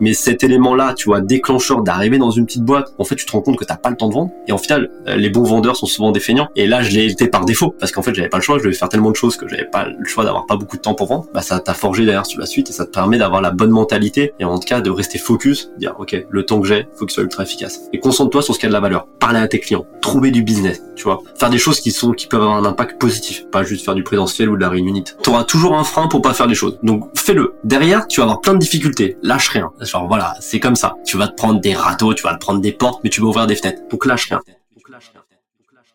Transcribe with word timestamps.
Mais 0.00 0.12
cet 0.12 0.44
élément-là, 0.44 0.94
tu 0.94 1.06
vois, 1.06 1.20
déclencheur 1.20 1.82
d'arriver 1.82 2.18
dans 2.18 2.30
une 2.30 2.46
petite 2.46 2.64
boîte, 2.64 2.92
en 2.98 3.04
fait, 3.04 3.16
tu 3.16 3.24
te 3.24 3.32
rends 3.32 3.40
compte 3.40 3.56
que 3.56 3.64
t'as 3.64 3.76
pas 3.76 3.90
le 3.90 3.96
temps 3.96 4.08
de 4.08 4.14
vendre. 4.14 4.30
Et 4.46 4.52
en 4.52 4.58
final, 4.58 4.90
euh, 5.08 5.16
les 5.16 5.30
bons 5.30 5.44
vendeurs 5.44 5.76
sont 5.76 5.86
souvent 5.86 6.12
des. 6.12 6.20
Et 6.56 6.66
là, 6.66 6.82
je 6.82 6.90
l'ai 6.90 7.06
été 7.06 7.28
par 7.28 7.44
défaut, 7.44 7.74
parce 7.78 7.92
qu'en 7.92 8.02
fait, 8.02 8.14
j'avais 8.14 8.28
pas 8.28 8.38
le 8.38 8.42
choix, 8.42 8.58
je 8.58 8.64
devais 8.64 8.74
faire 8.74 8.88
tellement 8.88 9.10
de 9.10 9.16
choses 9.16 9.36
que 9.36 9.46
j'avais 9.46 9.64
pas 9.64 9.86
le 9.86 10.04
choix 10.04 10.24
d'avoir 10.24 10.46
pas 10.46 10.56
beaucoup 10.56 10.76
de 10.76 10.82
temps 10.82 10.94
pour 10.94 11.06
vendre. 11.06 11.26
Bah, 11.32 11.42
ça 11.42 11.60
t'a 11.60 11.74
forgé 11.74 12.04
derrière 12.04 12.26
sur 12.26 12.40
la 12.40 12.46
suite 12.46 12.70
et 12.70 12.72
ça 12.72 12.84
te 12.84 12.90
permet 12.90 13.18
d'avoir 13.18 13.40
la 13.40 13.50
bonne 13.52 13.70
mentalité 13.70 14.32
et 14.40 14.44
en 14.44 14.58
tout 14.58 14.66
cas 14.66 14.80
de 14.80 14.90
rester 14.90 15.18
focus, 15.18 15.70
dire, 15.78 15.94
ok, 15.98 16.26
le 16.28 16.44
temps 16.44 16.60
que 16.60 16.66
j'ai, 16.66 16.88
faut 16.96 17.06
qu'il 17.06 17.14
soit 17.14 17.22
ultra 17.22 17.44
efficace. 17.44 17.82
Et 17.92 18.00
concentre-toi 18.00 18.42
sur 18.42 18.54
ce 18.54 18.58
qui 18.58 18.66
a 18.66 18.68
de 18.68 18.74
la 18.74 18.80
valeur. 18.80 19.06
Parler 19.20 19.38
à 19.38 19.46
tes 19.46 19.60
clients, 19.60 19.86
trouver 20.00 20.32
du 20.32 20.42
business, 20.42 20.82
tu 20.96 21.04
vois, 21.04 21.22
faire 21.38 21.50
des 21.50 21.58
choses 21.58 21.80
qui 21.80 21.92
sont, 21.92 22.10
qui 22.12 22.26
peuvent 22.26 22.42
avoir 22.42 22.56
un 22.56 22.64
impact 22.64 23.00
positif, 23.00 23.46
pas 23.52 23.62
juste 23.62 23.84
faire 23.84 23.94
du 23.94 24.02
présentiel 24.02 24.48
ou 24.48 24.56
de 24.56 24.60
la 24.60 24.68
réunion. 24.68 24.86
T'auras 25.22 25.44
toujours 25.44 25.76
un 25.76 25.84
frein 25.84 26.06
pour 26.06 26.22
pas 26.22 26.32
faire 26.32 26.46
des 26.46 26.54
choses. 26.54 26.78
Donc, 26.82 27.10
fais-le. 27.16 27.54
Derrière, 27.64 28.06
tu 28.06 28.20
vas 28.20 28.24
avoir 28.24 28.40
plein 28.40 28.54
de 28.54 28.58
difficultés. 28.58 29.16
Lâche 29.22 29.48
rien. 29.48 29.72
Genre, 29.86 30.06
voilà, 30.06 30.34
c'est 30.40 30.60
comme 30.60 30.76
ça. 30.76 30.96
Tu 31.06 31.16
vas 31.16 31.28
te 31.28 31.34
prendre 31.34 31.60
des 31.60 31.74
râteaux, 31.74 32.14
tu 32.14 32.22
vas 32.22 32.34
te 32.34 32.40
prendre 32.40 32.60
des 32.60 32.72
portes, 32.72 33.02
mais 33.04 33.10
tu 33.10 33.20
vas 33.20 33.28
ouvrir 33.28 33.46
des 33.46 33.56
fenêtres. 33.56 33.82
Donc 33.90 34.04
lâche. 34.06 34.30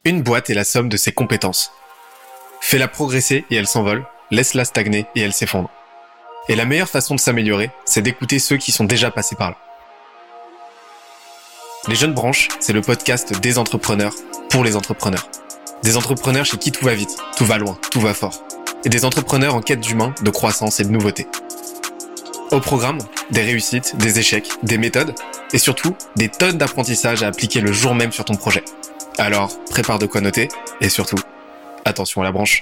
Une 0.04 0.24
boîte 0.24 0.50
est 0.50 0.56
la 0.56 0.64
somme 0.64 0.90
de 0.90 0.98
ses 0.98 1.12
compétences. 1.12 1.72
Fais-la 2.60 2.88
progresser 2.88 3.46
et 3.50 3.56
elle 3.56 3.68
s'envole. 3.68 4.06
Laisse-la 4.32 4.66
stagner 4.66 5.06
et 5.16 5.22
elle 5.22 5.34
s'effondre. 5.34 5.70
Et 6.48 6.56
la 6.56 6.66
meilleure 6.66 6.90
façon 6.90 7.16
de 7.16 7.20
s'améliorer, 7.20 7.70
c'est 7.86 8.02
d'écouter 8.02 8.40
ceux 8.40 8.58
qui 8.58 8.72
sont 8.72 8.86
déjà 8.86 9.12
passés 9.12 9.36
par 9.36 9.52
là. 9.52 9.58
Les 11.88 11.96
Jeunes 11.96 12.14
Branches, 12.14 12.48
c'est 12.60 12.74
le 12.74 12.82
podcast 12.82 13.40
des 13.40 13.58
entrepreneurs 13.58 14.14
pour 14.50 14.64
les 14.64 14.76
entrepreneurs. 14.76 15.28
Des 15.84 15.98
entrepreneurs 15.98 16.46
chez 16.46 16.58
qui 16.58 16.72
tout 16.72 16.86
va 16.86 16.94
vite, 16.94 17.18
tout 17.38 17.46
va 17.46 17.58
loin, 17.58 17.78
tout 17.90 18.00
va 18.00 18.14
fort. 18.14 18.44
Et 18.86 18.90
des 18.90 19.06
entrepreneurs 19.06 19.56
en 19.56 19.62
quête 19.62 19.80
d'humain, 19.80 20.14
de 20.22 20.30
croissance 20.30 20.80
et 20.80 20.84
de 20.84 20.90
nouveauté. 20.90 21.28
Au 22.52 22.60
programme, 22.60 22.98
des 23.32 23.44
réussites, 23.44 23.96
des 23.96 24.20
échecs, 24.20 24.50
des 24.62 24.78
méthodes 24.78 25.16
et 25.54 25.58
surtout 25.58 25.96
des 26.18 26.28
tonnes 26.28 26.58
d'apprentissages 26.58 27.24
à 27.24 27.28
appliquer 27.28 27.62
le 27.62 27.72
jour 27.72 27.96
même 27.96 28.12
sur 28.12 28.26
ton 28.26 28.36
projet. 28.36 28.66
Alors, 29.18 29.58
prépare 29.70 30.00
de 30.00 30.06
quoi 30.06 30.20
noter 30.20 30.50
et 30.82 30.90
surtout, 30.90 31.16
attention 31.86 32.20
à 32.20 32.26
la 32.26 32.34
branche. 32.34 32.62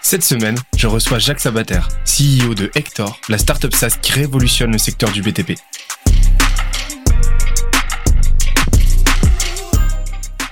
Cette 0.00 0.22
semaine, 0.22 0.56
je 0.76 0.86
reçois 0.86 1.18
Jacques 1.18 1.40
Sabater, 1.40 1.80
CEO 2.04 2.54
de 2.54 2.70
Hector, 2.76 3.18
la 3.28 3.38
startup 3.38 3.74
SaaS 3.74 3.98
qui 4.00 4.12
révolutionne 4.12 4.70
le 4.70 4.78
secteur 4.78 5.10
du 5.10 5.22
BTP. 5.22 5.58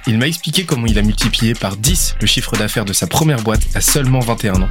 Il 0.08 0.18
m'a 0.18 0.26
expliqué 0.26 0.64
comment 0.64 0.86
il 0.86 0.98
a 0.98 1.02
multiplié 1.02 1.54
par 1.54 1.76
10 1.76 2.16
le 2.20 2.26
chiffre 2.26 2.56
d'affaires 2.56 2.84
de 2.84 2.92
sa 2.92 3.06
première 3.06 3.40
boîte 3.40 3.62
à 3.74 3.80
seulement 3.80 4.18
21 4.18 4.62
ans. 4.62 4.68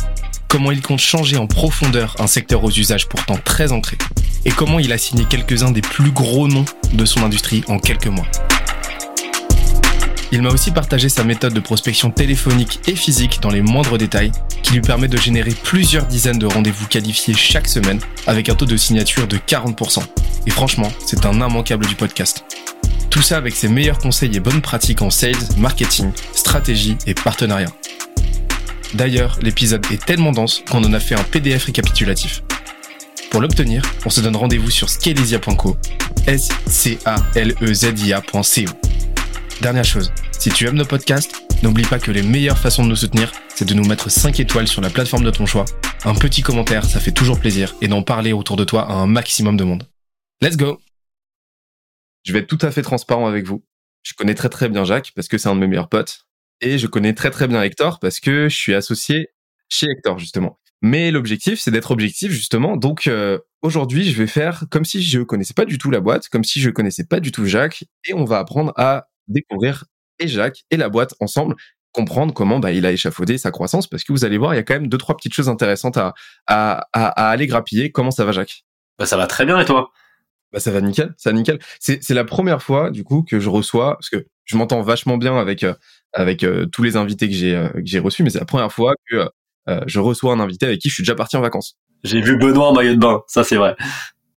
Comment 0.49 0.71
il 0.71 0.81
compte 0.81 0.99
changer 0.99 1.37
en 1.37 1.47
profondeur 1.47 2.15
un 2.19 2.27
secteur 2.27 2.65
aux 2.65 2.71
usages 2.71 3.07
pourtant 3.07 3.37
très 3.37 3.71
ancrés. 3.71 3.97
Et 4.43 4.51
comment 4.51 4.79
il 4.79 4.91
a 4.91 4.97
signé 4.97 5.23
quelques-uns 5.23 5.71
des 5.71 5.79
plus 5.79 6.11
gros 6.11 6.49
noms 6.49 6.65
de 6.91 7.05
son 7.05 7.23
industrie 7.23 7.63
en 7.69 7.79
quelques 7.79 8.07
mois. 8.07 8.27
Il 10.33 10.41
m'a 10.41 10.49
aussi 10.49 10.71
partagé 10.71 11.07
sa 11.07 11.23
méthode 11.23 11.53
de 11.53 11.59
prospection 11.61 12.09
téléphonique 12.09 12.79
et 12.87 12.95
physique 12.95 13.39
dans 13.41 13.49
les 13.49 13.61
moindres 13.61 13.97
détails, 13.97 14.31
qui 14.63 14.73
lui 14.73 14.81
permet 14.81 15.07
de 15.07 15.17
générer 15.17 15.51
plusieurs 15.51 16.07
dizaines 16.07 16.39
de 16.39 16.45
rendez-vous 16.45 16.87
qualifiés 16.87 17.33
chaque 17.33 17.67
semaine, 17.67 17.99
avec 18.27 18.49
un 18.49 18.55
taux 18.55 18.65
de 18.65 18.77
signature 18.77 19.27
de 19.27 19.37
40%. 19.37 20.03
Et 20.47 20.49
franchement, 20.49 20.91
c'est 21.05 21.25
un 21.25 21.33
immanquable 21.33 21.85
du 21.85 21.95
podcast. 21.95 22.43
Tout 23.11 23.21
ça 23.21 23.35
avec 23.35 23.53
ses 23.53 23.67
meilleurs 23.67 23.99
conseils 23.99 24.35
et 24.35 24.39
bonnes 24.39 24.61
pratiques 24.61 25.01
en 25.01 25.09
sales, 25.09 25.35
marketing, 25.57 26.11
stratégie 26.33 26.97
et 27.05 27.13
partenariat. 27.13 27.67
D'ailleurs, 28.93 29.37
l'épisode 29.41 29.85
est 29.91 30.03
tellement 30.03 30.31
dense 30.31 30.63
qu'on 30.69 30.83
en 30.83 30.93
a 30.93 30.99
fait 30.99 31.15
un 31.15 31.23
PDF 31.23 31.65
récapitulatif. 31.65 32.41
Pour 33.29 33.41
l'obtenir, 33.41 33.83
on 34.05 34.09
se 34.09 34.21
donne 34.21 34.35
rendez-vous 34.37 34.71
sur 34.71 34.89
scalezia.co, 34.89 35.77
s 36.25 36.49
c 36.67 36.97
a 37.05 37.17
l 37.35 37.53
e 37.61 37.73
z 37.73 37.93
i 38.05 38.13
a.co. 38.13 38.41
Dernière 39.61 39.85
chose, 39.85 40.11
si 40.39 40.49
tu 40.49 40.65
aimes 40.65 40.77
nos 40.77 40.85
podcasts, 40.85 41.43
n'oublie 41.63 41.85
pas 41.85 41.99
que 41.99 42.11
les 42.11 42.23
meilleures 42.23 42.57
façons 42.57 42.83
de 42.83 42.89
nous 42.89 42.95
soutenir, 42.95 43.31
c'est 43.53 43.65
de 43.65 43.73
nous 43.73 43.85
mettre 43.85 44.09
5 44.09 44.39
étoiles 44.39 44.67
sur 44.67 44.81
la 44.81 44.89
plateforme 44.89 45.23
de 45.23 45.31
ton 45.31 45.45
choix. 45.45 45.65
Un 46.05 46.15
petit 46.15 46.41
commentaire, 46.41 46.85
ça 46.85 46.99
fait 46.99 47.11
toujours 47.11 47.39
plaisir, 47.39 47.75
et 47.81 47.87
d'en 47.87 48.03
parler 48.03 48.33
autour 48.33 48.55
de 48.55 48.63
toi 48.63 48.89
à 48.89 48.93
un 48.93 49.07
maximum 49.07 49.57
de 49.57 49.65
monde. 49.65 49.83
Let's 50.41 50.57
go 50.57 50.79
je 52.23 52.33
vais 52.33 52.39
être 52.39 52.47
tout 52.47 52.59
à 52.61 52.71
fait 52.71 52.81
transparent 52.81 53.27
avec 53.27 53.45
vous. 53.45 53.63
Je 54.03 54.13
connais 54.13 54.35
très 54.35 54.49
très 54.49 54.69
bien 54.69 54.83
Jacques 54.83 55.11
parce 55.15 55.27
que 55.27 55.37
c'est 55.37 55.49
un 55.49 55.55
de 55.55 55.59
mes 55.59 55.67
meilleurs 55.67 55.89
potes. 55.89 56.25
Et 56.61 56.77
je 56.77 56.87
connais 56.87 57.13
très 57.13 57.31
très 57.31 57.47
bien 57.47 57.61
Hector 57.61 57.99
parce 57.99 58.19
que 58.19 58.49
je 58.49 58.55
suis 58.55 58.73
associé 58.73 59.29
chez 59.69 59.87
Hector 59.89 60.19
justement. 60.19 60.59
Mais 60.81 61.11
l'objectif, 61.11 61.59
c'est 61.59 61.71
d'être 61.71 61.91
objectif 61.91 62.31
justement. 62.31 62.75
Donc 62.77 63.07
euh, 63.07 63.37
aujourd'hui, 63.61 64.09
je 64.09 64.17
vais 64.17 64.27
faire 64.27 64.65
comme 64.69 64.85
si 64.85 65.01
je 65.03 65.21
connaissais 65.21 65.53
pas 65.53 65.65
du 65.65 65.77
tout 65.77 65.91
la 65.91 65.99
boîte, 65.99 66.27
comme 66.29 66.43
si 66.43 66.59
je 66.59 66.69
connaissais 66.69 67.05
pas 67.05 67.19
du 67.19 67.31
tout 67.31 67.45
Jacques, 67.45 67.83
et 68.07 68.13
on 68.13 68.25
va 68.25 68.39
apprendre 68.39 68.73
à 68.75 69.07
découvrir 69.27 69.85
et 70.19 70.27
Jacques 70.27 70.63
et 70.71 70.77
la 70.77 70.89
boîte 70.89 71.13
ensemble, 71.19 71.55
comprendre 71.91 72.33
comment 72.33 72.59
bah, 72.59 72.71
il 72.71 72.85
a 72.85 72.91
échafaudé 72.91 73.37
sa 73.37 73.51
croissance, 73.51 73.87
parce 73.87 74.03
que 74.03 74.11
vous 74.11 74.25
allez 74.25 74.37
voir, 74.37 74.53
il 74.53 74.57
y 74.57 74.59
a 74.59 74.63
quand 74.63 74.73
même 74.73 74.87
deux 74.87 74.97
trois 74.97 75.15
petites 75.15 75.33
choses 75.33 75.49
intéressantes 75.49 75.97
à 75.97 76.13
à, 76.47 76.87
à, 76.93 77.29
aller 77.29 77.47
grappiller. 77.47 77.91
Comment 77.91 78.11
ça 78.11 78.25
va, 78.25 78.31
Jacques? 78.31 78.63
Bah 78.97 79.05
ça 79.05 79.17
va 79.17 79.27
très 79.27 79.45
bien 79.45 79.59
et 79.59 79.65
toi? 79.65 79.91
Bah 80.51 80.59
ça 80.59 80.71
va 80.71 80.81
nickel, 80.81 81.13
ça 81.17 81.31
va 81.31 81.37
nickel. 81.37 81.59
C'est 81.79 82.03
c'est 82.03 82.13
la 82.13 82.25
première 82.25 82.61
fois 82.61 82.91
du 82.91 83.03
coup 83.03 83.23
que 83.23 83.39
je 83.39 83.49
reçois 83.49 83.95
parce 83.95 84.09
que 84.09 84.25
je 84.45 84.57
m'entends 84.57 84.81
vachement 84.81 85.17
bien 85.17 85.37
avec 85.37 85.63
euh, 85.63 85.73
avec 86.13 86.43
euh, 86.43 86.65
tous 86.65 86.83
les 86.83 86.97
invités 86.97 87.29
que 87.29 87.35
j'ai 87.35 87.55
euh, 87.55 87.69
que 87.69 87.85
j'ai 87.85 87.99
reçus, 87.99 88.23
mais 88.23 88.29
c'est 88.29 88.39
la 88.39 88.45
première 88.45 88.71
fois 88.71 88.93
que 89.09 89.27
je 89.85 89.99
reçois 89.99 90.33
un 90.33 90.39
invité 90.41 90.65
avec 90.65 90.79
qui 90.79 90.89
je 90.89 90.95
suis 90.95 91.03
déjà 91.03 91.15
parti 91.15 91.37
en 91.37 91.41
vacances. 91.41 91.77
J'ai 92.03 92.19
vu 92.19 92.37
Benoît 92.37 92.69
en 92.69 92.73
maillot 92.73 92.95
de 92.95 92.99
bain, 92.99 93.21
ça 93.27 93.43
c'est 93.45 93.55
vrai. 93.55 93.75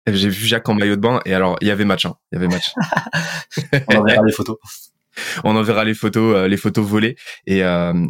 J'ai 0.06 0.28
vu 0.28 0.46
Jacques 0.46 0.68
en 0.68 0.74
maillot 0.74 0.94
de 0.96 1.00
bain 1.00 1.20
et 1.24 1.34
alors 1.34 1.56
il 1.60 1.66
y 1.66 1.70
avait 1.72 1.86
match, 1.86 2.06
hein, 2.06 2.14
il 2.30 2.36
y 2.36 2.38
avait 2.38 2.46
match. 2.46 2.72
On 3.88 3.96
enverra 3.96 4.22
les 4.24 4.32
photos. 4.32 4.56
On 5.44 5.56
enverra 5.56 5.84
les 5.84 5.94
photos, 5.94 6.48
les 6.48 6.56
photos 6.56 6.86
volées 6.86 7.16
et, 7.46 7.60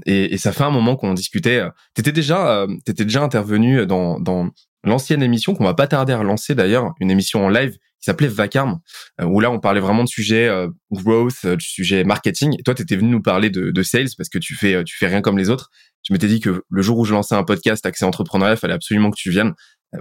et, 0.07 0.35
et 0.35 0.39
ça 0.39 0.53
fait 0.53 0.65
un 0.65 0.71
moment 0.71 0.97
qu'on 0.97 1.15
discutait. 1.15 1.63
T'étais 1.95 2.13
déjà, 2.13 2.67
t'étais 2.85 3.05
déjà 3.05 3.23
intervenu 3.23 3.87
dans 3.87 4.21
dans 4.21 4.51
l'ancienne 4.83 5.23
émission 5.23 5.55
qu'on 5.55 5.65
va 5.65 5.75
pas 5.75 5.87
tarder 5.87 6.13
à 6.13 6.19
relancer 6.19 6.55
d'ailleurs, 6.55 6.93
une 7.01 7.11
émission 7.11 7.47
en 7.47 7.49
live 7.49 7.79
qui 8.05 8.11
s'appelait 8.11 8.29
Vacarme, 8.29 8.81
euh, 9.21 9.25
où 9.25 9.41
là 9.41 9.51
on 9.51 9.61
parlait 9.61 9.81
vraiment 9.81 10.05
de 10.05 10.09
sujets 10.09 10.47
euh, 10.47 10.69
growth, 10.91 11.37
euh, 11.47 11.57
de 11.57 11.63
sujets 11.63 12.05
marketing. 12.05 12.55
Et 12.59 12.63
toi, 12.63 12.75
tu 12.75 12.83
étais 12.83 12.97
venu 12.97 13.09
nous 13.09 13.23
parler 13.23 13.49
de, 13.49 13.71
de, 13.71 13.83
sales 13.83 14.09
parce 14.19 14.29
que 14.29 14.39
tu 14.39 14.55
fais 14.55 14.85
tu 14.85 14.99
fais 14.99 15.07
rien 15.07 15.23
comme 15.23 15.39
les 15.39 15.49
autres. 15.49 15.71
Je 16.07 16.13
m'étais 16.13 16.27
dit 16.27 16.39
que 16.39 16.63
le 16.69 16.83
jour 16.83 16.99
où 16.99 17.07
je 17.07 17.15
lançais 17.15 17.35
un 17.35 17.45
podcast 17.45 17.87
accès 17.87 18.05
entrepreneuriat, 18.05 18.55
il 18.55 18.59
fallait 18.59 18.75
absolument 18.75 19.11
que 19.11 19.17
tu 19.17 19.31
viennes. 19.31 19.55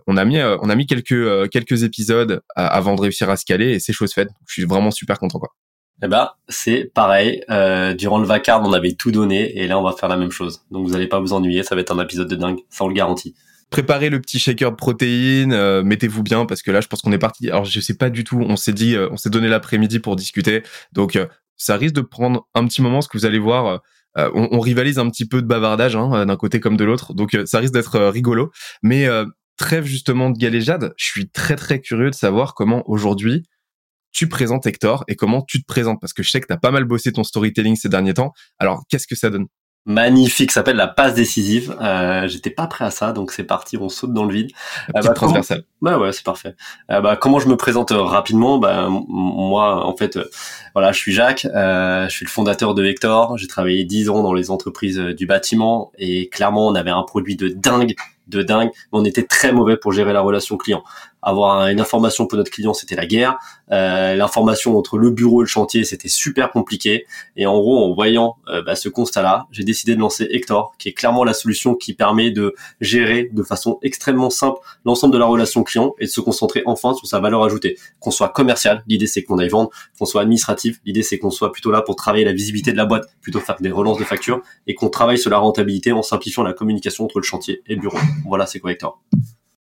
On 0.07 0.17
a 0.17 0.25
mis 0.25 0.41
on 0.41 0.69
a 0.69 0.75
mis 0.75 0.85
quelques 0.85 1.49
quelques 1.49 1.83
épisodes 1.83 2.41
avant 2.55 2.95
de 2.95 3.01
réussir 3.01 3.29
à 3.29 3.37
se 3.37 3.45
caler 3.45 3.71
et 3.71 3.79
c'est 3.79 3.93
chose 3.93 4.11
faite. 4.13 4.29
Je 4.47 4.53
suis 4.53 4.65
vraiment 4.65 4.91
super 4.91 5.17
content 5.17 5.39
quoi. 5.39 5.49
Eh 6.03 6.07
ben, 6.07 6.31
c'est 6.49 6.91
pareil. 6.93 7.43
Euh, 7.49 7.93
durant 7.93 8.17
le 8.17 8.25
vacarme, 8.25 8.65
on 8.65 8.73
avait 8.73 8.93
tout 8.93 9.11
donné 9.11 9.57
et 9.57 9.67
là, 9.67 9.79
on 9.79 9.83
va 9.83 9.93
faire 9.93 10.09
la 10.09 10.17
même 10.17 10.31
chose. 10.31 10.65
Donc, 10.71 10.85
vous 10.85 10.95
allez 10.95 11.07
pas 11.07 11.19
vous 11.19 11.31
ennuyer. 11.31 11.63
Ça 11.63 11.75
va 11.75 11.81
être 11.81 11.95
un 11.95 12.03
épisode 12.03 12.27
de 12.27 12.35
dingue. 12.35 12.59
Ça, 12.69 12.83
on 12.83 12.87
le 12.87 12.93
garantit 12.93 13.35
préparez 13.73 14.11
le 14.11 14.21
petit 14.21 14.37
shaker 14.37 14.69
de 14.69 14.75
protéines, 14.75 15.51
euh, 15.51 15.81
mettez-vous 15.81 16.21
bien 16.21 16.45
parce 16.45 16.61
que 16.61 16.69
là, 16.69 16.79
je 16.79 16.87
pense 16.87 17.01
qu'on 17.01 17.11
est 17.11 17.17
parti. 17.17 17.49
Alors, 17.49 17.65
je 17.65 17.79
sais 17.79 17.95
pas 17.95 18.11
du 18.11 18.23
tout. 18.23 18.39
On 18.39 18.55
s'est 18.55 18.71
dit, 18.71 18.95
euh, 18.95 19.09
on 19.11 19.17
s'est 19.17 19.31
donné 19.31 19.47
l'après-midi 19.47 19.97
pour 19.97 20.15
discuter. 20.15 20.61
Donc, 20.91 21.15
euh, 21.15 21.25
ça 21.57 21.75
risque 21.75 21.95
de 21.95 22.01
prendre 22.01 22.47
un 22.53 22.67
petit 22.67 22.83
moment, 22.83 23.01
ce 23.01 23.07
que 23.07 23.17
vous 23.17 23.25
allez 23.25 23.39
voir. 23.39 23.81
On, 24.15 24.59
rivalise 24.59 24.99
un 24.99 25.09
petit 25.09 25.27
peu 25.27 25.41
de 25.41 25.47
bavardage 25.47 25.95
hein, 25.95 26.27
d'un 26.27 26.35
côté 26.35 26.59
comme 26.59 26.77
de 26.77 26.83
l'autre, 26.83 27.15
donc 27.15 27.35
ça 27.45 27.57
risque 27.57 27.73
d'être 27.73 27.99
rigolo. 27.99 28.51
Mais 28.83 29.07
trêve 29.57 29.85
justement 29.85 30.29
de 30.29 30.37
galéjade, 30.37 30.93
je 30.97 31.05
suis 31.05 31.29
très 31.29 31.55
très 31.55 31.79
curieux 31.79 32.11
de 32.11 32.15
savoir 32.15 32.53
comment 32.53 32.83
aujourd'hui 32.87 33.43
tu 34.11 34.29
présentes 34.29 34.67
Hector 34.67 35.03
et 35.07 35.15
comment 35.15 35.41
tu 35.41 35.61
te 35.61 35.65
présentes 35.65 35.99
parce 35.99 36.13
que 36.13 36.21
je 36.21 36.29
sais 36.29 36.41
que 36.41 36.45
tu 36.45 36.53
as 36.53 36.57
pas 36.57 36.69
mal 36.69 36.83
bossé 36.83 37.11
ton 37.11 37.23
storytelling 37.23 37.75
ces 37.75 37.89
derniers 37.89 38.13
temps. 38.13 38.33
Alors, 38.59 38.83
qu'est-ce 38.87 39.07
que 39.07 39.15
ça 39.15 39.31
donne? 39.31 39.47
Magnifique, 39.85 40.51
s'appelle 40.51 40.77
la 40.77 40.87
passe 40.87 41.13
décisive. 41.13 41.75
Euh, 41.81 42.27
J'étais 42.27 42.49
pas 42.49 42.67
prêt 42.67 42.85
à 42.85 42.91
ça, 42.91 43.11
donc 43.11 43.31
c'est 43.31 43.43
parti, 43.43 43.77
on 43.77 43.89
saute 43.89 44.13
dans 44.13 44.25
le 44.25 44.33
vide. 44.33 44.51
Euh, 44.95 45.01
bah, 45.01 45.09
transversale. 45.09 45.63
Bah 45.81 45.97
ouais, 45.97 46.11
c'est 46.13 46.23
parfait. 46.23 46.55
Euh, 46.89 47.01
bah, 47.01 47.17
comment 47.17 47.39
je 47.39 47.47
me 47.47 47.57
présente 47.57 47.91
euh, 47.91 48.01
rapidement? 48.01 48.57
Bah 48.59 48.87
moi, 48.89 49.85
en 49.85 49.95
fait, 49.95 50.15
euh, 50.17 50.29
voilà, 50.73 50.91
je 50.91 50.97
suis 50.97 51.11
Jacques, 51.11 51.45
je 51.45 52.07
suis 52.09 52.25
le 52.25 52.31
fondateur 52.31 52.73
de 52.73 52.81
Vector. 52.81 53.37
J'ai 53.37 53.47
travaillé 53.47 53.83
dix 53.83 54.09
ans 54.09 54.23
dans 54.23 54.33
les 54.33 54.51
entreprises 54.51 54.99
du 54.99 55.25
bâtiment 55.25 55.91
et 55.97 56.29
clairement, 56.29 56.67
on 56.67 56.75
avait 56.75 56.91
un 56.91 57.03
produit 57.03 57.35
de 57.35 57.49
dingue, 57.49 57.95
de 58.27 58.41
dingue, 58.41 58.69
mais 58.73 58.99
on 58.99 59.05
était 59.05 59.23
très 59.23 59.51
mauvais 59.51 59.75
pour 59.75 59.91
gérer 59.91 60.13
la 60.13 60.21
relation 60.21 60.55
client. 60.57 60.83
Avoir 61.23 61.67
une 61.67 61.79
information 61.79 62.27
pour 62.27 62.37
notre 62.37 62.51
client, 62.51 62.73
c'était 62.73 62.95
la 62.95 63.05
guerre. 63.05 63.37
Euh, 63.71 64.15
l'information 64.15 64.77
entre 64.77 64.97
le 64.97 65.09
bureau 65.09 65.41
et 65.41 65.45
le 65.45 65.49
chantier, 65.49 65.83
c'était 65.83 66.09
super 66.09 66.51
compliqué. 66.51 67.05
Et 67.35 67.45
en 67.45 67.57
gros, 67.59 67.83
en 67.83 67.93
voyant 67.93 68.35
euh, 68.49 68.61
bah, 68.61 68.75
ce 68.75 68.89
constat-là, 68.89 69.47
j'ai 69.51 69.63
décidé 69.63 69.95
de 69.95 69.99
lancer 69.99 70.27
Hector, 70.29 70.75
qui 70.77 70.89
est 70.89 70.93
clairement 70.93 71.23
la 71.23 71.33
solution 71.33 71.75
qui 71.75 71.93
permet 71.93 72.31
de 72.31 72.53
gérer 72.81 73.29
de 73.31 73.43
façon 73.43 73.79
extrêmement 73.81 74.29
simple 74.29 74.59
l'ensemble 74.85 75.13
de 75.13 75.17
la 75.17 75.25
relation 75.25 75.63
client 75.63 75.95
et 75.99 76.05
de 76.05 76.09
se 76.09 76.21
concentrer 76.21 76.61
enfin 76.65 76.93
sur 76.93 77.07
sa 77.07 77.19
valeur 77.19 77.43
ajoutée. 77.43 77.77
Qu'on 77.99 78.11
soit 78.11 78.29
commercial, 78.29 78.83
l'idée 78.87 79.07
c'est 79.07 79.23
qu'on 79.23 79.39
aille 79.39 79.49
vendre, 79.49 79.69
qu'on 79.97 80.05
soit 80.05 80.21
administratif, 80.21 80.79
l'idée 80.85 81.03
c'est 81.03 81.17
qu'on 81.17 81.31
soit 81.31 81.51
plutôt 81.51 81.71
là 81.71 81.81
pour 81.81 81.95
travailler 81.95 82.25
la 82.25 82.33
visibilité 82.33 82.71
de 82.71 82.77
la 82.77 82.85
boîte, 82.85 83.05
plutôt 83.21 83.39
faire 83.39 83.57
des 83.59 83.71
relances 83.71 83.97
de 83.97 84.03
factures, 84.03 84.41
et 84.67 84.75
qu'on 84.75 84.89
travaille 84.89 85.17
sur 85.17 85.29
la 85.29 85.37
rentabilité 85.37 85.91
en 85.91 86.03
simplifiant 86.03 86.43
la 86.43 86.53
communication 86.53 87.05
entre 87.05 87.19
le 87.19 87.23
chantier 87.23 87.61
et 87.67 87.75
le 87.75 87.81
bureau. 87.81 87.97
Voilà, 88.25 88.45
c'est 88.45 88.59
quoi 88.59 88.71
Hector? 88.71 89.01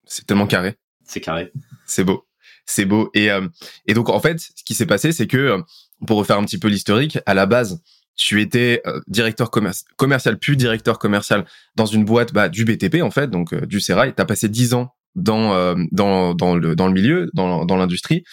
C'est 0.04 0.26
tellement 0.26 0.46
carré. 0.46 0.76
C'est 1.04 1.20
carré. 1.20 1.52
C'est 1.86 2.04
beau. 2.04 2.26
C'est 2.66 2.84
beau. 2.84 3.10
Et, 3.14 3.30
euh, 3.30 3.46
et 3.86 3.94
donc, 3.94 4.08
en 4.08 4.20
fait, 4.20 4.40
ce 4.40 4.64
qui 4.64 4.74
s'est 4.74 4.86
passé, 4.86 5.12
c'est 5.12 5.26
que, 5.26 5.36
euh, 5.36 5.58
pour 6.06 6.18
refaire 6.18 6.38
un 6.38 6.44
petit 6.44 6.58
peu 6.58 6.68
l'historique, 6.68 7.18
à 7.26 7.34
la 7.34 7.46
base, 7.46 7.82
tu 8.14 8.40
étais 8.40 8.82
euh, 8.86 9.00
directeur 9.06 9.50
commercial, 9.50 10.38
puis 10.38 10.56
directeur 10.56 10.98
commercial 10.98 11.44
dans 11.76 11.86
une 11.86 12.04
boîte 12.04 12.32
bah, 12.32 12.48
du 12.48 12.64
BTP, 12.64 13.02
en 13.02 13.10
fait, 13.10 13.30
donc 13.30 13.54
du 13.64 13.80
Serail. 13.80 14.14
Tu 14.14 14.22
as 14.22 14.24
passé 14.24 14.48
10 14.48 14.74
ans 14.74 14.94
dans, 15.14 15.74
dans, 15.92 16.34
dans, 16.34 16.56
le, 16.56 16.74
dans 16.74 16.86
le 16.86 16.94
milieu, 16.94 17.30
dans, 17.34 17.64
dans 17.64 17.76
l'industrie. 17.76 18.24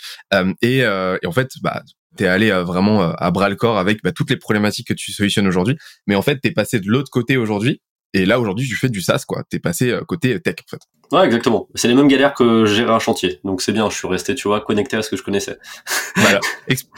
Et, 0.62 0.80
et, 0.80 1.28
en 1.28 1.32
fait, 1.32 1.52
bah, 1.62 1.84
tu 2.18 2.24
es 2.24 2.28
allé 2.28 2.52
vraiment 2.52 3.02
à 3.02 3.32
bras 3.32 3.50
le 3.50 3.56
corps 3.56 3.78
avec 3.78 4.02
bah, 4.04 4.12
toutes 4.12 4.30
les 4.30 4.38
problématiques 4.38 4.88
que 4.88 4.94
tu 4.94 5.12
solutionnes 5.12 5.48
aujourd'hui. 5.48 5.78
Mais 6.08 6.16
en 6.16 6.22
fait, 6.22 6.40
tu 6.42 6.50
es 6.50 6.52
passé 6.52 6.80
de 6.80 6.88
l'autre 6.88 7.10
côté 7.10 7.38
aujourd'hui 7.38 7.82
et 8.14 8.26
là, 8.26 8.40
aujourd'hui, 8.40 8.68
tu 8.68 8.76
fais 8.76 8.90
du 8.90 9.02
SaaS, 9.02 9.24
quoi. 9.28 9.44
T'es 9.50 9.60
passé 9.60 9.92
euh, 9.92 10.02
côté 10.02 10.40
tech, 10.40 10.56
en 10.66 10.70
fait. 10.70 10.82
Ouais, 11.12 11.26
exactement. 11.26 11.68
C'est 11.74 11.88
les 11.88 11.96
mêmes 11.96 12.08
galères 12.08 12.34
que 12.36 12.66
gérer 12.66 12.92
un 12.92 13.00
chantier. 13.00 13.40
Donc 13.44 13.62
c'est 13.64 13.72
bien, 13.72 13.90
je 13.90 13.96
suis 13.96 14.08
resté, 14.08 14.36
tu 14.36 14.48
vois, 14.48 14.62
connecté 14.62 14.96
à 14.96 15.02
ce 15.02 15.10
que 15.10 15.16
je 15.16 15.24
connaissais. 15.24 15.58
voilà. 16.16 16.40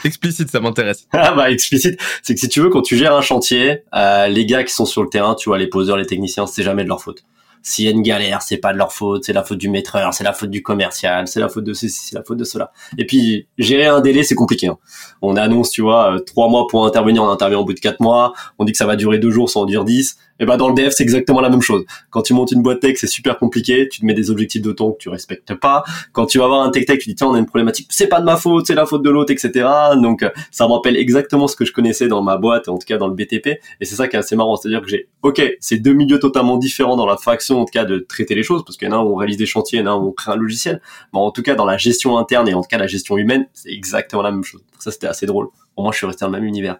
explicite, 0.04 0.50
ça 0.50 0.60
m'intéresse. 0.60 1.06
ah 1.12 1.32
bah, 1.32 1.50
explicite. 1.50 1.98
C'est 2.22 2.34
que 2.34 2.40
si 2.40 2.48
tu 2.48 2.60
veux, 2.60 2.68
quand 2.68 2.82
tu 2.82 2.96
gères 2.96 3.14
un 3.14 3.22
chantier, 3.22 3.84
euh, 3.94 4.28
les 4.28 4.44
gars 4.44 4.64
qui 4.64 4.74
sont 4.74 4.84
sur 4.84 5.02
le 5.02 5.08
terrain, 5.08 5.34
tu 5.34 5.48
vois, 5.48 5.56
les 5.56 5.66
poseurs, 5.66 5.96
les 5.96 6.04
techniciens, 6.04 6.46
c'est 6.46 6.62
jamais 6.62 6.84
de 6.84 6.88
leur 6.88 7.00
faute. 7.00 7.24
S'il 7.62 7.84
y 7.84 7.88
a 7.88 7.92
une 7.92 8.02
galère, 8.02 8.42
c'est 8.42 8.56
pas 8.56 8.72
de 8.72 8.78
leur 8.78 8.92
faute, 8.92 9.24
c'est 9.24 9.32
la 9.32 9.44
faute 9.44 9.58
du 9.58 9.68
maîtreur, 9.70 10.12
c'est 10.12 10.24
la 10.24 10.32
faute 10.32 10.50
du 10.50 10.62
commercial, 10.62 11.28
c'est 11.28 11.38
la 11.38 11.48
faute 11.48 11.62
de 11.64 11.72
ceci, 11.72 12.08
c'est 12.08 12.16
la 12.16 12.24
faute 12.24 12.38
de 12.38 12.44
cela. 12.44 12.72
Et 12.98 13.06
puis, 13.06 13.46
gérer 13.56 13.86
un 13.86 14.00
délai, 14.00 14.24
c'est 14.24 14.34
compliqué. 14.34 14.66
Hein. 14.66 14.78
On 15.22 15.36
annonce, 15.36 15.70
tu 15.70 15.80
vois, 15.80 16.14
euh, 16.14 16.18
trois 16.18 16.48
mois 16.48 16.66
pour 16.68 16.84
intervenir, 16.84 17.22
on 17.22 17.30
intervient 17.30 17.58
au 17.58 17.64
bout 17.64 17.74
de 17.74 17.80
quatre 17.80 18.00
mois. 18.00 18.32
On 18.58 18.64
dit 18.64 18.72
que 18.72 18.78
ça 18.78 18.86
va 18.86 18.96
durer 18.96 19.18
deux 19.18 19.30
jours, 19.30 19.48
ça 19.48 19.60
en 19.60 19.64
dure 19.64 19.84
dix. 19.84 20.18
Et 20.42 20.44
ben 20.44 20.56
dans 20.56 20.68
le 20.68 20.74
dev, 20.74 20.90
c'est 20.90 21.04
exactement 21.04 21.40
la 21.40 21.50
même 21.50 21.60
chose. 21.60 21.84
Quand 22.10 22.22
tu 22.22 22.34
montes 22.34 22.50
une 22.50 22.62
boîte 22.62 22.80
tech, 22.80 22.96
c'est 22.98 23.06
super 23.06 23.38
compliqué. 23.38 23.88
Tu 23.88 24.00
te 24.00 24.04
mets 24.04 24.12
des 24.12 24.28
objectifs 24.28 24.60
de 24.60 24.72
temps 24.72 24.90
que 24.90 24.98
tu 24.98 25.08
respectes 25.08 25.54
pas. 25.54 25.84
Quand 26.10 26.26
tu 26.26 26.38
vas 26.38 26.48
voir 26.48 26.62
un 26.62 26.70
tech 26.70 26.84
tech, 26.84 26.98
tu 26.98 27.10
dis 27.10 27.14
tiens, 27.14 27.28
on 27.28 27.34
a 27.34 27.38
une 27.38 27.46
problématique. 27.46 27.86
C'est 27.90 28.08
pas 28.08 28.18
de 28.18 28.24
ma 28.24 28.36
faute, 28.36 28.66
c'est 28.66 28.74
la 28.74 28.84
faute 28.84 29.04
de 29.04 29.10
l'autre, 29.10 29.30
etc. 29.30 29.68
Donc 30.02 30.28
ça 30.50 30.66
me 30.66 30.72
rappelle 30.72 30.96
exactement 30.96 31.46
ce 31.46 31.54
que 31.54 31.64
je 31.64 31.72
connaissais 31.72 32.08
dans 32.08 32.22
ma 32.22 32.38
boîte, 32.38 32.68
en 32.68 32.76
tout 32.76 32.86
cas 32.86 32.98
dans 32.98 33.06
le 33.06 33.14
BTP. 33.14 33.60
Et 33.80 33.84
c'est 33.84 33.94
ça 33.94 34.08
qui 34.08 34.16
est 34.16 34.18
assez 34.18 34.34
marrant, 34.34 34.56
c'est-à-dire 34.56 34.82
que 34.82 34.88
j'ai, 34.88 35.08
ok, 35.22 35.40
c'est 35.60 35.78
deux 35.78 35.92
milieux 35.92 36.18
totalement 36.18 36.56
différents 36.56 36.96
dans 36.96 37.06
la 37.06 37.18
faction, 37.18 37.60
en 37.60 37.64
tout 37.64 37.72
cas 37.72 37.84
de 37.84 38.00
traiter 38.00 38.34
les 38.34 38.42
choses, 38.42 38.64
parce 38.64 38.76
qu'il 38.76 38.88
y 38.88 38.90
en 38.90 38.98
a 38.98 39.00
où 39.00 39.12
on 39.12 39.14
réalise 39.14 39.36
des 39.36 39.46
chantiers, 39.46 39.78
il 39.78 39.84
y 39.84 39.88
en 39.88 39.92
a 39.92 39.96
où 39.96 40.08
on 40.08 40.10
crée 40.12 40.32
un 40.32 40.36
logiciel. 40.36 40.82
Mais 41.14 41.20
en 41.20 41.30
tout 41.30 41.42
cas 41.42 41.54
dans 41.54 41.66
la 41.66 41.76
gestion 41.76 42.18
interne 42.18 42.48
et 42.48 42.54
en 42.54 42.62
tout 42.62 42.68
cas 42.68 42.78
la 42.78 42.88
gestion 42.88 43.16
humaine, 43.16 43.46
c'est 43.52 43.70
exactement 43.70 44.22
la 44.22 44.32
même 44.32 44.42
chose. 44.42 44.64
Ça 44.80 44.90
c'était 44.90 45.06
assez 45.06 45.26
drôle. 45.26 45.46
Au 45.76 45.82
moins 45.82 45.92
je 45.92 45.98
suis 45.98 46.06
resté 46.06 46.24
dans 46.24 46.32
le 46.32 46.38
même 46.40 46.48
univers. 46.48 46.78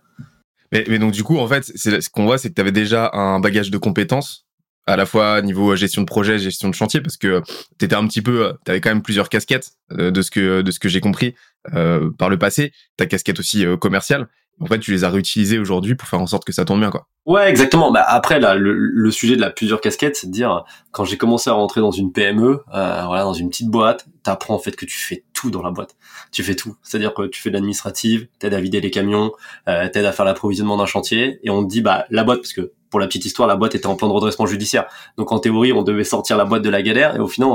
Mais, 0.73 0.85
mais 0.89 0.99
donc 0.99 1.13
du 1.13 1.23
coup, 1.23 1.39
en 1.39 1.47
fait, 1.47 1.65
ce 1.65 2.09
qu'on 2.11 2.25
voit, 2.25 2.39
c'est 2.39 2.49
que 2.49 2.55
tu 2.55 2.61
avais 2.61 2.73
déjà 2.73 3.11
un 3.13 3.39
bagage 3.41 3.71
de 3.71 3.79
compétences 3.79 4.47
à 4.87 4.97
la 4.97 5.07
fois 5.07 5.41
niveau 5.43 5.77
gestion 5.77 6.03
de 6.03 6.07
projet, 6.07 6.39
gestion 6.39 6.69
de 6.69 6.75
chantier, 6.75 7.01
parce 7.01 7.17
que 7.17 7.41
tu 7.79 7.85
étais 7.85 7.95
un 7.95 8.07
petit 8.07 8.23
peu, 8.23 8.55
tu 8.65 8.71
avais 8.71 8.81
quand 8.81 8.91
même 8.91 9.03
plusieurs 9.03 9.29
casquettes 9.29 9.73
euh, 9.93 10.11
de 10.11 10.23
ce 10.23 10.31
que 10.31 10.63
de 10.63 10.71
ce 10.71 10.81
que 10.81 10.89
j'ai 10.89 11.01
compris 11.01 11.35
euh, 11.75 12.11
par 12.19 12.29
le 12.29 12.39
passé. 12.39 12.73
Ta 12.97 13.07
casquette 13.07 13.39
aussi 13.39 13.65
euh, 13.65 13.77
commerciale. 13.77 14.29
En 14.61 14.67
fait, 14.67 14.79
tu 14.79 14.91
les 14.91 15.05
as 15.05 15.11
réutilisées 15.11 15.59
aujourd'hui 15.59 15.95
pour 15.95 16.09
faire 16.09 16.21
en 16.21 16.27
sorte 16.27 16.45
que 16.45 16.53
ça 16.53 16.65
tourne 16.65 16.81
bien, 16.81 16.91
quoi. 16.91 17.07
Ouais, 17.25 17.49
exactement. 17.49 17.93
Bah 17.93 18.05
après, 18.07 18.41
là, 18.41 18.55
le, 18.55 18.75
le 18.75 19.11
sujet 19.11 19.37
de 19.37 19.41
la 19.41 19.51
plusieurs 19.51 19.81
casquettes, 19.81 20.17
c'est 20.17 20.27
de 20.27 20.33
dire 20.33 20.65
quand 20.91 21.05
j'ai 21.05 21.17
commencé 21.17 21.49
à 21.49 21.53
rentrer 21.53 21.81
dans 21.81 21.91
une 21.93 22.13
PME, 22.13 22.61
euh, 22.75 23.03
voilà, 23.07 23.23
dans 23.23 23.33
une 23.33 23.49
petite 23.49 23.69
boîte, 23.69 24.07
t'apprends 24.25 24.55
en 24.55 24.59
fait 24.59 24.75
que 24.75 24.85
tu 24.85 24.97
fais 24.97 25.25
dans 25.51 25.63
la 25.63 25.71
boîte. 25.71 25.97
Tu 26.31 26.43
fais 26.43 26.55
tout. 26.55 26.77
C'est-à-dire 26.83 27.15
que 27.15 27.27
tu 27.27 27.41
fais 27.41 27.51
de 27.51 27.55
l'administrative, 27.55 28.29
t'aides 28.39 28.55
à 28.55 28.61
vider 28.61 28.81
les 28.81 28.91
camions, 28.91 29.33
euh, 29.69 29.89
t'aides 29.89 30.05
à 30.05 30.13
faire 30.13 30.25
l'approvisionnement 30.25 30.77
d'un 30.77 30.87
chantier, 30.87 31.39
et 31.43 31.51
on 31.51 31.65
te 31.65 31.69
dit 31.69 31.81
bah 31.81 32.07
la 32.11 32.25
boîte, 32.25 32.41
parce 32.41 32.53
que 32.53 32.73
pour 32.91 33.01
la 33.01 33.07
petite 33.07 33.25
histoire, 33.25 33.49
la 33.49 33.57
boîte 33.57 33.75
était 33.75 33.87
en 33.87 33.97
plan 33.97 34.09
de 34.09 34.13
redressement 34.13 34.47
judiciaire. 34.47 34.87
Donc 35.17 35.33
en 35.33 35.39
théorie, 35.39 35.73
on 35.73 35.83
devait 35.83 36.05
sortir 36.05 36.37
la 36.37 36.45
boîte 36.45 36.63
de 36.63 36.71
la 36.71 36.83
galère, 36.83 37.17
et 37.17 37.21
au 37.21 37.29
final, 37.29 37.49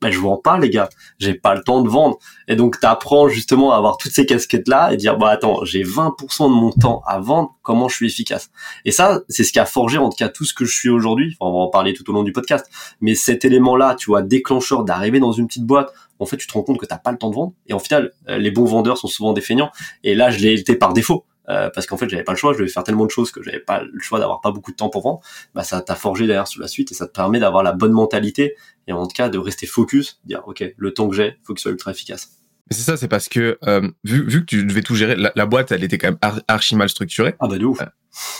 ben, 0.00 0.10
je 0.10 0.18
vends 0.18 0.36
pas 0.36 0.58
les 0.58 0.70
gars, 0.70 0.88
j'ai 1.18 1.34
pas 1.34 1.54
le 1.54 1.62
temps 1.62 1.82
de 1.82 1.88
vendre. 1.88 2.18
Et 2.48 2.56
donc 2.56 2.78
tu 2.78 2.86
apprends 2.86 3.28
justement 3.28 3.72
à 3.72 3.76
avoir 3.76 3.96
toutes 3.96 4.12
ces 4.12 4.26
casquettes 4.26 4.68
là 4.68 4.92
et 4.92 4.96
dire 4.96 5.16
bah 5.16 5.30
attends, 5.30 5.64
j'ai 5.64 5.82
20% 5.82 6.48
de 6.48 6.54
mon 6.54 6.70
temps 6.70 7.02
à 7.06 7.18
vendre, 7.18 7.54
comment 7.62 7.88
je 7.88 7.96
suis 7.96 8.06
efficace? 8.06 8.50
Et 8.84 8.92
ça, 8.92 9.20
c'est 9.28 9.44
ce 9.44 9.52
qui 9.52 9.58
a 9.58 9.66
forgé 9.66 9.98
en 9.98 10.10
tout 10.10 10.16
cas 10.16 10.28
tout 10.28 10.44
ce 10.44 10.54
que 10.54 10.64
je 10.64 10.74
suis 10.74 10.90
aujourd'hui. 10.90 11.36
Enfin, 11.38 11.50
on 11.50 11.58
va 11.58 11.64
en 11.64 11.70
parler 11.70 11.94
tout 11.94 12.08
au 12.10 12.12
long 12.12 12.22
du 12.22 12.32
podcast, 12.32 12.66
mais 13.00 13.14
cet 13.14 13.44
élément 13.44 13.76
là, 13.76 13.94
tu 13.94 14.06
vois, 14.06 14.22
déclencheur 14.22 14.84
d'arriver 14.84 15.20
dans 15.20 15.32
une 15.32 15.46
petite 15.46 15.64
boîte, 15.64 15.92
en 16.18 16.26
fait, 16.26 16.36
tu 16.36 16.46
te 16.46 16.52
rends 16.52 16.62
compte 16.62 16.78
que 16.78 16.86
t'as 16.86 16.98
pas 16.98 17.12
le 17.12 17.18
temps 17.18 17.30
de 17.30 17.34
vendre 17.34 17.52
et 17.66 17.72
en 17.72 17.78
final, 17.78 18.12
euh, 18.28 18.38
les 18.38 18.50
bons 18.50 18.64
vendeurs 18.64 18.98
sont 18.98 19.08
souvent 19.08 19.32
des 19.32 19.40
feignants 19.40 19.70
et 20.02 20.14
là, 20.14 20.30
je 20.30 20.38
l'ai 20.38 20.58
été 20.60 20.76
par 20.76 20.92
défaut. 20.92 21.24
Euh, 21.48 21.68
parce 21.74 21.86
qu'en 21.86 21.98
fait 21.98 22.08
j'avais 22.08 22.24
pas 22.24 22.32
le 22.32 22.38
choix, 22.38 22.52
je 22.54 22.58
devais 22.58 22.70
faire 22.70 22.84
tellement 22.84 23.04
de 23.04 23.10
choses 23.10 23.30
que 23.30 23.42
j'avais 23.42 23.60
pas 23.60 23.82
le 23.82 24.00
choix 24.00 24.18
d'avoir 24.18 24.40
pas 24.40 24.50
beaucoup 24.50 24.70
de 24.70 24.76
temps 24.76 24.88
pour 24.88 25.02
vendre, 25.02 25.20
bah 25.54 25.62
ça 25.62 25.82
t'a 25.82 25.94
forgé 25.94 26.26
derrière 26.26 26.48
sur 26.48 26.62
la 26.62 26.68
suite 26.68 26.90
et 26.90 26.94
ça 26.94 27.06
te 27.06 27.12
permet 27.12 27.38
d'avoir 27.38 27.62
la 27.62 27.72
bonne 27.72 27.92
mentalité 27.92 28.56
et 28.86 28.92
en 28.92 29.06
tout 29.06 29.14
cas 29.14 29.28
de 29.28 29.36
rester 29.36 29.66
focus, 29.66 30.20
dire 30.24 30.42
ok 30.46 30.64
le 30.74 30.94
temps 30.94 31.08
que 31.08 31.16
j'ai, 31.16 31.36
faut 31.44 31.52
qu'il 31.52 31.60
soit 31.60 31.72
ultra 31.72 31.90
efficace. 31.90 32.30
C'est 32.70 32.80
ça, 32.80 32.96
c'est 32.96 33.08
parce 33.08 33.28
que 33.28 33.58
euh, 33.66 33.86
vu, 34.04 34.26
vu 34.26 34.40
que 34.40 34.46
tu 34.46 34.64
devais 34.64 34.80
tout 34.80 34.94
gérer, 34.94 35.16
la, 35.16 35.46
boîte 35.46 35.70
elle 35.70 35.84
était 35.84 35.98
quand 35.98 36.08
même 36.08 36.40
archi 36.48 36.76
mal 36.76 36.88
structurée. 36.88 37.34
Ah 37.38 37.46
bah 37.46 37.58
de 37.58 37.66
ouf. 37.66 37.78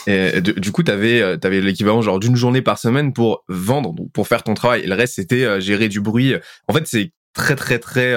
Euh, 0.07 0.31
et 0.33 0.41
du 0.41 0.71
coup, 0.71 0.81
t'avais 0.81 1.21
avais 1.21 1.61
l'équivalent 1.61 2.01
genre 2.01 2.19
d'une 2.19 2.35
journée 2.35 2.63
par 2.63 2.79
semaine 2.79 3.13
pour 3.13 3.43
vendre, 3.49 3.93
donc 3.93 4.11
pour 4.13 4.27
faire 4.27 4.41
ton 4.41 4.55
travail. 4.55 4.81
Et 4.81 4.87
le 4.87 4.95
reste 4.95 5.13
c'était 5.13 5.61
gérer 5.61 5.89
du 5.89 6.01
bruit. 6.01 6.33
En 6.67 6.73
fait, 6.73 6.87
c'est 6.87 7.11
très 7.33 7.55
très 7.55 7.77
très 7.77 8.15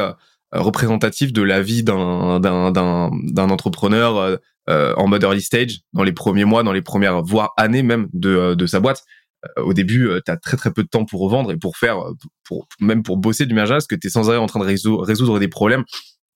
représentatif 0.52 1.32
de 1.32 1.42
la 1.42 1.60
vie 1.60 1.82
d'un 1.82 2.40
d'un 2.40 2.70
d'un 2.70 3.50
entrepreneur 3.50 4.16
euh, 4.16 4.36
en 4.68 5.06
mode 5.06 5.22
early 5.22 5.40
stage, 5.40 5.80
dans 5.92 6.02
les 6.02 6.12
premiers 6.12 6.44
mois, 6.44 6.62
dans 6.62 6.72
les 6.72 6.82
premières 6.82 7.22
voire 7.22 7.52
années 7.56 7.82
même 7.82 8.08
de, 8.12 8.30
euh, 8.30 8.54
de 8.54 8.66
sa 8.66 8.80
boîte. 8.80 9.04
Euh, 9.44 9.62
au 9.62 9.72
début, 9.72 10.10
tu 10.24 10.30
as 10.30 10.36
très 10.36 10.56
très 10.56 10.72
peu 10.72 10.82
de 10.82 10.88
temps 10.88 11.04
pour 11.04 11.20
revendre 11.20 11.52
et 11.52 11.56
pour 11.56 11.76
faire, 11.76 11.98
pour 12.44 12.66
même 12.80 13.02
pour 13.02 13.16
bosser 13.16 13.46
du 13.46 13.54
merge 13.54 13.70
parce 13.70 13.86
que 13.86 13.94
tu 13.94 14.08
es 14.08 14.10
sans 14.10 14.28
arrêt 14.28 14.38
en 14.38 14.46
train 14.46 14.60
de 14.60 14.64
résoudre, 14.64 15.38
des 15.38 15.48
problèmes 15.48 15.84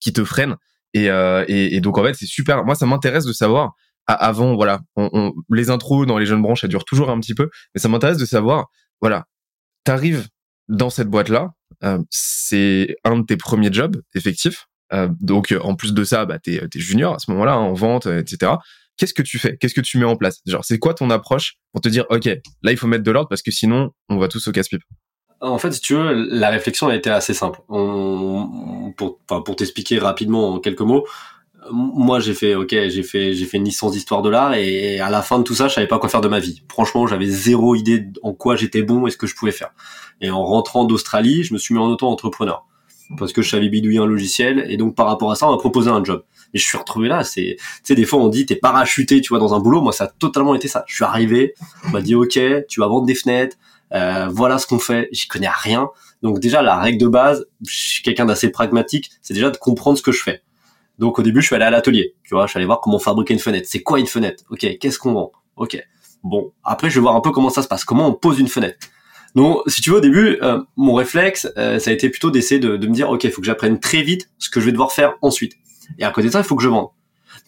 qui 0.00 0.12
te 0.12 0.24
freinent. 0.24 0.56
Et, 0.94 1.06
et, 1.48 1.80
donc 1.80 1.98
en 1.98 2.04
fait, 2.04 2.14
c'est 2.14 2.26
super. 2.26 2.64
Moi, 2.64 2.74
ça 2.74 2.86
m'intéresse 2.86 3.24
de 3.24 3.32
savoir. 3.32 3.72
avant, 4.06 4.54
voilà, 4.54 4.80
on, 4.96 5.32
les 5.50 5.70
intros 5.70 6.06
dans 6.06 6.18
les 6.18 6.26
jeunes 6.26 6.42
branches, 6.42 6.60
ça 6.60 6.68
dure 6.68 6.84
toujours 6.84 7.10
un 7.10 7.18
petit 7.18 7.34
peu, 7.34 7.48
mais 7.74 7.80
ça 7.80 7.88
m'intéresse 7.88 8.18
de 8.18 8.26
savoir, 8.26 8.66
voilà, 9.00 9.24
t'arrives 9.84 10.28
dans 10.68 10.90
cette 10.90 11.08
boîte 11.08 11.28
là, 11.28 11.50
c'est 12.10 12.94
un 13.04 13.18
de 13.18 13.24
tes 13.24 13.36
premiers 13.36 13.72
jobs 13.72 14.00
effectifs. 14.14 14.66
Euh, 14.92 15.08
donc 15.20 15.54
en 15.62 15.74
plus 15.74 15.94
de 15.94 16.04
ça, 16.04 16.24
bah, 16.26 16.38
t'es 16.38 16.56
es 16.56 16.78
junior 16.78 17.14
à 17.14 17.18
ce 17.18 17.30
moment-là 17.30 17.54
hein, 17.54 17.60
en 17.60 17.74
vente, 17.74 18.06
etc. 18.06 18.52
Qu'est-ce 18.96 19.14
que 19.14 19.22
tu 19.22 19.38
fais? 19.38 19.56
Qu'est-ce 19.56 19.74
que 19.74 19.80
tu 19.80 19.98
mets 19.98 20.04
en 20.04 20.16
place? 20.16 20.40
Genre, 20.46 20.64
c'est 20.64 20.78
quoi 20.78 20.94
ton 20.94 21.10
approche 21.10 21.54
pour 21.72 21.80
te 21.80 21.88
dire, 21.88 22.04
ok, 22.10 22.26
là 22.62 22.72
il 22.72 22.76
faut 22.76 22.86
mettre 22.86 23.04
de 23.04 23.10
l'ordre 23.10 23.28
parce 23.28 23.42
que 23.42 23.50
sinon 23.50 23.90
on 24.08 24.18
va 24.18 24.28
tous 24.28 24.46
au 24.48 24.52
casse-pipe? 24.52 24.82
En 25.40 25.58
fait, 25.58 25.72
si 25.72 25.80
tu 25.80 25.94
veux, 25.94 26.12
la 26.12 26.50
réflexion 26.50 26.88
a 26.88 26.94
été 26.94 27.10
assez 27.10 27.34
simple. 27.34 27.60
On, 27.68 28.92
pour 28.96 29.18
pour 29.26 29.56
t'expliquer 29.56 29.98
rapidement 29.98 30.54
en 30.54 30.60
quelques 30.60 30.82
mots, 30.82 31.04
moi 31.70 32.20
j'ai 32.20 32.34
fait 32.34 32.54
ok 32.54 32.70
j'ai 32.70 33.02
fait 33.02 33.34
j'ai 33.34 33.44
fait 33.44 33.56
une 33.56 33.64
licence 33.64 33.92
d'histoire 33.92 34.22
de 34.22 34.28
l'art 34.28 34.54
et 34.54 35.00
à 35.00 35.10
la 35.10 35.22
fin 35.22 35.38
de 35.38 35.44
tout 35.44 35.54
ça 35.54 35.68
je 35.68 35.74
savais 35.74 35.86
pas 35.86 35.98
quoi 35.98 36.08
faire 36.08 36.20
de 36.20 36.28
ma 36.28 36.40
vie 36.40 36.62
franchement 36.68 37.06
j'avais 37.06 37.26
zéro 37.26 37.74
idée 37.74 38.06
en 38.22 38.32
quoi 38.32 38.56
j'étais 38.56 38.82
bon 38.82 39.06
et 39.06 39.10
ce 39.10 39.16
que 39.16 39.26
je 39.26 39.34
pouvais 39.34 39.52
faire 39.52 39.70
et 40.20 40.30
en 40.30 40.44
rentrant 40.44 40.84
d'Australie 40.84 41.44
je 41.44 41.52
me 41.52 41.58
suis 41.58 41.74
mis 41.74 41.80
en 41.80 41.86
auto 41.86 42.06
entrepreneur 42.06 42.66
parce 43.18 43.32
que 43.32 43.42
je 43.42 43.50
savais 43.50 43.68
bidouiller 43.68 43.98
un 43.98 44.06
logiciel 44.06 44.66
et 44.68 44.76
donc 44.76 44.94
par 44.94 45.06
rapport 45.06 45.30
à 45.30 45.34
ça 45.34 45.48
on 45.48 45.52
m'a 45.52 45.58
proposé 45.58 45.90
un 45.90 46.02
job. 46.02 46.24
Et 46.54 46.58
je 46.58 46.64
suis 46.64 46.76
retrouvé 46.78 47.08
là 47.08 47.24
c'est 47.24 47.56
tu 47.58 47.64
sais 47.84 47.94
des 47.94 48.04
fois 48.04 48.20
on 48.20 48.28
dit 48.28 48.46
t'es 48.46 48.56
parachuté 48.56 49.20
tu 49.20 49.28
vois 49.30 49.38
dans 49.38 49.54
un 49.54 49.60
boulot. 49.60 49.80
Moi 49.80 49.92
ça 49.92 50.04
a 50.04 50.06
totalement 50.06 50.54
été 50.54 50.68
ça. 50.68 50.84
Je 50.86 50.94
suis 50.94 51.04
arrivé 51.04 51.54
on 51.86 51.90
m'a 51.90 52.00
dit 52.00 52.14
ok 52.14 52.38
tu 52.68 52.80
vas 52.80 52.86
vendre 52.86 53.06
des 53.06 53.14
fenêtres 53.14 53.56
euh, 53.94 54.28
voilà 54.30 54.58
ce 54.58 54.66
qu'on 54.66 54.78
fait. 54.78 55.08
J'y 55.12 55.28
connais 55.28 55.48
rien. 55.48 55.88
Donc 56.22 56.40
déjà 56.40 56.62
la 56.62 56.78
règle 56.78 56.98
de 56.98 57.08
base 57.08 57.46
je 57.66 57.74
suis 57.74 58.02
quelqu'un 58.02 58.24
d'assez 58.26 58.50
pragmatique 58.50 59.10
c'est 59.22 59.34
déjà 59.34 59.50
de 59.50 59.56
comprendre 59.56 59.98
ce 59.98 60.02
que 60.02 60.12
je 60.12 60.22
fais. 60.22 60.42
Donc 60.98 61.18
au 61.18 61.22
début 61.22 61.40
je 61.40 61.46
suis 61.46 61.56
allé 61.56 61.64
à 61.64 61.70
l'atelier 61.70 62.14
tu 62.24 62.34
vois 62.34 62.46
je 62.46 62.50
suis 62.50 62.58
allé 62.58 62.66
voir 62.66 62.80
comment 62.80 62.98
fabriquer 62.98 63.34
une 63.34 63.40
fenêtre. 63.40 63.66
C'est 63.68 63.82
quoi 63.82 63.98
une 63.98 64.06
fenêtre? 64.06 64.44
Ok 64.50 64.66
qu'est-ce 64.80 64.98
qu'on 64.98 65.12
vend? 65.12 65.32
Ok 65.56 65.82
bon. 66.22 66.52
Après 66.64 66.90
je 66.90 66.96
vais 66.96 67.00
voir 67.02 67.16
un 67.16 67.20
peu 67.20 67.30
comment 67.30 67.50
ça 67.50 67.62
se 67.62 67.68
passe 67.68 67.84
comment 67.84 68.06
on 68.06 68.14
pose 68.14 68.38
une 68.38 68.48
fenêtre 68.48 68.78
donc, 69.34 69.60
si 69.66 69.80
tu 69.80 69.90
veux, 69.90 69.96
au 69.96 70.00
début, 70.00 70.38
euh, 70.42 70.60
mon 70.76 70.94
réflexe, 70.94 71.48
euh, 71.56 71.78
ça 71.78 71.90
a 71.90 71.92
été 71.94 72.10
plutôt 72.10 72.30
d'essayer 72.30 72.60
de, 72.60 72.76
me 72.76 72.92
dire, 72.92 73.10
ok, 73.10 73.24
il 73.24 73.30
faut 73.30 73.40
que 73.40 73.46
j'apprenne 73.46 73.80
très 73.80 74.02
vite 74.02 74.28
ce 74.38 74.50
que 74.50 74.60
je 74.60 74.66
vais 74.66 74.72
devoir 74.72 74.92
faire 74.92 75.14
ensuite. 75.22 75.54
Et 75.98 76.04
à 76.04 76.10
côté 76.10 76.28
de 76.28 76.32
ça, 76.32 76.40
il 76.40 76.44
faut 76.44 76.56
que 76.56 76.62
je 76.62 76.68
vende. 76.68 76.88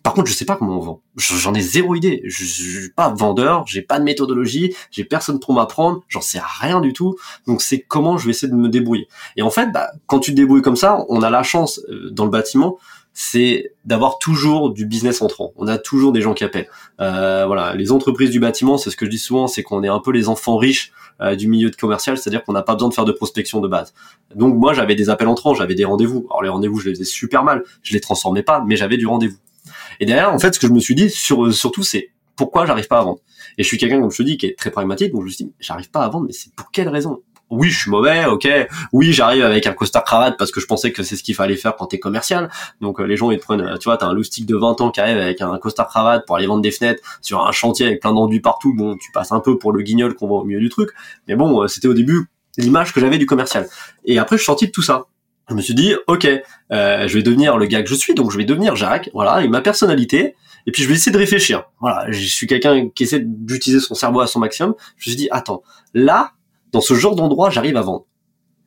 Par 0.03 0.13
contre, 0.13 0.29
je 0.29 0.35
sais 0.35 0.45
pas 0.45 0.57
comment 0.57 0.77
on 0.77 0.81
vend. 0.81 1.03
J'en 1.17 1.55
ai 1.55 1.63
zéro 1.63 1.95
idée. 1.95 2.21
Je, 2.25 2.45
je, 2.45 2.81
suis 2.81 2.91
pas 2.91 3.09
vendeur, 3.09 3.67
j'ai 3.67 3.81
pas 3.81 3.99
de 3.99 4.05
méthodologie, 4.05 4.75
j'ai 4.91 5.05
personne 5.05 5.41
pour 5.41 5.55
m'apprendre, 5.55 6.03
j'en 6.09 6.21
sais 6.21 6.41
rien 6.61 6.81
du 6.81 6.93
tout. 6.93 7.17
Donc 7.47 7.63
c'est 7.63 7.81
comment 7.81 8.19
je 8.19 8.27
vais 8.27 8.33
essayer 8.33 8.51
de 8.51 8.57
me 8.57 8.69
débrouiller. 8.69 9.09
Et 9.37 9.43
en 9.43 9.51
fait, 9.51 9.73
bah, 9.73 9.89
quand 10.07 10.21
tu 10.21 10.33
te 10.33 10.37
débrouilles 10.37 10.63
comme 10.63 10.77
ça, 10.77 11.05
on 11.09 11.23
a 11.23 11.31
la 11.31 11.43
chance 11.43 11.81
euh, 11.89 12.11
dans 12.11 12.25
le 12.25 12.31
bâtiment 12.31 12.79
c'est 13.15 13.73
d'avoir 13.85 14.19
toujours 14.19 14.71
du 14.71 14.87
business 14.87 15.23
entrant. 15.23 15.53
On 15.57 15.69
a 15.69 15.79
toujours 15.79 16.13
des 16.13 16.21
gens 16.21 16.35
qui 16.35 16.43
appellent. 16.43 16.69
Euh, 17.01 17.45
voilà, 17.47 17.75
les 17.75 17.93
entreprises 17.93 18.31
du 18.31 18.41
bâtiment, 18.41 18.77
c'est 18.77 18.91
ce 18.91 18.97
que 18.97 19.07
je 19.07 19.11
dis 19.11 19.19
souvent, 19.19 19.47
c'est 19.47 19.63
qu'on 19.63 19.85
est 19.85 19.89
un 19.89 20.01
peu 20.01 20.11
les 20.11 20.29
enfants 20.29 20.57
riches 20.57 20.93
euh, 21.21 21.37
du 21.37 21.47
milieu 21.47 21.71
de 21.71 21.77
commercial, 21.77 22.19
c'est-à-dire 22.19 22.43
qu'on 22.43 22.53
n'a 22.53 22.63
pas 22.63 22.75
besoin 22.75 22.89
de 22.89 22.95
faire 22.95 23.05
de 23.05 23.13
prospection 23.13 23.61
de 23.61 23.69
base. 23.69 23.95
Donc 24.35 24.57
moi, 24.57 24.75
j'avais 24.75 24.97
des 24.97 25.11
appels 25.11 25.29
entrants, 25.29 25.55
j'avais 25.55 25.77
des 25.77 25.85
rendez-vous. 25.85 26.27
Alors 26.29 26.43
les 26.43 26.49
rendez-vous, 26.49 26.81
je 26.81 26.89
les 26.89 26.95
faisais 26.95 27.05
super 27.05 27.45
mal, 27.45 27.63
je 27.83 27.95
les 27.95 28.01
transformais 28.01 28.43
pas, 28.43 28.65
mais 28.67 28.75
j'avais 28.75 28.97
du 28.97 29.07
rendez-vous. 29.07 29.39
Et 30.01 30.07
derrière, 30.07 30.35
en 30.35 30.39
fait, 30.41 30.53
ce 30.53 30.59
que 30.59 30.67
je 30.67 30.73
me 30.73 30.81
suis 30.81 30.97
dit, 30.97 31.09
sur, 31.09 31.55
surtout, 31.55 31.85
c'est 31.85 32.11
pourquoi 32.35 32.67
j'arrive 32.67 32.89
pas 32.89 32.99
à 32.99 33.05
vendre. 33.05 33.21
Et 33.59 33.63
je 33.63 33.69
suis 33.69 33.79
quelqu'un, 33.79 34.01
comme 34.01 34.11
je 34.11 34.17
te 34.17 34.23
dis, 34.25 34.37
qui 34.37 34.47
est 34.47 34.59
très 34.59 34.73
pragmatique, 34.73 35.13
donc 35.13 35.21
je 35.21 35.27
me 35.27 35.31
suis 35.31 35.45
dit, 35.45 35.53
j'arrive 35.61 35.89
pas 35.89 36.01
à 36.01 36.09
vendre, 36.09 36.27
mais 36.27 36.33
c'est 36.33 36.53
pour 36.55 36.73
quelle 36.73 36.89
raison? 36.89 37.23
Oui, 37.51 37.71
je 37.71 37.79
suis 37.79 37.91
mauvais, 37.91 38.25
ok. 38.27 38.49
Oui, 38.93 39.13
j'arrive 39.13 39.45
avec 39.45 39.67
un 39.67 39.73
costard 39.73 40.05
cravate 40.05 40.37
parce 40.39 40.51
que 40.51 40.61
je 40.61 40.67
pensais 40.67 40.93
que 40.93 41.03
c'est 41.03 41.17
ce 41.17 41.23
qu'il 41.23 41.35
fallait 41.35 41.57
faire 41.57 41.77
quand 41.77 41.87
t'es 41.87 41.99
commercial. 41.99 42.51
Donc 42.81 43.01
euh, 43.01 43.05
les 43.05 43.17
gens 43.17 43.31
ils 43.31 43.39
te 43.39 43.45
prennent, 43.45 43.61
euh, 43.61 43.77
tu 43.77 43.85
vois, 43.85 43.97
t'as 43.97 44.07
un 44.07 44.15
loustic 44.15 44.47
de 44.47 44.57
20 44.57 44.81
ans 44.81 44.91
qui 44.91 45.01
arrive 45.01 45.19
avec 45.19 45.41
un 45.41 45.59
costard 45.59 45.89
cravate 45.89 46.27
pour 46.27 46.37
aller 46.37 46.47
vendre 46.47 46.63
des 46.63 46.71
fenêtres 46.71 47.03
sur 47.21 47.47
un 47.47 47.53
chantier 47.53 47.87
avec 47.87 48.01
plein 48.01 48.13
d'enduits 48.13 48.41
partout. 48.41 48.75
Bon, 48.75 48.97
tu 48.97 49.13
passes 49.13 49.33
un 49.33 49.41
peu 49.41 49.59
pour 49.59 49.73
le 49.73 49.83
guignol 49.83 50.15
qu'on 50.15 50.27
voit 50.27 50.41
au 50.41 50.45
milieu 50.45 50.61
du 50.61 50.69
truc. 50.69 50.91
Mais 51.29 51.37
bon, 51.37 51.63
euh, 51.63 51.69
c'était 51.69 51.89
au 51.89 51.95
début 51.95 52.27
l'image 52.57 52.93
que 52.93 53.01
j'avais 53.01 53.19
du 53.19 53.27
commercial. 53.27 53.67
Et 54.05 54.19
après, 54.19 54.37
je 54.37 54.43
suis 54.43 54.47
sorti 54.47 54.67
de 54.67 54.73
tout 54.73 54.83
ça. 54.83 55.07
Je 55.49 55.55
me 55.55 55.61
suis 55.61 55.75
dit, 55.75 55.95
ok, 56.07 56.27
je 56.71 57.13
vais 57.13 57.23
devenir 57.23 57.59
le 57.59 57.67
gars 57.67 57.83
que 57.83 57.89
je 57.91 57.95
suis, 57.95 58.15
donc 58.15 58.31
je 58.31 58.39
vais 58.39 58.47
devenir 58.47 58.77
Jacques, 58.77 59.11
voilà, 59.13 59.43
et 59.43 59.49
ma 59.49 59.61
personnalité, 59.61 60.37
et 60.67 60.73
puis 60.73 60.83
je 60.83 60.89
vais 60.89 60.95
essayer 60.95 61.13
de 61.13 61.19
réfléchir. 61.19 61.65
Voilà, 61.81 62.11
je 62.11 62.25
suis 62.25 62.47
quelqu'un 62.47 62.89
qui 62.89 63.03
essaie 63.03 63.21
d'utiliser 63.21 63.81
son 63.81 63.95
cerveau 63.95 64.21
à 64.21 64.27
son 64.27 64.41
maximum. 64.41 64.75
Je 64.97 65.11
me 65.11 65.13
suis 65.13 65.17
dit, 65.17 65.29
attends, 65.31 65.63
là, 65.93 66.33
dans 66.75 66.81
ce 66.81 66.95
genre 66.95 67.15
d'endroit, 67.15 67.51
j'arrive 67.51 67.77
à 67.77 67.83
vendre. 67.83 68.07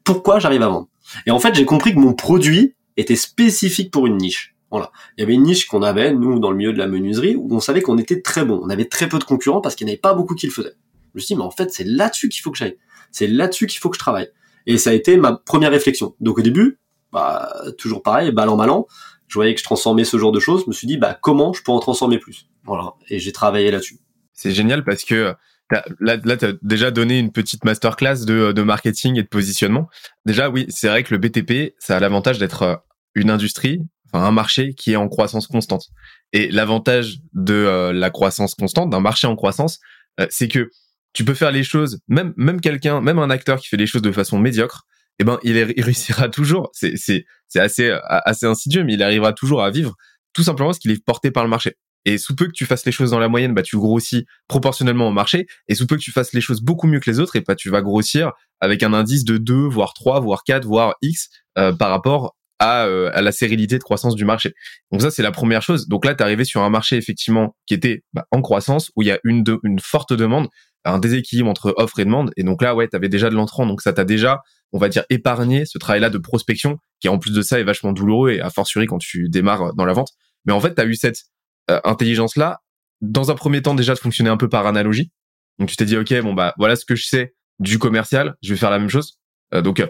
Pourquoi 0.05 0.39
j'arrive 0.39 0.63
à 0.63 0.69
vendre? 0.69 0.87
Et 1.25 1.31
en 1.31 1.39
fait, 1.39 1.53
j'ai 1.53 1.65
compris 1.65 1.93
que 1.93 1.99
mon 1.99 2.13
produit 2.13 2.73
était 2.95 3.17
spécifique 3.17 3.91
pour 3.91 4.07
une 4.07 4.15
niche. 4.15 4.55
Voilà. 4.71 4.91
Il 5.17 5.21
y 5.21 5.23
avait 5.23 5.33
une 5.33 5.43
niche 5.43 5.67
qu'on 5.67 5.81
avait, 5.81 6.13
nous, 6.13 6.39
dans 6.39 6.49
le 6.49 6.55
milieu 6.55 6.71
de 6.71 6.77
la 6.77 6.87
menuiserie, 6.87 7.35
où 7.35 7.53
on 7.53 7.59
savait 7.59 7.81
qu'on 7.81 7.97
était 7.97 8.21
très 8.21 8.45
bon. 8.45 8.61
On 8.63 8.69
avait 8.69 8.85
très 8.85 9.09
peu 9.09 9.19
de 9.19 9.25
concurrents 9.25 9.59
parce 9.59 9.75
qu'il 9.75 9.85
n'y 9.85 9.91
en 9.91 9.93
avait 9.93 9.99
pas 9.99 10.13
beaucoup 10.13 10.35
qui 10.35 10.47
le 10.47 10.53
faisaient. 10.53 10.75
Je 11.03 11.09
me 11.15 11.19
suis 11.19 11.35
dit, 11.35 11.35
mais 11.35 11.43
en 11.43 11.51
fait, 11.51 11.69
c'est 11.71 11.83
là-dessus 11.83 12.29
qu'il 12.29 12.41
faut 12.41 12.49
que 12.49 12.57
j'aille. 12.57 12.77
C'est 13.11 13.27
là-dessus 13.27 13.67
qu'il 13.67 13.79
faut 13.81 13.89
que 13.89 13.97
je 13.97 13.99
travaille. 13.99 14.29
Et 14.65 14.77
ça 14.77 14.91
a 14.91 14.93
été 14.93 15.17
ma 15.17 15.33
première 15.33 15.71
réflexion. 15.71 16.15
Donc 16.21 16.39
au 16.39 16.41
début, 16.41 16.79
bah, 17.11 17.51
toujours 17.77 18.01
pareil, 18.03 18.31
balle 18.31 18.47
en 18.47 18.55
ballant, 18.55 18.87
je 19.27 19.33
voyais 19.33 19.53
que 19.53 19.59
je 19.59 19.65
transformais 19.65 20.05
ce 20.05 20.17
genre 20.17 20.31
de 20.31 20.39
choses. 20.39 20.61
Je 20.63 20.67
me 20.67 20.73
suis 20.73 20.87
dit, 20.87 20.95
bah, 20.95 21.17
comment 21.21 21.51
je 21.51 21.61
peux 21.61 21.73
en 21.73 21.79
transformer 21.79 22.19
plus? 22.19 22.47
Voilà. 22.63 22.93
Et 23.09 23.19
j'ai 23.19 23.33
travaillé 23.33 23.69
là-dessus. 23.69 23.99
C'est 24.31 24.51
génial 24.51 24.85
parce 24.85 25.03
que 25.03 25.35
Là, 25.69 25.83
là 25.99 26.37
tu 26.37 26.45
as 26.45 26.53
déjà 26.61 26.91
donné 26.91 27.19
une 27.19 27.31
petite 27.31 27.65
masterclass 27.65 28.25
de, 28.25 28.51
de 28.51 28.61
marketing 28.61 29.17
et 29.17 29.23
de 29.23 29.27
positionnement. 29.27 29.89
Déjà, 30.25 30.49
oui, 30.49 30.65
c'est 30.69 30.87
vrai 30.87 31.03
que 31.03 31.13
le 31.13 31.19
BTP, 31.19 31.75
ça 31.79 31.97
a 31.97 31.99
l'avantage 31.99 32.39
d'être 32.39 32.61
euh, 32.63 32.75
une 33.15 33.29
industrie, 33.29 33.81
enfin 34.05 34.25
un 34.25 34.31
marché 34.31 34.73
qui 34.73 34.93
est 34.93 34.95
en 34.95 35.09
croissance 35.09 35.47
constante. 35.47 35.87
Et 36.33 36.49
l'avantage 36.51 37.19
de 37.33 37.53
euh, 37.53 37.93
la 37.93 38.09
croissance 38.09 38.55
constante, 38.55 38.89
d'un 38.89 39.01
marché 39.01 39.27
en 39.27 39.35
croissance, 39.35 39.79
euh, 40.19 40.27
c'est 40.29 40.47
que 40.47 40.69
tu 41.13 41.25
peux 41.25 41.33
faire 41.33 41.51
les 41.51 41.63
choses, 41.63 41.99
même 42.07 42.33
même 42.37 42.61
quelqu'un, 42.61 43.01
même 43.01 43.19
un 43.19 43.29
acteur 43.29 43.59
qui 43.59 43.67
fait 43.67 43.77
les 43.77 43.87
choses 43.87 44.01
de 44.01 44.11
façon 44.11 44.39
médiocre, 44.39 44.85
eh 45.19 45.23
ben 45.23 45.39
il, 45.43 45.57
il 45.75 45.83
réussira 45.83 46.29
toujours. 46.29 46.69
C'est 46.73 46.95
c'est 46.95 47.25
c'est 47.47 47.59
assez 47.59 47.97
assez 48.07 48.45
insidieux, 48.45 48.83
mais 48.83 48.93
il 48.93 49.03
arrivera 49.03 49.33
toujours 49.33 49.63
à 49.63 49.71
vivre 49.71 49.95
tout 50.33 50.43
simplement 50.43 50.69
parce 50.69 50.79
qu'il 50.79 50.91
est 50.91 51.03
porté 51.03 51.31
par 51.31 51.43
le 51.43 51.49
marché. 51.49 51.75
Et 52.07 52.17
sous 52.17 52.35
peu 52.35 52.45
que 52.45 52.53
tu 52.53 52.65
fasses 52.65 52.85
les 52.85 52.93
choses 52.93 53.11
dans 53.11 53.19
la 53.19 53.27
moyenne, 53.27 53.53
bah, 53.53 53.63
tu 53.63 53.75
grossis 53.75 54.25
proportionnellement 54.47 55.09
au 55.09 55.11
marché. 55.11 55.45
Et 55.67 55.75
sous 55.75 55.85
peu 55.85 55.97
que 55.97 56.01
tu 56.01 56.13
fasses 56.13 56.31
les 56.31 56.39
choses 56.39 56.61
beaucoup 56.61 56.87
mieux 56.87 57.01
que 57.01 57.11
les 57.11 57.19
autres, 57.19 57.35
et 57.35 57.41
bah, 57.41 57.53
tu 57.53 57.69
vas 57.69 57.81
grossir 57.81 58.31
avec 58.61 58.81
un 58.81 58.93
indice 58.93 59.25
de 59.25 59.37
2, 59.37 59.53
voire 59.67 59.93
3, 59.93 60.21
voire 60.21 60.43
4, 60.45 60.65
voire 60.65 60.95
X 61.01 61.27
euh, 61.57 61.73
par 61.73 61.89
rapport 61.89 62.37
à, 62.59 62.85
euh, 62.85 63.11
à, 63.13 63.21
la 63.21 63.33
sérénité 63.33 63.77
de 63.77 63.83
croissance 63.83 64.15
du 64.15 64.23
marché. 64.23 64.53
Donc 64.93 65.01
ça, 65.01 65.11
c'est 65.11 65.21
la 65.21 65.31
première 65.31 65.61
chose. 65.61 65.89
Donc 65.89 66.05
là, 66.05 66.15
tu 66.15 66.23
arrivé 66.23 66.45
sur 66.45 66.61
un 66.61 66.69
marché 66.69 66.95
effectivement 66.95 67.57
qui 67.65 67.73
était 67.73 68.03
bah, 68.13 68.25
en 68.31 68.41
croissance, 68.41 68.89
où 68.95 69.01
il 69.01 69.09
y 69.09 69.11
a 69.11 69.19
une, 69.25 69.43
de, 69.43 69.59
une 69.63 69.79
forte 69.79 70.13
demande, 70.13 70.47
un 70.85 70.99
déséquilibre 70.99 71.49
entre 71.49 71.73
offre 71.75 71.99
et 71.99 72.05
demande. 72.05 72.31
Et 72.37 72.43
donc 72.43 72.61
là, 72.61 72.73
ouais, 72.73 72.87
tu 72.87 72.95
avais 72.95 73.09
déjà 73.09 73.29
de 73.29 73.35
l'entrant. 73.35 73.65
Donc 73.65 73.81
ça 73.81 73.91
t'a 73.91 74.05
déjà, 74.05 74.39
on 74.71 74.77
va 74.77 74.87
dire, 74.87 75.03
épargné 75.09 75.65
ce 75.65 75.77
travail-là 75.77 76.09
de 76.09 76.19
prospection, 76.19 76.77
qui 77.01 77.09
en 77.09 77.19
plus 77.19 77.33
de 77.33 77.41
ça 77.41 77.59
est 77.59 77.65
vachement 77.65 77.91
douloureux 77.91 78.31
et 78.31 78.39
a 78.39 78.49
fortiori 78.49 78.87
quand 78.87 78.97
tu 78.97 79.27
démarres 79.27 79.75
dans 79.75 79.83
la 79.83 79.91
vente. 79.91 80.11
Mais 80.45 80.53
en 80.53 80.61
fait, 80.61 80.73
tu 80.73 80.81
as 80.81 80.85
eu 80.85 80.95
cette 80.95 81.25
intelligence-là, 81.69 82.61
dans 83.01 83.31
un 83.31 83.35
premier 83.35 83.61
temps 83.61 83.75
déjà 83.75 83.93
de 83.93 83.99
fonctionner 83.99 84.29
un 84.29 84.37
peu 84.37 84.49
par 84.49 84.65
analogie. 84.67 85.11
Donc 85.59 85.69
tu 85.69 85.75
t'es 85.75 85.85
dit, 85.85 85.97
ok, 85.97 86.13
bon 86.21 86.33
bah 86.33 86.53
voilà 86.57 86.75
ce 86.75 86.85
que 86.85 86.95
je 86.95 87.05
sais 87.05 87.35
du 87.59 87.79
commercial, 87.79 88.35
je 88.41 88.53
vais 88.53 88.59
faire 88.59 88.69
la 88.69 88.79
même 88.79 88.89
chose. 88.89 89.17
Euh, 89.53 89.61
donc 89.61 89.79
euh, 89.79 89.87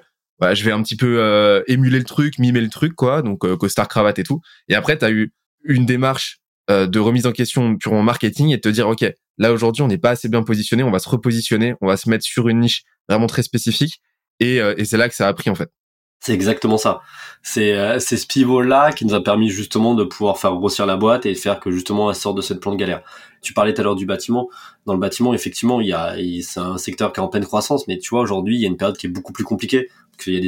je 0.54 0.64
vais 0.64 0.72
un 0.72 0.82
petit 0.82 0.96
peu 0.96 1.20
euh, 1.20 1.64
émuler 1.68 2.00
le 2.00 2.06
truc, 2.06 2.40
mimer 2.40 2.62
le 2.62 2.70
truc, 2.70 2.94
quoi. 2.94 3.22
Donc 3.22 3.40
costard 3.58 3.88
cravate 3.88 4.20
et 4.20 4.24
tout. 4.24 4.42
Et 4.68 4.76
après, 4.76 4.98
tu 4.98 5.06
as 5.06 5.12
eu 5.12 5.34
une 5.64 5.86
démarche 5.86 6.40
de 6.70 7.00
remise 7.00 7.26
en 7.26 7.32
question 7.32 7.78
purement 7.78 8.04
marketing 8.04 8.50
et 8.50 8.58
de 8.58 8.62
te 8.62 8.68
dire, 8.68 8.90
ok, 8.90 9.06
là 9.38 9.54
aujourd'hui 9.54 9.84
on 9.84 9.88
n'est 9.88 9.98
pas 9.98 10.10
assez 10.12 10.28
bien 10.28 10.44
positionné, 10.44 10.84
on 10.84 10.92
va 10.92 11.00
se 11.00 11.08
repositionner, 11.08 11.76
on 11.80 11.88
va 11.88 11.96
se 11.96 12.10
mettre 12.10 12.26
sur 12.26 12.50
une 12.50 12.60
niche 12.60 12.84
vraiment 13.08 13.28
très 13.28 13.42
spécifique. 13.42 14.02
Et, 14.42 14.58
et 14.58 14.84
c'est 14.84 14.98
là 14.98 15.08
que 15.08 15.16
ça 15.16 15.30
a 15.30 15.34
pris 15.34 15.50
en 15.50 15.56
fait. 15.56 15.70
C'est 16.20 16.34
exactement 16.34 16.78
ça. 16.78 17.02
C'est 17.44 17.74
euh, 17.74 18.00
ce 18.00 18.26
pivot 18.26 18.62
là 18.62 18.92
qui 18.92 19.06
nous 19.06 19.14
a 19.14 19.24
permis 19.24 19.50
justement 19.50 19.94
de 19.94 20.04
pouvoir 20.04 20.38
faire 20.38 20.54
grossir 20.56 20.86
la 20.86 20.98
boîte 20.98 21.26
et 21.26 21.36
faire 21.36 21.60
que 21.60 21.72
justement 21.72 22.10
elle 22.10 22.16
sorte 22.16 22.38
de 22.38 22.42
cette 22.42 22.60
plan 22.60 22.72
de 22.72 22.78
galère. 22.78 23.04
Tu 23.48 23.54
parlais 23.54 23.74
tout 23.74 23.80
à 23.80 23.86
l'heure 23.86 23.96
du 23.96 24.06
bâtiment. 24.06 24.50
Dans 24.86 24.92
le 24.92 25.00
bâtiment, 25.00 25.34
effectivement, 25.34 25.80
il 25.80 25.88
y 25.88 25.94
a 25.94 26.18
c'est 26.42 26.60
un 26.60 26.78
secteur 26.78 27.14
qui 27.14 27.22
est 27.22 27.24
en 27.24 27.30
pleine 27.30 27.46
croissance, 27.46 27.88
mais 27.88 27.98
tu 27.98 28.10
vois 28.10 28.20
aujourd'hui, 28.20 28.58
il 28.58 28.62
y 28.62 28.66
a 28.66 28.68
une 28.68 28.76
période 28.76 28.98
qui 28.98 29.08
est 29.08 29.10
beaucoup 29.10 29.32
plus 29.32 29.46
compliquée 29.46 29.88
qu'il 30.18 30.34
y 30.34 30.38
a 30.38 30.40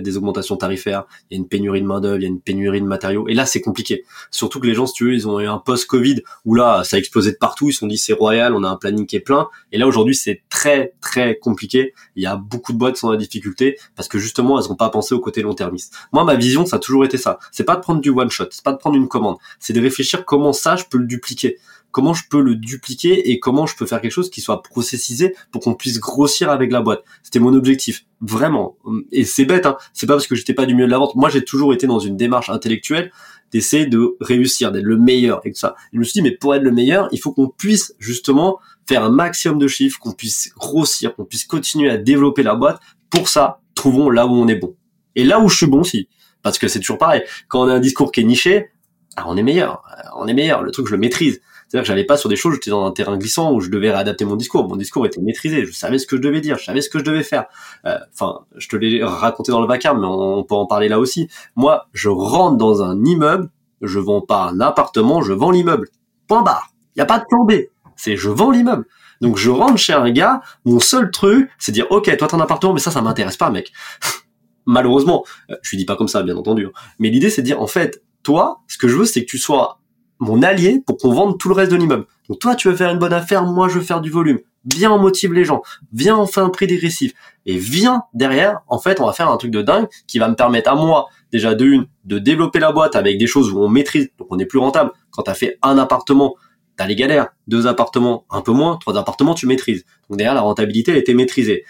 des, 0.00 0.16
augmentations 0.16 0.56
tarifaires, 0.56 1.06
il 1.30 1.34
y 1.34 1.36
a 1.36 1.38
une 1.40 1.48
pénurie 1.48 1.80
de 1.80 1.86
main 1.86 2.00
d'œuvre, 2.00 2.18
il 2.18 2.22
y 2.22 2.26
a 2.26 2.28
une 2.28 2.40
pénurie 2.40 2.80
de 2.80 2.86
matériaux, 2.86 3.26
et 3.28 3.34
là 3.34 3.46
c'est 3.46 3.60
compliqué. 3.60 4.04
Surtout 4.30 4.60
que 4.60 4.66
les 4.66 4.74
gens, 4.74 4.86
si 4.86 4.92
tu 4.92 5.06
veux, 5.06 5.14
ils 5.14 5.26
ont 5.26 5.40
eu 5.40 5.46
un 5.46 5.58
post-Covid 5.58 6.22
où 6.44 6.54
là 6.54 6.84
ça 6.84 6.96
a 6.96 6.98
explosé 6.98 7.32
de 7.32 7.36
partout, 7.36 7.68
ils 7.68 7.72
se 7.72 7.80
sont 7.80 7.86
dit 7.86 7.98
c'est 7.98 8.12
royal, 8.12 8.54
on 8.54 8.62
a 8.62 8.68
un 8.68 8.76
planning 8.76 9.06
qui 9.06 9.16
est 9.16 9.20
plein, 9.20 9.48
et 9.72 9.78
là 9.78 9.86
aujourd'hui 9.86 10.14
c'est 10.14 10.42
très 10.50 10.92
très 11.00 11.36
compliqué. 11.36 11.94
Il 12.14 12.22
y 12.22 12.26
a 12.26 12.36
beaucoup 12.36 12.72
de 12.72 12.78
boîtes 12.78 12.94
qui 12.94 13.00
sont 13.00 13.08
en 13.08 13.16
difficulté 13.16 13.76
parce 13.96 14.08
que 14.08 14.18
justement 14.18 14.60
elles 14.60 14.68
n'ont 14.68 14.76
pas 14.76 14.90
pensé 14.90 15.14
au 15.14 15.20
côté 15.20 15.42
long 15.42 15.54
termiste. 15.54 15.96
Moi 16.12 16.24
ma 16.24 16.34
vision 16.34 16.66
ça 16.66 16.76
a 16.76 16.78
toujours 16.78 17.04
été 17.04 17.16
ça. 17.16 17.38
C'est 17.52 17.64
pas 17.64 17.76
de 17.76 17.80
prendre 17.80 18.00
du 18.00 18.10
one 18.10 18.30
shot, 18.30 18.48
c'est 18.50 18.64
pas 18.64 18.72
de 18.72 18.78
prendre 18.78 18.96
une 18.96 19.08
commande, 19.08 19.36
c'est 19.58 19.72
de 19.72 19.80
réfléchir 19.80 20.24
comment 20.24 20.52
ça 20.52 20.76
je 20.76 20.84
peux 20.84 20.98
le 20.98 21.06
dupliquer 21.06 21.56
comment 21.90 22.14
je 22.14 22.24
peux 22.28 22.40
le 22.40 22.54
dupliquer 22.56 23.30
et 23.30 23.40
comment 23.40 23.66
je 23.66 23.76
peux 23.76 23.86
faire 23.86 24.00
quelque 24.00 24.12
chose 24.12 24.30
qui 24.30 24.40
soit 24.40 24.62
processisé 24.62 25.34
pour 25.50 25.62
qu'on 25.62 25.74
puisse 25.74 25.98
grossir 25.98 26.50
avec 26.50 26.72
la 26.72 26.80
boîte. 26.80 27.02
C'était 27.22 27.38
mon 27.38 27.54
objectif, 27.54 28.04
vraiment. 28.20 28.76
Et 29.12 29.24
c'est 29.24 29.44
bête, 29.44 29.66
hein. 29.66 29.76
C'est 29.92 30.06
pas 30.06 30.14
parce 30.14 30.26
que 30.26 30.34
j'étais 30.34 30.54
pas 30.54 30.66
du 30.66 30.74
milieu 30.74 30.86
de 30.86 30.90
la 30.90 30.98
vente. 30.98 31.14
Moi, 31.14 31.28
j'ai 31.30 31.44
toujours 31.44 31.72
été 31.74 31.86
dans 31.86 31.98
une 31.98 32.16
démarche 32.16 32.50
intellectuelle 32.50 33.10
d'essayer 33.52 33.86
de 33.86 34.16
réussir, 34.20 34.70
d'être 34.70 34.84
le 34.84 34.96
meilleur 34.96 35.40
et 35.44 35.50
tout 35.50 35.58
ça. 35.58 35.74
je 35.92 35.98
me 35.98 36.04
suis 36.04 36.14
dit, 36.14 36.22
mais 36.22 36.30
pour 36.30 36.54
être 36.54 36.62
le 36.62 36.70
meilleur, 36.70 37.08
il 37.12 37.18
faut 37.18 37.32
qu'on 37.32 37.48
puisse 37.48 37.94
justement 37.98 38.60
faire 38.88 39.02
un 39.02 39.10
maximum 39.10 39.58
de 39.58 39.66
chiffres, 39.66 39.98
qu'on 39.98 40.12
puisse 40.12 40.52
grossir, 40.56 41.14
qu'on 41.14 41.24
puisse 41.24 41.44
continuer 41.44 41.90
à 41.90 41.96
développer 41.96 42.42
la 42.42 42.54
boîte. 42.54 42.80
Pour 43.10 43.28
ça, 43.28 43.60
trouvons 43.74 44.10
là 44.10 44.26
où 44.26 44.30
on 44.30 44.46
est 44.46 44.54
bon. 44.54 44.76
Et 45.16 45.24
là 45.24 45.40
où 45.40 45.48
je 45.48 45.56
suis 45.56 45.66
bon 45.66 45.80
aussi. 45.80 46.08
Parce 46.42 46.58
que 46.58 46.68
c'est 46.68 46.78
toujours 46.78 46.98
pareil. 46.98 47.22
Quand 47.48 47.62
on 47.62 47.68
a 47.68 47.74
un 47.74 47.80
discours 47.80 48.12
qui 48.12 48.20
est 48.20 48.24
niché, 48.24 48.70
ah, 49.16 49.24
on 49.26 49.36
est 49.36 49.42
meilleur. 49.42 49.82
On 50.16 50.26
est 50.26 50.34
meilleur. 50.34 50.62
Le 50.62 50.70
truc, 50.70 50.86
je 50.86 50.92
le 50.92 50.98
maîtrise. 50.98 51.40
C'est-à-dire 51.70 51.84
que 51.84 51.88
j'allais 51.88 52.04
pas 52.04 52.16
sur 52.16 52.28
des 52.28 52.34
choses, 52.34 52.54
j'étais 52.54 52.70
dans 52.70 52.84
un 52.84 52.90
terrain 52.90 53.16
glissant 53.16 53.52
où 53.52 53.60
je 53.60 53.70
devais 53.70 53.92
réadapter 53.92 54.24
mon 54.24 54.34
discours. 54.34 54.66
Mon 54.68 54.74
discours 54.74 55.06
était 55.06 55.20
maîtrisé, 55.20 55.64
je 55.64 55.70
savais 55.70 55.98
ce 55.98 56.06
que 56.08 56.16
je 56.16 56.20
devais 56.20 56.40
dire, 56.40 56.58
je 56.58 56.64
savais 56.64 56.80
ce 56.80 56.90
que 56.90 56.98
je 56.98 57.04
devais 57.04 57.22
faire. 57.22 57.44
Euh, 57.86 57.96
enfin, 58.12 58.40
je 58.56 58.66
te 58.66 58.74
l'ai 58.74 59.04
raconté 59.04 59.52
dans 59.52 59.60
le 59.60 59.68
vacarme, 59.68 60.00
mais 60.00 60.06
on, 60.08 60.42
peut 60.42 60.56
en 60.56 60.66
parler 60.66 60.88
là 60.88 60.98
aussi. 60.98 61.28
Moi, 61.54 61.86
je 61.92 62.08
rentre 62.08 62.56
dans 62.56 62.82
un 62.82 63.04
immeuble, 63.04 63.50
je 63.82 64.00
vends 64.00 64.20
pas 64.20 64.50
un 64.50 64.60
appartement, 64.60 65.22
je 65.22 65.32
vends 65.32 65.52
l'immeuble. 65.52 65.88
Point 66.26 66.42
barre. 66.42 66.72
Il 66.96 66.98
y 66.98 67.02
a 67.02 67.06
pas 67.06 67.20
de 67.20 67.24
plan 67.28 67.44
B. 67.44 67.52
C'est 67.94 68.16
je 68.16 68.30
vends 68.30 68.50
l'immeuble. 68.50 68.86
Donc 69.20 69.36
je 69.36 69.50
rentre 69.50 69.76
chez 69.76 69.92
un 69.92 70.10
gars, 70.10 70.40
mon 70.64 70.80
seul 70.80 71.12
truc, 71.12 71.50
c'est 71.58 71.70
dire 71.70 71.86
OK, 71.90 72.04
toi 72.16 72.26
t'as 72.26 72.36
un 72.36 72.40
appartement, 72.40 72.72
mais 72.72 72.80
ça 72.80 72.90
ça 72.90 73.00
m'intéresse 73.00 73.36
pas, 73.36 73.50
mec. 73.50 73.70
Malheureusement, 74.66 75.24
euh, 75.50 75.56
je 75.62 75.70
lui 75.70 75.78
dis 75.78 75.84
pas 75.84 75.94
comme 75.94 76.08
ça 76.08 76.22
bien 76.24 76.36
entendu, 76.36 76.66
hein. 76.66 76.72
mais 76.98 77.10
l'idée 77.10 77.30
c'est 77.30 77.42
de 77.42 77.46
dire 77.46 77.60
en 77.60 77.66
fait, 77.66 78.02
toi, 78.22 78.62
ce 78.66 78.76
que 78.78 78.88
je 78.88 78.96
veux 78.96 79.04
c'est 79.04 79.24
que 79.24 79.30
tu 79.30 79.38
sois 79.38 79.79
mon 80.20 80.42
allié 80.42 80.82
pour 80.86 80.98
qu'on 80.98 81.12
vende 81.12 81.38
tout 81.38 81.48
le 81.48 81.54
reste 81.54 81.72
de 81.72 81.76
l'immeuble. 81.76 82.06
Donc 82.28 82.38
toi, 82.38 82.54
tu 82.54 82.68
veux 82.68 82.76
faire 82.76 82.90
une 82.90 82.98
bonne 82.98 83.12
affaire, 83.12 83.44
moi, 83.44 83.68
je 83.68 83.78
veux 83.78 83.84
faire 83.84 84.00
du 84.00 84.10
volume. 84.10 84.38
Viens, 84.72 84.92
on 84.92 84.98
motive 84.98 85.32
les 85.32 85.44
gens. 85.44 85.62
Viens, 85.92 86.18
on 86.18 86.26
fait 86.26 86.40
un 86.40 86.50
prix 86.50 86.66
dégressif. 86.66 87.12
Et 87.46 87.56
viens 87.56 88.02
derrière, 88.12 88.60
en 88.68 88.78
fait, 88.78 89.00
on 89.00 89.06
va 89.06 89.12
faire 89.12 89.30
un 89.30 89.36
truc 89.38 89.50
de 89.50 89.62
dingue 89.62 89.88
qui 90.06 90.18
va 90.18 90.28
me 90.28 90.34
permettre 90.34 90.70
à 90.70 90.74
moi, 90.74 91.06
déjà 91.32 91.54
de 91.54 91.64
une, 91.64 91.86
de 92.04 92.18
développer 92.18 92.58
la 92.58 92.70
boîte 92.70 92.94
avec 92.94 93.18
des 93.18 93.26
choses 93.26 93.50
où 93.50 93.58
on 93.58 93.68
maîtrise, 93.68 94.10
donc 94.18 94.28
on 94.30 94.38
est 94.38 94.44
plus 94.44 94.58
rentable. 94.58 94.92
Quand 95.10 95.22
tu 95.22 95.30
as 95.30 95.34
fait 95.34 95.58
un 95.62 95.78
appartement, 95.78 96.36
t'as 96.76 96.86
les 96.86 96.96
galères. 96.96 97.28
Deux 97.46 97.66
appartements, 97.66 98.26
un 98.30 98.42
peu 98.42 98.52
moins. 98.52 98.76
Trois 98.76 98.98
appartements, 98.98 99.34
tu 99.34 99.46
maîtrises. 99.46 99.84
Donc 100.08 100.18
derrière, 100.18 100.34
la 100.34 100.42
rentabilité, 100.42 100.92
elle 100.92 100.98
était 100.98 101.14
maîtrisée. 101.14 101.64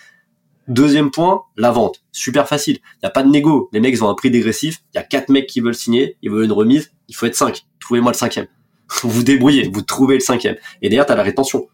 Deuxième 0.71 1.11
point, 1.11 1.43
la 1.57 1.73
vente. 1.73 2.05
Super 2.12 2.47
facile. 2.47 2.77
Il 2.77 2.99
n'y 3.03 3.09
a 3.09 3.11
pas 3.11 3.25
de 3.25 3.29
négo. 3.29 3.69
Les 3.73 3.81
mecs 3.81 4.00
ont 4.05 4.09
un 4.09 4.15
prix 4.15 4.31
dégressif. 4.31 4.79
Il 4.95 4.99
y 4.99 5.00
a 5.00 5.03
quatre 5.03 5.29
mecs 5.29 5.49
qui 5.49 5.61
veulent 5.61 5.75
signer. 5.75 6.17
Ils 6.23 6.31
veulent 6.31 6.45
une 6.45 6.53
remise. 6.53 6.93
Il 7.09 7.17
faut 7.17 7.27
être 7.27 7.35
cinq. 7.35 7.67
Trouvez-moi 7.81 8.12
le 8.12 8.17
cinquième. 8.17 8.47
vous 9.03 9.25
débrouillez. 9.25 9.69
Vous 9.69 9.83
trouvez 9.83 10.15
le 10.15 10.21
cinquième. 10.21 10.55
Et 10.81 10.89
derrière, 10.89 11.07
t'as 11.07 11.17
la 11.17 11.25
rétention. 11.25 11.67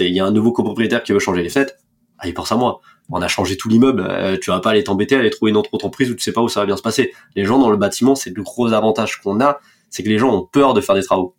Il 0.00 0.08
y 0.08 0.18
a 0.18 0.26
un 0.26 0.32
nouveau 0.32 0.50
copropriétaire 0.50 1.04
qui 1.04 1.12
veut 1.12 1.20
changer 1.20 1.44
les 1.44 1.48
fêtes. 1.48 1.78
Ah, 2.18 2.26
il 2.26 2.34
pense 2.34 2.50
à 2.50 2.56
moi. 2.56 2.80
On 3.08 3.22
a 3.22 3.28
changé 3.28 3.56
tout 3.56 3.68
l'immeuble. 3.68 4.04
Euh, 4.04 4.36
tu 4.36 4.50
vas 4.50 4.58
pas 4.58 4.70
aller 4.70 4.82
t'embêter 4.82 5.14
aller 5.14 5.30
trouver 5.30 5.50
une 5.50 5.56
autre 5.56 5.70
entreprise 5.72 6.10
où 6.10 6.16
tu 6.16 6.22
sais 6.22 6.32
pas 6.32 6.40
où 6.40 6.48
ça 6.48 6.58
va 6.58 6.66
bien 6.66 6.76
se 6.76 6.82
passer. 6.82 7.12
Les 7.36 7.44
gens 7.44 7.60
dans 7.60 7.70
le 7.70 7.76
bâtiment, 7.76 8.16
c'est 8.16 8.36
le 8.36 8.42
gros 8.42 8.72
avantage 8.72 9.20
qu'on 9.20 9.40
a. 9.40 9.60
C'est 9.90 10.02
que 10.02 10.08
les 10.08 10.18
gens 10.18 10.34
ont 10.34 10.44
peur 10.44 10.74
de 10.74 10.80
faire 10.80 10.96
des 10.96 11.04
travaux. 11.04 11.36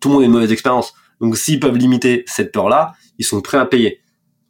Tout 0.00 0.08
le 0.08 0.14
monde 0.14 0.22
a 0.22 0.24
une 0.24 0.32
mauvaise 0.32 0.52
expérience. 0.52 0.94
Donc, 1.20 1.36
s'ils 1.36 1.60
peuvent 1.60 1.76
limiter 1.76 2.24
cette 2.26 2.52
peur-là, 2.52 2.94
ils 3.18 3.26
sont 3.26 3.42
prêts 3.42 3.58
à 3.58 3.66
payer. 3.66 4.00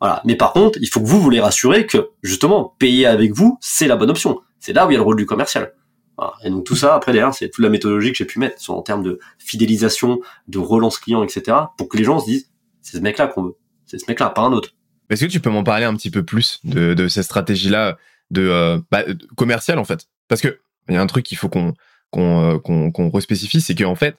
Voilà. 0.00 0.23
Mais 0.25 0.37
par 0.37 0.52
contre, 0.52 0.78
il 0.81 0.88
faut 0.88 1.00
que 1.00 1.07
vous 1.07 1.21
vous 1.21 1.31
les 1.31 1.40
rassurez 1.40 1.87
que 1.87 2.11
justement, 2.23 2.75
payer 2.78 3.07
avec 3.07 3.33
vous, 3.33 3.59
c'est 3.61 3.88
la 3.88 3.97
bonne 3.97 4.11
option. 4.11 4.40
C'est 4.61 4.73
là 4.73 4.87
où 4.87 4.90
il 4.90 4.95
y 4.95 4.97
a 4.97 4.99
le 4.99 5.05
rôle 5.05 5.17
du 5.17 5.26
commercial. 5.26 5.73
Voilà. 6.17 6.35
Et 6.45 6.50
donc 6.50 6.64
tout 6.64 6.76
ça, 6.76 6.95
après 6.95 7.12
derrière, 7.12 7.35
c'est 7.35 7.49
toute 7.49 7.62
la 7.62 7.71
méthodologie 7.71 8.12
que 8.12 8.19
j'ai 8.19 8.25
pu 8.25 8.38
mettre 8.38 8.71
en 8.71 8.83
termes 8.83 9.02
de 9.02 9.19
fidélisation, 9.38 10.21
de 10.49 10.59
relance 10.59 10.99
client, 10.99 11.23
etc. 11.23 11.57
pour 11.76 11.88
que 11.88 11.97
les 11.97 12.05
gens 12.05 12.21
se 12.21 12.26
disent, 12.26 12.50
c'est 12.83 12.99
ce 12.99 13.02
mec-là 13.02 13.28
qu'on 13.28 13.43
veut. 13.43 13.57
C'est 13.87 13.99
ce 13.99 14.05
mec-là, 14.09 14.31
pas 14.31 14.43
un 14.43 14.52
autre. 14.52 14.75
Est-ce 15.11 15.25
que 15.25 15.31
tu 15.31 15.40
peux 15.40 15.50
m'en 15.50 15.64
parler 15.64 15.85
un 15.85 15.95
petit 15.95 16.11
peu 16.11 16.23
plus 16.23 16.61
de, 16.64 16.95
de 16.95 17.09
cette 17.09 17.25
stratégie-là 17.25 17.97
de, 18.31 18.43
euh, 18.43 18.78
bah, 18.90 19.05
commerciale 19.37 19.78
en 19.78 19.85
fait? 19.85 20.09
Parce 20.28 20.40
que 20.40 20.61
il 20.88 20.95
y 20.95 20.99
a 20.99 21.02
un 21.02 21.07
truc 21.07 21.25
qu'il 21.25 21.38
faut 21.38 21.49
qu'on 21.49 21.75
qu'on 22.11 22.55
euh, 22.55 22.59
qu'on 22.59 22.90
qu'on 22.90 23.11
respécifie, 23.11 23.61
c'est 23.61 23.75
qu'en 23.75 23.95
fait, 23.95 24.17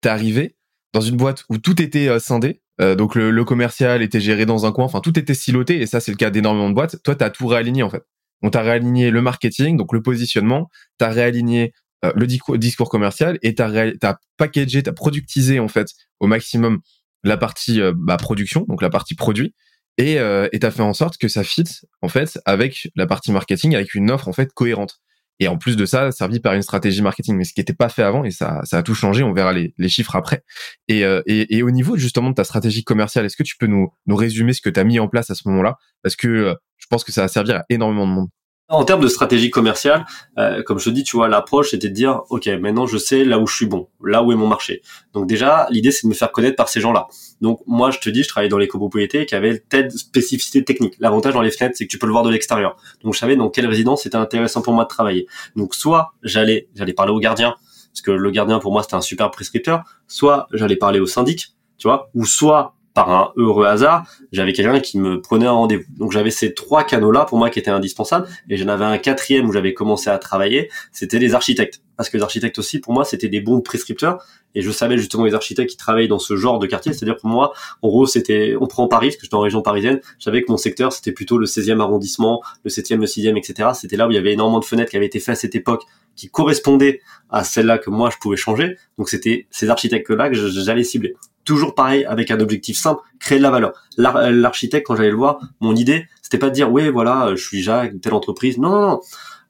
t'es 0.00 0.08
arrivé 0.08 0.56
dans 0.92 1.00
une 1.00 1.16
boîte 1.16 1.44
où 1.48 1.58
tout 1.58 1.80
était 1.80 2.08
euh, 2.08 2.18
scindé, 2.18 2.62
euh, 2.80 2.94
donc 2.94 3.14
le, 3.14 3.44
commercial 3.44 4.02
était 4.02 4.20
géré 4.20 4.46
dans 4.46 4.66
un 4.66 4.72
coin, 4.72 4.84
enfin 4.84 5.00
tout 5.00 5.18
était 5.18 5.34
siloté 5.34 5.80
et 5.80 5.86
ça 5.86 6.00
c'est 6.00 6.12
le 6.12 6.16
cas 6.16 6.30
d'énormément 6.30 6.68
de 6.68 6.74
boîtes. 6.74 7.02
Toi, 7.02 7.14
tu 7.16 7.24
as 7.24 7.30
tout 7.30 7.46
réaligné 7.46 7.82
en 7.82 7.90
fait. 7.90 8.04
On 8.42 8.50
t'a 8.50 8.62
réaligné 8.62 9.10
le 9.10 9.20
marketing, 9.20 9.76
donc 9.76 9.92
le 9.92 10.00
positionnement, 10.00 10.70
tu 10.98 11.04
as 11.04 11.08
réaligné 11.08 11.72
euh, 12.04 12.12
le 12.14 12.26
discours, 12.26 12.88
commercial 12.88 13.38
et 13.42 13.54
tu 13.54 13.62
as, 13.62 14.18
packagé, 14.36 14.82
tu 14.82 14.90
as 14.90 14.92
productisé 14.92 15.58
en 15.58 15.68
fait 15.68 15.88
au 16.20 16.28
maximum 16.28 16.80
la 17.24 17.36
partie 17.36 17.80
euh, 17.80 17.92
bah, 17.96 18.16
production, 18.16 18.64
donc 18.68 18.80
la 18.80 18.90
partie 18.90 19.14
produit 19.14 19.54
et 20.00 20.14
tu 20.14 20.66
as 20.66 20.70
fait 20.70 20.82
en 20.82 20.94
sorte 20.94 21.16
que 21.16 21.26
ça 21.26 21.42
fit 21.42 21.64
en 22.02 22.08
fait 22.08 22.38
avec 22.44 22.88
la 22.94 23.08
partie 23.08 23.32
marketing 23.32 23.74
avec 23.74 23.96
une 23.96 24.12
offre 24.12 24.28
en 24.28 24.32
fait 24.32 24.52
cohérente 24.52 25.00
et 25.40 25.48
en 25.48 25.56
plus 25.56 25.76
de 25.76 25.86
ça, 25.86 26.10
servi 26.10 26.40
par 26.40 26.54
une 26.54 26.62
stratégie 26.62 27.02
marketing, 27.02 27.36
mais 27.36 27.44
ce 27.44 27.52
qui 27.52 27.60
n'était 27.60 27.74
pas 27.74 27.88
fait 27.88 28.02
avant, 28.02 28.24
et 28.24 28.30
ça, 28.30 28.60
ça 28.64 28.78
a 28.78 28.82
tout 28.82 28.94
changé, 28.94 29.22
on 29.22 29.32
verra 29.32 29.52
les, 29.52 29.88
chiffres 29.88 30.16
après. 30.16 30.42
Et, 30.88 31.04
euh, 31.04 31.22
et, 31.26 31.56
et, 31.56 31.62
au 31.62 31.70
niveau 31.70 31.96
justement 31.96 32.30
de 32.30 32.34
ta 32.34 32.44
stratégie 32.44 32.84
commerciale, 32.84 33.24
est-ce 33.24 33.36
que 33.36 33.42
tu 33.42 33.56
peux 33.56 33.66
nous, 33.66 33.90
nous 34.06 34.16
résumer 34.16 34.52
ce 34.52 34.60
que 34.60 34.70
tu 34.70 34.80
as 34.80 34.84
mis 34.84 34.98
en 34.98 35.08
place 35.08 35.30
à 35.30 35.34
ce 35.34 35.48
moment-là? 35.48 35.76
Parce 36.02 36.16
que 36.16 36.28
euh, 36.28 36.54
je 36.76 36.86
pense 36.88 37.04
que 37.04 37.12
ça 37.12 37.22
va 37.22 37.28
servir 37.28 37.56
à 37.56 37.64
énormément 37.68 38.06
de 38.06 38.12
monde. 38.12 38.28
En 38.70 38.84
termes 38.84 39.00
de 39.00 39.08
stratégie 39.08 39.48
commerciale, 39.48 40.04
euh, 40.36 40.62
comme 40.62 40.78
je 40.78 40.84
te 40.84 40.90
dis, 40.90 41.02
tu 41.02 41.16
vois, 41.16 41.28
l'approche 41.28 41.70
c'était 41.70 41.88
de 41.88 41.94
dire, 41.94 42.20
ok, 42.28 42.46
maintenant 42.60 42.86
je 42.86 42.98
sais 42.98 43.24
là 43.24 43.38
où 43.38 43.46
je 43.46 43.54
suis 43.54 43.64
bon, 43.64 43.88
là 44.04 44.22
où 44.22 44.30
est 44.30 44.34
mon 44.34 44.46
marché. 44.46 44.82
Donc 45.14 45.26
déjà, 45.26 45.66
l'idée 45.70 45.90
c'est 45.90 46.06
de 46.06 46.10
me 46.10 46.14
faire 46.14 46.30
connaître 46.32 46.56
par 46.56 46.68
ces 46.68 46.78
gens-là. 46.82 47.08
Donc 47.40 47.60
moi, 47.66 47.90
je 47.90 47.98
te 47.98 48.10
dis, 48.10 48.22
je 48.22 48.28
travaillais 48.28 48.50
dans 48.50 48.58
les 48.58 48.68
copropriétés 48.68 49.24
qui 49.24 49.34
avaient 49.34 49.58
telle 49.58 49.90
spécificité 49.90 50.64
technique. 50.64 50.96
L'avantage 50.98 51.32
dans 51.32 51.40
les 51.40 51.50
fenêtres, 51.50 51.76
c'est 51.78 51.86
que 51.86 51.90
tu 51.90 51.98
peux 51.98 52.06
le 52.06 52.12
voir 52.12 52.24
de 52.24 52.30
l'extérieur. 52.30 52.76
Donc 53.02 53.14
je 53.14 53.18
savais 53.18 53.36
dans 53.36 53.48
quelle 53.48 53.66
résidence 53.66 54.02
c'était 54.02 54.16
intéressant 54.16 54.60
pour 54.60 54.74
moi 54.74 54.84
de 54.84 54.90
travailler. 54.90 55.26
Donc 55.56 55.74
soit 55.74 56.12
j'allais, 56.22 56.68
j'allais 56.74 56.92
parler 56.92 57.12
au 57.12 57.20
gardien, 57.20 57.54
parce 57.90 58.02
que 58.02 58.10
le 58.10 58.30
gardien 58.30 58.58
pour 58.58 58.72
moi 58.72 58.82
c'était 58.82 58.96
un 58.96 59.00
super 59.00 59.30
prescripteur. 59.30 59.82
Soit 60.08 60.46
j'allais 60.52 60.76
parler 60.76 61.00
au 61.00 61.06
syndic, 61.06 61.54
tu 61.78 61.88
vois, 61.88 62.10
ou 62.12 62.26
soit 62.26 62.74
par 62.98 63.10
un 63.12 63.32
heureux 63.36 63.64
hasard, 63.64 64.08
j'avais 64.32 64.52
quelqu'un 64.52 64.80
qui 64.80 64.98
me 64.98 65.20
prenait 65.20 65.46
un 65.46 65.52
rendez-vous. 65.52 65.84
Donc 65.98 66.10
j'avais 66.10 66.32
ces 66.32 66.52
trois 66.52 66.82
canaux-là 66.82 67.26
pour 67.26 67.38
moi 67.38 67.48
qui 67.48 67.60
étaient 67.60 67.70
indispensables, 67.70 68.26
et 68.50 68.56
j'en 68.56 68.66
avais 68.66 68.86
un 68.86 68.98
quatrième 68.98 69.48
où 69.48 69.52
j'avais 69.52 69.72
commencé 69.72 70.10
à 70.10 70.18
travailler, 70.18 70.68
c'était 70.90 71.20
les 71.20 71.32
architectes. 71.32 71.80
Parce 71.96 72.10
que 72.10 72.16
les 72.16 72.24
architectes 72.24 72.58
aussi, 72.58 72.80
pour 72.80 72.92
moi, 72.92 73.04
c'était 73.04 73.28
des 73.28 73.40
bons 73.40 73.60
prescripteurs, 73.60 74.20
et 74.56 74.62
je 74.62 74.70
savais 74.72 74.98
justement 74.98 75.26
les 75.26 75.34
architectes 75.34 75.70
qui 75.70 75.76
travaillaient 75.76 76.08
dans 76.08 76.18
ce 76.18 76.34
genre 76.34 76.58
de 76.58 76.66
quartier, 76.66 76.92
c'est-à-dire 76.92 77.16
pour 77.18 77.30
moi, 77.30 77.52
en 77.82 77.88
gros, 77.88 78.06
c'était, 78.06 78.56
on 78.60 78.66
prend 78.66 78.88
Paris, 78.88 79.10
parce 79.10 79.18
que 79.18 79.22
j'étais 79.22 79.36
en 79.36 79.42
région 79.42 79.62
parisienne, 79.62 80.00
je 80.18 80.24
savais 80.24 80.42
que 80.42 80.50
mon 80.50 80.56
secteur, 80.56 80.92
c'était 80.92 81.12
plutôt 81.12 81.38
le 81.38 81.46
16e 81.46 81.80
arrondissement, 81.80 82.42
le 82.64 82.70
7e, 82.70 82.96
le 82.96 83.06
6e, 83.06 83.38
etc. 83.38 83.68
C'était 83.74 83.96
là 83.96 84.08
où 84.08 84.10
il 84.10 84.14
y 84.14 84.18
avait 84.18 84.32
énormément 84.32 84.58
de 84.58 84.64
fenêtres 84.64 84.90
qui 84.90 84.96
avaient 84.96 85.06
été 85.06 85.20
faites 85.20 85.34
à 85.34 85.36
cette 85.36 85.54
époque, 85.54 85.84
qui 86.16 86.30
correspondaient 86.30 87.00
à 87.30 87.44
celles-là 87.44 87.78
que 87.78 87.90
moi, 87.90 88.10
je 88.10 88.16
pouvais 88.20 88.36
changer. 88.36 88.76
Donc 88.98 89.08
c'était 89.08 89.46
ces 89.50 89.70
architectes-là 89.70 90.30
que 90.30 90.34
j'allais 90.34 90.82
cibler 90.82 91.14
toujours 91.48 91.74
pareil 91.74 92.04
avec 92.04 92.30
un 92.30 92.38
objectif 92.40 92.76
simple, 92.76 93.00
créer 93.18 93.38
de 93.38 93.42
la 93.42 93.50
valeur. 93.50 93.72
L'architecte, 93.96 94.86
quand 94.86 94.96
j'allais 94.96 95.10
le 95.10 95.16
voir, 95.16 95.40
mon 95.60 95.74
idée, 95.74 96.06
c'était 96.20 96.36
pas 96.36 96.50
de 96.50 96.54
dire, 96.54 96.70
oui, 96.70 96.90
voilà, 96.90 97.30
je 97.34 97.42
suis 97.42 97.62
Jacques, 97.62 97.98
telle 98.02 98.12
entreprise. 98.12 98.58
Non, 98.58 98.70
non, 98.70 98.88
non. 98.88 99.00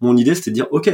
Mon 0.01 0.17
idée, 0.17 0.37
c'était 0.37 0.51
de 0.51 0.55
dire, 0.55 0.69
OK, 0.71 0.91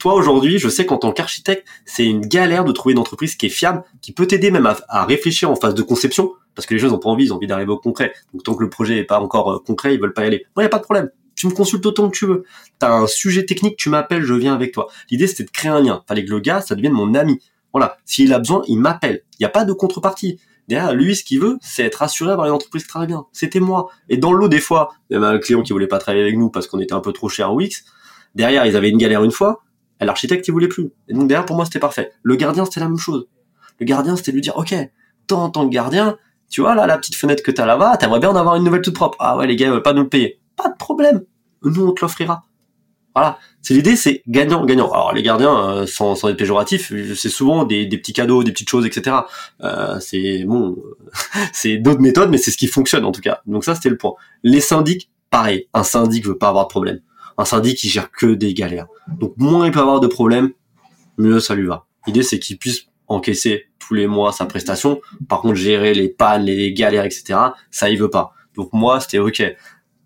toi 0.00 0.14
aujourd'hui, 0.14 0.58
je 0.58 0.68
sais 0.68 0.84
qu'en 0.84 0.98
tant 0.98 1.12
qu'architecte, 1.12 1.64
c'est 1.84 2.04
une 2.04 2.22
galère 2.22 2.64
de 2.64 2.72
trouver 2.72 2.94
une 2.94 2.98
entreprise 2.98 3.36
qui 3.36 3.46
est 3.46 3.50
fiable, 3.50 3.84
qui 4.02 4.12
peut 4.12 4.26
t'aider 4.26 4.50
même 4.50 4.68
à, 4.88 5.04
réfléchir 5.04 5.48
en 5.48 5.54
phase 5.54 5.74
de 5.74 5.82
conception, 5.82 6.32
parce 6.56 6.66
que 6.66 6.74
les 6.74 6.80
gens 6.80 6.88
n'ont 6.88 6.98
pas 6.98 7.08
envie, 7.08 7.26
ils 7.26 7.32
ont 7.32 7.36
envie 7.36 7.46
d'arriver 7.46 7.70
au 7.70 7.78
concret. 7.78 8.12
Donc 8.34 8.42
tant 8.42 8.56
que 8.56 8.64
le 8.64 8.68
projet 8.68 8.98
est 8.98 9.04
pas 9.04 9.20
encore 9.20 9.52
euh, 9.52 9.58
concret, 9.64 9.94
ils 9.94 10.00
veulent 10.00 10.12
pas 10.12 10.24
y 10.24 10.26
aller. 10.26 10.44
Non, 10.56 10.64
y 10.64 10.66
a 10.66 10.68
pas 10.68 10.78
de 10.78 10.84
problème. 10.84 11.08
Tu 11.36 11.46
me 11.46 11.52
consultes 11.52 11.86
autant 11.86 12.10
que 12.10 12.16
tu 12.16 12.26
veux. 12.26 12.42
T'as 12.80 12.92
un 12.92 13.06
sujet 13.06 13.46
technique, 13.46 13.76
tu 13.76 13.90
m'appelles, 13.90 14.24
je 14.24 14.34
viens 14.34 14.54
avec 14.54 14.72
toi. 14.72 14.88
L'idée, 15.08 15.28
c'était 15.28 15.44
de 15.44 15.50
créer 15.50 15.70
un 15.70 15.80
lien. 15.80 16.02
Fallait 16.08 16.24
que 16.24 16.30
le 16.30 16.40
gars, 16.40 16.60
ça 16.60 16.74
devienne 16.74 16.94
mon 16.94 17.14
ami. 17.14 17.38
Voilà. 17.72 17.98
S'il 18.04 18.32
a 18.32 18.38
besoin, 18.38 18.62
il 18.66 18.78
m'appelle. 18.78 19.22
Il 19.34 19.42
n'y 19.42 19.46
a 19.46 19.50
pas 19.50 19.64
de 19.64 19.72
contrepartie. 19.72 20.40
Derrière, 20.68 20.94
lui, 20.94 21.16
ce 21.16 21.24
qu'il 21.24 21.40
veut, 21.40 21.58
c'est 21.62 21.84
être 21.84 22.02
assuré 22.02 22.36
par 22.36 22.44
une 22.44 22.52
entreprise 22.52 22.82
qui 22.82 22.88
travaille 22.88 23.08
bien. 23.08 23.24
C'était 23.32 23.60
moi. 23.60 23.88
Et 24.08 24.18
dans 24.18 24.32
le 24.32 24.38
lot, 24.38 24.48
des 24.48 24.60
fois, 24.60 24.90
il 25.08 25.14
y 25.14 25.16
avait 25.16 25.26
un 25.26 25.38
client 25.38 25.62
qui 25.62 25.72
voulait 25.72 25.86
pas 25.86 25.98
travailler 25.98 26.22
avec 26.22 26.36
nous 26.36 26.50
parce 26.50 26.66
qu'on 26.66 26.78
était 26.78 26.92
un 26.92 27.00
peu 27.00 27.12
trop 27.12 27.28
cher 27.28 27.50
en 27.50 27.54
Wix. 27.54 27.84
Derrière, 28.34 28.66
ils 28.66 28.76
avaient 28.76 28.90
une 28.90 28.98
galère 28.98 29.24
une 29.24 29.30
fois. 29.30 29.62
L'architecte, 30.00 30.46
il 30.46 30.52
voulait 30.52 30.68
plus. 30.68 30.90
Et 31.08 31.14
donc, 31.14 31.26
derrière, 31.26 31.46
pour 31.46 31.56
moi, 31.56 31.64
c'était 31.64 31.78
parfait. 31.78 32.12
Le 32.22 32.36
gardien, 32.36 32.64
c'était 32.64 32.80
la 32.80 32.88
même 32.88 32.98
chose. 32.98 33.28
Le 33.80 33.86
gardien, 33.86 34.14
c'était 34.16 34.32
lui 34.32 34.42
dire, 34.42 34.56
OK, 34.56 34.74
toi, 35.26 35.50
tant 35.52 35.66
que 35.66 35.72
gardien, 35.72 36.18
tu 36.50 36.60
vois, 36.60 36.74
là, 36.74 36.86
la 36.86 36.98
petite 36.98 37.14
fenêtre 37.14 37.42
que 37.42 37.50
t'as 37.50 37.66
là-bas, 37.66 37.96
t'aimerais 37.96 38.20
bien 38.20 38.30
en 38.30 38.36
avoir 38.36 38.56
une 38.56 38.64
nouvelle 38.64 38.82
toute 38.82 38.94
propre. 38.94 39.16
Ah 39.20 39.36
ouais, 39.36 39.46
les 39.46 39.56
gars, 39.56 39.66
ils 39.66 39.72
veulent 39.72 39.82
pas 39.82 39.92
nous 39.92 40.02
le 40.02 40.08
payer. 40.08 40.40
Pas 40.56 40.68
de 40.68 40.76
problème. 40.76 41.22
Nous, 41.62 41.86
on 41.86 41.92
te 41.92 42.02
l'offrira. 42.02 42.44
C'est 43.62 43.74
l'idée, 43.74 43.96
c'est 43.96 44.22
gagnant, 44.28 44.64
gagnant. 44.64 44.90
Alors 44.92 45.12
les 45.12 45.22
gardiens, 45.22 45.70
euh, 45.70 45.86
sans, 45.86 46.24
être 46.24 46.36
péjoratif, 46.36 46.92
c'est 47.14 47.28
souvent 47.28 47.64
des, 47.64 47.86
des, 47.86 47.98
petits 47.98 48.12
cadeaux, 48.12 48.42
des 48.42 48.52
petites 48.52 48.70
choses, 48.70 48.86
etc. 48.86 49.16
Euh, 49.62 49.98
c'est 50.00 50.44
bon, 50.44 50.76
c'est 51.52 51.76
d'autres 51.76 52.00
méthodes, 52.00 52.30
mais 52.30 52.38
c'est 52.38 52.50
ce 52.50 52.56
qui 52.56 52.66
fonctionne 52.66 53.04
en 53.04 53.12
tout 53.12 53.20
cas. 53.20 53.42
Donc 53.46 53.64
ça, 53.64 53.74
c'était 53.74 53.90
le 53.90 53.96
point. 53.96 54.14
Les 54.42 54.60
syndics, 54.60 55.10
pareil. 55.30 55.68
Un 55.74 55.82
syndic 55.82 56.26
veut 56.26 56.38
pas 56.38 56.48
avoir 56.48 56.64
de 56.64 56.70
problème. 56.70 57.00
Un 57.36 57.44
syndic, 57.44 57.82
il 57.84 57.88
gère 57.88 58.10
que 58.10 58.26
des 58.26 58.54
galères. 58.54 58.86
Donc 59.08 59.34
moins 59.36 59.66
il 59.66 59.72
peut 59.72 59.80
avoir 59.80 60.00
de 60.00 60.06
problèmes, 60.06 60.50
mieux 61.18 61.40
ça 61.40 61.54
lui 61.54 61.66
va. 61.66 61.86
L'idée, 62.06 62.22
c'est 62.22 62.38
qu'il 62.38 62.58
puisse 62.58 62.86
encaisser 63.06 63.66
tous 63.78 63.94
les 63.94 64.06
mois 64.06 64.32
sa 64.32 64.46
prestation. 64.46 65.00
Par 65.28 65.40
contre, 65.40 65.56
gérer 65.56 65.94
les 65.94 66.08
pannes, 66.08 66.44
les 66.44 66.72
galères, 66.72 67.04
etc. 67.04 67.38
Ça, 67.70 67.90
il 67.90 67.98
veut 67.98 68.10
pas. 68.10 68.32
Donc 68.56 68.70
moi, 68.72 69.00
c'était 69.00 69.18
ok 69.18 69.42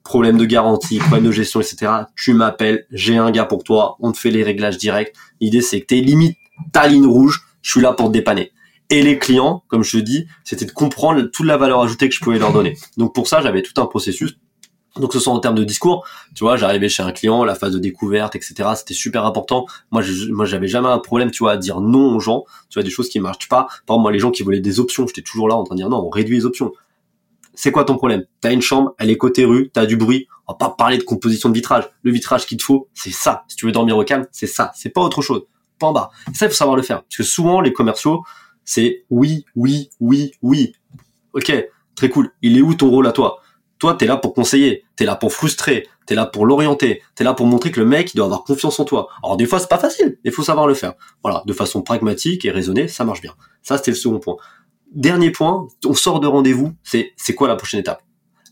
problème 0.05 0.39
de 0.39 0.45
garantie, 0.45 0.99
problème 0.99 1.25
de 1.25 1.33
gestion, 1.33 1.61
etc. 1.61 1.93
Tu 2.17 2.35
m'appelles, 2.35 2.87
j'ai 2.91 3.17
un 3.17 3.31
gars 3.31 3.45
pour 3.45 3.65
toi, 3.65 3.97
on 4.01 4.13
te 4.13 4.19
fait 4.19 4.31
les 4.31 4.43
réglages 4.43 4.79
directs. 4.79 5.13
L'idée 5.41 5.63
c'est 5.63 5.81
que 5.81 5.87
t'es 5.87 6.01
limite 6.01 6.37
ta 6.73 6.87
ligne 6.87 7.07
rouge, 7.07 7.43
je 7.63 7.71
suis 7.71 7.81
là 7.81 7.93
pour 7.93 8.09
te 8.09 8.13
dépanner. 8.13 8.53
Et 8.91 9.03
les 9.03 9.19
clients, 9.19 9.65
comme 9.69 9.83
je 9.83 9.99
te 9.99 10.03
dis, 10.03 10.27
c'était 10.45 10.67
de 10.67 10.73
comprendre 10.73 11.23
toute 11.23 11.47
la 11.47 11.57
valeur 11.57 11.81
ajoutée 11.81 12.09
que 12.09 12.15
je 12.15 12.21
pouvais 12.21 12.39
leur 12.39 12.53
donner. 12.53 12.77
Donc 12.99 13.15
pour 13.15 13.27
ça, 13.27 13.41
j'avais 13.41 13.63
tout 13.63 13.81
un 13.81 13.87
processus. 13.87 14.37
Donc 14.97 15.15
ce 15.15 15.21
sont 15.21 15.31
en 15.31 15.41
termes 15.41 15.55
de 15.55 15.65
discours, 15.65 16.07
tu 16.35 16.45
vois, 16.45 16.59
j'arrivais 16.59 16.91
chez 16.91 17.03
un 17.03 17.13
client, 17.13 17.45
la 17.45 17.55
phase 17.55 17.73
de 17.73 17.79
découverte, 17.79 18.37
etc. 18.37 18.69
C'était 18.77 18.93
super 18.93 19.25
important. 19.25 19.65
Moi, 19.91 20.03
je, 20.03 20.31
moi, 20.31 20.45
j'avais 20.45 20.69
jamais 20.69 20.89
un 20.89 20.99
problème, 20.99 21.31
tu 21.31 21.43
vois, 21.43 21.53
à 21.53 21.57
dire 21.57 21.81
non 21.81 22.15
aux 22.15 22.21
gens. 22.21 22.45
Tu 22.69 22.79
vois, 22.79 22.83
des 22.83 22.91
choses 22.91 23.09
qui 23.09 23.19
marchent 23.19 23.49
pas. 23.49 23.69
Par 23.87 23.95
exemple, 23.95 24.03
moi, 24.03 24.13
les 24.13 24.19
gens 24.19 24.31
qui 24.31 24.43
voulaient 24.43 24.61
des 24.61 24.81
options, 24.81 25.07
j'étais 25.07 25.23
toujours 25.23 25.49
là 25.49 25.55
en 25.55 25.65
train 25.65 25.77
de 25.77 25.81
dire 25.81 25.89
non, 25.89 26.05
on 26.05 26.11
réduit 26.11 26.37
les 26.37 26.45
options 26.45 26.73
c'est 27.63 27.71
quoi 27.71 27.85
ton 27.85 27.97
problème? 27.97 28.25
T'as 28.41 28.53
une 28.53 28.61
chambre, 28.61 28.93
elle 28.99 29.09
est 29.09 29.17
côté 29.17 29.45
rue, 29.45 29.71
t'as 29.73 29.87
du 29.87 29.97
bruit. 29.97 30.27
On 30.49 30.53
va 30.53 30.59
pas 30.59 30.71
parler 30.71 30.99
de 30.99 31.05
composition 31.05 31.49
de 31.49 31.55
vitrage. 31.55 31.89
Le 32.03 32.11
vitrage 32.11 32.45
qu'il 32.45 32.59
te 32.59 32.65
faut, 32.65 32.89
c'est 32.93 33.13
ça. 33.13 33.45
Si 33.47 33.55
tu 33.55 33.67
veux 33.67 33.71
dormir 33.71 33.97
au 33.97 34.03
calme, 34.03 34.27
c'est 34.33 34.49
ça. 34.49 34.73
C'est 34.75 34.89
pas 34.89 35.01
autre 35.01 35.23
chose. 35.23 35.45
Pas 35.79 35.87
en 35.87 35.93
bas. 35.93 36.11
ça, 36.35 36.47
il 36.47 36.49
faut 36.49 36.57
savoir 36.57 36.77
le 36.77 36.83
faire. 36.83 37.05
Parce 37.05 37.19
que 37.19 37.23
souvent, 37.23 37.61
les 37.61 37.73
commerciaux, 37.73 38.25
c'est 38.65 39.05
oui, 39.11 39.45
oui, 39.55 39.91
oui, 40.01 40.33
oui. 40.43 40.73
Ok, 41.35 41.53
très 41.95 42.09
cool. 42.09 42.33
Il 42.43 42.59
est 42.59 42.63
où 42.63 42.75
ton 42.75 42.91
rôle 42.91 43.07
à 43.07 43.13
toi? 43.13 43.39
Toi, 43.79 43.95
t'es 43.95 44.07
là 44.07 44.17
pour 44.17 44.35
conseiller. 44.35 44.83
T'es 44.97 45.05
là 45.05 45.15
pour 45.15 45.33
frustrer. 45.33 45.87
T'es 46.07 46.17
là 46.17 46.27
pour 46.27 46.47
l'orienter. 46.47 47.01
T'es 47.15 47.23
là 47.23 47.33
pour 47.33 47.47
montrer 47.47 47.71
que 47.71 47.79
le 47.79 47.87
mec, 47.87 48.13
il 48.13 48.17
doit 48.17 48.27
avoir 48.27 48.43
confiance 48.43 48.81
en 48.81 48.85
toi. 48.85 49.07
Alors 49.23 49.37
des 49.37 49.47
fois, 49.47 49.61
c'est 49.61 49.71
pas 49.71 49.79
facile. 49.79 50.19
Il 50.25 50.33
faut 50.33 50.43
savoir 50.43 50.67
le 50.67 50.75
faire. 50.75 50.95
Voilà, 51.23 51.45
de 51.47 51.53
façon 51.53 51.81
pragmatique 51.83 52.45
et 52.45 52.51
raisonnée, 52.51 52.89
ça 52.89 53.05
marche 53.05 53.21
bien. 53.21 53.35
Ça, 53.63 53.77
c'était 53.77 53.93
le 53.93 53.97
second 53.97 54.19
point 54.19 54.37
dernier 54.95 55.31
point, 55.31 55.67
on 55.85 55.95
sort 55.95 56.21
de 56.21 56.27
rendez-vous, 56.27 56.73
c'est 56.83 57.13
c'est 57.17 57.35
quoi 57.35 57.49
la 57.49 57.57
prochaine 57.57 57.81
étape? 57.81 58.03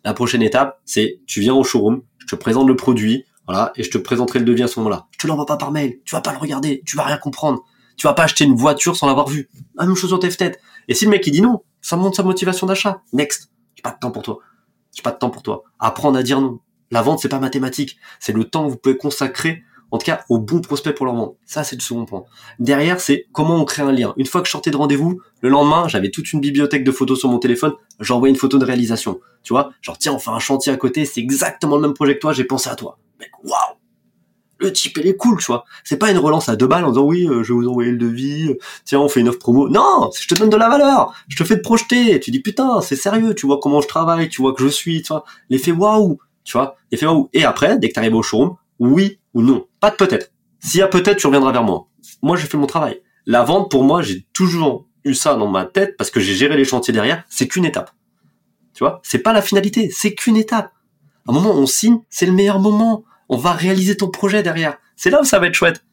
La 0.04 0.14
prochaine 0.14 0.42
étape, 0.42 0.80
c'est 0.84 1.20
tu 1.26 1.40
viens 1.40 1.54
au 1.54 1.64
showroom, 1.64 2.02
je 2.18 2.26
te 2.26 2.34
présente 2.34 2.66
le 2.66 2.76
produit, 2.76 3.24
voilà, 3.46 3.72
et 3.76 3.82
je 3.82 3.90
te 3.90 3.98
présenterai 3.98 4.38
le 4.38 4.44
devis 4.44 4.62
à 4.62 4.68
ce 4.68 4.78
moment-là. 4.80 5.06
Je 5.12 5.18
te 5.18 5.26
l'envoie 5.26 5.46
pas 5.46 5.56
par 5.56 5.72
mail, 5.72 6.00
tu 6.04 6.14
vas 6.14 6.20
pas 6.20 6.32
le 6.32 6.38
regarder, 6.38 6.82
tu 6.86 6.96
vas 6.96 7.04
rien 7.04 7.18
comprendre. 7.18 7.62
Tu 7.96 8.06
vas 8.06 8.14
pas 8.14 8.22
acheter 8.22 8.44
une 8.44 8.54
voiture 8.54 8.96
sans 8.96 9.06
l'avoir 9.06 9.28
vue. 9.28 9.50
La 9.74 9.84
même 9.84 9.94
chose 9.94 10.08
sur 10.08 10.18
tes 10.18 10.30
tête. 10.30 10.58
Et 10.88 10.94
si 10.94 11.04
le 11.04 11.10
mec 11.10 11.26
il 11.26 11.32
dit 11.32 11.42
non, 11.42 11.62
ça 11.82 11.96
montre 11.96 12.16
sa 12.16 12.22
motivation 12.22 12.66
d'achat. 12.66 13.02
Next. 13.12 13.50
J'ai 13.74 13.82
pas 13.82 13.90
de 13.90 13.98
temps 13.98 14.10
pour 14.10 14.22
toi. 14.22 14.38
J'ai 14.94 15.02
pas 15.02 15.10
de 15.10 15.18
temps 15.18 15.28
pour 15.28 15.42
toi. 15.42 15.64
Apprendre 15.78 16.18
à 16.18 16.22
dire 16.22 16.40
non. 16.40 16.60
La 16.90 17.02
vente, 17.02 17.20
c'est 17.20 17.28
pas 17.28 17.38
mathématique. 17.38 17.98
C'est 18.18 18.32
le 18.32 18.44
temps 18.44 18.64
que 18.64 18.70
vous 18.70 18.78
pouvez 18.78 18.96
consacrer, 18.96 19.64
en 19.90 19.98
tout 19.98 20.06
cas, 20.06 20.24
au 20.28 20.38
bon 20.38 20.60
prospect 20.60 20.92
pour 20.92 21.06
leur 21.06 21.14
vendre. 21.14 21.34
Ça, 21.44 21.64
c'est 21.64 21.76
le 21.76 21.80
second 21.80 22.04
point. 22.04 22.24
Derrière, 22.58 23.00
c'est 23.00 23.26
comment 23.32 23.56
on 23.56 23.64
crée 23.64 23.82
un 23.82 23.92
lien. 23.92 24.14
Une 24.16 24.26
fois 24.26 24.40
que 24.40 24.46
je 24.46 24.52
sortais 24.52 24.70
de 24.70 24.76
rendez-vous, 24.76 25.20
le 25.40 25.48
lendemain, 25.48 25.88
j'avais 25.88 26.10
toute 26.10 26.32
une 26.32 26.40
bibliothèque 26.40 26.84
de 26.84 26.92
photos 26.92 27.18
sur 27.18 27.28
mon 27.28 27.38
téléphone. 27.38 27.74
J'envoie 27.98 28.28
une 28.28 28.36
photo 28.36 28.58
de 28.58 28.64
réalisation. 28.64 29.20
Tu 29.42 29.52
vois, 29.52 29.72
genre, 29.82 29.98
tiens, 29.98 30.12
on 30.12 30.18
fait 30.18 30.30
un 30.30 30.38
chantier 30.38 30.72
à 30.72 30.76
côté, 30.76 31.04
c'est 31.04 31.20
exactement 31.20 31.76
le 31.76 31.82
même 31.82 31.94
projet 31.94 32.14
que 32.14 32.20
toi, 32.20 32.32
j'ai 32.32 32.44
pensé 32.44 32.70
à 32.70 32.76
toi. 32.76 32.98
Mec, 33.18 33.30
waouh! 33.42 33.80
le 34.60 34.72
type 34.72 34.98
il 34.98 35.06
est 35.06 35.16
cool, 35.16 35.38
tu 35.38 35.46
vois. 35.46 35.64
C'est 35.84 35.96
pas 35.96 36.10
une 36.10 36.18
relance 36.18 36.48
à 36.48 36.56
deux 36.56 36.66
balles 36.66 36.84
en 36.84 36.90
disant 36.90 37.02
oui, 37.02 37.26
euh, 37.26 37.42
je 37.42 37.52
vais 37.52 37.58
vous 37.58 37.68
envoyer 37.68 37.90
le 37.90 37.96
devis, 37.96 38.54
tiens, 38.84 39.00
on 39.00 39.08
fait 39.08 39.20
une 39.20 39.28
offre 39.28 39.38
promo. 39.38 39.68
Non, 39.68 40.10
je 40.18 40.28
te 40.28 40.34
donne 40.34 40.50
de 40.50 40.56
la 40.56 40.68
valeur, 40.68 41.14
je 41.28 41.36
te 41.36 41.44
fais 41.44 41.56
te 41.56 41.62
projeter. 41.62 42.20
Tu 42.20 42.30
dis 42.30 42.40
putain, 42.40 42.80
c'est 42.80 42.96
sérieux, 42.96 43.34
tu 43.34 43.46
vois 43.46 43.58
comment 43.60 43.80
je 43.80 43.88
travaille, 43.88 44.28
tu 44.28 44.42
vois 44.42 44.52
que 44.52 44.62
je 44.62 44.68
suis, 44.68 45.02
tu 45.02 45.08
vois. 45.08 45.24
L'effet 45.48 45.72
waouh, 45.72 46.18
tu 46.44 46.52
vois, 46.52 46.76
l'effet 46.92 47.06
waouh. 47.06 47.28
Et 47.32 47.44
après, 47.44 47.78
dès 47.78 47.88
que 47.88 47.94
t'arrives 47.94 48.14
au 48.14 48.22
showroom, 48.22 48.56
oui 48.78 49.18
ou 49.34 49.42
non, 49.42 49.66
pas 49.80 49.90
de 49.90 49.96
peut-être. 49.96 50.32
S'il 50.60 50.80
y 50.80 50.82
a 50.82 50.88
peut-être, 50.88 51.18
tu 51.18 51.26
reviendras 51.26 51.52
vers 51.52 51.64
moi. 51.64 51.88
Moi, 52.22 52.36
j'ai 52.36 52.46
fait 52.46 52.58
mon 52.58 52.66
travail. 52.66 53.00
La 53.26 53.42
vente, 53.42 53.70
pour 53.70 53.84
moi, 53.84 54.02
j'ai 54.02 54.26
toujours 54.32 54.86
eu 55.04 55.14
ça 55.14 55.34
dans 55.34 55.48
ma 55.48 55.64
tête 55.64 55.96
parce 55.96 56.10
que 56.10 56.20
j'ai 56.20 56.34
géré 56.34 56.56
les 56.56 56.64
chantiers 56.64 56.92
derrière. 56.92 57.24
C'est 57.28 57.48
qu'une 57.48 57.64
étape. 57.64 57.90
Tu 58.74 58.84
vois, 58.84 59.00
c'est 59.02 59.18
pas 59.18 59.32
la 59.32 59.42
finalité, 59.42 59.90
c'est 59.90 60.14
qu'une 60.14 60.36
étape. 60.36 60.72
À 61.26 61.32
un 61.32 61.34
moment, 61.34 61.52
on 61.52 61.66
signe, 61.66 62.00
c'est 62.08 62.26
le 62.26 62.32
meilleur 62.32 62.60
moment 62.60 63.04
on 63.30 63.36
va 63.36 63.52
réaliser 63.52 63.96
ton 63.96 64.08
projet 64.08 64.42
derrière. 64.42 64.76
C'est 64.96 65.08
là 65.08 65.20
où 65.22 65.24
ça 65.24 65.38
va 65.38 65.46
être 65.46 65.54
chouette. 65.54 65.84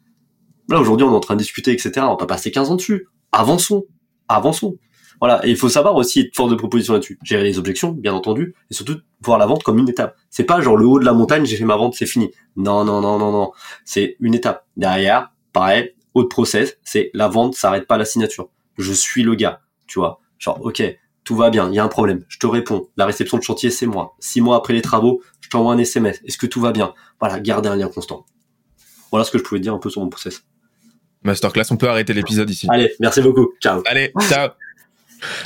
Là, 0.69 0.80
aujourd'hui, 0.82 1.06
on 1.06 1.13
est 1.13 1.15
en 1.15 1.21
train 1.21 1.36
de 1.36 1.39
discuter, 1.39 1.71
etc. 1.71 1.91
On 1.97 2.10
va 2.10 2.15
pas 2.17 2.26
passer 2.26 2.52
15 2.52 2.71
ans 2.71 2.76
dessus. 2.76 3.08
Avançons. 3.32 3.86
Avançons. 4.28 4.76
Voilà. 5.19 5.45
Et 5.45 5.49
il 5.49 5.58
faut 5.58 5.69
savoir 5.69 5.95
aussi 5.95 6.21
être 6.21 6.36
force 6.36 6.51
de 6.51 6.56
proposition 6.56 6.93
là-dessus. 6.93 7.19
Gérer 7.23 7.43
les 7.43 7.58
objections, 7.58 7.91
bien 7.91 8.13
entendu. 8.13 8.56
Et 8.69 8.73
surtout, 8.73 8.97
voir 9.21 9.38
la 9.38 9.45
vente 9.45 9.63
comme 9.63 9.77
une 9.77 9.89
étape. 9.89 10.15
C'est 10.30 10.43
pas 10.43 10.62
genre 10.62 10.77
le 10.77 10.86
haut 10.86 10.99
de 10.99 11.06
la 11.06 11.13
montagne, 11.13 11.45
j'ai 11.45 11.58
fait 11.58 11.65
ma 11.65 11.75
vente, 11.75 11.95
c'est 11.95 12.06
fini. 12.06 12.32
Non, 12.56 12.86
non, 12.86 13.01
non, 13.01 13.17
non, 13.17 13.32
non. 13.32 13.51
C'est 13.86 14.15
une 14.19 14.36
étape. 14.36 14.65
Derrière, 14.75 15.32
pareil, 15.53 15.95
autre 16.13 16.30
process, 16.30 16.77
c'est 16.84 17.12
la 17.13 17.27
vente 17.27 17.56
s'arrête 17.56 17.88
pas 17.88 17.95
à 17.95 17.99
la 17.99 18.06
signature. 18.06 18.49
Je 18.77 18.93
suis 18.93 19.23
le 19.23 19.36
gars. 19.36 19.62
Tu 19.88 19.99
vois. 19.99 20.19
Genre, 20.39 20.60
ok, 20.62 20.84
tout 21.27 21.36
va 21.36 21.49
bien, 21.49 21.67
il 21.69 21.75
y 21.75 21.80
a 21.80 21.84
un 21.84 21.89
problème, 21.89 22.23
je 22.30 22.38
te 22.39 22.47
réponds, 22.47 22.88
la 22.95 23.06
réception 23.06 23.38
de 23.38 23.43
chantier 23.43 23.69
c'est 23.69 23.86
moi. 23.86 24.15
Six 24.19 24.39
mois 24.39 24.56
après 24.56 24.73
les 24.73 24.82
travaux, 24.82 25.21
je 25.41 25.49
t'envoie 25.49 25.73
un 25.73 25.77
SMS, 25.77 26.21
est-ce 26.25 26.38
que 26.38 26.45
tout 26.45 26.62
va 26.62 26.71
bien? 26.71 26.93
Voilà, 27.19 27.41
garder 27.41 27.67
un 27.67 27.75
lien 27.75 27.89
constant. 27.89 28.25
Voilà 29.12 29.25
ce 29.25 29.32
que 29.32 29.38
je 29.38 29.43
pouvais 29.43 29.60
dire 29.60 29.73
un 29.73 29.80
peu 29.80 29.89
sur 29.89 30.01
mon 30.01 30.08
process. 30.08 30.43
Masterclass, 31.23 31.65
on 31.71 31.75
peut 31.75 31.89
arrêter 31.89 32.13
l'épisode 32.13 32.49
ici. 32.49 32.67
Allez, 32.69 32.93
merci 33.01 33.21
beaucoup, 33.21 33.49
ciao. 33.62 33.82
Allez, 33.86 34.13
ciao. 34.30 34.51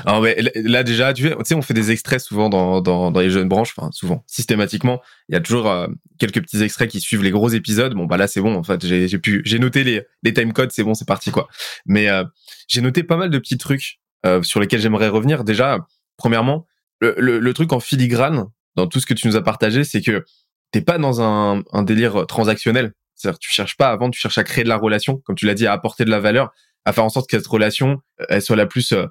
Là 0.05 0.83
déjà, 0.83 1.13
tu 1.13 1.29
sais, 1.43 1.55
on 1.55 1.61
fait 1.61 1.73
des 1.73 1.91
extraits 1.91 2.21
souvent 2.21 2.49
dans, 2.49 2.81
dans, 2.81 3.11
dans 3.11 3.19
les 3.19 3.29
jeunes 3.29 3.47
branches, 3.47 3.73
enfin 3.77 3.89
souvent, 3.91 4.23
systématiquement. 4.27 5.01
Il 5.29 5.33
y 5.33 5.35
a 5.35 5.41
toujours 5.41 5.69
euh, 5.69 5.87
quelques 6.19 6.41
petits 6.41 6.61
extraits 6.61 6.89
qui 6.89 6.99
suivent 6.99 7.23
les 7.23 7.31
gros 7.31 7.49
épisodes. 7.49 7.93
Bon 7.93 8.05
bah 8.05 8.17
là 8.17 8.27
c'est 8.27 8.41
bon, 8.41 8.55
en 8.55 8.63
fait 8.63 8.85
j'ai 8.85 9.17
pu, 9.19 9.41
j'ai 9.45 9.59
noté 9.59 9.83
les 9.83 10.03
les 10.23 10.33
time 10.33 10.53
codes, 10.53 10.71
c'est 10.71 10.83
bon, 10.83 10.93
c'est 10.93 11.07
parti 11.07 11.31
quoi. 11.31 11.47
Mais 11.85 12.09
euh, 12.09 12.23
j'ai 12.67 12.81
noté 12.81 13.03
pas 13.03 13.17
mal 13.17 13.29
de 13.29 13.37
petits 13.37 13.57
trucs 13.57 13.99
euh, 14.25 14.43
sur 14.43 14.59
lesquels 14.59 14.81
j'aimerais 14.81 15.07
revenir. 15.07 15.43
Déjà, 15.43 15.79
premièrement, 16.17 16.67
le, 16.99 17.15
le, 17.17 17.53
truc 17.53 17.73
en 17.73 17.79
filigrane 17.79 18.45
dans 18.75 18.85
tout 18.87 18.99
ce 18.99 19.05
que 19.05 19.15
tu 19.15 19.27
nous 19.27 19.35
as 19.35 19.41
partagé, 19.41 19.83
c'est 19.83 20.01
que 20.01 20.23
t'es 20.71 20.81
pas 20.81 20.99
dans 20.99 21.21
un, 21.21 21.63
un 21.73 21.83
délire 21.83 22.27
transactionnel. 22.27 22.93
C'est-à-dire, 23.15 23.39
tu 23.39 23.51
cherches 23.51 23.77
pas 23.77 23.89
à 23.89 23.95
vendre, 23.95 24.13
tu 24.13 24.19
cherches 24.19 24.37
à 24.37 24.43
créer 24.43 24.63
de 24.63 24.69
la 24.69 24.77
relation, 24.77 25.17
comme 25.17 25.35
tu 25.35 25.45
l'as 25.45 25.53
dit, 25.53 25.67
à 25.67 25.73
apporter 25.73 26.05
de 26.05 26.09
la 26.09 26.19
valeur, 26.19 26.51
à 26.85 26.93
faire 26.93 27.03
en 27.03 27.09
sorte 27.09 27.29
que 27.29 27.37
cette 27.37 27.47
relation, 27.47 28.01
euh, 28.19 28.25
elle 28.29 28.41
soit 28.41 28.55
la 28.55 28.65
plus 28.65 28.91
euh, 28.93 29.05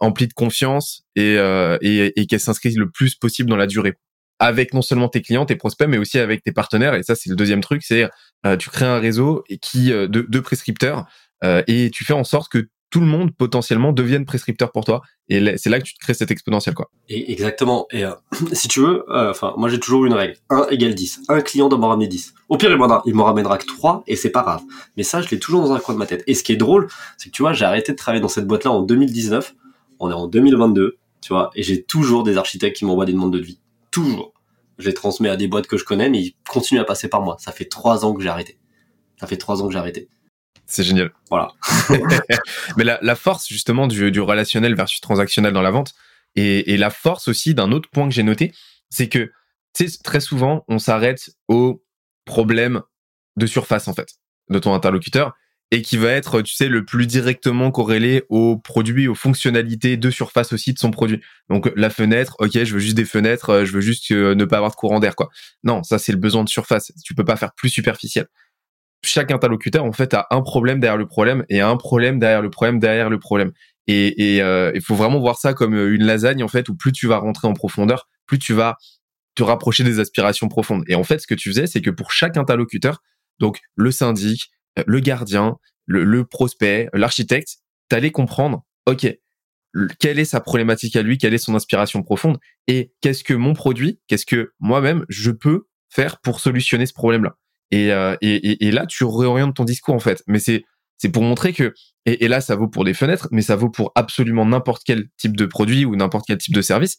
emplie 0.00 0.26
de 0.26 0.32
confiance 0.32 1.04
et, 1.14 1.36
euh, 1.38 1.78
et, 1.80 2.20
et 2.20 2.26
qu'elle 2.26 2.40
s'inscrive 2.40 2.78
le 2.78 2.90
plus 2.90 3.14
possible 3.14 3.48
dans 3.48 3.56
la 3.56 3.66
durée. 3.66 3.94
Avec 4.38 4.74
non 4.74 4.82
seulement 4.82 5.08
tes 5.08 5.22
clients, 5.22 5.46
tes 5.46 5.56
prospects, 5.56 5.88
mais 5.88 5.98
aussi 5.98 6.18
avec 6.18 6.42
tes 6.42 6.52
partenaires. 6.52 6.94
Et 6.94 7.02
ça, 7.02 7.14
c'est 7.14 7.30
le 7.30 7.36
deuxième 7.36 7.62
truc, 7.62 7.82
c'est 7.82 8.06
tu 8.58 8.68
crées 8.68 8.84
un 8.84 8.98
réseau 8.98 9.42
et 9.48 9.56
qui 9.56 9.88
de, 9.88 10.06
de 10.06 10.40
prescripteurs 10.40 11.06
et 11.42 11.90
tu 11.90 12.04
fais 12.04 12.12
en 12.12 12.22
sorte 12.22 12.52
que 12.52 12.68
tout 12.96 13.02
le 13.02 13.06
monde 13.06 13.30
potentiellement 13.36 13.92
devienne 13.92 14.24
prescripteur 14.24 14.72
pour 14.72 14.86
toi. 14.86 15.02
Et 15.28 15.58
c'est 15.58 15.68
là 15.68 15.78
que 15.78 15.84
tu 15.84 15.92
te 15.92 15.98
crées 15.98 16.14
cette 16.14 16.30
exponentielle, 16.30 16.74
quoi. 16.74 16.90
Exactement. 17.10 17.86
Et 17.90 18.06
euh, 18.06 18.12
si 18.52 18.68
tu 18.68 18.80
veux, 18.80 19.04
euh, 19.10 19.32
enfin, 19.32 19.52
moi 19.58 19.68
j'ai 19.68 19.78
toujours 19.78 20.06
une 20.06 20.14
règle. 20.14 20.38
1 20.48 20.68
égale 20.70 20.94
10. 20.94 21.24
Un 21.28 21.42
client 21.42 21.68
doit 21.68 21.78
m'en 21.78 21.88
ramener 21.88 22.08
10. 22.08 22.32
Au 22.48 22.56
pire, 22.56 22.70
il 23.04 23.14
m'en 23.14 23.24
ramènera 23.24 23.58
que 23.58 23.66
3 23.66 24.04
et 24.06 24.16
c'est 24.16 24.30
pas 24.30 24.40
grave. 24.40 24.62
Mais 24.96 25.02
ça, 25.02 25.20
je 25.20 25.28
l'ai 25.28 25.38
toujours 25.38 25.60
dans 25.60 25.74
un 25.74 25.78
coin 25.78 25.92
de 25.94 25.98
ma 25.98 26.06
tête. 26.06 26.24
Et 26.26 26.32
ce 26.32 26.42
qui 26.42 26.52
est 26.52 26.56
drôle, 26.56 26.88
c'est 27.18 27.28
que 27.28 27.34
tu 27.34 27.42
vois, 27.42 27.52
j'ai 27.52 27.66
arrêté 27.66 27.92
de 27.92 27.98
travailler 27.98 28.22
dans 28.22 28.28
cette 28.28 28.46
boîte-là 28.46 28.70
en 28.70 28.80
2019. 28.80 29.54
On 30.00 30.10
est 30.10 30.14
en 30.14 30.26
2022, 30.26 30.96
tu 31.20 31.34
vois, 31.34 31.50
et 31.54 31.62
j'ai 31.62 31.82
toujours 31.82 32.22
des 32.22 32.38
architectes 32.38 32.78
qui 32.78 32.86
m'envoient 32.86 33.04
des 33.04 33.12
demandes 33.12 33.34
de 33.34 33.40
devis. 33.40 33.60
Toujours. 33.90 34.32
Je 34.78 34.86
les 34.86 34.94
transmets 34.94 35.28
à 35.28 35.36
des 35.36 35.48
boîtes 35.48 35.66
que 35.66 35.76
je 35.76 35.84
connais, 35.84 36.08
mais 36.08 36.22
ils 36.22 36.34
continuent 36.48 36.80
à 36.80 36.84
passer 36.84 37.08
par 37.08 37.20
moi. 37.20 37.36
Ça 37.40 37.52
fait 37.52 37.66
3 37.66 38.06
ans 38.06 38.14
que 38.14 38.22
j'ai 38.22 38.30
arrêté. 38.30 38.56
Ça 39.20 39.26
fait 39.26 39.36
3 39.36 39.62
ans 39.62 39.66
que 39.66 39.74
j'ai 39.74 39.78
arrêté. 39.78 40.08
C'est 40.66 40.82
génial. 40.82 41.12
Voilà. 41.30 41.52
Mais 42.76 42.84
la, 42.84 42.98
la, 43.00 43.14
force 43.14 43.46
justement 43.48 43.86
du, 43.86 44.10
du, 44.10 44.20
relationnel 44.20 44.74
versus 44.74 45.00
transactionnel 45.00 45.52
dans 45.52 45.62
la 45.62 45.70
vente 45.70 45.94
et, 46.34 46.72
et 46.72 46.76
la 46.76 46.90
force 46.90 47.28
aussi 47.28 47.54
d'un 47.54 47.72
autre 47.72 47.88
point 47.88 48.08
que 48.08 48.14
j'ai 48.14 48.24
noté, 48.24 48.52
c'est 48.90 49.08
que 49.08 49.30
très 50.02 50.20
souvent 50.20 50.64
on 50.68 50.78
s'arrête 50.78 51.30
au 51.48 51.84
problème 52.24 52.82
de 53.36 53.46
surface 53.46 53.88
en 53.88 53.94
fait 53.94 54.14
de 54.48 54.58
ton 54.58 54.74
interlocuteur 54.74 55.34
et 55.72 55.82
qui 55.82 55.96
va 55.96 56.10
être, 56.10 56.42
tu 56.42 56.54
sais, 56.54 56.68
le 56.68 56.84
plus 56.84 57.06
directement 57.06 57.72
corrélé 57.72 58.22
au 58.28 58.56
produit, 58.56 59.08
aux 59.08 59.16
fonctionnalités 59.16 59.96
de 59.96 60.10
surface 60.10 60.52
aussi 60.52 60.72
de 60.72 60.78
son 60.78 60.92
produit. 60.92 61.20
Donc 61.48 61.72
la 61.74 61.90
fenêtre, 61.90 62.36
ok, 62.38 62.52
je 62.52 62.72
veux 62.72 62.78
juste 62.78 62.96
des 62.96 63.04
fenêtres, 63.04 63.50
euh, 63.50 63.64
je 63.64 63.72
veux 63.72 63.80
juste 63.80 64.10
euh, 64.12 64.36
ne 64.36 64.44
pas 64.44 64.58
avoir 64.58 64.70
de 64.70 64.76
courant 64.76 65.00
d'air, 65.00 65.16
quoi. 65.16 65.28
Non, 65.64 65.82
ça 65.82 65.98
c'est 65.98 66.12
le 66.12 66.18
besoin 66.18 66.44
de 66.44 66.48
surface. 66.48 66.92
Tu 67.04 67.14
peux 67.14 67.24
pas 67.24 67.36
faire 67.36 67.52
plus 67.52 67.68
superficiel 67.68 68.28
chaque 69.02 69.30
interlocuteur 69.30 69.84
en 69.84 69.92
fait 69.92 70.14
a 70.14 70.26
un 70.30 70.42
problème 70.42 70.80
derrière 70.80 70.96
le 70.96 71.06
problème 71.06 71.44
et 71.48 71.60
un 71.60 71.76
problème 71.76 72.18
derrière 72.18 72.42
le 72.42 72.50
problème 72.50 72.78
derrière 72.78 73.10
le 73.10 73.18
problème. 73.18 73.52
Et 73.86 74.42
euh, 74.42 74.72
il 74.74 74.80
faut 74.80 74.96
vraiment 74.96 75.20
voir 75.20 75.38
ça 75.38 75.54
comme 75.54 75.74
euh, 75.74 75.94
une 75.94 76.04
lasagne 76.04 76.42
en 76.42 76.48
fait 76.48 76.68
où 76.68 76.74
plus 76.74 76.92
tu 76.92 77.06
vas 77.06 77.18
rentrer 77.18 77.46
en 77.46 77.52
profondeur, 77.52 78.08
plus 78.26 78.38
tu 78.38 78.52
vas 78.52 78.76
te 79.36 79.42
rapprocher 79.42 79.84
des 79.84 80.00
aspirations 80.00 80.48
profondes. 80.48 80.82
Et 80.88 80.94
en 80.94 81.04
fait, 81.04 81.20
ce 81.20 81.26
que 81.26 81.34
tu 81.34 81.50
faisais, 81.50 81.66
c'est 81.66 81.82
que 81.82 81.90
pour 81.90 82.10
chaque 82.10 82.36
interlocuteur, 82.36 83.02
donc 83.38 83.60
le 83.76 83.90
syndic, 83.92 84.50
euh, 84.78 84.84
le 84.86 84.98
gardien, 85.00 85.56
le, 85.86 86.24
prospect, 86.24 86.88
l'architecte, 86.94 87.58
t'allais 87.88 88.10
comprendre, 88.10 88.64
ok, 88.86 89.06
quelle 90.00 90.18
est 90.18 90.24
sa 90.24 90.40
problématique 90.40 90.96
à 90.96 91.02
lui, 91.02 91.18
quelle 91.18 91.34
est 91.34 91.38
son 91.38 91.54
inspiration 91.54 92.02
profonde, 92.02 92.38
et 92.66 92.92
qu'est-ce 93.02 93.22
que 93.22 93.34
mon 93.34 93.52
produit, 93.52 94.00
qu'est-ce 94.08 94.26
que 94.26 94.52
moi-même 94.58 95.04
je 95.08 95.30
peux 95.30 95.68
faire 95.90 96.20
pour 96.20 96.40
solutionner 96.40 96.86
ce 96.86 96.94
problème-là. 96.94 97.36
Euh, 97.74 98.16
et, 98.20 98.34
et, 98.34 98.66
et, 98.66 98.70
là, 98.70 98.86
tu 98.86 99.04
réorientes 99.04 99.56
ton 99.56 99.64
discours 99.64 99.94
en 99.94 100.00
fait. 100.00 100.22
Mais 100.26 100.38
c'est 100.38 100.64
c'est 100.98 101.10
pour 101.10 101.22
montrer 101.22 101.52
que 101.52 101.74
et, 102.06 102.24
et, 102.24 102.28
là, 102.28 102.40
ça 102.40 102.56
vaut 102.56 102.68
pour 102.68 102.84
des 102.84 102.94
fenêtres, 102.94 103.28
mais 103.32 103.42
ça 103.42 103.56
vaut 103.56 103.68
pour 103.68 103.92
absolument 103.94 104.46
n'importe 104.46 104.82
quel 104.84 105.08
type 105.18 105.36
de 105.36 105.46
produit 105.46 105.84
ou 105.84 105.96
n'importe 105.96 106.26
quel 106.26 106.38
type 106.38 106.54
de 106.54 106.62
service. 106.62 106.96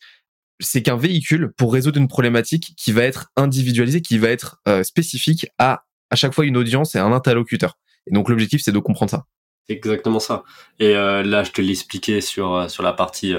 C'est 0.60 0.82
qu'un 0.82 0.98
véhicule 0.98 1.54
pour 1.58 1.74
résoudre 1.74 2.00
une 2.00 2.08
problématique 2.08 2.74
qui 2.78 2.92
va 2.92 3.04
être 3.04 3.28
individualisée, 3.36 4.02
qui 4.02 4.18
va 4.18 4.30
être 4.30 4.58
euh, 4.68 4.84
spécifique 4.84 5.48
à 5.58 5.84
à 6.10 6.16
chaque 6.16 6.34
fois 6.34 6.46
une 6.46 6.56
audience 6.56 6.96
et 6.96 7.00
un 7.00 7.12
interlocuteur. 7.12 7.78
Et 8.10 8.14
donc 8.14 8.30
l'objectif, 8.30 8.62
c'est 8.64 8.72
de 8.72 8.80
comprendre 8.80 9.12
ça. 9.12 9.26
Exactement 9.68 10.20
ça. 10.20 10.44
Et 10.80 10.96
euh, 10.96 11.24
là, 11.24 11.44
je 11.44 11.52
te 11.52 11.62
l'expliquais 11.62 12.22
sur 12.22 12.70
sur 12.70 12.84
la 12.84 12.94
partie 12.94 13.34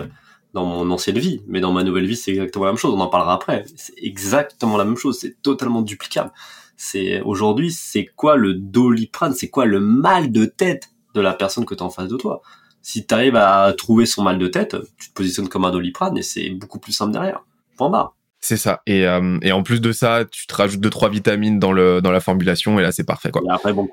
dans 0.54 0.64
mon 0.64 0.90
ancienne 0.90 1.18
vie, 1.18 1.42
mais 1.46 1.60
dans 1.60 1.72
ma 1.72 1.82
nouvelle 1.82 2.06
vie, 2.06 2.16
c'est 2.16 2.30
exactement 2.30 2.66
la 2.66 2.72
même 2.72 2.78
chose. 2.78 2.94
On 2.94 3.00
en 3.00 3.08
parlera 3.08 3.34
après. 3.34 3.64
C'est 3.76 3.94
exactement 3.98 4.76
la 4.76 4.84
même 4.84 4.96
chose. 4.96 5.18
C'est 5.18 5.40
totalement 5.42 5.82
duplicable 5.82 6.32
c'est 6.78 7.20
aujourd'hui, 7.22 7.72
c'est 7.72 8.06
quoi 8.06 8.36
le 8.36 8.54
doliprane, 8.54 9.34
c'est 9.34 9.50
quoi 9.50 9.66
le 9.66 9.80
mal 9.80 10.30
de 10.30 10.44
tête 10.44 10.90
de 11.14 11.20
la 11.20 11.34
personne 11.34 11.64
que 11.64 11.74
tu 11.74 11.82
as 11.82 11.86
en 11.86 11.90
face 11.90 12.08
de 12.08 12.16
toi? 12.16 12.40
Si 12.82 13.04
tu 13.04 13.12
arrives 13.12 13.34
à 13.34 13.74
trouver 13.76 14.06
son 14.06 14.22
mal 14.22 14.38
de 14.38 14.46
tête, 14.46 14.76
tu 14.96 15.08
te 15.08 15.14
positionnes 15.14 15.48
comme 15.48 15.64
un 15.64 15.72
doliprane 15.72 16.16
et 16.16 16.22
c'est 16.22 16.50
beaucoup 16.50 16.78
plus 16.78 16.92
simple 16.92 17.12
derrière. 17.12 17.44
Point 17.76 17.90
barre. 17.90 18.14
C'est 18.38 18.56
ça. 18.56 18.80
Et, 18.86 19.08
euh, 19.08 19.38
et 19.42 19.50
en 19.50 19.64
plus 19.64 19.80
de 19.80 19.90
ça, 19.90 20.24
tu 20.30 20.46
te 20.46 20.54
rajoutes 20.54 20.80
deux 20.80 20.88
trois 20.88 21.08
vitamines 21.08 21.58
dans 21.58 21.72
le 21.72 22.00
dans 22.00 22.12
la 22.12 22.20
formulation 22.20 22.78
et 22.78 22.82
là 22.82 22.92
c'est 22.92 23.04
parfait 23.04 23.32
quoi. 23.32 23.42
Et 23.44 23.50
après 23.50 23.72
bon. 23.72 23.88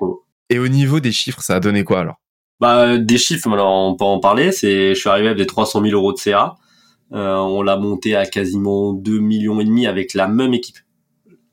Et 0.48 0.60
au 0.60 0.68
niveau 0.68 1.00
des 1.00 1.10
chiffres, 1.10 1.42
ça 1.42 1.56
a 1.56 1.60
donné 1.60 1.82
quoi 1.82 1.98
alors? 1.98 2.20
Bah 2.60 2.98
des 2.98 3.18
chiffres, 3.18 3.50
alors 3.50 3.68
on 3.68 3.96
peut 3.96 4.04
en 4.04 4.20
parler. 4.20 4.52
C'est, 4.52 4.94
je 4.94 5.00
suis 5.00 5.08
arrivé 5.08 5.26
avec 5.26 5.38
des 5.38 5.46
300 5.46 5.82
000 5.82 5.92
euros 5.92 6.12
de 6.12 6.18
CA. 6.18 6.54
Euh, 7.12 7.34
on 7.34 7.62
l'a 7.62 7.76
monté 7.76 8.14
à 8.14 8.26
quasiment 8.26 8.92
2 8.92 9.18
millions 9.18 9.58
et 9.58 9.64
demi 9.64 9.88
avec 9.88 10.14
la 10.14 10.28
même 10.28 10.54
équipe, 10.54 10.78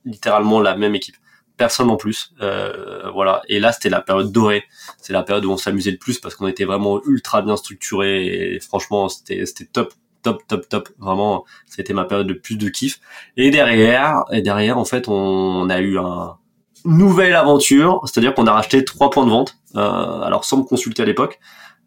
littéralement 0.05 0.61
la 0.61 0.77
même 0.77 0.93
équipe 0.93 1.15
personne 1.57 1.89
en 1.89 1.97
plus. 1.97 2.33
Euh, 2.41 3.09
voilà. 3.11 3.41
Et 3.47 3.59
là, 3.59 3.71
c'était 3.71 3.89
la 3.89 4.01
période 4.01 4.31
dorée. 4.31 4.63
C'est 4.97 5.13
la 5.13 5.23
période 5.23 5.45
où 5.45 5.51
on 5.51 5.57
s'amusait 5.57 5.91
le 5.91 5.97
plus 5.97 6.19
parce 6.19 6.35
qu'on 6.35 6.47
était 6.47 6.65
vraiment 6.65 7.01
ultra 7.05 7.41
bien 7.41 7.55
structuré 7.57 8.55
et 8.55 8.59
franchement, 8.59 9.09
c'était 9.09 9.45
c'était 9.45 9.65
top, 9.65 9.93
top, 10.21 10.45
top, 10.47 10.69
top. 10.69 10.89
Vraiment, 10.99 11.45
c'était 11.65 11.93
ma 11.93 12.05
période 12.05 12.27
de 12.27 12.33
plus 12.33 12.57
de 12.57 12.69
kiff. 12.69 12.99
Et 13.37 13.51
derrière, 13.51 14.23
et 14.31 14.41
derrière, 14.41 14.77
en 14.77 14.85
fait, 14.85 15.07
on, 15.07 15.69
a 15.69 15.79
eu 15.79 15.97
un 15.99 16.37
nouvelle 16.85 17.35
aventure, 17.35 18.01
c'est-à-dire 18.05 18.33
qu'on 18.33 18.47
a 18.47 18.51
racheté 18.51 18.83
trois 18.83 19.09
points 19.09 19.25
de 19.25 19.31
vente. 19.31 19.57
Euh, 19.75 20.21
alors 20.21 20.45
sans 20.45 20.57
me 20.57 20.63
consulter 20.63 21.01
à 21.03 21.05
l'époque, 21.05 21.39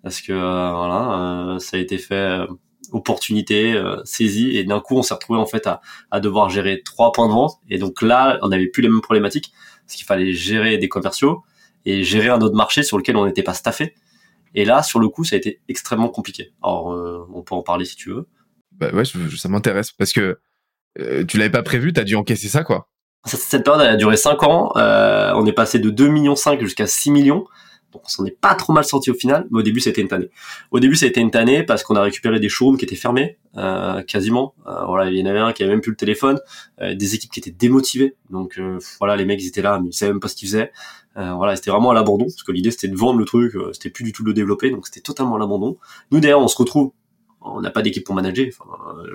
parce 0.02 0.20
que 0.20 0.32
euh, 0.32 0.72
voilà, 0.72 1.56
ça 1.60 1.76
a 1.76 1.80
été 1.80 1.98
fait 1.98 2.40
opportunité 2.92 3.74
euh, 3.74 4.00
saisie 4.04 4.56
et 4.56 4.64
d'un 4.64 4.80
coup 4.80 4.96
on 4.96 5.02
s'est 5.02 5.14
retrouvé 5.14 5.38
en 5.38 5.46
fait 5.46 5.66
à, 5.66 5.80
à 6.10 6.20
devoir 6.20 6.50
gérer 6.50 6.82
trois 6.84 7.12
points 7.12 7.28
de 7.28 7.32
vente. 7.32 7.54
Et 7.68 7.78
donc 7.78 8.02
là 8.02 8.38
on 8.42 8.48
n'avait 8.48 8.66
plus 8.66 8.82
les 8.82 8.88
mêmes 8.88 9.00
problématiques 9.00 9.52
parce 9.86 9.96
qu'il 9.96 10.06
fallait 10.06 10.32
gérer 10.32 10.78
des 10.78 10.88
commerciaux 10.88 11.42
et 11.84 12.02
gérer 12.02 12.28
un 12.28 12.40
autre 12.40 12.56
marché 12.56 12.82
sur 12.82 12.98
lequel 12.98 13.16
on 13.16 13.26
n'était 13.26 13.42
pas 13.42 13.54
staffé. 13.54 13.94
Et 14.54 14.64
là 14.64 14.82
sur 14.82 14.98
le 14.98 15.08
coup 15.08 15.24
ça 15.24 15.36
a 15.36 15.38
été 15.38 15.60
extrêmement 15.68 16.08
compliqué. 16.08 16.52
Alors 16.62 16.92
euh, 16.92 17.26
on 17.32 17.42
peut 17.42 17.54
en 17.54 17.62
parler 17.62 17.84
si 17.84 17.96
tu 17.96 18.10
veux. 18.10 18.26
Bah 18.72 18.90
ouais 18.92 19.04
ça 19.04 19.48
m'intéresse 19.48 19.92
parce 19.92 20.12
que 20.12 20.38
euh, 20.98 21.24
tu 21.24 21.38
l'avais 21.38 21.50
pas 21.50 21.62
prévu 21.62 21.92
t'as 21.92 22.04
dû 22.04 22.14
encaisser 22.14 22.48
ça 22.48 22.64
quoi. 22.64 22.88
Cette 23.24 23.64
période 23.64 23.82
elle 23.82 23.94
a 23.94 23.96
duré 23.96 24.16
5 24.16 24.42
ans. 24.44 24.72
On 24.76 25.46
est 25.46 25.52
passé 25.52 25.80
de 25.80 25.90
2 25.90 26.06
millions 26.06 26.36
5 26.36 26.60
jusqu'à 26.60 26.86
6 26.86 27.10
millions 27.10 27.44
on 28.04 28.08
s'en 28.08 28.24
est 28.24 28.38
pas 28.38 28.54
trop 28.54 28.72
mal 28.72 28.84
sorti 28.84 29.10
au 29.10 29.14
final, 29.14 29.46
mais 29.50 29.60
au 29.60 29.62
début 29.62 29.80
ça 29.80 29.88
a 29.88 29.92
été 29.92 30.00
une 30.00 30.08
tannée. 30.08 30.30
Au 30.70 30.80
début 30.80 30.96
ça 30.96 31.06
a 31.06 31.08
été 31.08 31.20
une 31.20 31.30
tannée 31.30 31.62
parce 31.62 31.82
qu'on 31.82 31.96
a 31.96 32.02
récupéré 32.02 32.40
des 32.40 32.48
showrooms 32.48 32.76
qui 32.76 32.84
étaient 32.84 32.96
fermés, 32.96 33.38
euh, 33.56 34.02
quasiment. 34.02 34.54
Euh, 34.66 34.84
voilà, 34.86 35.10
il 35.10 35.16
y 35.16 35.22
en 35.22 35.26
avait 35.26 35.38
un 35.38 35.52
qui 35.52 35.62
avait 35.62 35.72
même 35.72 35.80
plus 35.80 35.90
le 35.90 35.96
téléphone, 35.96 36.38
euh, 36.80 36.94
des 36.94 37.14
équipes 37.14 37.30
qui 37.30 37.40
étaient 37.40 37.50
démotivées. 37.50 38.16
Donc 38.30 38.60
voilà, 38.98 39.16
les 39.16 39.24
mecs 39.24 39.42
ils 39.42 39.48
étaient 39.48 39.62
là, 39.62 39.80
mais 39.82 39.90
ils 39.90 39.92
savaient 39.92 40.12
même 40.12 40.20
pas 40.20 40.28
ce 40.28 40.36
qu'ils 40.36 40.48
faisaient. 40.48 40.72
voilà, 41.14 41.56
c'était 41.56 41.70
vraiment 41.70 41.90
à 41.90 41.94
l'abandon 41.94 42.24
parce 42.24 42.42
que 42.42 42.52
l'idée 42.52 42.70
c'était 42.70 42.88
de 42.88 42.96
vendre 42.96 43.18
le 43.18 43.24
truc, 43.24 43.54
c'était 43.72 43.90
plus 43.90 44.04
du 44.04 44.12
tout 44.12 44.22
de 44.22 44.28
le 44.28 44.34
développer, 44.34 44.70
donc 44.70 44.86
c'était 44.86 45.00
totalement 45.00 45.36
à 45.36 45.38
l'abandon. 45.38 45.76
Nous 46.10 46.20
d'ailleurs 46.20 46.40
on 46.40 46.48
se 46.48 46.56
retrouve 46.56 46.92
on 47.46 47.60
n'a 47.60 47.70
pas 47.70 47.82
d'équipe 47.82 48.04
pour 48.04 48.14
manager. 48.14 48.46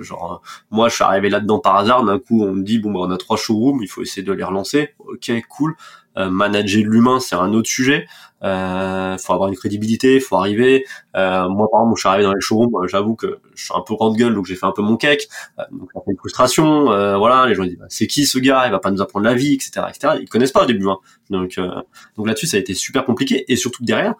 genre, 0.00 0.42
moi, 0.70 0.88
je 0.88 0.94
suis 0.94 1.04
arrivé 1.04 1.28
là-dedans 1.28 1.58
par 1.58 1.76
hasard. 1.76 2.04
D'un 2.04 2.18
coup, 2.18 2.42
on 2.42 2.52
me 2.52 2.62
dit 2.62 2.78
bon, 2.78 2.92
bah, 2.92 3.00
on 3.02 3.10
a 3.10 3.16
trois 3.16 3.36
showrooms, 3.36 3.82
il 3.82 3.88
faut 3.88 4.02
essayer 4.02 4.22
de 4.22 4.32
les 4.32 4.44
relancer. 4.44 4.94
Ok, 5.22 5.42
cool. 5.48 5.76
Euh, 6.18 6.28
manager 6.28 6.82
l'humain, 6.84 7.20
c'est 7.20 7.36
un 7.36 7.52
autre 7.54 7.68
sujet. 7.68 8.06
Euh, 8.42 9.16
faut 9.18 9.32
avoir 9.32 9.48
une 9.48 9.56
crédibilité, 9.56 10.20
faut 10.20 10.36
arriver. 10.36 10.84
Euh, 11.16 11.48
moi, 11.48 11.68
par 11.70 11.80
exemple, 11.80 11.96
je 11.96 12.00
suis 12.00 12.08
arrivé 12.08 12.24
dans 12.24 12.32
les 12.32 12.40
showrooms, 12.40 12.88
j'avoue 12.88 13.14
que 13.14 13.38
je 13.54 13.64
suis 13.64 13.74
un 13.74 13.80
peu 13.80 13.94
grande 13.94 14.16
gueule, 14.16 14.34
donc 14.34 14.46
j'ai 14.46 14.56
fait 14.56 14.66
un 14.66 14.72
peu 14.72 14.82
mon 14.82 14.96
cake. 14.96 15.28
Euh, 15.58 15.62
donc 15.70 15.90
ça 15.94 16.00
fait 16.04 16.10
une 16.10 16.18
frustration. 16.18 16.90
Euh, 16.90 17.16
voilà, 17.16 17.46
les 17.46 17.54
gens 17.54 17.64
disent 17.64 17.78
bah, 17.78 17.86
c'est 17.88 18.06
qui 18.06 18.26
ce 18.26 18.38
gars? 18.38 18.64
Il 18.66 18.72
va 18.72 18.80
pas 18.80 18.90
nous 18.90 19.00
apprendre 19.00 19.24
la 19.24 19.34
vie, 19.34 19.54
etc., 19.54 19.86
etc. 19.88 20.14
Ils 20.20 20.28
connaissent 20.28 20.52
pas 20.52 20.64
au 20.64 20.66
début. 20.66 20.88
Hein. 20.88 20.98
Donc, 21.30 21.58
donc 22.16 22.26
là-dessus, 22.26 22.46
ça 22.46 22.56
a 22.56 22.60
été 22.60 22.74
super 22.74 23.04
compliqué. 23.04 23.44
Et 23.50 23.56
surtout 23.56 23.84
derrière, 23.84 24.14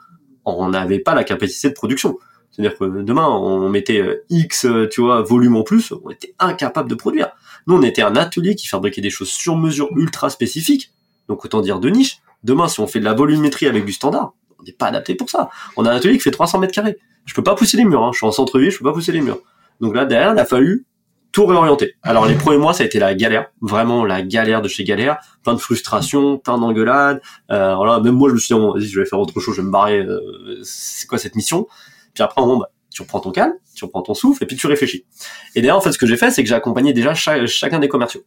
on 0.44 0.68
n'avait 0.70 1.00
pas 1.00 1.14
la 1.14 1.24
capacité 1.24 1.68
de 1.68 1.74
production. 1.74 2.16
C'est-à-dire 2.50 2.78
que 2.78 2.84
demain, 2.84 3.26
on 3.28 3.68
mettait 3.68 4.22
X, 4.28 4.66
tu 4.90 5.00
vois, 5.00 5.22
volume 5.22 5.56
en 5.56 5.62
plus, 5.62 5.92
on 6.04 6.10
était 6.10 6.34
incapable 6.38 6.88
de 6.88 6.94
produire. 6.94 7.30
Nous, 7.66 7.76
on 7.76 7.82
était 7.82 8.02
un 8.02 8.16
atelier 8.16 8.54
qui 8.54 8.66
fabriquait 8.66 9.00
des 9.00 9.10
choses 9.10 9.28
sur 9.28 9.56
mesure 9.56 9.88
ultra 9.96 10.30
spécifiques 10.30 10.92
donc 11.28 11.44
autant 11.44 11.60
dire 11.60 11.80
de 11.80 11.88
niche. 11.88 12.18
Demain, 12.44 12.68
si 12.68 12.80
on 12.80 12.86
fait 12.86 13.00
de 13.00 13.04
la 13.04 13.14
volumétrie 13.14 13.66
avec 13.66 13.84
du 13.84 13.92
standard, 13.92 14.34
on 14.58 14.62
n'est 14.64 14.72
pas 14.72 14.86
adapté 14.86 15.14
pour 15.14 15.30
ça. 15.30 15.48
On 15.76 15.84
a 15.84 15.90
un 15.90 15.96
atelier 15.96 16.14
qui 16.14 16.22
fait 16.24 16.30
300 16.30 16.58
mètres 16.58 16.74
carrés. 16.74 16.98
Je 17.24 17.34
peux 17.34 17.42
pas 17.42 17.54
pousser 17.54 17.76
les 17.76 17.84
murs. 17.84 18.02
Hein. 18.02 18.10
Je 18.12 18.18
suis 18.18 18.26
en 18.26 18.32
centre-ville, 18.32 18.70
je 18.70 18.78
peux 18.78 18.84
pas 18.84 18.92
pousser 18.92 19.12
les 19.12 19.20
murs. 19.20 19.38
Donc 19.80 19.94
là, 19.94 20.04
derrière, 20.04 20.32
il 20.32 20.38
a 20.38 20.44
fallu 20.44 20.86
tout 21.30 21.46
réorienter. 21.46 21.94
Alors 22.02 22.26
les 22.26 22.34
premiers 22.34 22.58
mois, 22.58 22.74
ça 22.74 22.82
a 22.82 22.86
été 22.86 22.98
la 22.98 23.14
galère, 23.14 23.50
vraiment 23.62 24.04
la 24.04 24.20
galère 24.20 24.60
de 24.60 24.68
chez 24.68 24.84
galère, 24.84 25.16
plein 25.42 25.54
de 25.54 25.58
frustration, 25.58 26.36
plein 26.36 26.58
d'engueulades. 26.58 27.22
Euh, 27.50 27.74
voilà, 27.74 28.00
même 28.00 28.14
moi, 28.14 28.28
je 28.28 28.34
me 28.34 28.38
suis 28.38 28.54
dit, 28.54 28.86
je 28.86 29.00
vais 29.00 29.06
faire 29.06 29.18
autre 29.18 29.40
chose, 29.40 29.54
je 29.54 29.62
vais 29.62 29.66
me 29.66 29.72
barrer. 29.72 30.00
Euh, 30.00 30.60
c'est 30.62 31.06
quoi 31.06 31.16
cette 31.16 31.34
mission? 31.34 31.66
Puis 32.12 32.22
après, 32.22 32.42
bon, 32.42 32.58
bah, 32.58 32.68
tu 32.92 33.02
reprends 33.02 33.20
ton 33.20 33.30
calme, 33.30 33.54
tu 33.74 33.84
reprends 33.84 34.02
ton 34.02 34.14
souffle, 34.14 34.42
et 34.42 34.46
puis 34.46 34.56
tu 34.56 34.66
réfléchis. 34.66 35.06
Et 35.54 35.62
d'ailleurs, 35.62 35.78
en 35.78 35.80
fait, 35.80 35.92
ce 35.92 35.98
que 35.98 36.06
j'ai 36.06 36.16
fait, 36.16 36.30
c'est 36.30 36.42
que 36.42 36.48
j'ai 36.48 36.54
accompagné 36.54 36.92
déjà 36.92 37.14
chacun 37.14 37.78
des 37.78 37.88
commerciaux 37.88 38.22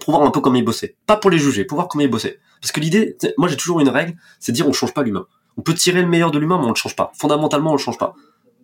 pour 0.00 0.14
voir 0.14 0.26
un 0.26 0.30
peu 0.30 0.40
comment 0.40 0.56
ils 0.56 0.64
bossaient. 0.64 0.96
Pas 1.06 1.16
pour 1.16 1.30
les 1.30 1.38
juger, 1.38 1.64
pour 1.64 1.76
voir 1.76 1.88
comment 1.88 2.04
ils 2.04 2.10
bossaient. 2.10 2.38
Parce 2.60 2.72
que 2.72 2.80
l'idée, 2.80 3.16
moi 3.38 3.48
j'ai 3.48 3.56
toujours 3.56 3.80
une 3.80 3.88
règle, 3.88 4.14
c'est 4.40 4.52
de 4.52 4.56
dire 4.56 4.68
on 4.68 4.72
change 4.72 4.94
pas 4.94 5.02
l'humain. 5.02 5.26
On 5.56 5.62
peut 5.62 5.74
tirer 5.74 6.02
le 6.02 6.08
meilleur 6.08 6.30
de 6.30 6.38
l'humain, 6.38 6.58
mais 6.58 6.66
on 6.66 6.70
le 6.70 6.74
change 6.74 6.96
pas. 6.96 7.12
Fondamentalement, 7.18 7.70
on 7.70 7.76
le 7.76 7.78
change 7.78 7.98
pas. 7.98 8.14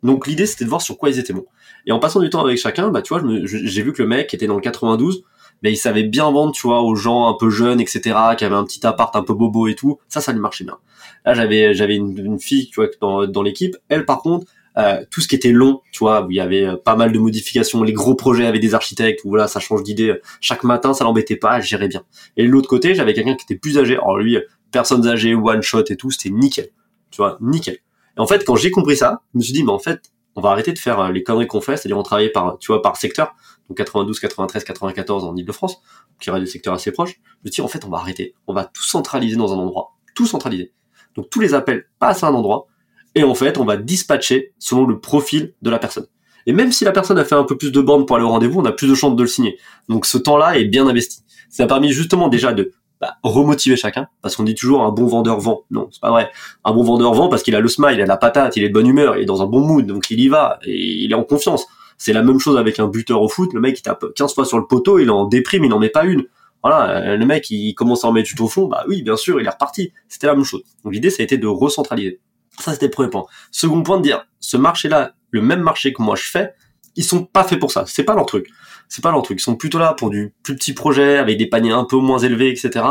Donc 0.02 0.26
l'idée, 0.26 0.46
c'était 0.46 0.64
de 0.64 0.68
voir 0.68 0.82
sur 0.82 0.98
quoi 0.98 1.10
ils 1.10 1.18
étaient 1.18 1.32
bons. 1.32 1.46
Et 1.86 1.92
en 1.92 1.98
passant 1.98 2.20
du 2.20 2.28
temps 2.28 2.44
avec 2.44 2.58
chacun, 2.58 2.90
bah 2.90 3.02
tu 3.02 3.14
vois, 3.14 3.22
j'ai 3.44 3.82
vu 3.82 3.92
que 3.92 4.02
le 4.02 4.08
mec 4.08 4.34
était 4.34 4.46
dans 4.46 4.56
le 4.56 4.60
92, 4.60 5.24
mais 5.62 5.72
il 5.72 5.76
savait 5.76 6.02
bien 6.02 6.30
vendre, 6.30 6.52
tu 6.52 6.66
vois, 6.66 6.82
aux 6.82 6.96
gens 6.96 7.28
un 7.28 7.34
peu 7.34 7.50
jeunes, 7.50 7.80
etc., 7.80 8.16
qui 8.36 8.44
avaient 8.44 8.56
un 8.56 8.64
petit 8.64 8.84
appart 8.84 9.14
un 9.14 9.22
peu 9.22 9.32
bobo 9.32 9.68
et 9.68 9.74
tout. 9.74 9.98
Ça, 10.08 10.20
ça 10.20 10.32
lui 10.32 10.40
marchait 10.40 10.64
bien. 10.64 10.78
Là, 11.24 11.34
j'avais 11.34 11.72
j'avais 11.72 11.94
une, 11.94 12.40
fille, 12.40 12.68
tu 12.68 12.80
vois, 12.80 12.88
dans, 13.00 13.26
dans 13.26 13.42
l'équipe. 13.42 13.76
Elle, 13.88 14.04
par 14.04 14.22
contre, 14.22 14.46
euh, 14.78 15.04
tout 15.10 15.20
ce 15.20 15.28
qui 15.28 15.34
était 15.34 15.52
long, 15.52 15.80
tu 15.92 15.98
vois, 15.98 16.24
où 16.24 16.30
il 16.30 16.36
y 16.36 16.40
avait 16.40 16.64
euh, 16.64 16.76
pas 16.76 16.96
mal 16.96 17.12
de 17.12 17.18
modifications, 17.18 17.82
les 17.82 17.92
gros 17.92 18.14
projets 18.14 18.46
avec 18.46 18.60
des 18.60 18.74
architectes, 18.74 19.20
où 19.24 19.30
voilà, 19.30 19.46
ça 19.46 19.60
change 19.60 19.82
d'idée 19.82 20.10
euh, 20.10 20.22
chaque 20.40 20.64
matin, 20.64 20.94
ça 20.94 21.04
l'embêtait 21.04 21.36
pas, 21.36 21.58
elle 21.58 21.62
gérait 21.62 21.88
bien. 21.88 22.04
Et 22.36 22.44
de 22.44 22.48
l'autre 22.48 22.68
côté, 22.68 22.94
j'avais 22.94 23.12
quelqu'un 23.12 23.34
qui 23.34 23.44
était 23.44 23.56
plus 23.56 23.78
âgé. 23.78 23.94
Alors 23.94 24.18
lui, 24.18 24.38
personnes 24.70 25.06
âgées, 25.06 25.34
one 25.34 25.62
shot 25.62 25.84
et 25.90 25.96
tout, 25.96 26.10
c'était 26.10 26.30
nickel. 26.30 26.68
Tu 27.10 27.18
vois, 27.18 27.36
nickel. 27.40 27.78
Et 28.16 28.20
en 28.20 28.26
fait, 28.26 28.44
quand 28.44 28.56
j'ai 28.56 28.70
compris 28.70 28.96
ça, 28.96 29.22
je 29.34 29.38
me 29.38 29.42
suis 29.42 29.52
dit, 29.52 29.62
mais 29.62 29.72
en 29.72 29.78
fait, 29.78 30.12
on 30.34 30.40
va 30.40 30.50
arrêter 30.50 30.72
de 30.72 30.78
faire 30.78 31.12
les 31.12 31.22
conneries 31.22 31.46
qu'on 31.46 31.60
fait, 31.60 31.76
c'est-à-dire 31.76 31.98
on 31.98 32.02
travaillait 32.02 32.30
par, 32.30 32.56
tu 32.58 32.68
vois, 32.68 32.80
par 32.80 32.96
secteur, 32.96 33.34
donc 33.68 33.76
92, 33.76 34.18
93, 34.18 34.64
94 34.64 35.24
en 35.24 35.36
Ile-de-France, 35.36 35.82
qui 36.18 36.30
aurait 36.30 36.40
des 36.40 36.46
secteurs 36.46 36.72
assez 36.72 36.92
proches. 36.92 37.20
Je 37.44 37.48
me 37.48 37.50
dit, 37.50 37.60
en 37.60 37.68
fait, 37.68 37.84
on 37.84 37.90
va 37.90 37.98
arrêter, 37.98 38.34
on 38.46 38.54
va 38.54 38.64
tout 38.64 38.82
centraliser 38.82 39.36
dans 39.36 39.52
un 39.52 39.58
endroit, 39.58 39.92
tout 40.14 40.26
centraliser. 40.26 40.72
Donc 41.14 41.28
tous 41.28 41.40
les 41.40 41.52
appels 41.52 41.86
passent 41.98 42.22
à 42.22 42.28
un 42.28 42.34
endroit, 42.34 42.66
et 43.14 43.24
en 43.24 43.34
fait, 43.34 43.58
on 43.58 43.64
va 43.64 43.76
dispatcher 43.76 44.52
selon 44.58 44.86
le 44.86 44.98
profil 44.98 45.54
de 45.62 45.70
la 45.70 45.78
personne. 45.78 46.06
Et 46.46 46.52
même 46.52 46.72
si 46.72 46.84
la 46.84 46.92
personne 46.92 47.18
a 47.18 47.24
fait 47.24 47.34
un 47.34 47.44
peu 47.44 47.56
plus 47.56 47.70
de 47.70 47.80
bornes 47.80 48.06
pour 48.06 48.16
aller 48.16 48.24
au 48.24 48.30
rendez-vous, 48.30 48.60
on 48.60 48.64
a 48.64 48.72
plus 48.72 48.88
de 48.88 48.94
chances 48.94 49.14
de 49.14 49.22
le 49.22 49.28
signer. 49.28 49.58
Donc 49.88 50.06
ce 50.06 50.18
temps-là 50.18 50.58
est 50.58 50.64
bien 50.64 50.86
investi. 50.86 51.22
Ça 51.50 51.64
a 51.64 51.66
permis 51.66 51.92
justement 51.92 52.28
déjà 52.28 52.52
de 52.52 52.72
bah, 53.00 53.16
remotiver 53.22 53.76
chacun, 53.76 54.08
parce 54.22 54.36
qu'on 54.36 54.44
dit 54.44 54.54
toujours 54.54 54.82
un 54.82 54.90
bon 54.90 55.06
vendeur 55.06 55.40
vend. 55.40 55.62
Non, 55.70 55.88
c'est 55.90 56.00
pas 56.00 56.10
vrai. 56.10 56.30
Un 56.64 56.72
bon 56.72 56.84
vendeur 56.84 57.12
vend 57.14 57.28
parce 57.28 57.42
qu'il 57.42 57.54
a 57.54 57.60
le 57.60 57.68
smile, 57.68 57.94
il 57.94 58.00
a 58.00 58.06
la 58.06 58.16
patate, 58.16 58.56
il 58.56 58.64
est 58.64 58.68
de 58.68 58.74
bonne 58.74 58.86
humeur, 58.86 59.16
il 59.16 59.22
est 59.22 59.26
dans 59.26 59.42
un 59.42 59.46
bon 59.46 59.60
mood, 59.60 59.86
donc 59.86 60.10
il 60.10 60.20
y 60.20 60.28
va, 60.28 60.58
et 60.64 61.04
il 61.04 61.10
est 61.10 61.14
en 61.14 61.24
confiance. 61.24 61.66
C'est 61.98 62.12
la 62.12 62.22
même 62.22 62.38
chose 62.38 62.56
avec 62.56 62.78
un 62.78 62.88
buteur 62.88 63.20
au 63.20 63.28
foot, 63.28 63.52
le 63.54 63.60
mec 63.60 63.78
il 63.78 63.82
tape 63.82 64.06
15 64.14 64.34
fois 64.34 64.44
sur 64.44 64.58
le 64.58 64.66
poteau, 64.66 64.98
il 64.98 65.10
en 65.10 65.26
déprime, 65.26 65.64
il 65.64 65.68
n'en 65.68 65.78
met 65.78 65.88
pas 65.88 66.04
une. 66.04 66.24
Voilà, 66.62 67.16
le 67.16 67.26
mec 67.26 67.50
il 67.50 67.74
commence 67.74 68.04
à 68.04 68.08
en 68.08 68.12
mettre 68.12 68.30
tout 68.34 68.42
au 68.44 68.48
fond, 68.48 68.66
bah 68.66 68.84
oui, 68.88 69.02
bien 69.02 69.16
sûr, 69.16 69.40
il 69.40 69.46
est 69.46 69.50
reparti. 69.50 69.92
C'était 70.08 70.28
la 70.28 70.34
même 70.34 70.44
chose. 70.44 70.62
Donc 70.84 70.92
l'idée, 70.92 71.10
ça 71.10 71.22
a 71.22 71.24
été 71.24 71.38
de 71.38 71.46
recentraliser. 71.48 72.20
Ça, 72.58 72.72
c'était 72.72 72.86
le 72.86 72.90
premier 72.90 73.10
point. 73.10 73.24
Second 73.50 73.82
point 73.82 73.98
de 73.98 74.02
dire, 74.02 74.26
ce 74.40 74.56
marché-là, 74.56 75.14
le 75.30 75.40
même 75.42 75.60
marché 75.60 75.92
que 75.92 76.02
moi 76.02 76.16
je 76.16 76.24
fais, 76.30 76.54
ils 76.96 77.04
sont 77.04 77.24
pas 77.24 77.44
faits 77.44 77.58
pour 77.58 77.72
ça. 77.72 77.84
C'est 77.86 78.04
pas 78.04 78.14
leur 78.14 78.26
truc. 78.26 78.48
C'est 78.88 79.02
pas 79.02 79.10
leur 79.10 79.22
truc. 79.22 79.40
Ils 79.40 79.42
sont 79.42 79.56
plutôt 79.56 79.78
là 79.78 79.94
pour 79.94 80.10
du 80.10 80.34
plus 80.42 80.54
petit 80.54 80.74
projet, 80.74 81.16
avec 81.16 81.38
des 81.38 81.46
paniers 81.46 81.72
un 81.72 81.84
peu 81.84 81.96
moins 81.96 82.18
élevés, 82.18 82.50
etc. 82.50 82.84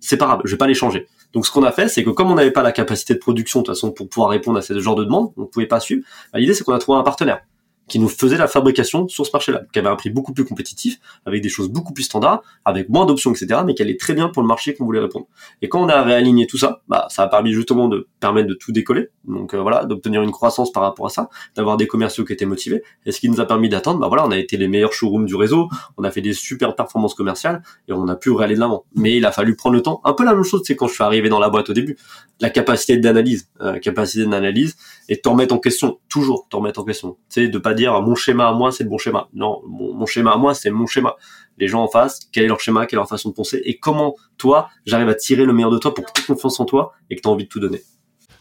C'est 0.00 0.16
pas 0.16 0.26
grave. 0.26 0.40
Je 0.44 0.50
vais 0.50 0.56
pas 0.56 0.66
les 0.66 0.74
changer. 0.74 1.06
Donc, 1.32 1.46
ce 1.46 1.52
qu'on 1.52 1.62
a 1.62 1.72
fait, 1.72 1.88
c'est 1.88 2.04
que 2.04 2.10
comme 2.10 2.30
on 2.30 2.34
n'avait 2.34 2.50
pas 2.50 2.62
la 2.62 2.72
capacité 2.72 3.14
de 3.14 3.18
production, 3.18 3.60
de 3.60 3.66
toute 3.66 3.74
façon, 3.74 3.92
pour 3.92 4.08
pouvoir 4.08 4.30
répondre 4.30 4.58
à 4.58 4.62
ce 4.62 4.78
genre 4.78 4.94
de 4.94 5.04
demande, 5.04 5.32
on 5.36 5.46
pouvait 5.46 5.66
pas 5.66 5.80
suivre, 5.80 6.02
bah, 6.32 6.38
l'idée, 6.38 6.54
c'est 6.54 6.64
qu'on 6.64 6.74
a 6.74 6.78
trouvé 6.78 6.98
un 6.98 7.02
partenaire 7.02 7.40
qui 7.88 7.98
nous 7.98 8.08
faisait 8.08 8.38
la 8.38 8.46
fabrication 8.46 9.08
sur 9.08 9.26
ce 9.26 9.30
marché-là, 9.32 9.62
qui 9.72 9.78
avait 9.78 9.88
un 9.88 9.96
prix 9.96 10.10
beaucoup 10.10 10.32
plus 10.32 10.44
compétitif, 10.44 10.98
avec 11.26 11.42
des 11.42 11.48
choses 11.48 11.68
beaucoup 11.68 11.92
plus 11.92 12.04
standards, 12.04 12.42
avec 12.64 12.88
moins 12.88 13.06
d'options, 13.06 13.32
etc., 13.32 13.60
mais 13.66 13.74
qui 13.74 13.82
allait 13.82 13.96
très 13.96 14.14
bien 14.14 14.28
pour 14.28 14.42
le 14.42 14.48
marché 14.48 14.74
qu'on 14.74 14.84
voulait 14.84 15.00
répondre. 15.00 15.26
Et 15.60 15.68
quand 15.68 15.82
on 15.82 15.88
a 15.88 16.02
réaligné 16.02 16.46
tout 16.46 16.58
ça, 16.58 16.80
bah, 16.88 17.06
ça 17.10 17.22
a 17.24 17.28
permis 17.28 17.52
justement 17.52 17.88
de 17.88 18.08
permettre 18.20 18.48
de 18.48 18.54
tout 18.54 18.72
décoller, 18.72 19.08
donc 19.24 19.54
euh, 19.54 19.60
voilà, 19.60 19.84
d'obtenir 19.84 20.22
une 20.22 20.30
croissance 20.30 20.72
par 20.72 20.82
rapport 20.82 21.06
à 21.06 21.10
ça, 21.10 21.28
d'avoir 21.56 21.76
des 21.76 21.86
commerciaux 21.86 22.24
qui 22.24 22.32
étaient 22.32 22.46
motivés, 22.46 22.82
et 23.04 23.12
ce 23.12 23.20
qui 23.20 23.28
nous 23.28 23.40
a 23.40 23.46
permis 23.46 23.68
d'attendre, 23.68 24.00
bah 24.00 24.08
voilà, 24.08 24.24
on 24.26 24.30
a 24.30 24.38
été 24.38 24.56
les 24.56 24.68
meilleurs 24.68 24.92
showrooms 24.92 25.26
du 25.26 25.34
réseau, 25.34 25.68
on 25.98 26.04
a 26.04 26.10
fait 26.10 26.22
des 26.22 26.32
super 26.32 26.74
performances 26.74 27.14
commerciales, 27.14 27.62
et 27.88 27.92
on 27.92 28.08
a 28.08 28.16
pu 28.16 28.30
réaller 28.30 28.54
de 28.54 28.60
l'avant. 28.60 28.84
Mais 28.94 29.16
il 29.16 29.26
a 29.26 29.32
fallu 29.32 29.56
prendre 29.56 29.76
le 29.76 29.82
temps, 29.82 30.00
un 30.04 30.14
peu 30.14 30.24
la 30.24 30.34
même 30.34 30.44
chose, 30.44 30.62
c'est 30.64 30.76
quand 30.76 30.88
je 30.88 30.94
suis 30.94 31.04
arrivé 31.04 31.28
dans 31.28 31.38
la 31.38 31.50
boîte 31.50 31.68
au 31.68 31.74
début, 31.74 31.96
la 32.40 32.50
capacité 32.50 32.96
d'analyse, 32.96 33.48
euh, 33.60 33.78
capacité 33.78 34.24
d'analyse, 34.24 34.76
et 35.08 35.20
t'en 35.20 35.32
remettre 35.32 35.54
en 35.54 35.58
question, 35.58 35.98
toujours 36.08 36.46
t'en 36.48 36.58
remettre 36.58 36.80
en 36.80 36.84
question, 36.84 37.16
tu 37.28 37.42
sais, 37.42 37.48
de 37.48 37.58
pas 37.58 37.73
dire 37.74 38.00
mon 38.00 38.14
schéma 38.14 38.48
à 38.48 38.52
moi 38.52 38.72
c'est 38.72 38.84
le 38.84 38.90
bon 38.90 38.98
schéma. 38.98 39.28
Non, 39.34 39.60
mon, 39.66 40.06
schéma 40.06 40.32
à 40.32 40.36
moi 40.36 40.54
c'est 40.54 40.70
mon 40.70 40.86
schéma. 40.86 41.16
Les 41.58 41.68
gens 41.68 41.82
en 41.82 41.88
face, 41.88 42.20
quel 42.32 42.44
est 42.44 42.48
leur 42.48 42.60
schéma, 42.60 42.86
quelle 42.86 42.96
est 42.96 43.00
leur 43.00 43.08
façon 43.08 43.28
de 43.30 43.34
penser, 43.34 43.60
et 43.64 43.78
comment 43.78 44.16
toi 44.38 44.70
j'arrive 44.86 45.08
à 45.08 45.14
tirer 45.14 45.44
le 45.44 45.52
meilleur 45.52 45.70
de 45.70 45.78
toi 45.78 45.94
pour 45.94 46.04
que 46.04 46.12
tu 46.12 46.22
aies 46.22 46.26
confiance 46.26 46.58
en 46.60 46.64
toi 46.64 46.92
et 47.10 47.16
que 47.16 47.20
tu 47.20 47.28
as 47.28 47.30
envie 47.30 47.44
de 47.44 47.48
tout 47.48 47.60
donner. 47.60 47.82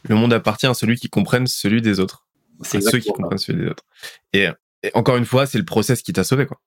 Le 0.04 0.16
monde 0.16 0.34
appartient 0.34 0.68
à 0.68 0.74
celui 0.74 0.98
qui 0.98 1.10
comprenne 1.10 1.48
celui 1.48 1.82
des 1.82 2.00
autres. 2.00 2.26
C'est 2.62 2.82
ceux 2.82 3.00
qui 3.00 3.10
comprennent 3.10 3.38
celui 3.38 3.64
des 3.64 3.70
autres. 3.70 3.84
Et, 4.34 4.48
encore 4.94 5.16
une 5.18 5.26
fois, 5.26 5.46
c'est 5.46 5.58
le 5.58 5.66
process 5.66 6.02
qui 6.02 6.14
t'a 6.14 6.24
sauvé 6.24 6.46
quoi. 6.46 6.60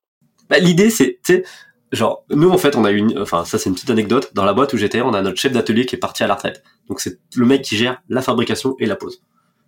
Bah, 0.49 0.59
l'idée 0.59 0.91
c'est, 0.91 1.19
tu 1.25 1.35
sais, 1.35 1.45
genre 1.93 2.25
nous 2.31 2.51
en 2.51 2.59
fait 2.59 2.77
on 2.77 2.85
a 2.85 2.91
une, 2.91 3.19
enfin 3.19 3.45
ça 3.45 3.59
c'est 3.59 3.69
une 3.69 3.75
petite 3.75 3.91
anecdote. 3.91 4.31
Dans 4.35 4.45
la 4.45 4.55
boîte 4.55 4.73
où 4.73 4.77
j'étais, 4.77 5.01
on 5.01 5.15
a 5.15 5.23
notre 5.23 5.39
chef 5.39 5.53
d'atelier 5.53 5.87
qui 5.87 5.97
est 5.97 5.99
parti 5.99 6.23
à 6.23 6.27
la 6.27 6.35
retraite. 6.35 6.63
Donc 6.89 7.01
c'est 7.01 7.19
le 7.35 7.47
mec 7.47 7.63
qui 7.63 7.77
gère 7.77 8.03
la 8.09 8.23
fabrication 8.23 8.77
et 8.79 8.87
la 8.87 8.97
pose. 8.97 9.23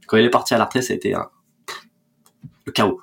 Quand 0.06 0.16
il 0.16 0.24
est 0.24 0.30
parti 0.30 0.54
à 0.54 0.58
la 0.58 0.64
retraite, 0.64 0.84
ça 0.84 0.94
a 0.94 0.96
été 0.96 1.14
un... 1.14 1.28
le 2.68 2.72
chaos 2.72 3.00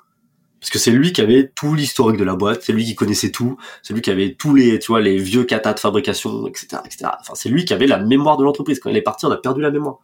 parce 0.60 0.70
que 0.70 0.78
c'est 0.78 0.90
lui 0.90 1.12
qui 1.12 1.20
avait 1.20 1.52
tout 1.54 1.74
l'historique 1.74 2.16
de 2.16 2.24
la 2.24 2.34
boîte, 2.34 2.62
c'est 2.62 2.72
lui 2.72 2.84
qui 2.84 2.94
connaissait 2.94 3.30
tout, 3.30 3.56
c'est 3.82 3.94
lui 3.94 4.00
qui 4.00 4.10
avait 4.10 4.34
tous 4.34 4.54
les, 4.54 4.78
tu 4.78 4.88
vois, 4.88 5.00
les 5.00 5.18
vieux 5.18 5.44
katas 5.44 5.74
de 5.74 5.80
fabrication, 5.80 6.46
etc., 6.46 6.78
etc. 6.84 7.10
Enfin, 7.20 7.34
c'est 7.34 7.48
lui 7.48 7.64
qui 7.64 7.74
avait 7.74 7.86
la 7.86 7.98
mémoire 7.98 8.36
de 8.36 8.44
l'entreprise. 8.44 8.80
Quand 8.80 8.90
il 8.90 8.96
est 8.96 9.02
parti, 9.02 9.26
on 9.26 9.30
a 9.30 9.36
perdu 9.36 9.60
la 9.60 9.70
mémoire. 9.70 9.98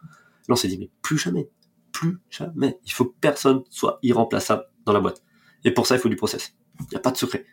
Là, 0.49 0.53
on 0.53 0.57
s'est 0.57 0.69
dit, 0.69 0.79
mais 0.79 0.91
plus 1.01 1.19
jamais, 1.19 1.49
plus 1.91 2.19
jamais. 2.31 2.79
Il 2.85 2.93
faut 2.93 3.07
que 3.07 3.15
personne 3.21 3.63
soit 3.71 3.99
irremplaçable 4.03 4.65
dans 4.85 4.93
la 4.93 5.01
boîte. 5.01 5.23
Et 5.65 5.71
pour 5.71 5.87
ça, 5.87 5.97
il 5.97 6.01
faut 6.01 6.09
du 6.09 6.17
process. 6.17 6.55
Il 6.81 6.87
n'y 6.93 6.97
a 6.97 7.01
pas 7.01 7.11
de 7.11 7.17
secret. 7.17 7.47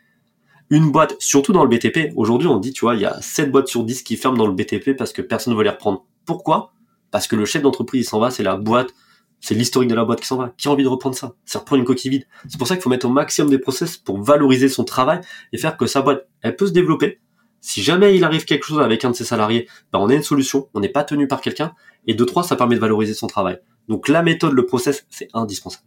Une 0.68 0.92
boîte, 0.92 1.16
surtout 1.18 1.52
dans 1.52 1.64
le 1.64 1.70
BTP, 1.70 2.12
aujourd'hui, 2.16 2.48
on 2.48 2.58
dit, 2.58 2.72
tu 2.72 2.84
vois, 2.84 2.94
il 2.94 3.00
y 3.00 3.06
a 3.06 3.20
7 3.20 3.50
boîtes 3.50 3.68
sur 3.68 3.82
10 3.82 4.02
qui 4.02 4.16
ferment 4.16 4.36
dans 4.36 4.46
le 4.46 4.54
BTP 4.54 4.96
parce 4.96 5.12
que 5.12 5.22
personne 5.22 5.54
ne 5.54 5.58
veut 5.58 5.64
les 5.64 5.70
reprendre. 5.70 6.06
Pourquoi? 6.26 6.74
Parce 7.10 7.26
que 7.26 7.34
le 7.34 7.44
chef 7.44 7.62
d'entreprise, 7.62 8.08
s'en 8.08 8.20
va, 8.20 8.30
c'est 8.30 8.44
la 8.44 8.56
boîte 8.56 8.94
C'est 9.40 9.54
l'historique 9.54 9.88
de 9.88 9.94
la 9.94 10.04
boîte 10.04 10.20
qui 10.20 10.26
s'en 10.26 10.36
va. 10.36 10.52
Qui 10.56 10.68
a 10.68 10.70
envie 10.70 10.82
de 10.82 10.88
reprendre 10.88 11.16
ça 11.16 11.34
C'est 11.44 11.58
reprendre 11.58 11.80
une 11.80 11.86
coquille 11.86 12.10
vide. 12.10 12.26
C'est 12.48 12.58
pour 12.58 12.66
ça 12.66 12.74
qu'il 12.76 12.82
faut 12.82 12.90
mettre 12.90 13.06
au 13.06 13.10
maximum 13.10 13.50
des 13.50 13.58
process 13.58 13.96
pour 13.96 14.22
valoriser 14.22 14.68
son 14.68 14.84
travail 14.84 15.20
et 15.52 15.58
faire 15.58 15.76
que 15.76 15.86
sa 15.86 16.02
boîte, 16.02 16.26
elle 16.42 16.56
peut 16.56 16.66
se 16.66 16.72
développer. 16.72 17.20
Si 17.62 17.82
jamais 17.82 18.16
il 18.16 18.24
arrive 18.24 18.44
quelque 18.44 18.64
chose 18.64 18.80
avec 18.80 19.04
un 19.04 19.10
de 19.10 19.16
ses 19.16 19.24
salariés, 19.24 19.68
ben 19.92 19.98
on 19.98 20.08
a 20.08 20.14
une 20.14 20.22
solution, 20.22 20.68
on 20.74 20.80
n'est 20.80 20.88
pas 20.88 21.04
tenu 21.04 21.26
par 21.26 21.40
quelqu'un. 21.40 21.74
Et 22.06 22.14
de 22.14 22.24
trois, 22.24 22.42
ça 22.42 22.56
permet 22.56 22.74
de 22.74 22.80
valoriser 22.80 23.14
son 23.14 23.26
travail. 23.26 23.58
Donc 23.88 24.08
la 24.08 24.22
méthode, 24.22 24.52
le 24.52 24.66
process, 24.66 25.06
c'est 25.10 25.28
indispensable. 25.34 25.84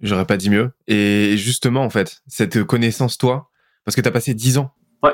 J'aurais 0.00 0.24
pas 0.24 0.36
dit 0.36 0.50
mieux. 0.50 0.70
Et 0.86 1.36
justement, 1.36 1.82
en 1.82 1.90
fait, 1.90 2.22
cette 2.26 2.62
connaissance, 2.64 3.18
toi, 3.18 3.50
parce 3.84 3.96
que 3.96 4.00
tu 4.00 4.08
as 4.08 4.12
passé 4.12 4.34
10 4.34 4.58
ans 4.58 4.70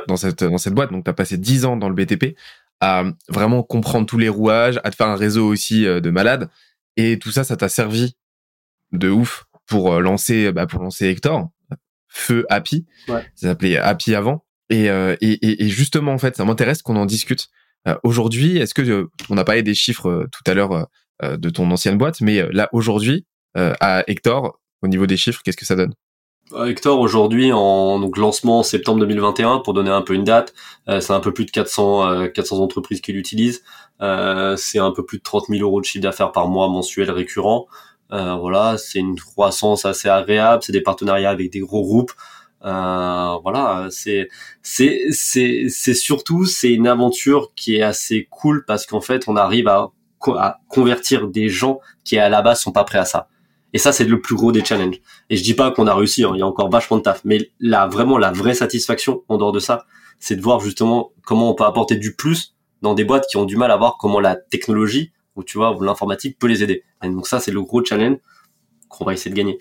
dans, 0.08 0.16
cette, 0.16 0.44
dans 0.44 0.58
cette 0.58 0.74
boîte, 0.74 0.92
donc 0.92 1.04
tu 1.04 1.10
as 1.10 1.14
passé 1.14 1.38
10 1.38 1.64
ans 1.64 1.76
dans 1.76 1.88
le 1.88 1.94
BTP, 1.94 2.36
à 2.80 3.04
vraiment 3.28 3.62
comprendre 3.62 4.06
tous 4.06 4.18
les 4.18 4.28
rouages, 4.28 4.80
à 4.84 4.90
te 4.90 4.96
faire 4.96 5.08
un 5.08 5.16
réseau 5.16 5.46
aussi 5.46 5.86
euh, 5.86 6.00
de 6.00 6.10
malades. 6.10 6.50
Et 6.96 7.18
tout 7.18 7.30
ça, 7.30 7.44
ça 7.44 7.56
t'a 7.56 7.68
servi 7.68 8.14
de 8.92 9.10
ouf 9.10 9.44
pour 9.66 9.92
euh, 9.92 10.00
lancer, 10.00 10.52
bah, 10.52 10.66
pour 10.66 10.82
lancer 10.82 11.06
Hector, 11.06 11.48
Feu 12.08 12.46
Happy. 12.48 12.86
Ça 13.34 13.48
s'appelait 13.48 13.76
Happy 13.76 14.14
avant. 14.14 14.44
Et, 14.70 14.90
euh, 14.90 15.16
et, 15.20 15.64
et, 15.64 15.68
justement, 15.68 16.12
en 16.12 16.18
fait, 16.18 16.36
ça 16.36 16.44
m'intéresse 16.44 16.82
qu'on 16.82 16.96
en 16.96 17.06
discute. 17.06 17.48
aujourd'hui, 18.02 18.56
est-ce 18.56 18.72
que 18.74 19.08
on 19.28 19.36
a 19.36 19.44
parlé 19.44 19.62
des 19.62 19.74
chiffres 19.74 20.26
tout 20.32 20.50
à 20.50 20.54
l'heure 20.54 20.88
de 21.22 21.50
ton 21.50 21.70
ancienne 21.70 21.98
boîte, 21.98 22.20
mais 22.22 22.50
là 22.50 22.68
aujourd'hui, 22.72 23.26
à 23.54 24.04
Hector, 24.06 24.58
au 24.82 24.88
niveau 24.88 25.06
des 25.06 25.18
chiffres, 25.18 25.42
qu'est-ce 25.44 25.56
que 25.56 25.66
ça 25.66 25.76
donne? 25.76 25.94
Hector 26.52 27.00
aujourd'hui 27.00 27.52
en 27.52 27.98
donc 27.98 28.18
lancement 28.18 28.60
en 28.60 28.62
septembre 28.62 29.00
2021 29.00 29.60
pour 29.60 29.72
donner 29.72 29.90
un 29.90 30.02
peu 30.02 30.14
une 30.14 30.24
date, 30.24 30.54
euh, 30.88 31.00
c'est 31.00 31.12
un 31.12 31.20
peu 31.20 31.32
plus 31.32 31.46
de 31.46 31.50
400 31.50 32.28
400 32.34 32.56
euh, 32.56 32.60
entreprises 32.60 33.00
qui 33.00 33.12
l'utilisent. 33.12 33.62
Euh, 34.02 34.54
c'est 34.56 34.78
un 34.78 34.90
peu 34.90 35.04
plus 35.04 35.18
de 35.18 35.22
30 35.22 35.46
000 35.48 35.62
euros 35.62 35.80
de 35.80 35.86
chiffre 35.86 36.02
d'affaires 36.02 36.32
par 36.32 36.48
mois 36.48 36.68
mensuel 36.68 37.10
récurrent. 37.10 37.66
voilà, 38.10 38.76
c'est 38.78 38.98
une 38.98 39.18
croissance 39.18 39.84
assez 39.86 40.08
agréable. 40.08 40.62
C'est 40.62 40.72
des 40.72 40.82
partenariats 40.82 41.30
avec 41.30 41.50
des 41.50 41.60
gros 41.60 41.82
groupes. 41.82 42.12
voilà, 42.60 43.88
c'est 43.90 44.28
c'est 44.62 45.00
c'est 45.10 45.66
c'est 45.68 45.94
surtout 45.94 46.44
c'est 46.44 46.72
une 46.72 46.86
aventure 46.86 47.52
qui 47.56 47.76
est 47.76 47.82
assez 47.82 48.28
cool 48.30 48.64
parce 48.66 48.86
qu'en 48.86 49.00
fait 49.00 49.28
on 49.28 49.36
arrive 49.36 49.68
à, 49.68 49.92
à 50.38 50.60
convertir 50.68 51.28
des 51.28 51.48
gens 51.48 51.80
qui 52.04 52.18
à 52.18 52.28
la 52.28 52.42
base 52.42 52.60
sont 52.60 52.72
pas 52.72 52.84
prêts 52.84 52.98
à 52.98 53.04
ça. 53.06 53.28
Et 53.74 53.78
ça, 53.78 53.92
c'est 53.92 54.04
le 54.04 54.20
plus 54.20 54.36
gros 54.36 54.52
des 54.52 54.64
challenges. 54.64 55.00
Et 55.30 55.36
je 55.36 55.42
dis 55.42 55.52
pas 55.52 55.72
qu'on 55.72 55.88
a 55.88 55.94
réussi, 55.94 56.22
hein, 56.22 56.30
il 56.34 56.38
y 56.38 56.42
a 56.42 56.46
encore 56.46 56.70
vachement 56.70 56.96
de 56.96 57.02
taf. 57.02 57.22
Mais 57.24 57.50
là, 57.58 57.88
vraiment, 57.88 58.16
la 58.18 58.30
vraie 58.30 58.54
satisfaction, 58.54 59.24
en 59.28 59.36
dehors 59.36 59.50
de 59.50 59.58
ça, 59.58 59.84
c'est 60.20 60.36
de 60.36 60.40
voir 60.40 60.60
justement 60.60 61.12
comment 61.24 61.50
on 61.50 61.54
peut 61.54 61.64
apporter 61.64 61.96
du 61.96 62.14
plus 62.14 62.54
dans 62.82 62.94
des 62.94 63.04
boîtes 63.04 63.26
qui 63.28 63.36
ont 63.36 63.44
du 63.44 63.56
mal 63.56 63.72
à 63.72 63.76
voir 63.76 63.96
comment 63.98 64.20
la 64.20 64.36
technologie, 64.36 65.12
ou 65.34 65.42
tu 65.42 65.58
vois, 65.58 65.76
ou 65.76 65.82
l'informatique 65.82 66.38
peut 66.38 66.46
les 66.46 66.62
aider. 66.62 66.84
Et 67.02 67.08
donc 67.08 67.26
ça, 67.26 67.40
c'est 67.40 67.50
le 67.50 67.62
gros 67.62 67.84
challenge 67.84 68.18
qu'on 68.88 69.04
va 69.04 69.12
essayer 69.12 69.32
de 69.32 69.36
gagner. 69.36 69.58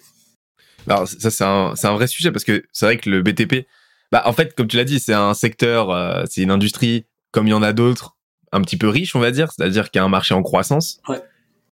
Alors 0.87 1.07
ça, 1.07 1.31
c'est 1.31 1.43
un, 1.43 1.73
c'est 1.75 1.87
un 1.87 1.95
vrai 1.95 2.05
sujet 2.05 2.31
parce 2.31 2.43
que 2.43 2.63
c'est 2.71 2.85
vrai 2.85 2.97
que 2.97 3.09
le 3.09 3.23
BTP, 3.23 3.65
bah 4.11 4.21
en 4.25 4.33
fait, 4.33 4.53
comme 4.53 4.67
tu 4.67 4.77
l'as 4.77 4.83
dit, 4.83 4.99
c'est 4.99 5.13
un 5.13 5.33
secteur, 5.33 5.89
euh, 5.89 6.23
c'est 6.29 6.43
une 6.43 6.51
industrie 6.51 7.07
comme 7.31 7.47
il 7.47 7.51
y 7.51 7.55
en 7.55 7.63
a 7.63 7.73
d'autres, 7.73 8.15
un 8.51 8.61
petit 8.61 8.77
peu 8.77 8.89
riche, 8.89 9.15
on 9.15 9.19
va 9.19 9.31
dire, 9.31 9.51
c'est-à-dire 9.51 9.89
qu'il 9.89 9.99
y 9.99 10.01
a 10.03 10.05
un 10.05 10.09
marché 10.09 10.35
en 10.35 10.43
croissance. 10.43 10.99
Ouais 11.07 11.19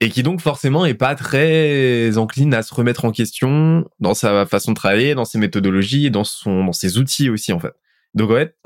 et 0.00 0.10
qui 0.10 0.22
donc 0.22 0.40
forcément 0.40 0.84
est 0.84 0.94
pas 0.94 1.14
très 1.14 2.16
encline 2.18 2.52
à 2.54 2.62
se 2.62 2.74
remettre 2.74 3.04
en 3.04 3.12
question 3.12 3.88
dans 4.00 4.14
sa 4.14 4.46
façon 4.46 4.72
de 4.72 4.76
travailler, 4.76 5.14
dans 5.14 5.24
ses 5.24 5.38
méthodologies, 5.38 6.10
dans 6.10 6.24
son, 6.24 6.64
dans 6.64 6.72
ses 6.72 6.98
outils 6.98 7.30
aussi 7.30 7.52
en 7.52 7.60
fait. 7.60 7.72
Donc 8.14 8.30
en 8.30 8.34
fait, 8.34 8.56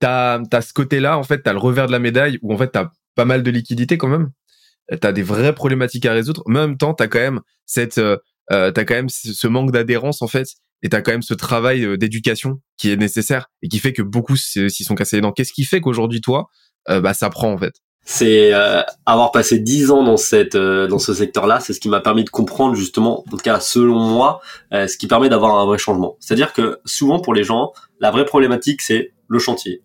t'as 0.00 0.40
as 0.52 0.62
ce 0.62 0.72
côté-là, 0.72 1.18
en 1.18 1.22
fait, 1.22 1.42
t'as 1.42 1.52
le 1.52 1.58
revers 1.58 1.86
de 1.86 1.92
la 1.92 1.98
médaille 1.98 2.38
où 2.42 2.52
en 2.52 2.58
fait 2.58 2.68
t'as 2.68 2.90
pas 3.14 3.24
mal 3.24 3.42
de 3.42 3.50
liquidité 3.50 3.98
quand 3.98 4.08
même. 4.08 4.30
T'as 5.00 5.12
des 5.12 5.22
vraies 5.22 5.54
problématiques 5.54 6.06
à 6.06 6.12
résoudre. 6.12 6.42
Mais 6.46 6.58
en 6.58 6.68
même 6.68 6.76
temps, 6.76 6.94
t'as 6.94 7.06
quand 7.06 7.20
même 7.20 7.40
cette, 7.66 7.98
euh, 7.98 8.16
euh 8.50 8.70
t'as 8.72 8.84
quand 8.84 8.94
même 8.94 9.08
ce 9.08 9.46
manque 9.46 9.72
d'adhérence 9.72 10.22
en 10.22 10.26
fait, 10.26 10.48
et 10.82 10.88
t'as 10.88 11.00
quand 11.00 11.12
même 11.12 11.22
ce 11.22 11.34
travail 11.34 11.84
euh, 11.84 11.96
d'éducation 11.96 12.60
qui 12.76 12.90
est 12.90 12.96
nécessaire 12.96 13.48
et 13.62 13.68
qui 13.68 13.78
fait 13.78 13.92
que 13.92 14.02
beaucoup 14.02 14.36
s'y 14.36 14.70
sont 14.84 14.94
cassés 14.94 15.16
les 15.16 15.22
dents. 15.22 15.32
Qu'est-ce 15.32 15.52
qui 15.52 15.64
fait 15.64 15.80
qu'aujourd'hui 15.80 16.20
toi, 16.20 16.48
euh, 16.88 17.00
bah 17.00 17.14
ça 17.14 17.30
prend 17.30 17.52
en 17.52 17.58
fait? 17.58 17.74
C'est 18.04 18.52
euh, 18.52 18.82
avoir 19.06 19.30
passé 19.30 19.58
dix 19.58 19.90
ans 19.90 20.02
dans 20.02 20.16
cette 20.16 20.54
euh, 20.54 20.88
dans 20.88 20.98
ce 20.98 21.14
secteur-là, 21.14 21.60
c'est 21.60 21.72
ce 21.72 21.80
qui 21.80 21.88
m'a 21.88 22.00
permis 22.00 22.24
de 22.24 22.30
comprendre 22.30 22.74
justement, 22.74 23.20
en 23.20 23.30
tout 23.30 23.36
cas 23.36 23.60
selon 23.60 23.98
moi, 23.98 24.40
euh, 24.72 24.88
ce 24.88 24.96
qui 24.96 25.06
permet 25.06 25.28
d'avoir 25.28 25.56
un 25.56 25.66
vrai 25.66 25.78
changement. 25.78 26.16
C'est-à-dire 26.18 26.52
que 26.52 26.80
souvent 26.84 27.20
pour 27.20 27.34
les 27.34 27.44
gens, 27.44 27.72
la 28.00 28.10
vraie 28.10 28.24
problématique 28.24 28.82
c'est 28.82 29.12
le 29.28 29.38
chantier 29.38 29.82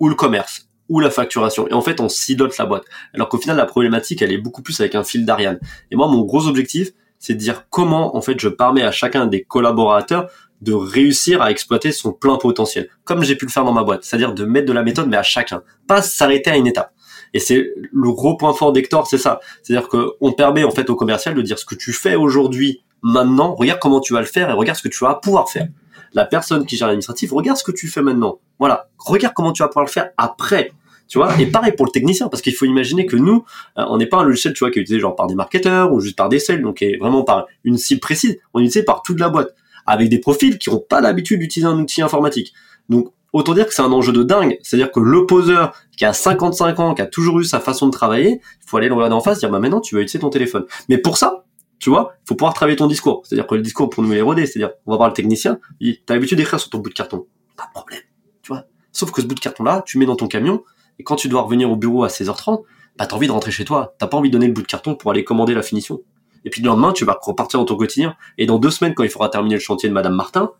ou 0.00 0.08
le 0.08 0.14
commerce 0.14 0.66
ou 0.88 0.98
la 0.98 1.10
facturation. 1.10 1.68
Et 1.68 1.72
en 1.72 1.80
fait, 1.82 2.00
on 2.00 2.08
silote 2.08 2.58
la 2.58 2.66
boîte. 2.66 2.84
Alors 3.14 3.28
qu'au 3.28 3.38
final, 3.38 3.56
la 3.56 3.64
problématique, 3.64 4.22
elle 4.22 4.32
est 4.32 4.38
beaucoup 4.38 4.60
plus 4.60 4.80
avec 4.80 4.96
un 4.96 5.04
fil 5.04 5.24
d'Ariane. 5.24 5.60
Et 5.92 5.96
moi, 5.96 6.08
mon 6.08 6.22
gros 6.22 6.48
objectif, 6.48 6.90
c'est 7.20 7.34
de 7.34 7.38
dire 7.38 7.66
comment, 7.70 8.16
en 8.16 8.20
fait, 8.20 8.40
je 8.40 8.48
permets 8.48 8.82
à 8.82 8.90
chacun 8.90 9.26
des 9.26 9.44
collaborateurs 9.44 10.28
de 10.62 10.72
réussir 10.72 11.40
à 11.42 11.50
exploiter 11.50 11.92
son 11.92 12.12
plein 12.12 12.36
potentiel, 12.36 12.88
comme 13.04 13.22
j'ai 13.22 13.36
pu 13.36 13.46
le 13.46 13.50
faire 13.50 13.64
dans 13.64 13.72
ma 13.72 13.84
boîte. 13.84 14.02
C'est-à-dire 14.02 14.34
de 14.34 14.44
mettre 14.44 14.66
de 14.66 14.72
la 14.72 14.82
méthode, 14.82 15.08
mais 15.08 15.16
à 15.16 15.22
chacun. 15.22 15.62
Pas 15.86 16.02
s'arrêter 16.02 16.50
à 16.50 16.56
une 16.56 16.66
étape. 16.66 16.92
Et 17.34 17.38
c'est 17.38 17.72
le 17.92 18.12
gros 18.12 18.36
point 18.36 18.52
fort 18.52 18.72
d'Hector, 18.72 19.06
c'est 19.06 19.18
ça. 19.18 19.40
C'est-à-dire 19.62 19.88
qu'on 19.88 20.32
permet 20.32 20.64
en 20.64 20.70
fait 20.70 20.90
au 20.90 20.96
commercial 20.96 21.34
de 21.34 21.42
dire 21.42 21.58
ce 21.58 21.64
que 21.64 21.74
tu 21.74 21.92
fais 21.92 22.16
aujourd'hui, 22.16 22.82
maintenant, 23.02 23.54
regarde 23.54 23.80
comment 23.80 24.00
tu 24.00 24.12
vas 24.12 24.20
le 24.20 24.26
faire 24.26 24.50
et 24.50 24.52
regarde 24.52 24.78
ce 24.78 24.82
que 24.82 24.88
tu 24.88 25.04
vas 25.04 25.14
pouvoir 25.14 25.48
faire. 25.48 25.68
La 26.12 26.24
personne 26.24 26.66
qui 26.66 26.76
gère 26.76 26.88
l'administratif, 26.88 27.30
regarde 27.32 27.56
ce 27.56 27.64
que 27.64 27.72
tu 27.72 27.86
fais 27.86 28.02
maintenant. 28.02 28.40
Voilà, 28.58 28.88
regarde 28.98 29.34
comment 29.34 29.52
tu 29.52 29.62
vas 29.62 29.68
pouvoir 29.68 29.86
le 29.86 29.90
faire 29.90 30.10
après. 30.16 30.72
Tu 31.06 31.18
vois, 31.18 31.40
et 31.40 31.46
pareil 31.46 31.72
pour 31.72 31.86
le 31.86 31.90
technicien, 31.90 32.28
parce 32.28 32.40
qu'il 32.40 32.54
faut 32.54 32.66
imaginer 32.66 33.04
que 33.04 33.16
nous, 33.16 33.44
euh, 33.78 33.84
on 33.88 33.98
n'est 33.98 34.06
pas 34.06 34.18
un 34.18 34.22
logiciel, 34.22 34.54
tu 34.54 34.60
vois, 34.60 34.70
qui 34.70 34.78
est 34.78 34.82
utilisé 34.82 35.00
genre 35.00 35.16
par 35.16 35.26
des 35.26 35.34
marketeurs 35.34 35.92
ou 35.92 36.00
juste 36.00 36.16
par 36.16 36.28
des 36.28 36.38
sales, 36.38 36.62
donc 36.62 36.82
est 36.82 36.98
vraiment 36.98 37.24
par 37.24 37.46
une 37.64 37.78
cible 37.78 38.00
précise. 38.00 38.38
On 38.54 38.60
est 38.60 38.62
utilisé 38.62 38.84
par 38.84 39.02
toute 39.02 39.18
la 39.18 39.28
boîte, 39.28 39.52
avec 39.86 40.08
des 40.08 40.20
profils 40.20 40.56
qui 40.56 40.70
n'ont 40.70 40.78
pas 40.78 41.00
l'habitude 41.00 41.40
d'utiliser 41.40 41.68
un 41.68 41.78
outil 41.80 42.00
informatique. 42.00 42.52
Donc, 42.88 43.12
autant 43.32 43.54
dire 43.54 43.66
que 43.66 43.74
c'est 43.74 43.82
un 43.82 43.92
enjeu 43.92 44.12
de 44.12 44.22
dingue. 44.22 44.58
C'est-à-dire 44.62 44.90
que 44.90 45.00
l'opposeur 45.00 45.74
qui 45.96 46.04
a 46.04 46.12
55 46.12 46.80
ans, 46.80 46.94
qui 46.94 47.02
a 47.02 47.06
toujours 47.06 47.40
eu 47.40 47.44
sa 47.44 47.60
façon 47.60 47.86
de 47.86 47.92
travailler, 47.92 48.40
il 48.42 48.68
faut 48.68 48.76
aller 48.76 48.88
le 48.88 48.94
regarder 48.94 49.14
en 49.14 49.20
face, 49.20 49.38
dire 49.38 49.50
bah 49.50 49.58
maintenant 49.58 49.80
tu 49.80 49.94
vas 49.94 50.00
utiliser 50.00 50.20
ton 50.20 50.30
téléphone. 50.30 50.64
Mais 50.88 50.98
pour 50.98 51.16
ça, 51.16 51.44
tu 51.78 51.90
vois, 51.90 52.14
il 52.24 52.28
faut 52.28 52.34
pouvoir 52.34 52.54
travailler 52.54 52.76
ton 52.76 52.86
discours. 52.86 53.22
C'est-à-dire 53.24 53.46
que 53.46 53.54
le 53.54 53.62
discours 53.62 53.88
pour 53.90 54.02
nous 54.02 54.10
les 54.10 54.22
rodés, 54.22 54.46
c'est-à-dire 54.46 54.74
on 54.86 54.92
va 54.92 54.96
voir 54.96 55.08
le 55.08 55.14
technicien, 55.14 55.58
il 55.80 56.00
t'as 56.04 56.14
l'habitude 56.14 56.38
d'écrire 56.38 56.60
sur 56.60 56.70
ton 56.70 56.78
bout 56.78 56.90
de 56.90 56.94
carton, 56.94 57.26
pas 57.56 57.66
de 57.66 57.72
problème, 57.72 58.02
tu 58.42 58.52
vois. 58.52 58.64
Sauf 58.92 59.10
que 59.12 59.22
ce 59.22 59.26
bout 59.26 59.34
de 59.34 59.40
carton 59.40 59.64
là, 59.64 59.82
tu 59.86 59.98
mets 59.98 60.06
dans 60.06 60.16
ton 60.16 60.28
camion 60.28 60.62
et 60.98 61.02
quand 61.02 61.16
tu 61.16 61.28
dois 61.28 61.42
revenir 61.42 61.70
au 61.70 61.76
bureau 61.76 62.04
à 62.04 62.08
16h30, 62.08 62.62
bah 62.98 63.06
t'as 63.06 63.16
envie 63.16 63.26
de 63.26 63.32
rentrer 63.32 63.50
chez 63.50 63.64
toi, 63.64 63.94
t'as 63.98 64.06
pas 64.06 64.16
envie 64.16 64.28
de 64.28 64.32
donner 64.32 64.46
le 64.46 64.52
bout 64.52 64.62
de 64.62 64.66
carton 64.66 64.94
pour 64.94 65.10
aller 65.10 65.24
commander 65.24 65.54
la 65.54 65.62
finition. 65.62 66.00
Et 66.44 66.50
puis 66.50 66.62
le 66.62 66.68
lendemain, 66.68 66.92
tu 66.92 67.04
vas 67.04 67.18
repartir 67.20 67.60
dans 67.60 67.66
ton 67.66 67.76
quotidien. 67.76 68.16
Et 68.38 68.46
dans 68.46 68.58
deux 68.58 68.70
semaines, 68.70 68.94
quand 68.94 69.02
il 69.02 69.10
faudra 69.10 69.28
terminer 69.28 69.56
le 69.56 69.60
chantier 69.60 69.88
de 69.88 69.94
Madame 69.94 70.14
Martin, 70.14 70.52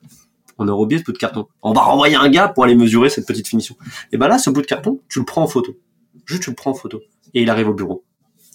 on 0.61 0.69
a 0.69 0.73
oublié 0.73 1.01
ce 1.01 1.05
bout 1.05 1.13
de 1.13 1.19
carton. 1.19 1.47
On 1.63 1.73
va 1.73 1.81
renvoyer 1.81 2.17
un 2.17 2.29
gars 2.29 2.49
pour 2.49 2.65
aller 2.65 2.75
mesurer 2.75 3.09
cette 3.09 3.27
petite 3.27 3.49
finition. 3.49 3.77
Et 4.13 4.19
ben 4.19 4.29
là, 4.29 4.39
ce 4.39 4.51
bout 4.51 4.61
de 4.61 4.67
carton, 4.67 5.01
tu 5.09 5.19
le 5.19 5.25
prends 5.25 5.43
en 5.43 5.47
photo. 5.47 5.77
Juste, 6.27 6.43
tu 6.43 6.51
le 6.51 6.57
prends 6.57 6.73
en 6.73 6.75
photo. 6.75 7.01
Et 7.35 7.43
il 7.43 7.51
arrive 7.51 7.69
au 7.69 7.75
bureau. 7.75 8.05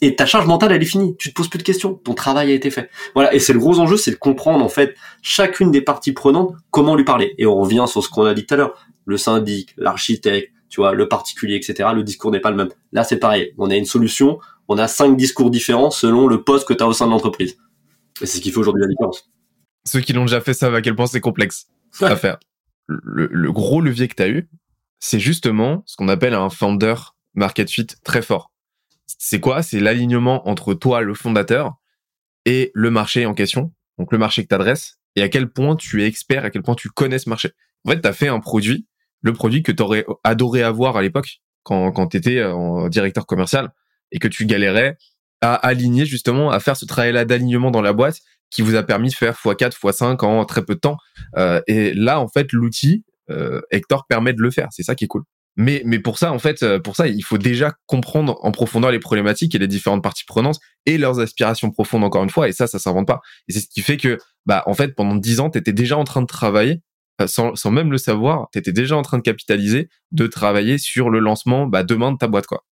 Et 0.02 0.16
ta 0.16 0.26
charge 0.26 0.46
mentale, 0.46 0.72
elle 0.72 0.82
est 0.82 0.86
finie. 0.86 1.16
Tu 1.18 1.30
te 1.30 1.34
poses 1.34 1.48
plus 1.48 1.58
de 1.58 1.64
questions. 1.64 1.96
Ton 1.96 2.14
travail 2.14 2.52
a 2.52 2.54
été 2.54 2.70
fait. 2.70 2.90
Voilà. 3.16 3.34
Et 3.34 3.40
c'est 3.40 3.54
le 3.54 3.60
gros 3.60 3.80
enjeu, 3.80 3.98
c'est 3.98 4.12
de 4.12 4.18
comprendre, 4.18 4.64
en 4.64 4.70
fait, 4.70 4.96
chacune 5.22 5.72
des 5.72 5.82
parties 5.82 6.12
prenantes, 6.12 6.54
comment 6.70 6.96
lui 6.96 7.06
parler. 7.06 7.34
Et 7.38 7.46
on 7.46 7.56
revient 7.56 7.86
sur 7.88 8.04
ce 8.04 8.10
qu'on 8.10 8.26
a 8.26 8.34
dit 8.34 8.46
tout 8.46 8.54
à 8.54 8.58
l'heure. 8.58 8.88
Le 9.06 9.18
syndic, 9.18 9.74
l'architecte, 9.78 10.52
tu 10.70 10.82
vois, 10.82 10.94
le 10.94 11.08
particulier, 11.08 11.56
etc. 11.56 11.90
Le 11.96 12.04
discours 12.04 12.32
n'est 12.32 12.40
pas 12.40 12.52
le 12.52 12.58
même. 12.58 12.70
Là, 12.92 13.04
c'est 13.04 13.18
pareil. 13.18 13.54
On 13.58 13.70
a 13.72 13.76
une 13.76 13.86
solution. 13.86 14.40
On 14.68 14.78
a 14.78 14.88
cinq 14.88 15.16
discours 15.18 15.50
différents 15.50 15.92
selon 15.92 16.28
le 16.28 16.44
poste 16.44 16.68
que 16.68 16.74
tu 16.74 16.84
as 16.84 16.88
au 16.88 16.94
sein 16.94 17.06
de 17.06 17.12
l'entreprise. 17.12 17.58
Et 18.22 18.26
c'est 18.26 18.38
ce 18.38 18.42
qui 18.42 18.52
fait 18.52 18.58
aujourd'hui 18.58 18.82
la 18.82 18.88
différence. 18.88 19.30
Ceux 19.88 20.02
qui 20.02 20.14
l'ont 20.14 20.26
déjà 20.26 20.42
fait 20.42 20.54
savent 20.54 20.76
à 20.76 20.82
quel 20.82 20.96
point 20.96 21.06
c'est 21.08 21.22
complexe 21.22 21.68
à 22.02 22.16
faire. 22.16 22.38
Le, 22.88 23.52
gros 23.52 23.82
levier 23.82 24.08
que 24.08 24.16
tu 24.16 24.24
as 24.24 24.30
eu, 24.30 24.50
c'est 25.00 25.20
justement 25.20 25.84
ce 25.86 25.96
qu'on 25.96 26.08
appelle 26.08 26.34
un 26.34 26.50
founder 26.50 26.96
market 27.34 27.70
fit 27.70 27.88
très 28.04 28.22
fort. 28.22 28.52
C'est 29.06 29.40
quoi? 29.40 29.64
C'est 29.64 29.80
l'alignement 29.80 30.48
entre 30.48 30.74
toi, 30.74 31.02
le 31.02 31.14
fondateur, 31.14 31.76
et 32.46 32.72
le 32.74 32.92
marché 32.92 33.26
en 33.26 33.34
question, 33.34 33.74
donc 33.98 34.12
le 34.12 34.18
marché 34.18 34.44
que 34.44 34.50
tu 34.50 34.56
adresses, 34.56 35.00
et 35.16 35.22
à 35.24 35.30
quel 35.30 35.50
point 35.50 35.76
tu 35.76 36.04
es 36.04 36.08
expert, 36.08 36.46
à 36.46 36.50
quel 36.50 36.62
point 36.62 36.76
tu 36.76 36.90
connais 36.90 37.20
ce 37.20 37.30
marché. 37.30 37.52
En 37.86 37.92
fait, 37.92 38.02
tu 38.02 38.08
as 38.08 38.14
fait 38.14 38.28
un 38.28 38.40
produit, 38.40 38.88
le 39.22 39.34
produit 39.34 39.64
que 39.64 39.72
tu 39.72 39.82
aurais 39.82 40.06
adoré 40.24 40.62
avoir 40.62 40.98
à 40.98 41.02
l'époque, 41.02 41.42
quand, 41.64 41.92
quand 41.92 42.08
tu 42.08 42.18
étais 42.18 42.44
en 42.44 42.88
directeur 42.90 43.26
commercial, 43.26 43.72
et 44.12 44.20
que 44.20 44.28
tu 44.28 44.46
galérais 44.46 44.98
à 45.42 45.56
aligner 45.56 46.06
justement, 46.06 46.52
à 46.52 46.60
faire 46.60 46.78
ce 46.78 46.86
travail-là 46.86 47.26
d'alignement 47.26 47.72
dans 47.72 47.82
la 47.82 47.94
boîte 47.94 48.22
qui 48.50 48.62
vous 48.62 48.76
a 48.76 48.84
permis 48.84 49.10
de 49.10 49.14
faire 49.14 49.36
x4, 49.36 49.74
x5 49.80 50.24
en 50.24 50.46
très 50.46 50.64
peu 50.64 50.76
de 50.76 50.80
temps. 50.80 50.98
Euh, 51.38 51.62
et 51.68 51.94
là, 51.94 52.20
en 52.20 52.28
fait, 52.28 52.52
l'outil 52.52 53.04
euh, 53.30 53.62
Hector 53.72 54.06
permet 54.08 54.34
de 54.34 54.42
le 54.42 54.52
faire. 54.52 54.70
C'est 54.72 54.84
ça 54.84 54.96
qui 54.96 55.06
est 55.06 55.08
cool. 55.08 55.24
Mais, 55.58 55.82
mais 55.86 56.00
pour 56.00 56.18
ça, 56.18 56.34
en 56.34 56.40
fait, 56.40 56.64
euh, 56.64 56.80
pour 56.80 56.96
ça, 56.96 57.08
il 57.08 57.24
faut 57.24 57.38
déjà 57.38 57.74
comprendre 57.86 58.38
en 58.42 58.52
profondeur 58.52 58.92
les 58.92 59.00
problématiques 59.00 59.56
et 59.56 59.58
les 59.58 59.68
différentes 59.68 60.04
parties 60.04 60.26
prenantes 60.26 60.60
et 60.86 60.98
leurs 60.98 61.20
aspirations 61.20 61.72
profondes, 61.72 62.04
encore 62.04 62.24
une 62.24 62.30
fois. 62.30 62.50
Et 62.50 62.52
ça, 62.52 62.68
ça 62.68 62.78
s'invente 62.78 63.08
pas. 63.08 63.22
Et 63.48 63.54
c'est 63.54 63.62
ce 63.62 63.68
qui 63.68 63.82
fait 63.82 63.98
que, 63.98 64.18
bah, 64.46 64.64
en 64.66 64.74
fait, 64.74 64.96
pendant 64.96 65.16
dix 65.16 65.40
ans, 65.40 65.50
tu 65.50 65.58
étais 65.58 65.74
déjà 65.74 65.98
en 65.98 66.04
train 66.04 66.22
de 66.22 66.28
travailler, 66.28 66.82
sans, 67.26 67.56
sans 67.56 67.72
même 67.72 67.90
le 67.90 67.98
savoir, 67.98 68.50
tu 68.52 68.60
étais 68.60 68.74
déjà 68.74 68.98
en 68.98 69.02
train 69.02 69.18
de 69.18 69.24
capitaliser, 69.24 69.88
de 70.12 70.28
travailler 70.28 70.78
sur 70.78 71.10
le 71.10 71.20
lancement, 71.20 71.68
bah, 71.68 71.84
demain 71.84 72.12
de 72.12 72.18
ta 72.18 72.28
boîte, 72.28 72.48
quoi. 72.48 72.66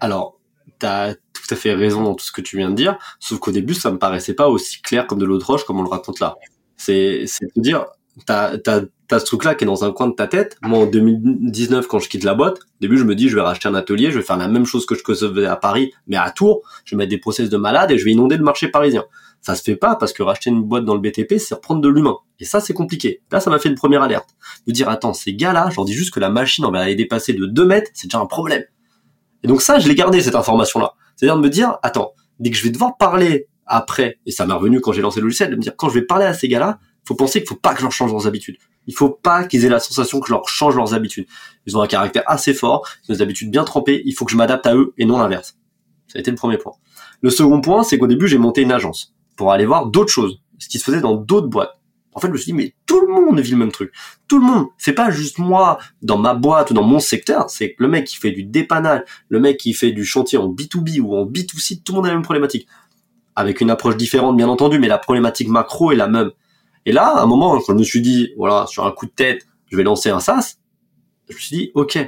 Alors, 0.00 0.40
t'as 0.78 1.14
tout 1.46 1.54
à 1.54 1.56
fait 1.56 1.74
raison 1.74 2.02
dans 2.02 2.14
tout 2.14 2.24
ce 2.24 2.32
que 2.32 2.40
tu 2.40 2.56
viens 2.56 2.70
de 2.70 2.74
dire, 2.74 2.98
sauf 3.20 3.38
qu'au 3.38 3.50
début, 3.50 3.74
ça 3.74 3.90
me 3.90 3.98
paraissait 3.98 4.34
pas 4.34 4.48
aussi 4.48 4.80
clair 4.80 5.06
comme 5.06 5.18
de 5.18 5.24
l'eau 5.24 5.38
de 5.38 5.44
roche 5.44 5.64
comme 5.64 5.80
on 5.80 5.82
le 5.82 5.88
raconte 5.88 6.20
là. 6.20 6.36
C'est, 6.76 7.24
de 7.56 7.60
dire, 7.60 7.86
t'as, 8.26 8.58
t'as, 8.58 8.82
t'as 9.08 9.18
ce 9.18 9.24
truc-là 9.24 9.54
qui 9.54 9.64
est 9.64 9.66
dans 9.66 9.84
un 9.84 9.92
coin 9.92 10.08
de 10.08 10.14
ta 10.14 10.26
tête. 10.26 10.56
Moi, 10.62 10.78
en 10.78 10.86
2019, 10.86 11.86
quand 11.86 11.98
je 11.98 12.08
quitte 12.08 12.24
la 12.24 12.34
boîte, 12.34 12.58
au 12.58 12.80
début, 12.80 12.98
je 12.98 13.04
me 13.04 13.14
dis, 13.14 13.28
je 13.28 13.36
vais 13.36 13.42
racheter 13.42 13.68
un 13.68 13.74
atelier, 13.74 14.10
je 14.10 14.18
vais 14.18 14.24
faire 14.24 14.36
la 14.36 14.48
même 14.48 14.64
chose 14.64 14.86
que 14.86 14.94
je 14.94 15.02
faisais 15.04 15.46
à 15.46 15.56
Paris, 15.56 15.92
mais 16.06 16.16
à 16.16 16.30
Tours. 16.30 16.62
Je 16.84 16.94
vais 16.94 16.98
mettre 16.98 17.10
des 17.10 17.18
process 17.18 17.48
de 17.48 17.56
malade 17.56 17.90
et 17.90 17.98
je 17.98 18.04
vais 18.04 18.12
inonder 18.12 18.36
le 18.36 18.44
marché 18.44 18.68
parisien. 18.68 19.04
Ça 19.40 19.54
se 19.54 19.62
fait 19.62 19.76
pas 19.76 19.96
parce 19.96 20.12
que 20.12 20.22
racheter 20.22 20.50
une 20.50 20.62
boîte 20.62 20.84
dans 20.84 20.94
le 20.94 21.00
BTP, 21.00 21.38
c'est 21.38 21.54
reprendre 21.54 21.80
de 21.80 21.88
l'humain. 21.88 22.16
Et 22.38 22.44
ça, 22.44 22.60
c'est 22.60 22.74
compliqué. 22.74 23.20
Là, 23.30 23.40
ça 23.40 23.50
m'a 23.50 23.58
fait 23.58 23.68
une 23.68 23.74
première 23.74 24.02
alerte. 24.02 24.30
De 24.66 24.72
dire, 24.72 24.88
attends, 24.88 25.12
ces 25.12 25.34
gars-là, 25.34 25.68
je 25.70 25.76
leur 25.76 25.84
dis 25.84 25.94
juste 25.94 26.14
que 26.14 26.20
la 26.20 26.30
machine, 26.30 26.64
on 26.64 26.70
va 26.70 26.80
aller 26.80 26.94
dépasser 26.94 27.32
de 27.32 27.46
2 27.46 27.64
mètres, 27.64 27.90
c'est 27.94 28.06
déjà 28.06 28.18
un 28.18 28.26
problème. 28.26 28.62
Et 29.42 29.48
donc 29.48 29.60
ça, 29.60 29.78
je 29.78 29.88
l'ai 29.88 29.94
gardé, 29.94 30.20
cette 30.20 30.36
information-là. 30.36 30.94
C'est-à-dire 31.22 31.36
de 31.36 31.42
me 31.42 31.50
dire, 31.50 31.78
attends, 31.84 32.14
dès 32.40 32.50
que 32.50 32.56
je 32.56 32.64
vais 32.64 32.70
devoir 32.70 32.96
parler 32.96 33.46
après, 33.64 34.18
et 34.26 34.32
ça 34.32 34.44
m'est 34.44 34.54
revenu 34.54 34.80
quand 34.80 34.90
j'ai 34.90 35.02
lancé 35.02 35.20
le 35.20 35.26
logiciel, 35.26 35.52
de 35.52 35.54
me 35.54 35.60
dire, 35.60 35.76
quand 35.76 35.88
je 35.88 35.94
vais 35.94 36.02
parler 36.02 36.24
à 36.24 36.34
ces 36.34 36.48
gars-là, 36.48 36.80
faut 37.04 37.14
penser 37.14 37.38
qu'il 37.38 37.48
faut 37.48 37.54
pas 37.54 37.74
que 37.74 37.78
je 37.78 37.84
leur 37.84 37.92
change 37.92 38.10
leurs 38.10 38.26
habitudes. 38.26 38.56
Il 38.88 38.94
faut 38.94 39.08
pas 39.08 39.44
qu'ils 39.44 39.64
aient 39.64 39.68
la 39.68 39.78
sensation 39.78 40.18
que 40.18 40.26
je 40.26 40.32
leur 40.32 40.48
change 40.48 40.74
leurs 40.74 40.94
habitudes. 40.94 41.28
Ils 41.66 41.78
ont 41.78 41.80
un 41.80 41.86
caractère 41.86 42.24
assez 42.26 42.54
fort, 42.54 42.88
ils 43.04 43.12
ont 43.12 43.14
des 43.14 43.22
habitudes 43.22 43.52
bien 43.52 43.62
trempées, 43.62 44.02
il 44.04 44.14
faut 44.14 44.24
que 44.24 44.32
je 44.32 44.36
m'adapte 44.36 44.66
à 44.66 44.74
eux 44.74 44.94
et 44.98 45.04
non 45.04 45.16
l'inverse. 45.16 45.56
Ça 46.08 46.18
a 46.18 46.20
été 46.20 46.32
le 46.32 46.36
premier 46.36 46.58
point. 46.58 46.72
Le 47.20 47.30
second 47.30 47.60
point, 47.60 47.84
c'est 47.84 47.98
qu'au 47.98 48.08
début, 48.08 48.26
j'ai 48.26 48.38
monté 48.38 48.62
une 48.62 48.72
agence 48.72 49.14
pour 49.36 49.52
aller 49.52 49.64
voir 49.64 49.86
d'autres 49.86 50.10
choses, 50.10 50.40
ce 50.58 50.68
qui 50.68 50.80
se 50.80 50.84
faisait 50.84 51.00
dans 51.00 51.14
d'autres 51.14 51.46
boîtes. 51.46 51.78
En 52.14 52.20
fait, 52.20 52.26
je 52.28 52.32
me 52.32 52.36
suis 52.36 52.46
dit, 52.46 52.52
mais 52.52 52.74
tout 52.86 53.00
le 53.00 53.08
monde 53.08 53.40
vit 53.40 53.52
le 53.52 53.56
même 53.56 53.72
truc. 53.72 53.92
Tout 54.28 54.38
le 54.38 54.44
monde. 54.44 54.66
C'est 54.76 54.92
pas 54.92 55.10
juste 55.10 55.38
moi 55.38 55.78
dans 56.02 56.18
ma 56.18 56.34
boîte 56.34 56.70
ou 56.70 56.74
dans 56.74 56.82
mon 56.82 56.98
secteur. 56.98 57.48
C'est 57.48 57.74
le 57.78 57.88
mec 57.88 58.06
qui 58.06 58.16
fait 58.16 58.32
du 58.32 58.44
dépannage, 58.44 59.02
le 59.28 59.40
mec 59.40 59.56
qui 59.56 59.72
fait 59.72 59.92
du 59.92 60.04
chantier 60.04 60.38
en 60.38 60.48
B2B 60.48 61.00
ou 61.00 61.16
en 61.16 61.24
B2C, 61.24 61.82
tout 61.82 61.92
le 61.92 61.96
monde 61.96 62.06
a 62.06 62.08
la 62.08 62.14
même 62.14 62.22
problématique. 62.22 62.66
Avec 63.34 63.62
une 63.62 63.70
approche 63.70 63.96
différente, 63.96 64.36
bien 64.36 64.48
entendu, 64.48 64.78
mais 64.78 64.88
la 64.88 64.98
problématique 64.98 65.48
macro 65.48 65.90
est 65.92 65.96
la 65.96 66.08
même. 66.08 66.32
Et 66.84 66.92
là, 66.92 67.06
à 67.06 67.22
un 67.22 67.26
moment, 67.26 67.58
quand 67.60 67.72
je 67.72 67.78
me 67.78 67.84
suis 67.84 68.02
dit, 68.02 68.32
voilà, 68.36 68.66
sur 68.66 68.86
un 68.86 68.90
coup 68.90 69.06
de 69.06 69.12
tête, 69.12 69.46
je 69.70 69.76
vais 69.76 69.84
lancer 69.84 70.10
un 70.10 70.20
SaaS, 70.20 70.56
je 71.28 71.34
me 71.34 71.40
suis 71.40 71.56
dit, 71.56 71.70
ok, 71.74 71.98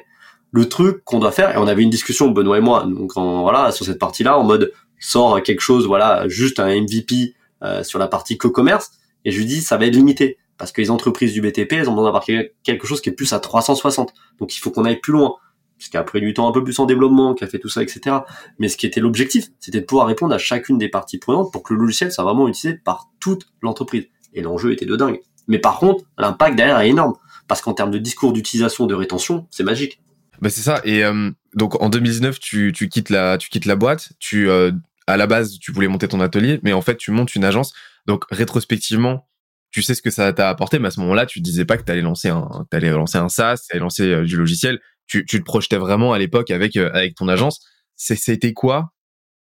le 0.51 0.69
truc 0.69 1.03
qu'on 1.05 1.19
doit 1.19 1.33
faire, 1.33 1.55
et 1.55 1.59
on 1.59 1.67
avait 1.67 1.83
une 1.83 1.91
discussion, 1.91 2.31
Benoît 2.31 2.59
et 2.59 2.61
moi, 2.61 2.85
donc 2.85 3.13
voilà, 3.17 3.73
sur 3.73 3.87
cette 3.87 3.99
partie-là, 3.99 4.39
en 4.39 4.45
mode, 4.45 4.73
sort 4.99 5.43
quelque 5.43 5.61
chose, 5.61 5.87
voilà, 5.87 6.29
juste 6.29 6.61
un 6.61 6.69
MVP 6.69 7.35
euh, 7.63 7.83
sur 7.83 7.99
la 7.99 8.09
partie 8.09 8.37
co-commerce, 8.37 8.91
et 9.25 9.31
je 9.31 9.39
lui 9.39 9.47
dis, 9.47 9.61
ça 9.61 9.77
va 9.77 9.87
être 9.87 9.95
limité, 9.95 10.39
parce 10.59 10.73
que 10.73 10.81
les 10.81 10.91
entreprises 10.91 11.33
du 11.33 11.41
BTP, 11.41 11.73
elles 11.73 11.89
ont 11.89 11.95
besoin 11.95 12.05
d'avoir 12.05 12.25
quelque 12.25 12.87
chose 12.87 13.01
qui 13.01 13.11
est 13.11 13.13
plus 13.13 13.33
à 13.33 13.41
360, 13.41 14.13
donc 14.39 14.57
il 14.57 14.61
faut 14.61 14.71
qu'on 14.71 14.85
aille 14.85 15.01
plus 15.01 15.13
loin, 15.13 15.37
parce 15.79 15.91
qu'après 15.91 16.21
du 16.21 16.35
temps 16.35 16.49
un 16.49 16.53
peu 16.53 16.63
plus 16.63 16.79
en 16.79 16.87
développement, 16.87 17.35
qui 17.35 17.45
a 17.45 17.47
fait 17.47 17.59
tout 17.59 17.69
ça, 17.69 17.83
etc. 17.83 18.17
Mais 18.59 18.69
ce 18.69 18.77
qui 18.77 18.87
était 18.87 19.01
l'objectif, 19.01 19.49
c'était 19.61 19.81
de 19.81 19.85
pouvoir 19.85 20.07
répondre 20.07 20.35
à 20.35 20.39
chacune 20.39 20.79
des 20.79 20.89
parties 20.89 21.19
prenantes 21.19 21.53
pour 21.53 21.63
que 21.63 21.75
le 21.75 21.81
logiciel 21.81 22.13
soit 22.13 22.25
vraiment 22.25 22.49
utilisé 22.49 22.79
par 22.79 23.11
toute 23.21 23.47
l'entreprise. 23.61 24.07
Et 24.33 24.43
l'enjeu 24.43 24.73
était 24.73 24.87
de 24.87 24.97
dingue. 24.97 25.21
Mais 25.49 25.59
par 25.59 25.79
contre, 25.79 26.05
l'impact 26.17 26.57
derrière 26.57 26.81
est 26.81 26.89
énorme. 26.89 27.15
Parce 27.49 27.61
qu'en 27.61 27.75
termes 27.75 27.91
de 27.91 27.99
discours 27.99 28.33
d'utilisation, 28.33 28.87
de 28.87 28.95
rétention, 28.95 29.47
c'est 29.51 29.65
magique. 29.65 30.01
Bah 30.41 30.49
c'est 30.49 30.63
ça. 30.63 30.81
Et 30.85 31.05
euh, 31.05 31.31
donc 31.55 31.81
en 31.83 31.89
2019, 31.89 32.41
tu, 32.41 32.73
tu, 32.75 32.89
quittes 32.89 33.11
la, 33.11 33.37
tu 33.37 33.51
quittes 33.51 33.67
la 33.67 33.77
boîte. 33.77 34.13
Tu, 34.19 34.49
euh, 34.49 34.73
à 35.07 35.17
la 35.17 35.27
base, 35.27 35.59
tu 35.59 35.73
voulais 35.73 35.89
monter 35.89 36.09
ton 36.09 36.21
atelier, 36.21 36.61
mais 36.63 36.73
en 36.73 36.81
fait, 36.81 36.97
tu 36.97 37.11
montes 37.11 37.35
une 37.35 37.45
agence. 37.45 37.75
Donc 38.07 38.25
rétrospectivement, 38.31 39.29
tu 39.71 39.83
sais 39.83 39.95
ce 39.95 40.03
que 40.03 40.11
ça 40.11 40.33
t'a 40.33 40.49
apporté, 40.49 40.79
mais 40.79 40.89
à 40.89 40.91
ce 40.91 41.01
moment-là, 41.01 41.27
tu 41.27 41.41
disais 41.41 41.65
pas 41.65 41.77
que 41.77 41.83
tu 41.83 41.91
allais 41.91 42.03
lancer 42.03 42.29
un, 42.29 42.49
allais 42.71 42.91
lancer 42.91 43.19
un 43.19 43.29
SaaS, 43.29 43.67
tu 43.69 43.75
allais 43.75 43.81
lancer 43.81 44.13
euh, 44.13 44.25
du 44.25 44.37
logiciel. 44.37 44.81
Tu, 45.07 45.27
tu 45.27 45.39
te 45.39 45.45
projetais 45.45 45.77
vraiment 45.77 46.13
à 46.13 46.19
l'époque 46.19 46.51
avec, 46.51 46.77
avec 46.77 47.15
ton 47.15 47.29
agence. 47.29 47.61
C'était 47.97 48.53
quoi 48.53 48.93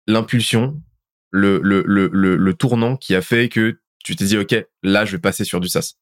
l'impulsion, 0.07 0.81
le, 1.31 1.59
le, 1.63 1.83
le, 1.85 2.07
le, 2.07 2.53
tournant 2.53 2.95
qui 2.97 3.13
a 3.15 3.21
fait 3.21 3.49
que 3.49 3.79
tu 4.03 4.15
t'es 4.15 4.25
dit, 4.25 4.37
OK, 4.37 4.55
là, 4.83 5.05
je 5.05 5.11
vais 5.11 5.19
passer 5.19 5.43
sur 5.43 5.59
du 5.59 5.67
SaaS? 5.67 5.95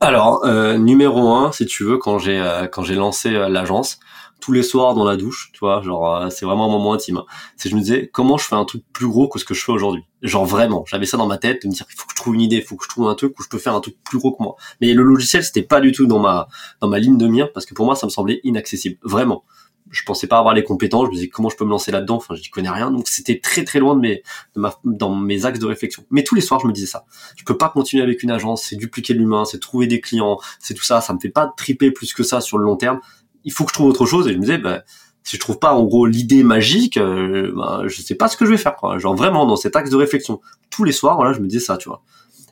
Alors, 0.00 0.44
euh, 0.44 0.76
numéro 0.76 1.32
un, 1.34 1.52
si 1.52 1.64
tu 1.64 1.84
veux, 1.84 1.96
quand 1.96 2.18
j'ai 2.18 2.38
euh, 2.38 2.66
quand 2.66 2.82
j'ai 2.82 2.96
lancé 2.96 3.34
euh, 3.34 3.48
l'agence, 3.48 3.98
tous 4.40 4.52
les 4.52 4.62
soirs 4.62 4.94
dans 4.94 5.04
la 5.04 5.16
douche, 5.16 5.50
tu 5.52 5.60
vois, 5.60 5.82
genre 5.82 6.30
c'est 6.30 6.44
vraiment 6.44 6.66
un 6.66 6.70
moment 6.70 6.92
intime. 6.92 7.22
C'est 7.56 7.68
je 7.68 7.74
me 7.74 7.80
disais 7.80 8.10
comment 8.12 8.36
je 8.36 8.44
fais 8.44 8.54
un 8.54 8.64
truc 8.64 8.84
plus 8.92 9.08
gros 9.08 9.28
que 9.28 9.38
ce 9.38 9.44
que 9.44 9.54
je 9.54 9.64
fais 9.64 9.72
aujourd'hui? 9.72 10.04
Genre 10.22 10.44
vraiment, 10.44 10.84
j'avais 10.86 11.06
ça 11.06 11.16
dans 11.16 11.26
ma 11.26 11.38
tête 11.38 11.62
de 11.62 11.68
me 11.68 11.72
dire 11.72 11.86
il 11.90 11.96
faut 11.96 12.06
que 12.06 12.12
je 12.12 12.16
trouve 12.16 12.34
une 12.34 12.40
idée, 12.40 12.56
il 12.56 12.62
faut 12.62 12.76
que 12.76 12.84
je 12.84 12.88
trouve 12.88 13.08
un 13.08 13.14
truc 13.14 13.38
où 13.38 13.42
je 13.42 13.48
peux 13.48 13.58
faire 13.58 13.74
un 13.74 13.80
truc 13.80 13.96
plus 14.04 14.18
gros 14.18 14.32
que 14.32 14.42
moi. 14.42 14.56
Mais 14.80 14.92
le 14.94 15.02
logiciel 15.02 15.42
c'était 15.42 15.62
pas 15.62 15.80
du 15.80 15.92
tout 15.92 16.06
dans 16.06 16.18
ma 16.18 16.48
dans 16.80 16.88
ma 16.88 16.98
ligne 16.98 17.18
de 17.18 17.26
mire 17.26 17.52
parce 17.52 17.66
que 17.66 17.74
pour 17.74 17.86
moi 17.86 17.96
ça 17.96 18.06
me 18.06 18.10
semblait 18.10 18.40
inaccessible, 18.44 18.98
vraiment 19.02 19.44
je 19.90 20.02
pensais 20.02 20.26
pas 20.26 20.38
avoir 20.38 20.54
les 20.54 20.64
compétences. 20.64 21.06
Je 21.06 21.10
me 21.10 21.14
disais 21.14 21.28
comment 21.28 21.48
je 21.48 21.56
peux 21.56 21.64
me 21.64 21.70
lancer 21.70 21.92
là-dedans? 21.92 22.16
Enfin, 22.16 22.34
je 22.34 22.50
connais 22.50 22.70
rien. 22.70 22.90
Donc 22.90 23.08
c'était 23.08 23.40
très 23.40 23.64
très 23.64 23.78
loin 23.78 23.94
de 23.94 24.00
mes, 24.00 24.22
de 24.54 24.60
ma, 24.60 24.74
dans 24.84 25.14
mes 25.14 25.44
axes 25.44 25.58
de 25.58 25.66
réflexion. 25.66 26.04
Mais 26.10 26.24
tous 26.24 26.34
les 26.34 26.40
soirs, 26.40 26.60
je 26.60 26.66
me 26.66 26.72
disais 26.72 26.86
ça. 26.86 27.04
Je 27.36 27.44
peux 27.44 27.56
pas 27.56 27.68
continuer 27.68 28.02
avec 28.02 28.22
une 28.22 28.30
agence. 28.30 28.64
C'est 28.64 28.76
dupliquer 28.76 29.14
l'humain, 29.14 29.44
c'est 29.44 29.60
trouver 29.60 29.86
des 29.86 30.00
clients, 30.00 30.38
c'est 30.58 30.74
tout 30.74 30.82
ça. 30.82 31.00
Ça 31.00 31.12
me 31.14 31.18
fait 31.18 31.30
pas 31.30 31.52
triper 31.56 31.90
plus 31.90 32.12
que 32.12 32.22
ça 32.22 32.40
sur 32.40 32.58
le 32.58 32.64
long 32.64 32.76
terme. 32.76 33.00
Il 33.46 33.52
faut 33.52 33.64
que 33.64 33.70
je 33.70 33.74
trouve 33.74 33.88
autre 33.88 34.04
chose. 34.04 34.28
Et 34.28 34.32
je 34.32 34.36
me 34.36 34.42
disais, 34.42 34.58
bah, 34.58 34.82
si 35.22 35.36
je 35.36 35.40
trouve 35.40 35.58
pas 35.58 35.72
en 35.72 35.84
gros 35.84 36.06
l'idée 36.06 36.42
magique, 36.42 36.98
euh, 36.98 37.52
bah, 37.56 37.82
je 37.86 38.02
sais 38.02 38.14
pas 38.14 38.28
ce 38.28 38.36
que 38.36 38.44
je 38.44 38.50
vais 38.50 38.56
faire. 38.58 38.76
Quoi. 38.76 38.98
Genre 38.98 39.16
vraiment 39.16 39.46
dans 39.46 39.56
cet 39.56 39.74
axe 39.74 39.90
de 39.90 39.96
réflexion. 39.96 40.40
Tous 40.70 40.84
les 40.84 40.92
soirs, 40.92 41.16
voilà, 41.16 41.32
je 41.32 41.40
me 41.40 41.46
disais 41.46 41.64
ça, 41.64 41.78
tu 41.78 41.88
vois. 41.88 42.02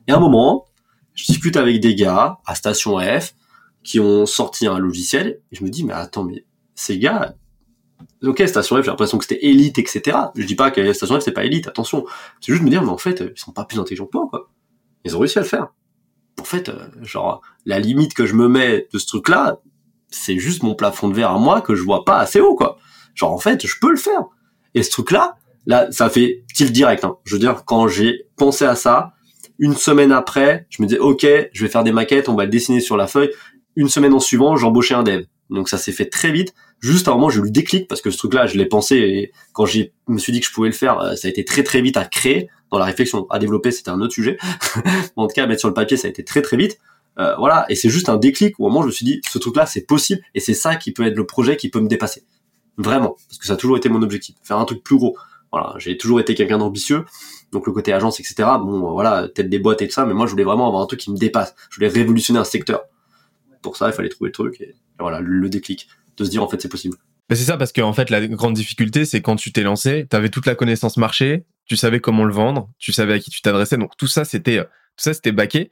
Et 0.09 0.13
à 0.13 0.17
un 0.17 0.21
moment, 0.21 0.65
je 1.15 1.25
discute 1.25 1.57
avec 1.57 1.81
des 1.81 1.95
gars 1.95 2.39
à 2.47 2.55
Station 2.55 2.99
F 2.99 3.35
qui 3.83 4.01
ont 4.01 4.27
sorti 4.27 4.67
un 4.67 4.79
logiciel 4.79 5.41
et 5.53 5.57
je 5.57 5.63
me 5.63 5.69
dis 5.69 5.85
mais 5.85 5.93
attends 5.93 6.25
mais 6.25 6.47
ces 6.75 6.99
gars, 6.99 7.37
ok, 8.23 8.43
Station 8.49 8.77
F, 8.77 8.83
j'ai 8.83 8.91
l'impression 8.91 9.19
que 9.19 9.25
c'était 9.25 9.47
élite, 9.47 9.79
etc. 9.79 10.17
Je 10.35 10.47
dis 10.47 10.57
pas 10.57 10.71
que 10.71 10.93
Station 10.93 11.21
F, 11.21 11.23
c'est 11.23 11.33
pas 11.33 11.45
élite, 11.45 11.69
attention. 11.69 12.05
C'est 12.41 12.53
juste 12.53 12.65
me 12.65 12.71
dire, 12.71 12.83
mais 12.83 12.91
en 12.91 12.99
fait, 12.99 13.21
ils 13.21 13.39
sont 13.39 13.53
pas 13.53 13.65
plus 13.65 13.79
intelligents 13.79 14.07
que 14.07 14.17
moi, 14.17 14.27
quoi. 14.29 14.51
Ils 15.05 15.17
ont 15.17 15.21
réussi 15.21 15.39
à 15.39 15.43
le 15.43 15.47
faire. 15.47 15.69
En 16.41 16.45
fait, 16.45 16.69
euh, 16.69 16.89
genre, 17.03 17.43
la 17.65 17.79
limite 17.79 18.15
que 18.15 18.27
je 18.27 18.35
me 18.35 18.49
mets 18.49 18.89
de 18.93 18.99
ce 18.99 19.07
truc-là, 19.07 19.61
c'est 20.15 20.39
juste 20.39 20.63
mon 20.63 20.75
plafond 20.75 21.09
de 21.09 21.15
verre 21.15 21.31
à 21.31 21.39
moi 21.39 21.61
que 21.61 21.75
je 21.75 21.83
vois 21.83 22.05
pas 22.05 22.19
assez 22.19 22.41
haut, 22.41 22.55
quoi. 22.55 22.79
Genre, 23.15 23.33
en 23.33 23.39
fait, 23.39 23.67
je 23.67 23.75
peux 23.81 23.91
le 23.91 23.97
faire. 23.97 24.25
Et 24.75 24.83
ce 24.83 24.91
truc-là, 24.91 25.37
là, 25.67 25.91
ça 25.91 26.09
fait 26.09 26.45
tilt 26.55 26.73
direct, 26.73 27.05
hein. 27.05 27.17
Je 27.25 27.35
veux 27.35 27.41
dire, 27.41 27.65
quand 27.65 27.89
j'ai 27.89 28.27
pensé 28.37 28.65
à 28.65 28.75
ça, 28.75 29.15
une 29.59 29.77
semaine 29.77 30.13
après, 30.13 30.67
je 30.71 30.83
me 30.83 30.89
disais, 30.89 31.01
ok, 31.01 31.27
je 31.53 31.65
vais 31.65 31.71
faire 31.71 31.85
des 31.85 31.93
maquettes, 31.93 32.29
on 32.29 32.35
va 32.35 32.45
le 32.45 32.51
dessiner 32.51 32.81
sur 32.81 32.97
la 32.97 33.07
feuille. 33.07 33.31
Une 33.77 33.89
semaine 33.89 34.13
en 34.13 34.21
suivant, 34.21 34.57
j'embauchais 34.57 34.95
un 34.95 35.03
dev. 35.03 35.25
Donc 35.51 35.69
ça 35.69 35.79
s'est 35.79 35.93
fait 35.93 36.07
très 36.07 36.33
vite. 36.33 36.55
Juste 36.81 37.09
à 37.09 37.13
un 37.13 37.15
moment, 37.15 37.31
je 37.31 37.41
lui 37.41 37.51
déclic 37.51 37.89
parce 37.89 38.01
que 38.01 38.11
ce 38.11 38.19
truc-là, 38.19 38.47
je 38.47 38.57
l'ai 38.57 38.67
pensé 38.67 38.97
et 38.97 39.33
quand 39.53 39.67
je 39.67 39.83
me 40.09 40.19
suis 40.19 40.33
dit 40.33 40.41
que 40.41 40.47
je 40.47 40.53
pouvais 40.53 40.69
le 40.69 40.75
faire, 40.75 40.99
euh, 41.01 41.15
ça 41.17 41.29
a 41.29 41.31
été 41.31 41.45
très 41.45 41.63
très 41.63 41.81
vite 41.81 41.97
à 41.97 42.05
créer 42.05 42.49
dans 42.71 42.79
la 42.79 42.85
réflexion. 42.85 43.27
À 43.31 43.39
développer, 43.39 43.71
c'était 43.71 43.91
un 43.91 44.01
autre 44.01 44.13
sujet. 44.13 44.39
en 45.17 45.27
tout 45.27 45.35
cas, 45.35 45.45
à 45.45 45.47
mettre 45.47 45.61
sur 45.61 45.69
le 45.69 45.75
papier, 45.75 45.97
ça 45.97 46.09
a 46.09 46.11
été 46.11 46.25
très 46.25 46.43
très 46.43 46.57
vite. 46.57 46.79
Euh, 47.19 47.35
voilà, 47.37 47.65
et 47.69 47.77
c'est 47.77 47.91
juste 47.91 48.09
un 48.09 48.17
déclic 48.17 48.59
où 48.59 48.67
au 48.67 48.69
moment 48.69 48.83
je 48.83 48.89
me 48.89 48.93
suis 48.93 49.05
dit, 49.05 49.21
ce 49.29 49.39
truc-là, 49.39 49.67
c'est 49.67 49.87
possible 49.87 50.23
et 50.35 50.41
c'est 50.41 50.55
ça 50.55 50.77
qui 50.77 50.93
peut 50.93 51.07
être 51.07 51.17
le 51.17 51.27
projet 51.27 51.57
qui 51.57 51.69
peut 51.69 51.81
me 51.81 51.89
dépasser. 51.89 52.25
Vraiment, 52.77 53.17
parce 53.29 53.39
que 53.39 53.47
ça 53.47 53.53
a 53.53 53.57
toujours 53.57 53.77
été 53.77 53.89
mon 53.89 54.03
objectif, 54.03 54.35
faire 54.43 54.59
un 54.59 54.65
truc 54.65 54.83
plus 54.83 54.97
gros. 54.97 55.17
Voilà, 55.53 55.75
j'ai 55.79 55.97
toujours 55.97 56.19
été 56.19 56.35
quelqu'un 56.35 56.59
d'ambitieux, 56.59 57.05
donc 57.53 57.67
le 57.69 57.73
côté 57.73 57.93
agence, 57.93 58.19
etc. 58.19 58.35
Bon, 58.61 58.93
voilà, 58.93 59.29
tête 59.29 59.49
des 59.49 59.61
boîtes 59.61 59.83
et 59.83 59.87
tout 59.87 59.95
ça, 59.95 60.05
mais 60.05 60.15
moi 60.15 60.27
je 60.27 60.33
voulais 60.33 60.43
vraiment 60.43 60.67
avoir 60.67 60.83
un 60.83 60.87
truc 60.87 60.99
qui 60.99 61.13
me 61.13 61.17
dépasse. 61.17 61.55
Je 61.71 61.77
voulais 61.77 61.89
révolutionner 61.89 62.41
un 62.41 62.45
secteur. 62.45 62.83
Pour 63.63 63.77
ça, 63.77 63.87
il 63.89 63.93
fallait 63.93 64.09
trouver 64.09 64.29
le 64.29 64.33
truc 64.33 64.61
et 64.61 64.75
voilà, 64.99 65.21
le 65.21 65.49
déclic 65.49 65.89
de 66.17 66.25
se 66.25 66.31
dire 66.31 66.43
en 66.43 66.49
fait 66.49 66.61
c'est 66.61 66.69
possible. 66.69 66.97
c'est 67.31 67.37
ça 67.37 67.57
parce 67.57 67.73
qu'en 67.73 67.93
fait 67.93 68.11
la 68.11 68.27
grande 68.27 68.55
difficulté 68.55 69.05
c'est 69.05 69.23
quand 69.23 69.37
tu 69.37 69.53
t'es 69.53 69.63
lancé, 69.63 70.07
tu 70.11 70.17
avais 70.17 70.29
toute 70.29 70.47
la 70.47 70.55
connaissance 70.55 70.97
marché, 70.97 71.45
tu 71.67 71.77
savais 71.77 72.01
comment 72.01 72.25
le 72.25 72.33
vendre, 72.33 72.69
tu 72.79 72.93
savais 72.93 73.15
à 73.15 73.19
qui 73.19 73.31
tu 73.31 73.41
t'adressais, 73.41 73.77
donc 73.77 73.97
tout 73.97 74.07
ça 74.07 74.25
c'était 74.25 74.59
tout 74.59 75.03
ça 75.05 75.15
c'était 75.15 75.33
baqué. 75.33 75.71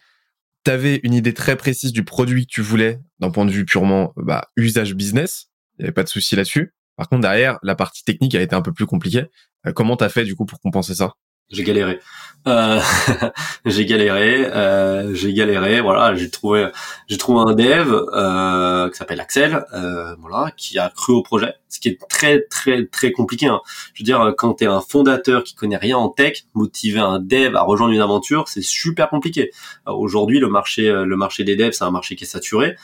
Tu 0.64 0.70
avais 0.70 1.00
une 1.02 1.14
idée 1.14 1.34
très 1.34 1.56
précise 1.56 1.92
du 1.92 2.04
produit 2.04 2.46
que 2.46 2.52
tu 2.52 2.60
voulais 2.60 3.00
d'un 3.18 3.30
point 3.30 3.44
de 3.44 3.50
vue 3.50 3.64
purement 3.64 4.12
bah, 4.16 4.48
usage 4.56 4.94
business, 4.94 5.48
il 5.78 5.82
y 5.82 5.84
avait 5.84 5.92
pas 5.92 6.04
de 6.04 6.08
souci 6.08 6.36
là-dessus. 6.36 6.74
Par 6.96 7.08
contre 7.08 7.22
derrière 7.22 7.58
la 7.62 7.74
partie 7.74 8.04
technique 8.04 8.34
a 8.34 8.40
été 8.40 8.54
un 8.54 8.62
peu 8.62 8.72
plus 8.72 8.86
compliquée. 8.86 9.24
Euh, 9.66 9.72
comment 9.72 9.96
t'as 9.96 10.08
fait 10.08 10.24
du 10.24 10.36
coup 10.36 10.46
pour 10.46 10.60
compenser 10.60 10.94
ça? 10.94 11.14
J'ai 11.50 11.64
galéré. 11.64 12.00
Euh, 12.48 12.80
j'ai 13.66 13.86
galéré, 13.86 14.46
euh, 14.46 15.14
j'ai 15.14 15.32
galéré. 15.32 15.80
Voilà, 15.80 16.14
j'ai 16.14 16.30
trouvé, 16.30 16.68
j'ai 17.06 17.16
trouvé 17.16 17.50
un 17.50 17.54
dev 17.54 17.94
euh, 18.12 18.90
qui 18.90 18.96
s'appelle 18.96 19.20
Axel, 19.20 19.64
euh, 19.74 20.16
voilà, 20.18 20.50
qui 20.56 20.78
a 20.78 20.90
cru 20.90 21.12
au 21.12 21.22
projet. 21.22 21.54
Ce 21.68 21.78
qui 21.78 21.88
est 21.88 22.00
très 22.08 22.42
très 22.42 22.86
très 22.86 23.12
compliqué. 23.12 23.46
Hein. 23.46 23.60
Je 23.94 24.02
veux 24.02 24.04
dire, 24.04 24.34
quand 24.36 24.54
tu 24.54 24.64
es 24.64 24.66
un 24.66 24.80
fondateur 24.80 25.44
qui 25.44 25.54
connaît 25.54 25.76
rien 25.76 25.96
en 25.96 26.08
tech, 26.08 26.44
motiver 26.54 27.00
un 27.00 27.20
dev 27.20 27.54
à 27.54 27.62
rejoindre 27.62 27.92
une 27.92 28.00
aventure, 28.00 28.48
c'est 28.48 28.62
super 28.62 29.08
compliqué. 29.08 29.50
Aujourd'hui, 29.86 30.40
le 30.40 30.48
marché, 30.48 30.90
le 30.90 31.16
marché 31.16 31.44
des 31.44 31.56
devs, 31.56 31.72
c'est 31.72 31.84
un 31.84 31.90
marché 31.90 32.16
qui 32.16 32.24
est 32.24 32.26
saturé. 32.26 32.76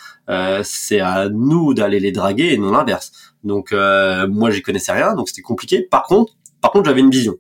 c'est 0.63 1.01
à 1.01 1.29
nous 1.29 1.75
d'aller 1.75 2.01
les 2.01 2.13
draguer 2.13 2.53
et 2.53 2.59
non 2.59 2.71
l'inverse. 2.71 3.13
Donc 3.45 3.73
moi, 3.73 4.51
j'y 4.51 4.63
connaissais 4.63 4.93
rien, 4.93 5.15
donc 5.15 5.29
c'était 5.29 5.43
compliqué. 5.43 5.83
Par 5.83 6.05
contre, 6.05 6.35
par 6.61 6.71
contre, 6.71 6.87
j'avais 6.87 7.01
une 7.01 7.11
vision. 7.11 7.37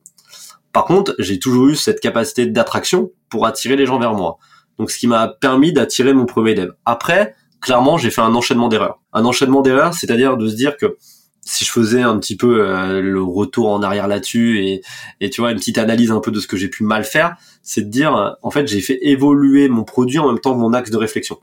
Par 0.73 0.85
contre, 0.85 1.15
j'ai 1.19 1.39
toujours 1.39 1.69
eu 1.69 1.77
cette 1.77 2.01
capacité 2.01 2.47
d'attraction 2.47 3.11
pour 3.31 3.47
attirer 3.47 3.77
les 3.77 3.87
gens 3.87 3.99
vers 3.99 4.15
moi. 4.15 4.39
Donc, 4.79 4.91
ce 4.91 4.99
qui 4.99 5.07
m'a 5.07 5.29
permis 5.29 5.73
d'attirer 5.73 6.13
mon 6.13 6.27
premier 6.27 6.55
dev. 6.55 6.71
Après, 6.85 7.35
clairement, 7.61 7.99
j'ai 7.99 8.11
fait 8.11 8.21
un 8.21 8.35
enchaînement 8.35 8.69
d'erreurs. 8.69 9.01
Un 9.13 9.25
enchaînement 9.25 9.63
d'erreurs, 9.63 9.95
c'est-à-dire 9.95 10.37
de 10.37 10.49
se 10.49 10.55
dire 10.55 10.77
que 10.77 10.97
si 11.41 11.65
je 11.65 11.71
faisais 11.71 12.03
un 12.03 12.19
petit 12.19 12.37
peu 12.37 13.01
le 13.01 13.23
retour 13.23 13.71
en 13.71 13.83
arrière 13.83 14.07
là-dessus 14.07 14.63
et, 14.63 14.83
et 15.21 15.31
tu 15.31 15.41
vois 15.41 15.51
une 15.51 15.57
petite 15.57 15.79
analyse 15.79 16.11
un 16.11 16.21
peu 16.21 16.31
de 16.31 16.41
ce 16.41 16.47
que 16.47 16.59
j'ai 16.59 16.69
pu 16.69 16.85
mal 16.85 17.05
faire, 17.05 17.37
c'est 17.63 17.83
de 17.83 17.89
dire 17.89 18.37
en 18.43 18.51
fait 18.51 18.67
j'ai 18.69 18.83
fait 18.83 18.99
évoluer 19.01 19.69
mon 19.69 19.83
produit 19.83 20.19
en 20.19 20.29
même 20.29 20.41
temps 20.41 20.53
que 20.53 20.61
mon 20.61 20.75
axe 20.75 20.91
de 20.91 20.99
réflexion. 20.99 21.39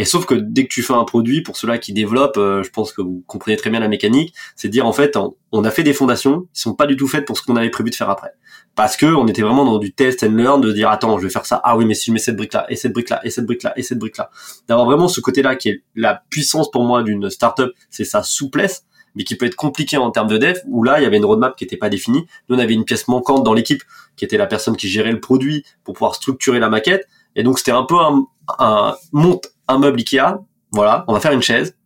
Et 0.00 0.06
sauf 0.06 0.24
que 0.24 0.32
dès 0.32 0.64
que 0.64 0.72
tu 0.72 0.82
fais 0.82 0.94
un 0.94 1.04
produit, 1.04 1.42
pour 1.42 1.58
ceux-là 1.58 1.76
qui 1.76 1.92
développent, 1.92 2.38
euh, 2.38 2.62
je 2.62 2.70
pense 2.70 2.90
que 2.90 3.02
vous 3.02 3.22
comprenez 3.26 3.58
très 3.58 3.68
bien 3.68 3.80
la 3.80 3.88
mécanique, 3.88 4.32
c'est 4.56 4.68
de 4.68 4.72
dire 4.72 4.86
en 4.86 4.94
fait, 4.94 5.18
on 5.52 5.62
a 5.62 5.70
fait 5.70 5.82
des 5.82 5.92
fondations 5.92 6.48
qui 6.54 6.62
sont 6.62 6.72
pas 6.72 6.86
du 6.86 6.96
tout 6.96 7.06
faites 7.06 7.26
pour 7.26 7.36
ce 7.36 7.42
qu'on 7.42 7.54
avait 7.54 7.68
prévu 7.68 7.90
de 7.90 7.94
faire 7.94 8.08
après. 8.08 8.30
Parce 8.74 8.96
que 8.96 9.04
on 9.04 9.26
était 9.26 9.42
vraiment 9.42 9.66
dans 9.66 9.76
du 9.76 9.92
test 9.92 10.22
and 10.22 10.32
learn, 10.36 10.62
de 10.62 10.72
dire 10.72 10.88
attends, 10.88 11.18
je 11.18 11.24
vais 11.24 11.30
faire 11.30 11.44
ça, 11.44 11.60
ah 11.64 11.76
oui, 11.76 11.84
mais 11.84 11.92
si 11.92 12.06
je 12.06 12.12
mets 12.12 12.18
cette 12.18 12.36
brique 12.36 12.54
là, 12.54 12.64
et 12.70 12.76
cette 12.76 12.94
brique 12.94 13.10
là, 13.10 13.20
et 13.24 13.30
cette 13.30 13.44
brique 13.44 13.62
là, 13.62 13.74
et 13.76 13.82
cette 13.82 13.98
brique 13.98 14.16
là, 14.16 14.30
d'avoir 14.68 14.86
vraiment 14.86 15.06
ce 15.06 15.20
côté-là 15.20 15.54
qui 15.54 15.68
est 15.68 15.82
la 15.94 16.22
puissance 16.30 16.70
pour 16.70 16.82
moi 16.84 17.02
d'une 17.02 17.28
startup, 17.28 17.70
c'est 17.90 18.06
sa 18.06 18.22
souplesse, 18.22 18.86
mais 19.14 19.24
qui 19.24 19.34
peut 19.34 19.44
être 19.44 19.54
compliqué 19.54 19.98
en 19.98 20.10
termes 20.10 20.28
de 20.28 20.38
dev, 20.38 20.56
où 20.66 20.82
là, 20.82 20.98
il 20.98 21.02
y 21.02 21.06
avait 21.06 21.18
une 21.18 21.26
roadmap 21.26 21.56
qui 21.56 21.64
n'était 21.64 21.76
pas 21.76 21.90
définie. 21.90 22.24
Nous, 22.48 22.56
on 22.56 22.58
avait 22.58 22.72
une 22.72 22.86
pièce 22.86 23.06
manquante 23.06 23.44
dans 23.44 23.52
l'équipe, 23.52 23.82
qui 24.16 24.24
était 24.24 24.38
la 24.38 24.46
personne 24.46 24.76
qui 24.76 24.88
gérait 24.88 25.12
le 25.12 25.20
produit 25.20 25.62
pour 25.84 25.92
pouvoir 25.92 26.14
structurer 26.14 26.58
la 26.58 26.70
maquette. 26.70 27.06
Et 27.36 27.42
donc, 27.42 27.58
c'était 27.58 27.72
un 27.72 27.82
peu 27.82 27.96
un, 27.96 28.24
un 28.58 28.96
monte 29.12 29.50
un 29.70 29.78
meuble 29.78 29.98
Ikea, 30.00 30.38
voilà, 30.72 31.04
on 31.08 31.12
va 31.12 31.20
faire 31.20 31.32
une 31.32 31.42
chaise. 31.42 31.76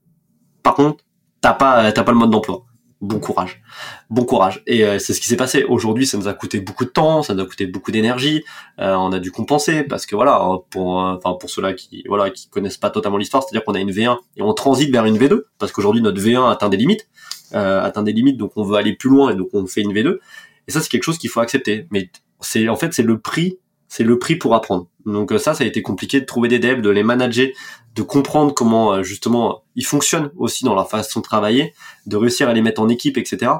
Par 0.62 0.74
contre, 0.74 1.04
t'as 1.40 1.52
pas, 1.52 1.92
t'as 1.92 2.02
pas 2.02 2.12
le 2.12 2.18
mode 2.18 2.30
d'emploi. 2.30 2.64
Bon 3.00 3.18
courage, 3.18 3.60
bon 4.08 4.24
courage. 4.24 4.62
Et 4.66 4.84
euh, 4.84 4.98
c'est 4.98 5.12
ce 5.12 5.20
qui 5.20 5.28
s'est 5.28 5.36
passé. 5.36 5.64
Aujourd'hui, 5.64 6.06
ça 6.06 6.16
nous 6.16 6.26
a 6.26 6.32
coûté 6.32 6.60
beaucoup 6.60 6.86
de 6.86 6.90
temps, 6.90 7.22
ça 7.22 7.34
nous 7.34 7.42
a 7.42 7.46
coûté 7.46 7.66
beaucoup 7.66 7.90
d'énergie. 7.90 8.42
Euh, 8.80 8.94
on 8.94 9.12
a 9.12 9.18
dû 9.18 9.30
compenser 9.30 9.82
parce 9.82 10.06
que 10.06 10.16
voilà, 10.16 10.40
pour, 10.70 11.02
euh, 11.02 11.16
enfin 11.16 11.36
pour 11.38 11.50
ceux-là 11.50 11.74
qui, 11.74 12.02
voilà, 12.08 12.30
qui 12.30 12.48
connaissent 12.48 12.78
pas 12.78 12.88
totalement 12.88 13.18
l'histoire, 13.18 13.42
c'est-à-dire 13.42 13.64
qu'on 13.64 13.74
a 13.74 13.80
une 13.80 13.90
V1 13.90 14.16
et 14.36 14.42
on 14.42 14.54
transite 14.54 14.90
vers 14.90 15.04
une 15.04 15.18
V2 15.18 15.42
parce 15.58 15.70
qu'aujourd'hui 15.70 16.00
notre 16.00 16.20
V1 16.20 16.50
atteint 16.50 16.70
des 16.70 16.78
limites, 16.78 17.08
atteint 17.52 18.02
des 18.02 18.12
limites, 18.12 18.38
donc 18.38 18.52
on 18.56 18.64
veut 18.64 18.76
aller 18.76 18.94
plus 18.94 19.10
loin 19.10 19.30
et 19.30 19.34
donc 19.34 19.48
on 19.52 19.66
fait 19.66 19.82
une 19.82 19.92
V2. 19.92 20.18
Et 20.66 20.72
ça, 20.72 20.80
c'est 20.80 20.88
quelque 20.88 21.04
chose 21.04 21.18
qu'il 21.18 21.30
faut 21.30 21.40
accepter. 21.40 21.86
Mais 21.90 22.10
c'est 22.40 22.68
en 22.68 22.76
fait 22.76 22.94
c'est 22.94 23.02
le 23.02 23.18
prix 23.18 23.58
c'est 23.94 24.02
le 24.02 24.18
prix 24.18 24.34
pour 24.34 24.56
apprendre. 24.56 24.88
Donc 25.06 25.30
euh, 25.30 25.38
ça, 25.38 25.54
ça 25.54 25.62
a 25.62 25.66
été 25.68 25.80
compliqué 25.80 26.20
de 26.20 26.24
trouver 26.24 26.48
des 26.48 26.58
devs, 26.58 26.80
de 26.80 26.90
les 26.90 27.04
manager, 27.04 27.46
de 27.94 28.02
comprendre 28.02 28.52
comment 28.52 28.92
euh, 28.92 29.02
justement 29.04 29.62
ils 29.76 29.86
fonctionnent 29.86 30.32
aussi 30.36 30.64
dans 30.64 30.74
leur 30.74 30.90
façon 30.90 31.20
de 31.20 31.24
travailler, 31.24 31.72
de 32.06 32.16
réussir 32.16 32.48
à 32.48 32.52
les 32.54 32.60
mettre 32.60 32.82
en 32.82 32.88
équipe, 32.88 33.16
etc. 33.18 33.52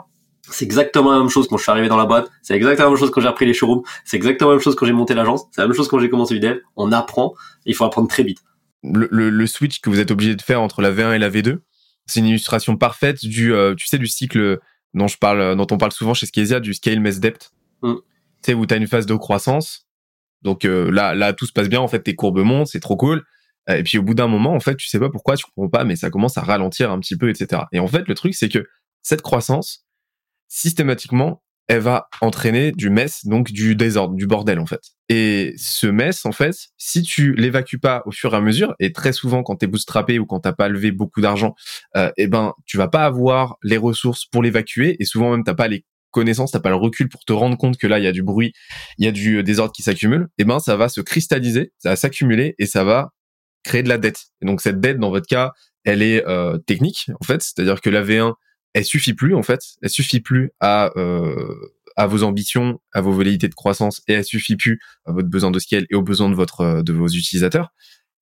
C'est 0.51 0.64
exactement 0.64 1.12
la 1.12 1.20
même 1.20 1.28
chose 1.28 1.47
quand 1.47 1.57
je 1.57 1.62
suis 1.62 1.70
arrivé 1.70 1.87
dans 1.87 1.97
la 1.97 2.07
boîte, 2.07 2.32
c'est 2.43 2.55
exactement 2.55 2.87
la 2.87 2.91
même 2.91 2.99
chose 2.99 3.12
quand 3.12 3.20
j'ai 3.20 3.28
repris 3.28 3.47
les 3.47 3.55
showrooms, 3.55 3.85
c'est 4.05 4.16
exactement 4.16 4.51
la 4.51 4.57
même 4.57 4.62
chose 4.62 4.74
quand 4.74 4.87
j'ai 4.87 4.93
monté 4.93 5.14
l'agence, 5.14 5.45
c'est 5.53 5.61
la 5.61 5.68
même 5.68 5.76
chose 5.76 5.87
quand 5.87 6.01
j'ai 6.01 6.11
commencé 6.11 6.37
dev. 6.41 6.59
On 6.74 6.91
apprend, 6.91 7.35
et 7.64 7.70
il 7.70 7.74
faut 7.76 7.85
apprendre 7.85 8.09
très 8.09 8.24
vite. 8.24 8.39
Le, 8.82 9.47
switch 9.47 9.80
que 9.80 9.89
vous 9.89 10.01
êtes 10.01 10.11
obligé 10.11 10.35
de 10.35 10.43
faire 10.43 10.61
entre 10.61 10.82
la 10.82 10.91
V1 10.91 11.14
et 11.14 11.18
la 11.20 11.30
V2, 11.30 11.59
c'est 12.07 12.18
une 12.18 12.26
illustration 12.26 12.76
parfaite 12.76 13.24
du, 13.24 13.55
euh, 13.55 13.76
tu 13.76 13.87
sais, 13.87 13.99
du 13.99 14.09
cycle 14.09 14.59
dont 14.95 15.07
je 15.07 15.16
parle, 15.16 15.55
dont 15.55 15.66
on 15.70 15.78
parle 15.78 15.93
souvent 15.93 16.12
chez 16.12 16.26
Skezia, 16.26 16.59
du 16.59 16.74
scale 16.74 16.99
mess 16.99 17.20
depth. 17.20 17.53
Mm. 17.82 17.95
Tu 17.95 18.01
sais, 18.43 18.55
où 18.55 18.66
tu 18.66 18.74
as 18.74 18.78
une 18.78 18.89
phase 18.89 19.07
de 19.07 19.14
croissance, 19.14 19.84
donc 20.45 20.64
euh, 20.64 20.90
là, 20.90 21.14
là, 21.14 21.32
tout 21.32 21.47
se 21.47 21.53
passe 21.53 21.68
bien. 21.68 21.80
En 21.80 21.88
fait, 21.88 22.01
tes 22.01 22.14
courbes 22.14 22.40
montent, 22.40 22.68
c'est 22.68 22.80
trop 22.80 22.97
cool. 22.97 23.24
Et 23.68 23.82
puis 23.82 23.97
au 23.97 24.03
bout 24.03 24.14
d'un 24.14 24.28
moment, 24.28 24.53
en 24.53 24.61
fait, 24.61 24.76
tu 24.76 24.86
sais 24.88 25.01
pas 25.01 25.09
pourquoi, 25.09 25.36
tu 25.36 25.45
comprends 25.47 25.70
pas, 25.70 25.84
mais 25.84 25.97
ça 25.97 26.11
commence 26.11 26.36
à 26.36 26.42
ralentir 26.42 26.90
un 26.92 27.01
petit 27.01 27.16
peu, 27.16 27.30
etc. 27.30 27.62
Et 27.72 27.80
en 27.80 27.86
fait, 27.86 28.07
le 28.07 28.14
truc, 28.14 28.34
c'est 28.34 28.51
que 28.51 28.66
cette 29.03 29.22
croissance, 29.22 29.86
systématiquement, 30.49 31.42
elle 31.66 31.80
va 31.80 32.09
entraîner 32.20 32.72
du 32.72 32.90
mess, 32.90 33.24
donc 33.24 33.51
du 33.51 33.74
désordre, 33.74 34.14
du 34.14 34.26
bordel, 34.26 34.59
en 34.59 34.66
fait. 34.66 34.82
Et 35.09 35.55
ce 35.57 35.86
mess, 35.86 36.26
en 36.26 36.32
fait, 36.32 36.55
si 36.76 37.03
tu 37.03 37.32
l'évacues 37.34 37.78
pas 37.78 38.03
au 38.05 38.11
fur 38.11 38.34
et 38.34 38.36
à 38.36 38.40
mesure, 38.40 38.74
et 38.80 38.92
très 38.92 39.12
souvent 39.12 39.42
quand 39.42 39.57
t'es 39.57 39.66
bootstrappé 39.66 40.18
ou 40.18 40.26
quand 40.26 40.40
t'as 40.40 40.53
pas 40.53 40.68
levé 40.68 40.92
beaucoup 40.92 41.22
d'argent, 41.22 41.55
euh, 41.97 42.11
eh 42.18 42.26
ben, 42.26 42.53
tu 42.66 42.76
vas 42.76 42.88
pas 42.88 43.05
avoir 43.05 43.57
les 43.62 43.78
ressources 43.78 44.26
pour 44.26 44.42
l'évacuer, 44.42 44.97
et 45.01 45.07
souvent 45.07 45.30
même 45.30 45.45
t'as 45.45 45.55
pas 45.55 45.68
les 45.68 45.86
connaissance, 46.15 46.53
t'as 46.53 46.61
pas 46.61 46.71
le 46.71 46.77
recul 46.77 47.09
pour 47.09 47.25
te 47.25 47.33
rendre 47.33 47.59
compte 47.59 47.77
que 47.77 47.87
là 47.87 47.99
il 47.99 48.05
y 48.05 48.07
a 48.07 48.12
du 48.12 48.23
bruit, 48.23 48.55
il 48.99 49.05
y 49.05 49.09
a 49.09 49.12
du 49.12 49.39
euh, 49.39 49.43
désordre 49.43 49.73
qui 49.73 49.83
s'accumule, 49.83 50.29
et 50.39 50.43
eh 50.43 50.45
ben 50.45 50.61
ça 50.61 50.77
va 50.77 50.89
se 50.89 51.01
cristalliser, 51.01 51.73
ça 51.79 51.91
va 51.91 51.97
s'accumuler 51.97 52.55
et 52.59 52.67
ça 52.67 52.85
va 52.85 53.11
créer 53.65 53.83
de 53.83 53.89
la 53.89 53.99
dette. 53.99 54.27
Et 54.41 54.47
donc 54.47 54.61
cette 54.61 54.81
dette 54.81 54.99
dans 54.99 55.11
votre 55.11 55.27
cas, 55.27 55.53
elle 55.85 56.03
est 56.03 56.27
euh, 56.27 56.57
technique 56.59 57.11
en 57.21 57.25
fait, 57.25 57.43
c'est-à-dire 57.43 57.81
que 57.81 57.91
la 57.91 58.03
V1 58.03 58.33
elle 58.73 58.85
suffit 58.85 59.15
plus 59.15 59.35
en 59.35 59.43
fait, 59.43 59.61
elle 59.83 59.91
suffit 59.91 60.21
plus 60.21 60.53
à 60.61 60.91
euh, 60.97 61.71
à 61.97 62.07
vos 62.07 62.23
ambitions, 62.23 62.81
à 62.93 63.01
vos 63.01 63.12
velléités 63.12 63.49
de 63.49 63.55
croissance 63.55 64.03
et 64.09 64.15
elle 64.15 64.25
suffit 64.25 64.57
plus 64.57 64.81
à 65.05 65.12
votre 65.12 65.29
besoin 65.29 65.51
de 65.51 65.59
scale 65.59 65.87
et 65.91 65.95
aux 65.95 66.03
besoins 66.03 66.31
de 66.31 66.35
votre 66.35 66.83
de 66.83 66.93
vos 66.93 67.09
utilisateurs. 67.09 67.71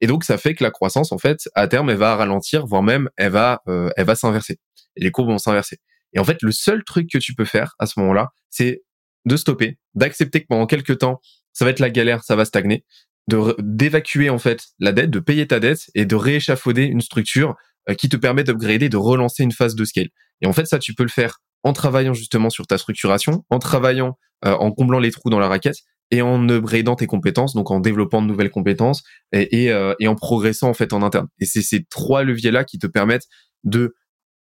Et 0.01 0.07
donc 0.07 0.25
ça 0.25 0.39
fait 0.39 0.55
que 0.55 0.65
la 0.65 0.71
croissance 0.71 1.13
en 1.13 1.19
fait 1.19 1.49
à 1.55 1.69
terme 1.69 1.91
elle 1.91 1.99
va 1.99 2.17
ralentir, 2.17 2.67
voire 2.67 2.83
même 2.83 3.11
elle 3.17 3.33
va 3.33 3.63
elle 3.67 4.07
va 4.07 4.15
s'inverser. 4.15 4.59
Et 4.97 5.05
les 5.05 5.11
courbes 5.11 5.29
vont 5.29 5.39
s'inverser. 5.39 5.79
Et 6.13 6.19
en 6.19 6.25
fait, 6.25 6.43
le 6.43 6.53
seul 6.53 6.85
truc 6.85 7.09
que 7.11 7.19
tu 7.19 7.35
peux 7.35 7.45
faire 7.45 7.75
à 7.79 7.87
ce 7.87 7.99
moment-là, 8.01 8.29
c'est 8.49 8.83
de 9.27 9.37
stopper, 9.37 9.79
d'accepter 9.95 10.41
que 10.41 10.47
pendant 10.49 10.67
quelques 10.67 10.99
temps, 10.99 11.21
ça 11.53 11.65
va 11.65 11.71
être 11.71 11.81
la 11.81 11.91
galère, 11.91 12.25
ça 12.25 12.37
va 12.37 12.45
stagner, 12.45 12.85
de 13.29 13.55
d'évacuer 13.59 14.31
en 14.31 14.39
fait 14.39 14.65
la 14.79 14.93
dette, 14.93 15.11
de 15.11 15.21
payer 15.21 15.47
ta 15.47 15.61
dette 15.61 15.91
et 15.95 16.05
de 16.05 16.17
rééchafauder 16.17 16.85
une 16.85 17.01
structure 17.01 17.55
euh, 17.89 17.95
qui 17.95 18.09
te 18.09 18.17
permet 18.17 18.45
d'upgrader, 18.45 18.89
de 18.89 18.97
relancer 18.97 19.43
une 19.43 19.53
phase 19.53 19.75
de 19.75 19.85
scale. 19.85 20.09
Et 20.41 20.47
en 20.47 20.53
fait, 20.53 20.67
ça, 20.67 20.79
tu 20.79 20.95
peux 20.95 21.03
le 21.03 21.11
faire 21.11 21.39
en 21.63 21.73
travaillant 21.73 22.15
justement 22.15 22.51
sur 22.51 22.67
ta 22.67 22.79
structuration, 22.79 23.45
en 23.51 23.59
travaillant, 23.59 24.19
euh, 24.45 24.53
en 24.53 24.73
comblant 24.73 24.99
les 24.99 25.11
trous 25.11 25.31
dans 25.31 25.39
la 25.39 25.49
raquette 25.49 25.77
et 26.11 26.23
en 26.23 26.49
upgradant 26.49 26.97
tes 26.97 27.07
compétences, 27.07 27.55
donc 27.55 27.71
en 27.71 27.79
développant 27.79 28.23
de 28.23 28.27
nouvelles 28.27 28.51
compétences 28.51 29.03
et, 29.33 29.65
et, 29.65 29.71
euh, 29.71 29.95
et 30.01 30.09
en 30.09 30.17
progressant 30.17 30.69
en 30.69 30.75
fait 30.75 30.93
en 30.93 31.03
interne. 31.03 31.29
Et 31.39 31.45
c'est 31.45 31.63
ces 31.63 31.85
trois 31.85 32.25
leviers-là 32.25 32.65
qui 32.65 32.79
te 32.79 32.87
permettent 32.87 33.27
de 33.65 33.95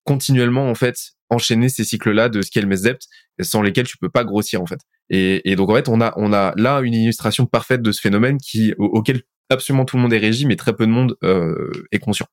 continuellement 0.04 0.70
en 0.70 0.74
fait 0.74 1.15
enchaîner 1.30 1.68
ces 1.68 1.84
cycles-là 1.84 2.28
de 2.28 2.42
scale 2.42 2.66
mess 2.66 2.82
depth 2.82 3.04
sans 3.40 3.62
lesquels 3.62 3.86
tu 3.86 3.98
peux 3.98 4.08
pas 4.08 4.24
grossir 4.24 4.62
en 4.62 4.66
fait. 4.66 4.80
Et, 5.10 5.50
et, 5.50 5.56
donc 5.56 5.70
en 5.70 5.74
fait 5.74 5.88
on 5.88 6.00
a 6.00 6.12
on 6.16 6.32
a 6.32 6.52
là 6.56 6.80
une 6.80 6.94
illustration 6.94 7.46
parfaite 7.46 7.82
de 7.82 7.92
ce 7.92 8.00
phénomène 8.00 8.38
qui 8.38 8.74
auquel 8.78 9.22
absolument 9.50 9.84
tout 9.84 9.96
le 9.96 10.02
monde 10.02 10.12
est 10.12 10.18
régi 10.18 10.46
mais 10.46 10.56
très 10.56 10.74
peu 10.74 10.86
de 10.86 10.92
monde 10.92 11.16
euh, 11.22 11.86
est 11.92 11.98
conscient. 11.98 12.26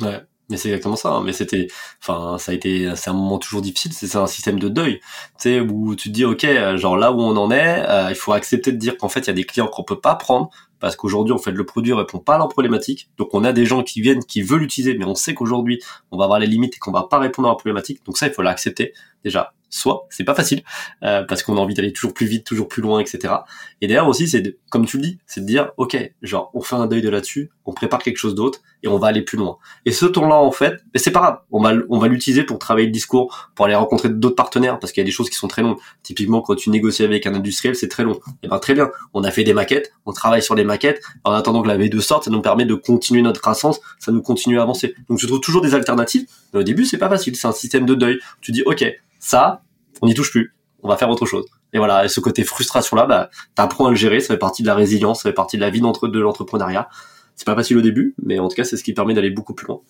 Ouais. 0.00 0.20
Mais 0.50 0.56
c'est 0.56 0.68
exactement 0.68 0.96
ça. 0.96 1.10
Hein. 1.10 1.22
Mais 1.24 1.32
c'était, 1.32 1.68
enfin, 2.02 2.36
ça 2.38 2.50
a 2.50 2.54
été, 2.56 2.92
c'est 2.96 3.08
un 3.08 3.14
moment 3.14 3.38
toujours 3.38 3.62
difficile. 3.62 3.92
C'est 3.92 4.16
un 4.16 4.26
système 4.26 4.58
de 4.58 4.68
deuil, 4.68 4.98
tu 4.98 5.04
sais, 5.38 5.60
où 5.60 5.94
tu 5.94 6.08
te 6.08 6.14
dis, 6.14 6.24
ok, 6.24 6.44
genre 6.74 6.96
là 6.96 7.12
où 7.12 7.20
on 7.20 7.36
en 7.36 7.52
est, 7.52 7.88
euh, 7.88 8.10
il 8.10 8.16
faut 8.16 8.32
accepter 8.32 8.72
de 8.72 8.76
dire 8.76 8.96
qu'en 8.96 9.08
fait, 9.08 9.20
il 9.20 9.26
y 9.28 9.30
a 9.30 9.34
des 9.34 9.44
clients 9.44 9.68
qu'on 9.68 9.84
peut 9.84 10.00
pas 10.00 10.16
prendre 10.16 10.50
parce 10.80 10.96
qu'aujourd'hui, 10.96 11.32
en 11.32 11.38
fait, 11.38 11.52
le 11.52 11.64
produit 11.64 11.92
répond 11.92 12.18
pas 12.18 12.34
à 12.34 12.38
leurs 12.38 12.48
problématiques. 12.48 13.10
Donc, 13.18 13.28
on 13.32 13.44
a 13.44 13.52
des 13.52 13.66
gens 13.66 13.82
qui 13.82 14.00
viennent, 14.00 14.24
qui 14.24 14.42
veulent 14.42 14.60
l'utiliser, 14.60 14.96
mais 14.96 15.04
on 15.04 15.14
sait 15.14 15.34
qu'aujourd'hui, 15.34 15.80
on 16.10 16.18
va 16.18 16.24
avoir 16.24 16.40
les 16.40 16.46
limites 16.46 16.76
et 16.76 16.78
qu'on 16.78 16.92
va 16.92 17.04
pas 17.04 17.18
répondre 17.18 17.48
à 17.48 17.50
leurs 17.50 17.58
problématiques. 17.58 18.04
Donc 18.04 18.16
ça, 18.16 18.26
il 18.26 18.32
faut 18.32 18.42
l'accepter 18.42 18.92
déjà 19.22 19.52
soit 19.70 20.06
c'est 20.10 20.24
pas 20.24 20.34
facile 20.34 20.62
euh, 21.02 21.22
parce 21.22 21.42
qu'on 21.42 21.56
a 21.56 21.60
envie 21.60 21.74
d'aller 21.74 21.92
toujours 21.92 22.12
plus 22.12 22.26
vite, 22.26 22.44
toujours 22.44 22.68
plus 22.68 22.82
loin, 22.82 23.00
etc. 23.00 23.34
Et 23.80 23.86
d'ailleurs 23.86 24.08
aussi, 24.08 24.28
c'est 24.28 24.58
comme 24.70 24.84
tu 24.84 24.98
le 24.98 25.02
dis, 25.04 25.18
c'est 25.26 25.40
de 25.40 25.46
dire 25.46 25.70
ok, 25.76 25.96
genre 26.22 26.50
on 26.54 26.60
fait 26.60 26.76
un 26.76 26.86
deuil 26.86 27.02
de 27.02 27.08
là-dessus, 27.08 27.50
on 27.64 27.72
prépare 27.72 28.00
quelque 28.00 28.16
chose 28.16 28.34
d'autre 28.34 28.60
et 28.82 28.88
on 28.88 28.98
va 28.98 29.08
aller 29.08 29.22
plus 29.22 29.38
loin. 29.38 29.58
Et 29.86 29.92
ce 29.92 30.06
temps-là, 30.06 30.36
en 30.36 30.50
fait, 30.50 30.80
c'est 30.96 31.10
pas 31.10 31.20
grave, 31.20 31.38
on 31.50 31.62
va 31.62 31.72
on 31.88 31.98
va 31.98 32.08
l'utiliser 32.08 32.42
pour 32.42 32.58
travailler 32.58 32.86
le 32.86 32.92
discours, 32.92 33.50
pour 33.54 33.66
aller 33.66 33.74
rencontrer 33.74 34.08
d'autres 34.08 34.36
partenaires 34.36 34.78
parce 34.78 34.92
qu'il 34.92 35.00
y 35.00 35.04
a 35.04 35.06
des 35.06 35.12
choses 35.12 35.30
qui 35.30 35.36
sont 35.36 35.48
très 35.48 35.62
longues. 35.62 35.78
Typiquement, 36.02 36.42
quand 36.42 36.56
tu 36.56 36.70
négocies 36.70 37.04
avec 37.04 37.26
un 37.26 37.34
industriel, 37.34 37.76
c'est 37.76 37.88
très 37.88 38.04
long. 38.04 38.14
Et 38.14 38.44
eh 38.44 38.48
ben 38.48 38.58
très 38.58 38.74
bien, 38.74 38.90
on 39.14 39.22
a 39.24 39.30
fait 39.30 39.44
des 39.44 39.54
maquettes, 39.54 39.92
on 40.06 40.12
travaille 40.12 40.42
sur 40.42 40.54
les 40.54 40.64
maquettes. 40.64 41.00
En 41.24 41.32
attendant 41.32 41.62
que 41.62 41.68
la 41.68 41.78
V2 41.78 42.00
sorte, 42.00 42.24
ça 42.24 42.30
nous 42.30 42.42
permet 42.42 42.64
de 42.64 42.74
continuer 42.74 43.22
notre 43.22 43.40
croissance, 43.40 43.80
ça 43.98 44.12
nous 44.12 44.22
continue 44.22 44.58
à 44.58 44.62
avancer. 44.62 44.94
Donc 45.08 45.18
tu 45.18 45.26
trouves 45.26 45.40
toujours 45.40 45.62
des 45.62 45.74
alternatives. 45.74 46.26
Mais 46.52 46.60
au 46.60 46.64
début, 46.64 46.84
c'est 46.84 46.98
pas 46.98 47.08
facile, 47.08 47.36
c'est 47.36 47.46
un 47.46 47.52
système 47.52 47.86
de 47.86 47.94
deuil. 47.94 48.18
Tu 48.40 48.52
dis 48.52 48.62
ok, 48.62 48.84
ça, 49.20 49.62
on 50.02 50.06
n'y 50.06 50.14
touche 50.14 50.32
plus, 50.32 50.56
on 50.82 50.88
va 50.88 50.96
faire 50.96 51.10
autre 51.10 51.26
chose. 51.26 51.46
Et 51.72 51.78
voilà, 51.78 52.04
et 52.04 52.08
ce 52.08 52.18
côté 52.20 52.42
frustration-là, 52.42 53.06
bah, 53.06 53.30
t'apprends 53.54 53.86
à 53.86 53.90
le 53.90 53.96
gérer, 53.96 54.20
ça 54.20 54.34
fait 54.34 54.38
partie 54.38 54.62
de 54.62 54.66
la 54.66 54.74
résilience, 54.74 55.22
ça 55.22 55.28
fait 55.28 55.34
partie 55.34 55.56
de 55.56 55.62
la 55.62 55.70
vie 55.70 55.80
de 55.80 56.18
l'entrepreneuriat. 56.18 56.88
C'est 57.36 57.46
pas 57.46 57.54
facile 57.54 57.78
au 57.78 57.80
début, 57.80 58.14
mais 58.22 58.38
en 58.38 58.48
tout 58.48 58.56
cas, 58.56 58.64
c'est 58.64 58.76
ce 58.76 58.82
qui 58.82 58.92
permet 58.92 59.14
d'aller 59.14 59.30
beaucoup 59.30 59.54
plus 59.54 59.66
loin. 59.66 59.80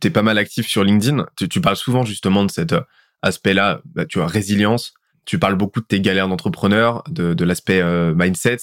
T'es 0.00 0.10
pas 0.10 0.22
mal 0.22 0.38
actif 0.38 0.66
sur 0.66 0.84
LinkedIn. 0.84 1.26
Tu, 1.50 1.60
parles 1.60 1.76
souvent 1.76 2.04
justement 2.04 2.44
de 2.44 2.50
cet 2.50 2.72
euh, 2.72 2.80
aspect-là, 3.22 3.80
bah, 3.84 4.04
tu 4.06 4.18
vois, 4.18 4.26
résilience. 4.26 4.94
Tu 5.24 5.38
parles 5.38 5.56
beaucoup 5.56 5.80
de 5.80 5.86
tes 5.86 6.00
galères 6.00 6.28
d'entrepreneur, 6.28 7.02
de, 7.08 7.44
l'aspect 7.44 7.80
euh, 7.80 8.14
mindset 8.14 8.58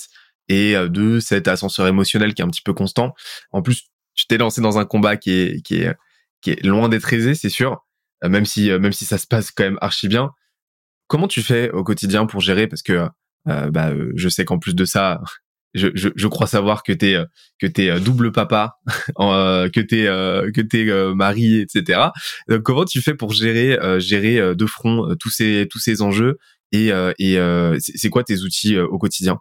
et 0.50 0.76
euh, 0.76 0.88
de 0.88 1.20
cet 1.20 1.48
ascenseur 1.48 1.88
émotionnel 1.88 2.34
qui 2.34 2.42
est 2.42 2.46
un 2.46 2.50
petit 2.50 2.62
peu 2.62 2.74
constant. 2.74 3.14
En 3.52 3.62
plus, 3.62 3.90
tu 4.14 4.28
t'es 4.28 4.38
lancé 4.38 4.62
dans 4.62 4.78
un 4.78 4.86
combat 4.86 5.18
qui 5.18 5.32
est, 5.32 5.62
qui 5.62 5.82
est, 5.82 5.96
qui 6.42 6.52
est 6.52 6.66
loin 6.66 6.90
d'être 6.90 7.12
aisé, 7.14 7.36
c'est 7.36 7.50
sûr. 7.50 7.84
Même 8.24 8.46
si, 8.46 8.70
même 8.70 8.94
si 8.94 9.06
ça 9.06 9.18
se 9.18 9.28
passe 9.28 9.52
quand 9.52 9.64
même 9.64 9.78
archi 9.82 10.08
bien. 10.08 10.32
Comment 11.08 11.28
tu 11.28 11.42
fais 11.42 11.72
au 11.72 11.84
quotidien 11.84 12.26
pour 12.26 12.42
gérer? 12.42 12.68
Parce 12.68 12.82
que 12.82 13.08
euh, 13.48 13.72
bah, 13.72 13.90
euh, 13.90 14.12
je 14.16 14.30
sais 14.30 14.46
qu'en 14.46 14.60
plus 14.60 14.76
de 14.76 14.86
ça, 14.86 15.22
je, 15.74 15.88
je, 15.94 16.10
je, 16.16 16.28
crois 16.28 16.48
savoir 16.48 16.84
que 16.84 16.92
t'es 16.92 17.18
que 17.60 17.68
t'es 17.68 17.90
euh, 17.90 18.00
double 18.00 18.32
papa, 18.32 18.78
que 19.18 19.80
t'es 19.80 20.06
que 20.06 20.62
t'es 20.62 20.86
mari, 21.14 21.60
etc. 21.60 22.10
Comment 22.64 22.86
tu 22.86 23.02
fais 23.02 23.14
pour 23.14 23.32
gérer 23.32 23.78
gérer 24.00 24.56
de 24.56 24.66
front 24.66 25.16
tous 25.20 25.30
ces 25.30 25.68
tous 25.70 25.80
ces 25.80 26.02
enjeux 26.02 26.38
et 26.72 26.92
et 27.20 27.40
c'est 27.80 28.10
quoi 28.10 28.24
tes 28.24 28.42
outils 28.42 28.78
au 28.78 28.98
quotidien? 28.98 29.40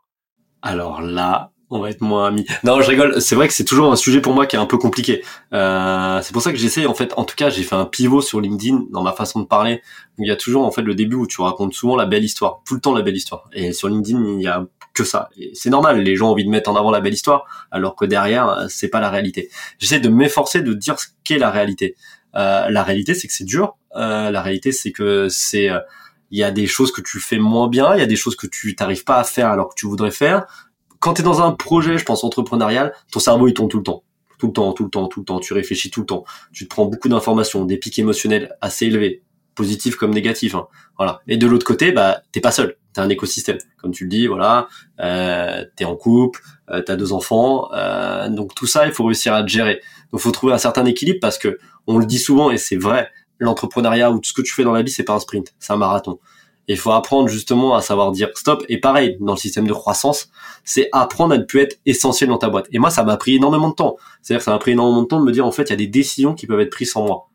Alors 0.63 1.01
là, 1.03 1.53
on 1.71 1.81
va 1.81 1.91
être 1.91 2.01
moins 2.01 2.29
amis. 2.29 2.47
Non, 2.65 2.81
je 2.81 2.89
rigole. 2.89 3.21
C'est 3.21 3.35
vrai 3.35 3.49
que 3.49 3.55
c'est 3.55 3.65
toujours 3.65 3.91
un 3.91 3.97
sujet 3.97 4.21
pour 4.21 4.35
moi 4.35 4.47
qui 4.47 4.57
est 4.57 4.59
un 4.59 4.67
peu 4.67 4.79
compliqué. 4.79 5.23
Euh, 5.53 6.21
c'est 6.23 6.33
pour 6.33 6.43
ça 6.43 6.53
que 6.53 6.59
j'essaie, 6.59 6.87
en 6.87 6.95
fait, 6.95 7.13
en 7.17 7.25
tout 7.25 7.35
cas, 7.35 7.51
j'ai 7.51 7.63
fait 7.63 7.75
un 7.75 7.87
pivot 7.87 8.21
sur 8.21 8.41
LinkedIn 8.41 8.85
dans 8.91 9.03
ma 9.03 9.13
façon 9.13 9.41
de 9.41 9.47
parler. 9.47 9.83
Il 10.19 10.27
y 10.27 10.31
a 10.31 10.37
toujours, 10.37 10.65
en 10.65 10.71
fait, 10.71 10.83
le 10.83 10.95
début 10.95 11.17
où 11.17 11.27
tu 11.27 11.41
racontes 11.41 11.75
souvent 11.75 11.97
la 11.97 12.07
belle 12.07 12.25
histoire, 12.25 12.63
tout 12.67 12.75
le 12.75 12.81
temps 12.81 12.95
la 12.95 13.03
belle 13.03 13.17
histoire. 13.17 13.49
Et 13.53 13.73
sur 13.73 13.89
LinkedIn, 13.89 14.25
il 14.25 14.43
y 14.43 14.47
a 14.47 14.65
que 14.95 15.05
ça. 15.05 15.29
c'est 15.53 15.71
normal. 15.71 16.01
Les 16.01 16.17
gens 16.17 16.29
ont 16.29 16.33
envie 16.33 16.45
de 16.45 16.51
mettre 16.51 16.71
en 16.71 16.77
avant 16.77 16.91
la 16.91 17.01
belle 17.01 17.15
histoire, 17.15 17.45
alors 17.71 17.97
que 17.97 18.05
derrière, 18.05 18.67
c'est 18.69 18.89
pas 18.89 19.01
la 19.01 19.11
réalité. 19.11 19.51
J'essaie 19.79 20.01
de 20.01 20.09
m'efforcer 20.09 20.63
de 20.63 20.73
dire 20.73 20.99
ce 20.99 21.09
qu'est 21.23 21.39
la 21.39 21.51
réalité. 21.51 21.97
Euh, 22.35 22.69
la 22.71 22.83
réalité, 22.83 23.15
c'est 23.15 23.29
que 23.29 23.33
c'est 23.33 23.45
dur. 23.45 23.77
Euh, 23.95 24.31
la 24.31 24.43
réalité, 24.43 24.73
c'est 24.73 24.93
que 24.93 25.29
c'est 25.29 25.71
euh, 25.71 25.81
il 26.31 26.39
y 26.39 26.43
a 26.43 26.51
des 26.51 26.67
choses 26.67 26.93
que 26.93 27.01
tu 27.01 27.21
fais 27.21 27.39
moins 27.39 27.69
bien, 27.69 27.95
il 27.95 28.01
y 28.01 28.03
a 28.03 28.07
des 28.07 28.17
choses 28.17 28.37
que 28.37 28.47
tu 28.47 28.75
t'arrives 28.75 29.05
pas 29.05 29.19
à 29.19 29.25
faire 29.25 29.49
alors 29.49 29.69
que 29.69 29.75
tu 29.77 29.87
voudrais 29.87 30.11
faire 30.11 30.45
quand 31.07 31.15
tu 31.15 31.21
es 31.21 31.25
dans 31.25 31.41
un 31.41 31.53
projet, 31.53 31.99
je 31.99 32.05
pense 32.05 32.25
entrepreneurial, 32.25 32.93
ton 33.13 33.21
cerveau 33.21 33.47
il 33.47 33.55
tourne 33.55 33.69
tout 33.69 33.77
le 33.77 33.85
temps. 33.85 34.03
Tout 34.41 34.49
le 34.49 34.53
temps, 34.53 34.73
tout 34.73 34.83
le 34.83 34.91
temps, 34.91 35.07
tout 35.07 35.21
le 35.21 35.25
temps. 35.25 35.39
Tu 35.39 35.53
réfléchis 35.53 35.89
tout 35.89 36.01
le 36.01 36.07
temps. 36.07 36.25
Tu 36.53 36.65
te 36.65 36.69
prends 36.69 36.87
beaucoup 36.87 37.09
d'informations, 37.09 37.65
des 37.65 37.77
pics 37.77 37.97
émotionnels 38.01 38.57
assez 38.61 38.87
élevés, 38.87 39.23
positifs 39.55 39.95
comme 39.95 40.13
négatifs. 40.13 40.57
Hein. 40.57 40.67
Voilà. 40.97 41.21
Et 41.29 41.37
de 41.37 41.47
l'autre 41.47 41.65
côté, 41.65 41.93
bah 41.93 42.23
t'es 42.33 42.41
pas 42.41 42.51
seul. 42.51 42.77
T'as 42.93 43.05
un 43.05 43.09
écosystème, 43.09 43.59
comme 43.77 43.93
tu 43.93 44.03
le 44.03 44.11
dis. 44.11 44.27
Voilà. 44.27 44.67
Euh, 44.99 45.65
t'es 45.77 45.85
en 45.85 45.95
couple, 45.95 46.43
euh, 46.71 46.83
t'as 46.83 46.97
deux 46.97 47.13
enfants. 47.13 47.69
Euh, 47.73 48.29
donc 48.29 48.57
tout 48.57 48.67
ça, 48.67 48.85
il 48.89 48.93
faut 48.93 49.05
réussir 49.05 49.33
à 49.33 49.45
te 49.45 49.49
gérer. 49.49 49.83
Donc 50.11 50.21
faut 50.21 50.33
trouver 50.33 50.55
un 50.55 50.59
certain 50.59 50.85
équilibre 50.87 51.21
parce 51.23 51.39
que 51.39 51.57
on 51.87 51.99
le 51.99 52.07
dit 52.07 52.19
souvent 52.19 52.51
et 52.51 52.59
c'est 52.59 52.77
vrai. 52.77 53.13
L'entrepreneuriat 53.39 54.11
ou 54.11 54.19
tout 54.19 54.31
ce 54.31 54.33
que 54.33 54.43
tu 54.43 54.53
fais 54.53 54.65
dans 54.65 54.73
la 54.73 54.83
vie, 54.83 54.91
c'est 54.91 55.05
pas 55.05 55.13
un 55.13 55.21
sprint, 55.21 55.55
c'est 55.61 55.73
un 55.73 55.77
marathon 55.77 56.19
il 56.69 56.77
faut 56.77 56.91
apprendre 56.91 57.29
justement 57.29 57.75
à 57.75 57.81
savoir 57.81 58.13
dire 58.13 58.29
stop. 58.35 58.65
Et 58.69 58.79
pareil, 58.79 59.17
dans 59.21 59.35
le 59.35 59.39
système 59.39 59.67
de 59.67 59.73
croissance, 59.73 60.31
c'est 60.65 60.89
apprendre 60.93 61.35
à 61.35 61.39
ne 61.39 61.45
plus 61.45 61.61
être 61.61 61.79
essentiel 61.87 62.29
dans 62.29 62.39
ta 62.39 62.49
boîte. 62.49 62.67
Et 62.73 62.79
moi, 62.79 62.91
ça 62.91 63.05
m'a 63.05 63.17
pris 63.17 63.37
énormément 63.37 63.69
de 63.69 63.75
temps. 63.75 63.97
C'est-à-dire 64.23 64.43
ça 64.43 64.51
m'a 64.51 64.59
pris 64.59 64.73
énormément 64.73 65.03
de 65.03 65.07
temps 65.07 65.21
de 65.21 65.25
me 65.25 65.33
dire, 65.33 65.47
en 65.47 65.53
fait, 65.53 65.65
il 65.65 65.71
y 65.71 65.73
a 65.73 65.77
des 65.77 65.87
décisions 65.87 66.35
qui 66.35 66.47
peuvent 66.47 66.61
être 66.61 66.71
prises 66.71 66.91
sans 66.93 67.07
moi. 67.07 67.29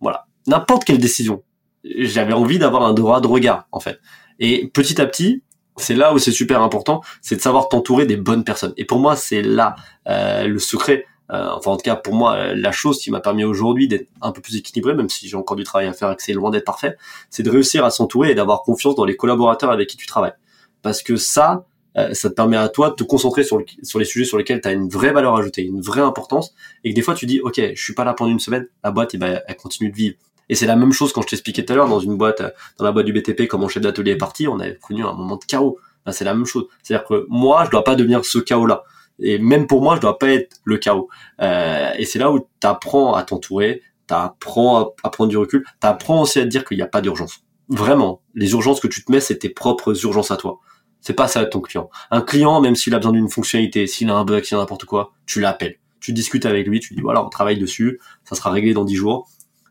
Voilà. 0.00 0.26
N'importe 0.46 0.84
quelle 0.84 0.98
décision. 0.98 1.42
J'avais 1.84 2.32
envie 2.34 2.58
d'avoir 2.58 2.82
un 2.82 2.92
droit 2.92 3.20
de 3.20 3.26
regard, 3.26 3.66
en 3.72 3.80
fait. 3.80 3.98
Et 4.38 4.68
petit 4.68 5.00
à 5.00 5.06
petit, 5.06 5.42
c'est 5.76 5.94
là 5.94 6.12
où 6.14 6.18
c'est 6.18 6.32
super 6.32 6.62
important, 6.62 7.00
c'est 7.20 7.36
de 7.36 7.40
savoir 7.40 7.68
t'entourer 7.68 8.06
des 8.06 8.16
bonnes 8.16 8.44
personnes. 8.44 8.74
Et 8.76 8.84
pour 8.84 8.98
moi, 8.98 9.16
c'est 9.16 9.42
là 9.42 9.76
euh, 10.08 10.46
le 10.46 10.58
secret 10.58 11.06
euh, 11.32 11.48
enfin 11.52 11.70
en 11.70 11.76
tout 11.76 11.82
cas 11.82 11.96
pour 11.96 12.14
moi 12.14 12.52
la 12.54 12.70
chose 12.70 12.98
qui 12.98 13.10
m'a 13.10 13.20
permis 13.20 13.44
aujourd'hui 13.44 13.88
d'être 13.88 14.08
un 14.20 14.30
peu 14.30 14.42
plus 14.42 14.56
équilibré 14.56 14.94
même 14.94 15.08
si 15.08 15.26
j'ai 15.26 15.36
encore 15.36 15.56
du 15.56 15.64
travail 15.64 15.86
à 15.86 15.94
faire 15.94 16.14
que 16.14 16.22
c'est 16.22 16.34
loin 16.34 16.50
d'être 16.50 16.66
parfait 16.66 16.98
c'est 17.30 17.42
de 17.42 17.50
réussir 17.50 17.82
à 17.82 17.90
s'entourer 17.90 18.32
et 18.32 18.34
d'avoir 18.34 18.62
confiance 18.62 18.94
dans 18.94 19.06
les 19.06 19.16
collaborateurs 19.16 19.70
avec 19.70 19.88
qui 19.88 19.96
tu 19.96 20.06
travailles. 20.06 20.34
Parce 20.82 21.02
que 21.02 21.16
ça 21.16 21.64
euh, 21.96 22.12
ça 22.12 22.28
te 22.28 22.34
permet 22.34 22.58
à 22.58 22.68
toi 22.68 22.90
de 22.90 22.94
te 22.94 23.04
concentrer 23.04 23.42
sur, 23.42 23.62
sur 23.82 23.98
les 23.98 24.04
sujets 24.04 24.26
sur 24.26 24.36
lesquels 24.36 24.60
tu 24.60 24.68
as 24.68 24.72
une 24.72 24.88
vraie 24.88 25.12
valeur 25.12 25.34
ajoutée 25.36 25.62
une 25.62 25.80
vraie 25.80 26.02
importance 26.02 26.52
et 26.82 26.90
que 26.90 26.94
des 26.94 27.02
fois 27.02 27.14
tu 27.14 27.24
dis 27.24 27.40
ok 27.40 27.58
je 27.74 27.82
suis 27.82 27.94
pas 27.94 28.04
là 28.04 28.12
pendant 28.12 28.30
une 28.30 28.40
semaine 28.40 28.66
la 28.82 28.90
boîte 28.90 29.14
eh 29.14 29.18
ben, 29.18 29.40
elle 29.46 29.56
continue 29.56 29.90
de 29.90 29.96
vivre. 29.96 30.16
Et 30.50 30.54
c'est 30.54 30.66
la 30.66 30.76
même 30.76 30.92
chose 30.92 31.14
quand 31.14 31.22
je 31.22 31.28
t'expliquais 31.28 31.64
tout 31.64 31.72
à 31.72 31.76
l'heure 31.76 31.88
dans 31.88 32.00
une 32.00 32.16
boîte 32.16 32.42
dans 32.78 32.84
la 32.84 32.92
boîte 32.92 33.06
du 33.06 33.14
BTP 33.14 33.46
comme 33.48 33.62
mon 33.62 33.68
chef 33.68 33.82
d'atelier 33.82 34.10
est 34.10 34.18
parti 34.18 34.46
on 34.46 34.60
a 34.60 34.70
connu 34.72 35.02
un 35.04 35.14
moment 35.14 35.36
de 35.36 35.44
chaos. 35.44 35.78
C'est 36.10 36.24
la 36.24 36.34
même 36.34 36.44
chose. 36.44 36.66
C'est 36.82 36.92
à 36.92 36.98
dire 36.98 37.06
que 37.06 37.24
moi 37.30 37.64
je 37.64 37.70
dois 37.70 37.82
pas 37.82 37.94
devenir 37.94 38.26
ce 38.26 38.38
chaos 38.38 38.66
là 38.66 38.84
et 39.20 39.38
même 39.38 39.66
pour 39.66 39.82
moi, 39.82 39.96
je 39.96 40.00
dois 40.00 40.18
pas 40.18 40.28
être 40.28 40.56
le 40.64 40.78
chaos. 40.78 41.08
Euh, 41.40 41.92
et 41.96 42.04
c'est 42.04 42.18
là 42.18 42.32
où 42.32 42.40
tu 42.40 42.66
apprends 42.66 43.14
à 43.14 43.22
t'entourer, 43.22 43.82
tu 44.08 44.14
apprends 44.14 44.92
à, 45.02 45.10
prendre 45.10 45.30
du 45.30 45.36
recul, 45.36 45.64
tu 45.80 45.86
apprends 45.86 46.22
aussi 46.22 46.38
à 46.40 46.42
te 46.42 46.48
dire 46.48 46.64
qu'il 46.64 46.76
n'y 46.76 46.82
a 46.82 46.88
pas 46.88 47.00
d'urgence. 47.00 47.44
Vraiment, 47.68 48.22
les 48.34 48.52
urgences 48.52 48.80
que 48.80 48.88
tu 48.88 49.04
te 49.04 49.10
mets, 49.10 49.20
c'est 49.20 49.38
tes 49.38 49.48
propres 49.48 50.04
urgences 50.04 50.30
à 50.30 50.36
toi. 50.36 50.58
C'est 51.00 51.14
pas 51.14 51.28
ça 51.28 51.44
de 51.44 51.50
ton 51.50 51.60
client. 51.60 51.90
Un 52.10 52.22
client, 52.22 52.60
même 52.60 52.76
s'il 52.76 52.94
a 52.94 52.98
besoin 52.98 53.12
d'une 53.12 53.28
fonctionnalité, 53.28 53.86
s'il 53.86 54.10
a 54.10 54.14
un 54.14 54.24
bug, 54.24 54.44
s'il 54.44 54.56
a 54.56 54.60
n'importe 54.60 54.84
quoi, 54.84 55.12
tu 55.26 55.40
l'appelles. 55.40 55.78
Tu 56.00 56.12
discutes 56.12 56.46
avec 56.46 56.66
lui, 56.66 56.80
tu 56.80 56.94
dis 56.94 57.00
voilà, 57.00 57.24
on 57.24 57.28
travaille 57.28 57.58
dessus, 57.58 58.00
ça 58.24 58.34
sera 58.34 58.50
réglé 58.50 58.74
dans 58.74 58.84
10 58.84 58.96
jours. 58.96 59.28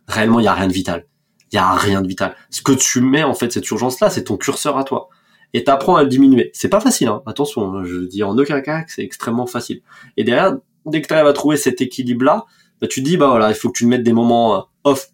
Réellement, 0.08 0.40
il 0.40 0.44
y 0.44 0.48
a 0.48 0.54
rien 0.54 0.68
de 0.68 0.74
vital. 0.74 1.06
Il 1.52 1.56
y 1.56 1.60
a 1.60 1.74
rien 1.74 2.02
de 2.02 2.08
vital. 2.08 2.36
Ce 2.50 2.62
que 2.62 2.72
tu 2.72 3.02
mets 3.02 3.24
en 3.24 3.36
fait 3.36 3.52
cette 3.52 3.70
urgence 3.70 4.00
là, 4.00 4.10
c'est 4.10 4.24
ton 4.24 4.38
curseur 4.38 4.78
à 4.78 4.84
toi 4.84 5.10
et 5.54 5.64
t'apprends 5.64 5.96
à 5.96 6.04
le 6.04 6.10
diminuer. 6.10 6.50
C'est 6.54 6.70
pas 6.70 6.80
facile, 6.80 7.08
hein. 7.08 7.22
attention, 7.26 7.84
je 7.84 7.98
dis 7.98 8.24
en 8.24 8.38
aucun 8.38 8.62
cas 8.62 8.84
que 8.84 8.92
c'est 8.92 9.04
extrêmement 9.04 9.46
facile. 9.46 9.82
Et 10.18 10.24
derrière, 10.24 10.58
dès 10.86 11.02
que 11.02 11.08
tu 11.08 11.14
arrives 11.14 11.28
à 11.28 11.34
trouver 11.34 11.58
cet 11.58 11.82
équilibre-là, 11.82 12.46
bah, 12.82 12.88
tu 12.88 13.02
te 13.02 13.08
dis, 13.08 13.18
bah 13.18 13.28
voilà, 13.28 13.50
il 13.50 13.56
faut 13.56 13.70
que 13.70 13.78
tu 13.78 13.86
te 13.86 13.90
mettes 13.90 14.04
des 14.04 14.14
moments 14.14 14.58
euh, 14.58 14.62
off. 14.84 15.10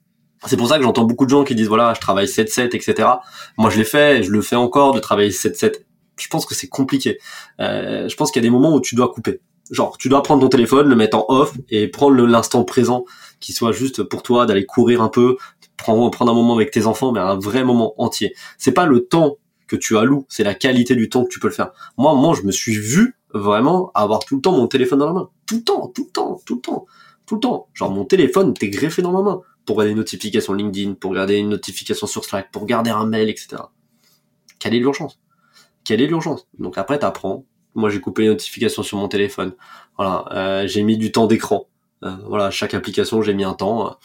C'est 0.46 0.58
pour 0.58 0.68
ça 0.70 0.78
que 0.78 0.84
j'entends 0.84 1.04
beaucoup 1.04 1.26
de 1.26 1.30
gens 1.30 1.44
qui 1.44 1.54
disent, 1.54 1.68
voilà, 1.68 1.94
je 1.94 2.00
travaille 2.00 2.26
7-7, 2.26 2.76
etc. 2.76 3.08
Moi, 3.58 3.70
je 3.70 3.78
l'ai 3.78 3.84
fait, 3.84 4.24
je 4.24 4.32
le 4.32 4.42
fais 4.42 4.56
encore, 4.56 4.94
de 4.94 5.00
travailler 5.00 5.32
7-7. 5.32 5.84
Je 6.18 6.28
pense 6.30 6.46
que 6.46 6.56
c'est 6.56 6.68
compliqué. 6.68 7.20
Euh, 7.60 8.08
je 8.08 8.16
pense 8.16 8.32
qu'il 8.32 8.42
y 8.42 8.46
a 8.46 8.48
des 8.48 8.52
moments 8.52 8.74
où 8.74 8.82
tu 8.82 8.96
dois 8.96 9.10
couper. 9.10 9.42
Genre, 9.70 9.98
tu 9.98 10.10
dois 10.10 10.24
prendre 10.24 10.42
ton 10.42 10.50
téléphone, 10.50 10.88
le 10.88 10.96
mettre 10.96 11.18
en 11.18 11.26
off 11.28 11.54
et 11.70 11.88
prendre 11.88 12.16
l'instant 12.26 12.64
présent 12.64 13.06
qui 13.40 13.54
soit 13.54 13.72
juste 13.72 14.02
pour 14.04 14.24
toi 14.24 14.46
d'aller 14.46 14.66
courir 14.66 15.02
un 15.04 15.10
peu, 15.10 15.38
prendre, 15.78 16.10
prendre 16.10 16.32
un 16.32 16.34
moment 16.34 16.56
avec 16.56 16.72
tes 16.72 16.88
enfants, 16.88 17.12
mais 17.12 17.20
un 17.20 17.38
vrai 17.38 17.64
moment 17.64 17.94
entier. 18.02 18.34
C'est 18.58 18.72
pas 18.72 18.88
le 18.88 19.06
temps 19.06 19.38
que 19.70 19.76
tu 19.76 19.98
alloues, 19.98 20.26
c'est 20.28 20.44
la 20.44 20.56
qualité 20.56 20.96
du 20.96 21.10
temps 21.10 21.24
que 21.24 21.30
tu 21.30 21.40
peux 21.40 21.48
le 21.48 21.54
faire. 21.54 21.72
Moi, 21.98 22.14
moi, 22.16 22.36
je 22.36 22.44
me 22.44 22.52
suis 22.52 22.78
vu 22.78 23.16
vraiment 23.34 23.92
avoir 23.94 24.26
tout 24.26 24.36
le 24.36 24.42
temps 24.42 24.52
mon 24.52 24.68
téléphone 24.68 25.00
dans 25.00 25.08
la 25.08 25.14
main. 25.14 25.30
Tout 25.46 25.58
le 25.58 25.64
temps, 25.64 25.88
tout 25.94 26.06
le 26.06 26.12
temps, 26.12 26.42
tout 26.46 26.56
le 26.56 26.62
temps, 26.62 26.86
tout 27.26 27.36
le 27.36 27.42
temps. 27.42 27.68
Genre 27.74 27.92
mon 27.92 28.06
téléphone 28.06 28.52
était 28.52 28.70
greffé 28.70 29.02
dans 29.02 29.12
ma 29.12 29.22
main 29.22 29.42
pour 29.66 29.78
regarder 29.78 29.92
une 29.92 29.98
notification 29.98 30.54
LinkedIn, 30.54 30.96
pour 30.96 31.12
regarder 31.12 31.38
une 31.38 31.50
notification 31.50 32.08
sur 32.08 32.26
Slack, 32.26 32.52
pour 32.52 32.64
regarder 32.64 32.90
un 32.90 33.06
mail, 33.06 33.30
etc. 33.30 33.62
Quelle 34.60 34.74
est 34.74 34.80
l'urgence? 34.80 35.20
Quelle 35.84 36.02
est 36.02 36.08
l'urgence? 36.08 36.48
Donc 36.58 36.78
après, 36.78 37.00
t'apprends. 37.00 37.46
Moi, 37.76 37.90
j'ai 37.90 38.02
coupé 38.02 38.24
les 38.24 38.30
notifications 38.30 38.84
sur 38.84 38.98
mon 38.98 39.08
téléphone. 39.08 39.54
Voilà, 39.96 40.26
euh, 40.32 40.68
j'ai 40.68 40.82
mis 40.82 40.98
du 40.98 41.12
temps 41.12 41.28
d'écran. 41.28 41.68
Euh, 42.04 42.16
voilà, 42.28 42.50
chaque 42.50 42.74
application, 42.74 43.22
j'ai 43.22 43.34
mis 43.34 43.44
un 43.44 43.54
temps 43.54 43.98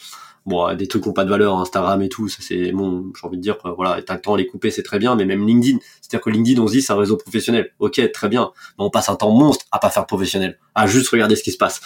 bon 0.45 0.73
des 0.75 0.87
trucs 0.87 1.03
qui 1.03 1.09
ont 1.09 1.13
pas 1.13 1.25
de 1.25 1.29
valeur 1.29 1.57
Instagram 1.57 2.01
et 2.01 2.09
tout 2.09 2.29
ça 2.29 2.37
c'est 2.41 2.71
bon 2.71 3.11
j'ai 3.19 3.27
envie 3.27 3.37
de 3.37 3.41
dire 3.41 3.57
voilà 3.77 4.01
t'as 4.01 4.15
le 4.15 4.21
temps 4.21 4.35
à 4.35 4.37
les 4.37 4.47
couper 4.47 4.71
c'est 4.71 4.83
très 4.83 4.99
bien 4.99 5.15
mais 5.15 5.25
même 5.25 5.45
LinkedIn 5.45 5.79
c'est 6.01 6.13
à 6.15 6.17
dire 6.17 6.21
que 6.21 6.29
LinkedIn 6.29 6.61
on 6.61 6.67
se 6.67 6.73
dit 6.73 6.81
c'est 6.81 6.93
un 6.93 6.97
réseau 6.97 7.17
professionnel. 7.17 7.71
Ok 7.79 8.01
très 8.11 8.29
bien 8.29 8.51
mais 8.77 8.85
on 8.85 8.89
passe 8.89 9.09
un 9.09 9.15
temps 9.15 9.31
monstre 9.31 9.65
à 9.71 9.79
pas 9.79 9.89
faire 9.89 10.05
professionnel 10.05 10.59
à 10.75 10.87
juste 10.87 11.09
regarder 11.09 11.35
ce 11.35 11.43
qui 11.43 11.51
se 11.51 11.57
passe. 11.57 11.81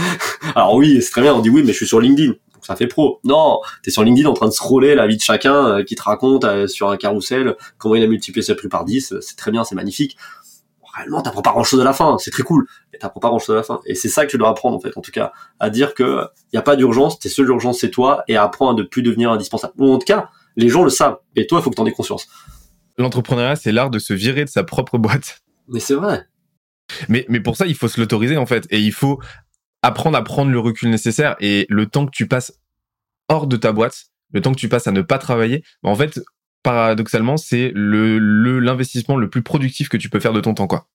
Alors 0.54 0.74
oui 0.74 1.00
c'est 1.02 1.10
très 1.10 1.22
bien 1.22 1.34
on 1.34 1.40
dit 1.40 1.50
oui 1.50 1.62
mais 1.62 1.72
je 1.72 1.78
suis 1.78 1.86
sur 1.86 2.00
LinkedIn 2.00 2.30
donc 2.30 2.66
ça 2.66 2.76
fait 2.76 2.88
pro. 2.88 3.20
Non 3.24 3.60
t'es 3.82 3.90
sur 3.90 4.02
LinkedIn 4.02 4.28
en 4.28 4.34
train 4.34 4.48
de 4.48 4.52
scroller 4.52 4.94
la 4.94 5.06
vie 5.06 5.16
de 5.16 5.22
chacun 5.22 5.78
euh, 5.78 5.84
qui 5.84 5.94
te 5.94 6.02
raconte 6.02 6.44
euh, 6.44 6.66
sur 6.66 6.90
un 6.90 6.96
carrousel 6.96 7.56
comment 7.78 7.94
il 7.94 8.02
a 8.02 8.06
multiplié 8.06 8.42
sa 8.42 8.54
plus 8.54 8.68
par 8.68 8.84
10 8.84 9.14
c'est 9.20 9.36
très 9.36 9.50
bien 9.50 9.64
c'est 9.64 9.76
magnifique 9.76 10.16
réellement 10.94 11.22
t'apprends 11.22 11.42
pas 11.42 11.50
grand 11.52 11.64
chose 11.64 11.80
à 11.80 11.84
la 11.84 11.92
fin, 11.92 12.16
c'est 12.18 12.30
très 12.30 12.42
cool, 12.42 12.66
mais 12.92 12.98
t'apprends 12.98 13.20
pas 13.20 13.28
grand 13.28 13.38
chose 13.38 13.54
à 13.54 13.58
la 13.58 13.62
fin. 13.62 13.80
Et 13.86 13.94
c'est 13.94 14.08
ça 14.08 14.24
que 14.26 14.30
tu 14.30 14.38
dois 14.38 14.48
apprendre 14.48 14.76
en 14.76 14.80
fait, 14.80 14.96
en 14.96 15.00
tout 15.00 15.12
cas, 15.12 15.32
à 15.58 15.70
dire 15.70 15.94
que 15.94 16.26
y 16.52 16.56
a 16.56 16.62
pas 16.62 16.76
d'urgence, 16.76 17.18
tes 17.18 17.28
seule 17.28 17.48
urgence 17.48 17.80
c'est 17.80 17.90
toi, 17.90 18.24
et 18.28 18.36
apprends 18.36 18.70
à 18.70 18.74
ne 18.74 18.82
plus 18.82 19.02
devenir 19.02 19.30
indispensable. 19.30 19.74
Ou 19.78 19.92
en 19.92 19.98
tout 19.98 20.06
cas, 20.06 20.30
les 20.56 20.68
gens 20.68 20.84
le 20.84 20.90
savent, 20.90 21.18
et 21.36 21.46
toi 21.46 21.60
il 21.60 21.62
faut 21.62 21.70
que 21.70 21.76
t'en 21.76 21.86
aies 21.86 21.92
conscience. 21.92 22.28
L'entrepreneuriat 22.98 23.56
c'est 23.56 23.72
l'art 23.72 23.90
de 23.90 23.98
se 23.98 24.12
virer 24.12 24.44
de 24.44 24.50
sa 24.50 24.64
propre 24.64 24.98
boîte. 24.98 25.42
Mais 25.68 25.80
c'est 25.80 25.94
vrai. 25.94 26.26
Mais, 27.08 27.24
mais 27.28 27.40
pour 27.40 27.56
ça 27.56 27.66
il 27.66 27.74
faut 27.74 27.88
se 27.88 28.00
l'autoriser 28.00 28.36
en 28.36 28.46
fait, 28.46 28.66
et 28.70 28.80
il 28.80 28.92
faut 28.92 29.20
apprendre 29.82 30.16
à 30.18 30.22
prendre 30.22 30.50
le 30.50 30.58
recul 30.58 30.90
nécessaire, 30.90 31.36
et 31.40 31.66
le 31.68 31.86
temps 31.86 32.06
que 32.06 32.10
tu 32.10 32.26
passes 32.28 32.52
hors 33.28 33.46
de 33.46 33.56
ta 33.56 33.72
boîte, 33.72 34.06
le 34.32 34.40
temps 34.40 34.52
que 34.52 34.58
tu 34.58 34.68
passes 34.68 34.86
à 34.86 34.92
ne 34.92 35.02
pas 35.02 35.18
travailler, 35.18 35.64
en 35.82 35.94
fait, 35.94 36.20
paradoxalement, 36.62 37.36
c'est 37.36 37.72
l'investissement 37.74 39.16
le, 39.16 39.28
plus 39.28 39.42
productif 39.42 39.88
que 39.88 39.96
tu 39.96 40.08
peux 40.08 40.20
faire 40.20 40.32
de 40.32 40.40
ton 40.40 40.54
temps, 40.54 40.66
quoi. 40.66 40.86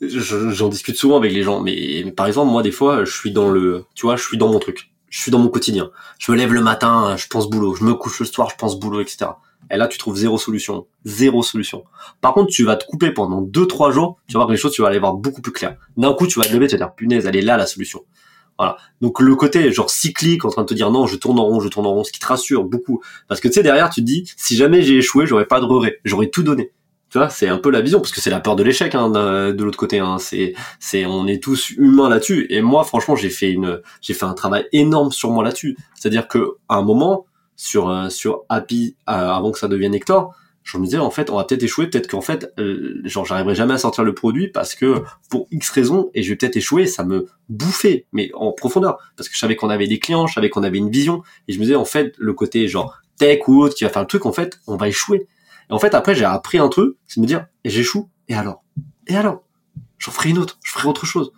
J'en 0.00 0.68
discute 0.68 0.96
souvent 0.96 1.16
avec 1.16 1.32
les 1.32 1.42
gens, 1.42 1.60
mais, 1.60 2.04
par 2.12 2.26
exemple, 2.26 2.52
moi, 2.52 2.62
des 2.62 2.70
fois, 2.70 3.04
je 3.04 3.10
suis 3.10 3.32
dans 3.32 3.48
mon 3.50 4.58
truc, 4.58 4.92
je 5.08 5.20
suis 5.20 5.30
dans 5.30 5.38
mon 5.38 5.48
quotidien. 5.48 5.90
Je 6.18 6.30
me 6.30 6.36
lève 6.36 6.52
le 6.52 6.60
matin, 6.60 7.16
je 7.16 7.26
pense 7.26 7.50
boulot, 7.50 7.74
je 7.74 7.84
me 7.84 7.94
couche 7.94 8.20
le 8.20 8.26
soir, 8.26 8.48
je 8.50 8.56
pense 8.56 8.78
boulot, 8.78 9.00
etc. 9.00 9.26
Et 9.70 9.76
là, 9.76 9.88
tu 9.88 9.98
trouves 9.98 10.16
zéro 10.16 10.38
solution, 10.38 10.86
zéro 11.04 11.42
solution. 11.42 11.84
Par 12.20 12.32
contre, 12.32 12.50
tu 12.50 12.64
vas 12.64 12.76
te 12.76 12.86
couper 12.86 13.10
pendant 13.10 13.42
deux, 13.42 13.66
trois 13.66 13.90
jours, 13.90 14.18
tu 14.26 14.34
vas 14.34 14.38
voir 14.38 14.48
que 14.48 14.52
les 14.52 14.58
choses, 14.58 14.72
tu 14.72 14.82
vas 14.82 14.88
aller 14.88 14.98
voir 14.98 15.14
beaucoup 15.14 15.42
plus 15.42 15.52
clair. 15.52 15.76
D'un 15.96 16.14
coup, 16.14 16.26
tu 16.26 16.38
vas 16.38 16.44
te 16.44 16.52
lever, 16.52 16.68
tu 16.68 16.76
vas 16.76 16.86
dire, 16.86 16.94
punaise, 16.94 17.26
elle 17.26 17.36
est 17.36 17.42
là 17.42 17.56
la 17.56 17.66
solution. 17.66 18.00
Voilà. 18.58 18.76
Donc 19.00 19.20
le 19.20 19.34
côté 19.36 19.72
genre 19.72 19.90
cyclique 19.90 20.44
en 20.44 20.50
train 20.50 20.62
de 20.62 20.66
te 20.66 20.74
dire 20.74 20.90
non, 20.90 21.06
je 21.06 21.16
tourne 21.16 21.38
en 21.38 21.44
rond, 21.44 21.60
je 21.60 21.68
tourne 21.68 21.86
en 21.86 21.94
rond, 21.94 22.04
ce 22.04 22.12
qui 22.12 22.18
te 22.18 22.26
rassure 22.26 22.64
beaucoup. 22.64 23.00
Parce 23.28 23.40
que 23.40 23.48
tu 23.48 23.54
sais 23.54 23.62
derrière 23.62 23.90
tu 23.90 24.00
te 24.00 24.06
dis 24.06 24.30
si 24.36 24.56
jamais 24.56 24.82
j'ai 24.82 24.96
échoué, 24.96 25.26
j'aurais 25.26 25.46
pas 25.46 25.60
de 25.60 25.64
regret, 25.64 26.00
j'aurais 26.04 26.28
tout 26.28 26.42
donné. 26.42 26.72
Tu 27.10 27.16
vois, 27.16 27.30
c'est 27.30 27.48
un 27.48 27.56
peu 27.56 27.70
la 27.70 27.80
vision 27.80 28.00
parce 28.00 28.12
que 28.12 28.20
c'est 28.20 28.28
la 28.28 28.40
peur 28.40 28.54
de 28.54 28.62
l'échec 28.62 28.94
hein, 28.94 29.08
de, 29.08 29.64
l'autre 29.64 29.78
côté. 29.78 29.98
Hein. 29.98 30.18
C'est, 30.18 30.54
c'est, 30.78 31.06
on 31.06 31.26
est 31.26 31.42
tous 31.42 31.70
humains 31.70 32.10
là-dessus. 32.10 32.46
Et 32.50 32.60
moi, 32.60 32.84
franchement, 32.84 33.16
j'ai 33.16 33.30
fait 33.30 33.50
une, 33.50 33.80
j'ai 34.02 34.12
fait 34.12 34.26
un 34.26 34.34
travail 34.34 34.66
énorme 34.72 35.10
sur 35.10 35.30
moi 35.30 35.42
là-dessus. 35.42 35.78
C'est-à-dire 35.94 36.28
que 36.28 36.56
à 36.68 36.76
un 36.76 36.82
moment 36.82 37.24
sur 37.56 37.88
euh, 37.88 38.10
sur 38.10 38.44
Happy, 38.50 38.94
euh, 39.08 39.12
avant 39.12 39.52
que 39.52 39.58
ça 39.58 39.68
devienne 39.68 39.94
Hector, 39.94 40.34
je 40.68 40.76
me 40.76 40.84
disais 40.84 40.98
en 40.98 41.10
fait 41.10 41.30
on 41.30 41.36
va 41.36 41.44
peut-être 41.44 41.62
échouer 41.62 41.86
peut-être 41.86 42.08
qu'en 42.08 42.20
fait 42.20 42.52
euh, 42.58 43.00
genre 43.04 43.24
j'arriverai 43.24 43.54
jamais 43.54 43.74
à 43.74 43.78
sortir 43.78 44.04
le 44.04 44.14
produit 44.14 44.48
parce 44.48 44.74
que 44.74 45.02
pour 45.30 45.46
X 45.50 45.70
raisons 45.70 46.10
et 46.14 46.22
je 46.22 46.28
vais 46.28 46.36
peut-être 46.36 46.56
échouer 46.56 46.86
ça 46.86 47.04
me 47.04 47.26
bouffait 47.48 48.06
mais 48.12 48.30
en 48.34 48.52
profondeur 48.52 48.98
parce 49.16 49.28
que 49.28 49.34
je 49.34 49.40
savais 49.40 49.56
qu'on 49.56 49.70
avait 49.70 49.86
des 49.86 49.98
clients 49.98 50.26
je 50.26 50.34
savais 50.34 50.50
qu'on 50.50 50.62
avait 50.62 50.78
une 50.78 50.90
vision 50.90 51.22
et 51.48 51.52
je 51.52 51.58
me 51.58 51.64
disais 51.64 51.74
en 51.74 51.86
fait 51.86 52.14
le 52.18 52.34
côté 52.34 52.68
genre 52.68 52.98
tech 53.16 53.48
ou 53.48 53.62
autre 53.62 53.74
qui 53.74 53.84
va 53.84 53.90
faire 53.90 54.02
le 54.02 54.08
truc 54.08 54.26
en 54.26 54.32
fait 54.32 54.60
on 54.66 54.76
va 54.76 54.88
échouer 54.88 55.26
et 55.70 55.72
en 55.72 55.78
fait 55.78 55.94
après 55.94 56.14
j'ai 56.14 56.26
appris 56.26 56.58
un 56.58 56.68
truc 56.68 56.96
c'est 57.06 57.20
de 57.20 57.22
me 57.22 57.26
dire 57.26 57.46
et 57.64 57.70
j'échoue 57.70 58.10
et 58.28 58.34
alors? 58.34 58.62
Et 59.06 59.16
alors? 59.16 59.42
J'en 59.98 60.12
ferai 60.12 60.30
une 60.30 60.38
autre 60.38 60.58
je 60.62 60.72
ferai 60.72 60.86
autre 60.86 61.06
chose. 61.06 61.32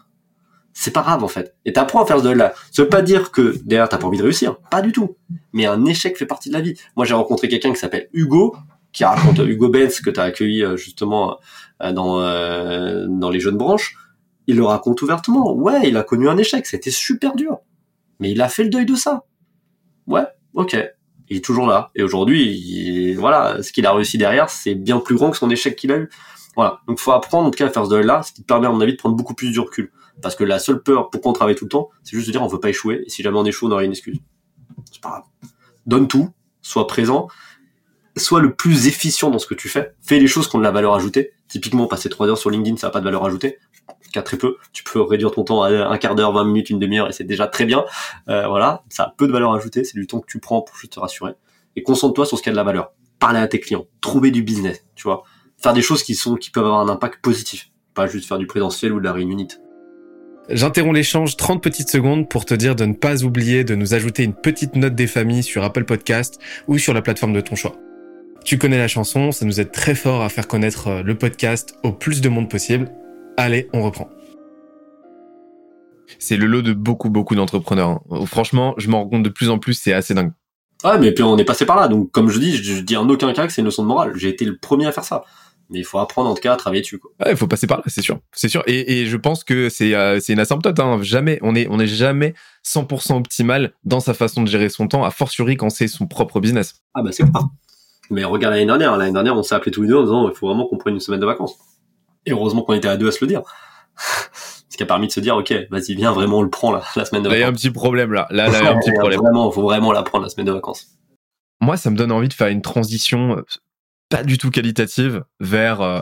C'est 0.72 0.92
pas 0.92 1.02
grave 1.02 1.22
en 1.22 1.28
fait. 1.28 1.54
Et 1.64 1.72
t'apprends 1.72 2.02
à 2.02 2.06
faire 2.06 2.18
ce 2.18 2.24
deuil-là. 2.24 2.52
Ça 2.72 2.82
veut 2.82 2.88
pas 2.88 3.02
dire 3.02 3.30
que 3.30 3.60
derrière 3.64 3.88
t'as 3.88 3.98
pas 3.98 4.06
envie 4.06 4.18
de 4.18 4.22
réussir, 4.22 4.56
pas 4.70 4.82
du 4.82 4.92
tout. 4.92 5.16
Mais 5.52 5.66
un 5.66 5.84
échec 5.84 6.16
fait 6.16 6.26
partie 6.26 6.48
de 6.48 6.54
la 6.54 6.60
vie. 6.60 6.74
Moi 6.96 7.06
j'ai 7.06 7.14
rencontré 7.14 7.48
quelqu'un 7.48 7.72
qui 7.72 7.78
s'appelle 7.78 8.08
Hugo, 8.12 8.56
qui 8.92 9.04
raconte 9.04 9.38
Hugo 9.38 9.68
Benz 9.68 10.00
que 10.00 10.10
t'as 10.10 10.24
accueilli 10.24 10.64
euh, 10.64 10.76
justement 10.76 11.38
euh, 11.82 11.92
dans 11.92 12.20
euh, 12.20 13.06
dans 13.08 13.30
les 13.30 13.40
jeunes 13.40 13.56
branches. 13.56 13.94
Il 14.46 14.56
le 14.56 14.64
raconte 14.64 15.00
ouvertement. 15.02 15.52
Ouais, 15.52 15.88
il 15.88 15.96
a 15.96 16.02
connu 16.02 16.28
un 16.28 16.36
échec, 16.36 16.66
c'était 16.66 16.90
super 16.90 17.36
dur, 17.36 17.58
mais 18.18 18.32
il 18.32 18.40
a 18.40 18.48
fait 18.48 18.64
le 18.64 18.70
deuil 18.70 18.86
de 18.86 18.96
ça. 18.96 19.24
Ouais, 20.06 20.24
ok. 20.54 20.76
Il 21.28 21.36
est 21.36 21.44
toujours 21.44 21.68
là. 21.68 21.92
Et 21.94 22.02
aujourd'hui, 22.02 23.14
voilà, 23.14 23.62
ce 23.62 23.70
qu'il 23.70 23.86
a 23.86 23.92
réussi 23.92 24.18
derrière, 24.18 24.50
c'est 24.50 24.74
bien 24.74 24.98
plus 24.98 25.14
grand 25.14 25.30
que 25.30 25.36
son 25.36 25.48
échec 25.48 25.76
qu'il 25.76 25.92
a 25.92 25.98
eu. 25.98 26.10
Voilà. 26.56 26.80
Donc, 26.88 26.98
faut 26.98 27.12
apprendre, 27.12 27.46
en 27.46 27.50
tout 27.52 27.58
cas, 27.58 27.66
à 27.66 27.70
faire 27.70 27.84
ce 27.84 27.90
deuil-là, 27.90 28.24
ce 28.24 28.32
qui 28.32 28.42
te 28.42 28.46
permet, 28.46 28.66
à 28.66 28.70
mon 28.70 28.80
avis, 28.80 28.92
de 28.92 28.96
prendre 28.96 29.14
beaucoup 29.14 29.34
plus 29.34 29.54
de 29.54 29.60
recul. 29.60 29.92
Parce 30.20 30.34
que 30.34 30.42
la 30.42 30.58
seule 30.58 30.82
peur, 30.82 31.08
pourquoi 31.08 31.30
on 31.30 31.32
travaille 31.32 31.54
tout 31.54 31.66
le 31.66 31.70
temps, 31.70 31.88
c'est 32.02 32.16
juste 32.16 32.26
de 32.26 32.32
dire, 32.32 32.42
on 32.42 32.48
veut 32.48 32.58
pas 32.58 32.70
échouer. 32.70 33.04
Et 33.06 33.10
si 33.10 33.22
jamais 33.22 33.38
on 33.38 33.44
échoue, 33.44 33.68
on 33.68 33.70
aurait 33.70 33.84
une 33.84 33.92
excuse. 33.92 34.18
C'est 34.90 35.00
pas 35.00 35.10
grave. 35.10 35.22
Donne 35.86 36.08
tout, 36.08 36.30
sois 36.62 36.86
présent, 36.86 37.28
sois 38.20 38.40
le 38.40 38.54
plus 38.54 38.86
efficient 38.86 39.30
dans 39.30 39.38
ce 39.38 39.46
que 39.46 39.54
tu 39.54 39.68
fais. 39.68 39.92
Fais 40.02 40.18
les 40.18 40.26
choses 40.26 40.48
qui 40.48 40.56
ont 40.56 40.58
de 40.58 40.64
la 40.64 40.70
valeur 40.70 40.94
ajoutée. 40.94 41.32
Typiquement, 41.48 41.86
passer 41.86 42.08
trois 42.08 42.28
heures 42.28 42.38
sur 42.38 42.50
LinkedIn, 42.50 42.76
ça 42.76 42.86
n'a 42.88 42.90
pas 42.92 43.00
de 43.00 43.04
valeur 43.04 43.24
ajoutée. 43.24 43.58
Cas 44.12 44.22
très 44.22 44.36
peu. 44.36 44.56
Tu 44.72 44.84
peux 44.84 45.00
réduire 45.00 45.30
ton 45.30 45.44
temps 45.44 45.62
à 45.62 45.70
un 45.70 45.98
quart 45.98 46.14
d'heure, 46.14 46.32
20 46.32 46.44
minutes, 46.44 46.70
une 46.70 46.78
demi-heure, 46.78 47.08
et 47.08 47.12
c'est 47.12 47.24
déjà 47.24 47.46
très 47.46 47.64
bien. 47.64 47.84
Euh, 48.28 48.46
voilà, 48.48 48.84
ça 48.88 49.04
a 49.04 49.14
peu 49.16 49.26
de 49.26 49.32
valeur 49.32 49.52
ajoutée. 49.52 49.84
C'est 49.84 49.98
du 49.98 50.06
temps 50.06 50.20
que 50.20 50.26
tu 50.26 50.38
prends 50.38 50.62
pour 50.62 50.76
juste 50.76 50.92
te 50.94 51.00
rassurer. 51.00 51.32
Et 51.76 51.82
concentre-toi 51.82 52.26
sur 52.26 52.38
ce 52.38 52.42
qui 52.42 52.48
a 52.48 52.52
de 52.52 52.56
la 52.56 52.64
valeur. 52.64 52.92
Parler 53.18 53.38
à 53.38 53.48
tes 53.48 53.60
clients, 53.60 53.86
trouver 54.00 54.30
du 54.30 54.42
business, 54.42 54.84
tu 54.94 55.02
vois, 55.02 55.24
faire 55.58 55.72
des 55.72 55.82
choses 55.82 56.02
qui 56.02 56.14
sont 56.14 56.36
qui 56.36 56.50
peuvent 56.50 56.64
avoir 56.64 56.80
un 56.80 56.88
impact 56.88 57.20
positif, 57.20 57.70
pas 57.94 58.06
juste 58.06 58.26
faire 58.26 58.38
du 58.38 58.46
présentiel 58.46 58.92
ou 58.92 58.98
de 58.98 59.04
la 59.04 59.12
réunion. 59.12 59.46
J'interromps 60.48 60.96
l'échange 60.96 61.36
30 61.36 61.62
petites 61.62 61.90
secondes 61.90 62.28
pour 62.28 62.44
te 62.44 62.54
dire 62.54 62.74
de 62.74 62.84
ne 62.84 62.94
pas 62.94 63.22
oublier 63.22 63.62
de 63.62 63.74
nous 63.74 63.94
ajouter 63.94 64.24
une 64.24 64.34
petite 64.34 64.74
note 64.74 64.94
des 64.94 65.06
familles 65.06 65.42
sur 65.42 65.62
Apple 65.62 65.84
Podcast 65.84 66.40
ou 66.66 66.78
sur 66.78 66.92
la 66.94 67.02
plateforme 67.02 67.34
de 67.34 67.40
ton 67.40 67.54
choix. 67.54 67.76
Tu 68.44 68.58
connais 68.58 68.78
la 68.78 68.88
chanson, 68.88 69.32
ça 69.32 69.44
nous 69.44 69.60
aide 69.60 69.70
très 69.70 69.94
fort 69.94 70.22
à 70.22 70.28
faire 70.28 70.48
connaître 70.48 70.88
euh, 70.88 71.02
le 71.02 71.16
podcast 71.16 71.74
au 71.82 71.92
plus 71.92 72.20
de 72.20 72.28
monde 72.28 72.48
possible. 72.48 72.90
Allez, 73.36 73.68
on 73.72 73.82
reprend. 73.82 74.08
C'est 76.18 76.36
le 76.36 76.46
lot 76.46 76.62
de 76.62 76.72
beaucoup, 76.72 77.10
beaucoup 77.10 77.34
d'entrepreneurs. 77.34 78.00
Hein. 78.10 78.26
Franchement, 78.26 78.74
je 78.78 78.88
m'en 78.88 79.02
rends 79.02 79.08
compte 79.08 79.22
de 79.22 79.28
plus 79.28 79.50
en 79.50 79.58
plus, 79.58 79.74
c'est 79.74 79.92
assez 79.92 80.14
dingue. 80.14 80.32
Ouais, 80.84 80.98
mais 80.98 81.12
puis 81.12 81.22
on 81.22 81.36
est 81.36 81.44
passé 81.44 81.66
par 81.66 81.76
là. 81.76 81.88
Donc, 81.88 82.10
comme 82.10 82.30
je 82.30 82.38
dis, 82.38 82.56
je 82.56 82.80
dis 82.80 82.96
en 82.96 83.08
aucun 83.08 83.32
cas 83.32 83.46
que 83.46 83.52
c'est 83.52 83.60
une 83.60 83.66
leçon 83.66 83.82
de 83.82 83.88
morale. 83.88 84.12
J'ai 84.16 84.28
été 84.28 84.44
le 84.44 84.56
premier 84.56 84.86
à 84.86 84.92
faire 84.92 85.04
ça. 85.04 85.24
Mais 85.68 85.78
il 85.78 85.84
faut 85.84 85.98
apprendre 85.98 86.28
en 86.28 86.34
tout 86.34 86.40
cas 86.40 86.54
à 86.54 86.56
travailler 86.56 86.82
dessus. 86.82 86.98
Quoi. 86.98 87.12
Ouais, 87.20 87.30
il 87.30 87.36
faut 87.36 87.46
passer 87.46 87.68
par 87.68 87.78
là, 87.78 87.84
c'est 87.86 88.02
sûr, 88.02 88.18
c'est 88.32 88.48
sûr. 88.48 88.64
Et, 88.66 89.02
et, 89.02 89.06
je 89.06 89.16
pense 89.16 89.44
que 89.44 89.68
c'est 89.68 89.94
euh, 89.94 90.18
c'est 90.18 90.32
une 90.32 90.40
asymptote. 90.40 90.80
Hein. 90.80 90.98
Jamais, 91.00 91.38
on 91.42 91.54
est 91.54 91.68
on 91.70 91.78
est 91.78 91.86
jamais 91.86 92.34
100% 92.66 93.18
optimal 93.18 93.72
dans 93.84 94.00
sa 94.00 94.12
façon 94.12 94.42
de 94.42 94.48
gérer 94.48 94.68
son 94.68 94.88
temps, 94.88 95.04
a 95.04 95.12
fortiori 95.12 95.56
quand 95.56 95.70
c'est 95.70 95.86
son 95.86 96.08
propre 96.08 96.40
business. 96.40 96.82
Ah 96.94 97.02
bah 97.02 97.12
c'est 97.12 97.22
clair. 97.22 97.44
Mais 98.10 98.24
regarde 98.24 98.54
l'année 98.54 98.66
dernière. 98.66 98.96
L'année 98.96 99.12
dernière, 99.12 99.36
on 99.36 99.42
s'est 99.42 99.54
appelé 99.54 99.70
tous 99.70 99.82
les 99.82 99.88
deux 99.88 99.96
en 99.96 100.02
disant 100.02 100.28
il 100.28 100.34
faut 100.34 100.48
vraiment 100.48 100.66
qu'on 100.66 100.76
prenne 100.76 100.94
une 100.94 101.00
semaine 101.00 101.20
de 101.20 101.26
vacances. 101.26 101.56
Et 102.26 102.32
heureusement 102.32 102.62
qu'on 102.62 102.74
était 102.74 102.88
à 102.88 102.96
deux 102.96 103.08
à 103.08 103.12
se 103.12 103.18
le 103.22 103.28
dire. 103.28 103.42
Ce 104.68 104.76
qui 104.76 104.82
a 104.82 104.86
permis 104.86 105.08
de 105.08 105.12
se 105.12 105.20
dire, 105.20 105.36
ok, 105.36 105.52
vas-y, 105.70 105.94
viens, 105.94 106.12
vraiment, 106.12 106.38
on 106.38 106.42
le 106.42 106.50
prend 106.50 106.72
la, 106.72 106.82
la 106.96 107.04
semaine 107.04 107.22
de 107.22 107.28
vacances. 107.28 107.38
Il 107.38 107.40
y 107.40 107.44
a 107.44 107.48
un 107.48 107.52
petit 107.52 107.70
problème 107.70 108.12
là. 108.12 108.26
Là, 108.30 108.48
là 108.48 108.58
il 108.60 108.64
y 108.64 108.66
a 108.66 108.72
un 108.72 108.78
petit 108.78 108.92
problème. 108.98 109.20
Vraiment, 109.20 109.50
faut 109.50 109.62
vraiment 109.62 109.92
la 109.92 110.02
prendre 110.02 110.24
la 110.24 110.30
semaine 110.30 110.46
de 110.46 110.52
vacances. 110.52 110.88
Moi, 111.60 111.76
ça 111.76 111.90
me 111.90 111.96
donne 111.96 112.12
envie 112.12 112.28
de 112.28 112.34
faire 112.34 112.48
une 112.48 112.62
transition 112.62 113.36
euh, 113.38 113.42
pas 114.08 114.22
du 114.22 114.38
tout 114.38 114.50
qualitative 114.50 115.24
vers 115.38 115.80
euh, 115.82 116.00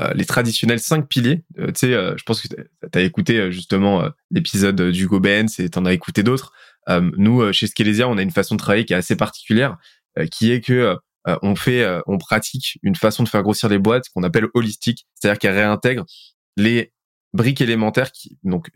euh, 0.00 0.12
les 0.14 0.24
traditionnels 0.24 0.80
cinq 0.80 1.08
piliers. 1.08 1.44
tu 1.56 1.64
sais, 1.74 1.92
je 1.92 2.22
pense 2.24 2.40
que 2.40 2.48
tu 2.48 2.98
as 2.98 3.02
écouté 3.02 3.50
justement 3.50 4.04
l'épisode 4.30 4.80
d'Hugo 4.80 5.18
Benz 5.18 5.58
et 5.58 5.68
tu 5.70 5.78
en 5.78 5.84
as 5.86 5.92
écouté 5.92 6.22
d'autres. 6.22 6.52
nous, 7.16 7.52
chez 7.52 7.66
Skelesia, 7.66 8.08
on 8.08 8.16
a 8.16 8.22
une 8.22 8.30
façon 8.30 8.54
de 8.54 8.60
travailler 8.60 8.84
qui 8.84 8.92
est 8.92 8.96
assez 8.96 9.16
particulière, 9.16 9.76
qui 10.30 10.52
est 10.52 10.60
que 10.60 10.96
on 11.42 11.54
fait, 11.54 11.86
on 12.06 12.18
pratique 12.18 12.78
une 12.82 12.94
façon 12.94 13.22
de 13.22 13.28
faire 13.28 13.42
grossir 13.42 13.68
les 13.68 13.78
boîtes 13.78 14.08
qu'on 14.14 14.22
appelle 14.22 14.46
holistique, 14.54 15.06
c'est-à-dire 15.14 15.38
qu'elle 15.38 15.54
réintègre 15.54 16.04
les 16.56 16.92
briques 17.32 17.60
élémentaires 17.60 18.12
qui 18.12 18.38
donc 18.42 18.70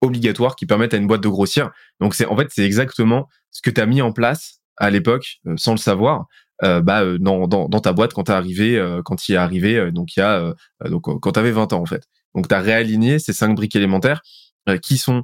obligatoires 0.00 0.56
qui 0.56 0.66
permettent 0.66 0.94
à 0.94 0.96
une 0.96 1.06
boîte 1.06 1.22
de 1.22 1.28
grossir. 1.28 1.70
Donc 2.00 2.14
c'est 2.14 2.26
en 2.26 2.36
fait 2.36 2.48
c'est 2.50 2.64
exactement 2.64 3.28
ce 3.50 3.62
que 3.62 3.70
tu 3.70 3.80
as 3.80 3.86
mis 3.86 4.02
en 4.02 4.12
place 4.12 4.60
à 4.76 4.90
l'époque 4.90 5.40
sans 5.56 5.72
le 5.72 5.78
savoir 5.78 6.26
euh, 6.64 6.80
bah, 6.80 7.02
euh, 7.02 7.18
dans, 7.18 7.46
dans, 7.46 7.68
dans, 7.68 7.80
ta 7.80 7.92
boîte 7.92 8.12
quand 8.12 8.24
t'es 8.24 8.32
arrivé, 8.32 8.76
euh, 8.76 9.00
quand 9.04 9.28
il 9.28 9.34
est 9.34 9.38
arrivé, 9.38 9.92
donc 9.92 10.16
il 10.16 10.20
y 10.20 10.22
a, 10.22 10.54
donc 10.86 11.02
quand 11.20 11.32
t'avais 11.32 11.52
20 11.52 11.72
ans 11.72 11.80
en 11.80 11.86
fait. 11.86 12.04
Donc 12.34 12.48
t'as 12.48 12.60
réaligné 12.60 13.18
ces 13.18 13.32
cinq 13.32 13.54
briques 13.54 13.76
élémentaires 13.76 14.22
qui 14.82 14.98
sont 14.98 15.22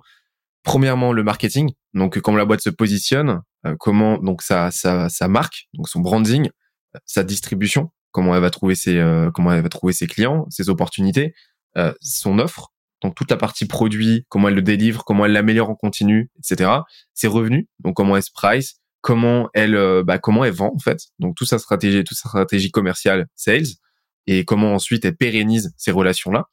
premièrement 0.62 1.12
le 1.12 1.22
marketing, 1.22 1.72
donc 1.92 2.18
comment 2.20 2.38
la 2.38 2.44
boîte 2.44 2.62
se 2.62 2.70
positionne, 2.70 3.42
comment 3.78 4.16
donc 4.18 4.42
sa, 4.42 4.70
sa, 4.70 5.08
sa 5.08 5.28
marque, 5.28 5.68
donc 5.74 5.88
son 5.88 6.00
branding, 6.00 6.48
sa 7.04 7.24
distribution, 7.24 7.90
comment 8.12 8.34
elle 8.34 8.42
va 8.42 8.50
trouver 8.50 8.74
ses 8.74 9.02
comment 9.34 9.52
elle 9.52 9.62
va 9.62 9.68
trouver 9.68 9.92
ses 9.92 10.06
clients, 10.06 10.46
ses 10.50 10.68
opportunités, 10.68 11.34
son 12.00 12.38
offre, 12.38 12.72
donc 13.04 13.14
toute 13.14 13.30
la 13.30 13.36
partie 13.36 13.66
produit, 13.66 14.24
comment 14.30 14.48
elle 14.48 14.54
le 14.54 14.62
délivre, 14.62 15.04
comment 15.04 15.26
elle 15.26 15.32
l'améliore 15.32 15.68
en 15.68 15.74
continu, 15.74 16.30
etc. 16.38 16.70
Ses 17.12 17.26
revenus, 17.26 17.66
donc 17.80 17.94
comment 17.94 18.16
elle 18.16 18.22
se 18.22 18.32
price, 18.32 18.80
comment 19.02 19.50
elle, 19.52 19.74
euh, 19.74 20.02
bah, 20.02 20.18
comment 20.18 20.42
elle 20.42 20.54
vend 20.54 20.72
en 20.74 20.78
fait. 20.78 21.00
Donc 21.18 21.36
toute 21.36 21.46
sa 21.46 21.58
stratégie, 21.58 22.02
toute 22.02 22.16
sa 22.16 22.30
stratégie 22.30 22.70
commerciale, 22.70 23.26
sales, 23.36 23.66
et 24.26 24.46
comment 24.46 24.72
ensuite 24.74 25.04
elle 25.04 25.16
pérennise 25.16 25.74
ces 25.76 25.90
relations-là. 25.90 26.46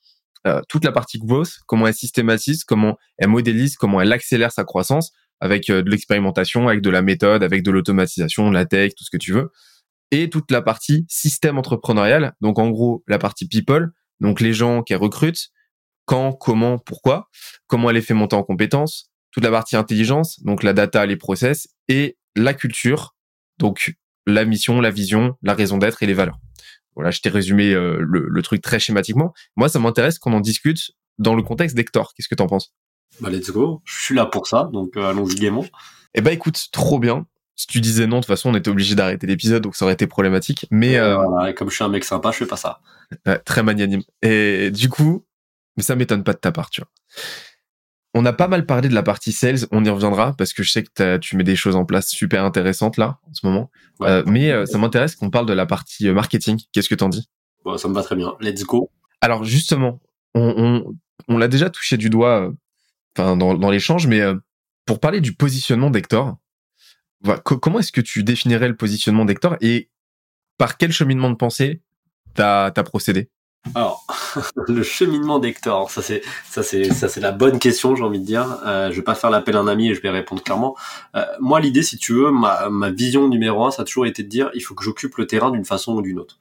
Euh, 0.46 0.62
toute 0.68 0.84
la 0.84 0.92
partie 0.92 1.20
growth, 1.20 1.60
comment 1.68 1.88
elle 1.88 1.94
systématise, 1.94 2.66
comment 2.66 2.98
elle 3.18 3.30
modélise, 3.30 3.78
comment 3.78 4.02
elle 4.02 4.12
accélère 4.12 4.52
sa 4.52 4.66
croissance 4.66 5.14
avec 5.40 5.70
euh, 5.70 5.82
de 5.82 5.90
l'expérimentation, 5.90 6.68
avec 6.68 6.82
de 6.82 6.90
la 6.90 7.02
méthode, 7.02 7.44
avec 7.44 7.64
de 7.64 7.72
l'automatisation, 7.72 8.52
la 8.52 8.66
tech, 8.66 8.94
tout 8.96 9.06
ce 9.06 9.10
que 9.10 9.18
tu 9.18 9.32
veux. 9.32 9.52
Et 10.12 10.30
toute 10.30 10.52
la 10.52 10.62
partie 10.62 11.06
système 11.08 11.58
entrepreneurial, 11.58 12.34
donc 12.42 12.60
en 12.60 12.70
gros 12.70 13.04
la 13.08 13.18
partie 13.18 13.48
people, 13.48 13.92
donc 14.20 14.42
les 14.42 14.54
gens 14.54 14.84
qu'elle 14.84 14.98
recrute, 14.98 15.50
quand, 16.06 16.34
comment, 16.34 16.78
pourquoi, 16.78 17.30
comment 17.68 17.90
elle 17.90 17.96
les 17.96 18.02
fait 18.02 18.14
monter 18.14 18.36
en 18.36 18.44
compétences, 18.44 19.10
toute 19.32 19.44
la 19.44 19.52
partie 19.52 19.76
intelligence, 19.76 20.42
donc 20.44 20.64
la 20.64 20.74
data, 20.74 21.06
les 21.06 21.16
process, 21.16 21.70
et 21.88 22.18
la 22.36 22.54
culture, 22.54 23.16
donc 23.58 23.96
la 24.28 24.46
mission, 24.46 24.82
la 24.82 24.92
vision, 24.92 25.36
la 25.42 25.54
raison 25.54 25.78
d'être 25.78 26.04
et 26.04 26.06
les 26.06 26.14
valeurs. 26.14 26.40
Voilà, 26.96 27.12
je 27.12 27.22
t'ai 27.22 27.30
résumé 27.30 27.74
euh, 27.74 27.98
le, 28.02 28.42
truc 28.42 28.62
très 28.62 28.80
schématiquement. 28.80 29.34
Moi, 29.56 29.70
ça 29.70 29.80
m'intéresse 29.80 30.20
qu'on 30.20 30.34
en 30.34 30.42
discute 30.42 30.92
dans 31.18 31.36
le 31.36 31.44
contexte 31.44 31.76
d'Hector. 31.76 32.14
Qu'est-ce 32.14 32.28
que 32.28 32.36
t'en 32.36 32.48
penses? 32.48 32.74
Bah 33.20 33.30
let's 33.30 33.50
go. 33.52 33.82
Je 33.86 34.02
suis 34.02 34.16
là 34.16 34.26
pour 34.26 34.48
ça, 34.48 34.70
donc 34.74 34.98
euh, 34.98 35.10
allons-y 35.10 35.36
gaiement. 35.36 35.66
Eh 36.14 36.22
bah 36.22 36.32
écoute, 36.32 36.68
trop 36.72 37.00
bien. 37.00 37.26
Si 37.56 37.68
tu 37.68 37.82
disais 37.82 38.08
non, 38.08 38.18
de 38.18 38.22
toute 38.22 38.28
façon, 38.28 38.50
on 38.50 38.56
était 38.56 38.70
obligé 38.70 38.96
d'arrêter 38.96 39.28
l'épisode, 39.28 39.62
donc 39.62 39.76
ça 39.76 39.86
aurait 39.86 39.94
été 39.94 40.08
problématique. 40.08 40.66
Mais 40.72 40.98
euh, 40.98 41.54
comme 41.54 41.70
je 41.70 41.76
suis 41.76 41.84
un 41.84 41.90
mec 41.90 42.04
sympa, 42.04 42.32
je 42.32 42.38
fais 42.38 42.46
pas 42.46 42.58
ça. 42.58 42.80
très 43.46 43.62
magnanime. 43.62 44.02
Et 44.22 44.72
du 44.72 44.90
coup, 44.90 45.26
mais 45.78 45.84
ça 45.84 45.96
m'étonne 45.96 46.24
pas 46.24 46.34
de 46.34 46.40
ta 46.40 46.52
part, 46.52 46.70
tu 46.70 46.82
vois. 46.82 46.90
On 48.14 48.26
a 48.26 48.34
pas 48.34 48.50
mal 48.50 48.66
parlé 48.66 48.90
de 48.90 48.94
la 48.94 49.04
partie 49.04 49.32
sales, 49.32 49.60
on 49.72 49.86
y 49.86 49.90
reviendra 49.90 50.34
parce 50.34 50.52
que 50.52 50.64
je 50.64 50.72
sais 50.72 50.84
que 50.84 51.18
tu 51.18 51.38
mets 51.38 51.46
des 51.46 51.56
choses 51.56 51.78
en 51.78 51.86
place 51.86 52.10
super 52.10 52.44
intéressantes 52.44 52.98
là 52.98 53.20
en 53.30 53.34
ce 53.34 53.46
moment. 53.46 53.72
Euh, 54.02 54.24
mais 54.26 54.52
euh, 54.52 54.66
ça 54.66 54.78
m'intéresse 54.78 55.16
qu'on 55.16 55.30
parle 55.30 55.46
de 55.46 55.54
la 55.54 55.66
partie 55.66 56.10
euh, 56.10 56.14
marketing. 56.14 56.60
Qu'est-ce 56.74 56.90
que 56.90 56.96
t'en 56.96 57.08
dis? 57.08 57.30
Bon, 57.64 57.78
Ça 57.78 57.88
me 57.88 57.94
va 57.94 58.04
très 58.04 58.18
bien. 58.18 58.36
Let's 58.42 58.64
go. 58.64 58.92
Alors 59.22 59.46
justement, 59.46 60.02
on, 60.36 60.84
on, 61.30 61.38
l'a 61.38 61.48
déjà 61.48 61.70
touché 61.70 61.96
du 61.96 62.10
doigt 62.10 62.52
enfin 63.16 63.38
dans, 63.38 63.54
dans 63.54 63.70
l'échange, 63.70 64.08
mais 64.08 64.22
pour 64.86 65.00
parler 65.00 65.22
du 65.22 65.34
positionnement 65.34 65.90
d'Hector, 65.90 66.36
comment 67.44 67.80
est-ce 67.80 67.92
que 67.92 68.02
tu 68.02 68.24
définirais 68.24 68.68
le 68.68 68.76
positionnement 68.76 69.26
d'Hector 69.26 69.56
et 69.62 69.90
par 70.58 70.78
quel 70.78 70.92
cheminement 70.92 71.30
de 71.30 71.36
pensée 71.36 71.82
t'as 72.34 72.68
as 72.68 72.84
procédé? 72.84 73.30
Alors, 73.76 74.06
le 74.68 74.82
cheminement 74.84 75.40
d'Hector, 75.40 75.92
ça 75.92 76.02
c'est 76.02 77.20
la 77.20 77.32
bonne 77.32 77.60
question, 77.60 77.96
j'ai 77.96 78.04
envie 78.04 78.20
de 78.20 78.26
dire. 78.26 78.60
Euh, 78.66 78.90
je 78.92 78.96
vais 78.96 79.04
pas 79.04 79.16
faire 79.16 79.30
l'appel 79.30 79.56
à 79.56 79.60
un 79.60 79.68
ami 79.68 79.90
et 79.90 79.96
je 79.96 80.02
vais 80.02 80.10
répondre 80.10 80.44
clairement. 80.44 80.76
Euh, 81.16 81.24
moi, 81.40 81.60
l'idée, 81.60 81.84
si 81.84 81.98
tu 81.98 82.14
veux, 82.14 82.32
ma, 82.32 82.70
ma 82.70 82.90
vision 82.90 83.28
numéro 83.28 83.66
un, 83.66 83.72
ça 83.72 83.84
a 83.84 83.86
toujours 83.86 84.08
été 84.08 84.24
de 84.24 84.30
dire, 84.30 84.50
il 84.56 84.62
faut 84.62 84.74
que 84.74 84.84
j'occupe 84.84 85.16
le 85.18 85.28
terrain 85.28 85.52
d'une 85.52 85.66
façon 85.66 85.94
ou 85.94 86.02
d'une 86.02 86.20
autre. 86.20 86.40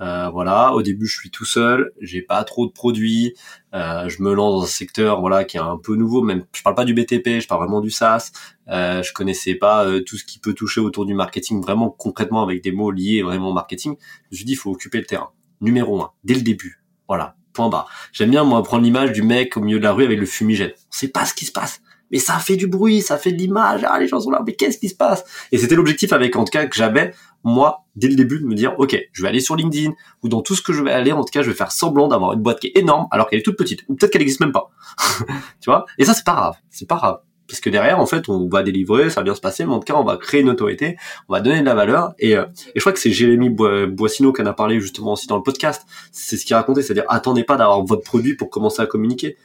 Euh, 0.00 0.28
voilà, 0.30 0.72
au 0.72 0.82
début, 0.82 1.06
je 1.06 1.16
suis 1.16 1.30
tout 1.30 1.44
seul, 1.44 1.92
j'ai 2.00 2.22
pas 2.22 2.42
trop 2.44 2.66
de 2.66 2.72
produits, 2.72 3.34
euh, 3.74 4.08
je 4.08 4.22
me 4.22 4.34
lance 4.34 4.60
dans 4.60 4.62
un 4.64 4.66
secteur 4.66 5.20
voilà 5.20 5.44
qui 5.44 5.56
est 5.56 5.60
un 5.60 5.78
peu 5.78 5.96
nouveau. 5.96 6.22
Même, 6.22 6.44
je 6.54 6.62
parle 6.62 6.74
pas 6.74 6.84
du 6.84 6.94
BTP, 6.94 7.40
je 7.40 7.46
parle 7.46 7.62
vraiment 7.62 7.80
du 7.80 7.90
SaaS. 7.90 8.32
Euh, 8.68 9.02
je 9.02 9.12
connaissais 9.12 9.54
pas 9.54 9.84
euh, 9.84 10.00
tout 10.00 10.16
ce 10.16 10.24
qui 10.24 10.38
peut 10.38 10.54
toucher 10.54 10.80
autour 10.80 11.06
du 11.06 11.14
marketing 11.14 11.62
vraiment 11.62 11.90
concrètement 11.90 12.42
avec 12.42 12.62
des 12.62 12.72
mots 12.72 12.90
liés 12.90 13.22
vraiment 13.22 13.50
au 13.50 13.54
marketing. 13.54 13.96
Je 13.98 14.34
me 14.34 14.36
suis 14.36 14.44
dit, 14.44 14.52
il 14.52 14.56
faut 14.56 14.70
occuper 14.70 14.98
le 14.98 15.06
terrain 15.06 15.30
numéro 15.60 16.02
un, 16.02 16.10
dès 16.24 16.34
le 16.34 16.42
début. 16.42 16.82
Voilà, 17.08 17.36
point 17.52 17.68
barre. 17.68 17.88
J'aime 18.12 18.30
bien 18.30 18.44
moi 18.44 18.62
prendre 18.62 18.84
l'image 18.84 19.12
du 19.12 19.22
mec 19.22 19.56
au 19.56 19.60
milieu 19.60 19.78
de 19.78 19.84
la 19.84 19.92
rue 19.92 20.04
avec 20.04 20.18
le 20.18 20.26
fumigène. 20.26 20.72
On 20.76 20.92
sait 20.92 21.08
pas 21.08 21.24
ce 21.24 21.34
qui 21.34 21.44
se 21.44 21.52
passe, 21.52 21.81
mais 22.12 22.18
ça 22.18 22.38
fait 22.38 22.56
du 22.56 22.66
bruit, 22.66 23.00
ça 23.00 23.16
fait 23.16 23.32
de 23.32 23.38
l'image, 23.38 23.84
ah, 23.88 23.98
les 23.98 24.06
gens 24.06 24.20
sont 24.20 24.30
là, 24.30 24.42
mais 24.46 24.52
qu'est-ce 24.52 24.78
qui 24.78 24.88
se 24.88 24.94
passe? 24.94 25.24
Et 25.50 25.58
c'était 25.58 25.74
l'objectif 25.74 26.12
avec, 26.12 26.36
en 26.36 26.44
tout 26.44 26.50
cas, 26.50 26.66
que 26.66 26.76
j'avais, 26.76 27.12
moi, 27.42 27.84
dès 27.96 28.08
le 28.08 28.14
début, 28.14 28.38
de 28.38 28.44
me 28.44 28.54
dire, 28.54 28.74
ok, 28.78 28.96
je 29.12 29.22
vais 29.22 29.28
aller 29.28 29.40
sur 29.40 29.56
LinkedIn, 29.56 29.92
ou 30.22 30.28
dans 30.28 30.42
tout 30.42 30.54
ce 30.54 30.62
que 30.62 30.72
je 30.72 30.82
vais 30.82 30.92
aller, 30.92 31.12
en 31.12 31.24
tout 31.24 31.32
cas, 31.32 31.42
je 31.42 31.50
vais 31.50 31.56
faire 31.56 31.72
semblant 31.72 32.08
d'avoir 32.08 32.34
une 32.34 32.42
boîte 32.42 32.60
qui 32.60 32.68
est 32.68 32.78
énorme, 32.78 33.08
alors 33.10 33.28
qu'elle 33.28 33.40
est 33.40 33.44
toute 33.44 33.56
petite, 33.56 33.84
ou 33.88 33.94
peut-être 33.94 34.12
qu'elle 34.12 34.20
n'existe 34.20 34.40
même 34.40 34.52
pas. 34.52 34.70
tu 35.60 35.70
vois? 35.70 35.86
Et 35.98 36.04
ça, 36.04 36.14
c'est 36.14 36.24
pas 36.24 36.34
grave, 36.34 36.54
c'est 36.70 36.86
pas 36.86 36.96
grave. 36.96 37.18
Parce 37.48 37.60
que 37.60 37.68
derrière, 37.68 38.00
en 38.00 38.06
fait, 38.06 38.28
on 38.28 38.48
va 38.48 38.62
délivrer, 38.62 39.10
ça 39.10 39.20
va 39.20 39.24
bien 39.24 39.34
se 39.34 39.40
passer, 39.40 39.66
mais 39.66 39.72
en 39.72 39.78
tout 39.78 39.92
cas, 39.92 39.98
on 39.98 40.04
va 40.04 40.16
créer 40.16 40.40
une 40.40 40.48
autorité, 40.48 40.96
on 41.28 41.34
va 41.34 41.40
donner 41.40 41.60
de 41.60 41.66
la 41.66 41.74
valeur. 41.74 42.14
Et, 42.18 42.34
euh, 42.36 42.44
et 42.68 42.76
je 42.76 42.80
crois 42.80 42.92
que 42.92 42.98
c'est 42.98 43.10
Jérémy 43.10 43.50
Boissino 43.50 44.32
qui 44.32 44.40
en 44.40 44.46
a 44.46 44.54
parlé 44.54 44.80
justement 44.80 45.12
aussi 45.12 45.26
dans 45.26 45.36
le 45.36 45.42
podcast. 45.42 45.84
C'est 46.12 46.38
ce 46.38 46.46
qu'il 46.46 46.56
racontait, 46.56 46.80
c'est-à-dire 46.80 47.04
attendez 47.08 47.44
pas 47.44 47.56
d'avoir 47.56 47.84
votre 47.84 48.04
produit 48.04 48.36
pour 48.36 48.48
commencer 48.48 48.80
à 48.80 48.86
communiquer 48.86 49.36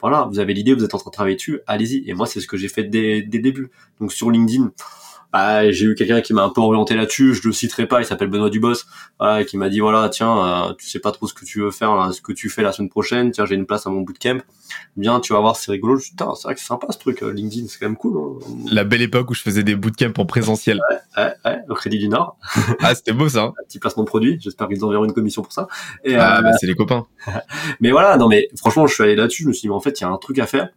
voilà, 0.00 0.28
vous 0.30 0.38
avez 0.38 0.54
l'idée, 0.54 0.74
vous 0.74 0.84
êtes 0.84 0.94
en 0.94 0.98
train 0.98 1.10
de 1.10 1.14
travailler 1.14 1.36
dessus, 1.36 1.60
allez-y. 1.66 2.08
Et 2.08 2.14
moi, 2.14 2.26
c'est 2.26 2.40
ce 2.40 2.46
que 2.46 2.56
j'ai 2.56 2.68
fait 2.68 2.84
dès, 2.84 3.22
dès 3.22 3.38
début. 3.38 3.70
Donc 4.00 4.12
sur 4.12 4.30
LinkedIn, 4.30 4.72
bah, 5.36 5.70
j'ai 5.70 5.84
eu 5.84 5.94
quelqu'un 5.94 6.22
qui 6.22 6.32
m'a 6.32 6.44
un 6.44 6.48
peu 6.48 6.62
orienté 6.62 6.94
là-dessus, 6.94 7.34
je 7.34 7.46
le 7.46 7.52
citerai 7.52 7.86
pas, 7.86 8.00
il 8.00 8.06
s'appelle 8.06 8.28
Benoît 8.28 8.48
Dubos, 8.48 8.84
voilà, 9.18 9.44
qui 9.44 9.58
m'a 9.58 9.68
dit 9.68 9.80
voilà, 9.80 10.08
tiens, 10.08 10.70
euh, 10.70 10.72
tu 10.78 10.86
sais 10.88 10.98
pas 10.98 11.12
trop 11.12 11.26
ce 11.26 11.34
que 11.34 11.44
tu 11.44 11.60
veux 11.60 11.70
faire, 11.70 11.94
là, 11.94 12.10
ce 12.12 12.22
que 12.22 12.32
tu 12.32 12.48
fais 12.48 12.62
la 12.62 12.72
semaine 12.72 12.88
prochaine, 12.88 13.30
tiens, 13.32 13.44
j'ai 13.44 13.54
une 13.54 13.66
place 13.66 13.86
à 13.86 13.90
mon 13.90 14.00
bootcamp, 14.00 14.38
bien, 14.96 15.20
tu 15.20 15.34
vas 15.34 15.40
voir, 15.40 15.56
c'est 15.56 15.70
rigolo. 15.70 15.98
Putain, 15.98 16.34
c'est 16.34 16.44
vrai 16.44 16.54
que 16.54 16.60
c'est 16.60 16.66
sympa 16.66 16.86
ce 16.90 16.98
truc, 16.98 17.22
euh, 17.22 17.32
LinkedIn, 17.32 17.66
c'est 17.68 17.78
quand 17.78 17.86
même 17.86 17.96
cool. 17.96 18.16
Hein. 18.16 18.46
La 18.70 18.84
belle 18.84 19.02
époque 19.02 19.30
où 19.30 19.34
je 19.34 19.42
faisais 19.42 19.62
des 19.62 19.76
bootcamps 19.76 20.12
en 20.16 20.24
présentiel. 20.24 20.80
Ouais, 20.90 21.22
ouais, 21.22 21.32
ouais 21.44 21.58
au 21.68 21.74
Crédit 21.74 21.98
du 21.98 22.08
Nord. 22.08 22.38
ah, 22.80 22.94
c'était 22.94 23.12
beau 23.12 23.28
ça. 23.28 23.42
Hein. 23.42 23.52
un 23.60 23.64
petit 23.64 23.78
placement 23.78 24.04
de 24.04 24.08
produit, 24.08 24.38
j'espère 24.40 24.68
qu'ils 24.68 24.82
enverront 24.84 25.04
une 25.04 25.12
commission 25.12 25.42
pour 25.42 25.52
ça. 25.52 25.68
Et, 26.02 26.14
ah, 26.14 26.38
euh, 26.38 26.42
bah, 26.42 26.52
c'est 26.58 26.66
les 26.66 26.74
copains. 26.74 27.06
mais 27.80 27.90
voilà, 27.90 28.16
non 28.16 28.28
mais 28.28 28.48
franchement, 28.56 28.86
je 28.86 28.94
suis 28.94 29.02
allé 29.02 29.16
là-dessus, 29.16 29.42
je 29.42 29.48
me 29.48 29.52
suis 29.52 29.62
dit, 29.62 29.68
mais 29.68 29.74
en 29.74 29.80
fait, 29.80 30.00
il 30.00 30.04
y 30.04 30.06
a 30.06 30.08
un 30.08 30.16
truc 30.16 30.38
à 30.38 30.46
faire 30.46 30.70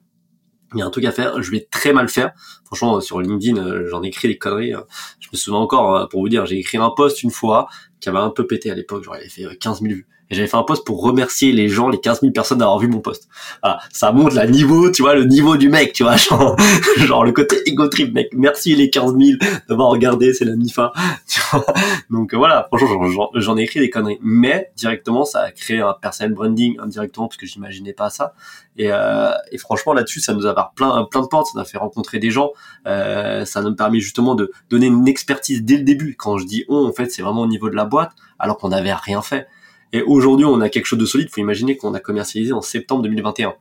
il 0.74 0.80
y 0.80 0.82
a 0.82 0.86
un 0.86 0.89
truc 0.89 1.05
à 1.05 1.11
faire, 1.11 1.41
je 1.41 1.51
vais 1.51 1.67
très 1.72 1.93
mal 1.93 2.09
faire. 2.09 2.32
Franchement, 2.65 3.01
sur 3.01 3.22
LinkedIn, 3.22 3.57
euh, 3.57 3.88
j'en 3.89 4.03
ai 4.03 4.07
écrit 4.07 4.28
des 4.28 4.38
conneries. 4.38 4.74
Hein. 4.74 4.86
Je 5.20 5.30
me 5.32 5.38
souviens 5.38 5.59
encore, 5.59 5.95
euh, 5.95 6.05
pour 6.07 6.22
vous 6.22 6.30
dire, 6.30 6.45
j'ai 6.45 6.57
écrit 6.57 6.78
un 6.78 6.91
post 6.91 7.24
une 7.24 7.32
fois 7.32 7.67
qui 7.99 8.09
avait 8.09 8.20
un 8.20 8.30
peu 8.30 8.47
pété 8.47 8.72
à 8.72 8.76
l'époque, 8.76 9.03
j'aurais 9.03 9.28
fait 9.28 9.45
15 9.57 9.82
000 9.82 9.93
vues 9.93 10.07
et 10.30 10.36
j'avais 10.36 10.48
fait 10.48 10.58
un 10.58 10.64
post 10.64 10.86
pour 10.86 11.02
remercier 11.02 11.52
les 11.52 11.70
gens, 11.70 11.90
les 11.90 12.00
15 12.00 12.22
000 12.22 12.32
personnes 12.32 12.60
d'avoir 12.60 12.78
vu 12.78 12.88
mon 12.88 13.00
post. 13.00 13.28
Voilà, 13.64 13.80
ça 13.92 14.12
montre 14.12 14.36
la 14.36 14.46
niveau, 14.46 14.92
tu 14.92 15.02
vois, 15.02 15.16
le 15.16 15.26
niveau 15.26 15.58
du 15.58 15.70
mec, 15.70 15.94
tu 15.94 16.04
vois, 16.04 16.16
genre, 16.18 16.56
genre 16.98 17.26
le 17.26 17.32
côté 17.32 17.58
ego 17.66 17.88
trip, 17.88 18.14
mec. 18.14 18.30
Merci 18.34 18.76
les 18.76 18.90
15 18.90 19.16
000 19.18 19.40
d'avoir 19.68 19.90
regardé, 19.90 20.34
c'est 20.34 20.46
la 20.46 20.56
MIFA. 20.56 20.94
Tu 21.28 21.42
vois 21.52 21.66
Donc 22.10 22.34
voilà, 22.34 22.68
franchement, 22.68 23.30
j'en 23.36 23.58
ai 23.58 23.64
écrit 23.64 23.80
des 23.80 23.90
conneries, 23.90 24.20
mais 24.22 24.72
directement, 24.76 25.26
ça 25.26 25.42
a 25.42 25.52
créé 25.52 25.80
un 25.80 25.94
personal 26.00 26.34
branding 26.34 26.78
indirectement 26.80 27.28
parce 27.28 27.38
que 27.38 27.46
j'imaginais 27.46 27.94
pas 27.94 28.10
ça. 28.10 28.34
Et, 28.78 28.92
euh, 28.92 29.32
et 29.52 29.58
franchement, 29.58 29.94
là-dessus, 29.94 30.22
ça 30.22 30.34
nous 30.34 30.46
a 30.48 30.52
ouvert 30.52 30.72
plein, 30.76 31.06
plein 31.10 31.22
de 31.22 31.28
portes, 31.28 31.48
ça 31.48 31.52
nous 31.56 31.62
a 31.62 31.66
fait 31.66 31.78
rencontrer 31.78 32.20
des 32.20 32.32
gens. 32.32 32.52
Euh, 32.88 33.46
ça 33.46 33.62
nous 33.62 33.70
a 33.70 33.76
permis 33.76 34.00
justement 34.00 34.36
de 34.36 34.52
donner 34.70 34.88
une 34.88 35.08
expertise 35.08 35.64
dès 35.64 35.78
le 35.78 35.84
début. 35.84 36.16
Quand 36.16 36.38
je 36.38 36.46
dis 36.46 36.66
on, 36.70 36.88
en 36.88 36.94
fait, 36.94 37.10
c'est 37.12 37.22
vraiment 37.22 37.42
au 37.42 37.48
niveau 37.48 37.70
de 37.70 37.76
la 37.76 37.86
boîte, 37.86 38.12
alors 38.40 38.58
qu'on 38.58 38.70
n'avait 38.70 38.94
rien 38.94 39.22
fait. 39.22 39.48
Et 39.92 40.02
aujourd'hui, 40.02 40.46
on 40.46 40.62
a 40.62 40.70
quelque 40.70 40.86
chose 40.86 41.00
de 41.00 41.06
solide. 41.06 41.30
Faut 41.30 41.42
imaginer 41.42 41.78
qu'on 41.78 41.94
a 41.94 42.00
commercialisé 42.00 42.54
en 42.54 42.62
septembre 42.62 43.04
2021. 43.04 43.56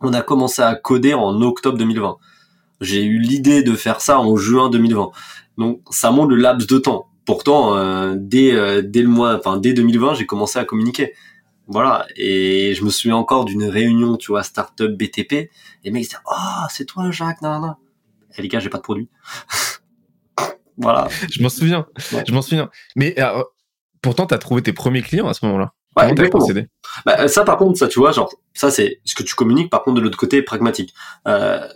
On 0.00 0.12
a 0.12 0.22
commencé 0.22 0.62
à 0.62 0.74
coder 0.74 1.14
en 1.14 1.40
octobre 1.42 1.78
2020. 1.78 2.16
J'ai 2.80 3.04
eu 3.04 3.18
l'idée 3.18 3.62
de 3.62 3.74
faire 3.74 4.00
ça 4.00 4.18
en 4.18 4.36
juin 4.36 4.70
2020. 4.70 5.10
Donc, 5.58 5.82
ça 5.90 6.10
montre 6.10 6.30
le 6.30 6.36
laps 6.36 6.66
de 6.66 6.78
temps. 6.78 7.08
Pourtant, 7.26 7.76
euh, 7.76 8.14
dès 8.16 8.52
euh, 8.52 8.82
dès 8.82 9.02
le 9.02 9.08
mois, 9.08 9.36
enfin 9.36 9.58
dès 9.58 9.72
2020, 9.74 10.14
j'ai 10.14 10.26
commencé 10.26 10.58
à 10.58 10.64
communiquer. 10.64 11.12
Voilà. 11.66 12.06
Et 12.16 12.74
je 12.74 12.84
me 12.84 12.90
souviens 12.90 13.16
encore 13.16 13.44
d'une 13.44 13.64
réunion, 13.64 14.16
tu 14.16 14.32
vois, 14.32 14.42
startup 14.42 14.90
BTP. 14.90 15.32
Et 15.32 15.50
les 15.84 15.90
mecs 15.90 16.02
disaient, 16.02 16.16
oh, 16.26 16.66
c'est 16.70 16.86
toi, 16.86 17.10
Jacques, 17.10 17.42
non, 17.42 17.60
non. 17.60 17.74
Et 18.36 18.42
les 18.42 18.48
gars, 18.48 18.58
j'ai 18.58 18.70
pas 18.70 18.78
de 18.78 18.82
produit. 18.82 19.08
voilà. 20.78 21.08
Je 21.30 21.42
m'en 21.42 21.48
souviens. 21.48 21.86
Je 22.26 22.32
m'en 22.32 22.42
souviens. 22.42 22.70
Mais 22.96 23.14
euh, 23.20 23.44
pourtant, 24.02 24.26
tu 24.26 24.34
as 24.34 24.38
trouvé 24.38 24.62
tes 24.62 24.72
premiers 24.72 25.02
clients 25.02 25.28
à 25.28 25.34
ce 25.34 25.44
moment-là. 25.46 25.72
Ouais, 25.96 26.28
procédé 26.30 26.68
bah, 27.04 27.26
ça, 27.26 27.44
par 27.44 27.56
contre, 27.56 27.76
ça, 27.78 27.88
tu 27.88 27.98
vois, 27.98 28.12
genre, 28.12 28.32
ça, 28.54 28.70
c'est 28.70 29.00
ce 29.04 29.14
que 29.14 29.24
tu 29.24 29.34
communiques. 29.34 29.70
Par 29.70 29.82
contre, 29.82 29.96
de 29.96 30.02
l'autre 30.02 30.18
côté, 30.18 30.40
pragmatique. 30.42 30.94
Euh, 31.26 31.66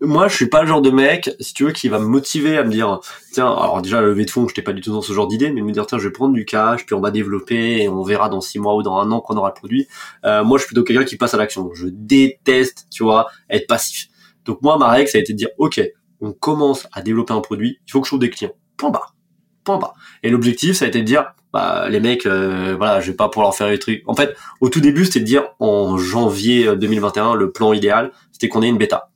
moi, 0.00 0.28
je 0.28 0.34
suis 0.34 0.48
pas 0.48 0.62
le 0.62 0.68
genre 0.68 0.82
de 0.82 0.90
mec, 0.90 1.30
si 1.40 1.54
tu 1.54 1.64
veux, 1.64 1.72
qui 1.72 1.88
va 1.88 1.98
me 1.98 2.06
motiver 2.06 2.56
à 2.58 2.64
me 2.64 2.70
dire, 2.70 3.00
tiens, 3.32 3.46
alors 3.46 3.82
déjà, 3.82 4.00
le 4.00 4.08
levée 4.08 4.24
de 4.24 4.30
fonds, 4.30 4.42
je 4.42 4.52
n'étais 4.52 4.62
pas 4.62 4.72
du 4.72 4.80
tout 4.80 4.92
dans 4.92 5.02
ce 5.02 5.12
genre 5.12 5.26
d'idée, 5.26 5.50
mais 5.50 5.62
me 5.62 5.72
dire, 5.72 5.86
tiens, 5.86 5.98
je 5.98 6.06
vais 6.06 6.12
prendre 6.12 6.34
du 6.34 6.44
cash, 6.44 6.84
puis 6.84 6.94
on 6.94 7.00
va 7.00 7.10
développer, 7.10 7.82
et 7.82 7.88
on 7.88 8.02
verra 8.02 8.28
dans 8.28 8.40
six 8.40 8.58
mois 8.58 8.74
ou 8.74 8.82
dans 8.82 8.98
un 8.98 9.10
an 9.10 9.20
qu'on 9.20 9.36
aura 9.36 9.48
le 9.48 9.54
produit. 9.54 9.88
Euh, 10.24 10.44
moi, 10.44 10.58
je 10.58 10.64
suis 10.64 10.68
plutôt 10.68 10.84
quelqu'un 10.84 11.04
qui 11.04 11.16
passe 11.16 11.34
à 11.34 11.36
l'action. 11.36 11.70
Je 11.74 11.86
déteste, 11.90 12.86
tu 12.90 13.02
vois, 13.02 13.26
être 13.50 13.66
passif. 13.66 14.08
Donc 14.44 14.62
moi, 14.62 14.78
ma 14.78 14.88
règle, 14.88 15.08
ça 15.08 15.18
a 15.18 15.20
été 15.20 15.32
de 15.32 15.38
dire, 15.38 15.50
ok, 15.58 15.80
on 16.20 16.32
commence 16.32 16.86
à 16.92 17.02
développer 17.02 17.32
un 17.32 17.40
produit, 17.40 17.78
il 17.86 17.90
faut 17.90 18.00
que 18.00 18.06
je 18.06 18.10
trouve 18.10 18.20
des 18.20 18.30
clients. 18.30 18.54
Point 18.76 18.90
bas. 18.90 19.14
Bas. 19.76 19.94
Et 20.22 20.30
l'objectif, 20.30 20.76
ça 20.76 20.86
a 20.86 20.88
été 20.88 21.00
de 21.00 21.04
dire, 21.04 21.34
bah, 21.52 21.88
les 21.88 22.00
mecs, 22.00 22.26
euh, 22.26 22.74
voilà, 22.76 23.00
je 23.00 23.10
vais 23.10 23.16
pas 23.16 23.28
pouvoir 23.28 23.54
faire 23.54 23.68
les 23.68 23.78
trucs. 23.78 24.02
En 24.06 24.14
fait, 24.14 24.34
au 24.60 24.68
tout 24.70 24.80
début, 24.80 25.04
c'était 25.04 25.20
de 25.20 25.24
dire 25.24 25.48
en 25.58 25.98
janvier 25.98 26.74
2021, 26.76 27.34
le 27.34 27.52
plan 27.52 27.72
idéal, 27.72 28.12
c'était 28.32 28.48
qu'on 28.48 28.62
ait 28.62 28.68
une 28.68 28.78
bêta. 28.78 29.10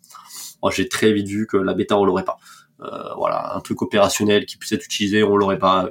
Moi, 0.63 0.71
j'ai 0.71 0.89
très 0.89 1.13
vite 1.13 1.27
vu 1.27 1.47
que 1.47 1.57
la 1.57 1.75
bêta, 1.75 1.97
on 1.99 2.05
l'aurait 2.05 2.25
pas. 2.25 2.37
Euh, 2.83 3.15
voilà, 3.17 3.55
un 3.55 3.61
truc 3.61 3.81
opérationnel 3.83 4.47
qui 4.47 4.57
puisse 4.57 4.73
être 4.73 4.85
utilisé, 4.85 5.23
on 5.23 5.37
l'aurait 5.37 5.59
pas. 5.59 5.89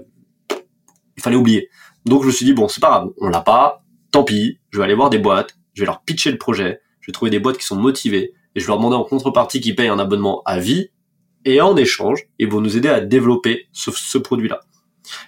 Il 1.18 1.24
fallait 1.24 1.36
oublier. 1.36 1.70
Donc, 2.05 2.22
je 2.24 2.28
me 2.28 2.32
suis 2.32 2.45
dit 2.45 2.53
bon, 2.53 2.68
c'est 2.68 2.82
pas 2.82 2.89
grave, 2.89 3.09
on 3.20 3.30
l'a 3.30 3.41
pas. 3.41 3.84
Tant 4.12 4.24
pis, 4.24 4.59
je 4.72 4.78
vais 4.78 4.84
aller 4.84 4.93
voir 4.93 5.09
des 5.09 5.20
boîtes, 5.20 5.55
je 5.74 5.82
vais 5.82 5.86
leur 5.86 6.01
pitcher 6.01 6.32
le 6.32 6.38
projet, 6.38 6.82
je 6.99 7.07
vais 7.07 7.14
trouver 7.14 7.32
des 7.32 7.39
boîtes 7.39 7.57
qui 7.57 7.66
sont 7.66 7.78
motivées 7.78 8.34
et 8.55 8.59
je 8.59 8.66
vais 8.66 8.68
leur 8.68 8.78
demander 8.78 8.97
en 8.97 9.03
contrepartie 9.03 9.62
qu'ils 9.62 9.76
payent 9.76 9.88
un 9.88 9.99
abonnement 9.99 10.41
à 10.45 10.59
vie 10.59 10.89
et 11.45 11.61
en 11.61 11.75
échange, 11.75 12.27
ils 12.39 12.49
vont 12.49 12.61
nous 12.61 12.77
aider 12.77 12.89
à 12.89 13.01
développer 13.01 13.67
ce 13.73 14.17
produit-là. 14.17 14.61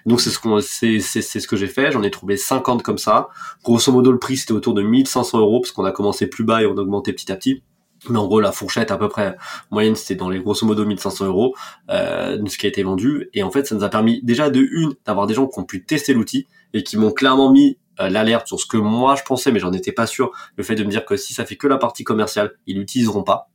Donc 0.05 0.21
c'est 0.21 0.29
ce 0.29 0.39
qu'on 0.39 0.59
c'est 0.61 0.99
ce 0.99 1.47
que 1.47 1.55
j'ai 1.55 1.67
fait. 1.67 1.91
J'en 1.91 2.03
ai 2.03 2.11
trouvé 2.11 2.37
50 2.37 2.83
comme 2.83 2.97
ça. 2.97 3.29
Grosso 3.63 3.91
modo 3.91 4.11
le 4.11 4.19
prix 4.19 4.37
c'était 4.37 4.53
autour 4.53 4.73
de 4.73 4.81
1500 4.81 5.39
euros 5.39 5.61
parce 5.61 5.71
qu'on 5.71 5.85
a 5.85 5.91
commencé 5.91 6.27
plus 6.27 6.43
bas 6.43 6.61
et 6.61 6.65
on 6.65 6.77
a 6.77 6.81
augmenté 6.81 7.13
petit 7.13 7.31
à 7.31 7.35
petit. 7.35 7.63
Mais 8.09 8.17
en 8.17 8.27
gros 8.27 8.41
la 8.41 8.51
fourchette 8.51 8.91
à 8.91 8.97
peu 8.97 9.07
près 9.07 9.35
moyenne 9.71 9.95
c'était 9.95 10.15
dans 10.15 10.29
les 10.29 10.39
grosso 10.39 10.65
modo 10.65 10.85
1500 10.85 11.25
euros 11.25 11.55
euh, 11.89 12.37
ce 12.47 12.57
qui 12.57 12.65
a 12.65 12.69
été 12.69 12.83
vendu. 12.83 13.29
Et 13.33 13.43
en 13.43 13.51
fait 13.51 13.65
ça 13.65 13.75
nous 13.75 13.83
a 13.83 13.89
permis 13.89 14.21
déjà 14.23 14.49
de 14.49 14.59
une 14.71 14.93
d'avoir 15.05 15.27
des 15.27 15.33
gens 15.33 15.47
qui 15.47 15.59
ont 15.59 15.65
pu 15.65 15.85
tester 15.85 16.13
l'outil 16.13 16.47
et 16.73 16.83
qui 16.83 16.97
m'ont 16.97 17.11
clairement 17.11 17.51
mis 17.51 17.77
euh, 17.99 18.09
l'alerte 18.09 18.47
sur 18.47 18.59
ce 18.59 18.65
que 18.65 18.77
moi 18.77 19.15
je 19.15 19.23
pensais 19.23 19.51
mais 19.51 19.59
j'en 19.59 19.73
étais 19.73 19.91
pas 19.91 20.07
sûr. 20.07 20.31
Le 20.57 20.63
fait 20.63 20.75
de 20.75 20.83
me 20.83 20.89
dire 20.89 21.05
que 21.05 21.15
si 21.15 21.33
ça 21.33 21.45
fait 21.45 21.55
que 21.55 21.67
la 21.67 21.77
partie 21.77 22.03
commerciale 22.03 22.53
ils 22.67 22.77
l'utiliseront 22.77 23.23
pas 23.23 23.49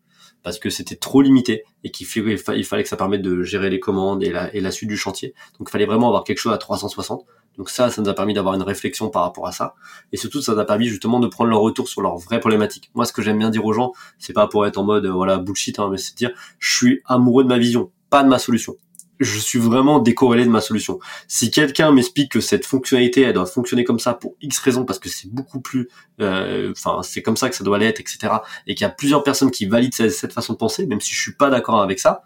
parce 0.48 0.58
que 0.58 0.70
c'était 0.70 0.96
trop 0.96 1.20
limité 1.20 1.64
et 1.84 1.90
qu'il 1.90 2.06
il 2.26 2.64
fallait 2.64 2.82
que 2.82 2.88
ça 2.88 2.96
permette 2.96 3.20
de 3.20 3.42
gérer 3.42 3.68
les 3.68 3.78
commandes 3.78 4.22
et 4.22 4.30
la, 4.30 4.54
et 4.54 4.62
la 4.62 4.70
suite 4.70 4.88
du 4.88 4.96
chantier. 4.96 5.34
Donc 5.58 5.68
il 5.68 5.70
fallait 5.70 5.84
vraiment 5.84 6.08
avoir 6.08 6.24
quelque 6.24 6.38
chose 6.38 6.54
à 6.54 6.56
360. 6.56 7.26
Donc 7.58 7.68
ça, 7.68 7.90
ça 7.90 8.00
nous 8.00 8.08
a 8.08 8.14
permis 8.14 8.32
d'avoir 8.32 8.54
une 8.54 8.62
réflexion 8.62 9.10
par 9.10 9.24
rapport 9.24 9.46
à 9.46 9.52
ça. 9.52 9.74
Et 10.10 10.16
surtout, 10.16 10.40
ça 10.40 10.54
nous 10.54 10.58
a 10.58 10.64
permis 10.64 10.86
justement 10.86 11.20
de 11.20 11.26
prendre 11.26 11.50
leur 11.50 11.60
retour 11.60 11.86
sur 11.86 12.00
leurs 12.00 12.16
vraies 12.16 12.40
problématiques. 12.40 12.90
Moi, 12.94 13.04
ce 13.04 13.12
que 13.12 13.20
j'aime 13.20 13.36
bien 13.36 13.50
dire 13.50 13.66
aux 13.66 13.74
gens, 13.74 13.92
c'est 14.18 14.32
pas 14.32 14.46
pour 14.46 14.66
être 14.66 14.78
en 14.78 14.84
mode, 14.84 15.04
voilà, 15.04 15.36
bullshit, 15.36 15.78
hein, 15.78 15.90
mais 15.90 15.98
c'est 15.98 16.16
dire, 16.16 16.30
je 16.58 16.74
suis 16.74 17.02
amoureux 17.04 17.44
de 17.44 17.48
ma 17.50 17.58
vision, 17.58 17.92
pas 18.08 18.22
de 18.24 18.28
ma 18.30 18.38
solution 18.38 18.74
je 19.20 19.38
suis 19.38 19.58
vraiment 19.58 19.98
décorrélé 19.98 20.44
de 20.44 20.50
ma 20.50 20.60
solution. 20.60 20.98
Si 21.26 21.50
quelqu'un 21.50 21.92
m'explique 21.92 22.32
que 22.32 22.40
cette 22.40 22.64
fonctionnalité 22.66 23.22
elle 23.22 23.34
doit 23.34 23.46
fonctionner 23.46 23.84
comme 23.84 23.98
ça 23.98 24.14
pour 24.14 24.36
X 24.40 24.58
raisons 24.58 24.84
parce 24.84 24.98
que 24.98 25.08
c'est 25.08 25.30
beaucoup 25.30 25.60
plus, 25.60 25.88
euh, 26.20 26.72
enfin 26.72 27.02
c'est 27.02 27.22
comme 27.22 27.36
ça 27.36 27.48
que 27.48 27.56
ça 27.56 27.64
doit 27.64 27.78
l'être, 27.78 28.00
etc. 28.00 28.18
Et 28.66 28.74
qu'il 28.74 28.84
y 28.84 28.88
a 28.88 28.92
plusieurs 28.92 29.22
personnes 29.22 29.50
qui 29.50 29.66
valident 29.66 29.94
cette, 29.94 30.32
façon 30.32 30.52
de 30.52 30.58
penser, 30.58 30.86
même 30.86 31.00
si 31.00 31.14
je 31.14 31.20
suis 31.20 31.34
pas 31.34 31.50
d'accord 31.50 31.80
avec 31.80 31.98
ça, 31.98 32.22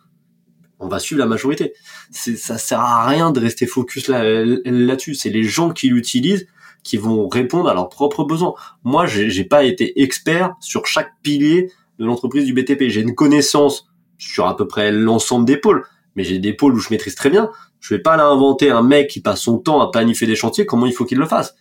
on 0.79 0.89
va 0.89 0.99
suivre 0.99 1.21
la 1.21 1.27
majorité. 1.27 1.75
Ça 2.11 2.59
sert 2.59 2.81
à 2.81 3.07
rien 3.07 3.31
de 3.31 3.39
rester 3.39 3.67
focus 3.67 4.09
là, 4.09 4.23
là-dessus. 4.25 5.15
C'est 5.15 5.31
les 5.31 5.45
gens 5.45 5.71
qui 5.71 5.89
l'utilisent 5.89 6.49
qui 6.83 6.97
vont 6.97 7.29
répondre 7.29 7.69
à 7.69 7.75
leurs 7.75 7.89
propres 7.89 8.25
besoins. 8.25 8.55
Moi, 8.83 9.07
j'ai 9.07 9.45
pas 9.45 9.63
été 9.63 10.03
expert 10.03 10.55
sur 10.61 10.87
chaque 10.87 11.13
pilier 11.23 11.71
de 12.01 12.05
l'entreprise 12.05 12.45
du 12.45 12.53
BTP. 12.53 12.89
J'ai 12.89 13.03
une 13.03 13.15
connaissance 13.15 13.89
sur 14.19 14.47
à 14.47 14.57
peu 14.57 14.67
près 14.67 14.91
l'ensemble 14.91 15.45
des 15.45 15.57
pôles 15.57 15.85
mais 16.17 16.25
j'ai 16.25 16.39
des 16.39 16.53
pôles 16.53 16.75
où 16.75 16.79
je 16.79 16.89
maîtrise 16.91 17.15
très 17.15 17.31
bien. 17.31 17.51
Je 17.81 17.95
vais 17.95 18.01
pas 18.01 18.17
là 18.17 18.27
inventer 18.27 18.71
un 18.71 18.83
mec 18.83 19.09
qui 19.09 19.21
passe 19.21 19.41
son 19.41 19.59
temps 19.59 19.81
à 19.81 19.91
planifier 19.91 20.27
des 20.27 20.37
chantiers, 20.37 20.67
comment 20.67 20.87
il 20.87 20.93
faut 20.93 21.05
qu'il 21.05 21.19
le 21.19 21.27
fasse? 21.27 21.55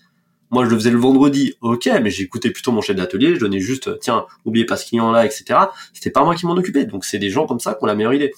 Moi, 0.52 0.66
je 0.66 0.70
le 0.70 0.76
faisais 0.76 0.91
le 0.91 0.99
vendredi, 0.99 1.54
ok, 1.62 1.89
mais 2.02 2.10
j'écoutais 2.10 2.52
plutôt 2.52 2.74
mon 2.74 2.82
chef 2.82 2.97
d'atelier, 2.97 3.36
je 3.36 3.39
donnais 3.39 3.62
juste, 3.62 3.99
tiens, 3.99 4.26
n'oubliez 4.45 4.66
pas 4.66 4.76
ce 4.76 4.86
client-là, 4.86 5.26
etc. 5.26 5.60
C'était 5.93 6.10
pas 6.10 6.26
moi 6.26 6.36
qui 6.36 6.45
m'en 6.45 6.54
occupais. 6.54 6.86
Donc, 6.86 7.06
c'est 7.06 7.20
des 7.20 7.30
gens 7.30 7.47
comme 7.47 7.62
ça 7.62 7.74
qui 7.74 7.84
ont 7.84 7.88
la 7.88 7.95
meilleure 7.95 8.14
idée. 8.14 8.34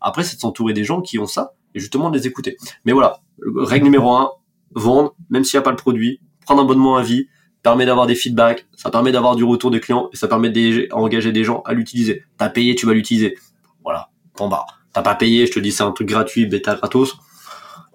Après, 0.00 0.22
c'est 0.22 0.36
de 0.36 0.40
s'entourer 0.40 0.74
des 0.74 0.84
gens 0.84 1.00
qui 1.00 1.18
ont 1.18 1.26
ça 1.26 1.54
et 1.74 1.80
justement 1.80 2.10
de 2.10 2.16
les 2.16 2.28
écouter. 2.28 2.56
Mais 2.84 2.92
voilà, 2.92 3.20
règle 3.56 3.86
numéro 3.86 4.12
un, 4.12 4.30
vendre, 4.70 5.16
même 5.28 5.42
s'il 5.42 5.58
n'y 5.58 5.62
a 5.62 5.64
pas 5.64 5.70
le 5.70 5.76
produit, 5.76 6.20
prendre 6.44 6.60
un 6.62 6.64
abonnement 6.64 6.96
à 6.96 7.02
vie, 7.02 7.28
permet 7.62 7.84
d'avoir 7.84 8.06
des 8.06 8.14
feedbacks, 8.14 8.66
ça 8.76 8.90
permet 8.90 9.10
d'avoir 9.10 9.34
du 9.34 9.42
retour 9.42 9.72
des 9.72 9.80
clients 9.80 10.08
et 10.12 10.16
ça 10.16 10.28
permet 10.28 10.50
d'engager 10.50 11.32
des 11.32 11.42
gens 11.42 11.62
à 11.64 11.74
l'utiliser. 11.74 12.22
T'as 12.38 12.48
payé, 12.48 12.76
tu 12.76 12.86
vas 12.86 12.94
l'utiliser. 12.94 13.36
Voilà, 13.82 14.10
en 14.38 14.48
bas. 14.48 14.66
T'as 14.96 15.02
pas 15.02 15.14
payé, 15.14 15.44
je 15.46 15.52
te 15.52 15.60
dis 15.60 15.72
c'est 15.72 15.82
un 15.82 15.92
truc 15.92 16.08
gratuit, 16.08 16.46
bêta 16.46 16.74
gratos. 16.74 17.18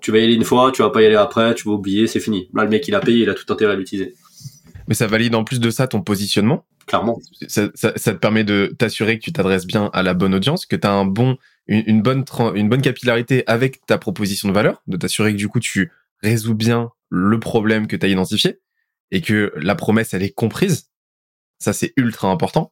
Tu 0.01 0.11
vas 0.11 0.19
y 0.19 0.23
aller 0.23 0.35
une 0.35 0.43
fois, 0.43 0.71
tu 0.71 0.83
vas 0.83 0.91
pas 0.91 1.01
y 1.01 1.07
aller 1.07 1.15
après, 1.15 1.55
tu 1.55 1.67
vas 1.67 1.73
oublier, 1.73 2.05
c'est 2.05 2.19
fini. 2.19 2.47
Là, 2.53 2.63
le 2.63 2.69
mec, 2.69 2.87
il 2.87 2.93
a 2.93 2.99
payé, 2.99 3.23
il 3.23 3.29
a 3.31 3.33
tout 3.33 3.51
intérêt 3.51 3.73
à 3.73 3.75
l'utiliser. 3.75 4.13
Mais 4.87 4.93
ça 4.93 5.07
valide 5.07 5.33
en 5.33 5.43
plus 5.43 5.59
de 5.59 5.71
ça 5.71 5.87
ton 5.87 6.03
positionnement? 6.03 6.63
Clairement. 6.85 7.19
Ça, 7.47 7.69
ça, 7.73 7.93
ça 7.95 8.13
te 8.13 8.19
permet 8.19 8.43
de 8.43 8.75
t'assurer 8.77 9.17
que 9.17 9.23
tu 9.23 9.33
t'adresses 9.33 9.65
bien 9.65 9.89
à 9.93 10.03
la 10.03 10.13
bonne 10.13 10.35
audience, 10.35 10.67
que 10.67 10.75
tu 10.75 10.85
as 10.85 10.91
un 10.91 11.05
bon, 11.05 11.37
une, 11.65 11.81
une, 11.87 12.01
bonne, 12.03 12.23
une 12.53 12.69
bonne 12.69 12.83
capillarité 12.83 13.45
avec 13.47 13.83
ta 13.87 13.97
proposition 13.97 14.47
de 14.47 14.53
valeur, 14.53 14.83
de 14.85 14.95
t'assurer 14.95 15.31
que 15.31 15.37
du 15.37 15.47
coup 15.47 15.59
tu 15.59 15.91
résous 16.21 16.53
bien 16.53 16.91
le 17.09 17.39
problème 17.39 17.87
que 17.87 17.95
tu 17.95 18.05
as 18.05 18.09
identifié 18.09 18.59
et 19.09 19.21
que 19.21 19.51
la 19.55 19.73
promesse 19.73 20.13
elle 20.13 20.21
est 20.21 20.35
comprise. 20.35 20.91
Ça 21.57 21.73
c'est 21.73 21.93
ultra 21.97 22.27
important. 22.27 22.71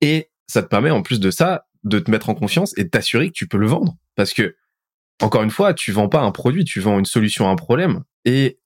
Et 0.00 0.32
ça 0.48 0.64
te 0.64 0.68
permet 0.68 0.90
en 0.90 1.02
plus 1.02 1.20
de 1.20 1.30
ça 1.30 1.67
de 1.84 1.98
te 1.98 2.10
mettre 2.10 2.28
en 2.30 2.34
confiance 2.34 2.76
et 2.76 2.84
de 2.84 2.88
t'assurer 2.88 3.28
que 3.28 3.34
tu 3.34 3.48
peux 3.48 3.58
le 3.58 3.66
vendre. 3.66 3.96
Parce 4.14 4.32
que, 4.32 4.56
encore 5.20 5.42
une 5.42 5.50
fois, 5.50 5.74
tu 5.74 5.92
vends 5.92 6.08
pas 6.08 6.20
un 6.20 6.30
produit, 6.30 6.64
tu 6.64 6.80
vends 6.80 6.98
une 6.98 7.04
solution 7.04 7.48
à 7.48 7.50
un 7.50 7.56
problème. 7.56 8.04
Et 8.24 8.58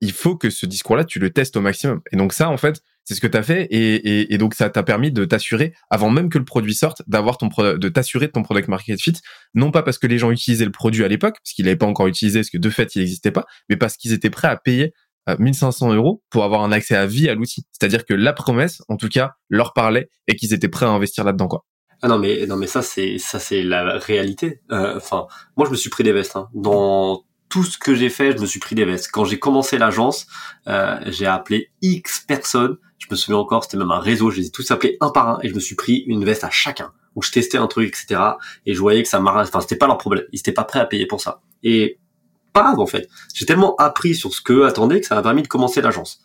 il 0.00 0.12
faut 0.12 0.36
que 0.36 0.50
ce 0.50 0.66
discours-là, 0.66 1.04
tu 1.04 1.18
le 1.18 1.30
testes 1.30 1.56
au 1.56 1.60
maximum. 1.60 2.00
Et 2.10 2.16
donc 2.16 2.32
ça, 2.32 2.50
en 2.50 2.56
fait, 2.56 2.82
c'est 3.04 3.14
ce 3.14 3.20
que 3.20 3.26
tu 3.26 3.36
as 3.36 3.42
fait. 3.42 3.68
Et, 3.70 4.36
donc 4.38 4.54
ça 4.54 4.68
t'a 4.68 4.82
permis 4.82 5.12
de 5.12 5.24
t'assurer, 5.24 5.74
avant 5.90 6.10
même 6.10 6.28
que 6.28 6.38
le 6.38 6.44
produit 6.44 6.74
sorte, 6.74 7.02
d'avoir 7.06 7.38
ton 7.38 7.48
de 7.48 7.88
t'assurer 7.88 8.26
de 8.26 8.32
ton 8.32 8.42
product 8.42 8.68
market 8.68 9.00
fit. 9.00 9.14
Non 9.54 9.70
pas 9.70 9.82
parce 9.82 9.98
que 9.98 10.06
les 10.06 10.18
gens 10.18 10.30
utilisaient 10.30 10.64
le 10.64 10.72
produit 10.72 11.04
à 11.04 11.08
l'époque, 11.08 11.36
parce 11.42 11.52
qu'il 11.54 11.66
n'avait 11.66 11.76
pas 11.76 11.86
encore 11.86 12.08
utilisé, 12.08 12.40
parce 12.40 12.50
que 12.50 12.58
de 12.58 12.70
fait, 12.70 12.94
il 12.96 13.00
n'existait 13.00 13.30
pas, 13.30 13.46
mais 13.68 13.76
parce 13.76 13.96
qu'ils 13.96 14.12
étaient 14.12 14.30
prêts 14.30 14.48
à 14.48 14.56
payer 14.56 14.92
1500 15.38 15.94
euros 15.94 16.22
pour 16.30 16.44
avoir 16.44 16.62
un 16.64 16.72
accès 16.72 16.96
à 16.96 17.06
vie 17.06 17.28
à 17.28 17.34
l'outil. 17.34 17.64
C'est-à-dire 17.70 18.04
que 18.04 18.14
la 18.14 18.32
promesse, 18.32 18.82
en 18.88 18.96
tout 18.96 19.08
cas, 19.08 19.34
leur 19.48 19.72
parlait 19.72 20.08
et 20.26 20.34
qu'ils 20.34 20.52
étaient 20.52 20.68
prêts 20.68 20.86
à 20.86 20.90
investir 20.90 21.24
là-dedans, 21.24 21.48
quoi. 21.48 21.64
Ah 22.02 22.08
non 22.08 22.18
mais 22.18 22.46
non 22.46 22.56
mais 22.56 22.66
ça 22.66 22.82
c'est 22.82 23.18
ça 23.18 23.38
c'est 23.38 23.62
la 23.62 23.98
réalité. 23.98 24.60
Euh, 24.72 24.96
enfin, 24.96 25.26
moi 25.56 25.66
je 25.66 25.70
me 25.70 25.76
suis 25.76 25.88
pris 25.88 26.02
des 26.02 26.12
vestes 26.12 26.36
hein. 26.36 26.48
dans 26.52 27.24
tout 27.48 27.62
ce 27.62 27.78
que 27.78 27.94
j'ai 27.94 28.08
fait, 28.08 28.32
je 28.32 28.38
me 28.40 28.46
suis 28.46 28.58
pris 28.58 28.74
des 28.74 28.84
vestes. 28.84 29.10
Quand 29.12 29.24
j'ai 29.24 29.38
commencé 29.38 29.76
l'agence, 29.76 30.26
euh, 30.68 30.98
j'ai 31.06 31.26
appelé 31.26 31.70
X 31.82 32.20
personnes. 32.26 32.78
Je 32.98 33.06
me 33.10 33.14
souviens 33.14 33.36
encore, 33.36 33.62
c'était 33.64 33.76
même 33.76 33.90
un 33.90 34.00
réseau. 34.00 34.30
Je 34.30 34.38
les 34.40 34.46
ai 34.46 34.50
tous 34.50 34.70
appelés 34.70 34.96
un 35.00 35.10
par 35.10 35.28
un 35.28 35.38
et 35.42 35.48
je 35.48 35.54
me 35.54 35.60
suis 35.60 35.74
pris 35.74 35.98
une 36.06 36.24
veste 36.24 36.44
à 36.44 36.50
chacun. 36.50 36.92
Où 37.14 37.20
je 37.20 37.30
testais 37.30 37.58
un 37.58 37.66
truc, 37.66 37.88
etc. 37.88 38.20
Et 38.64 38.72
je 38.72 38.80
voyais 38.80 39.02
que 39.02 39.08
ça 39.08 39.20
m'arrêtait. 39.20 39.50
Enfin, 39.50 39.60
c'était 39.60 39.76
pas 39.76 39.86
leur 39.86 39.98
problème. 39.98 40.24
Ils 40.32 40.38
étaient 40.38 40.52
pas 40.52 40.64
prêts 40.64 40.80
à 40.80 40.86
payer 40.86 41.06
pour 41.06 41.20
ça. 41.20 41.42
Et 41.62 41.98
pas 42.52 42.62
grave 42.62 42.80
en 42.80 42.86
fait. 42.86 43.08
J'ai 43.34 43.46
tellement 43.46 43.74
appris 43.76 44.14
sur 44.14 44.32
ce 44.32 44.40
que 44.40 44.64
attendaient 44.64 45.00
que 45.00 45.06
ça 45.06 45.14
m'a 45.14 45.22
permis 45.22 45.42
de 45.42 45.48
commencer 45.48 45.80
l'agence. 45.80 46.22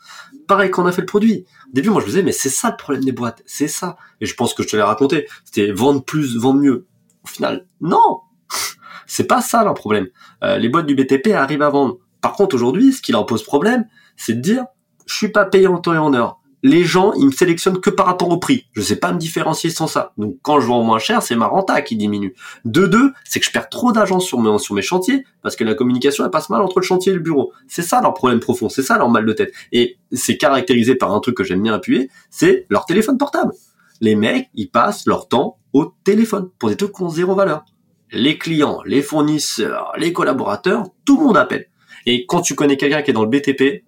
Pareil 0.47 0.71
quand 0.71 0.83
on 0.83 0.85
a 0.85 0.91
fait 0.91 1.01
le 1.01 1.07
produit. 1.07 1.45
Au 1.67 1.73
début, 1.73 1.89
moi 1.89 2.01
je 2.01 2.05
me 2.05 2.11
disais 2.11 2.23
mais 2.23 2.31
c'est 2.31 2.49
ça 2.49 2.71
le 2.71 2.77
problème 2.77 3.03
des 3.03 3.11
boîtes, 3.11 3.43
c'est 3.45 3.67
ça. 3.67 3.97
Et 4.21 4.25
je 4.25 4.33
pense 4.35 4.53
que 4.53 4.63
je 4.63 4.69
te 4.69 4.75
l'ai 4.75 4.81
raconté. 4.81 5.27
C'était 5.43 5.71
vendre 5.71 6.03
plus, 6.03 6.37
vendre 6.37 6.61
mieux. 6.61 6.87
Au 7.23 7.27
final, 7.27 7.67
non. 7.81 8.21
c'est 9.07 9.27
pas 9.27 9.41
ça 9.41 9.63
leur 9.63 9.73
problème. 9.73 10.07
Euh, 10.43 10.57
les 10.57 10.69
boîtes 10.69 10.85
du 10.85 10.95
BTP 10.95 11.33
arrivent 11.33 11.61
à 11.61 11.69
vendre. 11.69 11.97
Par 12.21 12.33
contre 12.33 12.55
aujourd'hui, 12.55 12.93
ce 12.93 13.01
qui 13.01 13.11
leur 13.11 13.25
pose 13.25 13.43
problème, 13.43 13.85
c'est 14.15 14.33
de 14.33 14.41
dire 14.41 14.65
je 15.05 15.15
suis 15.15 15.29
pas 15.29 15.45
payé 15.45 15.67
en 15.67 15.79
temps 15.79 15.93
et 15.93 15.97
en 15.97 16.13
heure 16.13 16.36
les 16.63 16.83
gens, 16.83 17.13
ils 17.13 17.27
me 17.27 17.31
sélectionnent 17.31 17.79
que 17.79 17.89
par 17.89 18.05
rapport 18.05 18.29
au 18.29 18.37
prix. 18.37 18.65
Je 18.73 18.81
sais 18.81 18.95
pas 18.95 19.11
me 19.11 19.19
différencier 19.19 19.69
sans 19.69 19.87
ça. 19.87 20.13
Donc, 20.17 20.37
quand 20.41 20.59
je 20.59 20.67
vends 20.67 20.83
moins 20.83 20.99
cher, 20.99 21.21
c'est 21.21 21.35
ma 21.35 21.47
renta 21.47 21.81
qui 21.81 21.95
diminue. 21.95 22.35
De 22.65 22.87
deux, 22.87 23.13
c'est 23.23 23.39
que 23.39 23.45
je 23.45 23.51
perds 23.51 23.69
trop 23.69 23.91
d'argent 23.91 24.19
sur 24.19 24.39
mes, 24.39 24.57
sur 24.57 24.73
mes 24.73 24.81
chantiers 24.81 25.23
parce 25.43 25.55
que 25.55 25.63
la 25.63 25.75
communication, 25.75 26.25
elle 26.25 26.31
passe 26.31 26.49
mal 26.49 26.61
entre 26.61 26.79
le 26.79 26.85
chantier 26.85 27.11
et 27.11 27.15
le 27.15 27.21
bureau. 27.21 27.53
C'est 27.67 27.83
ça 27.83 28.01
leur 28.01 28.13
problème 28.13 28.39
profond. 28.39 28.69
C'est 28.69 28.81
ça 28.81 28.97
leur 28.97 29.09
mal 29.09 29.25
de 29.25 29.33
tête. 29.33 29.53
Et 29.71 29.97
c'est 30.11 30.37
caractérisé 30.37 30.95
par 30.95 31.13
un 31.13 31.19
truc 31.19 31.37
que 31.37 31.43
j'aime 31.43 31.61
bien 31.61 31.73
appuyer, 31.73 32.09
c'est 32.29 32.65
leur 32.69 32.85
téléphone 32.85 33.17
portable. 33.17 33.53
Les 34.01 34.15
mecs, 34.15 34.49
ils 34.55 34.69
passent 34.69 35.05
leur 35.05 35.27
temps 35.27 35.57
au 35.73 35.93
téléphone 36.03 36.49
pour 36.59 36.69
des 36.69 36.75
trucs 36.75 36.93
qui 36.93 37.03
ont 37.03 37.09
zéro 37.09 37.35
valeur. 37.35 37.65
Les 38.11 38.37
clients, 38.37 38.81
les 38.85 39.01
fournisseurs, 39.01 39.91
les 39.97 40.13
collaborateurs, 40.13 40.85
tout 41.05 41.17
le 41.19 41.25
monde 41.25 41.37
appelle. 41.37 41.67
Et 42.05 42.25
quand 42.25 42.41
tu 42.41 42.55
connais 42.55 42.77
quelqu'un 42.77 43.01
qui 43.01 43.11
est 43.11 43.13
dans 43.13 43.25
le 43.25 43.29
BTP, 43.29 43.83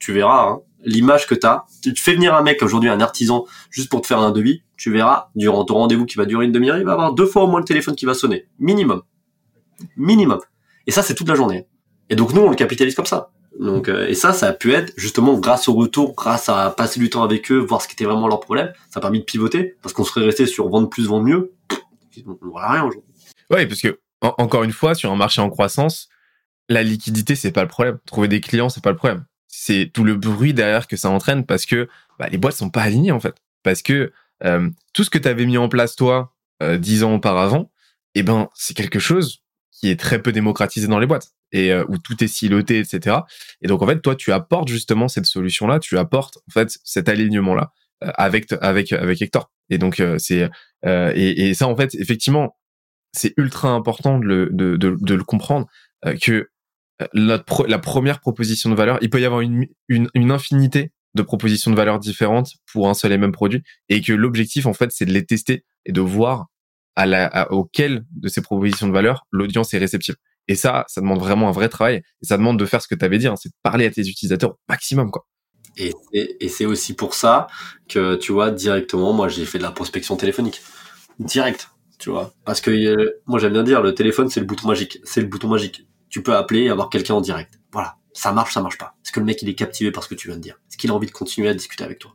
tu 0.00 0.12
verras, 0.12 0.48
hein, 0.48 0.60
l'image 0.84 1.26
que 1.26 1.34
tu 1.34 1.46
as. 1.46 1.64
Tu 1.82 1.94
fais 1.96 2.14
venir 2.14 2.34
un 2.34 2.42
mec 2.42 2.62
aujourd'hui, 2.62 2.88
un 2.88 3.00
artisan, 3.00 3.44
juste 3.70 3.88
pour 3.88 4.02
te 4.02 4.06
faire 4.06 4.18
un 4.18 4.30
devis, 4.30 4.62
tu 4.76 4.92
verras, 4.92 5.30
durant 5.34 5.64
ton 5.64 5.74
rendez-vous 5.74 6.06
qui 6.06 6.16
va 6.16 6.24
durer 6.24 6.44
une 6.44 6.52
demi-heure, 6.52 6.78
il 6.78 6.84
va 6.84 6.92
avoir 6.92 7.12
deux 7.12 7.26
fois 7.26 7.44
au 7.44 7.46
moins 7.46 7.60
le 7.60 7.64
téléphone 7.64 7.94
qui 7.94 8.04
va 8.04 8.14
sonner. 8.14 8.46
Minimum. 8.58 9.02
Minimum. 9.96 10.40
Et 10.86 10.90
ça, 10.90 11.02
c'est 11.02 11.14
toute 11.14 11.28
la 11.28 11.34
journée. 11.34 11.66
Et 12.10 12.16
donc 12.16 12.32
nous, 12.32 12.42
on 12.42 12.50
le 12.50 12.56
capitalise 12.56 12.94
comme 12.94 13.06
ça. 13.06 13.30
Donc 13.58 13.88
euh, 13.88 14.08
et 14.08 14.14
ça, 14.14 14.32
ça 14.32 14.48
a 14.48 14.52
pu 14.52 14.72
être 14.72 14.92
justement 14.96 15.34
grâce 15.38 15.68
au 15.68 15.74
retour, 15.74 16.14
grâce 16.14 16.48
à 16.48 16.70
passer 16.70 16.98
du 16.98 17.10
temps 17.10 17.22
avec 17.22 17.50
eux, 17.52 17.58
voir 17.58 17.82
ce 17.82 17.88
qui 17.88 17.94
était 17.94 18.04
vraiment 18.04 18.26
leur 18.26 18.40
problème. 18.40 18.72
Ça 18.90 18.98
a 18.98 19.00
permis 19.00 19.20
de 19.20 19.24
pivoter 19.24 19.76
parce 19.82 19.92
qu'on 19.92 20.04
serait 20.04 20.24
resté 20.24 20.46
sur 20.46 20.68
vendre 20.68 20.88
plus, 20.88 21.06
vendre 21.06 21.24
mieux. 21.24 21.52
On 22.26 22.48
voit 22.48 22.70
rien 22.70 22.84
aujourd'hui. 22.84 23.12
Oui, 23.50 23.66
parce 23.66 23.80
que 23.80 24.00
encore 24.20 24.62
une 24.62 24.72
fois, 24.72 24.94
sur 24.94 25.10
un 25.10 25.16
marché 25.16 25.40
en 25.40 25.50
croissance, 25.50 26.08
la 26.68 26.82
liquidité 26.82 27.34
c'est 27.34 27.52
pas 27.52 27.62
le 27.62 27.68
problème. 27.68 27.98
Trouver 28.06 28.28
des 28.28 28.40
clients 28.40 28.68
c'est 28.68 28.82
pas 28.82 28.90
le 28.90 28.96
problème 28.96 29.24
c'est 29.52 29.90
tout 29.92 30.02
le 30.02 30.14
bruit 30.14 30.54
derrière 30.54 30.88
que 30.88 30.96
ça 30.96 31.10
entraîne 31.10 31.44
parce 31.44 31.66
que 31.66 31.88
bah, 32.18 32.26
les 32.30 32.38
boîtes 32.38 32.56
sont 32.56 32.70
pas 32.70 32.82
alignées 32.82 33.12
en 33.12 33.20
fait. 33.20 33.36
Parce 33.62 33.82
que 33.82 34.10
euh, 34.44 34.70
tout 34.94 35.04
ce 35.04 35.10
que 35.10 35.18
tu 35.18 35.28
avais 35.28 35.44
mis 35.44 35.58
en 35.58 35.68
place 35.68 35.94
toi 35.94 36.34
euh, 36.62 36.78
dix 36.78 37.04
ans 37.04 37.14
auparavant, 37.14 37.70
eh 38.14 38.22
ben 38.22 38.48
c'est 38.54 38.74
quelque 38.74 38.98
chose 38.98 39.42
qui 39.70 39.90
est 39.90 40.00
très 40.00 40.20
peu 40.20 40.32
démocratisé 40.32 40.88
dans 40.88 40.98
les 40.98 41.06
boîtes 41.06 41.28
et 41.52 41.70
euh, 41.70 41.84
où 41.88 41.98
tout 41.98 42.24
est 42.24 42.28
siloté, 42.28 42.78
etc. 42.78 43.18
Et 43.60 43.68
donc 43.68 43.82
en 43.82 43.86
fait 43.86 44.00
toi 44.00 44.16
tu 44.16 44.32
apportes 44.32 44.68
justement 44.68 45.06
cette 45.06 45.26
solution 45.26 45.66
là, 45.66 45.78
tu 45.78 45.98
apportes 45.98 46.38
en 46.48 46.50
fait 46.50 46.78
cet 46.82 47.08
alignement 47.10 47.54
là 47.54 47.72
avec 48.00 48.52
avec 48.62 48.92
avec 48.92 49.20
Hector. 49.20 49.50
Et 49.68 49.76
donc 49.76 50.02
c'est 50.18 50.48
et, 50.84 51.48
et, 51.48 51.54
ça 51.54 51.68
en 51.68 51.76
fait 51.76 51.94
effectivement 51.94 52.56
c'est 53.12 53.34
ultra 53.36 53.68
important 53.68 54.18
de 54.18 54.24
le 54.24 54.48
de, 54.50 54.76
de, 54.76 54.96
de 54.98 55.14
le 55.14 55.24
comprendre 55.24 55.66
que 56.20 56.48
la, 57.12 57.38
première 57.38 58.20
proposition 58.20 58.70
de 58.70 58.74
valeur, 58.74 58.98
il 59.00 59.10
peut 59.10 59.20
y 59.20 59.24
avoir 59.24 59.40
une, 59.40 59.66
une, 59.88 60.30
infinité 60.30 60.92
de 61.14 61.22
propositions 61.22 61.70
de 61.70 61.76
valeur 61.76 61.98
différentes 61.98 62.54
pour 62.72 62.88
un 62.88 62.94
seul 62.94 63.12
et 63.12 63.18
même 63.18 63.32
produit, 63.32 63.62
et 63.88 64.00
que 64.00 64.12
l'objectif 64.12 64.66
en 64.66 64.72
fait 64.72 64.90
c'est 64.92 65.04
de 65.04 65.12
les 65.12 65.26
tester 65.26 65.64
et 65.84 65.92
de 65.92 66.00
voir 66.00 66.46
à 66.96 67.06
la, 67.06 67.50
auquel 67.52 68.04
de 68.10 68.28
ces 68.28 68.42
propositions 68.42 68.86
de 68.86 68.92
valeur 68.92 69.26
l'audience 69.30 69.72
est 69.74 69.78
réceptive. 69.78 70.16
Et 70.48 70.56
ça, 70.56 70.84
ça 70.88 71.00
demande 71.00 71.20
vraiment 71.20 71.48
un 71.48 71.52
vrai 71.52 71.68
travail, 71.68 71.96
et 72.22 72.26
ça 72.26 72.36
demande 72.36 72.58
de 72.58 72.66
faire 72.66 72.82
ce 72.82 72.88
que 72.88 72.94
tu 72.94 73.04
avais 73.04 73.18
dit, 73.18 73.26
hein, 73.26 73.36
c'est 73.36 73.50
de 73.50 73.54
parler 73.62 73.86
à 73.86 73.90
tes 73.90 74.02
utilisateurs 74.02 74.50
au 74.50 74.58
maximum 74.68 75.10
quoi. 75.10 75.26
Et, 75.78 75.94
et, 76.12 76.48
c'est 76.48 76.66
aussi 76.66 76.92
pour 76.92 77.14
ça 77.14 77.46
que 77.88 78.16
tu 78.16 78.32
vois 78.32 78.50
directement, 78.50 79.14
moi 79.14 79.28
j'ai 79.28 79.46
fait 79.46 79.56
de 79.56 79.62
la 79.62 79.70
prospection 79.70 80.16
téléphonique 80.16 80.60
direct, 81.18 81.70
tu 81.98 82.10
vois, 82.10 82.34
parce 82.44 82.60
que 82.60 82.70
euh, 82.70 83.22
moi 83.26 83.38
j'aime 83.38 83.54
bien 83.54 83.62
dire 83.62 83.80
le 83.80 83.94
téléphone 83.94 84.28
c'est 84.28 84.40
le 84.40 84.46
bouton 84.46 84.68
magique, 84.68 84.98
c'est 85.04 85.22
le 85.22 85.28
bouton 85.28 85.48
magique 85.48 85.86
tu 86.12 86.22
peux 86.22 86.36
appeler 86.36 86.64
et 86.64 86.70
avoir 86.70 86.90
quelqu'un 86.90 87.14
en 87.14 87.20
direct. 87.20 87.58
Voilà. 87.72 87.96
Ça 88.12 88.32
marche, 88.32 88.52
ça 88.52 88.60
marche 88.60 88.76
pas. 88.76 88.94
Est-ce 89.02 89.10
que 89.10 89.18
le 89.18 89.26
mec, 89.26 89.40
il 89.42 89.48
est 89.48 89.54
captivé 89.54 89.90
par 89.90 90.04
ce 90.04 90.08
que 90.08 90.14
tu 90.14 90.28
viens 90.28 90.36
de 90.36 90.42
dire? 90.42 90.60
Est-ce 90.68 90.76
qu'il 90.76 90.90
a 90.90 90.94
envie 90.94 91.06
de 91.06 91.12
continuer 91.12 91.48
à 91.48 91.54
discuter 91.54 91.82
avec 91.82 91.98
toi? 91.98 92.14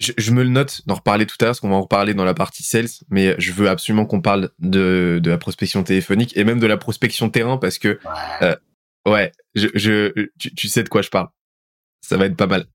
Je, 0.00 0.30
me 0.32 0.42
le 0.42 0.50
note 0.50 0.82
d'en 0.86 0.96
reparler 0.96 1.24
tout 1.24 1.36
à 1.40 1.44
l'heure, 1.44 1.50
parce 1.52 1.60
qu'on 1.60 1.70
va 1.70 1.76
en 1.76 1.82
reparler 1.82 2.12
dans 2.12 2.24
la 2.24 2.34
partie 2.34 2.62
sales, 2.62 2.88
mais 3.08 3.34
je 3.38 3.52
veux 3.52 3.68
absolument 3.68 4.04
qu'on 4.04 4.20
parle 4.20 4.50
de, 4.58 5.20
de 5.22 5.30
la 5.30 5.38
prospection 5.38 5.82
téléphonique 5.84 6.36
et 6.36 6.44
même 6.44 6.58
de 6.58 6.66
la 6.66 6.76
prospection 6.76 7.30
terrain, 7.30 7.56
parce 7.56 7.78
que, 7.78 7.98
ouais, 9.06 9.32
euh, 9.56 9.70
je, 9.74 10.28
tu, 10.38 10.68
sais 10.68 10.82
de 10.82 10.90
quoi 10.90 11.00
je 11.00 11.08
parle. 11.08 11.28
Ça 12.02 12.18
va 12.18 12.26
être 12.26 12.36
pas 12.36 12.46
mal. 12.46 12.66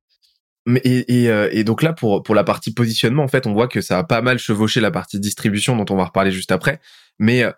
Mais, 0.66 0.80
et, 0.84 1.24
et, 1.24 1.30
euh, 1.30 1.50
et, 1.52 1.64
donc 1.64 1.84
là, 1.84 1.94
pour, 1.94 2.24
pour 2.24 2.34
la 2.34 2.44
partie 2.44 2.74
positionnement, 2.74 3.24
en 3.24 3.28
fait, 3.28 3.46
on 3.46 3.54
voit 3.54 3.68
que 3.68 3.82
ça 3.82 4.00
a 4.00 4.04
pas 4.04 4.22
mal 4.22 4.40
chevauché 4.40 4.80
la 4.80 4.92
partie 4.92 5.20
distribution 5.20 5.76
dont 5.76 5.94
on 5.94 5.98
va 5.98 6.06
reparler 6.06 6.32
juste 6.32 6.52
après. 6.52 6.80
Mais 7.20 7.44
euh, 7.44 7.52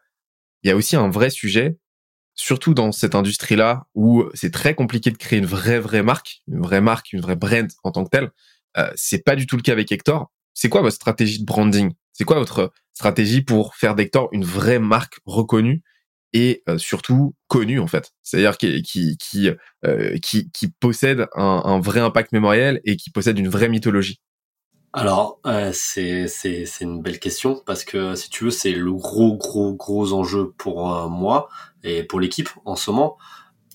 il 0.64 0.70
y 0.70 0.72
a 0.72 0.76
aussi 0.76 0.98
un 0.98 1.10
vrai 1.10 1.30
sujet 1.30 1.78
surtout 2.36 2.74
dans 2.74 2.92
cette 2.92 3.16
industrie-là 3.16 3.86
où 3.96 4.26
c'est 4.34 4.52
très 4.52 4.76
compliqué 4.76 5.12
de 5.12 5.18
créer 5.18 5.40
une 5.40 5.46
vraie 5.46 5.80
vraie 5.80 6.04
marque, 6.04 6.42
une 6.48 6.62
vraie 6.62 6.82
marque, 6.82 7.14
une 7.14 7.22
vraie 7.22 7.36
brand 7.36 7.68
en 7.84 7.92
tant 7.92 8.04
que 8.04 8.10
telle. 8.10 8.32
Euh, 8.78 8.92
c'est 8.96 9.24
pas 9.24 9.36
du 9.36 9.46
tout 9.46 9.56
le 9.56 9.62
cas 9.62 9.72
avec 9.72 9.92
Hector. 9.92 10.32
C'est 10.54 10.70
quoi 10.70 10.82
votre 10.82 10.96
stratégie 10.96 11.40
de 11.40 11.46
branding? 11.46 11.94
C'est 12.12 12.24
quoi 12.24 12.38
votre 12.40 12.72
stratégie 12.94 13.42
pour 13.42 13.76
faire 13.76 13.96
d'Hector 13.96 14.30
une 14.32 14.46
vraie 14.46 14.80
marque 14.80 15.20
reconnue 15.26 15.84
et 16.32 16.64
euh, 16.70 16.78
surtout 16.78 17.36
connue 17.48 17.80
en 17.80 17.88
fait? 17.88 18.12
C'est-à-dire 18.22 18.58
qui 18.58 18.82
qui 18.82 19.18
qui, 19.18 19.50
euh, 19.86 20.18
qui, 20.20 20.50
qui 20.52 20.70
possède 20.70 21.28
un, 21.36 21.62
un 21.66 21.80
vrai 21.80 22.00
impact 22.00 22.32
mémoriel 22.32 22.82
et 22.84 22.98
qui 22.98 23.10
possède 23.10 23.38
une 23.38 23.50
vraie 23.50 23.70
mythologie. 23.70 24.20
Alors, 24.96 25.40
euh, 25.48 25.72
c'est 25.74 26.28
une 26.82 27.02
belle 27.02 27.20
question 27.20 27.60
parce 27.66 27.84
que 27.84 28.14
si 28.14 28.30
tu 28.30 28.44
veux, 28.44 28.52
c'est 28.52 28.74
le 28.74 28.94
gros 28.94 29.36
gros 29.36 29.74
gros 29.74 30.14
enjeu 30.14 30.52
pour 30.56 30.96
euh, 30.96 31.08
moi 31.10 31.50
et 31.84 32.04
pour 32.04 32.20
l'équipe 32.20 32.50
en 32.64 32.76
ce 32.76 32.92
moment. 32.92 33.18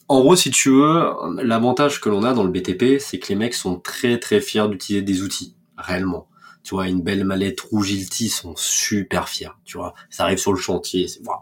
En 0.07 0.21
gros, 0.21 0.37
si 0.37 0.53
tu 0.53 0.71
veux, 0.71 1.11
l'avantage 1.43 2.01
que 2.01 2.09
l'on 2.09 2.23
a 2.23 2.33
dans 2.35 2.45
le 2.45 2.51
BTP, 2.51 3.01
c'est 3.01 3.19
que 3.19 3.29
les 3.31 3.35
mecs 3.35 3.55
sont 3.55 3.81
très 3.81 4.19
très 4.21 4.41
fiers 4.41 4.69
d'utiliser 4.69 5.03
des 5.03 5.23
outils 5.23 5.57
réellement. 5.77 6.29
Tu 6.63 6.75
vois, 6.77 6.89
une 6.89 7.03
belle 7.03 7.25
mallette 7.25 7.61
rouge 7.63 7.91
Ilti 7.91 8.29
sont 8.29 8.55
super 8.57 9.29
fiers. 9.29 9.51
Tu 9.65 9.77
vois, 9.77 9.95
ça 10.11 10.23
arrive 10.23 10.39
sur 10.39 10.53
le 10.53 10.59
chantier, 10.59 11.09
c'est 11.09 11.21
waouh. 11.27 11.39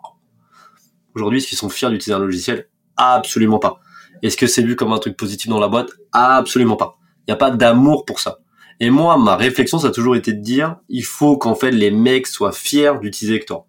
Aujourd'hui, 1.15 1.39
est-ce 1.39 1.49
qu'ils 1.49 1.59
sont 1.59 1.69
fiers 1.69 1.91
d'utiliser 1.91 2.15
un 2.15 2.25
logiciel? 2.25 2.69
Absolument 2.97 3.59
pas. 3.59 3.81
Est-ce 4.23 4.39
que 4.39 4.47
c'est 4.47 4.63
vu 4.63 4.75
comme 4.75 4.93
un 4.93 4.99
truc 4.99 5.17
positif 5.19 5.49
dans 5.49 5.61
la 5.61 5.69
boîte? 5.69 5.91
Absolument 6.13 6.77
pas. 6.77 6.99
Il 7.21 7.31
n'y 7.31 7.35
a 7.35 7.37
pas 7.37 7.51
d'amour 7.51 8.07
pour 8.07 8.21
ça. 8.21 8.39
Et 8.81 8.91
moi, 8.91 9.17
ma 9.17 9.37
réflexion, 9.37 9.79
ça 9.79 9.89
a 9.89 9.91
toujours 9.91 10.17
été 10.17 10.33
de 10.33 10.41
dire, 10.41 10.77
il 10.89 11.05
faut 11.05 11.39
qu'en 11.39 11.55
fait 11.55 11.71
les 11.71 11.91
mecs 11.91 12.27
soient 12.27 12.53
fiers 12.53 12.93
d'utiliser 13.01 13.37
Hector. 13.37 13.67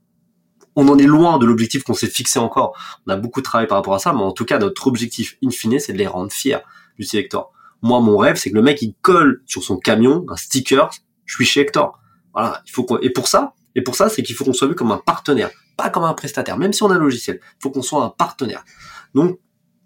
On 0.76 0.88
en 0.89 0.97
est 0.97 1.08
loin 1.08 1.39
de 1.39 1.45
l'objectif 1.45 1.84
qu'on 1.84 1.93
s'est 1.93 2.08
fixé 2.08 2.38
encore. 2.39 2.78
On 3.08 3.12
a 3.12 3.16
beaucoup 3.16 3.41
de 3.41 3.45
travail 3.45 3.68
par 3.68 3.78
rapport 3.78 3.95
à 3.95 3.99
ça, 3.99 4.14
mais 4.14 4.22
en 4.22 4.32
tout 4.32 4.45
cas, 4.45 4.60
notre 4.60 4.88
objectif 4.88 5.38
in 5.43 5.49
fine, 5.49 5.80
c'est 5.80 5.93
de 5.93 5.97
les 5.97 6.08
rendre 6.08 6.32
fiers 6.32 6.60
d'utiliser 6.97 7.26
Hector. 7.26 7.51
Moi, 7.82 7.99
mon 7.99 8.18
rêve, 8.18 8.36
c'est 8.36 8.51
que 8.51 8.55
le 8.55 8.62
mec, 8.62 8.82
il 8.82 8.93
colle 9.01 9.41
sur 9.45 9.64
son 9.64 9.78
camion 9.78 10.26
un 10.30 10.36
sticker, 10.36 10.89
je 11.26 11.36
suis 11.36 11.45
chez 11.45 11.62
Hector. 11.62 11.99
Voilà, 12.34 12.62
il 12.66 12.72
faut 12.72 12.84
qu'on, 12.84 12.99
et 12.99 13.10
pour 13.10 13.28
ça, 13.28 13.53
et 13.76 13.82
pour 13.82 13.95
ça, 13.95 14.10
c'est 14.10 14.24
qu'il 14.24 14.36
faut 14.36 14.43
qu'on 14.43 14.53
soit 14.53 14.68
vu 14.68 14.76
comme 14.76 14.91
un 14.91 14.97
partenaire, 14.97 15.49
pas 15.78 15.89
comme 15.89 16.03
un 16.03 16.14
prestataire, 16.14 16.58
même 16.58 16.74
si 16.74 16.84
on 16.84 16.91
a 16.91 16.95
un 16.95 16.99
logiciel. 16.99 17.39
Il 17.41 17.62
faut 17.62 17.72
qu'on 17.72 17.82
soit 17.82 18.03
un 18.03 18.10
partenaire. 18.10 18.64
Donc, 19.16 19.39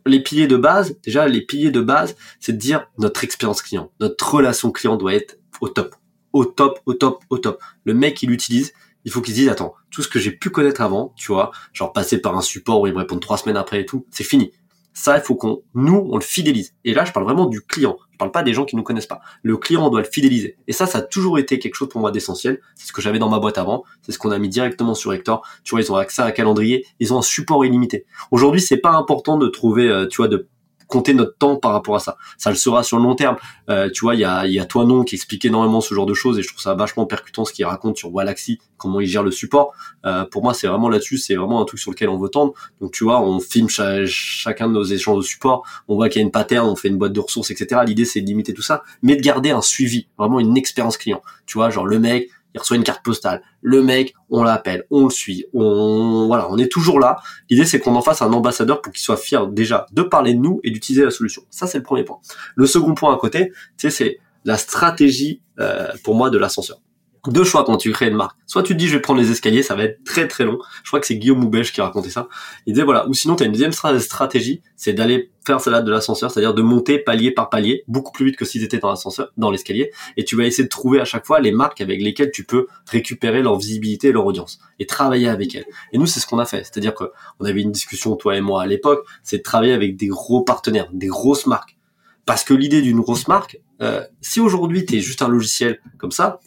les 0.06 0.22
piliers 0.22 0.48
de 0.48 0.58
base, 0.58 0.98
déjà, 1.04 1.28
les 1.28 1.42
piliers 1.42 1.72
de 1.72 1.82
base, 1.82 2.16
c'est 2.40 2.54
de 2.54 2.58
dire 2.58 2.88
notre 2.98 3.24
expérience 3.24 3.62
client, 3.62 3.92
notre 4.00 4.34
relation 4.34 4.72
client 4.72 4.98
doit 4.98 5.14
être 5.14 5.38
au 5.60 5.70
top. 5.70 5.96
Au 6.34 6.46
top, 6.46 6.80
au 6.86 6.94
top, 6.94 7.24
au 7.30 7.38
top. 7.38 7.62
Le 7.84 7.94
mec, 7.94 8.22
il 8.24 8.30
l'utilise, 8.30 8.74
il 9.06 9.12
faut 9.12 9.22
qu'il 9.22 9.34
se 9.34 9.40
dise, 9.40 9.50
attends, 9.50 9.74
tout 9.90 10.02
ce 10.02 10.08
que 10.08 10.20
j'ai 10.20 10.32
pu 10.32 10.50
connaître 10.50 10.82
avant, 10.82 11.14
tu 11.18 11.32
vois, 11.32 11.52
genre 11.74 11.92
passer 11.94 12.20
par 12.20 12.38
un 12.38 12.42
support 12.42 12.82
où 12.82 12.88
il 12.88 12.94
me 12.94 13.00
répond 13.00 13.20
trois 13.20 13.38
semaines 13.38 13.58
après 13.58 13.82
et 13.82 13.86
tout, 13.86 14.06
c'est 14.12 14.24
fini. 14.24 14.52
Ça, 14.94 15.18
il 15.18 15.24
faut 15.24 15.36
qu'on, 15.36 15.62
nous, 15.74 16.08
on 16.12 16.18
le 16.18 16.24
fidélise. 16.24 16.74
Et 16.84 16.94
là, 16.94 17.06
je 17.06 17.12
parle 17.12 17.26
vraiment 17.26 17.46
du 17.46 17.62
client. 17.62 17.98
Parle 18.22 18.32
pas 18.32 18.44
des 18.44 18.54
gens 18.54 18.66
qui 18.66 18.76
nous 18.76 18.84
connaissent 18.84 19.08
pas. 19.08 19.22
Le 19.42 19.58
client, 19.58 19.90
doit 19.90 20.02
le 20.02 20.08
fidéliser. 20.08 20.56
Et 20.68 20.74
ça, 20.74 20.86
ça 20.86 21.00
a 21.00 21.02
toujours 21.02 21.40
été 21.40 21.58
quelque 21.58 21.74
chose 21.74 21.90
pour 21.90 22.00
moi 22.02 22.12
d'essentiel. 22.12 22.62
C'est 22.76 22.86
ce 22.86 22.94
que 22.94 23.02
j'avais 23.02 23.18
dans 23.18 23.30
ma 23.30 23.40
boîte 23.40 23.58
avant. 23.58 23.84
C'est 24.04 24.12
ce 24.12 24.20
qu'on 24.20 24.30
a 24.30 24.38
mis 24.38 24.48
directement 24.48 24.94
sur 24.94 25.12
Hector. 25.12 25.44
Tu 25.64 25.72
vois, 25.72 25.82
ils 25.82 25.92
ont 25.92 25.96
accès 25.96 26.22
à 26.22 26.26
un 26.26 26.32
calendrier. 26.32 26.86
Ils 27.00 27.16
ont 27.16 27.18
un 27.18 27.24
support 27.24 27.66
illimité. 27.66 28.06
Aujourd'hui, 28.30 28.62
c'est 28.62 28.78
pas 28.78 28.92
important 28.92 29.40
de 29.40 29.48
trouver, 29.48 29.90
euh, 29.90 30.06
tu 30.06 30.18
vois, 30.18 30.28
de 30.28 30.48
compter 30.92 31.14
notre 31.14 31.38
temps 31.38 31.56
par 31.56 31.72
rapport 31.72 31.96
à 31.96 32.00
ça. 32.00 32.18
Ça 32.38 32.52
le 32.52 32.56
sera 32.56 32.84
sur 32.84 32.98
le 32.98 33.04
long 33.04 33.16
terme. 33.16 33.38
Euh, 33.70 33.90
tu 33.90 34.02
vois, 34.02 34.14
il 34.14 34.20
y 34.20 34.26
a, 34.26 34.46
y 34.46 34.60
a 34.60 34.66
toi 34.66 34.86
non 34.86 35.04
qui 35.04 35.16
explique 35.16 35.46
énormément 35.46 35.82
ce 35.82 35.96
genre 35.96 36.06
de 36.06 36.14
choses 36.14 36.38
et 36.38 36.44
je 36.44 36.50
trouve 36.50 36.62
ça 36.62 36.76
vachement 36.76 37.06
percutant 37.06 37.46
ce 37.46 37.54
qu'il 37.54 37.66
raconte 37.66 37.98
sur 37.98 38.12
Galaxy, 38.12 38.60
comment 38.78 39.00
il 39.00 39.08
gère 39.08 39.24
le 39.24 39.32
support. 39.32 39.74
Euh, 40.06 40.26
pour 40.26 40.44
moi, 40.44 40.54
c'est 40.54 40.68
vraiment 40.68 40.90
là-dessus, 40.90 41.18
c'est 41.18 41.36
vraiment 41.36 41.62
un 41.62 41.66
truc 41.66 41.80
sur 41.80 41.92
lequel 41.92 42.10
on 42.10 42.18
veut 42.18 42.30
tendre. 42.30 42.54
Donc 42.82 42.92
tu 42.92 43.06
vois, 43.06 43.22
on 43.22 43.40
filme 43.40 43.70
chacun 43.70 44.68
de 44.68 44.74
nos 44.74 44.84
échanges 44.84 45.18
de 45.18 45.24
support, 45.24 45.66
on 45.88 45.96
voit 45.96 46.10
qu'il 46.10 46.22
y 46.22 46.24
a 46.24 46.26
une 46.26 46.32
pattern, 46.32 46.68
on 46.68 46.76
fait 46.76 46.90
une 46.90 46.98
boîte 46.98 47.14
de 47.14 47.20
ressources, 47.20 47.50
etc. 47.52 47.82
L'idée 47.86 48.06
c'est 48.06 48.22
de 48.22 48.28
limiter 48.28 48.54
tout 48.54 48.62
ça, 48.62 48.84
mais 49.02 49.16
de 49.16 49.22
garder 49.22 49.52
un 49.52 49.62
suivi, 49.62 50.08
vraiment 50.18 50.40
une 50.40 50.58
expérience 50.58 50.98
client. 50.98 51.22
Tu 51.46 51.58
vois, 51.58 51.70
genre 51.70 51.86
le 51.86 52.00
mec, 52.00 52.30
il 52.54 52.60
reçoit 52.60 52.78
une 52.78 52.84
carte 52.84 53.04
postale. 53.04 53.42
Le 53.62 53.82
mec, 53.82 54.14
on 54.30 54.44
l'appelle, 54.44 54.86
on 54.92 55.06
le 55.06 55.10
suit, 55.10 55.46
on 55.54 56.28
voilà, 56.28 56.50
on 56.50 56.58
est 56.58 56.72
toujours 56.72 57.00
là. 57.00 57.18
L'idée 57.50 57.66
c'est 57.66 57.80
qu'on 57.80 57.96
en 57.96 58.02
fasse 58.02 58.22
un 58.22 58.34
ambassadeur 58.34 58.82
pour 58.82 58.92
qu'il 58.92 59.02
soit 59.02 59.18
fier 59.18 59.48
déjà 59.48 59.86
de 59.92 60.02
parler 60.02 60.34
de 60.34 60.40
nous 60.40 60.60
et 60.64 60.72
d'utiliser 60.72 61.04
la 61.04 61.12
solution. 61.12 61.44
Ça 61.50 61.68
c'est 61.68 61.78
le 61.78 61.84
premier 61.84 62.04
point. 62.04 62.20
Le 62.56 62.66
second 62.66 62.94
point 62.94 63.14
à 63.14 63.18
côté, 63.18 63.52
c'est 63.78 64.20
la 64.46 64.58
stratégie 64.58 65.42
euh, 65.60 65.88
pour 66.04 66.16
moi 66.16 66.30
de 66.30 66.38
l'ascenseur 66.38 66.80
deux 67.28 67.44
choix 67.44 67.64
quand 67.64 67.78
tu 67.78 67.92
crées 67.92 68.08
une 68.08 68.16
marque. 68.16 68.38
Soit 68.48 68.64
tu 68.64 68.74
te 68.74 68.78
dis 68.80 68.88
je 68.88 68.96
vais 68.96 69.02
prendre 69.02 69.20
les 69.20 69.32
escaliers, 69.32 69.62
ça 69.62 69.76
va 69.76 69.84
être 69.84 70.04
très 70.04 70.28
très 70.28 70.46
long. 70.46 70.58
Je 70.84 70.90
crois 70.90 71.00
que 71.00 71.06
c'est 71.06 71.16
Guillaume 71.16 71.40
Moubèche 71.40 71.72
qui 71.72 71.82
racontait 71.82 72.10
ça. 72.10 72.28
Il 72.66 72.74
disait 72.74 72.84
voilà, 72.84 73.08
ou 73.08 73.14
sinon 73.14 73.36
tu 73.36 73.44
as 73.44 73.46
une 73.46 73.52
deuxième 73.52 73.72
stratégie, 73.72 74.62
c'est 74.76 74.94
d'aller 74.94 75.32
faire 75.46 75.62
cela 75.62 75.82
de 75.82 75.92
l'ascenseur, 75.92 76.32
c'est-à-dire 76.32 76.54
de 76.54 76.62
monter 76.62 77.00
palier 77.00 77.32
par 77.32 77.50
palier, 77.50 77.84
beaucoup 77.88 78.12
plus 78.12 78.26
vite 78.26 78.38
que 78.38 78.46
si 78.46 78.60
tu 78.60 78.66
étais 78.66 78.80
dans 78.80 78.90
l'ascenseur, 78.90 79.32
dans 79.38 79.52
l'escalier, 79.52 79.92
et 80.18 80.24
tu 80.24 80.36
vas 80.36 80.46
essayer 80.46 80.64
de 80.64 80.70
trouver 80.70 81.00
à 81.00 81.06
chaque 81.06 81.26
fois 81.26 81.40
les 81.40 81.52
marques 81.52 81.82
avec 81.82 82.02
lesquelles 82.02 82.32
tu 82.32 82.44
peux 82.44 82.68
récupérer 82.88 83.42
leur 83.42 83.58
visibilité 83.58 84.08
et 84.10 84.12
leur 84.12 84.26
audience 84.26 84.60
et 84.80 84.86
travailler 84.86 85.28
avec 85.28 85.56
elles. 85.56 85.66
Et 85.94 85.98
nous 85.98 86.08
c'est 86.08 86.20
ce 86.20 86.28
qu'on 86.28 86.40
a 86.40 86.46
fait, 86.46 86.64
c'est-à-dire 86.64 86.94
que 86.96 87.06
on 87.40 87.46
avait 87.46 87.62
une 87.62 87.72
discussion 87.72 88.16
toi 88.16 88.36
et 88.36 88.42
moi 88.42 88.64
à 88.64 88.66
l'époque, 88.66 89.06
c'est 89.24 89.38
de 89.38 89.44
travailler 89.44 89.74
avec 89.74 89.96
des 89.96 90.08
gros 90.08 90.42
partenaires, 90.42 90.88
des 90.92 91.08
grosses 91.08 91.46
marques. 91.46 91.78
Parce 92.26 92.44
que 92.44 92.54
l'idée 92.54 92.82
d'une 92.82 93.00
grosse 93.00 93.28
marque, 93.28 93.60
euh, 93.82 94.04
si 94.22 94.40
aujourd'hui 94.40 94.86
tu 94.86 94.96
es 94.96 95.00
juste 95.00 95.22
un 95.22 95.28
logiciel 95.28 95.80
comme 95.98 96.12
ça, 96.12 96.40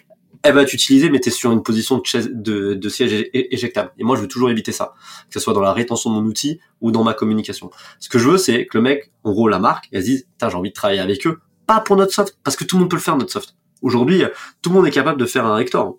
elle 0.44 0.54
va 0.54 0.64
t'utiliser, 0.66 1.08
mais 1.08 1.20
tu 1.20 1.30
es 1.30 1.32
sur 1.32 1.50
une 1.52 1.62
position 1.62 2.00
de, 2.00 2.74
de, 2.74 2.88
siège 2.90 3.28
éjectable. 3.32 3.92
Et 3.98 4.04
moi, 4.04 4.14
je 4.14 4.20
veux 4.20 4.28
toujours 4.28 4.50
éviter 4.50 4.72
ça, 4.72 4.94
que 5.28 5.34
ce 5.34 5.40
soit 5.40 5.54
dans 5.54 5.62
la 5.62 5.72
rétention 5.72 6.10
de 6.10 6.20
mon 6.20 6.28
outil 6.28 6.60
ou 6.82 6.92
dans 6.92 7.02
ma 7.02 7.14
communication. 7.14 7.70
Ce 7.98 8.10
que 8.10 8.18
je 8.18 8.28
veux, 8.28 8.36
c'est 8.36 8.66
que 8.66 8.76
le 8.76 8.82
mec, 8.82 9.10
on 9.24 9.32
roule 9.32 9.50
la 9.50 9.58
marque, 9.58 9.88
elle 9.90 10.02
se 10.02 10.06
dise, 10.06 10.28
j'ai 10.40 10.54
envie 10.54 10.68
de 10.68 10.74
travailler 10.74 11.00
avec 11.00 11.26
eux, 11.26 11.40
pas 11.66 11.80
pour 11.80 11.96
notre 11.96 12.12
soft, 12.12 12.36
parce 12.44 12.56
que 12.56 12.64
tout 12.64 12.76
le 12.76 12.80
monde 12.80 12.90
peut 12.90 12.96
le 12.96 13.02
faire, 13.02 13.16
notre 13.16 13.32
soft. 13.32 13.56
Aujourd'hui, 13.80 14.22
tout 14.60 14.68
le 14.68 14.76
monde 14.76 14.86
est 14.86 14.90
capable 14.90 15.18
de 15.18 15.24
faire 15.24 15.46
un 15.46 15.58
Hector. 15.58 15.96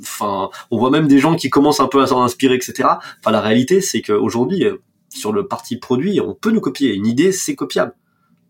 Enfin, 0.00 0.50
on 0.70 0.78
voit 0.78 0.90
même 0.90 1.08
des 1.08 1.18
gens 1.18 1.34
qui 1.34 1.48
commencent 1.48 1.80
un 1.80 1.88
peu 1.88 2.02
à 2.02 2.06
s'en 2.06 2.22
inspirer, 2.22 2.54
etc. 2.54 2.88
Enfin, 3.20 3.30
la 3.30 3.40
réalité, 3.40 3.80
c'est 3.80 4.02
qu'aujourd'hui, 4.02 4.66
sur 5.08 5.32
le 5.32 5.48
parti 5.48 5.76
produit, 5.76 6.20
on 6.20 6.34
peut 6.34 6.50
nous 6.50 6.60
copier. 6.60 6.94
Une 6.94 7.06
idée, 7.06 7.32
c'est 7.32 7.54
copiable. 7.54 7.94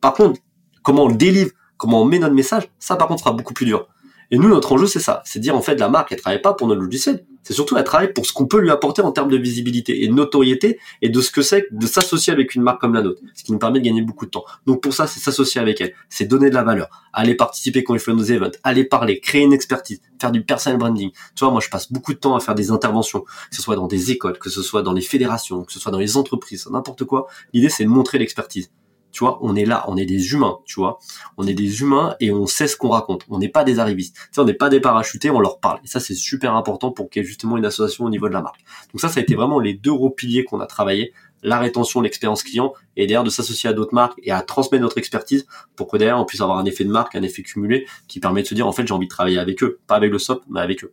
Par 0.00 0.12
contre, 0.12 0.40
comment 0.82 1.04
on 1.04 1.08
le 1.08 1.16
délivre, 1.16 1.52
comment 1.76 2.02
on 2.02 2.04
met 2.04 2.18
notre 2.18 2.34
message, 2.34 2.68
ça, 2.80 2.96
par 2.96 3.06
contre, 3.06 3.20
sera 3.20 3.32
beaucoup 3.32 3.54
plus 3.54 3.66
dur. 3.66 3.88
Et 4.30 4.38
nous, 4.38 4.48
notre 4.48 4.72
enjeu, 4.72 4.86
c'est 4.86 5.00
ça. 5.00 5.22
C'est 5.24 5.38
dire, 5.38 5.56
en 5.56 5.62
fait, 5.62 5.76
la 5.76 5.88
marque, 5.88 6.12
elle 6.12 6.20
travaille 6.20 6.42
pas 6.42 6.54
pour 6.54 6.66
notre 6.66 6.80
logiciel. 6.80 7.24
C'est 7.42 7.52
surtout, 7.52 7.76
elle 7.76 7.84
travaille 7.84 8.12
pour 8.12 8.26
ce 8.26 8.32
qu'on 8.32 8.46
peut 8.46 8.60
lui 8.60 8.70
apporter 8.70 9.02
en 9.02 9.12
termes 9.12 9.30
de 9.30 9.36
visibilité 9.36 10.02
et 10.02 10.08
de 10.08 10.12
notoriété 10.12 10.80
et 11.00 11.08
de 11.08 11.20
ce 11.20 11.30
que 11.30 11.42
c'est 11.42 11.68
de 11.70 11.86
s'associer 11.86 12.32
avec 12.32 12.56
une 12.56 12.62
marque 12.62 12.80
comme 12.80 12.94
la 12.94 13.02
nôtre. 13.02 13.20
Ce 13.34 13.44
qui 13.44 13.52
nous 13.52 13.58
permet 13.58 13.78
de 13.78 13.84
gagner 13.84 14.02
beaucoup 14.02 14.26
de 14.26 14.30
temps. 14.30 14.44
Donc, 14.66 14.82
pour 14.82 14.94
ça, 14.94 15.06
c'est 15.06 15.20
s'associer 15.20 15.60
avec 15.60 15.80
elle. 15.80 15.92
C'est 16.08 16.24
donner 16.24 16.50
de 16.50 16.54
la 16.54 16.64
valeur. 16.64 16.88
Aller 17.12 17.36
participer 17.36 17.84
quand 17.84 17.94
il 17.94 18.00
fait 18.00 18.12
nos 18.12 18.24
events. 18.24 18.58
Aller 18.64 18.82
parler. 18.82 19.20
Créer 19.20 19.42
une 19.42 19.52
expertise. 19.52 20.00
Faire 20.20 20.32
du 20.32 20.42
personal 20.42 20.78
branding. 20.78 21.12
Tu 21.12 21.44
vois, 21.44 21.52
moi, 21.52 21.60
je 21.60 21.68
passe 21.68 21.92
beaucoup 21.92 22.12
de 22.12 22.18
temps 22.18 22.34
à 22.34 22.40
faire 22.40 22.56
des 22.56 22.72
interventions. 22.72 23.20
Que 23.20 23.56
ce 23.56 23.62
soit 23.62 23.76
dans 23.76 23.86
des 23.86 24.10
écoles, 24.10 24.38
que 24.38 24.50
ce 24.50 24.62
soit 24.62 24.82
dans 24.82 24.92
les 24.92 25.02
fédérations, 25.02 25.62
que 25.62 25.72
ce 25.72 25.78
soit 25.78 25.92
dans 25.92 25.98
les 25.98 26.16
entreprises, 26.16 26.66
n'importe 26.70 27.04
quoi. 27.04 27.28
L'idée, 27.52 27.68
c'est 27.68 27.84
de 27.84 27.88
montrer 27.88 28.18
l'expertise. 28.18 28.70
Tu 29.16 29.24
vois, 29.24 29.38
on 29.40 29.56
est 29.56 29.64
là, 29.64 29.82
on 29.88 29.96
est 29.96 30.04
des 30.04 30.34
humains, 30.34 30.58
tu 30.66 30.78
vois. 30.78 30.98
On 31.38 31.46
est 31.46 31.54
des 31.54 31.80
humains 31.80 32.14
et 32.20 32.32
on 32.32 32.46
sait 32.46 32.66
ce 32.66 32.76
qu'on 32.76 32.90
raconte. 32.90 33.24
On 33.30 33.38
n'est 33.38 33.48
pas 33.48 33.64
des 33.64 33.78
arrivistes. 33.78 34.14
On 34.36 34.44
n'est 34.44 34.52
pas 34.52 34.68
des 34.68 34.78
parachutés, 34.78 35.30
on 35.30 35.40
leur 35.40 35.58
parle. 35.58 35.80
Et 35.82 35.86
ça, 35.86 36.00
c'est 36.00 36.14
super 36.14 36.54
important 36.54 36.90
pour 36.90 37.08
qu'il 37.08 37.22
y 37.22 37.24
ait 37.24 37.26
justement 37.26 37.56
une 37.56 37.64
association 37.64 38.04
au 38.04 38.10
niveau 38.10 38.28
de 38.28 38.34
la 38.34 38.42
marque. 38.42 38.62
Donc 38.92 39.00
ça, 39.00 39.08
ça 39.08 39.20
a 39.20 39.22
été 39.22 39.34
vraiment 39.34 39.58
les 39.58 39.72
deux 39.72 39.94
gros 39.94 40.10
piliers 40.10 40.44
qu'on 40.44 40.60
a 40.60 40.66
travaillé. 40.66 41.14
La 41.42 41.58
rétention, 41.58 42.02
l'expérience 42.02 42.42
client, 42.42 42.74
et 42.94 43.06
derrière 43.06 43.24
de 43.24 43.30
s'associer 43.30 43.70
à 43.70 43.72
d'autres 43.72 43.94
marques 43.94 44.18
et 44.22 44.32
à 44.32 44.42
transmettre 44.42 44.82
notre 44.82 44.98
expertise 44.98 45.46
pour 45.76 45.88
que 45.88 45.96
derrière 45.96 46.18
on 46.18 46.26
puisse 46.26 46.42
avoir 46.42 46.58
un 46.58 46.66
effet 46.66 46.84
de 46.84 46.90
marque, 46.90 47.14
un 47.14 47.22
effet 47.22 47.40
cumulé 47.40 47.86
qui 48.08 48.20
permet 48.20 48.42
de 48.42 48.46
se 48.46 48.54
dire 48.54 48.66
en 48.66 48.72
fait 48.72 48.86
j'ai 48.86 48.92
envie 48.92 49.06
de 49.06 49.10
travailler 49.10 49.38
avec 49.38 49.62
eux, 49.62 49.80
pas 49.86 49.96
avec 49.96 50.12
le 50.12 50.18
SOP, 50.18 50.42
mais 50.50 50.60
avec 50.60 50.84
eux. 50.84 50.92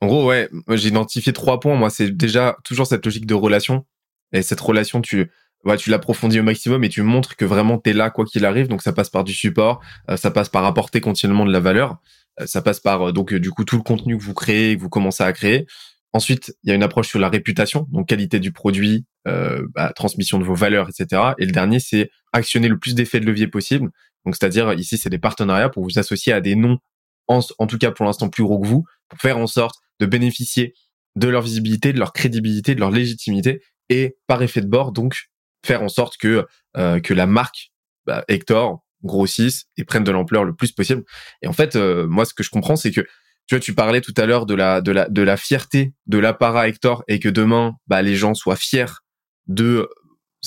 En 0.00 0.08
gros, 0.08 0.26
ouais, 0.26 0.50
j'ai 0.70 0.88
identifié 0.88 1.32
trois 1.32 1.60
points. 1.60 1.76
Moi, 1.76 1.90
c'est 1.90 2.10
déjà 2.10 2.56
toujours 2.64 2.88
cette 2.88 3.04
logique 3.04 3.26
de 3.26 3.34
relation. 3.34 3.86
Et 4.32 4.42
cette 4.42 4.60
relation, 4.60 5.00
tu, 5.00 5.30
tu 5.76 5.90
l'approfondis 5.90 6.40
au 6.40 6.42
maximum 6.42 6.84
et 6.84 6.88
tu 6.88 7.02
montres 7.02 7.36
que 7.36 7.44
vraiment 7.44 7.78
tu 7.78 7.90
es 7.90 7.92
là 7.92 8.10
quoi 8.10 8.24
qu'il 8.24 8.44
arrive. 8.44 8.68
Donc 8.68 8.82
ça 8.82 8.92
passe 8.92 9.10
par 9.10 9.24
du 9.24 9.32
support, 9.32 9.80
euh, 10.10 10.16
ça 10.16 10.30
passe 10.30 10.48
par 10.48 10.64
apporter 10.64 11.00
continuellement 11.00 11.46
de 11.46 11.52
la 11.52 11.60
valeur, 11.60 11.98
euh, 12.40 12.46
ça 12.46 12.62
passe 12.62 12.80
par 12.80 13.08
euh, 13.08 13.12
donc 13.12 13.34
du 13.34 13.50
coup 13.50 13.64
tout 13.64 13.76
le 13.76 13.82
contenu 13.82 14.16
que 14.18 14.22
vous 14.22 14.34
créez, 14.34 14.76
que 14.76 14.82
vous 14.82 14.90
commencez 14.90 15.22
à 15.22 15.32
créer. 15.32 15.66
Ensuite, 16.12 16.54
il 16.62 16.68
y 16.68 16.72
a 16.72 16.76
une 16.76 16.82
approche 16.84 17.08
sur 17.08 17.18
la 17.18 17.28
réputation, 17.28 17.88
donc 17.90 18.06
qualité 18.06 18.38
du 18.38 18.52
produit, 18.52 19.04
bah, 19.24 19.92
transmission 19.96 20.38
de 20.38 20.44
vos 20.44 20.54
valeurs, 20.54 20.88
etc. 20.88 21.32
Et 21.38 21.44
le 21.44 21.50
dernier, 21.50 21.80
c'est 21.80 22.08
actionner 22.32 22.68
le 22.68 22.78
plus 22.78 22.94
d'effets 22.94 23.18
de 23.18 23.26
levier 23.26 23.48
possible. 23.48 23.90
Donc 24.24 24.36
c'est-à-dire 24.36 24.72
ici, 24.74 24.96
c'est 24.96 25.10
des 25.10 25.18
partenariats 25.18 25.70
pour 25.70 25.82
vous 25.82 25.98
associer 25.98 26.32
à 26.32 26.40
des 26.40 26.54
noms, 26.54 26.78
en, 27.26 27.40
en 27.58 27.66
tout 27.66 27.78
cas 27.78 27.90
pour 27.90 28.04
l'instant 28.04 28.28
plus 28.28 28.44
gros 28.44 28.60
que 28.60 28.66
vous, 28.66 28.84
pour 29.08 29.18
faire 29.18 29.38
en 29.38 29.48
sorte 29.48 29.80
de 29.98 30.06
bénéficier 30.06 30.74
de 31.16 31.26
leur 31.26 31.42
visibilité, 31.42 31.92
de 31.92 31.98
leur 31.98 32.12
crédibilité, 32.12 32.76
de 32.76 32.80
leur 32.80 32.92
légitimité 32.92 33.60
et 33.88 34.16
par 34.28 34.42
effet 34.42 34.60
de 34.60 34.66
bord, 34.66 34.92
donc 34.92 35.30
faire 35.64 35.82
en 35.82 35.88
sorte 35.88 36.16
que 36.16 36.46
euh, 36.76 37.00
que 37.00 37.14
la 37.14 37.26
marque 37.26 37.72
bah, 38.06 38.24
Hector 38.28 38.84
grossisse 39.02 39.66
et 39.76 39.84
prenne 39.84 40.04
de 40.04 40.10
l'ampleur 40.10 40.44
le 40.44 40.54
plus 40.54 40.72
possible. 40.72 41.04
Et 41.42 41.46
en 41.46 41.52
fait, 41.52 41.76
euh, 41.76 42.06
moi, 42.06 42.24
ce 42.24 42.34
que 42.34 42.42
je 42.42 42.50
comprends, 42.50 42.76
c'est 42.76 42.90
que 42.90 43.02
tu 43.46 43.54
vois, 43.54 43.60
tu 43.60 43.74
parlais 43.74 44.00
tout 44.00 44.14
à 44.16 44.26
l'heure 44.26 44.46
de 44.46 44.54
la 44.54 44.80
de 44.80 44.92
la 44.92 45.08
de 45.08 45.22
la 45.22 45.36
fierté 45.36 45.92
de 46.06 46.18
l'apparat 46.18 46.68
Hector 46.68 47.04
et 47.08 47.18
que 47.18 47.28
demain, 47.28 47.74
bah, 47.86 48.02
les 48.02 48.16
gens 48.16 48.34
soient 48.34 48.56
fiers 48.56 48.86
de 49.46 49.88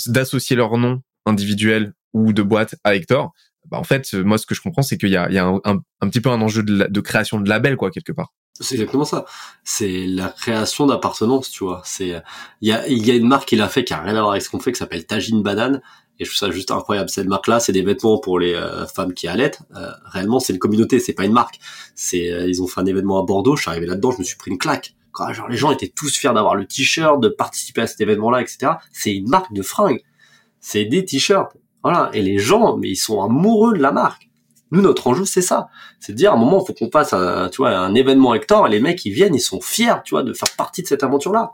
d'associer 0.07 0.55
leur 0.55 0.77
nom 0.77 1.01
individuel 1.25 1.93
ou 2.13 2.33
de 2.33 2.41
boîte 2.41 2.75
à 2.83 2.95
Hector. 2.95 3.33
Bah, 3.69 3.77
en 3.77 3.83
fait, 3.83 4.13
moi, 4.13 4.37
ce 4.37 4.45
que 4.45 4.55
je 4.55 4.61
comprends, 4.61 4.81
c'est 4.81 4.97
qu'il 4.97 5.09
y 5.09 5.17
a, 5.17 5.27
un, 5.45 6.09
petit 6.09 6.21
peu 6.21 6.29
un 6.29 6.41
enjeu 6.41 6.63
de, 6.63 7.01
création 7.01 7.39
de 7.39 7.49
label, 7.49 7.75
quoi, 7.75 7.91
quelque 7.91 8.11
part. 8.11 8.33
C'est 8.59 8.73
exactement 8.73 9.05
ça. 9.05 9.25
C'est 9.63 10.07
la 10.07 10.29
création 10.29 10.87
d'appartenance, 10.87 11.51
tu 11.51 11.63
vois. 11.63 11.81
C'est 11.85 12.15
il 12.61 12.69
y 12.69 13.11
a 13.11 13.15
une 13.15 13.27
marque 13.27 13.49
qui 13.49 13.55
l'a 13.55 13.67
fait 13.67 13.83
qui 13.83 13.93
a 13.93 14.01
rien 14.01 14.15
à 14.15 14.21
voir 14.21 14.31
avec 14.31 14.41
ce 14.41 14.49
qu'on 14.49 14.59
fait 14.59 14.71
qui 14.71 14.79
s'appelle 14.79 15.05
Tajine 15.05 15.43
Banane 15.43 15.81
et 16.19 16.25
je 16.25 16.31
trouve 16.31 16.39
ça 16.39 16.51
juste 16.51 16.71
incroyable. 16.71 17.09
Cette 17.09 17.27
marque-là, 17.27 17.59
c'est 17.59 17.71
des 17.71 17.83
vêtements 17.83 18.17
pour 18.17 18.39
les 18.39 18.53
euh, 18.53 18.85
femmes 18.87 19.13
qui 19.13 19.27
allaitent. 19.27 19.59
Euh, 19.75 19.89
réellement, 20.05 20.39
c'est 20.39 20.53
une 20.53 20.59
communauté, 20.59 20.99
c'est 20.99 21.13
pas 21.13 21.25
une 21.25 21.33
marque. 21.33 21.59
C'est 21.95 22.31
euh, 22.31 22.47
ils 22.47 22.61
ont 22.61 22.67
fait 22.67 22.81
un 22.81 22.85
événement 22.85 23.21
à 23.21 23.25
Bordeaux. 23.25 23.55
Je 23.55 23.61
suis 23.61 23.69
arrivé 23.69 23.85
là-dedans, 23.85 24.11
je 24.11 24.19
me 24.19 24.23
suis 24.23 24.37
pris 24.37 24.51
une 24.51 24.57
claque. 24.57 24.95
Genre 25.31 25.47
les 25.49 25.57
gens 25.57 25.71
étaient 25.71 25.91
tous 25.95 26.15
fiers 26.15 26.33
d'avoir 26.33 26.53
le 26.53 26.67
t-shirt, 26.67 27.19
de 27.19 27.27
participer 27.27 27.81
à 27.81 27.87
cet 27.87 27.99
événement-là, 28.01 28.41
etc. 28.41 28.73
C'est 28.91 29.11
une 29.11 29.27
marque 29.27 29.51
de 29.51 29.63
fringues. 29.63 30.01
C'est 30.59 30.85
des 30.85 31.05
t-shirts. 31.05 31.57
Voilà. 31.83 32.09
Et 32.13 32.21
les 32.21 32.37
gens, 32.37 32.77
mais 32.77 32.89
ils 32.89 32.95
sont 32.95 33.21
amoureux 33.21 33.73
de 33.77 33.81
la 33.81 33.91
marque. 33.91 34.29
Nous, 34.71 34.81
notre 34.81 35.07
enjeu, 35.07 35.25
c'est 35.25 35.41
ça. 35.41 35.69
C'est 35.99 36.11
de 36.11 36.17
dire, 36.17 36.31
à 36.31 36.35
un 36.35 36.37
moment, 36.37 36.61
il 36.61 36.67
faut 36.67 36.73
qu'on 36.73 36.91
fasse 36.91 37.13
un, 37.13 37.49
tu 37.49 37.57
vois, 37.57 37.69
un 37.69 37.95
événement 37.95 38.33
Hector, 38.33 38.67
et 38.67 38.69
les 38.69 38.79
mecs, 38.79 39.05
ils 39.05 39.13
viennent, 39.13 39.35
ils 39.35 39.39
sont 39.39 39.61
fiers, 39.61 40.01
tu 40.03 40.15
vois, 40.15 40.23
de 40.23 40.33
faire 40.33 40.49
partie 40.57 40.81
de 40.81 40.87
cette 40.87 41.03
aventure-là. 41.03 41.53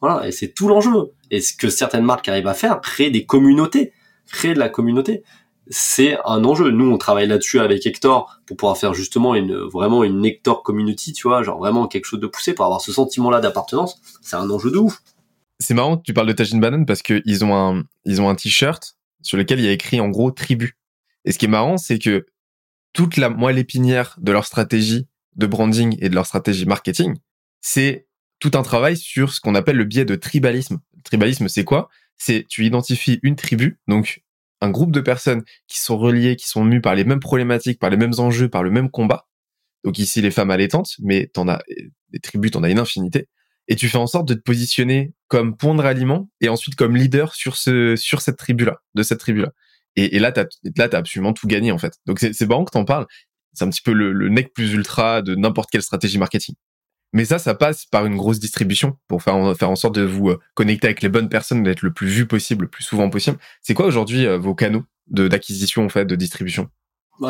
Voilà. 0.00 0.26
Et 0.26 0.32
c'est 0.32 0.48
tout 0.54 0.68
l'enjeu. 0.68 1.12
Et 1.30 1.40
ce 1.40 1.54
que 1.56 1.68
certaines 1.68 2.04
marques 2.04 2.28
arrivent 2.28 2.46
à 2.46 2.54
faire, 2.54 2.80
créer 2.80 3.10
des 3.10 3.24
communautés. 3.26 3.92
Créer 4.30 4.54
de 4.54 4.58
la 4.58 4.68
communauté. 4.68 5.24
C'est 5.68 6.18
un 6.24 6.44
enjeu. 6.44 6.70
Nous, 6.70 6.90
on 6.90 6.98
travaille 6.98 7.26
là-dessus 7.26 7.58
avec 7.60 7.86
Hector 7.86 8.40
pour 8.46 8.56
pouvoir 8.56 8.76
faire 8.76 8.94
justement 8.94 9.34
une, 9.34 9.56
vraiment 9.56 10.04
une 10.04 10.24
Hector 10.24 10.62
community, 10.62 11.12
tu 11.12 11.28
vois, 11.28 11.42
genre 11.42 11.58
vraiment 11.58 11.86
quelque 11.86 12.04
chose 12.04 12.20
de 12.20 12.26
poussé 12.26 12.54
pour 12.54 12.64
avoir 12.64 12.80
ce 12.80 12.92
sentiment-là 12.92 13.40
d'appartenance. 13.40 14.00
C'est 14.20 14.36
un 14.36 14.48
enjeu 14.50 14.70
de 14.70 14.78
ouf. 14.78 15.02
C'est 15.58 15.74
marrant 15.74 15.96
que 15.96 16.02
tu 16.02 16.12
parles 16.14 16.28
de 16.28 16.32
Tajin 16.32 16.58
Banane 16.58 16.86
parce 16.86 17.02
qu'ils 17.02 17.44
ont 17.44 17.54
un, 17.54 17.84
ils 18.04 18.20
ont 18.20 18.28
un 18.28 18.34
t-shirt 18.34 18.96
sur 19.22 19.36
lequel 19.38 19.60
il 19.60 19.64
y 19.64 19.68
a 19.68 19.72
écrit 19.72 20.00
en 20.00 20.08
gros 20.08 20.30
tribu. 20.30 20.76
Et 21.24 21.32
ce 21.32 21.38
qui 21.38 21.46
est 21.46 21.48
marrant, 21.48 21.76
c'est 21.76 21.98
que 21.98 22.26
toute 22.92 23.16
la 23.16 23.28
moelle 23.28 23.58
épinière 23.58 24.16
de 24.20 24.32
leur 24.32 24.44
stratégie 24.44 25.06
de 25.36 25.46
branding 25.46 25.96
et 26.00 26.08
de 26.08 26.14
leur 26.14 26.26
stratégie 26.26 26.66
marketing, 26.66 27.16
c'est 27.60 28.06
tout 28.38 28.50
un 28.54 28.62
travail 28.62 28.96
sur 28.96 29.32
ce 29.32 29.40
qu'on 29.40 29.54
appelle 29.54 29.76
le 29.76 29.84
biais 29.84 30.04
de 30.04 30.14
tribalisme. 30.16 30.80
Tribalisme, 31.04 31.48
c'est 31.48 31.64
quoi? 31.64 31.88
C'est 32.18 32.44
tu 32.48 32.66
identifies 32.66 33.18
une 33.22 33.36
tribu, 33.36 33.78
donc 33.88 34.22
un 34.60 34.70
groupe 34.70 34.92
de 34.92 35.00
personnes 35.00 35.42
qui 35.66 35.80
sont 35.80 35.98
reliées, 35.98 36.36
qui 36.36 36.48
sont 36.48 36.64
mues 36.64 36.80
par 36.80 36.94
les 36.94 37.04
mêmes 37.04 37.20
problématiques, 37.20 37.78
par 37.78 37.90
les 37.90 37.96
mêmes 37.96 38.14
enjeux, 38.18 38.48
par 38.48 38.62
le 38.62 38.70
même 38.70 38.90
combat. 38.90 39.26
Donc 39.84 39.98
ici, 39.98 40.20
les 40.20 40.30
femmes 40.30 40.50
allaitantes, 40.50 40.94
mais 41.00 41.26
t'en 41.26 41.48
as 41.48 41.60
des 42.10 42.20
tribus, 42.20 42.52
t'en 42.52 42.62
as 42.62 42.70
une 42.70 42.78
infinité. 42.78 43.28
Et 43.68 43.76
tu 43.76 43.88
fais 43.88 43.98
en 43.98 44.06
sorte 44.06 44.26
de 44.28 44.34
te 44.34 44.40
positionner 44.40 45.12
comme 45.28 45.56
point 45.56 45.74
de 45.74 45.82
ralliement 45.82 46.28
et 46.40 46.48
ensuite 46.48 46.74
comme 46.74 46.96
leader 46.96 47.34
sur 47.34 47.56
ce 47.56 47.96
sur 47.96 48.20
cette 48.20 48.36
tribu-là, 48.36 48.82
de 48.94 49.02
cette 49.02 49.20
tribu-là. 49.20 49.50
Et, 49.96 50.16
et 50.16 50.18
là, 50.18 50.32
t'as 50.32 50.46
là, 50.76 50.88
t'as 50.88 50.98
absolument 50.98 51.32
tout 51.32 51.46
gagné 51.46 51.72
en 51.72 51.78
fait. 51.78 51.94
Donc 52.06 52.18
c'est 52.18 52.32
c'est 52.32 52.46
marrant 52.46 52.64
que 52.64 52.72
t'en 52.72 52.84
parles. 52.84 53.06
C'est 53.52 53.64
un 53.64 53.70
petit 53.70 53.82
peu 53.82 53.92
le, 53.92 54.12
le 54.12 54.28
nec 54.28 54.52
plus 54.54 54.72
ultra 54.72 55.22
de 55.22 55.34
n'importe 55.34 55.70
quelle 55.70 55.82
stratégie 55.82 56.18
marketing. 56.18 56.54
Mais 57.12 57.26
ça, 57.26 57.38
ça 57.38 57.54
passe 57.54 57.84
par 57.84 58.06
une 58.06 58.16
grosse 58.16 58.38
distribution 58.40 58.96
pour 59.06 59.22
faire 59.22 59.36
en, 59.36 59.54
faire 59.54 59.68
en 59.70 59.76
sorte 59.76 59.94
de 59.94 60.02
vous 60.02 60.30
euh, 60.30 60.40
connecter 60.54 60.86
avec 60.86 61.02
les 61.02 61.10
bonnes 61.10 61.28
personnes, 61.28 61.62
d'être 61.62 61.82
le 61.82 61.92
plus 61.92 62.08
vu 62.08 62.26
possible, 62.26 62.64
le 62.64 62.70
plus 62.70 62.84
souvent 62.84 63.10
possible. 63.10 63.38
C'est 63.60 63.74
quoi 63.74 63.86
aujourd'hui 63.86 64.26
euh, 64.26 64.38
vos 64.38 64.54
canaux 64.54 64.84
d'acquisition 65.08 65.84
en 65.84 65.88
fait, 65.90 66.06
de 66.06 66.16
distribution? 66.16 66.70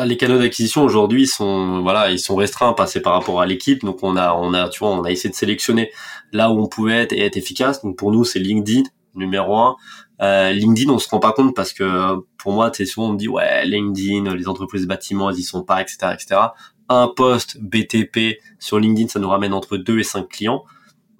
Les 0.05 0.17
canaux 0.17 0.39
d'acquisition 0.39 0.83
aujourd'hui 0.83 1.27
sont 1.27 1.81
voilà 1.81 2.11
ils 2.11 2.19
sont 2.19 2.35
restreints 2.35 2.73
passés 2.73 3.01
par 3.01 3.13
rapport 3.13 3.41
à 3.41 3.45
l'équipe. 3.45 3.83
Donc 3.83 3.99
on 4.01 4.15
a 4.15 4.33
on 4.33 4.53
a 4.53 4.69
tu 4.69 4.79
vois 4.79 4.89
on 4.89 5.03
a 5.03 5.11
essayé 5.11 5.29
de 5.29 5.35
sélectionner 5.35 5.91
là 6.31 6.51
où 6.51 6.59
on 6.59 6.67
pouvait 6.67 6.97
être 6.97 7.13
et 7.13 7.21
être 7.21 7.37
efficace. 7.37 7.81
Donc 7.81 7.97
pour 7.97 8.11
nous 8.11 8.23
c'est 8.23 8.39
LinkedIn 8.39 8.83
numéro 9.15 9.55
un. 9.57 9.75
Euh, 10.21 10.51
LinkedIn 10.51 10.91
on 10.91 10.99
se 10.99 11.09
rend 11.09 11.19
pas 11.19 11.33
compte 11.33 11.55
parce 11.55 11.73
que 11.73 12.15
pour 12.37 12.53
moi 12.53 12.71
tu 12.71 12.85
souvent 12.85 13.09
on 13.09 13.13
me 13.13 13.17
dit 13.17 13.27
ouais 13.27 13.65
LinkedIn 13.65 14.35
les 14.35 14.47
entreprises 14.47 14.85
bâtiments 14.87 15.29
elles 15.29 15.39
y 15.39 15.43
sont 15.43 15.63
pas 15.63 15.81
etc 15.81 16.13
etc 16.13 16.39
un 16.89 17.07
post 17.07 17.57
BTP 17.61 18.39
sur 18.59 18.79
LinkedIn, 18.79 19.07
ça 19.07 19.19
nous 19.19 19.29
ramène 19.29 19.53
entre 19.53 19.77
2 19.77 19.99
et 19.99 20.03
5 20.03 20.27
clients. 20.27 20.63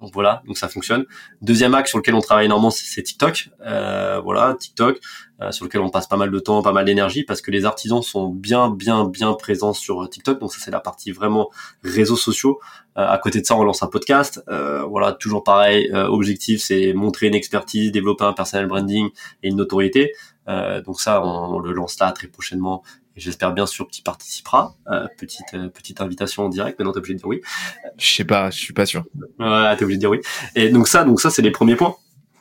Donc 0.04 0.12
voilà, 0.12 0.42
donc 0.46 0.58
ça 0.58 0.68
fonctionne. 0.68 1.06
Deuxième 1.40 1.74
axe 1.74 1.88
sur 1.88 1.98
lequel 1.98 2.14
on 2.14 2.20
travaille 2.20 2.44
énormément, 2.44 2.70
c'est 2.70 3.02
TikTok. 3.02 3.48
Euh, 3.64 4.20
voilà, 4.22 4.54
TikTok, 4.54 5.00
euh, 5.40 5.50
sur 5.50 5.64
lequel 5.64 5.80
on 5.80 5.88
passe 5.88 6.06
pas 6.06 6.18
mal 6.18 6.30
de 6.30 6.38
temps, 6.38 6.60
pas 6.60 6.72
mal 6.72 6.84
d'énergie, 6.84 7.22
parce 7.22 7.40
que 7.40 7.50
les 7.50 7.64
artisans 7.64 8.02
sont 8.02 8.28
bien, 8.28 8.68
bien, 8.68 9.06
bien 9.06 9.32
présents 9.32 9.72
sur 9.72 10.06
TikTok. 10.10 10.40
Donc 10.40 10.52
ça, 10.52 10.58
c'est 10.60 10.70
la 10.70 10.80
partie 10.80 11.10
vraiment 11.10 11.48
réseaux 11.82 12.18
sociaux. 12.18 12.60
Euh, 12.98 13.08
à 13.08 13.16
côté 13.16 13.40
de 13.40 13.46
ça, 13.46 13.56
on 13.56 13.64
lance 13.64 13.82
un 13.82 13.86
podcast. 13.86 14.42
voilà, 14.46 15.12
toujours 15.12 15.42
pareil. 15.42 15.90
objectif, 15.94 16.60
c'est 16.60 16.92
montrer 16.92 17.28
une 17.28 17.34
expertise, 17.34 17.90
développer 17.90 18.24
un 18.24 18.34
personnel 18.34 18.66
branding 18.66 19.08
et 19.42 19.48
une 19.48 19.56
notoriété. 19.56 20.12
donc 20.84 21.00
ça, 21.00 21.24
on, 21.24 21.60
le 21.60 21.72
lance 21.72 21.98
là 21.98 22.12
très 22.12 22.26
prochainement 22.26 22.82
J'espère 23.16 23.52
bien 23.52 23.66
sûr 23.66 23.86
que 23.86 23.92
tu 23.92 24.02
participeras. 24.02 24.74
Euh, 24.90 25.06
petite 25.16 25.54
euh, 25.54 25.68
petite 25.68 26.00
invitation 26.00 26.44
en 26.44 26.48
direct. 26.48 26.78
Maintenant, 26.78 26.92
t'es 26.92 26.98
obligé 26.98 27.14
de 27.14 27.18
dire 27.18 27.28
oui. 27.28 27.40
Je 27.96 28.06
sais 28.06 28.24
pas, 28.24 28.50
je 28.50 28.58
suis 28.58 28.72
pas 28.72 28.86
sûr. 28.86 29.04
Voilà, 29.38 29.76
t'es 29.76 29.84
obligé 29.84 29.98
de 29.98 30.00
dire 30.00 30.10
oui. 30.10 30.20
Et 30.56 30.68
donc 30.70 30.88
ça, 30.88 31.04
donc 31.04 31.20
ça, 31.20 31.30
c'est 31.30 31.42
les 31.42 31.52
premiers 31.52 31.76
points. 31.76 31.96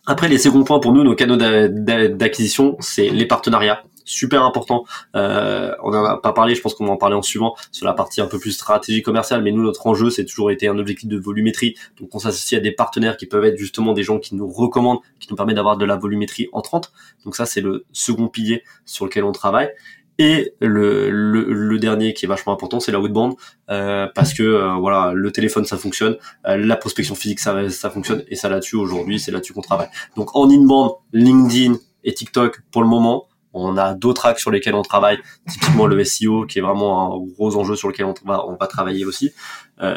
Après, 0.06 0.28
les 0.28 0.38
seconds 0.38 0.64
points 0.64 0.80
pour 0.80 0.92
nous, 0.92 1.04
nos 1.04 1.16
canaux 1.16 1.38
d'acquisition, 1.38 2.76
c'est 2.80 3.10
les 3.10 3.26
partenariats. 3.26 3.84
Super 4.06 4.44
important. 4.44 4.84
Euh, 5.16 5.74
on 5.82 5.94
en 5.94 6.04
a 6.04 6.18
pas 6.18 6.34
parlé, 6.34 6.56
je 6.56 6.62
pense 6.62 6.74
qu'on 6.74 6.86
va 6.86 6.92
en 6.92 6.98
parler 6.98 7.16
en 7.16 7.22
suivant 7.22 7.56
sur 7.72 7.86
la 7.86 7.94
partie 7.94 8.20
un 8.20 8.28
peu 8.28 8.38
plus 8.38 8.52
stratégie 8.52 9.02
commerciale. 9.02 9.42
Mais 9.44 9.54
nous, 9.54 9.64
notre 9.64 9.88
enjeu, 9.88 10.10
c'est 10.10 10.26
toujours 10.26 10.52
été 10.52 10.68
un 10.68 10.78
objectif 10.78 11.08
de 11.08 11.18
volumétrie. 11.18 11.76
Donc, 12.02 12.14
on 12.14 12.20
s'associe 12.20 12.60
à 12.60 12.62
des 12.62 12.74
partenaires 12.74 13.16
qui 13.16 13.28
peuvent 13.28 13.46
être 13.46 13.58
justement 13.58 13.94
des 13.94 14.04
gens 14.04 14.20
qui 14.20 14.36
nous 14.36 14.52
recommandent, 14.52 15.00
qui 15.22 15.30
nous 15.30 15.38
permettent 15.38 15.56
d'avoir 15.56 15.78
de 15.78 15.86
la 15.86 15.96
volumétrie 15.96 16.50
entrante. 16.52 16.92
Donc 17.24 17.38
ça, 17.38 17.46
c'est 17.46 17.62
le 17.62 17.86
second 17.94 18.28
pilier 18.28 18.64
sur 18.84 19.06
lequel 19.06 19.24
on 19.24 19.32
travaille. 19.32 19.70
Et 20.20 20.54
le, 20.62 21.78
dernier 21.80 22.14
qui 22.14 22.26
est 22.26 22.28
vachement 22.28 22.54
important, 22.54 22.80
c'est 22.80 22.92
la 22.92 23.00
outbound, 23.00 23.36
euh, 23.70 24.08
parce 24.14 24.34
que 24.34 24.44
euh, 24.44 24.76
voilà, 24.76 25.12
le 25.14 25.32
téléphone 25.32 25.66
ça 25.66 25.78
fonctionne, 25.78 26.18
euh, 26.48 26.56
la 26.56 26.76
prospection 26.76 27.16
physique 27.16 27.40
ça, 27.40 27.90
fonctionne, 27.90 28.24
et 28.28 28.36
ça 28.36 28.48
là-dessus 28.48 28.76
aujourd'hui, 28.76 29.20
c'est 29.20 29.32
là-dessus 29.32 29.54
qu'on 29.54 29.62
travaille. 29.62 29.90
Donc 30.16 30.36
en 30.36 30.50
inbound, 30.50 30.92
LinkedIn 31.14 31.76
et 32.04 32.14
TikTok 32.14 32.62
pour 32.72 32.84
le 32.84 32.88
moment, 32.88 33.28
on 33.54 33.78
a 33.78 33.94
d'autres 33.94 34.26
axes 34.26 34.42
sur 34.42 34.52
lesquels 34.52 34.76
on 34.76 34.82
travaille, 34.82 35.18
typiquement 35.50 35.88
le 35.88 36.04
SEO 36.04 36.46
qui 36.46 36.60
est 36.60 36.62
vraiment 36.62 37.16
un 37.16 37.26
gros 37.34 37.56
enjeu 37.56 37.76
sur 37.76 37.88
lequel 37.88 38.06
on 38.06 38.14
va, 38.26 38.48
on 38.48 38.56
va 38.56 38.68
travailler 38.68 39.06
aussi. 39.06 39.32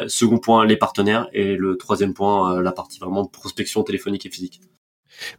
second 0.07 0.37
point, 0.39 0.65
les 0.65 0.77
partenaires, 0.77 1.27
et 1.33 1.55
le 1.55 1.77
troisième 1.77 2.13
point, 2.13 2.61
la 2.61 2.71
partie 2.71 2.99
vraiment 2.99 3.25
prospection 3.25 3.83
téléphonique 3.83 4.25
et 4.25 4.29
physique. 4.29 4.61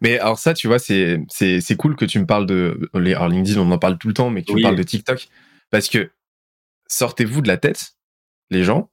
Mais 0.01 0.19
alors 0.19 0.39
ça, 0.39 0.55
tu 0.55 0.67
vois, 0.67 0.79
c'est 0.79 1.21
c'est 1.29 1.77
cool 1.77 1.97
que 1.97 2.05
tu 2.05 2.19
me 2.19 2.27
parles 2.27 2.47
de 2.47 2.91
les 2.95 3.15
alors 3.15 3.29
LinkedIn, 3.29 3.61
on 3.61 3.71
en 3.71 3.79
parle 3.79 3.99
tout 3.99 4.09
le 4.09 4.15
temps, 4.15 4.31
mais 4.31 4.43
que 4.43 4.47
tu 4.47 4.57
me 4.57 4.63
parles 4.63 4.77
de 4.77 4.83
TikTok 4.83 5.29
parce 5.71 5.89
que 5.89 6.11
sortez-vous 6.89 7.43
de 7.43 7.49
la 7.49 7.57
tête, 7.57 7.95
les 8.51 8.65
gens, 8.65 8.91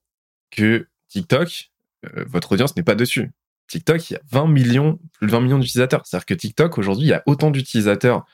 que 0.51 0.87
TikTok, 1.09 1.71
euh, 2.05 2.25
votre 2.27 2.51
audience 2.53 2.75
n'est 2.75 2.83
pas 2.83 2.95
dessus. 2.95 3.31
TikTok, 3.67 4.09
il 4.09 4.13
y 4.13 4.15
a 4.17 4.21
20 4.31 4.47
millions, 4.47 4.99
plus 5.13 5.27
de 5.27 5.31
20 5.31 5.41
millions 5.41 5.59
d'utilisateurs. 5.59 6.05
C'est-à-dire 6.05 6.25
que 6.25 6.33
TikTok 6.33 6.77
aujourd'hui, 6.77 7.05
il 7.05 7.09
y 7.09 7.13
a 7.13 7.23
autant 7.25 7.51
d'utilisateurs 7.51 8.25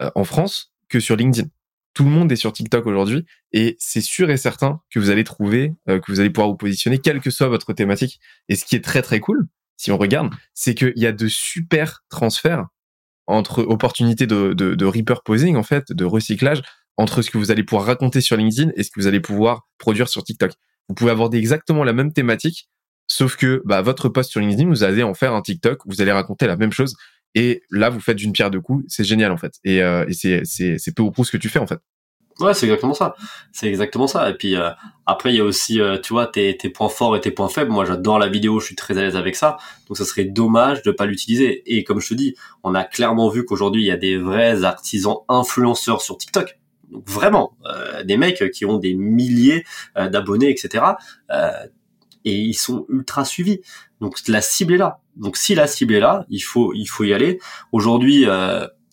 euh, 0.00 0.10
en 0.14 0.24
France 0.24 0.72
que 0.88 1.00
sur 1.00 1.16
LinkedIn. 1.16 1.48
Tout 1.94 2.04
le 2.04 2.10
monde 2.10 2.32
est 2.32 2.36
sur 2.36 2.54
TikTok 2.54 2.86
aujourd'hui 2.86 3.26
et 3.52 3.76
c'est 3.78 4.00
sûr 4.00 4.30
et 4.30 4.38
certain 4.38 4.80
que 4.90 4.98
vous 4.98 5.10
allez 5.10 5.24
trouver, 5.24 5.74
euh, 5.90 6.00
que 6.00 6.10
vous 6.10 6.20
allez 6.20 6.30
pouvoir 6.30 6.48
vous 6.48 6.56
positionner, 6.56 6.98
quelle 6.98 7.20
que 7.20 7.30
soit 7.30 7.48
votre 7.48 7.74
thématique. 7.74 8.18
Et 8.48 8.56
ce 8.56 8.64
qui 8.64 8.76
est 8.76 8.84
très 8.84 9.02
très 9.02 9.20
cool, 9.20 9.46
si 9.76 9.90
on 9.90 9.98
regarde, 9.98 10.32
c'est 10.54 10.74
qu'il 10.74 10.92
y 10.96 11.06
a 11.06 11.12
de 11.12 11.28
super 11.28 12.04
transferts 12.08 12.66
entre 13.26 13.62
opportunités 13.62 14.26
de, 14.26 14.52
de, 14.52 14.74
de 14.74 14.84
repurposing, 14.84 15.56
en 15.56 15.62
fait, 15.62 15.92
de 15.92 16.04
recyclage, 16.04 16.62
entre 16.96 17.22
ce 17.22 17.30
que 17.30 17.38
vous 17.38 17.50
allez 17.50 17.64
pouvoir 17.64 17.86
raconter 17.86 18.20
sur 18.20 18.36
LinkedIn 18.36 18.72
et 18.76 18.82
ce 18.82 18.90
que 18.90 19.00
vous 19.00 19.06
allez 19.06 19.20
pouvoir 19.20 19.68
produire 19.78 20.08
sur 20.08 20.22
TikTok. 20.24 20.52
Vous 20.88 20.94
pouvez 20.94 21.10
aborder 21.10 21.38
exactement 21.38 21.84
la 21.84 21.92
même 21.92 22.12
thématique, 22.12 22.68
sauf 23.06 23.36
que 23.36 23.62
bah, 23.64 23.82
votre 23.82 24.08
post 24.08 24.30
sur 24.30 24.40
LinkedIn, 24.40 24.68
vous 24.68 24.82
allez 24.82 25.02
en 25.02 25.14
faire 25.14 25.34
un 25.34 25.42
TikTok, 25.42 25.80
vous 25.86 26.00
allez 26.00 26.12
raconter 26.12 26.46
la 26.46 26.56
même 26.56 26.72
chose. 26.72 26.94
Et 27.34 27.62
là, 27.70 27.88
vous 27.88 28.00
faites 28.00 28.18
d'une 28.18 28.32
pierre 28.32 28.50
deux 28.50 28.60
coups, 28.60 28.84
c'est 28.88 29.04
génial 29.04 29.32
en 29.32 29.38
fait. 29.38 29.54
Et, 29.64 29.82
euh, 29.82 30.04
et 30.06 30.12
c'est, 30.12 30.94
peu 30.94 31.02
ou 31.02 31.10
prou 31.10 31.24
ce 31.24 31.32
que 31.32 31.38
tu 31.38 31.48
fais 31.48 31.58
en 31.58 31.66
fait. 31.66 31.78
Ouais, 32.40 32.54
c'est 32.54 32.66
exactement 32.66 32.94
ça. 32.94 33.14
C'est 33.52 33.68
exactement 33.68 34.06
ça. 34.06 34.30
Et 34.30 34.34
puis 34.34 34.56
euh, 34.56 34.70
après, 35.06 35.32
il 35.32 35.36
y 35.36 35.40
a 35.40 35.44
aussi, 35.44 35.80
euh, 35.80 35.98
tu 35.98 36.12
vois, 36.12 36.26
tes, 36.26 36.56
tes 36.56 36.70
points 36.70 36.88
forts 36.88 37.16
et 37.16 37.20
tes 37.20 37.30
points 37.30 37.48
faibles. 37.48 37.70
Moi, 37.70 37.84
j'adore 37.84 38.18
la 38.18 38.28
vidéo, 38.28 38.60
je 38.60 38.66
suis 38.66 38.76
très 38.76 38.96
à 38.96 39.02
l'aise 39.02 39.16
avec 39.16 39.36
ça. 39.36 39.58
Donc, 39.88 39.96
ça 39.96 40.04
serait 40.04 40.24
dommage 40.24 40.82
de 40.82 40.90
pas 40.90 41.06
l'utiliser. 41.06 41.62
Et 41.66 41.84
comme 41.84 42.00
je 42.00 42.08
te 42.08 42.14
dis, 42.14 42.34
on 42.62 42.74
a 42.74 42.84
clairement 42.84 43.28
vu 43.28 43.44
qu'aujourd'hui, 43.44 43.82
il 43.82 43.86
y 43.86 43.90
a 43.90 43.96
des 43.96 44.16
vrais 44.16 44.64
artisans 44.64 45.16
influenceurs 45.28 46.00
sur 46.00 46.16
TikTok. 46.18 46.58
Donc 46.90 47.08
vraiment, 47.08 47.56
euh, 47.66 48.02
des 48.02 48.16
mecs 48.18 48.50
qui 48.50 48.66
ont 48.66 48.76
des 48.76 48.92
milliers 48.92 49.64
d'abonnés, 49.96 50.50
etc. 50.50 50.84
et 52.24 52.36
ils 52.36 52.54
sont 52.54 52.84
ultra 52.90 53.24
suivis. 53.24 53.60
Donc 54.02 54.16
la 54.28 54.42
cible 54.42 54.74
est 54.74 54.78
là. 54.78 55.00
Donc 55.16 55.38
si 55.38 55.54
la 55.54 55.66
cible 55.66 55.94
est 55.94 56.00
là, 56.00 56.26
il 56.28 56.40
faut 56.40 56.74
il 56.74 56.86
faut 56.86 57.04
y 57.04 57.14
aller. 57.14 57.38
Aujourd'hui 57.72 58.26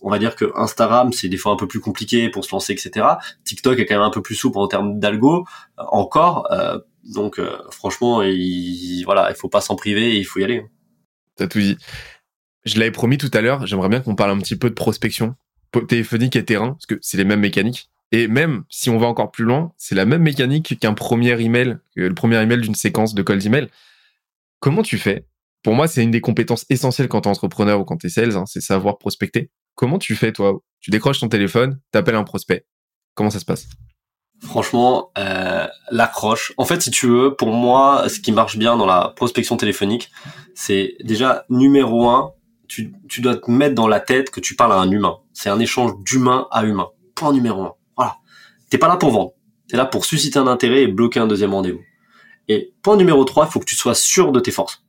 on 0.01 0.09
va 0.09 0.19
dire 0.19 0.35
que 0.35 0.51
Instagram 0.55 1.13
c'est 1.13 1.29
des 1.29 1.37
fois 1.37 1.51
un 1.51 1.55
peu 1.55 1.67
plus 1.67 1.79
compliqué 1.79 2.29
pour 2.29 2.45
se 2.45 2.51
lancer 2.51 2.73
etc 2.73 3.05
TikTok 3.45 3.79
est 3.79 3.85
quand 3.85 3.95
même 3.95 4.03
un 4.03 4.11
peu 4.11 4.21
plus 4.21 4.35
souple 4.35 4.57
en 4.57 4.67
termes 4.67 4.99
d'algo 4.99 5.45
euh, 5.79 5.83
encore 5.89 6.51
euh, 6.51 6.79
donc 7.03 7.39
euh, 7.39 7.57
franchement 7.71 8.21
il 8.23 9.03
voilà 9.05 9.29
il 9.29 9.35
faut 9.35 9.49
pas 9.49 9.61
s'en 9.61 9.75
priver 9.75 10.17
il 10.17 10.23
faut 10.23 10.39
y 10.39 10.43
aller 10.43 10.65
t'as 11.35 11.47
tout 11.47 11.59
dit. 11.59 11.77
Je 12.65 12.77
l'avais 12.77 12.91
promis 12.91 13.17
tout 13.17 13.31
à 13.33 13.41
l'heure 13.41 13.65
j'aimerais 13.65 13.89
bien 13.89 14.01
qu'on 14.01 14.15
parle 14.15 14.31
un 14.31 14.39
petit 14.39 14.55
peu 14.55 14.69
de 14.69 14.75
prospection 14.75 15.35
téléphonique 15.87 16.35
et 16.35 16.45
terrain 16.45 16.71
parce 16.71 16.87
que 16.87 16.95
c'est 17.01 17.17
les 17.17 17.25
mêmes 17.25 17.41
mécaniques. 17.41 17.91
Et 18.11 18.27
même 18.27 18.63
si 18.69 18.89
on 18.89 18.97
va 18.97 19.05
encore 19.05 19.31
plus 19.31 19.45
loin 19.45 19.71
c'est 19.77 19.95
la 19.95 20.05
même 20.05 20.23
mécanique 20.23 20.79
qu'un 20.79 20.93
premier 20.93 21.39
email 21.41 21.77
le 21.95 22.13
premier 22.13 22.41
email 22.41 22.61
d'une 22.61 22.75
séquence 22.75 23.13
de 23.13 23.21
cold 23.21 23.45
email 23.45 23.69
comment 24.59 24.83
tu 24.83 24.97
fais? 24.97 25.25
Pour 25.63 25.73
moi, 25.73 25.87
c'est 25.87 26.03
une 26.03 26.11
des 26.11 26.21
compétences 26.21 26.65
essentielles 26.69 27.07
quand 27.07 27.21
tu 27.21 27.29
es 27.29 27.31
entrepreneur 27.31 27.79
ou 27.79 27.83
quand 27.83 27.97
tu 27.97 28.07
es 28.07 28.09
sales, 28.09 28.37
hein, 28.37 28.45
c'est 28.45 28.61
savoir 28.61 28.97
prospecter. 28.97 29.49
Comment 29.79 29.97
tu 29.97 30.13
fais, 30.17 30.33
toi? 30.33 30.59
Tu 30.81 30.91
décroches 30.91 31.21
ton 31.21 31.29
téléphone, 31.29 31.79
t'appelles 31.93 32.15
un 32.15 32.25
prospect. 32.25 32.65
Comment 33.13 33.29
ça 33.29 33.39
se 33.39 33.45
passe? 33.45 33.69
Franchement, 34.41 35.09
euh, 35.17 35.67
l'accroche. 35.89 36.51
En 36.57 36.65
fait, 36.65 36.81
si 36.81 36.91
tu 36.91 37.07
veux, 37.07 37.33
pour 37.33 37.53
moi, 37.53 38.09
ce 38.09 38.19
qui 38.19 38.33
marche 38.33 38.57
bien 38.57 38.75
dans 38.75 38.85
la 38.85 39.13
prospection 39.15 39.55
téléphonique, 39.55 40.11
c'est 40.53 40.97
déjà 41.01 41.45
numéro 41.47 42.09
un, 42.09 42.33
tu, 42.67 42.93
tu 43.07 43.21
dois 43.21 43.37
te 43.37 43.49
mettre 43.49 43.73
dans 43.73 43.87
la 43.87 44.01
tête 44.01 44.31
que 44.31 44.41
tu 44.41 44.53
parles 44.57 44.73
à 44.73 44.79
un 44.79 44.91
humain. 44.91 45.19
C'est 45.31 45.47
un 45.47 45.61
échange 45.61 45.93
d'humain 46.03 46.49
à 46.51 46.65
humain. 46.65 46.89
Point 47.15 47.31
numéro 47.31 47.63
un. 47.63 47.73
Voilà. 47.95 48.17
T'es 48.69 48.79
pas 48.79 48.89
là 48.89 48.97
pour 48.97 49.11
vendre. 49.11 49.31
T'es 49.69 49.77
là 49.77 49.85
pour 49.85 50.03
susciter 50.03 50.39
un 50.39 50.47
intérêt 50.47 50.81
et 50.81 50.87
bloquer 50.87 51.21
un 51.21 51.27
deuxième 51.27 51.53
rendez-vous. 51.53 51.83
Et 52.49 52.73
point 52.81 52.97
numéro 52.97 53.23
3, 53.23 53.45
il 53.45 53.51
faut 53.53 53.61
que 53.61 53.65
tu 53.65 53.77
sois 53.77 53.95
sûr 53.95 54.33
de 54.33 54.41
tes 54.41 54.51
forces. 54.51 54.83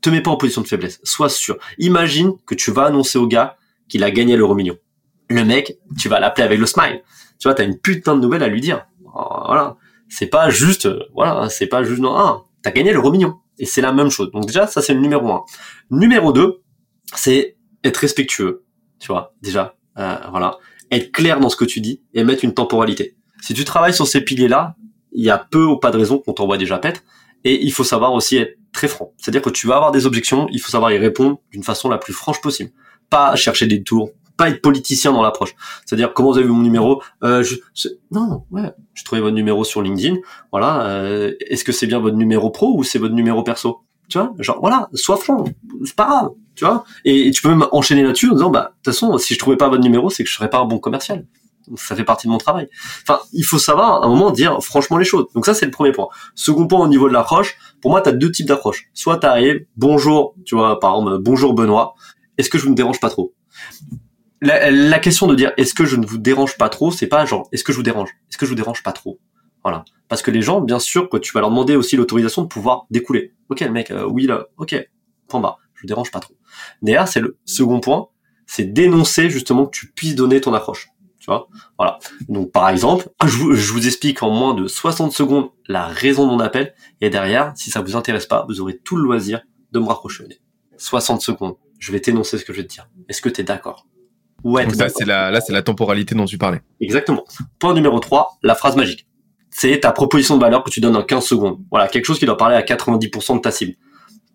Te 0.00 0.08
mets 0.08 0.22
pas 0.22 0.30
en 0.30 0.38
position 0.38 0.62
de 0.62 0.66
faiblesse. 0.66 0.98
Sois 1.04 1.28
sûr. 1.28 1.58
Imagine 1.76 2.32
que 2.46 2.54
tu 2.54 2.70
vas 2.70 2.86
annoncer 2.86 3.18
au 3.18 3.26
gars 3.26 3.58
qu'il 3.94 4.02
a 4.02 4.10
gagné 4.10 4.36
l'euro 4.36 4.56
million. 4.56 4.76
Le 5.28 5.44
mec, 5.44 5.78
tu 5.96 6.08
vas 6.08 6.18
l'appeler 6.18 6.42
avec 6.42 6.58
le 6.58 6.66
smile. 6.66 7.04
Tu 7.38 7.46
vois, 7.46 7.54
t'as 7.54 7.62
une 7.62 7.78
putain 7.78 8.16
de 8.16 8.20
nouvelle 8.20 8.42
à 8.42 8.48
lui 8.48 8.60
dire. 8.60 8.86
Voilà. 9.04 9.76
C'est 10.08 10.26
pas 10.26 10.50
juste, 10.50 10.88
voilà, 11.14 11.48
c'est 11.48 11.68
pas 11.68 11.84
juste, 11.84 12.00
non, 12.00 12.12
ah, 12.16 12.42
t'as 12.60 12.72
gagné 12.72 12.92
l'euro 12.92 13.12
million. 13.12 13.36
Et 13.56 13.66
c'est 13.66 13.80
la 13.80 13.92
même 13.92 14.10
chose. 14.10 14.32
Donc 14.32 14.46
déjà, 14.46 14.66
ça 14.66 14.82
c'est 14.82 14.94
le 14.94 15.00
numéro 15.00 15.30
un. 15.30 15.44
Numéro 15.92 16.32
deux, 16.32 16.60
c'est 17.14 17.56
être 17.84 17.98
respectueux. 17.98 18.64
Tu 18.98 19.06
vois, 19.06 19.32
déjà, 19.42 19.76
euh, 19.96 20.16
voilà. 20.30 20.58
être 20.90 21.12
clair 21.12 21.38
dans 21.38 21.48
ce 21.48 21.54
que 21.56 21.64
tu 21.64 21.80
dis 21.80 22.02
et 22.14 22.24
mettre 22.24 22.44
une 22.44 22.52
temporalité. 22.52 23.16
Si 23.42 23.54
tu 23.54 23.64
travailles 23.64 23.94
sur 23.94 24.08
ces 24.08 24.22
piliers-là, 24.22 24.74
il 25.12 25.22
y 25.22 25.30
a 25.30 25.38
peu 25.38 25.64
ou 25.64 25.76
pas 25.76 25.92
de 25.92 25.98
raison 25.98 26.18
qu'on 26.18 26.32
t'envoie 26.32 26.58
déjà 26.58 26.78
paître. 26.78 27.02
Et 27.44 27.64
il 27.64 27.72
faut 27.72 27.84
savoir 27.84 28.12
aussi 28.12 28.38
être 28.38 28.58
très 28.72 28.88
franc. 28.88 29.12
C'est-à-dire 29.18 29.42
que 29.42 29.50
tu 29.50 29.68
vas 29.68 29.76
avoir 29.76 29.92
des 29.92 30.04
objections, 30.04 30.48
il 30.50 30.60
faut 30.60 30.70
savoir 30.70 30.90
y 30.90 30.98
répondre 30.98 31.38
d'une 31.52 31.62
façon 31.62 31.88
la 31.88 31.98
plus 31.98 32.12
franche 32.12 32.40
possible. 32.40 32.72
Pas 33.10 33.36
chercher 33.36 33.66
des 33.66 33.82
tours, 33.82 34.10
pas 34.36 34.48
être 34.48 34.60
politicien 34.60 35.12
dans 35.12 35.22
l'approche. 35.22 35.54
C'est-à-dire 35.84 36.12
comment 36.12 36.32
vous 36.32 36.38
avez 36.38 36.46
vu 36.46 36.52
mon 36.52 36.62
numéro 36.62 37.02
euh, 37.22 37.42
je, 37.42 37.56
Non, 38.10 38.44
ouais, 38.50 38.72
j'ai 38.94 39.04
trouvé 39.04 39.20
votre 39.20 39.34
numéro 39.34 39.64
sur 39.64 39.82
LinkedIn. 39.82 40.16
Voilà, 40.50 40.86
euh, 40.86 41.32
est-ce 41.48 41.64
que 41.64 41.72
c'est 41.72 41.86
bien 41.86 42.00
votre 42.00 42.16
numéro 42.16 42.50
pro 42.50 42.76
ou 42.76 42.84
c'est 42.84 42.98
votre 42.98 43.14
numéro 43.14 43.42
perso? 43.42 43.80
Tu 44.08 44.18
vois, 44.18 44.34
genre 44.38 44.58
voilà, 44.60 44.88
sois 44.92 45.16
franc, 45.16 45.44
c'est 45.84 45.96
pas 45.96 46.06
grave, 46.06 46.30
tu 46.54 46.64
vois. 46.64 46.84
Et, 47.06 47.30
tu 47.30 47.40
peux 47.40 47.48
même 47.48 47.66
enchaîner 47.72 48.02
là-dessus 48.02 48.28
en 48.28 48.34
disant 48.34 48.50
bah 48.50 48.72
de 48.72 48.74
toute 48.82 48.94
façon, 48.94 49.16
si 49.16 49.32
je 49.32 49.38
trouvais 49.38 49.56
pas 49.56 49.68
votre 49.68 49.82
numéro, 49.82 50.10
c'est 50.10 50.24
que 50.24 50.30
je 50.30 50.34
serais 50.34 50.50
pas 50.50 50.58
un 50.58 50.66
bon 50.66 50.78
commercial 50.78 51.24
ça 51.76 51.96
fait 51.96 52.04
partie 52.04 52.26
de 52.26 52.32
mon 52.32 52.38
travail. 52.38 52.68
Enfin, 53.02 53.20
il 53.32 53.42
faut 53.42 53.58
savoir 53.58 54.02
à 54.02 54.06
un 54.06 54.08
moment 54.08 54.30
dire 54.30 54.62
franchement 54.62 54.98
les 54.98 55.04
choses. 55.04 55.26
Donc 55.34 55.46
ça 55.46 55.54
c'est 55.54 55.64
le 55.64 55.70
premier 55.70 55.92
point. 55.92 56.08
Second 56.34 56.66
point 56.66 56.80
au 56.80 56.88
niveau 56.88 57.08
de 57.08 57.14
l'approche, 57.14 57.56
pour 57.80 57.90
moi 57.90 58.00
tu 58.00 58.08
as 58.08 58.12
deux 58.12 58.30
types 58.30 58.46
d'approche. 58.46 58.88
Soit 58.92 59.18
tu 59.18 59.26
arrives, 59.26 59.64
bonjour, 59.76 60.34
tu 60.44 60.54
vois 60.54 60.78
par 60.80 60.96
exemple 60.96 61.18
bonjour 61.22 61.54
Benoît, 61.54 61.94
est-ce 62.38 62.50
que 62.50 62.58
je 62.58 62.68
ne 62.68 62.74
dérange 62.74 63.00
pas 63.00 63.10
trop? 63.10 63.34
La, 64.40 64.70
la, 64.70 64.98
question 64.98 65.26
de 65.26 65.34
dire 65.34 65.52
est-ce 65.56 65.72
que 65.74 65.84
je 65.84 65.96
ne 65.96 66.04
vous 66.04 66.18
dérange 66.18 66.58
pas 66.58 66.68
trop, 66.68 66.90
c'est 66.90 67.06
pas 67.06 67.24
genre 67.24 67.48
est-ce 67.52 67.64
que 67.64 67.72
je 67.72 67.78
vous 67.78 67.82
dérange? 67.82 68.10
Est-ce 68.30 68.36
que 68.36 68.44
je 68.44 68.50
vous 68.50 68.56
dérange 68.56 68.82
pas 68.82 68.92
trop? 68.92 69.18
Voilà. 69.62 69.84
Parce 70.08 70.22
que 70.22 70.30
les 70.30 70.42
gens, 70.42 70.60
bien 70.60 70.78
sûr, 70.78 71.08
tu 71.20 71.32
vas 71.32 71.40
leur 71.40 71.50
demander 71.50 71.76
aussi 71.76 71.96
l'autorisation 71.96 72.42
de 72.42 72.48
pouvoir 72.48 72.86
découler. 72.90 73.32
Ok, 73.48 73.60
le 73.60 73.70
mec, 73.70 73.90
euh, 73.90 74.06
oui 74.06 74.26
là, 74.26 74.46
ok, 74.58 74.76
point 75.28 75.40
bas, 75.40 75.56
je 75.74 75.80
vous 75.80 75.86
dérange 75.86 76.10
pas 76.10 76.20
trop. 76.20 76.34
Derrière, 76.82 77.08
c'est 77.08 77.20
le 77.20 77.38
second 77.46 77.80
point, 77.80 78.08
c'est 78.46 78.64
dénoncer 78.64 79.30
justement 79.30 79.64
que 79.66 79.76
tu 79.76 79.90
puisses 79.92 80.14
donner 80.14 80.40
ton 80.40 80.52
approche. 80.52 80.90
Tu 81.18 81.26
vois? 81.26 81.48
Voilà. 81.78 81.98
Donc 82.28 82.52
par 82.52 82.68
exemple, 82.68 83.08
je 83.24 83.36
vous, 83.38 83.86
explique 83.86 84.22
en 84.22 84.28
moins 84.28 84.52
de 84.52 84.68
60 84.68 85.10
secondes 85.12 85.48
la 85.66 85.86
raison 85.86 86.26
de 86.26 86.32
mon 86.32 86.40
appel, 86.40 86.74
et 87.00 87.08
derrière, 87.08 87.54
si 87.56 87.70
ça 87.70 87.80
vous 87.80 87.96
intéresse 87.96 88.26
pas, 88.26 88.44
vous 88.46 88.60
aurez 88.60 88.76
tout 88.76 88.96
le 88.96 89.04
loisir 89.04 89.40
de 89.72 89.78
me 89.78 89.86
raccrocher 89.86 90.24
au 90.24 90.26
nez. 90.26 90.38
60 90.76 91.22
secondes, 91.22 91.56
je 91.84 91.92
vais 91.92 92.00
t'énoncer 92.00 92.38
ce 92.38 92.44
que 92.46 92.52
je 92.54 92.62
vais 92.62 92.66
te 92.66 92.72
dire. 92.72 92.88
Est-ce 93.10 93.20
que 93.20 93.28
tu 93.28 93.42
es 93.42 93.44
d'accord? 93.44 93.86
Ouais. 94.42 94.64
Donc 94.64 94.74
ça, 94.74 94.88
c'est 94.88 95.04
la, 95.04 95.30
là, 95.30 95.40
c'est 95.42 95.52
la 95.52 95.62
temporalité 95.62 96.14
dont 96.14 96.24
tu 96.24 96.38
parlais. 96.38 96.62
Exactement. 96.80 97.24
Point 97.58 97.74
numéro 97.74 97.98
3, 97.98 98.38
la 98.42 98.54
phrase 98.54 98.74
magique. 98.76 99.06
C'est 99.50 99.80
ta 99.80 99.92
proposition 99.92 100.36
de 100.36 100.40
valeur 100.40 100.64
que 100.64 100.70
tu 100.70 100.80
donnes 100.80 100.96
en 100.96 101.02
15 101.02 101.24
secondes. 101.24 101.58
Voilà, 101.70 101.88
quelque 101.88 102.06
chose 102.06 102.18
qui 102.18 102.24
doit 102.24 102.38
parler 102.38 102.56
à 102.56 102.62
90% 102.62 103.36
de 103.36 103.40
ta 103.40 103.50
cible 103.50 103.74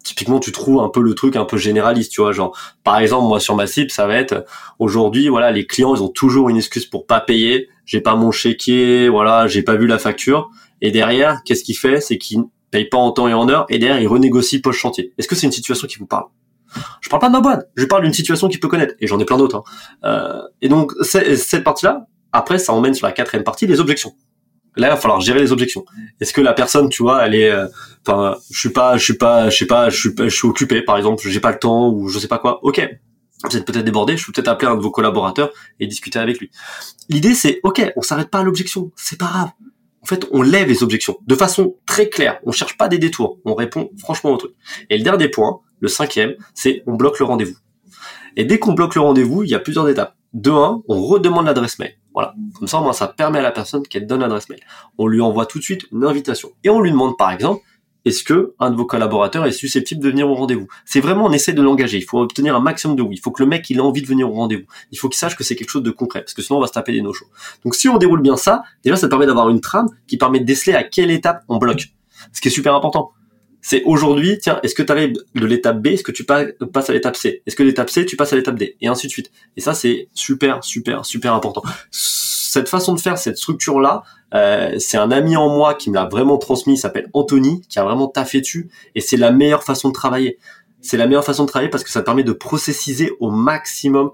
typiquement 0.02 0.40
tu 0.40 0.54
trouves 0.54 0.80
un 0.80 0.88
peu 0.88 1.02
le 1.02 1.14
truc 1.14 1.36
un 1.36 1.44
peu 1.44 1.58
généraliste 1.58 2.14
tu 2.14 2.22
vois 2.22 2.32
genre 2.32 2.58
par 2.86 3.00
exemple 3.00 3.26
moi 3.28 3.42
sur 3.42 3.54
ma 3.58 3.68
cible 3.68 3.92
ça 3.92 4.08
va 4.08 4.16
être 4.16 4.46
aujourd'hui 4.80 5.28
voilà 5.28 5.52
les 5.52 5.68
clients 5.68 5.94
ils 5.94 6.02
ont 6.02 6.08
toujours 6.08 6.48
une 6.48 6.56
excuse 6.56 6.86
pour 6.86 7.06
pas 7.06 7.20
payer 7.20 7.68
j'ai 7.86 8.00
pas 8.00 8.16
mon 8.16 8.32
chéquier 8.32 9.10
voilà 9.10 9.48
j'ai 9.48 9.62
pas 9.62 9.76
vu 9.76 9.88
la 9.88 10.00
facture 10.00 10.50
et 10.80 10.92
derrière 10.92 11.42
qu'est-ce 11.44 11.66
qu'il 11.66 11.76
fait 11.76 12.00
c'est 12.00 12.18
qu'il 12.18 12.44
paye 12.72 12.86
pas 12.86 12.98
en 12.98 13.12
temps 13.12 13.28
et 13.28 13.34
en 13.34 13.50
heure 13.50 13.66
et 13.68 13.78
derrière 13.78 14.00
il 14.00 14.08
renégocie 14.08 14.62
post 14.62 14.80
chantier 14.80 15.12
est-ce 15.18 15.28
que 15.28 15.36
c'est 15.36 15.48
une 15.48 15.52
situation 15.52 15.86
qui 15.86 15.98
vous 15.98 16.08
parle? 16.08 16.28
Je 17.02 17.10
parle 17.10 17.22
pas 17.22 17.28
de 17.28 17.34
ma 17.34 17.42
boîte 17.42 17.70
je 17.76 17.86
parle 17.86 18.04
d'une 18.04 18.14
situation 18.14 18.48
qu'il 18.48 18.60
peut 18.60 18.68
connaître 18.68 18.94
et 19.00 19.08
j'en 19.08 19.20
ai 19.20 19.26
plein 19.26 19.38
d'autres 19.38 19.58
hein. 19.58 19.64
euh, 20.06 20.42
et 20.62 20.70
donc 20.70 20.94
cette 21.02 21.64
partie 21.64 21.86
là 21.86 22.08
après 22.32 22.60
ça 22.60 22.74
emmène 22.74 22.94
sur 22.94 23.08
la 23.08 23.12
quatrième 23.12 23.44
partie 23.44 23.68
les 23.68 23.80
objections. 23.80 24.14
Là 24.76 24.88
il 24.88 24.92
va 24.92 24.98
falloir 24.98 25.20
gérer 25.20 25.40
les 25.40 25.52
objections. 25.52 25.84
Est-ce 26.20 26.34
que 26.34 26.42
la 26.42 26.54
personne 26.54 26.90
tu 26.90 27.04
vois 27.04 27.26
elle 27.26 27.36
est 27.36 27.50
euh, 27.50 27.68
enfin 28.06 28.38
je 28.52 28.60
suis 28.60 28.70
pas 28.70 28.98
je 28.98 29.04
suis 29.04 29.16
pas 29.16 29.50
je 29.50 29.58
sais 29.58 29.66
pas 29.66 29.90
je 29.90 29.98
suis 29.98 30.10
je 30.18 30.30
suis 30.30 30.48
occupé 30.48 30.82
par 30.82 30.98
exemple 30.98 31.28
j'ai 31.28 31.40
pas 31.40 31.52
le 31.52 31.60
temps 31.60 31.90
ou 31.90 32.08
je 32.08 32.20
sais 32.20 32.28
pas 32.28 32.38
quoi. 32.38 32.64
Ok. 32.64 32.88
Vous 33.50 33.56
êtes 33.56 33.66
peut-être 33.66 33.86
débordé 33.86 34.16
je 34.18 34.26
peux 34.26 34.32
peut-être 34.32 34.48
appeler 34.48 34.72
un 34.72 34.76
de 34.76 34.82
vos 34.82 34.92
collaborateurs 34.92 35.52
et 35.80 35.88
discuter 35.88 36.20
avec 36.20 36.40
lui. 36.40 36.52
L'idée 37.10 37.34
c'est 37.34 37.60
ok 37.64 37.92
on 37.96 38.02
s'arrête 38.02 38.30
pas 38.30 38.40
à 38.40 38.44
l'objection 38.44 38.92
c'est 38.96 39.18
pas 39.18 39.28
grave. 39.28 39.50
En 40.02 40.06
fait 40.06 40.28
on 40.32 40.42
lève 40.42 40.68
les 40.68 40.84
objections 40.84 41.18
de 41.26 41.36
façon 41.36 41.76
très 41.86 42.10
claire. 42.10 42.40
On 42.46 42.52
cherche 42.52 42.78
pas 42.78 42.88
des 42.88 43.00
détours 43.00 43.40
on 43.46 43.56
répond 43.56 43.90
franchement 43.98 44.32
au 44.32 44.38
truc. 44.38 44.52
Et 44.90 44.98
le 44.98 45.04
dernier 45.04 45.30
point 45.30 45.62
le 45.80 45.88
cinquième 45.88 46.36
c'est 46.54 46.84
on 46.88 46.96
bloque 46.96 47.20
le 47.20 47.26
rendez-vous 47.26 47.56
et 48.36 48.46
dès 48.46 48.60
qu'on 48.60 48.74
bloque 48.74 48.96
le 48.96 49.02
rendez-vous 49.02 49.44
il 49.44 49.50
y 49.50 49.56
a 49.56 49.60
plusieurs 49.60 49.88
étapes 49.90 50.16
de 50.34 50.52
un 50.52 50.82
on 50.88 51.02
redemande 51.02 51.46
l'adresse 51.46 51.80
mail 51.80 51.96
voilà. 52.14 52.34
Comme 52.58 52.68
ça, 52.68 52.82
moi, 52.82 52.94
ça 52.94 53.08
permet 53.08 53.40
à 53.40 53.42
la 53.42 53.52
personne 53.52 53.84
qu'elle 53.88 54.08
donne 54.08 54.22
l'adresse 54.22 54.50
mail. 54.50 54.60
On 54.98 55.08
lui 55.08 55.22
envoie 55.22 55.46
tout 55.46 55.60
de 55.60 55.64
suite 55.64 55.86
une 55.92 56.04
invitation. 56.04 56.52
Et 56.64 56.70
on 56.70 56.82
lui 56.82 56.92
demande, 56.92 57.18
par 57.18 57.32
exemple, 57.32 57.64
est-ce 58.06 58.24
que 58.24 58.56
un 58.60 58.72
de 58.72 58.76
vos 58.76 58.86
collaborateurs 58.86 59.46
est 59.46 59.52
susceptible 59.52 60.02
de 60.02 60.10
venir 60.10 60.30
au 60.30 60.34
rendez-vous? 60.34 60.68
C'est 60.86 61.02
vraiment, 61.02 61.26
on 61.26 61.32
essaie 61.32 61.54
de 61.54 61.62
l'engager. 61.62 61.98
Il 61.98 62.04
faut 62.04 62.20
obtenir 62.20 62.56
un 62.56 62.60
maximum 62.60 62.96
de 62.96 63.04
oui. 63.04 63.16
Il 63.18 63.20
faut 63.20 63.32
que 63.32 63.44
le 63.44 63.50
mec, 63.50 63.70
il 63.70 63.78
ait 63.78 63.82
envie 63.82 64.02
de 64.02 64.08
venir 64.08 64.30
au 64.30 64.34
rendez-vous. 64.34 64.66
Il 64.92 64.98
faut 64.98 65.10
qu'il 65.10 65.20
sache 65.20 65.36
que 65.36 65.44
c'est 65.44 65.56
quelque 65.56 65.70
chose 65.70 65.84
de 65.84 65.92
concret, 65.92 66.22
parce 66.22 66.34
que 66.34 66.42
sinon, 66.42 66.58
on 66.58 66.62
va 66.62 66.68
se 66.68 66.74
taper 66.74 66.92
des 66.92 67.02
no-shows. 67.02 67.28
Donc, 67.64 67.76
si 67.76 67.88
on 67.90 67.98
déroule 67.98 68.22
bien 68.22 68.38
ça, 68.38 68.64
déjà, 68.84 68.96
ça 68.96 69.08
permet 69.08 69.26
d'avoir 69.26 69.50
une 69.50 69.62
trame 69.62 69.88
qui 70.08 70.18
permet 70.18 70.40
de 70.40 70.46
déceler 70.46 70.74
à 70.74 70.84
quelle 70.84 71.12
étape 71.12 71.44
on 71.48 71.58
bloque. 71.58 71.94
Ce 72.34 72.42
qui 72.42 72.48
est 72.48 72.52
super 72.52 72.74
important. 72.74 73.12
C'est 73.62 73.84
aujourd'hui, 73.84 74.38
tiens, 74.40 74.60
est-ce 74.64 74.74
que 74.74 74.84
tu 74.84 74.92
arrives 74.92 75.14
de 75.36 75.46
l'étape 75.46 75.82
B, 75.82 75.88
est-ce 75.88 76.04
que 76.04 76.12
tu 76.12 76.24
passes 76.24 76.90
à 76.90 76.94
l'étape 76.94 77.18
C? 77.18 77.42
Est-ce 77.46 77.56
que 77.56 77.64
l'étape 77.64 77.90
C, 77.90 78.06
tu 78.06 78.16
passes 78.16 78.32
à 78.32 78.36
l'étape 78.36 78.58
D? 78.58 78.78
Et 78.80 78.88
ainsi 78.88 79.08
de 79.08 79.12
suite. 79.12 79.32
Et 79.58 79.62
ça, 79.62 79.74
c'est 79.74 80.08
super, 80.14 80.64
super, 80.64 81.06
super 81.06 81.34
important. 81.34 81.62
Cette 81.92 82.70
façon 82.70 82.94
de 82.94 83.00
faire, 83.00 83.18
cette 83.18 83.38
structure-là, 83.38 84.04
euh, 84.34 84.76
c'est 84.80 84.98
un 84.98 85.12
ami 85.12 85.36
en 85.36 85.50
moi 85.50 85.74
qui 85.74 85.90
me 85.90 85.96
l'a 85.96 86.06
vraiment 86.06 86.38
transmis, 86.38 86.76
il 86.76 86.78
s'appelle 86.78 87.10
Anthony, 87.14 87.62
qui 87.68 87.80
a 87.80 87.84
vraiment 87.84 88.08
taffé 88.08 88.42
dessus, 88.42 88.70
et 88.96 89.02
c'est 89.02 89.18
la 89.18 89.32
meilleure 89.32 89.64
façon 89.64 89.90
de 89.90 89.94
travailler. 89.94 90.40
C'est 90.82 90.98
la 90.98 91.08
meilleure 91.08 91.26
façon 91.26 91.44
de 91.44 91.50
travailler 91.50 91.70
parce 91.70 91.84
que 91.84 91.90
ça 91.90 92.00
te 92.00 92.06
permet 92.06 92.24
de 92.24 92.32
processiser 92.32 93.12
au 93.20 93.30
maximum 93.30 94.12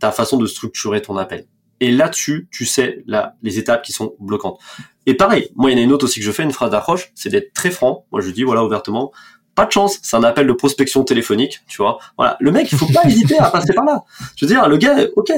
ta 0.00 0.10
façon 0.10 0.36
de 0.36 0.46
structurer 0.46 1.00
ton 1.02 1.16
appel. 1.16 1.46
Et 1.80 1.90
là-dessus, 1.90 2.48
tu 2.50 2.64
sais 2.64 3.02
là, 3.06 3.34
les 3.42 3.58
étapes 3.58 3.82
qui 3.82 3.92
sont 3.92 4.14
bloquantes. 4.18 4.58
Et 5.06 5.14
pareil, 5.14 5.50
moi, 5.54 5.70
il 5.70 5.74
y 5.74 5.80
en 5.80 5.82
a 5.82 5.84
une 5.84 5.92
autre 5.92 6.04
aussi 6.04 6.20
que 6.20 6.26
je 6.26 6.32
fais, 6.32 6.42
une 6.42 6.52
phrase 6.52 6.70
d'approche, 6.70 7.12
c'est 7.14 7.28
d'être 7.28 7.52
très 7.54 7.70
franc. 7.70 8.04
Moi, 8.12 8.20
je 8.20 8.30
dis, 8.30 8.42
voilà, 8.42 8.64
ouvertement, 8.64 9.12
pas 9.54 9.64
de 9.66 9.72
chance, 9.72 9.98
c'est 10.02 10.16
un 10.16 10.22
appel 10.22 10.46
de 10.46 10.52
prospection 10.52 11.02
téléphonique, 11.04 11.60
tu 11.66 11.78
vois. 11.78 11.98
Voilà, 12.16 12.36
le 12.40 12.52
mec, 12.52 12.70
il 12.70 12.78
faut 12.78 12.92
pas 12.92 13.04
hésiter 13.06 13.38
à 13.38 13.50
passer 13.50 13.72
par 13.72 13.84
là. 13.84 14.04
Je 14.36 14.44
veux 14.44 14.52
dire, 14.52 14.68
le 14.68 14.76
gars, 14.76 14.96
ok, 15.16 15.32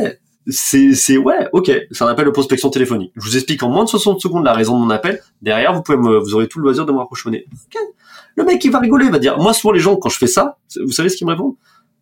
c'est, 0.47 0.95
c'est, 0.95 1.17
ouais, 1.17 1.49
ok, 1.53 1.71
c'est 1.91 2.05
un 2.05 2.09
appel 2.09 2.25
de 2.25 2.31
prospection 2.31 2.71
téléphonique. 2.71 3.13
Je 3.17 3.23
vous 3.23 3.37
explique 3.37 3.63
en 3.63 3.69
moins 3.69 3.85
de 3.85 3.89
60 3.89 4.21
secondes 4.21 4.45
la 4.45 4.53
raison 4.53 4.79
de 4.79 4.85
mon 4.85 4.91
appel. 4.91 5.21
Derrière, 5.43 5.73
vous 5.73 5.83
pouvez 5.83 5.99
me, 5.99 6.19
vous 6.19 6.35
aurez 6.35 6.49
tout 6.49 6.59
le 6.59 6.65
loisir 6.65 6.87
de 6.87 6.93
me 6.93 6.99
rapprocher 6.99 7.29
Ok. 7.29 7.81
Le 8.37 8.45
mec, 8.45 8.65
il 8.65 8.71
va 8.71 8.79
rigoler, 8.79 9.07
il 9.07 9.13
va 9.13 9.19
dire, 9.19 9.39
moi, 9.39 9.53
souvent, 9.53 9.73
les 9.73 9.81
gens, 9.81 9.97
quand 9.97 10.09
je 10.09 10.19
fais 10.19 10.27
ça, 10.27 10.59
vous 10.85 10.93
savez 10.93 11.09
ce 11.09 11.17
qu'ils 11.17 11.27
me 11.27 11.33
répondent? 11.33 11.55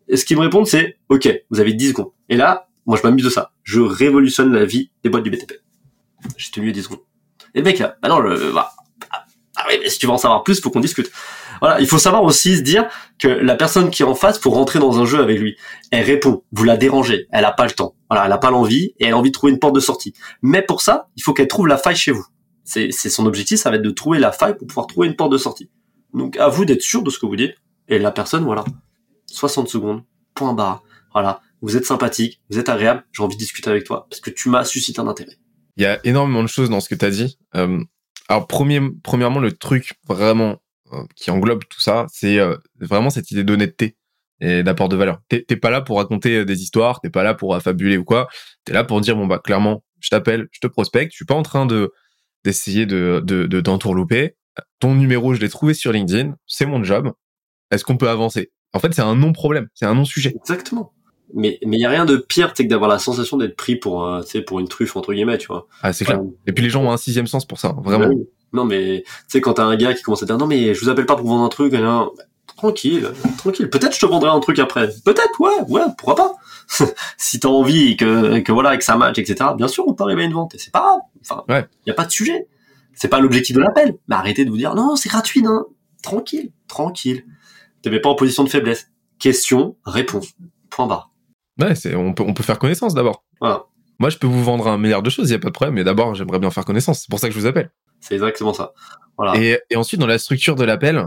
Et 0.09 0.17
ce 0.17 0.25
qu'ils 0.25 0.37
me 0.37 0.43
répondent, 0.43 0.67
c'est, 0.67 0.97
ok, 1.09 1.29
vous 1.51 1.61
avez 1.61 1.73
10 1.73 1.89
secondes. 1.89 2.11
Et 2.29 2.37
là, 2.37 2.68
moi, 2.89 2.99
je 3.01 3.07
m'amuse 3.07 3.25
de 3.25 3.31
ça. 3.31 3.53
Je 3.63 3.81
révolutionne 3.81 4.53
la 4.53 4.65
vie 4.65 4.91
des 5.05 5.11
boîtes 5.11 5.23
du 5.23 5.31
BTP. 5.31 5.53
J'ai 6.37 6.51
tenu 6.51 6.73
10 6.73 6.85
secondes. 6.85 7.01
Et 7.55 7.63
mec, 7.63 7.81
bah 7.81 8.09
non, 8.09 8.19
le, 8.19 8.51
bah, 8.53 8.73
ah 9.57 9.65
oui, 9.69 9.77
mais 9.83 9.91
si 9.91 9.99
tu 9.99 10.07
veux 10.07 10.13
en 10.13 10.19
savoir 10.19 10.43
plus, 10.43 10.61
faut 10.61 10.71
qu'on 10.71 10.81
discute. 10.81 11.11
Voilà, 11.61 11.81
il 11.81 11.87
faut 11.87 11.99
savoir 11.99 12.23
aussi 12.23 12.57
se 12.57 12.63
dire 12.63 12.89
que 13.19 13.29
la 13.29 13.57
personne 13.57 13.91
qui 13.91 14.03
est 14.03 14.07
en 14.07 14.15
face 14.15 14.39
pour 14.39 14.55
rentrer 14.55 14.79
dans 14.79 15.01
un 15.01 15.05
jeu 15.05 15.21
avec 15.21 15.39
lui, 15.39 15.57
elle 15.91 16.05
répond, 16.05 16.45
vous 16.53 16.65
la 16.65 16.77
dérangez, 16.77 17.27
elle 17.31 17.45
a 17.45 17.53
pas 17.53 17.67
le 17.67 17.73
temps, 17.73 17.95
voilà, 18.09 18.27
elle 18.27 18.33
a 18.33 18.39
pas 18.39 18.51
l'envie 18.51 18.95
et 18.99 19.07
elle 19.07 19.13
a 19.13 19.19
envie 19.19 19.31
de 19.31 19.35
trouver 19.35 19.53
une 19.53 19.59
porte 19.59 19.75
de 19.75 19.81
sortie. 19.81 20.15
Mais 20.41 20.63
pour 20.63 20.81
ça, 20.81 21.09
il 21.17 21.23
faut 21.23 21.35
qu'elle 21.35 21.49
trouve 21.49 21.67
la 21.67 21.77
faille 21.77 21.97
chez 21.97 22.13
vous. 22.13 22.25
C'est 22.65 22.91
son 22.93 23.27
objectif, 23.27 23.59
ça 23.59 23.71
va 23.71 23.77
être 23.77 23.83
de 23.83 23.91
trouver 23.91 24.19
la 24.19 24.33
faille 24.33 24.57
pour 24.57 24.67
pouvoir 24.67 24.87
trouver 24.87 25.09
une 25.09 25.17
porte 25.17 25.33
de 25.33 25.39
sortie. 25.39 25.69
Donc 26.15 26.37
à 26.37 26.49
vous 26.49 26.65
d'être 26.65 26.83
sûr 26.83 27.03
de 27.03 27.11
ce 27.11 27.19
que 27.19 27.27
vous 27.27 27.37
dites 27.37 27.55
et 27.89 27.99
la 27.99 28.13
personne, 28.13 28.45
voilà, 28.45 28.65
60 29.27 29.69
secondes, 29.69 30.05
point 30.35 30.55
barre, 30.55 30.83
voilà, 31.13 31.41
vous 31.61 31.77
êtes 31.77 31.85
sympathique, 31.85 32.41
vous 32.51 32.59
êtes 32.59 32.69
agréable, 32.69 33.05
j'ai 33.13 33.23
envie 33.23 33.37
de 33.37 33.41
discuter 33.41 33.71
avec 33.71 33.85
toi 33.85 34.07
parce 34.09 34.21
que 34.21 34.31
tu 34.31 34.49
m'as 34.49 34.65
suscité 34.65 35.01
un 35.01 35.09
intérêt. 35.09 35.37
Il 35.77 35.83
y 35.83 35.87
a 35.87 35.99
énormément 36.05 36.43
de 36.43 36.49
choses 36.49 36.71
dans 36.71 36.81
ce 36.81 36.89
que 36.89 36.95
tu 36.95 37.05
as 37.05 37.11
dit. 37.11 37.39
Euh, 37.55 37.83
alors, 38.29 38.47
premier, 38.47 38.81
premièrement, 39.03 39.41
le 39.41 39.53
truc 39.53 39.95
vraiment 40.07 40.57
euh, 40.93 41.05
qui 41.17 41.31
englobe 41.31 41.65
tout 41.69 41.81
ça, 41.81 42.07
c'est 42.13 42.39
euh, 42.39 42.57
vraiment 42.81 43.11
cette 43.11 43.31
idée 43.31 43.45
d'honnêteté 43.45 43.97
et 44.41 44.63
d'apport 44.63 44.89
de 44.89 44.97
valeur. 44.97 45.21
T'es 45.29 45.45
pas 45.57 45.71
là 45.71 45.81
pour 45.81 45.99
raconter 45.99 46.45
des 46.45 46.63
histoires, 46.63 47.01
t'es 47.01 47.11
pas 47.11 47.25
là 47.25 47.35
pour 47.35 47.55
affabuler 47.57 47.97
ou 47.97 48.05
quoi. 48.05 48.29
T'es 48.65 48.73
là 48.73 48.85
pour 48.85 49.01
dire 49.01 49.17
bon 49.17 49.27
bah 49.27 49.41
clairement, 49.43 49.83
je 49.99 50.11
t'appelle, 50.11 50.47
je 50.53 50.61
te 50.61 50.69
prospecte, 50.69 51.11
je 51.13 51.17
suis 51.17 51.25
pas 51.25 51.35
en 51.35 51.43
train 51.43 51.67
de 51.67 51.93
d'essayer 52.45 52.87
de 52.87 53.21
de 53.25 53.47
de 53.47 53.61
t'entourlouper. 53.61 54.37
Ton 54.79 54.95
numéro, 54.95 55.35
je 55.35 55.41
l'ai 55.41 55.49
trouvé 55.49 55.75
sur 55.75 55.91
LinkedIn, 55.91 56.37
c'est 56.47 56.67
mon 56.67 56.85
job. 56.85 57.13
Est-ce 57.73 57.85
qu'on 57.85 57.97
peut 57.97 58.09
avancer? 58.09 58.53
En 58.73 58.79
fait, 58.79 58.95
c'est 58.95 59.03
un 59.03 59.17
non 59.17 59.33
problème, 59.33 59.69
c'est 59.75 59.87
un 59.87 59.95
non 59.95 60.05
sujet. 60.05 60.33
Exactement 60.37 60.93
mais 61.35 61.59
mais 61.65 61.77
il 61.77 61.81
y 61.81 61.85
a 61.85 61.91
rien 61.91 62.05
de 62.05 62.17
pire 62.17 62.55
que 62.55 62.63
d'avoir 62.63 62.89
la 62.89 62.99
sensation 62.99 63.37
d'être 63.37 63.57
pris 63.57 63.77
pour 63.77 64.05
euh, 64.05 64.23
tu 64.23 64.31
sais 64.31 64.43
pour 64.43 64.61
une 64.61 64.69
truffe 64.69 64.97
entre 64.97 65.13
guillemets 65.13 65.39
tu 65.39 65.49
vois. 65.49 65.67
Ah 65.83 65.93
c'est 65.93 66.05
clair. 66.05 66.21
Et 66.47 66.53
puis 66.53 66.65
les 66.65 66.71
gens 66.71 66.83
ont 66.83 66.91
un 66.91 66.97
sixième 66.97 67.27
sens 67.27 67.47
pour 67.47 67.59
ça 67.59 67.75
vraiment. 67.83 68.11
non 68.53 68.65
mais 68.65 69.03
tu 69.05 69.13
sais 69.29 69.41
quand 69.41 69.55
t'as 69.55 69.65
un 69.65 69.77
gars 69.77 69.95
qui 69.95 70.03
commence 70.03 70.23
à 70.23 70.27
dire 70.27 70.39
non 70.39 70.47
mais 70.47 70.75
je 70.75 70.81
vous 70.81 70.89
appelle 70.89 71.07
pas 71.07 71.17
pour 71.17 71.27
vendre 71.27 71.45
un 71.45 71.49
truc 71.49 71.75
tranquille 72.57 73.09
tranquille. 73.37 73.71
Peut-être 73.71 73.95
je 73.95 74.01
te 74.01 74.07
vendrai 74.07 74.31
un 74.31 74.41
truc 74.41 74.59
après. 74.59 74.89
Peut-être 75.05 75.41
ouais 75.41 75.61
ouais 75.69 75.83
pourquoi 75.97 76.17
pas. 76.17 76.33
Si 77.17 77.41
t'as 77.41 77.49
envie 77.49 77.93
et 77.93 77.97
que 77.97 78.41
que 78.41 78.53
voilà 78.53 78.77
que 78.77 78.85
ça 78.85 78.97
match 78.97 79.19
etc 79.19 79.51
bien 79.57 79.69
sûr 79.69 79.87
on 79.87 79.95
peut 79.95 80.05
arriver 80.05 80.23
à 80.23 80.27
une 80.27 80.33
vente 80.33 80.55
et 80.55 80.59
c'est 80.59 80.73
pas 80.73 80.81
grave. 80.81 81.01
Enfin 81.21 81.45
il 81.87 81.89
y 81.89 81.91
a 81.91 81.95
pas 81.95 82.05
de 82.05 82.11
sujet. 82.11 82.47
C'est 82.95 83.09
pas 83.09 83.21
l'objectif 83.21 83.55
de 83.55 83.61
l'appel. 83.61 83.95
Mais 84.09 84.17
arrêtez 84.17 84.45
de 84.45 84.51
vous 84.51 84.57
dire 84.57 84.75
non 84.75 84.97
c'est 84.97 85.09
gratuit 85.09 85.43
non. 85.43 85.67
Tranquille 86.03 86.53
tranquille. 86.69 87.25
Te 87.83 87.89
mets 87.89 88.01
pas 88.01 88.09
en 88.09 88.15
position 88.15 88.45
de 88.45 88.49
faiblesse. 88.49 88.91
Question 89.19 89.77
réponse. 89.85 90.33
Point 90.71 90.87
barre 90.87 91.11
Ouais, 91.59 91.75
c'est, 91.75 91.95
on 91.95 92.13
peut, 92.13 92.25
on 92.27 92.35
peut 92.35 92.43
faire 92.43 92.59
connaissance 92.59 92.95
d'abord. 92.95 93.25
Voilà. 93.41 93.65
Moi, 93.99 94.11
je 94.11 94.19
peux 94.19 94.27
vous 94.27 94.45
vendre 94.45 94.69
un 94.69 94.79
milliard 94.79 95.03
de 95.03 95.11
choses, 95.11 95.29
il 95.29 95.33
y 95.33 95.37
a 95.37 95.41
pas 95.41 95.49
de 95.49 95.53
problème. 95.53 95.75
Mais 95.75 95.85
d'abord, 95.85 96.15
j'aimerais 96.15 96.39
bien 96.39 96.51
faire 96.51 96.65
connaissance. 96.65 97.01
C'est 97.01 97.11
pour 97.11 97.19
ça 97.19 97.29
que 97.29 97.35
je 97.35 97.41
vous 97.41 97.47
appelle. 97.47 97.71
C'est 98.01 98.15
exactement 98.15 98.55
ça. 98.55 98.73
Voilà. 99.17 99.37
Et, 99.41 99.61
et 99.71 99.77
ensuite, 99.77 100.01
dans 100.01 100.07
la 100.07 100.19
structure 100.19 100.55
de 100.55 100.65
l'appel, 100.65 101.05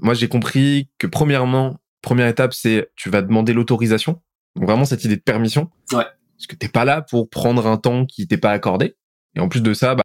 moi, 0.00 0.14
j'ai 0.14 0.28
compris 0.28 0.88
que 0.98 1.06
premièrement, 1.06 1.78
première 2.00 2.26
étape, 2.26 2.52
c'est 2.52 2.90
tu 2.96 3.10
vas 3.10 3.22
demander 3.22 3.52
l'autorisation. 3.52 4.20
Donc 4.56 4.66
vraiment 4.66 4.84
cette 4.84 5.04
idée 5.04 5.16
de 5.16 5.22
permission. 5.22 5.70
Ouais. 5.92 6.04
Parce 6.36 6.46
que 6.48 6.56
t'es 6.56 6.68
pas 6.68 6.84
là 6.84 7.02
pour 7.02 7.30
prendre 7.30 7.66
un 7.66 7.76
temps 7.76 8.04
qui 8.04 8.26
t'est 8.26 8.36
pas 8.36 8.50
accordé. 8.50 8.96
Et 9.34 9.40
en 9.40 9.48
plus 9.48 9.62
de 9.62 9.72
ça, 9.72 9.94
bah, 9.94 10.02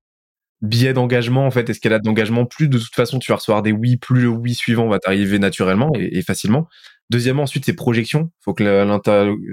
billet 0.61 0.93
d'engagement, 0.93 1.45
en 1.45 1.51
fait, 1.51 1.69
escalade 1.69 2.03
d'engagement, 2.03 2.45
plus 2.45 2.67
de 2.67 2.77
toute 2.77 2.95
façon 2.95 3.19
tu 3.19 3.31
vas 3.31 3.37
recevoir 3.37 3.61
des 3.61 3.71
oui, 3.71 3.97
plus 3.97 4.21
le 4.21 4.29
oui 4.29 4.53
suivant 4.53 4.87
va 4.87 4.99
t'arriver 4.99 5.39
naturellement 5.39 5.91
et, 5.95 6.17
et, 6.17 6.21
facilement. 6.21 6.67
Deuxièmement, 7.09 7.43
ensuite, 7.43 7.65
c'est 7.65 7.73
projection. 7.73 8.31
Faut 8.41 8.53
que 8.53 8.63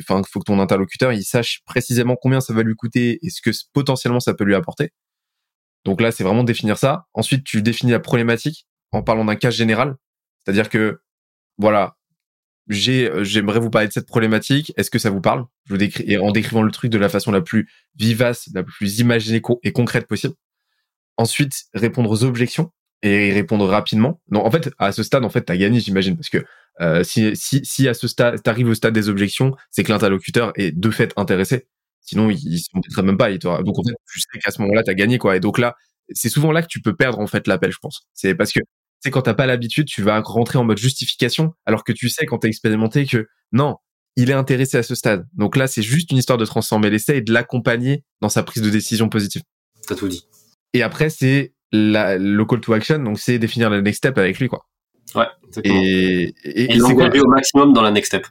enfin, 0.00 0.22
faut 0.28 0.40
que 0.40 0.44
ton 0.44 0.58
interlocuteur, 0.58 1.12
il 1.12 1.22
sache 1.22 1.60
précisément 1.64 2.16
combien 2.20 2.40
ça 2.40 2.52
va 2.52 2.62
lui 2.62 2.74
coûter 2.74 3.18
et 3.22 3.30
ce 3.30 3.40
que 3.40 3.50
potentiellement 3.72 4.20
ça 4.20 4.34
peut 4.34 4.44
lui 4.44 4.56
apporter. 4.56 4.90
Donc 5.84 6.00
là, 6.00 6.10
c'est 6.10 6.24
vraiment 6.24 6.44
définir 6.44 6.78
ça. 6.78 7.06
Ensuite, 7.14 7.44
tu 7.44 7.62
définis 7.62 7.92
la 7.92 8.00
problématique 8.00 8.66
en 8.90 9.02
parlant 9.02 9.24
d'un 9.24 9.36
cas 9.36 9.50
général. 9.50 9.96
C'est-à-dire 10.44 10.68
que, 10.68 11.00
voilà, 11.58 11.96
j'ai, 12.68 13.10
j'aimerais 13.22 13.60
vous 13.60 13.70
parler 13.70 13.88
de 13.88 13.92
cette 13.92 14.06
problématique. 14.06 14.72
Est-ce 14.76 14.90
que 14.90 14.98
ça 14.98 15.10
vous 15.10 15.20
parle? 15.20 15.44
Je 15.66 15.74
vous 15.74 15.78
décris, 15.78 16.04
et 16.06 16.18
en 16.18 16.32
décrivant 16.32 16.62
le 16.62 16.70
truc 16.70 16.90
de 16.90 16.98
la 16.98 17.08
façon 17.08 17.30
la 17.30 17.42
plus 17.42 17.68
vivace, 17.94 18.48
la 18.54 18.64
plus 18.64 18.98
imaginée 18.98 19.42
et 19.62 19.72
concrète 19.72 20.06
possible. 20.06 20.34
Ensuite, 21.16 21.64
répondre 21.74 22.10
aux 22.10 22.24
objections 22.24 22.72
et 23.04 23.32
répondre 23.32 23.66
rapidement. 23.66 24.20
Non, 24.30 24.44
en 24.44 24.50
fait, 24.50 24.70
à 24.78 24.90
ce 24.90 25.02
stade, 25.02 25.24
en 25.24 25.28
fait, 25.28 25.42
t'as 25.42 25.56
gagné, 25.56 25.78
j'imagine, 25.78 26.16
parce 26.16 26.30
que 26.30 26.44
euh, 26.80 27.04
si, 27.04 27.36
si, 27.36 27.60
si 27.64 27.86
à 27.86 27.94
ce 27.94 28.08
stade, 28.08 28.42
t'arrives 28.42 28.68
au 28.68 28.74
stade 28.74 28.94
des 28.94 29.08
objections, 29.08 29.54
c'est 29.70 29.84
que 29.84 29.92
l'interlocuteur 29.92 30.52
est 30.56 30.72
de 30.72 30.90
fait 30.90 31.12
intéressé. 31.16 31.68
Sinon, 32.00 32.30
il, 32.30 32.38
il 32.38 32.58
se 32.58 33.00
même 33.02 33.18
pas. 33.18 33.30
Il 33.30 33.38
donc 33.38 33.78
en 33.78 33.82
fait, 33.84 33.94
tu 34.10 34.20
sais 34.20 34.38
qu'à 34.42 34.50
ce 34.50 34.60
moment-là, 34.62 34.82
t'as 34.82 34.94
gagné, 34.94 35.18
quoi. 35.18 35.36
Et 35.36 35.40
donc 35.40 35.58
là, 35.58 35.76
c'est 36.10 36.28
souvent 36.28 36.50
là 36.50 36.62
que 36.62 36.66
tu 36.66 36.80
peux 36.80 36.96
perdre 36.96 37.18
en 37.18 37.26
fait 37.26 37.46
l'appel, 37.46 37.72
je 37.72 37.78
pense. 37.78 38.06
C'est 38.14 38.34
parce 38.34 38.52
que 38.52 38.60
c'est 39.00 39.10
quand 39.10 39.22
t'as 39.22 39.34
pas 39.34 39.46
l'habitude, 39.46 39.86
tu 39.86 40.02
vas 40.02 40.20
rentrer 40.20 40.58
en 40.58 40.64
mode 40.64 40.78
justification, 40.78 41.52
alors 41.66 41.84
que 41.84 41.92
tu 41.92 42.08
sais 42.08 42.24
quand 42.24 42.38
t'as 42.38 42.48
expérimenté 42.48 43.04
que 43.06 43.26
non, 43.52 43.76
il 44.16 44.30
est 44.30 44.34
intéressé 44.34 44.78
à 44.78 44.82
ce 44.82 44.94
stade. 44.94 45.26
Donc 45.34 45.56
là, 45.56 45.66
c'est 45.66 45.82
juste 45.82 46.10
une 46.10 46.16
histoire 46.16 46.38
de 46.38 46.44
transformer 46.46 46.88
l'essai 46.88 47.18
et 47.18 47.20
de 47.20 47.32
l'accompagner 47.32 48.04
dans 48.20 48.28
sa 48.30 48.42
prise 48.42 48.62
de 48.62 48.70
décision 48.70 49.08
positive. 49.08 49.42
T'as 49.86 49.94
tout 49.94 50.08
dit. 50.08 50.26
Et 50.72 50.82
après, 50.82 51.10
c'est 51.10 51.52
le 51.72 52.44
call 52.44 52.60
to 52.60 52.72
action, 52.72 52.98
donc 52.98 53.18
c'est 53.18 53.38
définir 53.38 53.70
le 53.70 53.80
next 53.80 53.98
step 53.98 54.18
avec 54.18 54.38
lui, 54.38 54.48
quoi. 54.48 54.66
Ouais, 55.14 55.26
exactement. 55.46 55.80
Et, 55.82 56.34
et, 56.44 56.72
et, 56.72 56.76
l'engager 56.76 57.20
au 57.20 57.28
maximum 57.28 57.72
dans 57.72 57.82
la 57.82 57.90
next 57.90 58.08
step. 58.12 58.26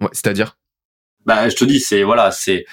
Ouais, 0.00 0.08
c'est-à-dire 0.12 0.56
Bah, 1.26 1.48
je 1.48 1.56
te 1.56 1.64
dis, 1.64 1.80
c'est 1.80 2.02
voilà, 2.02 2.30
c'est 2.30 2.64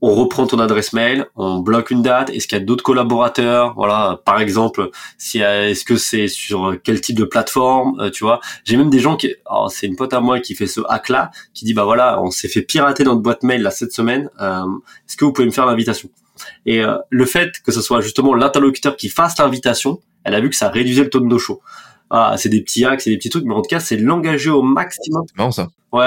on 0.00 0.14
reprend 0.14 0.46
ton 0.46 0.58
adresse 0.60 0.92
mail, 0.92 1.26
on 1.34 1.58
bloque 1.58 1.90
une 1.90 2.02
date. 2.02 2.30
Est-ce 2.30 2.46
qu'il 2.46 2.56
y 2.56 2.60
a 2.60 2.64
d'autres 2.64 2.84
collaborateurs 2.84 3.74
Voilà, 3.74 4.20
par 4.24 4.40
exemple, 4.40 4.90
si 5.16 5.40
est-ce 5.40 5.84
que 5.84 5.96
c'est 5.96 6.28
sur 6.28 6.76
quel 6.84 7.00
type 7.00 7.16
de 7.18 7.24
plateforme 7.24 7.98
euh, 8.00 8.10
Tu 8.10 8.24
vois, 8.24 8.40
j'ai 8.64 8.76
même 8.76 8.90
des 8.90 9.00
gens 9.00 9.16
qui, 9.16 9.34
c'est 9.70 9.86
une 9.86 9.96
pote 9.96 10.12
à 10.12 10.20
moi 10.20 10.40
qui 10.40 10.54
fait 10.54 10.66
ce 10.66 10.80
hack 10.88 11.08
là, 11.08 11.30
qui 11.52 11.64
dit 11.64 11.74
bah 11.74 11.84
voilà, 11.84 12.20
on 12.22 12.30
s'est 12.30 12.48
fait 12.48 12.62
pirater 12.62 13.04
notre 13.04 13.20
boîte 13.20 13.42
mail 13.42 13.62
là 13.62 13.70
cette 13.70 13.92
semaine. 13.92 14.30
Euh, 14.40 14.62
est-ce 15.08 15.16
que 15.16 15.24
vous 15.24 15.32
pouvez 15.32 15.46
me 15.46 15.52
faire 15.52 15.66
l'invitation? 15.66 16.08
Et 16.66 16.82
euh, 16.82 16.96
le 17.10 17.24
fait 17.24 17.60
que 17.64 17.72
ce 17.72 17.80
soit 17.80 18.00
justement 18.00 18.34
l'interlocuteur 18.34 18.96
qui 18.96 19.08
fasse 19.08 19.38
l'invitation, 19.38 20.00
elle 20.24 20.34
a 20.34 20.40
vu 20.40 20.50
que 20.50 20.56
ça 20.56 20.68
réduisait 20.68 21.04
le 21.04 21.10
taux 21.10 21.20
de 21.20 21.26
no 21.26 21.38
show. 21.38 21.60
Ah, 22.10 22.36
c'est 22.38 22.48
des 22.48 22.62
petits 22.62 22.84
hacks, 22.84 23.02
c'est 23.02 23.10
des 23.10 23.18
petits 23.18 23.28
trucs, 23.28 23.44
mais 23.44 23.54
en 23.54 23.60
tout 23.60 23.68
cas, 23.68 23.80
c'est 23.80 23.96
l'engager 23.96 24.50
au 24.50 24.62
maximum. 24.62 25.24
C'est 25.28 25.36
marrant 25.36 25.50
ça. 25.50 25.68
Ouais, 25.92 26.06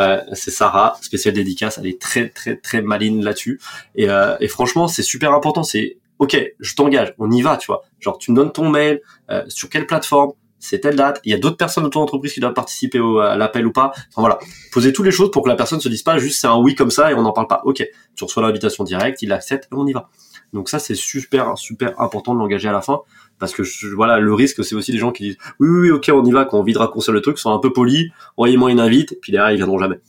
euh, 0.00 0.20
c'est 0.32 0.50
Sarah, 0.50 0.96
spéciale 1.00 1.34
dédicace. 1.34 1.78
Elle 1.78 1.86
est 1.86 2.00
très, 2.00 2.28
très, 2.28 2.56
très 2.56 2.82
maline 2.82 3.24
là-dessus. 3.24 3.60
Et, 3.94 4.10
euh, 4.10 4.36
et 4.40 4.48
franchement, 4.48 4.88
c'est 4.88 5.02
super 5.02 5.32
important. 5.32 5.62
C'est, 5.62 5.98
ok, 6.18 6.36
je 6.60 6.74
t'engage, 6.74 7.14
on 7.18 7.30
y 7.30 7.40
va, 7.42 7.56
tu 7.56 7.66
vois. 7.66 7.82
Genre, 8.00 8.18
tu 8.18 8.30
me 8.30 8.36
donnes 8.36 8.52
ton 8.52 8.68
mail, 8.68 9.00
euh, 9.30 9.42
sur 9.48 9.70
quelle 9.70 9.86
plateforme, 9.86 10.32
c'est 10.58 10.80
telle 10.80 10.96
date. 10.96 11.20
Il 11.24 11.30
y 11.30 11.34
a 11.34 11.38
d'autres 11.38 11.56
personnes 11.56 11.84
de 11.84 11.88
ton 11.88 12.00
entreprise 12.00 12.32
qui 12.32 12.40
doivent 12.40 12.54
participer 12.54 12.98
au, 12.98 13.18
à 13.18 13.36
l'appel 13.36 13.66
ou 13.66 13.72
pas. 13.72 13.92
Enfin 13.94 14.22
voilà, 14.22 14.38
posez 14.72 14.92
toutes 14.92 15.06
les 15.06 15.12
choses 15.12 15.30
pour 15.30 15.42
que 15.42 15.48
la 15.48 15.56
personne 15.56 15.80
se 15.80 15.88
dise 15.88 16.02
pas 16.02 16.18
juste 16.18 16.40
c'est 16.40 16.46
un 16.46 16.56
oui 16.56 16.74
comme 16.74 16.90
ça 16.90 17.10
et 17.10 17.14
on 17.14 17.22
n'en 17.22 17.32
parle 17.32 17.46
pas. 17.46 17.62
Ok, 17.64 17.86
tu 18.14 18.24
reçois 18.24 18.42
l'invitation 18.42 18.84
directe, 18.84 19.22
il 19.22 19.32
accepte 19.32 19.64
et 19.64 19.74
on 19.76 19.86
y 19.86 19.92
va. 19.92 20.08
Donc 20.52 20.68
ça, 20.68 20.78
c'est 20.78 20.94
super, 20.94 21.58
super 21.58 22.00
important 22.00 22.34
de 22.34 22.38
l'engager 22.38 22.68
à 22.68 22.72
la 22.72 22.80
fin 22.80 23.00
parce 23.38 23.52
que 23.52 23.62
voilà 23.94 24.18
le 24.18 24.32
risque 24.34 24.64
c'est 24.64 24.74
aussi 24.74 24.92
des 24.92 24.98
gens 24.98 25.12
qui 25.12 25.24
disent 25.24 25.36
oui 25.60 25.68
oui, 25.68 25.80
oui 25.80 25.90
ok 25.90 26.10
on 26.14 26.24
y 26.24 26.32
va 26.32 26.44
quand 26.44 26.58
on 26.58 26.62
vit 26.62 26.72
de 26.72 26.78
raccourcir 26.78 27.12
le 27.12 27.20
truc 27.20 27.38
sont 27.38 27.52
un 27.52 27.58
peu 27.58 27.72
polis 27.72 28.10
envoyez-moi 28.36 28.70
une 28.70 28.80
invite 28.80 29.20
puis 29.20 29.32
derrière 29.32 29.50
ils 29.50 29.56
viendront 29.56 29.78
jamais 29.78 30.00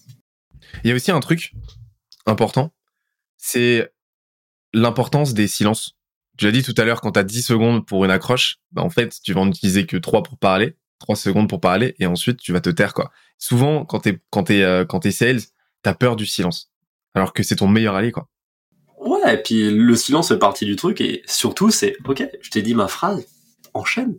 il 0.83 0.89
y 0.89 0.93
a 0.93 0.95
aussi 0.95 1.11
un 1.11 1.19
truc 1.19 1.51
important 2.25 2.71
c'est 3.35 3.91
l'importance 4.73 5.33
des 5.33 5.47
silences 5.47 5.96
tu 6.38 6.45
l'as 6.45 6.51
dit 6.51 6.64
tout 6.64 6.73
à 6.77 6.84
l'heure 6.84 7.01
quand 7.01 7.14
tu 7.14 7.19
as 7.19 7.23
10 7.23 7.41
secondes 7.41 7.85
pour 7.85 8.05
une 8.05 8.11
accroche 8.11 8.57
bah 8.72 8.84
en 8.84 8.89
fait 8.89 9.18
tu 9.23 9.34
vas 9.34 9.41
en 9.41 9.47
utiliser 9.47 9.85
que 9.85 9.97
3 9.97 10.23
pour 10.23 10.38
parler 10.38 10.77
3 10.99 11.15
secondes 11.15 11.49
pour 11.49 11.59
parler 11.59 11.95
et 11.99 12.05
ensuite 12.05 12.39
tu 12.39 12.53
vas 12.53 12.61
te 12.61 12.69
taire 12.69 12.93
quoi 12.93 13.11
souvent 13.38 13.85
quand 13.85 13.99
t'es 13.99 14.19
quand 14.30 14.43
t'es 14.43 14.61
euh, 14.61 14.85
quand 14.85 14.99
t'es 14.99 15.11
sales 15.11 15.41
t'as 15.81 15.93
peur 15.93 16.15
du 16.15 16.26
silence 16.26 16.72
alors 17.14 17.34
que 17.34 17.43
c'est 17.43 17.57
ton 17.57 17.68
meilleur 17.68 17.95
allié 17.95 18.11
quoi 18.11 18.30
Ouais, 18.97 19.35
et 19.35 19.38
puis 19.38 19.69
le 19.69 19.95
silence 19.95 20.30
fait 20.30 20.39
partie 20.39 20.65
du 20.65 20.76
truc, 20.76 21.01
et 21.01 21.22
surtout, 21.27 21.69
c'est, 21.69 21.95
ok, 22.05 22.27
je 22.41 22.49
t'ai 22.49 22.61
dit 22.64 22.73
ma 22.73 22.88
phrase, 22.88 23.27
enchaîne. 23.73 24.18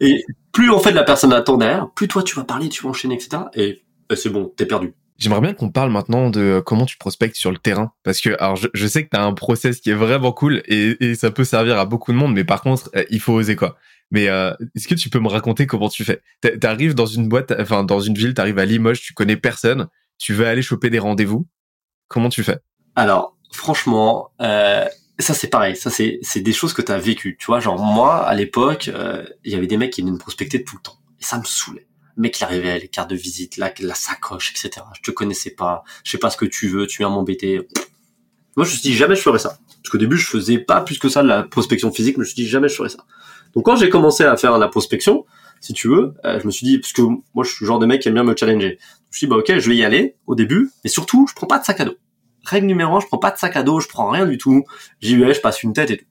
Et 0.00 0.24
plus 0.52 0.70
en 0.70 0.78
fait 0.78 0.92
la 0.92 1.02
personne 1.02 1.32
attend 1.32 1.56
derrière, 1.56 1.90
plus 1.90 2.08
toi 2.08 2.22
tu 2.22 2.36
vas 2.36 2.44
parler, 2.44 2.68
tu 2.68 2.82
vas 2.82 2.90
enchaîner, 2.90 3.14
etc. 3.16 3.44
Et, 3.54 3.82
c'est 4.14 4.30
bon, 4.30 4.52
t'es 4.56 4.66
perdu. 4.66 4.94
J'aimerais 5.20 5.40
bien 5.42 5.54
qu'on 5.54 5.70
parle 5.70 5.90
maintenant 5.90 6.30
de 6.30 6.40
euh, 6.40 6.62
comment 6.62 6.86
tu 6.86 6.96
prospectes 6.96 7.36
sur 7.36 7.52
le 7.52 7.58
terrain. 7.58 7.92
Parce 8.02 8.20
que, 8.20 8.30
alors, 8.40 8.56
je, 8.56 8.86
sais 8.86 9.04
que 9.04 9.10
tu 9.10 9.16
as 9.16 9.22
un 9.22 9.34
process 9.34 9.80
qui 9.80 9.90
est 9.90 9.94
vraiment 9.94 10.32
cool 10.32 10.62
et, 10.66 11.14
ça 11.14 11.30
peut 11.30 11.44
servir 11.44 11.78
à 11.78 11.84
beaucoup 11.84 12.12
de 12.12 12.16
monde, 12.16 12.34
mais 12.34 12.44
par 12.44 12.62
contre, 12.62 12.90
euh, 12.96 13.04
il 13.10 13.20
faut 13.20 13.34
oser 13.34 13.54
quoi. 13.54 13.76
Mais 14.10 14.28
euh, 14.28 14.52
est-ce 14.74 14.88
que 14.88 14.94
tu 14.94 15.08
peux 15.08 15.20
me 15.20 15.28
raconter 15.28 15.66
comment 15.66 15.88
tu 15.88 16.04
fais? 16.04 16.20
T'arrives 16.60 16.94
dans 16.94 17.06
une 17.06 17.28
boîte, 17.28 17.52
enfin 17.58 17.84
dans 17.84 18.00
une 18.00 18.14
ville, 18.14 18.34
t'arrives 18.34 18.58
à 18.58 18.64
Limoges, 18.64 19.00
tu 19.00 19.14
connais 19.14 19.36
personne, 19.36 19.88
tu 20.18 20.34
veux 20.34 20.46
aller 20.46 20.62
choper 20.62 20.90
des 20.90 20.98
rendez-vous. 20.98 21.46
Comment 22.08 22.28
tu 22.28 22.42
fais? 22.42 22.58
Alors, 22.96 23.36
franchement, 23.52 24.30
euh, 24.40 24.84
ça 25.18 25.34
c'est 25.34 25.48
pareil, 25.48 25.76
ça 25.76 25.90
c'est 25.90 26.18
c'est 26.22 26.40
des 26.40 26.52
choses 26.52 26.72
que 26.72 26.82
tu 26.82 26.90
as 26.90 26.98
vécues, 26.98 27.36
tu 27.38 27.46
vois, 27.46 27.60
genre 27.60 27.78
moi 27.78 28.16
à 28.26 28.34
l'époque, 28.34 28.90
euh, 28.92 29.24
il 29.44 29.52
y 29.52 29.54
avait 29.54 29.68
des 29.68 29.76
mecs 29.76 29.92
qui 29.92 30.00
venaient 30.00 30.12
me 30.12 30.18
prospecter 30.18 30.64
tout 30.64 30.76
le 30.76 30.82
temps 30.82 30.98
et 31.20 31.24
ça 31.24 31.38
me 31.38 31.44
saoulait. 31.44 31.86
Mec 32.16 32.38
il 32.38 32.44
arrivait 32.44 32.78
les 32.78 32.88
cartes 32.88 33.10
de 33.10 33.16
visite, 33.16 33.56
la, 33.56 33.72
la 33.80 33.94
sacoche, 33.94 34.52
etc. 34.52 34.84
Je 34.94 35.02
te 35.02 35.10
connaissais 35.10 35.50
pas, 35.50 35.84
je 36.04 36.10
sais 36.10 36.18
pas 36.18 36.30
ce 36.30 36.36
que 36.36 36.44
tu 36.44 36.68
veux, 36.68 36.86
tu 36.86 36.98
viens 36.98 37.10
m'embêter. 37.10 37.68
Moi 38.56 38.64
je 38.66 38.70
me 38.70 38.76
suis 38.76 38.82
dit 38.82 38.94
jamais 38.94 39.16
je 39.16 39.22
ferais 39.22 39.38
ça. 39.38 39.58
Parce 39.82 39.90
qu'au 39.90 39.98
début 39.98 40.16
je 40.16 40.26
faisais 40.26 40.58
pas 40.58 40.80
plus 40.80 40.98
que 40.98 41.08
ça 41.08 41.22
de 41.22 41.28
la 41.28 41.42
prospection 41.42 41.92
physique, 41.92 42.16
mais 42.18 42.24
je 42.24 42.30
me 42.30 42.34
suis 42.34 42.42
dit 42.42 42.48
jamais 42.48 42.68
je 42.68 42.74
ferais 42.74 42.88
ça. 42.88 43.04
Donc 43.54 43.64
quand 43.64 43.76
j'ai 43.76 43.88
commencé 43.88 44.24
à 44.24 44.36
faire 44.36 44.58
la 44.58 44.68
prospection, 44.68 45.24
si 45.60 45.72
tu 45.72 45.88
veux, 45.88 46.14
euh, 46.24 46.40
je 46.40 46.46
me 46.46 46.50
suis 46.50 46.66
dit, 46.66 46.78
parce 46.78 46.92
que 46.92 47.02
moi 47.02 47.44
je 47.44 47.50
suis 47.50 47.64
le 47.64 47.66
genre 47.66 47.78
de 47.78 47.86
mec 47.86 48.02
qui 48.02 48.08
aime 48.08 48.14
bien 48.14 48.24
me 48.24 48.34
challenger. 48.36 48.78
Je 48.78 48.84
me 48.84 49.12
suis 49.12 49.26
dit, 49.26 49.30
bah 49.30 49.36
ok, 49.36 49.58
je 49.58 49.70
vais 49.70 49.76
y 49.76 49.84
aller 49.84 50.16
au 50.26 50.34
début, 50.34 50.70
mais 50.84 50.90
surtout, 50.90 51.26
je 51.28 51.34
prends 51.34 51.46
pas 51.46 51.58
de 51.58 51.64
sac 51.64 51.80
à 51.80 51.84
dos 51.84 51.96
règle 52.44 52.66
numéro 52.66 52.96
un, 52.96 53.00
je 53.00 53.06
prends 53.06 53.18
pas 53.18 53.30
de 53.30 53.38
sac 53.38 53.56
à 53.56 53.62
dos, 53.62 53.80
je 53.80 53.88
prends 53.88 54.10
rien 54.10 54.26
du 54.26 54.38
tout. 54.38 54.64
J'y 55.00 55.16
vais, 55.16 55.34
je 55.34 55.40
passe 55.40 55.62
une 55.62 55.72
tête 55.72 55.90
et 55.90 55.96
tout. 55.98 56.04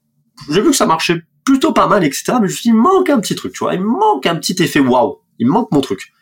J'ai 0.50 0.60
vu 0.60 0.70
que 0.70 0.76
ça 0.76 0.86
marchait 0.86 1.22
plutôt 1.44 1.72
pas 1.72 1.86
mal, 1.86 2.04
etc. 2.04 2.24
Mais 2.28 2.36
je 2.36 2.42
me 2.42 2.48
suis 2.48 2.62
dit, 2.62 2.68
il 2.68 2.74
manque 2.74 3.10
un 3.10 3.20
petit 3.20 3.34
truc, 3.34 3.52
tu 3.52 3.58
vois. 3.60 3.74
Il 3.74 3.82
manque 3.82 4.26
un 4.26 4.36
petit 4.36 4.60
effet 4.62 4.80
waouh. 4.80 5.18
Il 5.40 5.48
manque 5.48 5.72
mon 5.72 5.80
truc. 5.80 6.12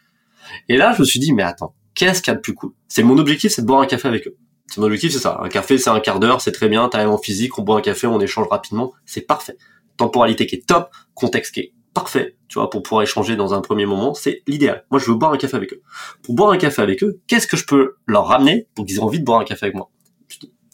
Et 0.71 0.79
là, 0.79 0.95
je 0.95 1.01
me 1.01 1.05
suis 1.05 1.21
dit, 1.21 1.35
mais 1.35 1.43
attends, 1.43 1.75
qu'est-ce 1.95 2.23
qu'il 2.23 2.31
y 2.31 2.35
a 2.35 2.37
de 2.37 2.41
plus 2.41 2.55
cool? 2.55 2.73
C'est 2.89 3.03
mon 3.03 3.19
objectif, 3.19 3.53
c'est 3.53 3.63
de 3.63 3.67
boire 3.67 3.83
un 3.83 3.87
café 3.87 4.09
avec 4.09 4.27
eux. 4.27 4.37
C'est 4.69 4.81
mon 4.81 4.87
objectif, 4.87 5.13
c'est 5.13 5.19
ça. 5.19 5.39
Un 5.43 5.49
café, 5.49 5.77
c'est 5.77 5.91
un 5.91 6.01
quart 6.01 6.21
d'heure, 6.21 6.41
c'est 6.41 6.53
très 6.53 6.69
bien. 6.69 6.89
T'as 6.89 7.07
en 7.07 7.19
physique, 7.19 7.59
on 7.59 7.63
boit 7.63 7.79
un 7.79 7.83
café, 7.83 8.07
on 8.07 8.21
échange 8.21 8.47
rapidement. 8.49 8.93
C'est 9.05 9.23
parfait. 9.23 9.57
Temporalité 9.97 10.47
qui 10.47 10.55
est 10.55 10.67
top, 10.67 10.91
contexte 11.15 11.53
qui 11.53 11.61
est 11.61 11.73
parfait, 11.95 12.37
tu 12.47 12.61
vois, 12.61 12.71
pour 12.71 12.83
pouvoir 12.83 13.03
échanger 13.03 13.35
dans 13.35 13.55
un 13.55 13.61
premier 13.61 13.85
moment, 13.85 14.15
c'est 14.15 14.43
l'idéal. 14.47 14.85
Moi, 14.91 15.01
je 15.01 15.11
veux 15.11 15.17
boire 15.17 15.33
un 15.33 15.37
café 15.37 15.57
avec 15.57 15.73
eux. 15.73 15.83
Pour 16.23 16.35
boire 16.37 16.51
un 16.53 16.57
café 16.57 16.81
avec 16.81 17.03
eux, 17.03 17.21
qu'est-ce 17.27 17.49
que 17.49 17.57
je 17.57 17.67
peux 17.67 17.97
leur 18.07 18.27
ramener 18.27 18.69
pour 18.77 18.85
qu'ils 18.87 18.97
aient 18.97 19.03
envie 19.03 19.19
de 19.19 19.25
boire 19.25 19.41
un 19.41 19.45
café 19.45 19.67
avec 19.67 19.75
moi? 19.75 19.91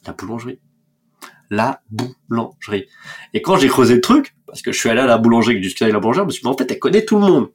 La 0.06 0.12
boulangerie. 0.12 0.60
La 1.48 1.80
boulangerie. 1.90 2.86
Et 3.32 3.40
quand 3.40 3.56
j'ai 3.56 3.68
creusé 3.68 3.94
le 3.94 4.00
truc, 4.02 4.36
parce 4.46 4.60
que 4.60 4.70
je 4.70 4.78
suis 4.78 4.90
allé 4.90 5.00
à 5.00 5.06
la 5.06 5.16
boulangerie, 5.16 5.54
que 5.54 5.60
discuté 5.60 5.84
avec 5.84 5.94
la 5.94 6.00
boulangère, 6.00 6.24
je 6.24 6.26
me 6.26 6.32
suis 6.32 6.42
dit, 6.42 6.48
en 6.48 6.56
fait, 6.56 6.70
elle 6.70 6.78
connaît 6.78 7.06
tout 7.06 7.16
le 7.16 7.22
monde. 7.22 7.48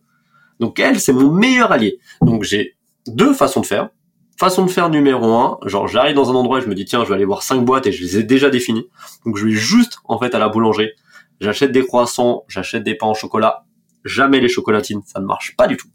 Donc 0.60 0.80
elle, 0.80 1.00
c'est 1.00 1.14
mon 1.14 1.32
meilleur 1.32 1.72
allié. 1.72 2.00
Donc 2.22 2.44
j'ai 2.44 2.78
deux 3.08 3.34
façons 3.34 3.62
de 3.62 3.66
faire. 3.66 3.90
Façon 4.38 4.66
de 4.66 4.72
faire 4.72 4.90
numéro 4.90 5.34
un, 5.34 5.58
genre 5.66 5.88
j'arrive 5.88 6.16
dans 6.16 6.32
un 6.32 6.36
endroit 6.36 6.60
et 6.60 6.62
je 6.62 6.68
me 6.68 6.76
dis 6.76 6.86
tiens 6.86 7.04
je 7.04 7.10
vais 7.10 7.16
aller 7.16 7.26
voir 7.26 7.44
cinq 7.44 7.66
boîtes 7.66 7.88
et 7.88 7.92
je 7.92 8.02
les 8.02 8.20
ai 8.20 8.24
déjà 8.24 8.50
définies. 8.50 8.88
Donc 9.26 9.36
je 9.36 9.46
vais 9.46 9.52
juste 9.52 9.98
en 10.06 10.18
fait 10.18 10.34
à 10.34 10.40
la 10.40 10.48
boulangerie, 10.48 10.92
j'achète 11.42 11.74
des 11.74 11.86
croissants, 11.86 12.46
j'achète 12.48 12.84
des 12.84 12.96
pains 12.96 13.08
au 13.08 13.16
chocolat, 13.16 13.66
jamais 14.06 14.40
les 14.40 14.48
chocolatines, 14.48 15.02
ça 15.06 15.20
ne 15.20 15.26
marche 15.26 15.58
pas 15.58 15.68
du 15.68 15.76
tout. 15.76 15.90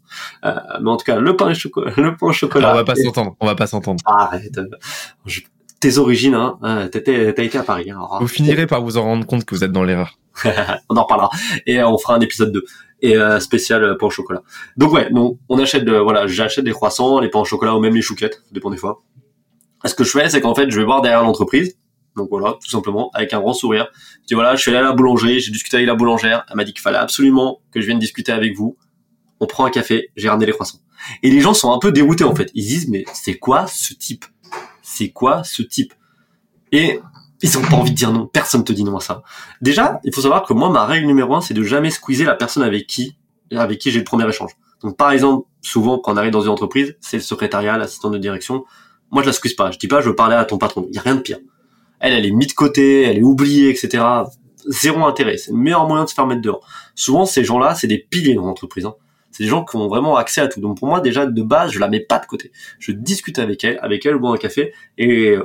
Euh, 0.45 0.53
mais 0.79 0.91
en 0.91 0.97
tout 0.97 1.05
cas 1.05 1.19
le 1.19 1.35
pain, 1.35 1.49
le 1.49 2.15
pain 2.15 2.27
au 2.27 2.33
chocolat. 2.33 2.71
on 2.71 2.75
va 2.75 2.83
pas 2.83 2.95
s'entendre, 2.95 3.35
on 3.39 3.47
va 3.47 3.55
pas 3.55 3.65
s'entendre. 3.65 4.03
Arrête, 4.05 4.59
tes 5.79 5.97
origines, 5.97 6.35
hein, 6.35 6.59
euh, 6.63 6.87
t'as 6.87 6.99
été 6.99 7.57
à 7.57 7.63
Paris. 7.63 7.89
Hein, 7.89 7.99
vous 8.19 8.27
finirez 8.27 8.67
par 8.67 8.81
vous 8.81 8.97
en 8.97 9.03
rendre 9.03 9.25
compte 9.25 9.43
que 9.45 9.55
vous 9.55 9.63
êtes 9.63 9.71
dans 9.71 9.83
l'erreur. 9.83 10.19
on 10.89 10.97
en 10.97 11.03
reparlera 11.03 11.29
et 11.65 11.79
euh, 11.79 11.87
on 11.87 11.97
fera 11.97 12.15
un 12.15 12.19
épisode 12.19 12.51
2 12.51 12.65
et 13.01 13.17
euh, 13.17 13.39
spécial 13.39 13.97
pour 13.97 14.09
le 14.09 14.13
chocolat. 14.13 14.41
Donc 14.77 14.93
ouais, 14.93 15.09
bon, 15.11 15.37
on 15.49 15.59
achète 15.59 15.85
de, 15.85 15.95
voilà, 15.95 16.27
j'achète 16.27 16.65
des 16.65 16.71
croissants, 16.71 17.19
les 17.19 17.29
pains 17.29 17.39
au 17.39 17.45
chocolat 17.45 17.75
ou 17.75 17.79
même 17.79 17.95
les 17.95 18.01
chouquettes, 18.01 18.35
ça 18.35 18.51
dépend 18.51 18.69
des 18.69 18.77
fois. 18.77 19.01
Ce 19.83 19.93
que 19.93 20.03
je 20.03 20.11
fais, 20.11 20.29
c'est 20.29 20.41
qu'en 20.41 20.55
fait, 20.55 20.71
je 20.71 20.79
vais 20.79 20.85
voir 20.85 21.01
derrière 21.01 21.21
l'entreprise 21.21 21.77
Donc 22.15 22.29
voilà, 22.31 22.57
tout 22.61 22.69
simplement, 22.69 23.11
avec 23.13 23.33
un 23.33 23.39
grand 23.39 23.53
sourire. 23.53 23.87
Je 24.21 24.27
dis 24.27 24.33
voilà, 24.33 24.55
je 24.55 24.61
suis 24.61 24.71
allé 24.71 24.79
à 24.79 24.81
la 24.81 24.93
boulangerie, 24.93 25.39
j'ai 25.39 25.51
discuté 25.51 25.77
avec 25.77 25.87
la 25.87 25.95
boulangère, 25.95 26.45
elle 26.49 26.55
m'a 26.55 26.63
dit 26.63 26.73
qu'il 26.73 26.81
fallait 26.81 26.97
absolument 26.97 27.59
que 27.71 27.81
je 27.81 27.85
vienne 27.85 27.99
discuter 27.99 28.31
avec 28.31 28.55
vous. 28.55 28.77
On 29.39 29.47
prend 29.47 29.65
un 29.65 29.69
café, 29.69 30.09
j'ai 30.15 30.29
ramené 30.29 30.45
les 30.45 30.53
croissants. 30.53 30.79
Et 31.21 31.29
les 31.29 31.41
gens 31.41 31.53
sont 31.53 31.71
un 31.71 31.79
peu 31.79 31.91
déroutés 31.91 32.23
en 32.23 32.33
fait. 32.33 32.49
Ils 32.55 32.65
disent 32.65 32.89
mais 32.89 33.05
c'est 33.13 33.37
quoi 33.37 33.67
ce 33.67 33.93
type? 33.93 34.25
C'est 34.81 35.09
quoi 35.09 35.43
ce 35.43 35.61
type? 35.61 35.93
Et 36.71 36.99
ils 37.41 37.57
ont 37.57 37.61
pas 37.61 37.75
envie 37.75 37.91
de 37.91 37.95
dire 37.95 38.11
non. 38.11 38.27
Personne 38.27 38.63
te 38.63 38.73
dit 38.73 38.83
non 38.83 38.97
à 38.97 39.01
ça. 39.01 39.23
Déjà, 39.61 39.99
il 40.03 40.13
faut 40.13 40.21
savoir 40.21 40.43
que 40.43 40.53
moi, 40.53 40.69
ma 40.69 40.85
règle 40.85 41.07
numéro 41.07 41.35
un, 41.35 41.41
c'est 41.41 41.53
de 41.53 41.63
jamais 41.63 41.89
squeezer 41.89 42.25
la 42.25 42.35
personne 42.35 42.63
avec 42.63 42.87
qui, 42.87 43.17
avec 43.51 43.79
qui 43.79 43.91
j'ai 43.91 43.99
le 43.99 44.05
premier 44.05 44.27
échange. 44.27 44.51
Donc, 44.81 44.97
par 44.97 45.11
exemple, 45.11 45.47
souvent, 45.61 45.99
quand 45.99 46.13
on 46.13 46.17
arrive 46.17 46.31
dans 46.31 46.41
une 46.41 46.49
entreprise, 46.49 46.95
c'est 47.01 47.17
le 47.17 47.23
secrétariat, 47.23 47.77
l'assistant 47.77 48.09
de 48.09 48.17
direction. 48.17 48.65
Moi, 49.11 49.21
je 49.21 49.27
la 49.27 49.33
squeeze 49.33 49.53
pas. 49.53 49.71
Je 49.71 49.77
dis 49.77 49.87
pas, 49.87 50.01
je 50.01 50.09
veux 50.09 50.15
parler 50.15 50.35
à 50.35 50.45
ton 50.45 50.57
patron. 50.57 50.87
Il 50.89 50.95
y 50.95 50.97
a 50.97 51.01
rien 51.01 51.15
de 51.15 51.21
pire. 51.21 51.39
Elle, 51.99 52.13
elle 52.13 52.25
est 52.25 52.31
mise 52.31 52.47
de 52.47 52.53
côté, 52.53 53.03
elle 53.03 53.17
est 53.17 53.23
oubliée, 53.23 53.69
etc. 53.69 54.03
Zéro 54.67 55.05
intérêt. 55.05 55.37
C'est 55.37 55.51
le 55.51 55.57
meilleur 55.57 55.87
moyen 55.87 56.03
de 56.03 56.09
se 56.09 56.13
faire 56.13 56.27
mettre 56.27 56.41
dehors. 56.41 56.65
Souvent, 56.95 57.25
ces 57.25 57.43
gens-là, 57.43 57.75
c'est 57.75 57.87
des 57.87 57.99
piliers 57.99 58.35
dans 58.35 58.45
l'entreprise. 58.45 58.85
Hein. 58.85 58.95
C'est 59.31 59.43
des 59.43 59.49
gens 59.49 59.65
qui 59.65 59.75
ont 59.75 59.87
vraiment 59.87 60.15
accès 60.15 60.41
à 60.41 60.47
tout. 60.47 60.61
Donc, 60.61 60.79
pour 60.79 60.87
moi, 60.87 61.01
déjà, 61.01 61.25
de 61.25 61.41
base, 61.41 61.71
je 61.71 61.79
la 61.79 61.87
mets 61.87 61.99
pas 61.99 62.19
de 62.19 62.25
côté. 62.25 62.51
Je 62.79 62.91
discute 62.91 63.39
avec 63.39 63.63
elle, 63.63 63.79
avec 63.81 64.05
elle 64.05 64.15
au 64.15 64.19
bout 64.19 64.31
d'un 64.31 64.37
café, 64.37 64.73
et 64.97 65.35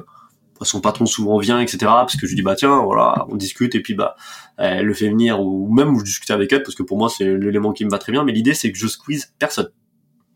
son 0.63 0.81
patron 0.81 1.07
souvent 1.07 1.39
vient, 1.39 1.61
etc. 1.61 1.79
Parce 1.81 2.17
que 2.17 2.27
je 2.27 2.33
lui 2.33 2.37
dis 2.37 2.43
bah 2.43 2.55
tiens, 2.55 2.83
voilà, 2.83 3.27
on 3.29 3.37
discute 3.37 3.75
et 3.75 3.81
puis 3.81 3.95
bah 3.95 4.17
elle 4.59 4.87
le 4.87 4.95
fait 4.95 5.09
venir 5.09 5.41
ou 5.41 5.73
même 5.73 5.99
je 5.99 6.05
discute 6.05 6.31
avec 6.31 6.53
elle 6.53 6.63
parce 6.63 6.75
que 6.75 6.83
pour 6.83 6.99
moi 6.99 7.09
c'est 7.09 7.25
l'élément 7.25 7.73
qui 7.73 7.85
me 7.85 7.91
va 7.91 7.99
très 7.99 8.13
bien. 8.13 8.25
Mais 8.25 8.33
l'idée 8.33 8.55
c'est 8.55 8.71
que 8.71 8.79
je 8.79 8.87
squeeze 8.87 9.33
personne. 9.39 9.71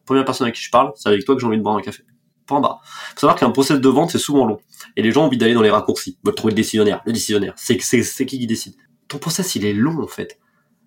Première 0.07 0.25
personne 0.25 0.47
à 0.47 0.51
qui 0.51 0.63
je 0.63 0.71
parle, 0.71 0.93
c'est 0.97 1.09
avec 1.09 1.25
toi 1.25 1.35
que 1.35 1.41
j'ai 1.41 1.47
envie 1.47 1.59
de 1.59 1.63
boire 1.63 1.77
un 1.77 1.83
café. 1.83 2.03
Point 2.47 2.61
barre. 2.61 2.83
Faut 3.15 3.21
savoir 3.21 3.39
qu'un 3.39 3.51
process 3.51 3.81
de 3.81 3.89
vente 3.89 4.11
c'est 4.11 4.19
souvent 4.19 4.47
long 4.47 4.61
et 4.97 5.03
les 5.03 5.13
gens 5.13 5.23
ont 5.23 5.27
envie 5.27 5.39
d'aller 5.39 5.55
dans 5.55 5.63
les 5.63 5.71
raccourcis, 5.71 6.19
veulent 6.25 6.35
trouver 6.35 6.53
le 6.53 6.57
décisionnaire. 6.57 7.03
Le 7.07 7.13
décisionnaire, 7.13 7.55
c'est 7.57 7.81
c'est 7.81 8.27
qui 8.27 8.39
qui 8.39 8.47
décide. 8.47 8.75
Ton 9.09 9.19
process 9.19 9.55
il 9.55 9.65
est 9.65 9.73
long 9.73 10.03
en 10.03 10.07
fait. 10.07 10.39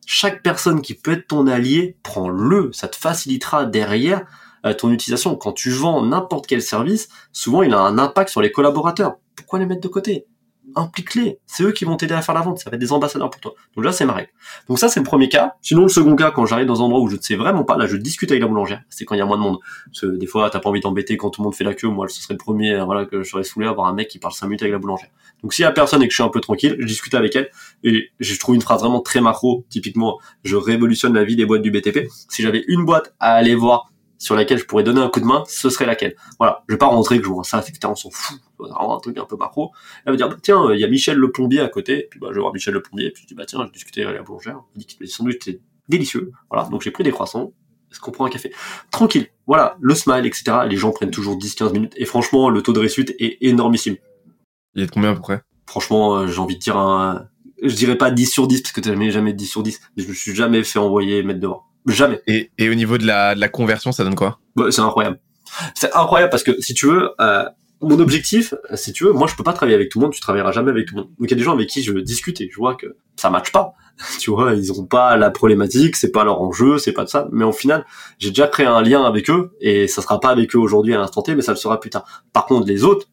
Chaque 0.05 0.41
personne 0.41 0.81
qui 0.81 0.93
peut 0.93 1.11
être 1.11 1.27
ton 1.27 1.47
allié, 1.47 1.97
prends-le. 2.01 2.72
Ça 2.72 2.88
te 2.88 2.95
facilitera 2.95 3.65
derrière 3.65 4.26
ton 4.73 4.91
utilisation. 4.91 5.35
Quand 5.35 5.53
tu 5.53 5.72
vends 5.72 6.06
n'importe 6.06 6.48
quel 6.48 6.61
service, 6.61 7.10
souvent 7.31 7.64
il 7.64 7.73
a 7.73 7.80
un 7.80 7.98
impact 7.98 8.30
sur 8.30 8.41
les 8.41 8.52
collaborateurs 8.52 9.18
pourquoi 9.38 9.60
les 9.60 9.65
mettre 9.65 9.81
de 9.81 9.88
côté? 9.88 10.26
Implique-les. 10.76 11.39
C'est 11.45 11.64
eux 11.64 11.72
qui 11.72 11.85
vont 11.85 11.95
t'aider 11.95 12.14
à 12.14 12.22
faire 12.22 12.35
la 12.35 12.41
vente. 12.41 12.60
Ça 12.60 12.69
va 12.69 12.76
être 12.76 12.81
des 12.81 12.91
ambassadeurs 12.91 13.30
pour 13.30 13.39
toi. 13.39 13.53
Donc 13.76 13.85
là, 13.85 13.94
c'est 13.94 14.03
ma 14.03 14.14
règle. 14.14 14.30
Donc 14.68 14.77
ça, 14.77 14.89
c'est 14.89 14.99
le 14.99 15.06
premier 15.06 15.30
cas. 15.30 15.53
Sinon, 15.61 15.84
le 15.84 15.88
second 15.88 16.15
cas, 16.18 16.31
quand 16.31 16.45
j'arrive 16.45 16.68
dans 16.68 16.81
un 16.81 16.85
endroit 16.85 16.99
où 16.99 17.07
je 17.07 17.15
ne 17.15 17.22
sais 17.22 17.35
vraiment 17.35 17.64
pas, 17.64 17.77
là, 17.77 17.88
je 17.88 17.95
discute 17.95 18.30
avec 18.31 18.41
la 18.41 18.48
boulangère. 18.48 18.81
C'est 18.89 19.06
quand 19.06 19.15
il 19.15 19.19
y 19.19 19.22
a 19.22 19.26
moins 19.26 19.38
de 19.38 19.44
monde. 19.44 19.60
Parce 19.85 20.02
que 20.02 20.18
des 20.18 20.27
fois, 20.27 20.49
t'as 20.49 20.60
pas 20.60 20.69
envie 20.69 20.81
d'embêter 20.81 21.15
quand 21.15 21.30
tout 21.30 21.41
le 21.41 21.45
monde 21.45 21.56
fait 21.56 21.64
la 21.64 21.73
queue. 21.73 21.88
Moi, 21.88 22.10
ce 22.10 22.22
serait 22.22 22.34
le 22.34 22.39
premier, 22.39 22.73
euh, 22.73 22.84
voilà, 22.84 23.06
que 23.06 23.23
je 23.23 23.30
serais 23.30 23.44
saoulé 23.44 23.68
à 23.68 23.69
avoir 23.69 23.88
un 23.88 23.94
mec 23.94 24.10
qui 24.10 24.19
parle 24.19 24.34
5 24.34 24.48
minutes 24.48 24.64
avec 24.64 24.73
la 24.73 24.80
boulangère. 24.80 25.10
Donc 25.41 25.53
s'il 25.53 25.64
y 25.64 25.65
a 25.65 25.72
personne 25.72 26.02
et 26.02 26.07
que 26.07 26.11
je 26.11 26.15
suis 26.15 26.23
un 26.23 26.30
peu 26.30 26.41
tranquille, 26.41 26.76
je 26.80 26.85
discute 26.85 27.14
avec 27.14 27.35
elle 27.35 27.49
et 27.84 28.10
je 28.19 28.39
trouve 28.39 28.56
une 28.56 28.61
phrase 28.61 28.81
vraiment 28.81 29.02
très 29.02 29.22
macro. 29.22 29.65
Typiquement, 29.69 30.19
je 30.44 30.56
révolutionne 30.56 31.14
la 31.14 31.23
vie 31.23 31.35
des 31.35 31.45
boîtes 31.45 31.61
du 31.61 31.72
BTP. 31.72 32.10
Si 32.27 32.41
j'avais 32.41 32.64
une 32.68 32.85
boîte 32.85 33.14
à 33.19 33.35
aller 33.35 33.56
voir 33.56 33.91
sur 34.18 34.35
laquelle 34.35 34.57
je 34.57 34.65
pourrais 34.65 34.84
donner 34.84 35.02
un 35.02 35.10
coup 35.10 35.19
de 35.19 35.26
main, 35.26 35.44
ce 35.48 35.69
serait 35.69 35.85
laquelle? 35.85 36.15
Voilà, 36.39 36.64
je 36.68 36.73
vais 36.73 36.77
pas 36.77 36.88
rentrer 36.88 37.19
que 37.19 37.26
je 37.26 37.30
vois 37.30 37.44
ça, 37.44 37.60
etc. 37.60 37.80
On 37.85 37.95
s'en 37.95 38.10
fout, 38.11 38.39
un 38.60 38.99
truc 38.99 39.18
un 39.18 39.26
peu 39.26 39.38
macro. 39.38 39.72
Elle 40.06 40.14
va 40.14 40.18
dire, 40.18 40.30
bah, 40.30 40.38
tiens, 40.41 40.73
il 40.73 40.80
y 40.80 40.84
a 40.84 40.88
Michel 40.88 41.18
le 41.18 41.31
plombier 41.31 41.61
à 41.61 41.69
côté, 41.69 42.07
puis 42.10 42.19
bah, 42.19 42.27
je 42.31 42.35
vais 42.35 42.41
voir 42.41 42.53
Michel 42.53 42.73
le 42.73 42.81
plombier, 42.81 43.11
puis 43.11 43.23
je 43.23 43.27
dis, 43.27 43.35
bah 43.35 43.45
tiens, 43.45 43.64
j'ai 43.65 43.72
discuté 43.72 44.03
avec 44.03 44.15
la 44.15 44.23
boulangère, 44.23 44.61
elle 44.76 44.80
dit 44.80 44.88
que 44.88 45.02
les 45.02 45.07
sandwichs 45.07 45.48
étaient 45.48 45.61
délicieux. 45.89 46.31
Voilà, 46.49 46.68
donc 46.69 46.81
j'ai 46.81 46.91
pris 46.91 47.03
des 47.03 47.11
croissants, 47.11 47.53
est-ce 47.91 47.99
qu'on 47.99 48.11
prend 48.11 48.26
un 48.26 48.30
café? 48.30 48.52
Tranquille, 48.91 49.27
voilà, 49.45 49.77
le 49.80 49.95
smile, 49.95 50.26
etc. 50.26 50.60
Les 50.68 50.77
gens 50.77 50.91
prennent 50.91 51.11
toujours 51.11 51.38
10-15 51.38 51.73
minutes, 51.73 51.94
et 51.95 52.06
franchement, 52.06 52.49
le 52.49 52.61
taux 52.61 52.73
de 52.73 52.80
réussite 52.80 53.15
est 53.19 53.38
énormissime. 53.41 53.95
Il 54.76 54.84
est 54.84 54.88
de 54.88 54.91
combien 54.91 55.11
à 55.11 55.14
peu 55.14 55.22
près? 55.22 55.41
Franchement, 55.65 56.15
euh, 56.15 56.27
j'ai 56.27 56.39
envie 56.39 56.56
de 56.56 56.61
dire 56.61 56.77
un... 56.77 57.27
Je 57.64 57.73
dirais 57.73 57.98
pas 57.98 58.11
10 58.11 58.27
sur 58.27 58.48
10, 58.48 58.61
parce 58.61 58.72
que 58.72 58.81
t'as 58.81 58.91
jamais, 58.91 59.10
jamais 59.10 59.34
10 59.34 59.48
sur 59.48 59.64
10, 59.64 59.81
mais 59.95 60.03
je 60.03 60.10
me 60.10 60.14
suis 60.14 60.35
jamais 60.35 60.64
fait 60.64 60.80
envoyer 60.80 61.23
mettre 61.23 61.39
devant. 61.39 61.64
Jamais. 61.86 62.22
Et, 62.28 62.52
et 62.58 62.70
au 62.70 62.76
niveau 62.76 62.98
de 62.98 63.06
la, 63.06 63.36
de 63.36 63.40
la 63.40 63.49
conversion, 63.49 63.91
ça 63.91 64.04
donne 64.04 64.16
quoi? 64.16 64.40
C'est 64.72 64.82
incroyable. 64.82 65.20
C'est 65.76 65.94
incroyable 65.95 66.30
parce 66.30 66.44
que 66.44 66.60
si 66.62 66.74
tu 66.74 66.88
veux, 66.88 67.12
euh, 67.22 67.45
mon 67.82 67.99
objectif, 67.99 68.54
si 68.74 68.91
tu 68.91 69.06
veux, 69.06 69.14
moi 69.14 69.28
je 69.28 69.36
peux 69.36 69.44
pas 69.44 69.54
travailler 69.54 69.76
avec 69.76 69.90
tout 69.90 69.99
le 69.99 70.06
monde, 70.06 70.14
tu 70.14 70.20
travailleras 70.20 70.52
jamais 70.52 70.72
avec 70.72 70.88
tout 70.88 70.95
le 70.95 71.02
monde. 71.02 71.12
Donc 71.20 71.30
il 71.30 71.32
y 71.32 71.34
a 71.34 71.38
des 71.38 71.44
gens 71.44 71.54
avec 71.54 71.70
qui 71.70 71.84
je 71.84 71.94
discute 71.94 72.41
et 72.41 72.49
je 72.52 72.58
vois 72.58 72.76
que 72.76 72.98
ça 73.16 73.30
matche 73.30 73.52
pas. 73.52 73.74
tu 74.20 74.32
vois, 74.32 74.54
ils 74.54 74.72
ont 74.72 74.86
pas 74.86 75.18
la 75.18 75.32
problématique, 75.32 75.95
c'est 75.95 76.12
pas 76.12 76.24
leur 76.24 76.41
enjeu, 76.41 76.78
c'est 76.78 76.91
pas 76.91 77.04
de 77.04 77.10
ça. 77.10 77.28
Mais 77.32 77.45
au 77.45 77.52
final, 77.52 77.86
j'ai 78.20 78.30
déjà 78.30 78.48
créé 78.48 78.66
un 78.66 78.82
lien 78.82 79.04
avec 79.04 79.30
eux 79.30 79.52
et 79.60 79.88
ça 79.88 80.02
sera 80.02 80.20
pas 80.20 80.30
avec 80.30 80.56
eux 80.56 80.60
aujourd'hui 80.60 80.94
à 80.94 80.98
l'instant 80.98 81.22
T, 81.22 81.36
mais 81.36 81.41
ça 81.41 81.52
le 81.52 81.58
sera 81.58 81.80
plus 81.80 81.90
tard. 81.90 82.24
Par 82.34 82.45
contre, 82.45 82.68
les 82.68 82.84
autres, 82.84 83.08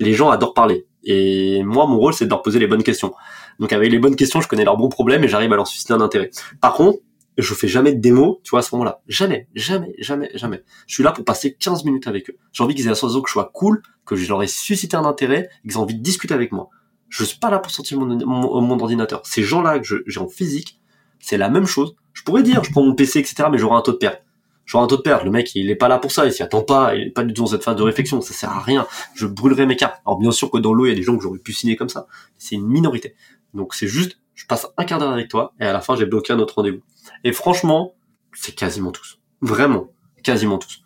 les 0.00 0.14
gens 0.14 0.30
adorent 0.30 0.54
parler. 0.54 0.86
Et 1.04 1.62
moi, 1.62 1.86
mon 1.86 1.98
rôle, 1.98 2.12
c'est 2.12 2.24
de 2.24 2.30
leur 2.30 2.42
poser 2.42 2.58
les 2.58 2.66
bonnes 2.66 2.82
questions. 2.82 3.14
Donc 3.58 3.72
avec 3.72 3.90
les 3.90 3.98
bonnes 3.98 4.16
questions, 4.16 4.40
je 4.40 4.48
connais 4.48 4.64
leurs 4.64 4.76
bons 4.76 4.88
problèmes 4.88 5.24
et 5.24 5.28
j'arrive 5.28 5.52
à 5.52 5.56
leur 5.56 5.66
susciter 5.66 5.92
un 5.92 6.00
intérêt. 6.00 6.30
Par 6.60 6.74
contre, 6.74 6.98
je 7.42 7.54
fais 7.54 7.68
jamais 7.68 7.92
de 7.92 8.00
démo, 8.00 8.40
tu 8.42 8.50
vois, 8.50 8.60
à 8.60 8.62
ce 8.62 8.74
moment-là. 8.74 9.00
Jamais, 9.06 9.48
jamais, 9.54 9.94
jamais, 9.98 10.30
jamais. 10.34 10.62
Je 10.86 10.94
suis 10.94 11.02
là 11.02 11.12
pour 11.12 11.24
passer 11.24 11.54
15 11.54 11.84
minutes 11.84 12.06
avec 12.08 12.30
eux. 12.30 12.36
J'ai 12.52 12.64
envie 12.64 12.74
qu'ils 12.74 12.86
aient 12.86 12.90
la 12.90 12.94
sensation 12.94 13.22
que 13.22 13.28
je 13.28 13.32
sois 13.32 13.50
cool, 13.54 13.82
que 14.04 14.16
je 14.16 14.28
leur 14.28 14.42
ai 14.42 14.48
suscité 14.48 14.96
un 14.96 15.04
intérêt, 15.04 15.48
qu'ils 15.62 15.72
aient 15.72 15.76
envie 15.76 15.94
de 15.94 16.02
discuter 16.02 16.34
avec 16.34 16.52
moi. 16.52 16.68
Je 17.08 17.24
suis 17.24 17.38
pas 17.38 17.50
là 17.50 17.58
pour 17.58 17.70
sortir 17.70 17.98
mon, 17.98 18.18
mon, 18.26 18.80
ordinateur. 18.80 19.22
Ces 19.24 19.42
gens-là 19.42 19.78
que 19.78 20.02
j'ai 20.06 20.20
en 20.20 20.28
physique, 20.28 20.80
c'est 21.20 21.38
la 21.38 21.48
même 21.48 21.66
chose. 21.66 21.94
Je 22.12 22.22
pourrais 22.22 22.42
dire, 22.42 22.64
je 22.64 22.70
prends 22.70 22.82
mon 22.82 22.94
PC, 22.94 23.20
etc., 23.20 23.44
mais 23.50 23.58
j'aurai 23.58 23.76
un 23.76 23.82
taux 23.82 23.92
de 23.92 23.96
perte. 23.96 24.22
J'aurai 24.66 24.84
un 24.84 24.86
taux 24.88 24.96
de 24.96 25.02
perte. 25.02 25.24
Le 25.24 25.30
mec, 25.30 25.54
il 25.54 25.70
est 25.70 25.76
pas 25.76 25.88
là 25.88 25.98
pour 25.98 26.12
ça, 26.12 26.26
il 26.26 26.32
s'y 26.32 26.42
attend 26.42 26.62
pas, 26.62 26.94
il 26.94 27.08
est 27.08 27.10
pas 27.10 27.24
du 27.24 27.32
tout 27.32 27.42
dans 27.42 27.48
cette 27.48 27.64
phase 27.64 27.76
de 27.76 27.82
réflexion, 27.82 28.20
ça 28.20 28.34
sert 28.34 28.50
à 28.50 28.60
rien. 28.60 28.86
Je 29.14 29.26
brûlerai 29.26 29.64
mes 29.64 29.76
cartes. 29.76 30.02
Alors 30.04 30.18
bien 30.18 30.30
sûr 30.30 30.50
que 30.50 30.58
dans 30.58 30.74
l'eau, 30.74 30.84
il 30.84 30.90
y 30.90 30.92
a 30.92 30.94
des 30.94 31.02
gens 31.02 31.16
que 31.16 31.22
j'aurais 31.22 31.38
pu 31.38 31.54
signer 31.54 31.76
comme 31.76 31.88
ça. 31.88 32.06
C'est 32.36 32.56
une 32.56 32.66
minorité. 32.66 33.14
Donc 33.54 33.74
c'est 33.74 33.86
juste, 33.86 34.17
je 34.38 34.46
passe 34.46 34.68
un 34.76 34.84
quart 34.84 35.00
d'heure 35.00 35.10
avec 35.10 35.28
toi, 35.28 35.52
et 35.60 35.64
à 35.64 35.72
la 35.72 35.80
fin, 35.80 35.96
j'ai 35.96 36.06
bloqué 36.06 36.32
un 36.32 36.38
autre 36.38 36.54
rendez-vous. 36.54 36.80
Et 37.24 37.32
franchement, 37.32 37.96
c'est 38.32 38.54
quasiment 38.54 38.92
tous. 38.92 39.18
Vraiment, 39.40 39.90
quasiment 40.22 40.58
tous. 40.58 40.84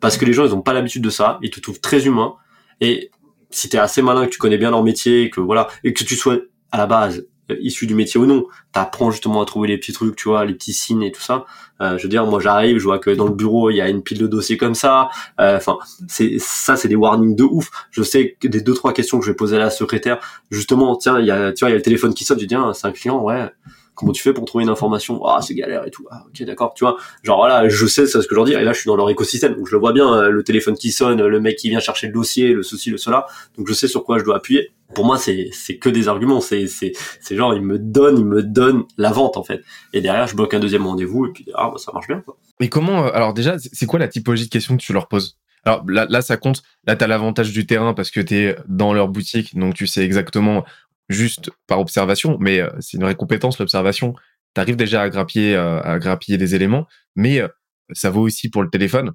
Parce 0.00 0.16
que 0.16 0.24
les 0.24 0.32
gens, 0.32 0.46
ils 0.46 0.54
ont 0.54 0.62
pas 0.62 0.72
l'habitude 0.72 1.02
de 1.02 1.10
ça, 1.10 1.38
ils 1.42 1.50
te 1.50 1.60
trouvent 1.60 1.80
très 1.80 2.06
humain, 2.06 2.36
et 2.80 3.10
si 3.50 3.68
t'es 3.68 3.76
assez 3.76 4.00
malin, 4.00 4.24
que 4.24 4.30
tu 4.30 4.38
connais 4.38 4.56
bien 4.56 4.70
leur 4.70 4.82
métier, 4.82 5.28
que 5.28 5.40
voilà, 5.40 5.68
et 5.84 5.92
que 5.92 6.04
tu 6.04 6.16
sois 6.16 6.38
à 6.72 6.78
la 6.78 6.86
base 6.86 7.26
issu 7.60 7.86
du 7.86 7.94
métier 7.94 8.18
ou 8.18 8.26
non, 8.26 8.46
t'apprends 8.72 9.10
justement 9.10 9.42
à 9.42 9.44
trouver 9.44 9.68
les 9.68 9.78
petits 9.78 9.92
trucs, 9.92 10.16
tu 10.16 10.28
vois, 10.28 10.44
les 10.44 10.54
petits 10.54 10.72
signes 10.72 11.02
et 11.02 11.12
tout 11.12 11.20
ça. 11.20 11.44
Euh, 11.80 11.98
je 11.98 12.02
veux 12.04 12.08
dire, 12.08 12.24
moi 12.26 12.40
j'arrive, 12.40 12.78
je 12.78 12.84
vois 12.84 12.98
que 12.98 13.10
dans 13.10 13.26
le 13.26 13.34
bureau 13.34 13.70
il 13.70 13.76
y 13.76 13.80
a 13.80 13.88
une 13.88 14.02
pile 14.02 14.18
de 14.18 14.26
dossiers 14.26 14.56
comme 14.56 14.74
ça. 14.74 15.08
Euh, 15.40 15.56
enfin, 15.56 15.78
c'est 16.08 16.36
ça, 16.38 16.76
c'est 16.76 16.88
des 16.88 16.96
warnings 16.96 17.36
de 17.36 17.44
ouf. 17.44 17.70
Je 17.90 18.02
sais 18.02 18.36
que 18.40 18.48
des 18.48 18.60
deux 18.60 18.74
trois 18.74 18.92
questions 18.92 19.18
que 19.18 19.24
je 19.24 19.30
vais 19.30 19.36
poser 19.36 19.56
à 19.56 19.60
la 19.60 19.70
secrétaire, 19.70 20.18
justement, 20.50 20.96
tiens, 20.96 21.18
il 21.20 21.26
y 21.26 21.30
a, 21.30 21.52
tu 21.52 21.60
vois, 21.60 21.70
il 21.70 21.72
y 21.72 21.74
a 21.74 21.78
le 21.78 21.82
téléphone 21.82 22.14
qui 22.14 22.24
sonne, 22.24 22.38
je 22.38 22.44
dis, 22.44 22.48
tiens, 22.48 22.72
c'est 22.72 22.86
un 22.86 22.92
client, 22.92 23.22
ouais 23.22 23.50
comment 23.96 24.12
tu 24.12 24.22
fais 24.22 24.32
pour 24.32 24.44
trouver 24.44 24.62
une 24.62 24.70
information? 24.70 25.24
Ah 25.24 25.40
c'est 25.42 25.54
galère 25.54 25.84
et 25.84 25.90
tout. 25.90 26.06
Ah, 26.10 26.24
ok 26.28 26.44
d'accord 26.44 26.74
tu 26.74 26.84
vois. 26.84 26.96
Genre 27.24 27.38
voilà 27.38 27.68
je 27.68 27.86
sais 27.86 28.06
ce 28.06 28.18
que 28.18 28.24
je 28.30 28.34
leur 28.34 28.44
dis. 28.44 28.52
Et 28.52 28.62
là 28.62 28.72
je 28.72 28.80
suis 28.80 28.86
dans 28.86 28.94
leur 28.94 29.10
écosystème. 29.10 29.54
Donc 29.54 29.66
je 29.66 29.72
le 29.72 29.80
vois 29.80 29.92
bien 29.92 30.12
euh, 30.14 30.30
le 30.30 30.44
téléphone 30.44 30.74
qui 30.74 30.92
sonne 30.92 31.20
le 31.20 31.40
mec 31.40 31.56
qui 31.56 31.70
vient 31.70 31.80
chercher 31.80 32.06
le 32.06 32.12
dossier 32.12 32.52
le 32.52 32.62
ceci 32.62 32.90
le 32.90 32.98
cela. 32.98 33.26
Donc 33.56 33.66
je 33.66 33.72
sais 33.72 33.88
sur 33.88 34.04
quoi 34.04 34.18
je 34.18 34.24
dois 34.24 34.36
appuyer. 34.36 34.70
Pour 34.94 35.04
moi 35.04 35.18
c'est 35.18 35.48
c'est 35.52 35.78
que 35.78 35.88
des 35.88 36.06
arguments. 36.06 36.40
C'est 36.40 36.68
c'est 36.68 36.92
c'est 37.20 37.34
genre 37.34 37.54
ils 37.54 37.62
me 37.62 37.78
donnent 37.78 38.18
ils 38.18 38.26
me 38.26 38.42
donnent 38.42 38.84
la 38.98 39.10
vente 39.10 39.36
en 39.36 39.42
fait. 39.42 39.62
Et 39.92 40.00
derrière 40.00 40.28
je 40.28 40.36
bloque 40.36 40.54
un 40.54 40.60
deuxième 40.60 40.86
rendez-vous 40.86 41.26
et 41.26 41.32
puis 41.32 41.46
ah 41.54 41.70
bah, 41.72 41.78
ça 41.78 41.90
marche 41.92 42.06
bien 42.06 42.20
quoi. 42.20 42.36
mais 42.60 42.68
comment 42.68 43.06
euh, 43.06 43.10
alors 43.12 43.34
déjà 43.34 43.56
c'est 43.58 43.86
quoi 43.86 43.98
la 43.98 44.08
typologie 44.08 44.44
de 44.44 44.50
questions 44.50 44.76
que 44.76 44.82
tu 44.82 44.92
leur 44.92 45.08
poses? 45.08 45.38
Alors 45.66 45.82
là, 45.88 46.06
là, 46.08 46.22
ça 46.22 46.36
compte. 46.36 46.62
Là, 46.86 46.94
tu 46.94 47.04
l'avantage 47.06 47.52
du 47.52 47.66
terrain 47.66 47.92
parce 47.92 48.12
que 48.12 48.20
tu 48.20 48.36
es 48.36 48.56
dans 48.68 48.94
leur 48.94 49.08
boutique, 49.08 49.58
donc 49.58 49.74
tu 49.74 49.88
sais 49.88 50.04
exactement 50.04 50.64
juste 51.08 51.50
par 51.66 51.80
observation, 51.80 52.36
mais 52.40 52.60
euh, 52.60 52.70
c'est 52.80 52.96
une 52.96 53.02
vraie 53.02 53.14
compétence 53.14 53.58
l'observation. 53.58 54.14
Tu 54.54 54.60
arrives 54.60 54.76
déjà 54.76 55.02
à 55.02 55.08
grappiller, 55.08 55.54
euh, 55.54 55.80
à 55.82 55.98
grappiller 55.98 56.38
des 56.38 56.54
éléments, 56.54 56.86
mais 57.14 57.40
euh, 57.40 57.48
ça 57.92 58.10
vaut 58.10 58.22
aussi 58.22 58.48
pour 58.50 58.62
le 58.62 58.70
téléphone. 58.70 59.12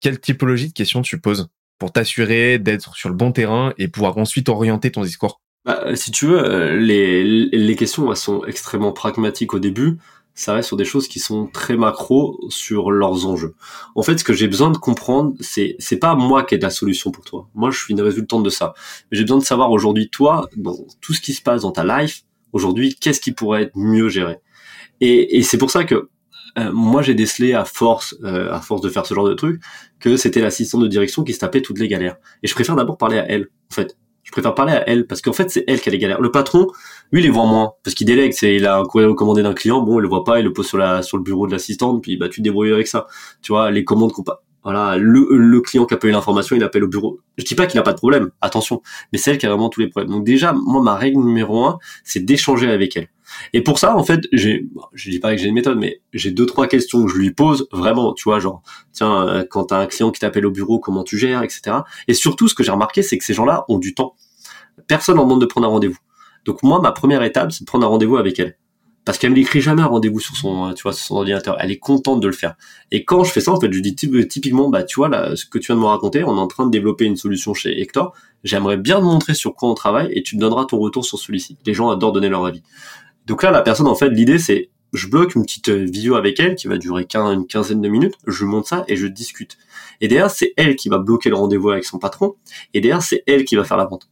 Quelle 0.00 0.20
typologie 0.20 0.68
de 0.68 0.72
questions 0.72 1.02
tu 1.02 1.20
poses 1.20 1.48
pour 1.78 1.92
t'assurer 1.92 2.58
d'être 2.58 2.94
sur 2.96 3.08
le 3.08 3.14
bon 3.14 3.32
terrain 3.32 3.72
et 3.78 3.88
pouvoir 3.88 4.16
ensuite 4.18 4.48
orienter 4.48 4.90
ton 4.90 5.02
discours? 5.02 5.40
Bah, 5.64 5.96
Si 5.96 6.10
tu 6.10 6.26
veux, 6.26 6.76
les, 6.76 7.24
les 7.24 7.76
questions 7.76 8.10
elles 8.10 8.16
sont 8.16 8.44
extrêmement 8.44 8.92
pragmatiques 8.92 9.54
au 9.54 9.58
début 9.58 9.98
ça 10.36 10.52
reste 10.52 10.68
sur 10.68 10.76
des 10.76 10.84
choses 10.84 11.08
qui 11.08 11.18
sont 11.18 11.46
très 11.46 11.76
macro 11.76 12.38
sur 12.50 12.90
leurs 12.90 13.26
enjeux. 13.26 13.54
En 13.94 14.02
fait, 14.02 14.18
ce 14.18 14.24
que 14.24 14.34
j'ai 14.34 14.48
besoin 14.48 14.70
de 14.70 14.76
comprendre, 14.76 15.34
c'est 15.40 15.76
c'est 15.78 15.96
pas 15.96 16.14
moi 16.14 16.44
qui 16.44 16.54
ai 16.54 16.58
de 16.58 16.62
la 16.62 16.70
solution 16.70 17.10
pour 17.10 17.24
toi. 17.24 17.48
Moi, 17.54 17.70
je 17.70 17.78
suis 17.78 17.94
une 17.94 18.02
résultante 18.02 18.44
de 18.44 18.50
ça. 18.50 18.74
Mais 19.10 19.16
j'ai 19.16 19.24
besoin 19.24 19.38
de 19.38 19.44
savoir 19.44 19.70
aujourd'hui, 19.72 20.10
toi, 20.10 20.48
dans 20.56 20.76
tout 21.00 21.14
ce 21.14 21.22
qui 21.22 21.32
se 21.32 21.40
passe 21.40 21.62
dans 21.62 21.72
ta 21.72 21.84
life, 21.84 22.22
aujourd'hui, 22.52 22.94
qu'est-ce 22.94 23.20
qui 23.20 23.32
pourrait 23.32 23.62
être 23.64 23.76
mieux 23.76 24.10
géré? 24.10 24.36
Et, 25.00 25.38
et 25.38 25.42
c'est 25.42 25.58
pour 25.58 25.70
ça 25.70 25.84
que 25.84 26.10
euh, 26.58 26.70
moi, 26.70 27.00
j'ai 27.00 27.14
décelé 27.14 27.54
à 27.54 27.64
force, 27.64 28.14
euh, 28.22 28.52
à 28.52 28.60
force 28.60 28.82
de 28.82 28.90
faire 28.90 29.06
ce 29.06 29.14
genre 29.14 29.28
de 29.28 29.34
truc, 29.34 29.62
que 30.00 30.16
c'était 30.18 30.42
l'assistante 30.42 30.82
de 30.82 30.88
direction 30.88 31.24
qui 31.24 31.32
se 31.32 31.38
tapait 31.38 31.62
toutes 31.62 31.78
les 31.78 31.88
galères. 31.88 32.16
Et 32.42 32.46
je 32.46 32.54
préfère 32.54 32.76
d'abord 32.76 32.98
parler 32.98 33.18
à 33.18 33.26
elle, 33.26 33.48
en 33.70 33.74
fait 33.74 33.96
je 34.26 34.32
préfère 34.32 34.54
parler 34.54 34.72
à 34.72 34.88
elle 34.88 35.06
parce 35.06 35.22
qu'en 35.22 35.32
fait 35.32 35.50
c'est 35.50 35.64
elle 35.68 35.80
qui 35.80 35.88
a 35.88 35.92
les 35.92 35.98
galères. 35.98 36.20
Le 36.20 36.32
patron, 36.32 36.66
lui, 37.12 37.20
il 37.20 37.24
les 37.24 37.30
voit 37.30 37.46
moins 37.46 37.72
parce 37.84 37.94
qu'il 37.94 38.06
délègue. 38.06 38.32
C'est 38.32 38.56
il 38.56 38.66
a 38.66 38.76
un 38.76 38.84
courrier 38.84 39.06
recommandé 39.06 39.42
d'un 39.42 39.54
client, 39.54 39.80
bon, 39.82 40.00
il 40.00 40.02
le 40.02 40.08
voit 40.08 40.24
pas, 40.24 40.40
il 40.40 40.44
le 40.44 40.52
pose 40.52 40.66
sur 40.66 40.78
la 40.78 41.02
sur 41.02 41.16
le 41.16 41.22
bureau 41.22 41.46
de 41.46 41.52
l'assistante, 41.52 42.02
puis 42.02 42.16
bah 42.16 42.28
tu 42.28 42.40
te 42.40 42.42
débrouilles 42.42 42.72
avec 42.72 42.88
ça. 42.88 43.06
Tu 43.40 43.52
vois, 43.52 43.70
les 43.70 43.84
commandes 43.84 44.12
qu'on 44.12 44.24
pas. 44.24 44.42
Voilà, 44.64 44.96
le, 44.96 45.28
le 45.30 45.60
client 45.60 45.86
qui 45.86 45.94
a 45.94 45.98
eu 46.02 46.10
l'information, 46.10 46.56
il 46.56 46.64
appelle 46.64 46.82
au 46.82 46.88
bureau. 46.88 47.20
Je 47.38 47.44
dis 47.44 47.54
pas 47.54 47.68
qu'il 47.68 47.78
a 47.78 47.84
pas 47.84 47.92
de 47.92 47.98
problème, 47.98 48.32
attention, 48.40 48.82
mais 49.12 49.18
c'est 49.18 49.30
elle 49.30 49.38
qui 49.38 49.46
a 49.46 49.48
vraiment 49.48 49.68
tous 49.68 49.78
les 49.78 49.88
problèmes. 49.88 50.10
Donc 50.10 50.24
déjà, 50.24 50.52
moi, 50.52 50.82
ma 50.82 50.96
règle 50.96 51.20
numéro 51.20 51.64
un, 51.64 51.78
c'est 52.02 52.24
d'échanger 52.24 52.68
avec 52.68 52.96
elle. 52.96 53.06
Et 53.52 53.62
pour 53.62 53.78
ça, 53.78 53.96
en 53.96 54.04
fait, 54.04 54.20
j'ai, 54.32 54.68
je 54.92 55.10
dis 55.10 55.18
pas 55.18 55.32
que 55.32 55.38
j'ai 55.38 55.48
une 55.48 55.54
méthode, 55.54 55.78
mais 55.78 56.00
j'ai 56.12 56.30
deux 56.30 56.46
trois 56.46 56.66
questions 56.66 57.04
que 57.04 57.12
je 57.12 57.16
lui 57.16 57.32
pose 57.32 57.68
vraiment, 57.72 58.14
tu 58.14 58.24
vois, 58.24 58.40
genre, 58.40 58.62
tiens, 58.92 59.28
euh, 59.28 59.44
quand 59.48 59.66
t'as 59.66 59.80
un 59.80 59.86
client 59.86 60.10
qui 60.10 60.20
t'appelle 60.20 60.46
au 60.46 60.50
bureau, 60.50 60.78
comment 60.78 61.04
tu 61.04 61.18
gères, 61.18 61.42
etc. 61.42 61.78
Et 62.08 62.14
surtout, 62.14 62.48
ce 62.48 62.54
que 62.54 62.62
j'ai 62.62 62.72
remarqué, 62.72 63.02
c'est 63.02 63.18
que 63.18 63.24
ces 63.24 63.34
gens-là 63.34 63.64
ont 63.68 63.78
du 63.78 63.94
temps. 63.94 64.14
Personne 64.88 65.18
en 65.18 65.24
demande 65.24 65.40
de 65.40 65.46
prendre 65.46 65.66
un 65.66 65.70
rendez-vous. 65.70 65.98
Donc 66.44 66.62
moi, 66.62 66.80
ma 66.80 66.92
première 66.92 67.22
étape, 67.22 67.52
c'est 67.52 67.64
de 67.64 67.66
prendre 67.66 67.84
un 67.86 67.88
rendez-vous 67.88 68.16
avec 68.16 68.38
elle 68.38 68.56
parce 69.06 69.18
qu'elle 69.18 69.30
me 69.30 69.36
l'écrit 69.36 69.60
jamais 69.60 69.82
un 69.82 69.86
rendez-vous 69.86 70.18
sur 70.18 70.36
son, 70.36 70.74
tu 70.74 70.82
vois, 70.82 70.92
sur 70.92 71.06
son 71.06 71.14
ordinateur. 71.14 71.56
Elle 71.60 71.70
est 71.70 71.78
contente 71.78 72.20
de 72.20 72.26
le 72.26 72.32
faire. 72.32 72.56
Et 72.90 73.04
quand 73.04 73.22
je 73.22 73.30
fais 73.30 73.40
ça, 73.40 73.52
en 73.52 73.60
fait, 73.60 73.72
je 73.72 73.78
dis 73.78 73.94
typiquement, 73.94 74.68
bah, 74.68 74.82
tu 74.82 74.96
vois, 74.96 75.08
là, 75.08 75.36
ce 75.36 75.46
que 75.46 75.58
tu 75.58 75.66
viens 75.66 75.76
de 75.76 75.80
me 75.80 75.86
raconter, 75.86 76.24
on 76.24 76.36
est 76.36 76.40
en 76.40 76.48
train 76.48 76.66
de 76.66 76.72
développer 76.72 77.04
une 77.04 77.16
solution 77.16 77.54
chez 77.54 77.80
Hector. 77.80 78.12
J'aimerais 78.42 78.76
bien 78.76 78.98
te 78.98 79.04
montrer 79.04 79.34
sur 79.34 79.54
quoi 79.54 79.70
on 79.70 79.74
travaille 79.74 80.10
et 80.12 80.24
tu 80.24 80.34
me 80.34 80.40
donneras 80.40 80.64
ton 80.64 80.78
retour 80.78 81.04
sur 81.04 81.20
celui-ci. 81.20 81.56
Les 81.64 81.72
gens 81.72 81.88
adorent 81.88 82.10
donner 82.10 82.28
leur 82.28 82.44
avis. 82.44 82.64
Donc 83.26 83.42
là, 83.42 83.50
la 83.50 83.62
personne, 83.62 83.88
en 83.88 83.94
fait, 83.94 84.08
l'idée, 84.08 84.38
c'est, 84.38 84.70
je 84.92 85.08
bloque 85.08 85.34
une 85.34 85.42
petite 85.42 85.68
euh, 85.68 85.84
vidéo 85.84 86.14
avec 86.14 86.38
elle 86.40 86.54
qui 86.54 86.68
va 86.68 86.78
durer 86.78 87.06
une 87.12 87.46
quinzaine 87.46 87.80
de 87.80 87.88
minutes. 87.88 88.14
Je 88.26 88.44
monte 88.44 88.66
ça 88.66 88.84
et 88.88 88.96
je 88.96 89.06
discute. 89.06 89.58
Et 90.00 90.08
derrière, 90.08 90.30
c'est 90.30 90.52
elle 90.56 90.76
qui 90.76 90.88
va 90.88 90.98
bloquer 90.98 91.28
le 91.28 91.36
rendez-vous 91.36 91.70
avec 91.70 91.84
son 91.84 91.98
patron. 91.98 92.36
Et 92.72 92.80
derrière, 92.80 93.02
c'est 93.02 93.22
elle 93.26 93.44
qui 93.44 93.56
va 93.56 93.64
faire 93.64 93.76
la 93.76 93.86
vente. 93.86 94.08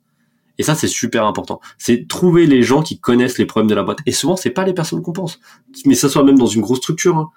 Et 0.58 0.62
ça, 0.62 0.74
c'est 0.74 0.88
super 0.88 1.26
important. 1.26 1.60
C'est 1.78 2.06
trouver 2.06 2.46
les 2.46 2.62
gens 2.62 2.82
qui 2.82 2.98
connaissent 2.98 3.38
les 3.38 3.46
problèmes 3.46 3.68
de 3.68 3.74
la 3.74 3.82
boîte. 3.82 3.98
Et 4.06 4.12
souvent, 4.12 4.36
c'est 4.36 4.50
pas 4.50 4.64
les 4.64 4.74
personnes 4.74 5.02
qu'on 5.02 5.12
pense. 5.12 5.40
Mais 5.84 5.94
ça 5.94 6.08
soit 6.08 6.22
même 6.22 6.38
dans 6.38 6.46
une 6.46 6.60
grosse 6.60 6.78
structure. 6.78 7.16
Hein. 7.16 7.30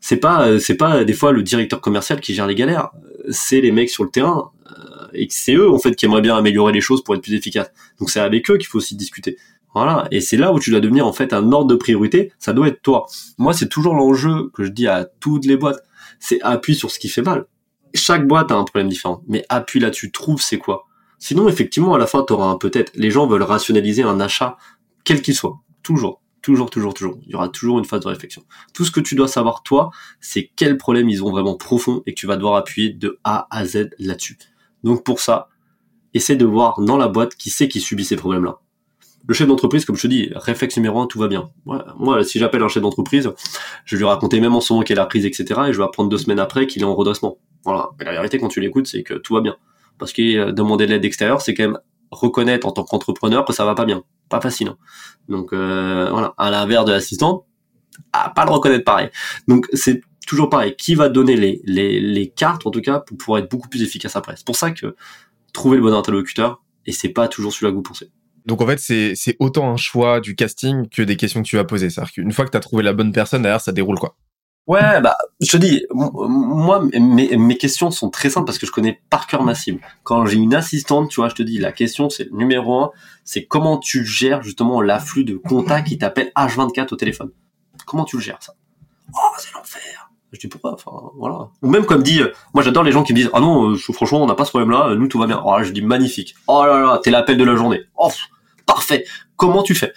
C'est 0.00 0.16
pas, 0.16 0.48
euh, 0.48 0.58
c'est 0.58 0.76
pas 0.76 1.04
des 1.04 1.12
fois 1.12 1.32
le 1.32 1.42
directeur 1.42 1.80
commercial 1.80 2.20
qui 2.20 2.34
gère 2.34 2.46
les 2.46 2.54
galères. 2.54 2.90
C'est 3.30 3.60
les 3.60 3.72
mecs 3.72 3.90
sur 3.90 4.04
le 4.04 4.10
terrain. 4.10 4.50
Euh, 4.66 5.06
et 5.12 5.28
c'est 5.30 5.54
eux, 5.54 5.70
en 5.70 5.78
fait, 5.78 5.94
qui 5.94 6.06
aimeraient 6.06 6.22
bien 6.22 6.36
améliorer 6.36 6.72
les 6.72 6.80
choses 6.80 7.04
pour 7.04 7.14
être 7.14 7.22
plus 7.22 7.34
efficaces. 7.34 7.70
Donc 7.98 8.10
c'est 8.10 8.20
avec 8.20 8.50
eux 8.50 8.56
qu'il 8.56 8.66
faut 8.66 8.78
aussi 8.78 8.96
discuter. 8.96 9.36
Voilà. 9.74 10.06
Et 10.10 10.20
c'est 10.20 10.36
là 10.36 10.52
où 10.52 10.58
tu 10.58 10.70
dois 10.70 10.80
devenir, 10.80 11.06
en 11.06 11.12
fait, 11.12 11.32
un 11.32 11.52
ordre 11.52 11.68
de 11.68 11.74
priorité. 11.74 12.32
Ça 12.38 12.52
doit 12.52 12.68
être 12.68 12.82
toi. 12.82 13.06
Moi, 13.38 13.52
c'est 13.52 13.68
toujours 13.68 13.94
l'enjeu 13.94 14.50
que 14.54 14.64
je 14.64 14.70
dis 14.70 14.86
à 14.86 15.06
toutes 15.20 15.46
les 15.46 15.56
boîtes. 15.56 15.82
C'est 16.20 16.40
appuie 16.42 16.74
sur 16.74 16.90
ce 16.90 16.98
qui 16.98 17.08
fait 17.08 17.22
mal. 17.22 17.46
Chaque 17.94 18.26
boîte 18.26 18.50
a 18.50 18.54
un 18.54 18.64
problème 18.64 18.88
différent. 18.88 19.22
Mais 19.28 19.44
appuie 19.48 19.80
là-dessus. 19.80 20.10
Trouve 20.12 20.40
c'est 20.40 20.58
quoi 20.58 20.86
Sinon, 21.18 21.48
effectivement, 21.48 21.94
à 21.94 21.98
la 21.98 22.06
fin, 22.06 22.24
tu 22.26 22.32
auras 22.32 22.46
un 22.46 22.56
peut-être. 22.56 22.92
Les 22.94 23.10
gens 23.10 23.26
veulent 23.26 23.42
rationaliser 23.42 24.02
un 24.02 24.20
achat, 24.20 24.56
quel 25.04 25.22
qu'il 25.22 25.34
soit. 25.34 25.60
Toujours. 25.82 26.20
Toujours, 26.42 26.70
toujours, 26.70 26.92
toujours. 26.92 27.18
Il 27.22 27.30
y 27.30 27.34
aura 27.36 27.48
toujours 27.48 27.78
une 27.78 27.84
phase 27.84 28.00
de 28.00 28.08
réflexion. 28.08 28.42
Tout 28.74 28.84
ce 28.84 28.90
que 28.90 28.98
tu 28.98 29.14
dois 29.14 29.28
savoir, 29.28 29.62
toi, 29.62 29.90
c'est 30.20 30.50
quels 30.56 30.76
problèmes 30.76 31.08
ils 31.08 31.22
ont 31.22 31.30
vraiment 31.30 31.56
profond 31.56 32.02
et 32.04 32.14
que 32.14 32.18
tu 32.18 32.26
vas 32.26 32.36
devoir 32.36 32.56
appuyer 32.56 32.90
de 32.90 33.20
A 33.22 33.46
à 33.50 33.64
Z 33.64 33.90
là-dessus. 34.00 34.36
Donc 34.82 35.04
pour 35.04 35.20
ça, 35.20 35.48
essaie 36.14 36.34
de 36.34 36.44
voir 36.44 36.80
dans 36.80 36.96
la 36.96 37.06
boîte 37.06 37.36
qui 37.36 37.50
c'est 37.50 37.68
qui 37.68 37.80
subit 37.80 38.04
ces 38.04 38.16
problèmes-là. 38.16 38.58
Le 39.26 39.34
chef 39.34 39.46
d'entreprise, 39.46 39.84
comme 39.84 39.96
je 39.96 40.02
te 40.02 40.06
dis, 40.08 40.30
réflexe 40.34 40.76
numéro 40.76 41.00
un, 41.00 41.06
tout 41.06 41.18
va 41.18 41.28
bien. 41.28 41.50
Moi, 41.64 42.24
si 42.24 42.38
j'appelle 42.38 42.62
un 42.62 42.68
chef 42.68 42.82
d'entreprise, 42.82 43.30
je 43.84 43.96
lui 43.96 44.04
raconter 44.04 44.40
même 44.40 44.54
en 44.54 44.60
ce 44.60 44.72
moment 44.72 44.84
qu'elle 44.84 44.98
a 44.98 45.06
prise, 45.06 45.24
etc. 45.24 45.60
Et 45.68 45.72
je 45.72 45.78
vais 45.78 45.84
apprendre 45.84 46.08
deux 46.08 46.18
semaines 46.18 46.40
après 46.40 46.66
qu'il 46.66 46.82
est 46.82 46.86
en 46.86 46.94
redressement. 46.94 47.38
Voilà. 47.64 47.90
Mais 47.98 48.04
la 48.04 48.12
vérité, 48.12 48.38
quand 48.38 48.48
tu 48.48 48.60
l'écoutes, 48.60 48.86
c'est 48.88 49.02
que 49.02 49.14
tout 49.14 49.34
va 49.34 49.40
bien 49.40 49.56
parce 50.02 50.12
que 50.12 50.36
euh, 50.36 50.52
demander 50.52 50.86
de 50.86 50.90
l'aide 50.90 51.04
extérieure, 51.04 51.40
c'est 51.40 51.54
quand 51.54 51.62
même 51.62 51.78
reconnaître 52.10 52.66
en 52.66 52.72
tant 52.72 52.82
qu'entrepreneur 52.82 53.44
que 53.44 53.52
ça 53.52 53.64
va 53.64 53.76
pas 53.76 53.84
bien. 53.84 54.02
Pas 54.28 54.40
facile. 54.40 54.68
Hein. 54.68 54.76
Donc 55.28 55.52
euh, 55.52 56.08
voilà, 56.10 56.34
à 56.38 56.50
l'inverse 56.50 56.84
de 56.84 56.90
l'assistant, 56.92 57.46
à 58.12 58.30
pas 58.30 58.44
le 58.44 58.50
reconnaître 58.50 58.84
pareil. 58.84 59.10
Donc 59.46 59.68
c'est 59.72 60.02
toujours 60.26 60.50
pareil. 60.50 60.74
Qui 60.76 60.96
va 60.96 61.08
donner 61.08 61.36
les, 61.36 61.62
les, 61.64 62.00
les 62.00 62.28
cartes, 62.28 62.66
en 62.66 62.70
tout 62.70 62.80
cas, 62.80 63.04
pour 63.18 63.38
être 63.38 63.48
beaucoup 63.48 63.68
plus 63.68 63.82
efficace 63.82 64.16
après? 64.16 64.34
C'est 64.36 64.46
pour 64.46 64.56
ça 64.56 64.72
que 64.72 64.96
trouver 65.52 65.76
le 65.76 65.82
bon 65.84 65.94
interlocuteur, 65.94 66.62
et 66.84 66.92
c'est 66.92 67.10
pas 67.10 67.28
toujours 67.28 67.52
celui-là 67.52 67.70
que 67.70 67.76
vous 67.76 67.82
pensez. 67.82 68.10
Donc 68.46 68.60
en 68.60 68.66
fait, 68.66 68.78
c'est, 68.78 69.36
autant 69.38 69.70
un 69.70 69.76
choix 69.76 70.20
du 70.20 70.34
casting 70.34 70.88
que 70.88 71.02
des 71.02 71.16
questions 71.16 71.42
que 71.42 71.48
tu 71.48 71.56
vas 71.56 71.64
poser. 71.64 71.90
C'est-à-dire 71.90 72.12
qu'une 72.12 72.32
fois 72.32 72.44
que 72.44 72.50
tu 72.50 72.56
as 72.56 72.60
trouvé 72.60 72.82
la 72.82 72.92
bonne 72.92 73.12
personne, 73.12 73.42
derrière, 73.42 73.60
ça 73.60 73.72
déroule 73.72 73.98
quoi. 73.98 74.16
Ouais, 74.68 75.00
bah, 75.00 75.16
je 75.40 75.50
te 75.50 75.56
dis, 75.56 75.84
moi, 75.90 76.84
mes, 76.94 77.36
mes 77.36 77.56
questions 77.56 77.90
sont 77.90 78.10
très 78.10 78.30
simples 78.30 78.46
parce 78.46 78.58
que 78.58 78.66
je 78.66 78.70
connais 78.70 79.00
par 79.10 79.26
cœur 79.26 79.42
ma 79.42 79.56
cible. 79.56 79.80
Quand 80.04 80.24
j'ai 80.26 80.36
une 80.38 80.54
assistante, 80.54 81.10
tu 81.10 81.16
vois, 81.16 81.28
je 81.28 81.34
te 81.34 81.42
dis, 81.42 81.58
la 81.58 81.72
question, 81.72 82.08
c'est 82.10 82.30
numéro 82.32 82.78
un, 82.78 82.90
c'est 83.24 83.44
comment 83.44 83.78
tu 83.78 84.04
gères 84.04 84.42
justement 84.42 84.80
l'afflux 84.80 85.24
de 85.24 85.36
contacts 85.36 85.88
qui 85.88 85.98
t'appellent 85.98 86.30
H24 86.36 86.94
au 86.94 86.96
téléphone. 86.96 87.30
Comment 87.86 88.04
tu 88.04 88.16
le 88.16 88.22
gères, 88.22 88.38
ça? 88.40 88.54
Oh, 89.12 89.34
c'est 89.38 89.52
l'enfer. 89.52 90.10
Je 90.32 90.38
dis 90.38 90.48
pourquoi, 90.48 90.72
enfin, 90.72 91.10
voilà. 91.18 91.48
Ou 91.60 91.68
même 91.68 91.84
comme 91.84 92.02
dit, 92.02 92.22
moi 92.54 92.62
j'adore 92.62 92.84
les 92.84 92.92
gens 92.92 93.02
qui 93.02 93.12
me 93.12 93.18
disent, 93.18 93.30
ah 93.34 93.40
non, 93.40 93.72
euh, 93.72 93.76
franchement, 93.76 94.22
on 94.22 94.26
n'a 94.26 94.34
pas 94.34 94.46
ce 94.46 94.50
problème-là, 94.50 94.94
nous 94.94 95.06
tout 95.06 95.18
va 95.18 95.26
bien. 95.26 95.42
Oh, 95.44 95.56
je 95.62 95.72
dis 95.72 95.82
magnifique. 95.82 96.34
Oh 96.46 96.64
là 96.64 96.78
là, 96.78 97.00
t'es 97.02 97.10
l'appel 97.10 97.36
de 97.36 97.44
la 97.44 97.54
journée. 97.54 97.82
Oh, 97.96 98.10
parfait. 98.66 99.04
Comment 99.36 99.62
tu 99.62 99.74
fais? 99.74 99.92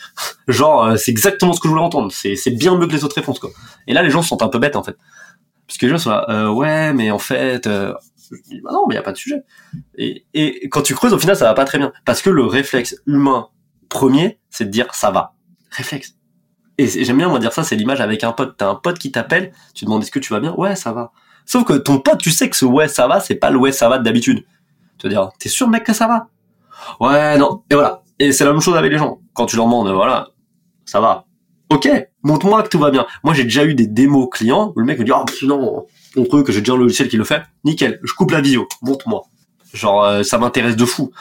Genre, 0.48 0.86
euh, 0.86 0.96
c'est 0.96 1.12
exactement 1.12 1.54
ce 1.54 1.60
que 1.60 1.68
je 1.68 1.74
voulais 1.74 1.84
entendre. 1.84 2.12
C'est, 2.12 2.36
c'est 2.36 2.52
bien 2.52 2.78
mieux 2.78 2.88
que 2.88 2.94
les 2.94 3.04
autres 3.04 3.16
réponses, 3.16 3.40
quoi. 3.40 3.50
Et 3.88 3.94
là, 3.94 4.04
les 4.04 4.10
gens 4.10 4.22
sont 4.22 4.42
un 4.44 4.48
peu 4.48 4.60
bêtes, 4.60 4.76
en 4.76 4.84
fait. 4.84 4.98
Parce 5.68 5.78
que 5.78 5.86
les 5.86 5.92
gens 5.92 5.98
sont 5.98 6.10
là, 6.12 6.26
euh, 6.30 6.50
ouais, 6.50 6.94
mais 6.94 7.12
en 7.12 7.20
fait, 7.20 7.66
euh, 7.68 7.94
bah 8.64 8.72
non, 8.72 8.86
mais 8.88 8.96
y 8.96 8.98
a 8.98 9.02
pas 9.02 9.12
de 9.12 9.18
sujet. 9.18 9.44
Et, 9.98 10.26
et 10.34 10.70
quand 10.70 10.82
tu 10.82 10.94
creuses, 10.94 11.14
au 11.14 11.20
final, 11.20 11.36
ça 11.36 11.46
va 11.46 11.54
pas 11.54 11.66
très 11.66 11.78
bien. 11.78 11.92
Parce 12.06 12.22
que 12.22 12.30
le 12.30 12.46
réflexe 12.46 12.96
humain 13.08 13.50
premier, 13.90 14.40
c'est 14.50 14.66
de 14.66 14.70
dire, 14.70 14.94
ça 14.94 15.12
va. 15.12 15.34
Réflexe. 15.72 16.16
Et 16.78 16.88
j'aime 16.88 17.18
bien, 17.18 17.30
moi, 17.30 17.40
dire 17.40 17.54
ça, 17.54 17.64
c'est 17.64 17.76
l'image 17.76 18.02
avec 18.02 18.24
un 18.24 18.32
pote. 18.32 18.58
T'as 18.58 18.68
un 18.70 18.76
pote 18.76 19.00
qui 19.00 19.12
t'appelle, 19.12 19.54
tu 19.74 19.86
demandes, 19.86 20.04
est-ce 20.04 20.12
que 20.12 20.20
tu 20.20 20.34
vas 20.34 20.40
bien? 20.40 20.54
Ouais, 20.56 20.76
ça 20.76 20.92
va. 20.92 21.12
Sauf 21.46 21.64
que 21.64 21.74
ton 21.74 22.00
pote, 22.00 22.20
tu 22.20 22.32
sais 22.32 22.50
que 22.50 22.56
ce 22.56 22.66
ouais, 22.66 22.88
ça 22.88 23.08
va, 23.08 23.20
c'est 23.20 23.36
pas 23.36 23.50
le 23.50 23.58
ouais, 23.58 23.72
ça 23.72 23.88
va 23.88 23.98
d'habitude. 24.00 24.44
Tu 24.98 25.08
vas 25.08 25.14
dire, 25.14 25.30
t'es 25.40 25.50
sûr, 25.50 25.68
mec, 25.70 25.84
que 25.84 25.94
ça 25.94 26.08
va? 26.08 26.28
Ouais, 27.00 27.38
non. 27.38 27.64
Et 27.70 27.76
voilà. 27.76 28.04
Et 28.20 28.32
c'est 28.32 28.46
la 28.46 28.52
même 28.52 28.62
chose 28.62 28.76
avec 28.76 28.92
les 28.92 28.98
gens. 28.98 29.20
Quand 29.34 29.46
tu 29.46 29.56
leur 29.56 29.66
demandes, 29.66 29.90
voilà, 29.90 30.30
ça 30.86 31.02
va. 31.02 31.26
Ok, 31.70 31.90
montre-moi 32.24 32.64
que 32.64 32.70
tout 32.70 32.80
va 32.80 32.92
bien. 32.92 33.06
Moi, 33.24 33.34
j'ai 33.34 33.44
déjà 33.44 33.66
eu 33.66 33.74
des 33.74 33.88
démos 33.88 34.30
clients 34.32 34.72
où 34.76 34.80
le 34.80 34.86
mec 34.86 35.00
me 35.00 35.04
dit, 35.04 35.12
oh 35.12 35.26
non, 35.44 35.86
on 36.16 36.26
truc 36.26 36.46
que 36.46 36.52
j'ai 36.52 36.60
déjà 36.60 36.74
un 36.74 36.78
logiciel 36.78 37.08
qui 37.08 37.18
le 37.18 37.24
fait. 37.24 37.42
Nickel, 37.64 38.00
je 38.04 38.14
coupe 38.14 38.32
la 38.32 38.42
visio, 38.42 38.68
montre-moi. 38.82 39.24
Genre, 39.74 40.04
euh, 40.04 40.24
ça 40.24 40.38
m'intéresse 40.38 40.76
de 40.76 40.86
fou. 40.86 41.12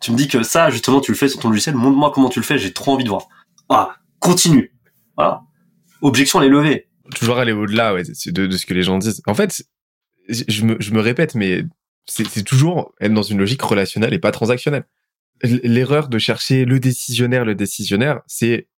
Tu 0.00 0.10
me 0.10 0.16
dis 0.16 0.26
que 0.26 0.42
ça, 0.42 0.70
justement, 0.70 1.00
tu 1.00 1.12
le 1.12 1.16
fais 1.16 1.28
sur 1.28 1.38
ton 1.38 1.50
logiciel, 1.50 1.74
montre-moi 1.74 2.10
comment 2.14 2.30
tu 2.30 2.40
le 2.40 2.44
fais, 2.44 2.58
j'ai 2.58 2.72
trop 2.72 2.92
envie 2.92 3.04
de 3.04 3.10
voir. 3.10 3.28
Ah, 3.68 3.96
continue. 4.18 4.74
Voilà. 5.16 5.42
Objection, 6.00 6.40
elle 6.40 6.48
est 6.48 6.50
levée. 6.50 6.88
Toujours 7.14 7.38
aller 7.38 7.52
au-delà 7.52 7.92
ouais, 7.92 8.02
de, 8.02 8.46
de, 8.46 8.56
ce 8.56 8.64
que 8.64 8.72
les 8.72 8.82
gens 8.82 8.96
disent. 8.96 9.20
En 9.26 9.34
fait, 9.34 9.62
je 10.28 10.64
me, 10.64 10.76
je 10.80 10.92
me 10.92 11.00
répète, 11.00 11.34
mais 11.34 11.64
c'est 12.06 12.44
toujours 12.44 12.92
être 13.00 13.12
dans 13.12 13.22
une 13.22 13.38
logique 13.38 13.62
relationnelle 13.62 14.14
et 14.14 14.18
pas 14.18 14.32
transactionnelle 14.32 14.86
l'erreur 15.42 16.08
de 16.08 16.18
chercher 16.18 16.64
le 16.64 16.80
décisionnaire, 16.80 17.44
le 17.44 17.54
décisionnaire, 17.54 18.20
c'est 18.26 18.68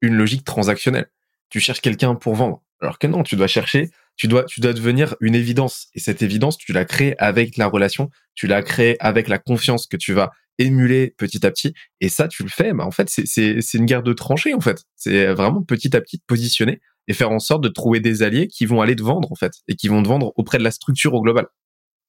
une 0.00 0.14
logique 0.14 0.44
transactionnelle. 0.44 1.10
Tu 1.48 1.60
cherches 1.60 1.80
quelqu'un 1.80 2.14
pour 2.14 2.34
vendre. 2.34 2.62
Alors 2.80 2.98
que 2.98 3.06
non, 3.06 3.22
tu 3.22 3.36
dois 3.36 3.46
chercher, 3.46 3.90
tu 4.16 4.28
dois, 4.28 4.44
tu 4.44 4.60
dois 4.60 4.72
devenir 4.72 5.16
une 5.20 5.34
évidence. 5.34 5.88
Et 5.94 6.00
cette 6.00 6.22
évidence, 6.22 6.56
tu 6.56 6.72
la 6.72 6.84
crées 6.84 7.14
avec 7.18 7.56
la 7.56 7.66
relation, 7.66 8.10
tu 8.34 8.46
la 8.46 8.62
crées 8.62 8.96
avec 9.00 9.28
la 9.28 9.38
confiance 9.38 9.86
que 9.86 9.96
tu 9.96 10.12
vas 10.12 10.30
émuler 10.58 11.14
petit 11.16 11.44
à 11.46 11.50
petit. 11.50 11.74
Et 12.00 12.08
ça, 12.08 12.28
tu 12.28 12.42
le 12.42 12.48
fais. 12.48 12.72
Bah, 12.72 12.84
en 12.84 12.90
fait, 12.90 13.08
c'est, 13.08 13.74
une 13.74 13.86
guerre 13.86 14.02
de 14.02 14.12
tranchées, 14.12 14.54
en 14.54 14.60
fait. 14.60 14.84
C'est 14.96 15.26
vraiment 15.32 15.62
petit 15.62 15.96
à 15.96 16.00
petit 16.00 16.18
te 16.18 16.24
positionner 16.26 16.80
et 17.08 17.14
faire 17.14 17.30
en 17.30 17.38
sorte 17.38 17.62
de 17.62 17.68
trouver 17.68 18.00
des 18.00 18.22
alliés 18.22 18.46
qui 18.46 18.66
vont 18.66 18.80
aller 18.80 18.94
te 18.94 19.02
vendre, 19.02 19.32
en 19.32 19.36
fait, 19.36 19.52
et 19.68 19.74
qui 19.74 19.88
vont 19.88 20.02
te 20.02 20.08
vendre 20.08 20.32
auprès 20.36 20.58
de 20.58 20.64
la 20.64 20.70
structure 20.70 21.14
au 21.14 21.22
global. 21.22 21.46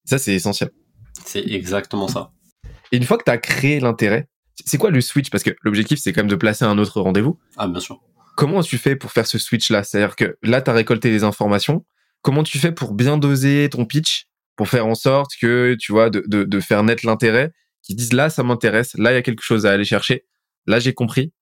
Ça, 0.04 0.18
c'est 0.18 0.34
essentiel. 0.34 0.70
C'est 1.24 1.46
exactement 1.46 2.08
ça. 2.08 2.32
Et 2.92 2.98
une 2.98 3.04
fois 3.04 3.18
que 3.18 3.24
tu 3.24 3.30
as 3.30 3.38
créé 3.38 3.80
l'intérêt, 3.80 4.28
c'est 4.64 4.78
quoi 4.78 4.90
le 4.90 5.00
switch? 5.00 5.30
Parce 5.30 5.42
que 5.42 5.50
l'objectif, 5.62 5.98
c'est 5.98 6.12
quand 6.12 6.20
même 6.20 6.30
de 6.30 6.36
placer 6.36 6.64
un 6.64 6.78
autre 6.78 7.00
rendez-vous. 7.00 7.38
Ah, 7.56 7.66
bien 7.66 7.80
sûr. 7.80 8.00
Comment 8.36 8.62
tu 8.62 8.78
fais 8.78 8.96
pour 8.96 9.10
faire 9.10 9.26
ce 9.26 9.38
switch-là? 9.38 9.82
C'est-à-dire 9.82 10.14
que 10.14 10.36
là, 10.42 10.62
tu 10.62 10.70
as 10.70 10.74
récolté 10.74 11.10
les 11.10 11.24
informations. 11.24 11.84
Comment 12.22 12.44
tu 12.44 12.58
fais 12.58 12.70
pour 12.70 12.94
bien 12.94 13.18
doser 13.18 13.68
ton 13.70 13.84
pitch 13.84 14.26
pour 14.56 14.68
faire 14.68 14.86
en 14.86 14.94
sorte 14.94 15.32
que, 15.40 15.74
tu 15.80 15.92
vois, 15.92 16.10
de, 16.10 16.22
de, 16.26 16.44
de 16.44 16.60
faire 16.60 16.84
naître 16.84 17.06
l'intérêt, 17.06 17.52
qui 17.82 17.94
disent 17.94 18.12
là, 18.12 18.30
ça 18.30 18.42
m'intéresse, 18.42 18.94
là, 18.96 19.10
il 19.12 19.14
y 19.14 19.18
a 19.18 19.22
quelque 19.22 19.42
chose 19.42 19.66
à 19.66 19.72
aller 19.72 19.84
chercher, 19.84 20.24
là, 20.66 20.78
j'ai 20.78 20.92
compris, 20.92 21.32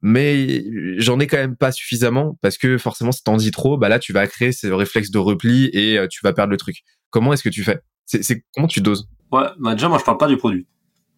mais 0.00 0.64
j'en 0.98 1.18
ai 1.18 1.26
quand 1.26 1.38
même 1.38 1.56
pas 1.56 1.72
suffisamment 1.72 2.38
parce 2.40 2.56
que 2.56 2.78
forcément, 2.78 3.10
si 3.10 3.22
t'en 3.24 3.36
dis 3.36 3.50
trop, 3.50 3.78
bah 3.78 3.88
là, 3.88 3.98
tu 3.98 4.12
vas 4.12 4.26
créer 4.26 4.52
ces 4.52 4.70
réflexes 4.70 5.10
de 5.10 5.18
repli 5.18 5.70
et 5.72 5.98
euh, 5.98 6.06
tu 6.08 6.20
vas 6.22 6.32
perdre 6.32 6.52
le 6.52 6.56
truc. 6.56 6.82
Comment 7.10 7.32
est-ce 7.32 7.42
que 7.42 7.48
tu 7.48 7.64
fais? 7.64 7.80
C'est, 8.04 8.44
Comment 8.54 8.68
tu 8.68 8.80
doses? 8.80 9.08
Ouais, 9.32 9.46
bah 9.58 9.74
déjà, 9.74 9.88
moi, 9.88 9.98
je 9.98 10.04
parle 10.04 10.18
pas 10.18 10.28
du 10.28 10.36
produit. 10.36 10.66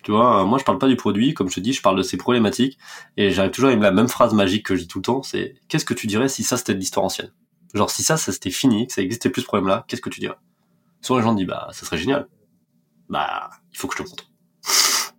Tu 0.02 0.12
vois, 0.12 0.44
moi 0.44 0.58
je 0.58 0.64
parle 0.64 0.78
pas 0.78 0.88
du 0.88 0.96
produit, 0.96 1.34
comme 1.34 1.48
je 1.50 1.56
te 1.56 1.60
dis, 1.60 1.72
je 1.72 1.82
parle 1.82 1.96
de 1.96 2.02
ses 2.02 2.16
problématiques, 2.16 2.78
et 3.16 3.30
j'arrive 3.30 3.52
toujours 3.52 3.68
avec 3.68 3.82
la 3.82 3.90
même 3.90 4.08
phrase 4.08 4.32
magique 4.32 4.64
que 4.64 4.74
je 4.74 4.82
dis 4.82 4.88
tout 4.88 4.98
le 4.98 5.04
temps, 5.04 5.22
c'est 5.22 5.54
qu'est-ce 5.68 5.84
que 5.84 5.94
tu 5.94 6.06
dirais 6.06 6.28
si 6.28 6.42
ça 6.42 6.56
c'était 6.56 6.74
de 6.74 6.78
l'histoire 6.78 7.04
ancienne? 7.04 7.32
Genre 7.74 7.90
si 7.90 8.02
ça, 8.02 8.16
ça 8.16 8.32
c'était 8.32 8.50
fini, 8.50 8.86
que 8.86 8.92
ça 8.92 9.02
existait 9.02 9.30
plus 9.30 9.42
ce 9.42 9.46
problème-là, 9.46 9.84
qu'est-ce 9.88 10.00
que 10.00 10.10
tu 10.10 10.20
dirais? 10.20 10.36
Souvent 11.02 11.18
les 11.18 11.24
gens 11.24 11.34
disent 11.34 11.46
bah 11.46 11.68
ça 11.72 11.84
serait 11.84 11.98
génial. 11.98 12.28
Bah 13.08 13.50
il 13.72 13.78
faut 13.78 13.88
que 13.88 13.96
je 13.96 14.02
te 14.02 14.08
montre. 14.08 14.24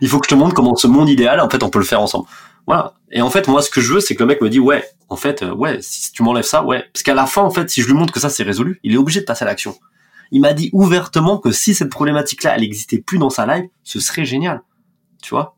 il 0.00 0.08
faut 0.08 0.18
que 0.18 0.26
je 0.26 0.30
te 0.30 0.34
montre 0.34 0.54
comment 0.54 0.74
ce 0.76 0.86
monde 0.86 1.08
idéal, 1.08 1.40
en 1.40 1.50
fait, 1.50 1.62
on 1.62 1.70
peut 1.70 1.78
le 1.78 1.84
faire 1.84 2.00
ensemble. 2.00 2.26
Voilà. 2.66 2.94
Et 3.10 3.22
en 3.22 3.30
fait, 3.30 3.48
moi, 3.48 3.60
ce 3.60 3.70
que 3.70 3.80
je 3.80 3.94
veux, 3.94 4.00
c'est 4.00 4.14
que 4.14 4.22
le 4.22 4.28
mec 4.28 4.40
me 4.40 4.48
dit, 4.48 4.60
ouais, 4.60 4.84
en 5.08 5.16
fait, 5.16 5.42
euh, 5.42 5.52
ouais, 5.52 5.78
si 5.82 6.12
tu 6.12 6.22
m'enlèves 6.22 6.44
ça, 6.44 6.64
ouais. 6.64 6.84
Parce 6.92 7.02
qu'à 7.02 7.14
la 7.14 7.26
fin, 7.26 7.42
en 7.42 7.50
fait, 7.50 7.68
si 7.68 7.82
je 7.82 7.86
lui 7.88 7.94
montre 7.94 8.12
que 8.12 8.20
ça, 8.20 8.30
c'est 8.30 8.44
résolu, 8.44 8.80
il 8.82 8.94
est 8.94 8.96
obligé 8.96 9.20
de 9.20 9.24
passer 9.24 9.44
à 9.44 9.46
l'action 9.46 9.76
Il 10.32 10.40
m'a 10.40 10.54
dit 10.54 10.70
ouvertement 10.72 11.38
que 11.38 11.52
si 11.52 11.74
cette 11.74 11.90
problématique-là, 11.90 12.56
elle 12.56 12.64
existait 12.64 12.98
plus 12.98 13.18
dans 13.18 13.30
sa 13.30 13.46
live, 13.46 13.68
ce 13.84 14.00
serait 14.00 14.24
génial. 14.24 14.62
Tu 15.22 15.30
vois? 15.30 15.56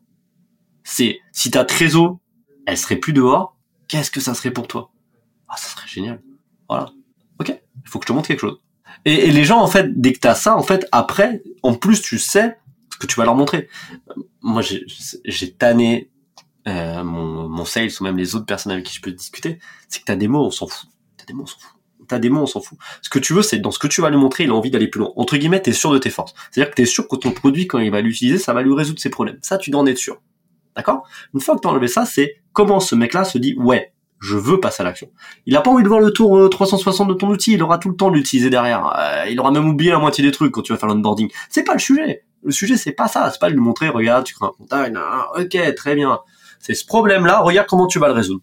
C'est 0.83 1.19
si 1.31 1.49
ta 1.49 1.63
trésor, 1.63 2.19
elle 2.67 2.77
serait 2.77 2.97
plus 2.97 3.13
dehors, 3.13 3.57
qu'est-ce 3.87 4.11
que 4.11 4.19
ça 4.19 4.33
serait 4.33 4.51
pour 4.51 4.67
toi? 4.67 4.91
Ah, 5.47 5.55
ça 5.55 5.69
serait 5.69 5.87
génial. 5.87 6.21
Voilà. 6.67 6.91
Ok, 7.39 7.49
il 7.49 7.89
faut 7.89 7.99
que 7.99 8.05
je 8.05 8.07
te 8.07 8.13
montre 8.13 8.27
quelque 8.27 8.41
chose. 8.41 8.59
Et, 9.05 9.31
les 9.31 9.45
gens, 9.45 9.61
en 9.61 9.67
fait, 9.67 9.99
dès 9.99 10.11
que 10.11 10.19
t'as 10.19 10.35
ça, 10.35 10.57
en 10.57 10.63
fait, 10.63 10.85
après, 10.91 11.41
en 11.63 11.73
plus, 11.73 12.01
tu 12.01 12.19
sais 12.19 12.57
ce 12.91 12.97
que 12.97 13.07
tu 13.07 13.15
vas 13.15 13.25
leur 13.25 13.35
montrer. 13.35 13.69
Moi, 14.41 14.61
j'ai 14.61 15.51
tanné 15.53 16.11
euh, 16.67 17.03
mon, 17.03 17.47
mon 17.47 17.65
sales 17.65 17.91
ou 17.99 18.03
même 18.03 18.17
les 18.17 18.35
autres 18.35 18.45
personnes 18.45 18.73
avec 18.73 18.85
qui 18.85 18.95
je 18.95 19.01
peux 19.01 19.11
discuter, 19.11 19.59
c'est 19.87 19.99
que 19.99 20.05
t'as 20.05 20.15
des 20.15 20.27
mots, 20.27 20.45
on 20.45 20.51
s'en 20.51 20.67
fout. 20.67 20.89
T'as 21.17 21.25
des 21.25 21.33
mots, 21.33 21.43
on 21.43 21.47
s'en 21.47 21.59
fout. 21.59 21.74
T'as 22.07 22.19
des 22.19 22.29
mots, 22.29 22.41
on 22.41 22.45
s'en 22.45 22.61
fout. 22.61 22.77
Ce 23.01 23.09
que 23.09 23.19
tu 23.19 23.33
veux, 23.33 23.41
c'est 23.41 23.59
dans 23.59 23.71
ce 23.71 23.79
que 23.79 23.87
tu 23.87 24.01
vas 24.01 24.09
lui 24.09 24.17
montrer, 24.17 24.43
il 24.45 24.49
a 24.49 24.53
envie 24.53 24.71
d'aller 24.71 24.87
plus 24.87 24.99
loin. 24.99 25.11
Entre 25.15 25.37
guillemets, 25.37 25.61
t'es 25.61 25.73
sûr 25.73 25.91
de 25.91 25.97
tes 25.97 26.09
forces. 26.09 26.33
C'est-à-dire 26.51 26.71
que 26.71 26.75
t'es 26.75 26.85
sûr 26.85 27.07
que 27.07 27.15
ton 27.15 27.31
produit, 27.31 27.67
quand 27.67 27.79
il 27.79 27.91
va 27.91 28.01
l'utiliser, 28.01 28.37
ça 28.37 28.53
va 28.53 28.61
lui 28.61 28.73
résoudre 28.73 28.99
ses 28.99 29.09
problèmes. 29.09 29.37
Ça, 29.41 29.57
tu 29.57 29.71
dois 29.71 29.81
en 29.81 29.85
être 29.85 29.97
sûr. 29.97 30.21
D'accord? 30.75 31.07
Une 31.33 31.39
fois 31.39 31.55
que 31.55 31.61
t'as 31.61 31.69
enlevé 31.69 31.87
ça, 31.87 32.05
c'est 32.05 32.35
comment 32.53 32.79
ce 32.79 32.95
mec-là 32.95 33.23
se 33.23 33.37
dit, 33.37 33.55
ouais, 33.57 33.93
je 34.19 34.37
veux 34.37 34.59
passer 34.59 34.81
à 34.81 34.85
l'action. 34.85 35.09
Il 35.45 35.55
a 35.55 35.61
pas 35.61 35.71
envie 35.71 35.83
de 35.83 35.87
voir 35.87 35.99
le 35.99 36.11
tour 36.11 36.49
360 36.49 37.09
euh, 37.09 37.13
de 37.13 37.17
ton 37.17 37.27
outil, 37.29 37.53
il 37.53 37.63
aura 37.63 37.77
tout 37.77 37.89
le 37.89 37.95
temps 37.95 38.09
de 38.09 38.15
l'utiliser 38.15 38.49
derrière. 38.49 38.93
Euh, 38.97 39.25
il 39.29 39.39
aura 39.39 39.51
même 39.51 39.67
oublié 39.67 39.91
la 39.91 39.99
moitié 39.99 40.23
des 40.23 40.31
trucs 40.31 40.51
quand 40.51 40.61
tu 40.61 40.73
vas 40.73 40.77
faire 40.77 40.89
l'onboarding. 40.89 41.29
C'est 41.49 41.63
pas 41.63 41.73
le 41.73 41.79
sujet. 41.79 42.23
Le 42.43 42.51
sujet, 42.51 42.77
c'est 42.77 42.91
pas 42.91 43.07
ça. 43.07 43.29
C'est 43.31 43.39
pas 43.39 43.49
de 43.49 43.53
lui 43.53 43.61
montrer, 43.61 43.89
regarde, 43.89 44.25
tu 44.25 44.35
crées 44.35 44.47
un 44.47 44.51
contact, 44.51 44.97
ok, 45.37 45.75
très 45.75 45.95
bien. 45.95 46.19
C'est 46.59 46.73
ce 46.73 46.85
problème-là, 46.85 47.41
regarde 47.41 47.67
comment 47.67 47.87
tu 47.87 47.99
vas 47.99 48.07
le 48.07 48.13
résoudre. 48.13 48.41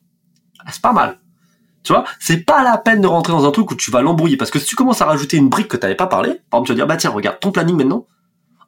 Ah, 0.60 0.70
c'est 0.70 0.82
pas 0.82 0.92
mal. 0.92 1.18
Tu 1.82 1.92
vois, 1.92 2.04
c'est 2.20 2.44
pas 2.44 2.62
la 2.62 2.78
peine 2.78 3.00
de 3.00 3.06
rentrer 3.06 3.32
dans 3.32 3.46
un 3.46 3.50
truc 3.50 3.70
où 3.70 3.74
tu 3.74 3.90
vas 3.90 4.02
l'embrouiller. 4.02 4.36
Parce 4.36 4.50
que 4.50 4.58
si 4.58 4.66
tu 4.66 4.76
commences 4.76 5.02
à 5.02 5.06
rajouter 5.06 5.36
une 5.36 5.48
brique 5.48 5.68
que 5.68 5.76
t'avais 5.76 5.96
pas 5.96 6.06
parlé, 6.06 6.40
par 6.50 6.60
exemple, 6.60 6.66
tu 6.66 6.72
vas 6.72 6.76
dire, 6.76 6.86
bah 6.86 6.96
tiens, 6.96 7.10
regarde 7.10 7.40
ton 7.40 7.50
planning 7.50 7.76
maintenant. 7.76 8.06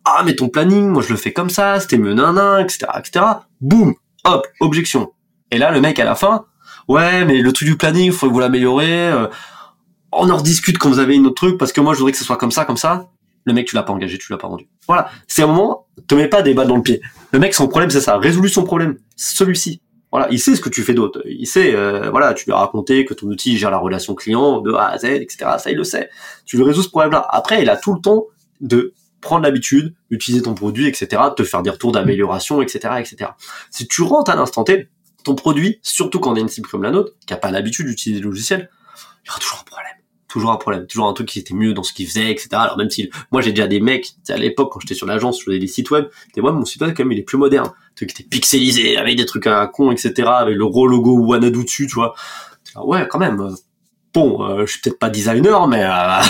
Ah, 0.05 0.23
mais 0.25 0.35
ton 0.35 0.49
planning, 0.49 0.89
moi 0.89 1.03
je 1.03 1.11
le 1.11 1.17
fais 1.17 1.33
comme 1.33 1.49
ça, 1.49 1.81
c'était 1.81 1.97
mieux 1.97 2.13
nanan, 2.13 2.61
etc., 2.61 2.87
etc. 2.99 3.25
Boum, 3.61 3.95
hop, 4.25 4.47
objection. 4.61 5.13
Et 5.51 5.59
là, 5.59 5.71
le 5.71 5.81
mec 5.81 5.99
à 5.99 6.05
la 6.05 6.15
fin, 6.15 6.45
ouais, 6.89 7.25
mais 7.25 7.41
le 7.41 7.53
truc 7.53 7.69
du 7.69 7.77
planning, 7.77 8.13
faut 8.13 8.29
que 8.29 8.33
vous 8.33 8.41
l'améliorer. 8.41 9.09
Euh, 9.09 9.29
on 10.13 10.29
en 10.31 10.37
rediscute 10.37 10.79
quand 10.79 10.89
vous 10.89 10.99
avez 10.99 11.15
une 11.15 11.27
autre 11.27 11.37
truc, 11.37 11.59
parce 11.59 11.73
que 11.73 11.81
moi 11.81 11.95
je 11.95 11.99
voudrais 11.99 12.13
que 12.13 12.19
ce 12.19 12.25
soit 12.25 12.37
comme 12.37 12.53
ça, 12.53 12.65
comme 12.65 12.77
ça. 12.77 13.09
Le 13.47 13.53
mec, 13.53 13.67
tu 13.67 13.77
l'as 13.77 13.83
pas 13.83 13.93
engagé, 13.93 14.19
tu 14.19 14.33
l'as 14.33 14.39
pas 14.39 14.49
vendu. 14.49 14.69
Voilà. 14.87 15.11
C'est 15.29 15.43
un 15.43 15.47
moment, 15.47 15.87
te 16.07 16.15
mets 16.15 16.29
pas 16.29 16.43
des 16.43 16.55
balles 16.55 16.69
dans 16.69 16.77
le 16.77 16.83
pied. 16.83 17.03
Le 17.33 17.39
mec, 17.39 17.55
son 17.55 17.69
problème, 17.69 17.91
c'est 17.91 18.01
ça. 18.01 18.17
Résolu 18.17 18.49
son 18.49 18.65
problème. 18.65 18.97
Celui-ci. 19.17 19.83
Voilà. 20.15 20.29
Il 20.31 20.39
sait 20.39 20.55
ce 20.55 20.61
que 20.61 20.69
tu 20.69 20.85
fais 20.85 20.95
d'autre. 20.95 21.21
Il 21.27 21.45
sait, 21.49 21.75
euh, 21.75 22.09
voilà, 22.09 22.35
tu 22.35 22.45
lui 22.45 22.53
as 22.53 22.59
raconté 22.59 23.05
que 23.05 23.15
ton 23.15 23.27
outil 23.27 23.59
gère 23.59 23.73
la 23.73 23.79
relation 23.79 24.15
client 24.15 24.61
de 24.61 24.73
A 24.73 24.91
à 24.91 24.99
Z, 24.99 25.07
etc. 25.07 25.39
Ça, 25.59 25.73
il 25.73 25.77
le 25.77 25.83
sait. 25.83 26.09
Tu 26.45 26.57
lui 26.57 26.63
résous 26.63 26.85
ce 26.85 26.89
problème-là. 26.89 27.27
Après, 27.31 27.63
il 27.63 27.69
a 27.69 27.77
tout 27.77 27.93
le 27.93 28.01
temps 28.01 28.27
de 28.61 28.95
prendre 29.21 29.43
l'habitude 29.43 29.93
d'utiliser 30.13 30.45
ton 30.45 30.55
produit, 30.55 30.87
etc., 30.87 31.21
de 31.31 31.35
te 31.35 31.43
faire 31.43 31.63
des 31.63 31.71
retours 31.71 31.91
d'amélioration, 31.91 32.63
etc., 32.63 32.95
etc. 33.01 33.33
Si 33.73 33.89
tu 33.89 34.03
rentres 34.03 34.31
à 34.31 34.37
l'instant 34.37 34.63
T, 34.63 34.89
ton 35.25 35.35
produit, 35.35 35.81
surtout 35.83 36.21
quand 36.21 36.31
on 36.31 36.37
a 36.37 36.41
une 36.41 36.49
cible 36.49 36.69
comme 36.69 36.85
la 36.85 36.93
nôtre, 36.93 37.15
qui 37.27 37.35
a 37.35 37.37
pas 37.37 37.51
l'habitude 37.51 37.87
d'utiliser 37.87 38.23
le 38.23 38.29
logiciel, 38.29 38.71
il 39.25 39.27
y 39.27 39.31
aura 39.31 39.41
toujours 39.41 39.59
un 39.63 39.65
problème 39.65 40.04
toujours 40.35 40.51
un 40.51 40.57
problème, 40.57 40.85
toujours 40.89 41.07
un 41.07 41.13
truc 41.13 41.29
qui 41.29 41.39
était 41.39 41.55
mieux 41.55 41.75
dans 41.75 41.85
ce 41.85 41.93
qu'il 41.93 42.09
faisait, 42.09 42.29
etc. 42.29 42.49
Alors 42.55 42.77
même 42.77 42.91
si 42.91 43.09
moi 43.31 43.41
j'ai 43.41 43.53
déjà 43.53 43.69
des 43.69 43.79
mecs, 43.79 44.15
à 44.29 44.37
l'époque 44.37 44.73
quand 44.73 44.81
j'étais 44.81 44.97
sur 44.97 45.07
l'agence, 45.07 45.39
je 45.39 45.45
faisais 45.45 45.61
des 45.61 45.69
sites 45.69 45.93
web, 45.93 46.07
des 46.35 46.41
moi 46.41 46.51
mon 46.51 46.65
site 46.65 46.83
web 46.83 46.93
quand 46.93 47.05
même 47.05 47.13
il 47.13 47.21
est 47.21 47.23
plus 47.23 47.39
moderne, 47.39 47.69
un 47.69 47.95
truc 47.95 48.13
qui 48.13 48.21
était 48.21 48.29
pixelisé 48.29 48.97
avec 48.97 49.17
des 49.17 49.27
trucs 49.27 49.47
à 49.47 49.65
con, 49.69 49.93
etc. 49.93 50.13
Avec 50.27 50.57
le 50.57 50.67
gros 50.67 50.89
logo 50.89 51.17
Wanadu 51.21 51.63
dessus, 51.63 51.87
tu 51.87 51.95
vois. 51.95 52.17
Ouais, 52.75 53.07
quand 53.09 53.21
même. 53.21 53.41
Euh, 53.41 53.55
bon, 54.13 54.43
euh, 54.43 54.67
je 54.67 54.73
suis 54.73 54.81
peut-être 54.81 54.99
pas 54.99 55.09
designer, 55.09 55.69
mais 55.69 55.85
euh, 55.85 56.21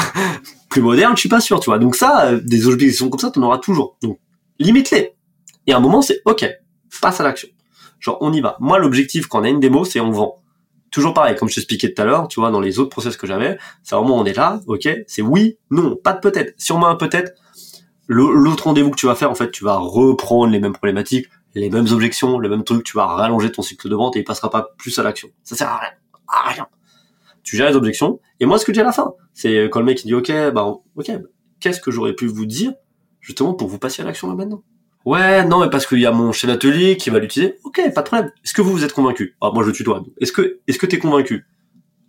plus 0.70 0.80
moderne, 0.80 1.14
je 1.14 1.20
suis 1.20 1.28
pas 1.28 1.42
sûr, 1.42 1.60
tu 1.60 1.68
vois. 1.68 1.78
Donc 1.78 1.94
ça, 1.94 2.34
des 2.34 2.66
objections 2.68 3.10
comme 3.10 3.20
ça, 3.20 3.30
t'en 3.30 3.42
auras 3.42 3.58
toujours. 3.58 3.98
Donc 4.00 4.18
limite-les. 4.60 5.12
Et 5.66 5.74
à 5.74 5.76
un 5.76 5.80
moment, 5.80 6.00
c'est 6.00 6.22
ok, 6.24 6.50
passe 7.02 7.20
à 7.20 7.24
l'action. 7.24 7.50
Genre 8.00 8.16
on 8.22 8.32
y 8.32 8.40
va. 8.40 8.56
Moi, 8.60 8.78
l'objectif 8.78 9.26
quand 9.26 9.42
on 9.42 9.44
a 9.44 9.50
une 9.50 9.60
démo, 9.60 9.84
c'est 9.84 10.00
on 10.00 10.10
vend 10.10 10.41
toujours 10.92 11.14
pareil, 11.14 11.34
comme 11.34 11.48
je 11.48 11.56
t'expliquais 11.56 11.92
tout 11.92 12.00
à 12.00 12.04
l'heure, 12.04 12.28
tu 12.28 12.38
vois, 12.38 12.50
dans 12.50 12.60
les 12.60 12.78
autres 12.78 12.90
process 12.90 13.16
que 13.16 13.26
j'avais, 13.26 13.58
c'est 13.82 13.96
vraiment 13.96 14.16
on 14.16 14.24
est 14.24 14.36
là, 14.36 14.60
ok, 14.66 14.88
c'est 15.06 15.22
oui, 15.22 15.58
non, 15.70 15.96
pas 15.96 16.12
de 16.12 16.20
peut-être. 16.20 16.54
Si 16.58 16.70
on 16.70 16.78
met 16.78 16.86
un 16.86 16.94
peut-être, 16.94 17.32
l'autre 18.06 18.64
rendez-vous 18.64 18.90
que 18.90 18.96
tu 18.96 19.06
vas 19.06 19.14
faire, 19.14 19.30
en 19.30 19.34
fait, 19.34 19.50
tu 19.50 19.64
vas 19.64 19.76
reprendre 19.76 20.52
les 20.52 20.60
mêmes 20.60 20.72
problématiques, 20.72 21.26
les 21.54 21.70
mêmes 21.70 21.88
objections, 21.90 22.38
le 22.38 22.48
même 22.48 22.64
truc, 22.64 22.84
tu 22.84 22.96
vas 22.96 23.06
rallonger 23.06 23.50
ton 23.50 23.62
cycle 23.62 23.88
de 23.88 23.94
vente 23.94 24.16
et 24.16 24.20
il 24.20 24.24
passera 24.24 24.50
pas 24.50 24.68
plus 24.78 24.98
à 24.98 25.02
l'action. 25.02 25.28
Ça 25.42 25.56
sert 25.56 25.68
à 25.68 25.78
rien. 25.78 25.90
À 26.28 26.48
rien. 26.48 26.66
Tu 27.42 27.56
gères 27.56 27.68
les 27.68 27.76
objections. 27.76 28.20
Et 28.40 28.46
moi, 28.46 28.58
ce 28.58 28.64
que 28.64 28.72
j'ai 28.72 28.80
à 28.80 28.84
la 28.84 28.92
fin, 28.92 29.12
c'est 29.34 29.64
quand 29.70 29.80
le 29.80 29.86
mec 29.86 30.02
il 30.04 30.06
dit, 30.06 30.14
ok, 30.14 30.30
bah, 30.52 30.64
ok, 30.96 31.10
qu'est-ce 31.60 31.80
que 31.80 31.90
j'aurais 31.90 32.14
pu 32.14 32.26
vous 32.26 32.46
dire, 32.46 32.72
justement, 33.20 33.54
pour 33.54 33.68
vous 33.68 33.78
passer 33.78 34.02
à 34.02 34.04
l'action 34.04 34.28
là 34.28 34.34
maintenant? 34.34 34.62
Ouais, 35.04 35.44
non, 35.44 35.60
mais 35.60 35.70
parce 35.70 35.86
qu'il 35.86 35.98
y 35.98 36.06
a 36.06 36.12
mon 36.12 36.32
chef 36.32 36.48
d'atelier 36.48 36.96
qui 36.96 37.10
va 37.10 37.18
l'utiliser. 37.18 37.58
Ok, 37.64 37.80
pas 37.94 38.02
de 38.02 38.06
problème. 38.06 38.32
Est-ce 38.44 38.54
que 38.54 38.62
vous 38.62 38.72
vous 38.72 38.84
êtes 38.84 38.92
convaincu? 38.92 39.36
Ah, 39.40 39.50
moi 39.52 39.64
je 39.64 39.70
tutoie. 39.70 40.02
Est-ce 40.20 40.32
que, 40.32 40.60
est-ce 40.68 40.78
que 40.78 40.86
t'es 40.86 40.98
convaincu? 40.98 41.46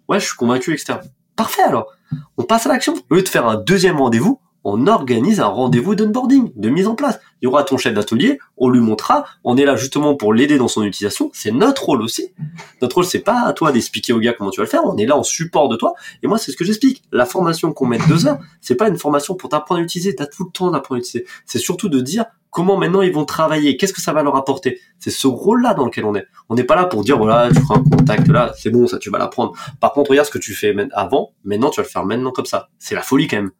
Ouais, 0.08 0.20
je 0.20 0.26
suis 0.26 0.36
convaincu, 0.36 0.74
etc. 0.74 1.00
Parfait 1.36 1.64
alors. 1.64 1.92
On 2.38 2.44
passe 2.44 2.66
à 2.68 2.70
l'action. 2.70 2.94
Au 3.10 3.16
lieu 3.16 3.24
de 3.24 3.30
faire 3.30 3.48
un 3.48 3.56
deuxième 3.56 3.98
rendez-vous, 3.98 4.40
on 4.64 4.88
organise 4.88 5.40
un 5.40 5.48
rendez-vous 5.48 5.96
d'onboarding, 5.96 6.52
de 6.56 6.70
mise 6.70 6.88
en 6.88 6.96
place. 6.96 7.20
Il 7.42 7.46
y 7.46 7.48
aura 7.48 7.64
ton 7.64 7.78
chef 7.78 7.94
d'atelier, 7.94 8.40
on 8.58 8.70
lui 8.70 8.80
montrera, 8.80 9.26
on 9.44 9.58
est 9.58 9.66
là 9.66 9.76
justement 9.76 10.16
pour 10.16 10.34
l'aider 10.34 10.58
dans 10.58 10.68
son 10.68 10.84
utilisation, 10.84 11.30
c'est 11.34 11.52
notre 11.52 11.84
rôle 11.84 12.02
aussi. 12.02 12.34
Notre 12.82 12.96
rôle, 12.96 13.06
c'est 13.06 13.20
pas 13.20 13.42
à 13.46 13.54
toi 13.54 13.72
d'expliquer 13.72 14.14
au 14.14 14.20
gars 14.20 14.34
comment 14.34 14.50
tu 14.50 14.60
vas 14.60 14.66
le 14.66 14.70
faire, 14.70 14.86
on 14.86 14.98
est 14.98 15.06
là 15.06 15.18
en 15.18 15.24
support 15.24 15.70
de 15.70 15.76
toi, 15.76 15.94
et 16.22 16.28
moi, 16.28 16.38
c'est 16.38 16.52
ce 16.52 16.58
que 16.58 16.66
j'explique. 16.66 17.04
La 17.12 17.26
formation 17.26 17.74
qu'on 17.74 17.86
met 17.86 18.00
deux 18.08 18.28
heures, 18.28 18.40
c'est 18.62 18.76
pas 18.76 18.88
une 18.88 18.98
formation 18.98 19.36
pour 19.36 19.50
t'apprendre 19.50 19.82
à 19.82 19.84
utiliser, 19.84 20.16
t'as 20.16 20.28
tout 20.28 20.46
le 20.46 20.52
temps 20.52 20.72
d'apprendre 20.72 20.98
à 20.98 21.00
utiliser. 21.00 21.28
C'est 21.46 21.60
surtout 21.60 21.90
de 21.90 22.00
dire 22.00 22.26
comment 22.54 22.78
maintenant 22.78 23.02
ils 23.02 23.12
vont 23.12 23.26
travailler, 23.26 23.76
qu'est-ce 23.76 23.94
que 23.94 24.02
ça 24.02 24.14
va 24.14 24.24
leur 24.24 24.36
apporter? 24.36 24.80
C'est 25.00 25.10
ce 25.10 25.28
rôle-là 25.28 25.74
dans 25.74 25.86
lequel 25.86 26.06
on 26.06 26.16
est. 26.16 26.26
On 26.50 26.56
n'est 26.56 26.64
pas 26.64 26.76
là 26.76 26.86
pour 26.86 27.04
dire, 27.04 27.18
voilà, 27.18 27.50
tu 27.50 27.60
feras 27.60 27.80
un 27.80 27.84
contact 27.84 28.28
là, 28.30 28.54
c'est 28.58 28.70
bon, 28.70 28.88
ça, 28.88 29.00
tu 29.00 29.10
vas 29.10 29.18
l'apprendre. 29.18 29.54
Par 29.82 29.92
contre, 29.92 30.12
regarde 30.12 30.28
ce 30.28 30.32
que 30.32 30.38
tu 30.38 30.54
fais 30.54 30.74
avant, 30.94 31.34
maintenant, 31.44 31.72
tu 31.72 31.82
vas 31.82 31.84
le 31.84 31.90
faire 31.90 32.06
maintenant 32.06 32.32
comme 32.32 32.46
ça. 32.46 32.70
C'est 32.80 32.96
la 32.96 33.02
folie 33.02 33.28
quand 33.28 33.38
même. 33.38 33.52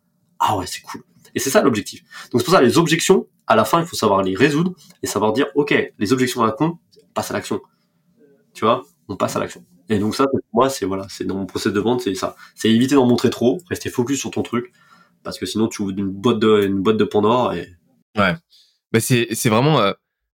Ah 0.46 0.58
ouais, 0.58 0.68
c'est 0.68 0.82
cool. 0.82 1.02
Et 1.36 1.40
c'est 1.40 1.50
ça 1.50 1.62
l'objectif. 1.62 2.04
Donc 2.32 2.42
c'est 2.42 2.46
pour 2.46 2.54
ça 2.54 2.62
les 2.62 2.78
objections, 2.78 3.28
à 3.48 3.56
la 3.56 3.64
fin, 3.64 3.80
il 3.80 3.88
faut 3.88 3.96
savoir 3.96 4.22
les 4.22 4.36
résoudre 4.36 4.74
et 5.02 5.08
savoir 5.08 5.32
dire, 5.32 5.48
ok, 5.56 5.94
les 5.98 6.14
objections 6.14 6.44
à 6.44 6.52
con, 6.52 6.80
on 7.02 7.14
passe 7.14 7.32
à 7.32 7.34
l'action. 7.34 7.62
Tu 8.54 8.66
vois, 8.66 8.86
on 9.08 9.16
passe 9.16 9.38
à 9.38 9.40
l'action. 9.40 9.66
Et 9.88 10.00
donc 10.00 10.16
ça, 10.16 10.28
pour 10.28 10.42
moi, 10.52 10.70
c'est 10.70 10.86
voilà, 10.86 11.08
c'est 11.10 11.24
dans 11.24 11.36
mon 11.36 11.46
process 11.46 11.72
de 11.72 11.80
vente, 11.80 12.02
c'est 12.02 12.14
ça. 12.16 12.36
C'est 12.56 12.70
éviter 12.70 12.96
d'en 12.96 13.06
montrer 13.06 13.30
trop, 13.30 13.62
rester 13.70 13.90
focus 13.90 14.20
sur 14.20 14.32
ton 14.32 14.44
truc, 14.44 14.74
parce 15.24 15.40
que 15.40 15.46
sinon 15.46 15.68
tu 15.70 15.82
ouvres 15.82 15.94
une 15.98 16.10
boîte 16.10 16.40
de 16.40 16.64
une 16.66 16.82
boîte 16.82 16.98
de 16.98 17.06
Pandore 17.06 17.54
et. 17.54 17.74
Ouais. 18.18 18.36
Bah 18.92 19.00
c'est 19.00 19.28
c'est 19.32 19.50
vraiment 19.50 19.80
euh, 19.80 19.94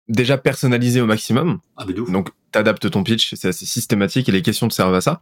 déjà 0.07 0.37
personnalisé 0.37 1.01
au 1.01 1.05
maximum. 1.05 1.59
Ah 1.75 1.85
mais. 1.85 1.93
Donc 1.93 2.29
t'adaptes 2.51 2.89
ton 2.89 3.03
pitch, 3.03 3.35
c'est 3.35 3.49
assez 3.49 3.65
systématique 3.65 4.29
et 4.29 4.31
les 4.31 4.41
questions 4.41 4.69
te 4.69 4.73
servent 4.73 4.95
à 4.95 5.01
ça. 5.01 5.21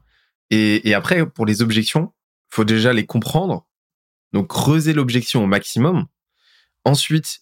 Et, 0.51 0.87
et 0.87 0.93
après 0.93 1.27
pour 1.27 1.45
les 1.45 1.63
objections, 1.63 2.13
faut 2.49 2.63
déjà 2.63 2.93
les 2.93 3.05
comprendre 3.05 3.65
donc 4.35 4.49
creuser 4.49 4.91
l'objection 4.91 5.45
au 5.45 5.47
maximum. 5.47 6.07
Ensuite, 6.83 7.39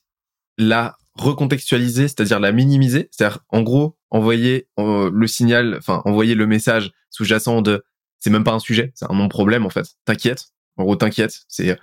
la 0.60 0.96
recontextualiser, 1.16 2.08
c'est-à-dire 2.08 2.40
la 2.40 2.52
minimiser, 2.52 3.10
c'est-à-dire 3.12 3.40
en 3.50 3.64
gros 3.64 3.98
envoyer 4.12 4.68
euh, 4.80 5.10
le 5.12 5.28
signal, 5.28 5.76
enfin 5.80 6.04
envoyer 6.06 6.36
le 6.36 6.46
message 6.46 6.92
sous-jacent 7.10 7.64
de 7.64 7.84
c'est 8.20 8.30
même 8.30 8.44
pas 8.44 8.54
un 8.54 8.60
sujet, 8.60 8.92
c'est 8.94 9.10
un 9.10 9.16
non 9.16 9.28
problème 9.28 9.66
en 9.66 9.72
fait. 9.72 9.88
T'inquiète, 10.06 10.50
en 10.78 10.84
gros 10.84 10.96
t'inquiète. 10.96 11.42
C'est 11.48 11.78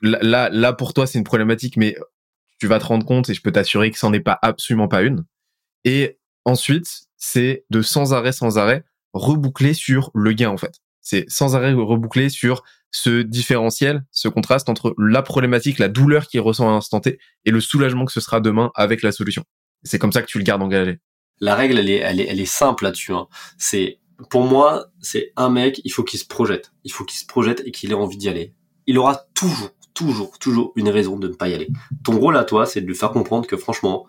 là 0.00 0.48
là 0.48 0.72
pour 0.72 0.94
toi 0.94 1.06
c'est 1.06 1.18
une 1.18 1.24
problématique, 1.24 1.76
mais 1.76 1.94
tu 2.58 2.66
vas 2.66 2.78
te 2.78 2.86
rendre 2.86 3.04
compte 3.04 3.28
et 3.28 3.34
je 3.34 3.42
peux 3.42 3.52
t'assurer 3.52 3.90
que 3.90 3.98
c'en 3.98 4.14
est 4.14 4.20
pas 4.20 4.38
absolument 4.40 4.88
pas 4.88 5.02
une. 5.02 5.26
Et 5.84 6.18
ensuite 6.46 7.02
c'est 7.18 7.66
de 7.68 7.82
sans 7.82 8.14
arrêt 8.14 8.32
sans 8.32 8.56
arrêt 8.56 8.82
reboucler 9.12 9.74
sur 9.74 10.10
le 10.14 10.32
gain 10.32 10.48
en 10.48 10.56
fait. 10.56 10.80
C'est 11.02 11.26
sans 11.28 11.54
arrêt 11.54 11.74
reboucler 11.74 12.30
sur 12.30 12.64
ce 12.94 13.22
différentiel, 13.22 14.04
ce 14.12 14.28
contraste 14.28 14.68
entre 14.68 14.94
la 14.98 15.20
problématique, 15.20 15.80
la 15.80 15.88
douleur 15.88 16.28
qu'il 16.28 16.40
ressent 16.40 16.68
à 16.68 16.70
l'instant 16.70 17.00
T 17.00 17.18
et 17.44 17.50
le 17.50 17.60
soulagement 17.60 18.04
que 18.04 18.12
ce 18.12 18.20
sera 18.20 18.40
demain 18.40 18.70
avec 18.76 19.02
la 19.02 19.10
solution. 19.10 19.42
C'est 19.82 19.98
comme 19.98 20.12
ça 20.12 20.22
que 20.22 20.28
tu 20.28 20.38
le 20.38 20.44
gardes 20.44 20.62
engagé. 20.62 21.00
La 21.40 21.56
règle, 21.56 21.76
elle 21.80 21.90
est, 21.90 21.96
elle 21.96 22.20
est, 22.20 22.28
elle 22.28 22.40
est 22.40 22.46
simple 22.46 22.84
là-dessus. 22.84 23.12
Hein. 23.12 23.26
C'est, 23.58 23.98
pour 24.30 24.44
moi, 24.44 24.86
c'est 25.00 25.32
un 25.34 25.50
mec, 25.50 25.80
il 25.84 25.90
faut 25.90 26.04
qu'il 26.04 26.20
se 26.20 26.24
projette. 26.24 26.70
Il 26.84 26.92
faut 26.92 27.04
qu'il 27.04 27.18
se 27.18 27.26
projette 27.26 27.62
et 27.66 27.72
qu'il 27.72 27.90
ait 27.90 27.94
envie 27.94 28.16
d'y 28.16 28.28
aller. 28.28 28.54
Il 28.86 28.96
aura 28.96 29.16
toujours, 29.34 29.70
toujours, 29.92 30.38
toujours 30.38 30.72
une 30.76 30.88
raison 30.88 31.18
de 31.18 31.26
ne 31.26 31.34
pas 31.34 31.48
y 31.48 31.54
aller. 31.54 31.70
Ton 32.04 32.16
rôle 32.20 32.36
à 32.36 32.44
toi, 32.44 32.64
c'est 32.64 32.80
de 32.80 32.86
lui 32.86 32.94
faire 32.94 33.10
comprendre 33.10 33.48
que 33.48 33.56
franchement, 33.56 34.06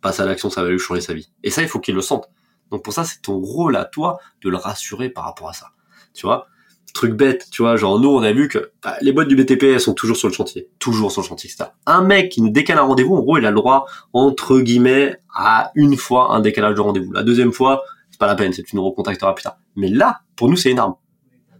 passer 0.00 0.22
à 0.22 0.26
l'action, 0.26 0.50
ça 0.50 0.64
va 0.64 0.70
lui 0.70 0.80
changer 0.80 1.00
sa 1.00 1.14
vie. 1.14 1.30
Et 1.44 1.50
ça, 1.50 1.62
il 1.62 1.68
faut 1.68 1.78
qu'il 1.78 1.94
le 1.94 2.02
sente. 2.02 2.28
Donc 2.72 2.82
pour 2.82 2.92
ça, 2.92 3.04
c'est 3.04 3.22
ton 3.22 3.38
rôle 3.38 3.76
à 3.76 3.84
toi 3.84 4.18
de 4.42 4.50
le 4.50 4.56
rassurer 4.56 5.10
par 5.10 5.26
rapport 5.26 5.48
à 5.48 5.52
ça. 5.52 5.68
Tu 6.12 6.26
vois? 6.26 6.48
Truc 6.92 7.14
bête, 7.14 7.48
tu 7.50 7.62
vois, 7.62 7.76
genre 7.76 7.98
nous 7.98 8.08
on 8.08 8.22
a 8.22 8.32
vu 8.32 8.48
que 8.48 8.72
bah, 8.82 8.96
les 9.00 9.12
boîtes 9.12 9.28
du 9.28 9.36
BTP 9.36 9.64
elles 9.64 9.80
sont 9.80 9.94
toujours 9.94 10.16
sur 10.16 10.28
le 10.28 10.34
chantier, 10.34 10.68
toujours 10.78 11.12
sur 11.12 11.22
le 11.22 11.26
chantier, 11.26 11.50
etc. 11.50 11.70
Un 11.86 12.02
mec 12.02 12.30
qui 12.30 12.42
nous 12.42 12.50
décale 12.50 12.78
un 12.78 12.82
rendez-vous, 12.82 13.16
en 13.16 13.20
gros 13.20 13.38
il 13.38 13.46
a 13.46 13.50
le 13.50 13.56
droit 13.56 13.86
entre 14.12 14.60
guillemets 14.60 15.16
à 15.34 15.72
une 15.74 15.96
fois 15.96 16.32
un 16.34 16.40
décalage 16.40 16.74
de 16.74 16.80
rendez-vous. 16.80 17.12
La 17.12 17.22
deuxième 17.22 17.52
fois, 17.52 17.82
c'est 18.10 18.18
pas 18.18 18.26
la 18.26 18.34
peine, 18.34 18.52
c'est 18.52 18.62
tu 18.62 18.76
nous 18.76 18.84
recontacteras 18.84 19.32
plus 19.32 19.42
tard. 19.42 19.58
Mais 19.76 19.88
là, 19.88 20.20
pour 20.36 20.48
nous 20.48 20.56
c'est 20.56 20.70
énorme. 20.70 20.94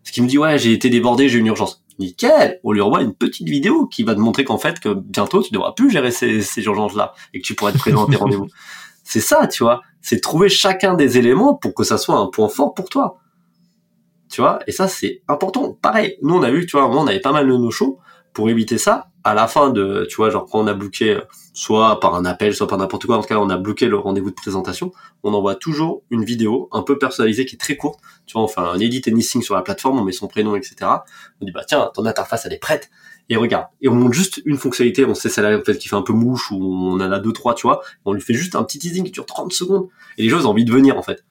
Ce 0.02 0.12
qui 0.12 0.23
me 0.23 0.27
dit 0.27 0.39
ouais 0.39 0.59
j'ai 0.59 0.73
été 0.73 0.90
débordé, 0.90 1.28
j'ai 1.28 1.39
une 1.39 1.47
urgence. 1.47 1.82
nickel, 1.98 2.61
on 2.65 2.73
lui 2.73 2.81
envoie 2.81 3.02
une 3.02 3.15
petite 3.15 3.48
vidéo 3.48 3.86
qui 3.86 4.02
va 4.02 4.15
te 4.15 4.20
montrer 4.20 4.44
qu'en 4.44 4.59
fait, 4.59 4.81
que 4.81 4.89
bientôt, 4.94 5.43
tu 5.43 5.52
devras 5.52 5.73
plus 5.73 5.90
gérer 5.90 6.11
ces, 6.11 6.43
ces 6.43 6.62
urgences-là 6.62 7.12
et 7.35 7.40
que 7.40 7.47
tu 7.47 7.55
pourras 7.55 7.70
être 7.70 7.78
présent 7.78 8.07
à 8.07 8.11
tes 8.11 8.16
rendez-vous. 8.19 8.48
C'est 9.05 9.20
ça, 9.20 9.47
tu 9.48 9.65
vois. 9.65 9.81
C'est 10.02 10.20
trouver 10.20 10.48
chacun 10.48 10.94
des 10.94 11.19
éléments 11.19 11.55
pour 11.55 11.74
que 11.74 11.85
ça 11.85 11.98
soit 11.98 12.16
un 12.16 12.27
point 12.27 12.48
fort 12.48 12.74
pour 12.74 12.89
toi. 12.89 13.19
Tu 14.31 14.40
vois, 14.40 14.61
et 14.66 14.73
ça, 14.73 14.89
c'est 14.89 15.23
important. 15.28 15.77
Pareil, 15.82 16.16
nous, 16.23 16.36
on 16.36 16.43
a 16.43 16.51
vu, 16.51 16.65
tu 16.66 16.77
vois, 16.77 16.89
on 16.89 17.07
avait 17.07 17.20
pas 17.20 17.32
mal 17.32 17.48
de 17.48 17.52
nos 17.52 17.70
shows. 17.70 17.98
Pour 18.32 18.48
éviter 18.48 18.78
ça, 18.78 19.09
à 19.24 19.35
la 19.35 19.48
fin 19.48 19.70
de, 19.70 20.07
tu 20.09 20.16
vois, 20.16 20.31
genre 20.31 20.47
quand 20.47 20.61
on 20.61 20.66
a 20.69 20.73
booké, 20.73 21.19
soit 21.52 21.98
par 21.98 22.15
un 22.15 22.24
appel, 22.24 22.55
soit 22.55 22.69
par 22.69 22.78
n'importe 22.78 23.07
quoi, 23.07 23.16
en 23.16 23.23
tout 23.23 23.27
cas, 23.27 23.39
on 23.39 23.51
a 23.51 23.57
bloqué 23.57 23.86
le 23.86 23.98
rendez-vous 23.98 24.31
de 24.31 24.36
présentation, 24.36 24.93
on 25.24 25.35
envoie 25.35 25.57
toujours 25.57 26.02
une 26.11 26.24
vidéo 26.24 26.69
un 26.70 26.82
peu 26.82 26.97
personnalisée 26.97 27.44
qui 27.44 27.57
est 27.57 27.59
très 27.59 27.77
courte. 27.77 27.98
Tu 28.27 28.35
vois, 28.35 28.43
on 28.43 28.48
fait 28.48 28.61
un 28.61 28.78
edit 28.78 29.02
anything 29.09 29.43
sur 29.43 29.57
la 29.57 29.62
plateforme, 29.62 29.98
on 29.98 30.05
met 30.05 30.12
son 30.12 30.28
prénom, 30.28 30.55
etc. 30.55 30.77
On 31.40 31.44
dit, 31.44 31.51
bah 31.51 31.65
tiens, 31.66 31.90
ton 31.93 32.07
interface, 32.07 32.47
elle 32.47 32.52
est 32.52 32.59
prête. 32.59 32.89
Et 33.28 33.36
regarde. 33.36 33.66
Et 33.81 33.89
on 33.89 33.94
montre 33.94 34.15
juste 34.15 34.40
une 34.44 34.57
fonctionnalité, 34.57 35.05
on 35.05 35.15
sait 35.15 35.28
celle-là, 35.28 35.59
en 35.59 35.65
fait, 35.65 35.77
qui 35.78 35.89
fait 35.89 35.97
un 35.97 36.02
peu 36.02 36.12
mouche, 36.12 36.51
ou 36.51 36.57
on 36.57 36.94
en 36.94 37.12
a 37.12 37.19
deux, 37.19 37.32
trois, 37.32 37.55
tu 37.55 37.66
vois. 37.66 37.81
On 38.05 38.12
lui 38.12 38.20
fait 38.20 38.35
juste 38.35 38.57
un 38.57 38.65
petit 38.65 38.78
teasing 38.78 39.05
qui 39.05 39.11
dure 39.11 39.27
30 39.27 39.52
secondes. 39.52 39.89
Et 40.19 40.23
les 40.23 40.28
gens, 40.28 40.44
ont 40.44 40.51
envie 40.51 40.65
de 40.65 40.73
venir, 40.73 40.97
en 40.97 41.02
fait. 41.02 41.24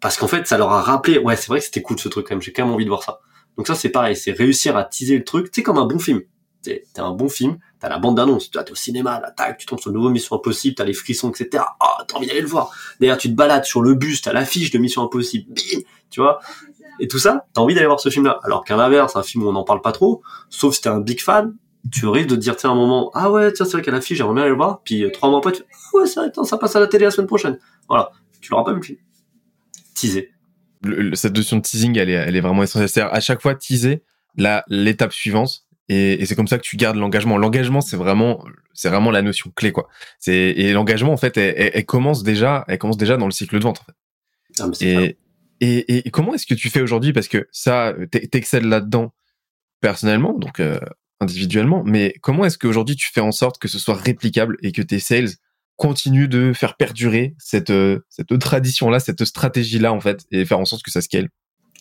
Parce 0.00 0.16
qu'en 0.16 0.28
fait, 0.28 0.46
ça 0.46 0.56
leur 0.58 0.70
a 0.72 0.82
rappelé, 0.82 1.18
ouais, 1.18 1.36
c'est 1.36 1.48
vrai 1.48 1.58
que 1.58 1.64
c'était 1.64 1.82
cool 1.82 1.98
ce 1.98 2.08
truc 2.08 2.26
quand 2.26 2.34
même, 2.34 2.42
j'ai 2.42 2.52
quand 2.52 2.64
même 2.64 2.72
envie 2.72 2.84
de 2.84 2.90
voir 2.90 3.02
ça. 3.02 3.20
Donc 3.56 3.66
ça, 3.66 3.74
c'est 3.74 3.90
pareil, 3.90 4.16
c'est 4.16 4.32
réussir 4.32 4.76
à 4.76 4.84
teaser 4.84 5.18
le 5.18 5.24
truc, 5.24 5.48
c'est 5.52 5.62
comme 5.62 5.78
un 5.78 5.86
bon 5.86 5.98
film. 5.98 6.22
T'es 6.62 6.84
un 6.98 7.12
bon 7.12 7.30
film, 7.30 7.58
t'as 7.78 7.88
la 7.88 7.98
bande 7.98 8.16
d'annonce, 8.16 8.50
t'es 8.50 8.70
au 8.70 8.74
cinéma, 8.74 9.18
là, 9.20 9.30
tac, 9.30 9.56
tu 9.56 9.66
tombes 9.66 9.80
sur 9.80 9.90
le 9.90 9.96
nouveau 9.96 10.10
Mission 10.10 10.36
Impossible, 10.36 10.74
t'as 10.74 10.84
les 10.84 10.92
frissons, 10.92 11.30
etc. 11.30 11.64
Oh, 11.80 12.02
t'as 12.06 12.16
envie 12.16 12.26
d'aller 12.26 12.42
le 12.42 12.46
voir. 12.46 12.70
D'ailleurs, 13.00 13.16
tu 13.16 13.28
te 13.28 13.34
balades 13.34 13.64
sur 13.64 13.80
le 13.80 13.94
bus, 13.94 14.20
t'as 14.20 14.32
l'affiche 14.34 14.70
de 14.70 14.78
Mission 14.78 15.02
Impossible, 15.02 15.50
bim, 15.52 15.80
tu 16.10 16.20
vois. 16.20 16.40
Et 16.98 17.08
tout 17.08 17.18
ça, 17.18 17.46
t'as 17.54 17.62
envie 17.62 17.74
d'aller 17.74 17.86
voir 17.86 17.98
ce 17.98 18.10
film-là. 18.10 18.40
Alors 18.42 18.64
qu'à 18.64 18.76
l'inverse, 18.76 19.16
un 19.16 19.22
film 19.22 19.44
où 19.44 19.48
on 19.48 19.52
n'en 19.52 19.64
parle 19.64 19.80
pas 19.80 19.92
trop, 19.92 20.22
sauf 20.50 20.74
si 20.74 20.82
t'es 20.82 20.90
un 20.90 21.00
big 21.00 21.22
fan, 21.22 21.54
tu 21.90 22.06
risques 22.06 22.28
de 22.28 22.36
dire, 22.36 22.56
tiens, 22.56 22.72
un 22.72 22.74
moment, 22.74 23.10
ah 23.14 23.30
ouais, 23.30 23.52
tiens, 23.52 23.64
c'est 23.64 23.72
vrai 23.72 23.82
qu'à 23.82 23.90
l'affiche, 23.90 24.18
j'aimerais 24.18 24.34
bien 24.34 24.42
aller 24.42 24.50
le 24.50 24.56
voir, 24.56 24.82
puis 24.84 25.02
euh, 25.02 25.10
trois 25.10 25.30
mois 25.30 25.38
après, 25.38 25.52
tu 25.52 25.62
ah 25.62 25.96
ouais, 25.96 26.06
c'est 26.06 26.20
vrai, 26.20 26.30
ça 26.44 26.58
passe 26.58 26.76
à 26.76 26.80
la 26.80 26.88
télé 26.88 27.06
la 27.06 27.10
semaine 27.10 27.26
prochaine. 27.26 27.58
Voilà. 27.88 28.10
Tu 28.42 28.50
l'auras 28.50 28.64
pas 28.64 28.72
vu. 28.72 28.98
Teaser 29.94 30.30
cette 31.14 31.36
notion 31.36 31.56
de 31.56 31.62
teasing, 31.62 31.98
elle 31.98 32.10
est, 32.10 32.14
elle 32.14 32.36
est 32.36 32.40
vraiment 32.40 32.62
essentielle. 32.62 32.88
C'est-à-dire 32.88 33.12
à 33.12 33.20
chaque 33.20 33.40
fois 33.40 33.54
teaser 33.54 34.02
l'étape 34.68 35.12
suivante. 35.12 35.64
Et, 35.88 36.22
et 36.22 36.26
c'est 36.26 36.36
comme 36.36 36.46
ça 36.46 36.56
que 36.56 36.62
tu 36.62 36.76
gardes 36.76 36.96
l'engagement. 36.96 37.36
L'engagement, 37.36 37.80
c'est 37.80 37.96
vraiment, 37.96 38.44
c'est 38.72 38.88
vraiment 38.88 39.10
la 39.10 39.22
notion 39.22 39.50
clé, 39.54 39.72
quoi. 39.72 39.88
C'est 40.20 40.34
et 40.34 40.72
l'engagement, 40.72 41.12
en 41.12 41.16
fait, 41.16 41.36
elle, 41.36 41.70
elle, 41.74 41.84
commence 41.84 42.22
déjà, 42.22 42.64
elle 42.68 42.78
commence 42.78 42.96
déjà 42.96 43.16
dans 43.16 43.26
le 43.26 43.32
cycle 43.32 43.58
de 43.58 43.64
vente, 43.64 43.80
en 43.80 43.84
fait. 43.84 43.96
Ah, 44.60 44.68
et, 44.80 45.18
et, 45.60 46.06
et, 46.06 46.10
comment 46.10 46.34
est-ce 46.34 46.46
que 46.46 46.54
tu 46.54 46.70
fais 46.70 46.80
aujourd'hui? 46.80 47.12
Parce 47.12 47.28
que 47.28 47.48
ça, 47.50 47.92
t'excelles 48.30 48.68
là-dedans 48.68 49.12
personnellement, 49.80 50.38
donc 50.38 50.60
euh, 50.60 50.78
individuellement. 51.18 51.82
Mais 51.84 52.14
comment 52.22 52.44
est-ce 52.44 52.56
qu'aujourd'hui 52.56 52.96
tu 52.96 53.10
fais 53.12 53.20
en 53.20 53.32
sorte 53.32 53.58
que 53.58 53.68
ce 53.68 53.78
soit 53.78 53.94
réplicable 53.94 54.56
et 54.62 54.72
que 54.72 54.82
tes 54.82 55.00
sales 55.00 55.30
continue 55.80 56.28
de 56.28 56.52
faire 56.52 56.76
perdurer 56.76 57.34
cette, 57.38 57.70
euh, 57.70 58.00
cette 58.10 58.38
tradition-là, 58.38 59.00
cette 59.00 59.24
stratégie-là, 59.24 59.92
en 59.94 60.00
fait, 60.00 60.26
et 60.30 60.44
faire 60.44 60.60
en 60.60 60.66
sorte 60.66 60.82
que 60.82 60.90
ça 60.90 61.00
scale 61.00 61.30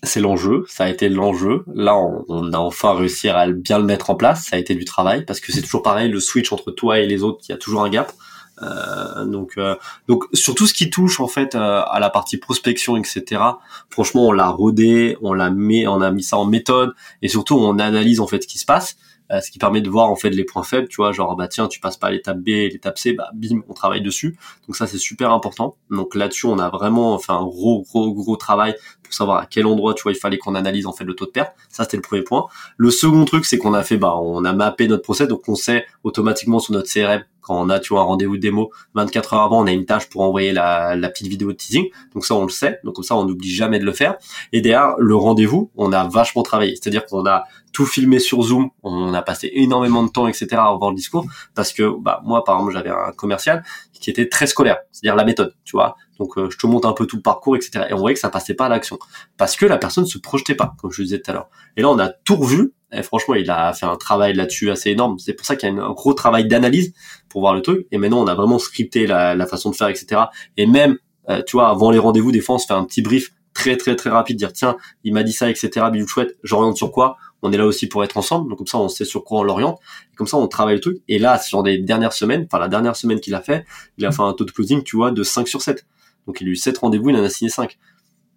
c'est 0.01 0.21
l'enjeu, 0.21 0.63
ça 0.69 0.85
a 0.85 0.89
été 0.89 1.09
l'enjeu. 1.09 1.65
Là, 1.75 1.93
on, 2.29 2.53
a 2.53 2.57
enfin 2.57 2.95
réussi 2.95 3.27
à 3.27 3.45
bien 3.51 3.77
le 3.77 3.83
mettre 3.83 4.09
en 4.09 4.15
place. 4.15 4.45
Ça 4.45 4.55
a 4.55 4.59
été 4.59 4.73
du 4.73 4.85
travail 4.85 5.25
parce 5.25 5.41
que 5.41 5.51
c'est 5.51 5.61
toujours 5.61 5.83
pareil, 5.83 6.09
le 6.09 6.21
switch 6.21 6.53
entre 6.53 6.71
toi 6.71 6.99
et 6.99 7.05
les 7.05 7.21
autres, 7.21 7.39
il 7.49 7.51
y 7.51 7.53
a 7.53 7.57
toujours 7.57 7.83
un 7.83 7.89
gap. 7.89 8.13
Euh, 8.61 9.25
donc, 9.25 9.55
euh, 9.57 9.75
donc 10.07 10.23
sur 10.33 10.55
tout 10.55 10.67
ce 10.67 10.73
qui 10.73 10.89
touche 10.89 11.19
en 11.19 11.27
fait 11.27 11.53
à 11.53 11.97
la 11.99 12.09
partie 12.09 12.37
prospection, 12.37 12.95
etc. 12.95 13.41
Franchement, 13.89 14.27
on 14.27 14.31
l'a 14.31 14.47
rodé, 14.47 15.17
on 15.21 15.33
l'a 15.33 15.49
mis, 15.49 15.85
on 15.85 15.99
a 15.99 16.11
mis 16.11 16.23
ça 16.23 16.37
en 16.37 16.45
méthode 16.45 16.93
et 17.21 17.27
surtout 17.27 17.57
on 17.57 17.77
analyse 17.77 18.21
en 18.21 18.27
fait 18.27 18.43
ce 18.43 18.47
qui 18.47 18.57
se 18.57 18.65
passe. 18.65 18.95
Euh, 19.31 19.41
ce 19.41 19.51
qui 19.51 19.59
permet 19.59 19.81
de 19.81 19.89
voir 19.89 20.09
en 20.09 20.15
fait 20.15 20.29
les 20.31 20.43
points 20.43 20.63
faibles, 20.63 20.87
tu 20.87 20.97
vois, 20.97 21.11
genre 21.11 21.35
bah 21.35 21.47
tiens, 21.47 21.67
tu 21.67 21.79
passes 21.79 21.97
pas 21.97 22.07
à 22.07 22.11
l'étape 22.11 22.39
B, 22.39 22.47
l'étape 22.47 22.97
C, 22.97 23.13
bah 23.13 23.29
bim, 23.33 23.61
on 23.67 23.73
travaille 23.73 24.01
dessus. 24.01 24.37
Donc 24.67 24.75
ça 24.75 24.87
c'est 24.87 24.97
super 24.97 25.31
important. 25.31 25.75
Donc 25.91 26.15
là-dessus, 26.15 26.47
on 26.47 26.57
a 26.57 26.69
vraiment 26.69 27.17
fait 27.19 27.31
un 27.31 27.43
gros 27.43 27.83
gros 27.83 28.13
gros 28.13 28.35
travail 28.37 28.75
pour 29.03 29.13
savoir 29.13 29.37
à 29.37 29.45
quel 29.45 29.65
endroit, 29.65 29.93
tu 29.93 30.03
vois, 30.03 30.11
il 30.11 30.17
fallait 30.17 30.37
qu'on 30.37 30.55
analyse 30.55 30.87
en 30.87 30.93
fait 30.93 31.03
le 31.03 31.13
taux 31.13 31.25
de 31.25 31.31
perte. 31.31 31.53
Ça 31.69 31.83
c'était 31.83 31.97
le 31.97 32.03
premier 32.03 32.23
point. 32.23 32.47
Le 32.77 32.91
second 32.91 33.25
truc, 33.25 33.45
c'est 33.45 33.57
qu'on 33.57 33.73
a 33.73 33.83
fait 33.83 33.97
bah 33.97 34.15
on 34.17 34.43
a 34.45 34.53
mappé 34.53 34.87
notre 34.87 35.03
process, 35.03 35.27
donc 35.27 35.47
on 35.47 35.55
sait 35.55 35.85
automatiquement 36.03 36.59
sur 36.59 36.73
notre 36.73 36.91
CRM 36.91 37.23
quand 37.41 37.59
on 37.59 37.69
a 37.69 37.79
tu 37.79 37.93
vois 37.93 38.01
un 38.01 38.05
rendez-vous 38.05 38.37
démo 38.37 38.71
24 38.95 39.33
heures 39.33 39.41
avant 39.41 39.63
on 39.63 39.67
a 39.67 39.71
une 39.71 39.85
tâche 39.85 40.09
pour 40.09 40.21
envoyer 40.21 40.51
la, 40.51 40.95
la 40.95 41.09
petite 41.09 41.27
vidéo 41.27 41.51
de 41.51 41.57
teasing. 41.57 41.85
Donc 42.13 42.25
ça 42.25 42.35
on 42.35 42.43
le 42.43 42.49
sait. 42.49 42.79
Donc 42.83 42.95
comme 42.95 43.03
ça 43.03 43.15
on 43.15 43.25
n'oublie 43.25 43.49
jamais 43.49 43.79
de 43.79 43.85
le 43.85 43.93
faire. 43.93 44.15
Et 44.53 44.61
derrière 44.61 44.95
le 44.97 45.15
rendez-vous 45.15 45.71
on 45.75 45.91
a 45.91 46.07
vachement 46.07 46.43
travaillé. 46.43 46.75
C'est-à-dire 46.75 47.05
qu'on 47.05 47.25
a 47.25 47.43
tout 47.71 47.85
filmé 47.85 48.19
sur 48.19 48.41
Zoom. 48.41 48.69
On 48.83 49.13
a 49.13 49.21
passé 49.21 49.51
énormément 49.53 50.03
de 50.03 50.09
temps 50.09 50.27
etc 50.27 50.47
voir 50.77 50.89
le 50.89 50.95
discours. 50.95 51.25
Parce 51.55 51.73
que 51.73 51.89
bah 51.99 52.21
moi 52.25 52.43
par 52.43 52.55
exemple 52.55 52.73
j'avais 52.73 52.89
un 52.89 53.11
commercial 53.11 53.63
qui 53.93 54.09
était 54.09 54.29
très 54.29 54.47
scolaire. 54.47 54.77
C'est-à-dire 54.91 55.15
la 55.15 55.25
méthode 55.25 55.55
tu 55.63 55.71
vois. 55.75 55.95
Donc 56.19 56.37
euh, 56.37 56.49
je 56.49 56.57
te 56.57 56.67
montre 56.67 56.87
un 56.87 56.93
peu 56.93 57.05
tout 57.05 57.15
le 57.15 57.21
parcours 57.21 57.55
etc 57.55 57.85
et 57.89 57.93
on 57.93 57.97
voyait 57.97 58.13
que 58.13 58.19
ça 58.19 58.29
passait 58.29 58.53
pas 58.53 58.65
à 58.65 58.69
l'action. 58.69 58.99
Parce 59.37 59.55
que 59.55 59.65
la 59.65 59.77
personne 59.77 60.05
se 60.05 60.17
projetait 60.17 60.55
pas 60.55 60.73
comme 60.77 60.91
je 60.91 61.03
disais 61.03 61.19
tout 61.21 61.31
à 61.31 61.33
l'heure. 61.33 61.49
Et 61.77 61.81
là 61.81 61.89
on 61.89 61.99
a 61.99 62.09
tout 62.09 62.35
revu 62.35 62.73
et 62.91 63.03
franchement, 63.03 63.35
il 63.35 63.49
a 63.51 63.73
fait 63.73 63.85
un 63.85 63.95
travail 63.97 64.33
là-dessus 64.33 64.71
assez 64.71 64.89
énorme. 64.91 65.19
C'est 65.19 65.33
pour 65.33 65.45
ça 65.45 65.55
qu'il 65.55 65.69
y 65.69 65.77
a 65.77 65.83
un 65.83 65.91
gros 65.91 66.13
travail 66.13 66.47
d'analyse 66.47 66.93
pour 67.29 67.41
voir 67.41 67.53
le 67.53 67.61
truc. 67.61 67.87
Et 67.91 67.97
maintenant, 67.97 68.21
on 68.21 68.27
a 68.27 68.35
vraiment 68.35 68.59
scripté 68.59 69.05
la, 69.05 69.35
la 69.35 69.45
façon 69.45 69.69
de 69.69 69.75
faire, 69.75 69.89
etc. 69.89 70.21
Et 70.57 70.65
même, 70.65 70.97
euh, 71.29 71.43
tu 71.45 71.57
vois, 71.57 71.69
avant 71.69 71.91
les 71.91 71.99
rendez-vous, 71.99 72.31
des 72.31 72.41
fois, 72.41 72.55
on 72.55 72.57
se 72.57 72.65
fait 72.65 72.73
un 72.73 72.83
petit 72.85 73.01
brief 73.01 73.31
très 73.53 73.77
très 73.77 73.95
très 73.95 74.09
rapide, 74.09 74.37
dire 74.37 74.53
tiens, 74.53 74.77
il 75.03 75.13
m'a 75.13 75.23
dit 75.23 75.33
ça, 75.33 75.49
etc. 75.49 75.85
Bilou 75.91 76.07
chouette, 76.07 76.37
j'oriente 76.43 76.77
sur 76.77 76.91
quoi? 76.91 77.17
On 77.41 77.51
est 77.51 77.57
là 77.57 77.65
aussi 77.65 77.87
pour 77.87 78.03
être 78.03 78.17
ensemble. 78.17 78.49
Donc 78.49 78.57
comme 78.57 78.67
ça, 78.67 78.77
on 78.77 78.89
sait 78.89 79.05
sur 79.05 79.23
quoi 79.23 79.39
on 79.39 79.43
l'oriente. 79.43 79.79
Comme 80.17 80.27
ça, 80.27 80.37
on 80.37 80.47
travaille 80.47 80.75
le 80.75 80.81
truc. 80.81 80.97
Et 81.07 81.19
là, 81.19 81.37
sur 81.37 81.63
des 81.63 81.77
dernières 81.77 82.13
semaines, 82.13 82.47
enfin 82.49 82.59
la 82.59 82.67
dernière 82.67 82.95
semaine 82.95 83.19
qu'il 83.19 83.35
a 83.35 83.41
fait, 83.41 83.65
il 83.97 84.05
a 84.05 84.11
fait 84.11 84.21
un 84.21 84.33
taux 84.33 84.45
de 84.45 84.51
closing, 84.51 84.83
tu 84.83 84.95
vois, 84.95 85.11
de 85.11 85.23
5 85.23 85.47
sur 85.47 85.61
7. 85.61 85.85
Donc 86.27 86.41
il 86.41 86.47
a 86.47 86.51
eu 86.51 86.55
7 86.55 86.77
rendez-vous, 86.77 87.09
il 87.09 87.15
en 87.15 87.23
a 87.23 87.29
signé 87.29 87.49
5. 87.49 87.77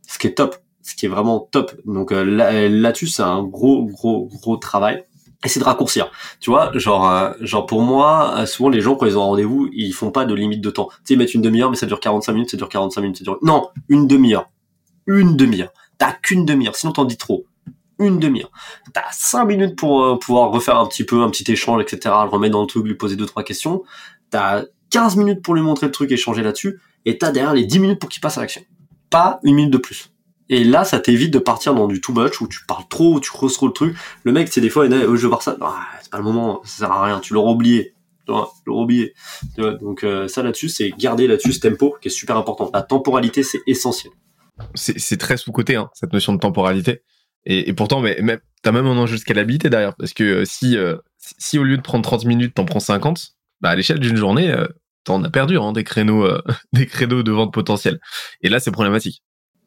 Ce 0.06 0.18
qui 0.18 0.26
est 0.26 0.34
top 0.34 0.56
ce 0.82 0.94
qui 0.94 1.06
est 1.06 1.08
vraiment 1.08 1.40
top. 1.40 1.72
Donc 1.86 2.12
euh, 2.12 2.24
là-dessus, 2.68 3.06
c'est 3.06 3.22
un 3.22 3.42
gros, 3.42 3.84
gros, 3.84 4.28
gros 4.32 4.56
travail. 4.56 5.04
Et 5.44 5.48
c'est 5.48 5.58
de 5.58 5.64
raccourcir. 5.64 6.10
Tu 6.38 6.50
vois, 6.50 6.70
genre, 6.78 7.10
euh, 7.10 7.32
genre 7.40 7.66
pour 7.66 7.82
moi, 7.82 8.34
euh, 8.36 8.46
souvent 8.46 8.68
les 8.68 8.80
gens 8.80 8.94
quand 8.94 9.06
ils 9.06 9.18
ont 9.18 9.22
un 9.22 9.26
rendez-vous, 9.26 9.68
ils 9.72 9.92
font 9.92 10.12
pas 10.12 10.24
de 10.24 10.34
limite 10.34 10.60
de 10.60 10.70
temps. 10.70 10.88
Tu 10.88 10.98
sais, 11.04 11.14
ils 11.14 11.16
mettent 11.16 11.34
une 11.34 11.42
demi-heure, 11.42 11.68
mais 11.68 11.76
ça 11.76 11.86
dure 11.86 11.98
45 11.98 12.32
minutes, 12.32 12.50
ça 12.52 12.56
dure 12.56 12.68
45 12.68 13.00
minutes, 13.00 13.18
ça 13.18 13.24
dure. 13.24 13.38
Non, 13.42 13.68
une 13.88 14.06
demi-heure, 14.06 14.50
une 15.06 15.36
demi-heure. 15.36 15.72
T'as 15.98 16.12
qu'une 16.12 16.44
demi-heure, 16.44 16.76
sinon 16.76 16.92
t'en 16.92 17.04
dis 17.04 17.16
trop. 17.16 17.44
Une 17.98 18.20
demi-heure. 18.20 18.52
T'as 18.92 19.10
5 19.10 19.44
minutes 19.44 19.76
pour 19.76 20.18
pouvoir 20.20 20.50
refaire 20.50 20.78
un 20.78 20.86
petit 20.86 21.04
peu, 21.04 21.22
un 21.22 21.30
petit 21.30 21.50
échange, 21.50 21.82
etc. 21.82 22.14
Le 22.22 22.28
remettre 22.28 22.52
dans 22.52 22.60
le 22.60 22.68
truc, 22.68 22.86
lui 22.86 22.94
poser 22.94 23.16
deux 23.16 23.26
trois 23.26 23.42
questions. 23.42 23.82
T'as 24.30 24.62
15 24.90 25.16
minutes 25.16 25.42
pour 25.42 25.54
lui 25.54 25.62
montrer 25.62 25.86
le 25.86 25.92
truc, 25.92 26.12
échanger 26.12 26.42
là-dessus, 26.42 26.80
et 27.04 27.18
t'as 27.18 27.32
derrière 27.32 27.54
les 27.54 27.64
10 27.64 27.78
minutes 27.80 27.98
pour 27.98 28.10
qu'il 28.10 28.20
passe 28.20 28.38
à 28.38 28.42
l'action. 28.42 28.62
Pas 29.10 29.40
une 29.42 29.56
minute 29.56 29.72
de 29.72 29.78
plus. 29.78 30.11
Et 30.52 30.64
là, 30.64 30.84
ça 30.84 31.00
t'évite 31.00 31.32
de 31.32 31.38
partir 31.38 31.74
dans 31.74 31.86
du 31.86 32.02
too 32.02 32.12
much 32.12 32.42
où 32.42 32.46
tu 32.46 32.58
parles 32.66 32.84
trop, 32.90 33.14
où 33.14 33.20
tu 33.20 33.30
creuses 33.30 33.54
trop 33.54 33.68
le 33.68 33.72
truc. 33.72 33.96
Le 34.22 34.32
mec, 34.32 34.48
c'est 34.52 34.60
des 34.60 34.68
fois, 34.68 34.84
il 34.84 34.92
dit, 34.92 35.02
oh, 35.08 35.16
je 35.16 35.22
veux 35.22 35.28
voir 35.28 35.40
ça. 35.40 35.56
Ah, 35.62 35.80
c'est 36.02 36.10
pas 36.10 36.18
le 36.18 36.24
moment, 36.24 36.60
ça 36.62 36.80
sert 36.80 36.92
à 36.92 37.06
rien. 37.06 37.20
Tu 37.20 37.32
l'auras 37.32 37.52
oublié. 37.52 37.94
Tu 38.26 38.32
l'auras 38.32 38.50
oublié. 38.66 39.14
Donc 39.56 40.04
euh, 40.04 40.28
ça 40.28 40.42
là-dessus, 40.42 40.68
c'est 40.68 40.90
garder 40.90 41.26
là-dessus 41.26 41.54
ce 41.54 41.60
tempo 41.60 41.96
qui 42.02 42.08
est 42.08 42.10
super 42.10 42.36
important. 42.36 42.70
La 42.74 42.82
temporalité, 42.82 43.42
c'est 43.42 43.62
essentiel. 43.66 44.12
C'est 44.74 45.18
très 45.18 45.38
sous-côté, 45.38 45.76
hein, 45.76 45.88
cette 45.94 46.12
notion 46.12 46.34
de 46.34 46.38
temporalité. 46.38 47.02
Et, 47.46 47.72
pourtant, 47.72 48.00
mais, 48.00 48.18
mais 48.22 48.38
t'as 48.62 48.72
même 48.72 48.86
un 48.86 48.98
enjeu 48.98 49.16
de 49.16 49.20
scalabilité 49.22 49.70
derrière. 49.70 49.96
Parce 49.96 50.12
que 50.12 50.22
euh, 50.22 50.44
si, 50.44 50.76
euh, 50.76 50.98
si 51.16 51.58
au 51.58 51.64
lieu 51.64 51.78
de 51.78 51.82
prendre 51.82 52.04
30 52.04 52.26
minutes, 52.26 52.52
t'en 52.54 52.66
prends 52.66 52.78
50, 52.78 53.36
bah, 53.62 53.70
à 53.70 53.74
l'échelle 53.74 54.00
d'une 54.00 54.16
journée, 54.16 54.54
t'en 55.04 55.24
as 55.24 55.30
perdu 55.30 55.56
hein, 55.56 55.72
des 55.72 55.82
créneaux, 55.82 56.28
des 56.74 56.86
créneaux 56.86 57.22
de 57.22 57.32
vente 57.32 57.54
potentiels. 57.54 58.00
Et 58.42 58.50
là, 58.50 58.60
c'est 58.60 58.70
problématique. 58.70 59.22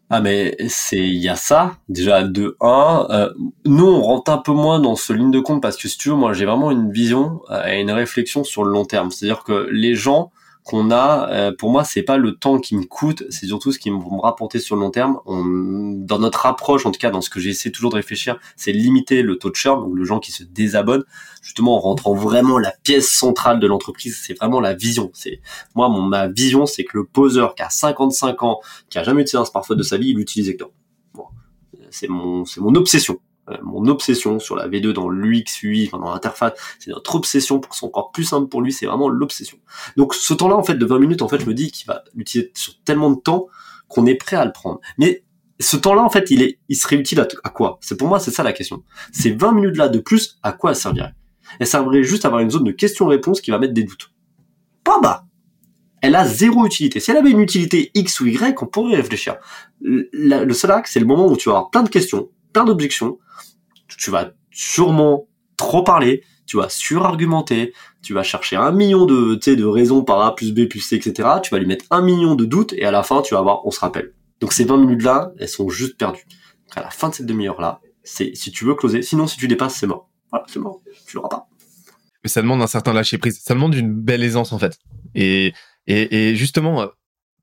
Ah 0.09 0.21
mais 0.21 0.55
c'est 0.69 0.99
il 0.99 1.15
y 1.15 1.29
a 1.29 1.35
ça 1.35 1.77
déjà 1.89 2.21
de 2.21 2.55
1 2.61 3.07
euh, 3.09 3.33
nous 3.65 3.87
on 3.87 4.01
rentre 4.01 4.31
un 4.31 4.37
peu 4.37 4.51
moins 4.51 4.79
dans 4.79 4.95
ce 4.95 5.13
ligne 5.13 5.31
de 5.31 5.39
compte 5.39 5.63
parce 5.63 5.77
que 5.77 5.87
si 5.87 5.97
tu 5.97 6.09
veux 6.09 6.15
moi 6.15 6.33
j'ai 6.33 6.45
vraiment 6.45 6.69
une 6.69 6.91
vision 6.91 7.41
euh, 7.49 7.65
et 7.65 7.81
une 7.81 7.89
réflexion 7.89 8.43
sur 8.43 8.63
le 8.63 8.71
long 8.71 8.85
terme. 8.85 9.09
C'est-à-dire 9.09 9.43
que 9.43 9.67
les 9.71 9.95
gens 9.95 10.31
qu'on 10.65 10.89
a, 10.89 11.29
euh, 11.29 11.51
pour 11.55 11.69
moi, 11.69 11.83
c'est 11.83 12.01
pas 12.01 12.17
le 12.17 12.35
temps 12.35 12.57
qui 12.57 12.75
me 12.75 12.85
coûte, 12.85 13.23
c'est 13.29 13.45
surtout 13.45 13.71
ce 13.71 13.77
qui 13.77 13.91
me 13.91 13.99
rapporter 14.21 14.57
sur 14.57 14.75
le 14.75 14.81
long 14.81 14.89
terme. 14.89 15.19
On, 15.27 15.93
dans 15.95 16.17
notre 16.17 16.47
approche, 16.47 16.87
en 16.87 16.91
tout 16.91 16.99
cas, 16.99 17.11
dans 17.11 17.21
ce 17.21 17.29
que 17.29 17.39
j'essaie 17.39 17.69
toujours 17.69 17.91
de 17.91 17.97
réfléchir, 17.97 18.39
c'est 18.55 18.71
limiter 18.71 19.21
le 19.21 19.37
taux 19.37 19.51
de 19.51 19.55
churn, 19.55 19.79
donc 19.79 19.95
le 19.95 20.03
gens 20.05 20.19
qui 20.19 20.31
se 20.31 20.43
désabonnent, 20.43 21.03
justement 21.43 21.77
en 21.77 21.79
rentrant 21.79 22.15
vraiment 22.15 22.57
la 22.57 22.73
pièce 22.81 23.07
centrale 23.07 23.59
de 23.59 23.67
l'entreprise. 23.67 24.19
C'est 24.19 24.33
vraiment 24.33 24.59
la 24.59 24.73
vision. 24.73 25.11
C'est 25.13 25.39
moi, 25.75 25.87
mon, 25.87 26.01
ma 26.01 26.27
vision, 26.27 26.65
c'est 26.65 26.83
que 26.83 26.97
le 26.97 27.05
poseur 27.05 27.53
qui 27.53 27.61
a 27.61 27.69
55 27.69 28.41
ans, 28.41 28.59
qui 28.89 28.97
a 28.97 29.03
jamais 29.03 29.21
utilisé 29.21 29.37
un 29.37 29.45
smartphone 29.45 29.77
de 29.77 29.83
sa 29.83 29.97
vie, 29.97 30.09
il 30.09 30.19
utilise 30.19 30.49
Hector. 30.49 30.71
Bon, 31.13 31.25
c'est 31.91 32.07
mon, 32.07 32.43
c'est 32.43 32.59
mon 32.59 32.73
obsession. 32.73 33.19
Euh, 33.49 33.57
mon 33.63 33.85
obsession 33.87 34.39
sur 34.39 34.55
la 34.55 34.67
V2 34.67 34.91
dans 34.91 35.07
l'UX, 35.07 35.61
UI, 35.61 35.89
dans 35.89 35.99
l'interface, 35.99 36.53
c'est 36.79 36.89
notre 36.89 37.15
obsession 37.15 37.59
pour 37.59 37.69
que 37.69 37.77
ce 37.77 37.85
encore 37.85 38.11
plus 38.11 38.23
simple 38.23 38.47
pour 38.47 38.61
lui, 38.61 38.71
c'est 38.71 38.87
vraiment 38.87 39.07
l'obsession. 39.07 39.57
Donc 39.97 40.15
ce 40.15 40.33
temps-là, 40.33 40.55
en 40.55 40.63
fait, 40.63 40.75
de 40.75 40.85
20 40.85 40.99
minutes, 40.99 41.21
en 41.21 41.27
fait, 41.27 41.39
je 41.39 41.45
me 41.45 41.53
dis 41.53 41.71
qu'il 41.71 41.85
va 41.85 42.03
l'utiliser 42.15 42.51
sur 42.55 42.73
tellement 42.83 43.11
de 43.11 43.19
temps 43.19 43.47
qu'on 43.87 44.05
est 44.07 44.15
prêt 44.15 44.35
à 44.35 44.45
le 44.45 44.51
prendre. 44.51 44.79
Mais 44.97 45.23
ce 45.59 45.77
temps-là, 45.77 46.01
en 46.01 46.09
fait, 46.09 46.31
il 46.31 46.41
est, 46.41 46.59
il 46.69 46.75
serait 46.75 46.95
utile 46.95 47.19
à, 47.19 47.27
à 47.43 47.49
quoi? 47.49 47.77
C'est 47.81 47.97
pour 47.97 48.07
moi, 48.07 48.19
c'est 48.19 48.31
ça 48.31 48.43
la 48.43 48.51
question. 48.51 48.83
Ces 49.11 49.31
20 49.31 49.51
minutes 49.53 49.77
là 49.77 49.89
de 49.89 49.99
plus, 49.99 50.39
à 50.43 50.51
quoi 50.51 50.73
servirait 50.73 51.13
Elle 51.59 51.67
servirait 51.67 52.03
juste 52.03 52.25
à 52.25 52.29
avoir 52.29 52.41
une 52.41 52.49
zone 52.49 52.63
de 52.63 52.71
questions-réponses 52.71 53.41
qui 53.41 53.51
va 53.51 53.59
mettre 53.59 53.73
des 53.73 53.83
doutes. 53.83 54.11
Pas 54.83 54.99
bas. 54.99 55.25
Elle 56.01 56.15
a 56.15 56.25
zéro 56.27 56.65
utilité. 56.65 56.99
Si 56.99 57.11
elle 57.11 57.17
avait 57.17 57.31
une 57.31 57.39
utilité 57.39 57.91
X 57.95 58.19
ou 58.19 58.27
Y, 58.27 58.61
on 58.61 58.67
pourrait 58.67 58.95
réfléchir. 58.95 59.37
Le, 59.81 60.09
le 60.11 60.53
seul 60.53 60.71
axe, 60.71 60.91
c'est 60.93 60.99
le 60.99 61.05
moment 61.05 61.27
où 61.27 61.37
tu 61.37 61.49
vas 61.49 61.55
avoir 61.55 61.71
plein 61.71 61.83
de 61.83 61.89
questions, 61.89 62.29
plein 62.53 62.63
d'objections. 62.63 63.17
Tu 63.97 64.11
vas 64.11 64.31
sûrement 64.51 65.27
trop 65.57 65.83
parler, 65.83 66.23
tu 66.45 66.57
vas 66.57 66.69
surargumenter, 66.69 67.73
tu 68.01 68.13
vas 68.13 68.23
chercher 68.23 68.55
un 68.55 68.71
million 68.71 69.05
de, 69.05 69.35
de 69.35 69.65
raisons 69.65 70.03
par 70.03 70.21
A 70.21 70.35
plus 70.35 70.53
B 70.53 70.67
plus 70.67 70.81
C, 70.81 70.95
etc. 70.95 71.29
Tu 71.43 71.51
vas 71.51 71.59
lui 71.59 71.65
mettre 71.65 71.85
un 71.91 72.01
million 72.01 72.35
de 72.35 72.45
doutes 72.45 72.73
et 72.73 72.85
à 72.85 72.91
la 72.91 73.03
fin, 73.03 73.21
tu 73.21 73.33
vas 73.33 73.41
voir, 73.41 73.65
on 73.65 73.71
se 73.71 73.79
rappelle. 73.79 74.13
Donc 74.41 74.53
ces 74.53 74.65
20 74.65 74.77
minutes-là, 74.77 75.31
elles 75.39 75.49
sont 75.49 75.69
juste 75.69 75.97
perdues. 75.97 76.25
À 76.75 76.81
la 76.81 76.89
fin 76.89 77.09
de 77.09 77.15
cette 77.15 77.25
demi-heure-là, 77.25 77.79
c'est 78.03 78.35
si 78.35 78.51
tu 78.51 78.65
veux 78.65 78.75
closer. 78.75 79.01
Sinon, 79.01 79.27
si 79.27 79.37
tu 79.37 79.47
dépasses, 79.47 79.75
c'est 79.75 79.87
mort. 79.87 80.09
Voilà, 80.29 80.45
c'est 80.47 80.59
mort. 80.59 80.81
Tu 81.07 81.15
l'auras 81.15 81.29
pas. 81.29 81.47
Mais 82.23 82.29
ça 82.29 82.41
demande 82.41 82.61
un 82.61 82.67
certain 82.67 82.93
lâcher 82.93 83.17
prise. 83.17 83.39
Ça 83.41 83.53
demande 83.53 83.75
une 83.75 83.93
belle 83.93 84.23
aisance 84.23 84.51
en 84.51 84.59
fait. 84.59 84.77
Et 85.13 85.53
et, 85.87 86.35
justement, 86.35 86.81
euh, 86.81 86.87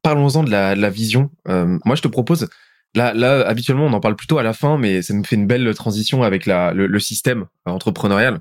parlons-en 0.03 0.43
de 0.43 0.51
la, 0.51 0.75
la 0.75 0.91
vision. 0.91 1.31
Euh, 1.49 1.79
moi, 1.85 1.95
je 1.97 2.03
te 2.03 2.09
propose. 2.09 2.49
Là, 2.95 3.15
là, 3.15 3.47
habituellement, 3.47 3.87
on 3.87 3.93
en 3.93 4.01
parle 4.01 4.17
plutôt 4.17 4.39
à 4.39 4.43
la 4.43 4.53
fin, 4.53 4.77
mais 4.77 5.01
ça 5.03 5.15
nous 5.15 5.25
fait 5.25 5.37
une 5.37 5.47
belle 5.47 5.73
transition 5.75 6.23
avec 6.23 6.47
la, 6.47 6.75
le, 6.75 6.87
le 6.87 7.01
système 7.01 7.47
entrepreneurial. 7.65 8.41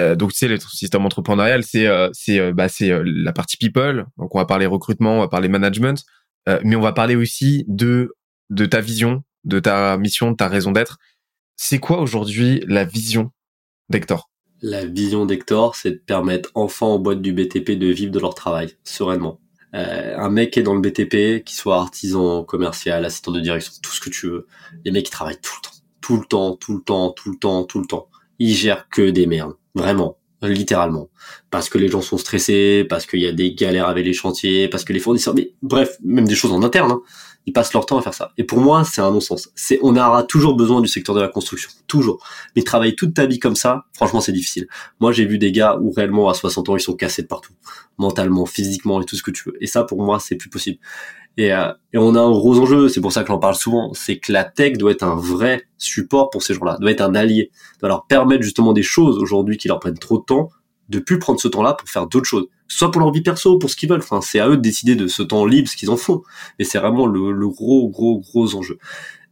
Euh, 0.00 0.16
donc, 0.16 0.32
tu 0.32 0.38
sais, 0.38 0.48
le 0.48 0.58
système 0.58 1.04
entrepreneurial, 1.04 1.62
c'est 1.62 1.86
euh, 1.86 2.08
c'est 2.12 2.38
euh, 2.40 2.52
bah, 2.52 2.68
c'est 2.68 2.90
la 3.04 3.32
partie 3.32 3.56
people. 3.56 4.06
Donc, 4.18 4.34
on 4.34 4.38
va 4.38 4.46
parler 4.46 4.66
recrutement, 4.66 5.18
on 5.18 5.20
va 5.20 5.28
parler 5.28 5.48
management, 5.48 6.02
mais 6.62 6.76
on 6.76 6.80
va 6.80 6.92
parler 6.92 7.16
aussi 7.16 7.64
de 7.68 8.14
de 8.50 8.66
ta 8.66 8.80
vision, 8.80 9.22
de 9.44 9.60
ta 9.60 9.96
mission, 9.96 10.30
de 10.30 10.36
ta 10.36 10.48
raison 10.48 10.72
d'être. 10.72 10.98
C'est 11.56 11.78
quoi 11.78 12.00
aujourd'hui 12.00 12.62
la 12.66 12.84
vision 12.84 13.30
d'Hector? 13.88 14.30
La 14.60 14.84
vision 14.84 15.26
d'Hector, 15.26 15.76
c'est 15.76 15.90
de 15.92 15.96
permettre 15.96 16.50
enfin 16.54 16.86
aux 16.86 16.98
boîtes 16.98 17.22
du 17.22 17.32
BTP 17.32 17.72
de 17.72 17.86
vivre 17.86 18.12
de 18.12 18.18
leur 18.18 18.34
travail 18.34 18.72
sereinement. 18.82 19.40
Euh, 19.74 20.16
un 20.16 20.30
mec 20.30 20.52
qui 20.52 20.60
est 20.60 20.62
dans 20.62 20.74
le 20.74 20.80
BTP, 20.80 21.44
qui 21.44 21.54
soit 21.54 21.76
artisan, 21.76 22.44
commercial, 22.44 23.04
assistant 23.04 23.32
de 23.32 23.40
direction, 23.40 23.72
tout 23.82 23.92
ce 23.92 24.00
que 24.00 24.10
tu 24.10 24.28
veux, 24.28 24.46
les 24.84 24.92
mecs 24.92 25.06
qui 25.06 25.10
travaillent 25.10 25.40
tout 25.40 25.54
le 25.60 25.68
temps, 25.68 25.76
tout 26.00 26.16
le 26.16 26.24
temps, 26.24 26.56
tout 26.56 26.74
le 26.74 26.82
temps, 26.82 27.10
tout 27.10 27.30
le 27.30 27.36
temps, 27.36 27.64
tout 27.64 27.80
le 27.80 27.86
temps. 27.86 28.08
Ils 28.38 28.54
gèrent 28.54 28.88
que 28.88 29.10
des 29.10 29.26
merdes, 29.26 29.54
vraiment, 29.74 30.18
littéralement, 30.42 31.08
parce 31.50 31.68
que 31.68 31.78
les 31.78 31.88
gens 31.88 32.02
sont 32.02 32.18
stressés, 32.18 32.86
parce 32.88 33.06
qu'il 33.06 33.20
y 33.20 33.26
a 33.26 33.32
des 33.32 33.54
galères 33.54 33.88
avec 33.88 34.04
les 34.04 34.12
chantiers, 34.12 34.68
parce 34.68 34.84
que 34.84 34.92
les 34.92 35.00
fournisseurs, 35.00 35.34
mais 35.34 35.52
bref, 35.62 35.96
même 36.04 36.28
des 36.28 36.34
choses 36.36 36.52
en 36.52 36.62
interne. 36.62 36.92
Hein 36.92 37.02
ils 37.46 37.52
passent 37.52 37.72
leur 37.72 37.86
temps 37.86 37.98
à 37.98 38.02
faire 38.02 38.14
ça. 38.14 38.32
Et 38.38 38.44
pour 38.44 38.58
moi, 38.58 38.84
c'est 38.84 39.00
un 39.00 39.10
non-sens. 39.10 39.50
C'est, 39.54 39.78
on 39.82 39.96
aura 39.96 40.22
toujours 40.22 40.56
besoin 40.56 40.80
du 40.80 40.88
secteur 40.88 41.14
de 41.14 41.20
la 41.20 41.28
construction, 41.28 41.70
toujours. 41.86 42.24
Mais 42.56 42.62
travailler 42.62 42.94
toute 42.94 43.14
ta 43.14 43.26
vie 43.26 43.38
comme 43.38 43.56
ça, 43.56 43.84
franchement, 43.92 44.20
c'est 44.20 44.32
difficile. 44.32 44.66
Moi, 45.00 45.12
j'ai 45.12 45.26
vu 45.26 45.38
des 45.38 45.52
gars 45.52 45.76
où 45.80 45.90
réellement 45.90 46.28
à 46.28 46.34
60 46.34 46.68
ans, 46.70 46.76
ils 46.76 46.80
sont 46.80 46.94
cassés 46.94 47.22
de 47.22 47.26
partout, 47.26 47.52
mentalement, 47.98 48.46
physiquement 48.46 49.00
et 49.00 49.04
tout 49.04 49.16
ce 49.16 49.22
que 49.22 49.30
tu 49.30 49.44
veux. 49.46 49.56
Et 49.60 49.66
ça, 49.66 49.84
pour 49.84 50.02
moi, 50.02 50.18
c'est 50.20 50.36
plus 50.36 50.48
possible. 50.48 50.78
Et, 51.36 51.52
euh, 51.52 51.72
et 51.92 51.98
on 51.98 52.14
a 52.14 52.20
un 52.20 52.30
gros 52.30 52.58
enjeu, 52.60 52.88
c'est 52.88 53.00
pour 53.00 53.12
ça 53.12 53.22
que 53.22 53.28
j'en 53.28 53.38
parle 53.38 53.56
souvent, 53.56 53.92
c'est 53.92 54.18
que 54.18 54.32
la 54.32 54.44
tech 54.44 54.78
doit 54.78 54.92
être 54.92 55.02
un 55.02 55.16
vrai 55.16 55.64
support 55.78 56.30
pour 56.30 56.42
ces 56.44 56.54
gens-là, 56.54 56.76
doit 56.80 56.92
être 56.92 57.00
un 57.00 57.14
allié, 57.14 57.50
doit 57.80 57.88
leur 57.88 58.06
permettre 58.06 58.42
justement 58.42 58.72
des 58.72 58.84
choses 58.84 59.18
aujourd'hui 59.18 59.56
qui 59.56 59.66
leur 59.66 59.80
prennent 59.80 59.98
trop 59.98 60.18
de 60.18 60.24
temps, 60.24 60.50
de 60.88 60.98
plus 60.98 61.18
prendre 61.18 61.40
ce 61.40 61.48
temps-là 61.48 61.74
pour 61.74 61.88
faire 61.88 62.06
d'autres 62.06 62.28
choses 62.28 62.48
soit 62.68 62.90
pour 62.90 63.00
leur 63.00 63.12
vie 63.12 63.20
perso, 63.20 63.58
pour 63.58 63.70
ce 63.70 63.76
qu'ils 63.76 63.88
veulent. 63.88 64.00
Enfin, 64.00 64.20
c'est 64.20 64.40
à 64.40 64.48
eux 64.48 64.56
de 64.56 64.62
décider 64.62 64.96
de 64.96 65.06
ce 65.06 65.22
temps 65.22 65.46
libre, 65.46 65.68
ce 65.68 65.76
qu'ils 65.76 65.90
en 65.90 65.96
font. 65.96 66.22
Mais 66.58 66.64
c'est 66.64 66.78
vraiment 66.78 67.06
le, 67.06 67.32
le, 67.32 67.48
gros, 67.48 67.88
gros, 67.88 68.18
gros 68.18 68.54
enjeu. 68.54 68.78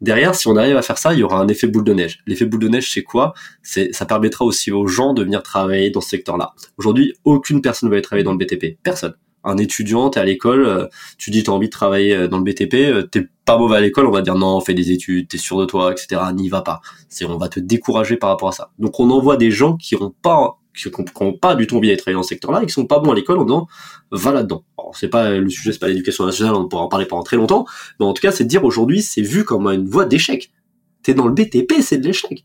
Derrière, 0.00 0.34
si 0.34 0.48
on 0.48 0.56
arrive 0.56 0.76
à 0.76 0.82
faire 0.82 0.98
ça, 0.98 1.12
il 1.12 1.20
y 1.20 1.22
aura 1.22 1.40
un 1.40 1.48
effet 1.48 1.66
boule 1.66 1.84
de 1.84 1.94
neige. 1.94 2.20
L'effet 2.26 2.44
boule 2.44 2.60
de 2.60 2.68
neige, 2.68 2.92
c'est 2.92 3.02
quoi? 3.02 3.34
C'est, 3.62 3.92
ça 3.92 4.04
permettra 4.04 4.44
aussi 4.44 4.72
aux 4.72 4.86
gens 4.86 5.14
de 5.14 5.22
venir 5.22 5.42
travailler 5.42 5.90
dans 5.90 6.00
ce 6.00 6.10
secteur-là. 6.10 6.54
Aujourd'hui, 6.76 7.14
aucune 7.24 7.62
personne 7.62 7.88
ne 7.88 7.90
va 7.90 7.96
aller 7.96 8.02
travailler 8.02 8.24
dans 8.24 8.32
le 8.32 8.38
BTP. 8.38 8.78
Personne. 8.82 9.14
Un 9.44 9.56
étudiant, 9.56 10.08
t'es 10.10 10.20
à 10.20 10.24
l'école, 10.24 10.66
euh, 10.66 10.86
tu 11.18 11.30
dis 11.30 11.42
t'as 11.42 11.52
envie 11.52 11.66
de 11.66 11.72
travailler 11.72 12.14
euh, 12.14 12.28
dans 12.28 12.38
le 12.38 12.44
BTP, 12.44 12.74
euh, 12.74 13.02
t'es 13.02 13.26
pas 13.44 13.58
mauvais 13.58 13.76
à 13.76 13.80
l'école, 13.80 14.06
on 14.06 14.12
va 14.12 14.22
dire 14.22 14.36
non, 14.36 14.60
fais 14.60 14.74
des 14.74 14.92
études, 14.92 15.28
t'es 15.28 15.38
sûr 15.38 15.58
de 15.58 15.64
toi, 15.64 15.92
etc. 15.92 16.20
N'y 16.34 16.48
va 16.48 16.62
pas. 16.62 16.80
C'est, 17.08 17.24
on 17.24 17.38
va 17.38 17.48
te 17.48 17.58
décourager 17.58 18.16
par 18.16 18.30
rapport 18.30 18.48
à 18.48 18.52
ça. 18.52 18.70
Donc 18.78 19.00
on 19.00 19.10
envoie 19.10 19.36
des 19.36 19.50
gens 19.50 19.76
qui 19.76 19.96
n'ont 19.96 20.14
pas 20.22 20.58
qui 20.74 20.88
n'ont 21.20 21.34
pas 21.34 21.54
du 21.54 21.66
tout 21.66 21.76
envie 21.76 21.88
d'être 21.88 21.98
travailler 22.00 22.16
dans 22.16 22.22
ce 22.22 22.30
secteur-là 22.30 22.62
et 22.62 22.66
qui 22.66 22.72
sont 22.72 22.86
pas 22.86 22.98
bons 22.98 23.12
à 23.12 23.14
l'école 23.14 23.38
en 23.38 23.44
disant 23.44 23.66
va 24.10 24.32
là-dedans. 24.32 24.64
Alors 24.78 24.96
c'est 24.96 25.08
pas 25.08 25.30
le 25.32 25.50
sujet, 25.50 25.72
c'est 25.72 25.78
pas 25.78 25.88
l'éducation 25.88 26.24
nationale, 26.24 26.54
on 26.54 26.66
pourra 26.68 26.82
en 26.82 26.88
parler 26.88 27.04
pendant 27.04 27.24
très 27.24 27.36
longtemps, 27.36 27.66
mais 28.00 28.06
en 28.06 28.14
tout 28.14 28.22
cas 28.22 28.32
c'est 28.32 28.44
de 28.44 28.48
dire 28.48 28.64
aujourd'hui 28.64 29.02
c'est 29.02 29.22
vu 29.22 29.44
comme 29.44 29.66
une 29.66 29.86
voie 29.86 30.06
d'échec. 30.06 30.50
T'es 31.02 31.14
dans 31.14 31.26
le 31.26 31.34
BTP, 31.34 31.82
c'est 31.82 31.98
de 31.98 32.06
l'échec 32.06 32.44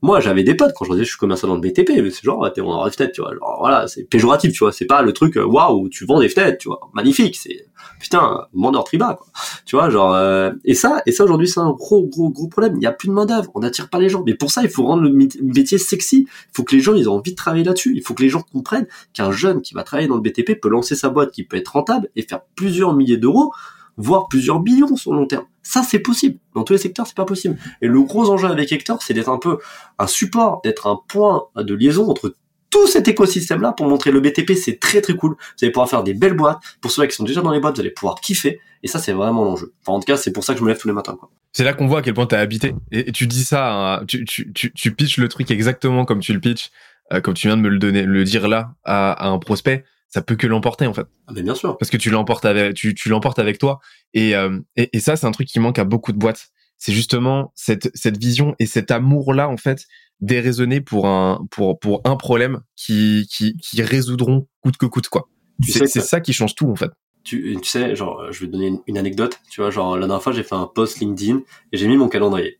moi 0.00 0.20
j'avais 0.20 0.44
des 0.44 0.54
potes 0.54 0.72
quand 0.76 0.84
je 0.84 0.92
disais 0.92 1.04
je 1.04 1.10
suis 1.10 1.18
commerçant 1.18 1.48
dans 1.48 1.56
le 1.56 1.60
BTP 1.60 1.90
mais 1.96 2.10
c'est 2.10 2.22
genre 2.22 2.50
t'es 2.52 2.60
vendeur 2.60 2.84
des 2.84 2.92
fenêtres 2.92 3.12
tu 3.14 3.20
vois. 3.20 3.32
Genre 3.34 3.56
voilà 3.58 3.88
c'est 3.88 4.04
péjoratif 4.04 4.52
tu 4.52 4.60
vois. 4.60 4.72
C'est 4.72 4.86
pas 4.86 5.02
le 5.02 5.12
truc 5.12 5.36
euh, 5.36 5.44
waouh 5.44 5.88
tu 5.88 6.04
vends 6.04 6.20
des 6.20 6.28
fenêtres 6.28 6.58
tu 6.58 6.68
vois. 6.68 6.80
Magnifique 6.94 7.36
c'est 7.36 7.66
putain 8.00 8.46
vendeur 8.52 8.84
tribal 8.84 9.16
quoi. 9.16 9.26
Tu 9.64 9.76
vois 9.76 9.90
genre 9.90 10.14
euh, 10.14 10.52
et 10.64 10.74
ça 10.74 11.02
et 11.06 11.12
ça 11.12 11.24
aujourd'hui 11.24 11.48
c'est 11.48 11.60
un 11.60 11.72
gros 11.72 12.06
gros 12.06 12.30
gros 12.30 12.48
problème. 12.48 12.74
Il 12.76 12.82
y 12.82 12.86
a 12.86 12.92
plus 12.92 13.08
de 13.08 13.12
main 13.12 13.26
d'œuvre 13.26 13.50
on 13.54 13.60
n'attire 13.60 13.88
pas 13.88 13.98
les 13.98 14.08
gens. 14.08 14.22
Mais 14.24 14.34
pour 14.34 14.50
ça 14.50 14.62
il 14.62 14.68
faut 14.68 14.84
rendre 14.84 15.02
le 15.02 15.10
métier 15.10 15.78
sexy. 15.78 16.26
Il 16.28 16.56
faut 16.56 16.62
que 16.62 16.76
les 16.76 16.80
gens 16.80 16.94
ils 16.94 17.04
aient 17.04 17.08
envie 17.08 17.32
de 17.32 17.36
travailler 17.36 17.64
là-dessus. 17.64 17.92
Il 17.96 18.02
faut 18.02 18.14
que 18.14 18.22
les 18.22 18.28
gens 18.28 18.42
comprennent 18.52 18.86
qu'un 19.14 19.32
jeune 19.32 19.62
qui 19.62 19.74
va 19.74 19.82
travailler 19.82 20.08
dans 20.08 20.16
le 20.16 20.22
BTP 20.22 20.60
peut 20.60 20.68
lancer 20.68 20.94
sa 20.94 21.08
boîte 21.08 21.32
qui 21.32 21.42
peut 21.42 21.56
être 21.56 21.68
rentable 21.68 22.08
et 22.14 22.22
faire 22.22 22.40
plusieurs 22.54 22.94
milliers 22.94 23.16
d'euros 23.16 23.52
voire 23.98 24.28
plusieurs 24.28 24.62
millions 24.62 24.96
sur 24.96 25.12
le 25.12 25.18
long 25.18 25.26
terme. 25.26 25.44
Ça, 25.62 25.82
c'est 25.82 25.98
possible. 25.98 26.38
Dans 26.54 26.64
tous 26.64 26.72
les 26.72 26.78
secteurs, 26.78 27.06
c'est 27.06 27.16
pas 27.16 27.26
possible. 27.26 27.58
Et 27.82 27.88
le 27.88 28.00
gros 28.02 28.30
enjeu 28.30 28.48
avec 28.48 28.72
Hector, 28.72 29.02
c'est 29.02 29.12
d'être 29.12 29.28
un 29.28 29.38
peu 29.38 29.58
un 29.98 30.06
support, 30.06 30.62
d'être 30.64 30.86
un 30.86 30.98
point 31.08 31.44
de 31.56 31.74
liaison 31.74 32.08
entre 32.08 32.34
tout 32.70 32.86
cet 32.86 33.08
écosystème-là 33.08 33.72
pour 33.72 33.88
montrer 33.88 34.10
le 34.10 34.20
BTP, 34.20 34.52
c'est 34.52 34.78
très 34.78 35.00
très 35.00 35.14
cool. 35.14 35.32
Vous 35.32 35.64
allez 35.64 35.72
pouvoir 35.72 35.88
faire 35.88 36.02
des 36.02 36.14
belles 36.14 36.34
boîtes. 36.34 36.58
Pour 36.80 36.90
ceux 36.90 37.06
qui 37.06 37.16
sont 37.16 37.24
déjà 37.24 37.40
dans 37.40 37.50
les 37.50 37.60
boîtes, 37.60 37.76
vous 37.76 37.80
allez 37.80 37.90
pouvoir 37.90 38.20
kiffer. 38.20 38.60
Et 38.82 38.88
ça, 38.88 38.98
c'est 38.98 39.12
vraiment 39.12 39.44
l'enjeu. 39.44 39.72
Enfin, 39.80 39.96
en 39.96 40.00
tout 40.00 40.06
cas, 40.06 40.16
c'est 40.16 40.32
pour 40.32 40.44
ça 40.44 40.52
que 40.52 40.60
je 40.60 40.64
me 40.64 40.68
lève 40.68 40.78
tous 40.78 40.88
les 40.88 40.94
matins. 40.94 41.16
Quoi. 41.18 41.30
C'est 41.52 41.64
là 41.64 41.72
qu'on 41.72 41.86
voit 41.86 42.00
à 42.00 42.02
quel 42.02 42.14
point 42.14 42.26
tu 42.26 42.34
as 42.34 42.40
habité. 42.40 42.74
Et, 42.92 43.10
tu 43.10 43.26
dis 43.26 43.44
ça, 43.44 44.00
hein, 44.00 44.04
tu, 44.06 44.94
pitches 44.94 45.18
le 45.18 45.28
truc 45.28 45.50
exactement 45.50 46.04
comme 46.04 46.20
tu 46.20 46.32
le 46.32 46.40
pitches, 46.40 46.70
euh, 47.12 47.20
comme 47.20 47.34
tu 47.34 47.48
viens 47.48 47.56
de 47.56 47.62
me 47.62 47.68
le 47.68 47.78
donner, 47.78 48.02
le 48.02 48.24
dire 48.24 48.48
là 48.48 48.74
à 48.84 49.28
un 49.28 49.38
prospect 49.38 49.84
ça 50.08 50.22
peut 50.22 50.36
que 50.36 50.46
l'emporter 50.46 50.86
en 50.86 50.94
fait. 50.94 51.06
Ah 51.26 51.32
mais 51.34 51.42
bien 51.42 51.54
sûr. 51.54 51.76
Parce 51.78 51.90
que 51.90 51.96
tu 51.96 52.10
l'emportes 52.10 52.44
avec 52.44 52.74
tu, 52.74 52.94
tu 52.94 53.08
l'emportes 53.08 53.38
avec 53.38 53.58
toi 53.58 53.78
et, 54.14 54.34
euh, 54.34 54.58
et, 54.76 54.88
et 54.92 55.00
ça 55.00 55.16
c'est 55.16 55.26
un 55.26 55.32
truc 55.32 55.48
qui 55.48 55.60
manque 55.60 55.78
à 55.78 55.84
beaucoup 55.84 56.12
de 56.12 56.18
boîtes. 56.18 56.48
C'est 56.78 56.92
justement 56.92 57.52
cette 57.54 57.90
cette 57.94 58.18
vision 58.18 58.54
et 58.58 58.66
cet 58.66 58.90
amour 58.90 59.34
là 59.34 59.48
en 59.48 59.56
fait 59.56 59.86
déraisonné 60.20 60.80
pour 60.80 61.06
un 61.06 61.46
pour 61.50 61.78
pour 61.78 62.00
un 62.04 62.16
problème 62.16 62.60
qui 62.76 63.28
qui 63.30 63.56
qui 63.56 63.82
résoudront 63.82 64.46
coûte 64.62 64.76
que 64.76 64.86
coûte 64.86 65.08
quoi. 65.08 65.28
C'est 65.66 65.86
c'est 65.86 66.00
ça 66.00 66.20
qui 66.20 66.32
change 66.32 66.54
tout 66.54 66.70
en 66.70 66.76
fait. 66.76 66.90
Tu, 67.24 67.58
tu 67.60 67.68
sais 67.68 67.94
genre 67.94 68.30
je 68.30 68.40
vais 68.40 68.46
te 68.46 68.52
donner 68.52 68.68
une, 68.68 68.80
une 68.86 68.96
anecdote, 68.96 69.38
tu 69.50 69.60
vois 69.60 69.70
genre 69.70 69.96
la 69.96 70.06
dernière 70.06 70.22
fois 70.22 70.32
j'ai 70.32 70.44
fait 70.44 70.54
un 70.54 70.66
post 70.66 71.00
LinkedIn 71.00 71.40
et 71.72 71.76
j'ai 71.76 71.88
mis 71.88 71.96
mon 71.96 72.08
calendrier. 72.08 72.58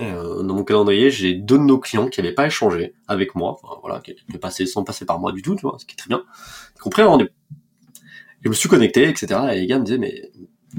Euh, 0.00 0.42
dans 0.42 0.54
mon 0.54 0.64
calendrier, 0.64 1.10
j'ai 1.10 1.34
deux 1.34 1.58
de 1.58 1.62
nos 1.62 1.78
clients 1.78 2.08
qui 2.08 2.20
n'avaient 2.20 2.34
pas 2.34 2.46
échangé 2.46 2.94
avec 3.06 3.34
moi, 3.34 3.58
enfin, 3.62 3.78
voilà, 3.82 4.00
qui 4.00 4.12
étaient 4.12 4.38
passés 4.38 4.66
sans 4.66 4.84
passer 4.84 5.04
par 5.04 5.20
moi 5.20 5.32
du 5.32 5.42
tout, 5.42 5.54
tu 5.54 5.62
vois, 5.62 5.76
ce 5.78 5.84
qui 5.84 5.92
est 5.92 5.96
très 5.96 6.08
bien, 6.08 6.24
qui 6.80 6.86
ont 6.86 6.90
pris 6.90 7.02
un 7.02 7.06
rendez-vous. 7.06 7.30
Je 8.42 8.48
me 8.48 8.54
suis 8.54 8.68
connecté, 8.68 9.08
etc. 9.08 9.40
Et 9.52 9.60
les 9.60 9.66
gars 9.66 9.78
me 9.78 9.84
disaient, 9.84 9.98
mais 9.98 10.30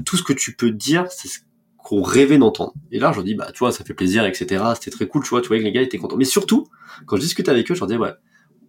tout 0.04 0.16
ce 0.16 0.22
que 0.22 0.32
tu 0.32 0.54
peux 0.54 0.70
dire, 0.70 1.06
c'est 1.10 1.28
ce 1.28 1.38
qu'on 1.78 2.02
rêvait 2.02 2.38
d'entendre. 2.38 2.74
Et 2.90 2.98
là, 2.98 3.12
je 3.12 3.16
leur 3.16 3.24
dis, 3.24 3.34
bah, 3.34 3.50
tu 3.52 3.60
vois, 3.60 3.72
ça 3.72 3.84
fait 3.84 3.94
plaisir, 3.94 4.24
etc. 4.26 4.62
C'était 4.74 4.90
très 4.90 5.06
cool, 5.06 5.22
tu 5.22 5.30
vois, 5.30 5.40
tu 5.40 5.48
vois 5.48 5.58
que 5.58 5.62
les 5.62 5.72
gars 5.72 5.82
étaient 5.82 5.98
contents. 5.98 6.16
Mais 6.16 6.24
surtout, 6.24 6.66
quand 7.06 7.16
je 7.16 7.22
discutais 7.22 7.50
avec 7.50 7.70
eux, 7.70 7.74
je 7.74 7.80
leur 7.80 7.86
disais, 7.86 8.00
ouais, 8.00 8.12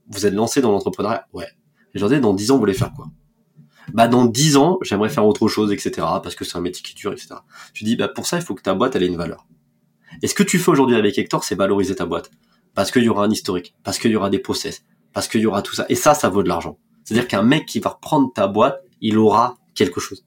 vous 0.07 0.25
êtes 0.25 0.33
lancé 0.33 0.61
dans 0.61 0.71
l'entrepreneuriat, 0.71 1.27
ouais. 1.33 1.47
Et 1.93 1.97
je 1.97 1.99
leur 1.99 2.09
disais, 2.09 2.21
dans 2.21 2.33
dix 2.33 2.51
ans, 2.51 2.55
vous 2.55 2.61
voulez 2.61 2.73
faire 2.73 2.93
quoi? 2.93 3.07
Bah 3.93 4.07
dans 4.07 4.25
dix 4.25 4.57
ans, 4.57 4.79
j'aimerais 4.81 5.09
faire 5.09 5.25
autre 5.25 5.47
chose, 5.47 5.71
etc. 5.71 5.91
Parce 6.23 6.35
que 6.35 6.43
c'est 6.43 6.57
un 6.57 6.61
métier 6.61 6.81
qui 6.83 6.95
dure, 6.95 7.13
etc. 7.13 7.35
Je 7.73 7.85
dis, 7.85 7.95
bah 7.95 8.07
pour 8.07 8.25
ça, 8.25 8.37
il 8.37 8.43
faut 8.43 8.55
que 8.55 8.61
ta 8.61 8.73
boîte 8.73 8.95
elle 8.95 9.03
ait 9.03 9.07
une 9.07 9.17
valeur. 9.17 9.45
Et 10.21 10.27
ce 10.27 10.33
que 10.33 10.43
tu 10.43 10.59
fais 10.59 10.71
aujourd'hui 10.71 10.95
avec 10.95 11.17
Hector, 11.17 11.43
c'est 11.43 11.55
valoriser 11.55 11.95
ta 11.95 12.05
boîte. 12.05 12.31
Parce 12.73 12.91
qu'il 12.91 13.03
y 13.03 13.09
aura 13.09 13.23
un 13.25 13.31
historique, 13.31 13.73
parce 13.83 13.99
qu'il 13.99 14.11
y 14.11 14.15
aura 14.15 14.29
des 14.29 14.39
process, 14.39 14.83
parce 15.13 15.27
qu'il 15.27 15.41
y 15.41 15.45
aura 15.45 15.61
tout 15.61 15.75
ça. 15.75 15.85
Et 15.89 15.95
ça, 15.95 16.13
ça 16.13 16.29
vaut 16.29 16.43
de 16.43 16.49
l'argent. 16.49 16.77
C'est-à-dire 17.03 17.27
qu'un 17.27 17.43
mec 17.43 17.65
qui 17.65 17.79
va 17.79 17.91
reprendre 17.91 18.31
ta 18.33 18.47
boîte, 18.47 18.81
il 19.01 19.17
aura 19.17 19.57
quelque 19.75 19.99
chose. 19.99 20.25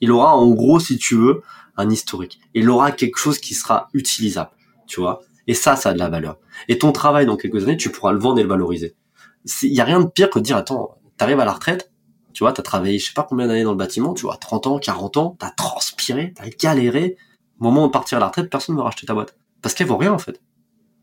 Il 0.00 0.12
aura, 0.12 0.36
en 0.36 0.50
gros, 0.50 0.78
si 0.78 0.98
tu 0.98 1.16
veux, 1.16 1.42
un 1.76 1.90
historique. 1.90 2.40
Il 2.54 2.68
aura 2.70 2.92
quelque 2.92 3.18
chose 3.18 3.38
qui 3.38 3.54
sera 3.54 3.88
utilisable. 3.94 4.50
Tu 4.86 5.00
vois? 5.00 5.22
Et 5.46 5.54
ça, 5.54 5.76
ça 5.76 5.90
a 5.90 5.92
de 5.94 5.98
la 5.98 6.08
valeur. 6.08 6.38
Et 6.68 6.78
ton 6.78 6.92
travail, 6.92 7.26
dans 7.26 7.36
quelques 7.36 7.64
années, 7.64 7.76
tu 7.76 7.90
pourras 7.90 8.12
le 8.12 8.18
vendre 8.18 8.38
et 8.38 8.42
le 8.42 8.48
valoriser. 8.48 8.94
Il 9.62 9.72
y 9.72 9.80
a 9.80 9.84
rien 9.84 10.00
de 10.00 10.06
pire 10.06 10.30
que 10.30 10.38
de 10.38 10.44
dire, 10.44 10.56
attends, 10.56 10.96
t'arrives 11.16 11.40
à 11.40 11.44
la 11.44 11.52
retraite, 11.52 11.92
tu 12.32 12.44
vois, 12.44 12.52
t'as 12.52 12.62
travaillé 12.62 12.98
je 12.98 13.06
sais 13.06 13.12
pas 13.12 13.24
combien 13.24 13.46
d'années 13.46 13.64
dans 13.64 13.72
le 13.72 13.76
bâtiment, 13.76 14.14
tu 14.14 14.22
vois, 14.22 14.36
30 14.36 14.66
ans, 14.66 14.78
40 14.78 15.16
ans, 15.16 15.36
t'as 15.38 15.50
transpiré, 15.50 16.32
t'as 16.34 16.48
galéré, 16.48 17.16
au 17.62 17.70
moment 17.70 17.86
de 17.86 17.92
partir 17.92 18.18
à 18.18 18.20
la 18.20 18.26
retraite, 18.26 18.50
personne 18.50 18.74
ne 18.74 18.80
va 18.80 18.86
racheter 18.86 19.06
ta 19.06 19.14
boîte. 19.14 19.36
Parce 19.62 19.74
qu'elle 19.74 19.86
vaut 19.86 19.96
rien, 19.96 20.12
en 20.12 20.18
fait. 20.18 20.40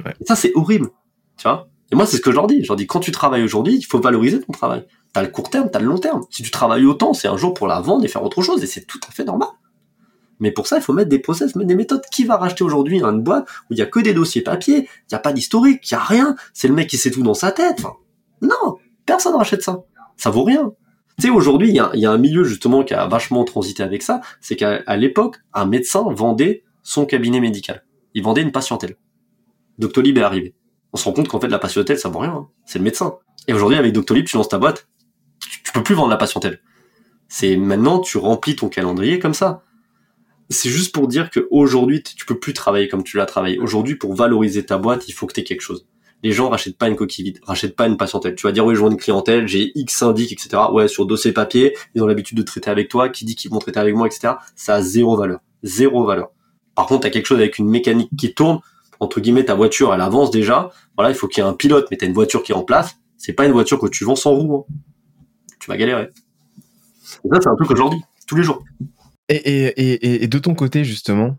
Et 0.05 0.25
ça, 0.25 0.35
c'est 0.35 0.51
horrible. 0.55 0.89
Tu 1.37 1.43
vois? 1.43 1.69
Et 1.91 1.95
moi, 1.95 2.05
c'est 2.05 2.17
ce 2.17 2.21
que 2.21 2.31
je 2.31 2.35
leur 2.35 2.47
dis. 2.47 2.61
Je 2.63 2.67
leur 2.67 2.75
dis, 2.75 2.85
quand 2.85 2.99
tu 2.99 3.11
travailles 3.11 3.43
aujourd'hui, 3.43 3.77
il 3.77 3.83
faut 3.83 3.99
valoriser 3.99 4.41
ton 4.41 4.51
travail. 4.51 4.85
T'as 5.13 5.21
le 5.21 5.29
court 5.29 5.49
terme, 5.49 5.69
t'as 5.71 5.79
le 5.79 5.85
long 5.85 5.97
terme. 5.97 6.23
Si 6.29 6.43
tu 6.43 6.51
travailles 6.51 6.85
autant, 6.85 7.13
c'est 7.13 7.29
un 7.29 7.37
jour 7.37 7.53
pour 7.53 7.67
la 7.67 7.79
vendre 7.79 8.03
et 8.03 8.09
faire 8.09 8.23
autre 8.23 8.41
chose, 8.41 8.61
et 8.61 8.67
c'est 8.67 8.85
tout 8.85 8.99
à 9.07 9.11
fait 9.11 9.23
normal. 9.23 9.47
Mais 10.39 10.51
pour 10.51 10.67
ça, 10.67 10.77
il 10.77 10.81
faut 10.81 10.91
mettre 10.91 11.09
des 11.09 11.19
process, 11.19 11.55
mettre 11.55 11.69
des 11.69 11.75
méthodes. 11.75 12.01
Qui 12.11 12.25
va 12.25 12.35
racheter 12.35 12.65
aujourd'hui 12.65 13.01
une 13.01 13.21
boîte 13.21 13.47
où 13.69 13.73
il 13.73 13.79
y 13.79 13.81
a 13.81 13.85
que 13.85 14.01
des 14.01 14.13
dossiers 14.13 14.41
papier, 14.41 14.79
il 14.79 15.13
n'y 15.13 15.15
a 15.15 15.19
pas 15.19 15.31
d'historique, 15.31 15.89
il 15.89 15.93
n'y 15.93 15.99
a 15.99 16.03
rien. 16.03 16.35
C'est 16.53 16.67
le 16.67 16.73
mec 16.73 16.89
qui 16.89 16.97
sait 16.97 17.11
tout 17.11 17.23
dans 17.23 17.33
sa 17.33 17.53
tête. 17.53 17.79
Enfin, 17.79 17.93
non, 18.41 18.77
personne 19.05 19.35
rachète 19.35 19.63
ça. 19.63 19.83
Ça 20.17 20.29
vaut 20.29 20.43
rien. 20.43 20.73
Tu 21.19 21.27
sais, 21.27 21.33
aujourd'hui, 21.33 21.67
il 21.67 21.75
y 21.75 22.05
a, 22.05 22.11
un 22.11 22.17
milieu 22.17 22.45
justement 22.45 22.83
qui 22.83 22.93
a 22.93 23.05
vachement 23.05 23.43
transité 23.43 23.83
avec 23.83 24.03
ça. 24.03 24.21
C'est 24.39 24.55
qu'à 24.55 24.95
l'époque, 24.95 25.37
un 25.53 25.65
médecin 25.65 26.05
vendait 26.11 26.63
son 26.81 27.05
cabinet 27.05 27.41
médical. 27.41 27.83
Il 28.13 28.23
vendait 28.23 28.41
une 28.41 28.53
patientèle. 28.53 28.95
Doctolib 29.79 30.17
est 30.17 30.21
arrivé. 30.21 30.55
On 30.93 30.97
se 30.97 31.03
rend 31.03 31.11
compte 31.11 31.27
qu'en 31.27 31.41
fait, 31.41 31.49
la 31.49 31.59
patientèle, 31.59 31.99
ça 31.99 32.07
vaut 32.07 32.19
rien. 32.19 32.31
Hein. 32.31 32.47
C'est 32.65 32.79
le 32.79 32.85
médecin. 32.85 33.15
Et 33.49 33.53
aujourd'hui, 33.53 33.77
avec 33.77 33.91
Doctolib, 33.91 34.25
tu 34.25 34.37
lances 34.37 34.47
ta 34.47 34.59
boîte. 34.59 34.87
Tu, 35.63 35.73
peux 35.73 35.83
plus 35.83 35.93
vendre 35.93 36.09
la 36.09 36.17
patientèle. 36.17 36.61
C'est 37.27 37.57
maintenant, 37.57 37.99
tu 37.99 38.17
remplis 38.17 38.55
ton 38.55 38.69
calendrier 38.69 39.19
comme 39.19 39.33
ça 39.33 39.63
c'est 40.49 40.69
juste 40.69 40.93
pour 40.93 41.07
dire 41.07 41.29
qu'aujourd'hui, 41.29 42.01
tu 42.01 42.25
peux 42.25 42.39
plus 42.39 42.53
travailler 42.53 42.87
comme 42.87 43.03
tu 43.03 43.17
l'as 43.17 43.27
travaillé. 43.27 43.59
Aujourd'hui, 43.59 43.95
pour 43.95 44.15
valoriser 44.15 44.65
ta 44.65 44.77
boîte, 44.77 45.07
il 45.07 45.11
faut 45.11 45.27
que 45.27 45.33
tu 45.33 45.41
aies 45.41 45.43
quelque 45.43 45.61
chose. 45.61 45.87
Les 46.23 46.31
gens 46.31 46.49
rachètent 46.49 46.77
pas 46.77 46.87
une 46.87 46.95
coquille 46.95 47.25
vide, 47.25 47.39
rachètent 47.43 47.75
pas 47.75 47.87
une 47.87 47.97
patientèle. 47.97 48.35
Tu 48.35 48.45
vas 48.45 48.51
dire, 48.51 48.65
oui, 48.65 48.75
je 48.75 48.79
vois 48.79 48.91
une 48.91 48.97
clientèle, 48.97 49.47
j'ai 49.47 49.71
X 49.75 49.97
syndic, 49.97 50.31
etc. 50.31 50.63
Ouais, 50.71 50.87
sur 50.87 51.05
dossier 51.05 51.31
papier, 51.31 51.75
ils 51.95 52.03
ont 52.03 52.07
l'habitude 52.07 52.37
de 52.37 52.43
traiter 52.43 52.69
avec 52.69 52.89
toi, 52.89 53.09
qui 53.09 53.25
dit 53.25 53.35
qu'ils 53.35 53.51
vont 53.51 53.59
traiter 53.59 53.79
avec 53.79 53.95
moi, 53.95 54.07
etc. 54.07 54.33
Ça 54.55 54.75
a 54.75 54.81
zéro 54.81 55.15
valeur. 55.15 55.39
Zéro 55.63 56.05
valeur. 56.05 56.31
Par 56.75 56.87
contre, 56.87 57.01
tu 57.01 57.07
as 57.07 57.09
quelque 57.09 57.25
chose 57.25 57.39
avec 57.39 57.57
une 57.57 57.69
mécanique 57.69 58.09
qui 58.17 58.33
tourne, 58.33 58.59
entre 58.99 59.21
guillemets, 59.21 59.45
ta 59.45 59.55
voiture, 59.55 59.93
elle 59.93 60.01
avance 60.01 60.31
déjà. 60.31 60.71
Voilà, 60.97 61.11
il 61.11 61.15
faut 61.15 61.27
qu'il 61.27 61.43
y 61.43 61.47
ait 61.47 61.49
un 61.49 61.53
pilote, 61.53 61.87
mais 61.91 61.97
tu 61.97 62.05
as 62.05 62.07
une 62.07 62.13
voiture 62.13 62.43
qui 62.43 62.51
est 62.51 62.55
en 62.55 62.63
place. 62.63 62.97
C'est 63.17 63.33
pas 63.33 63.45
une 63.45 63.51
voiture 63.51 63.79
que 63.79 63.87
tu 63.87 64.03
vends 64.03 64.15
sans 64.15 64.31
roue. 64.31 64.55
Hein. 64.55 64.73
Tu 65.59 65.69
vas 65.69 65.77
galérer. 65.77 66.09
Et 67.25 67.29
ça, 67.29 67.39
c'est 67.41 67.49
un 67.49 67.55
truc 67.55 67.71
aujourd'hui, 67.71 67.99
tous 68.27 68.35
les 68.35 68.43
jours. 68.43 68.63
Et, 69.29 70.27
de 70.27 70.39
ton 70.39 70.55
côté, 70.55 70.83
justement, 70.83 71.37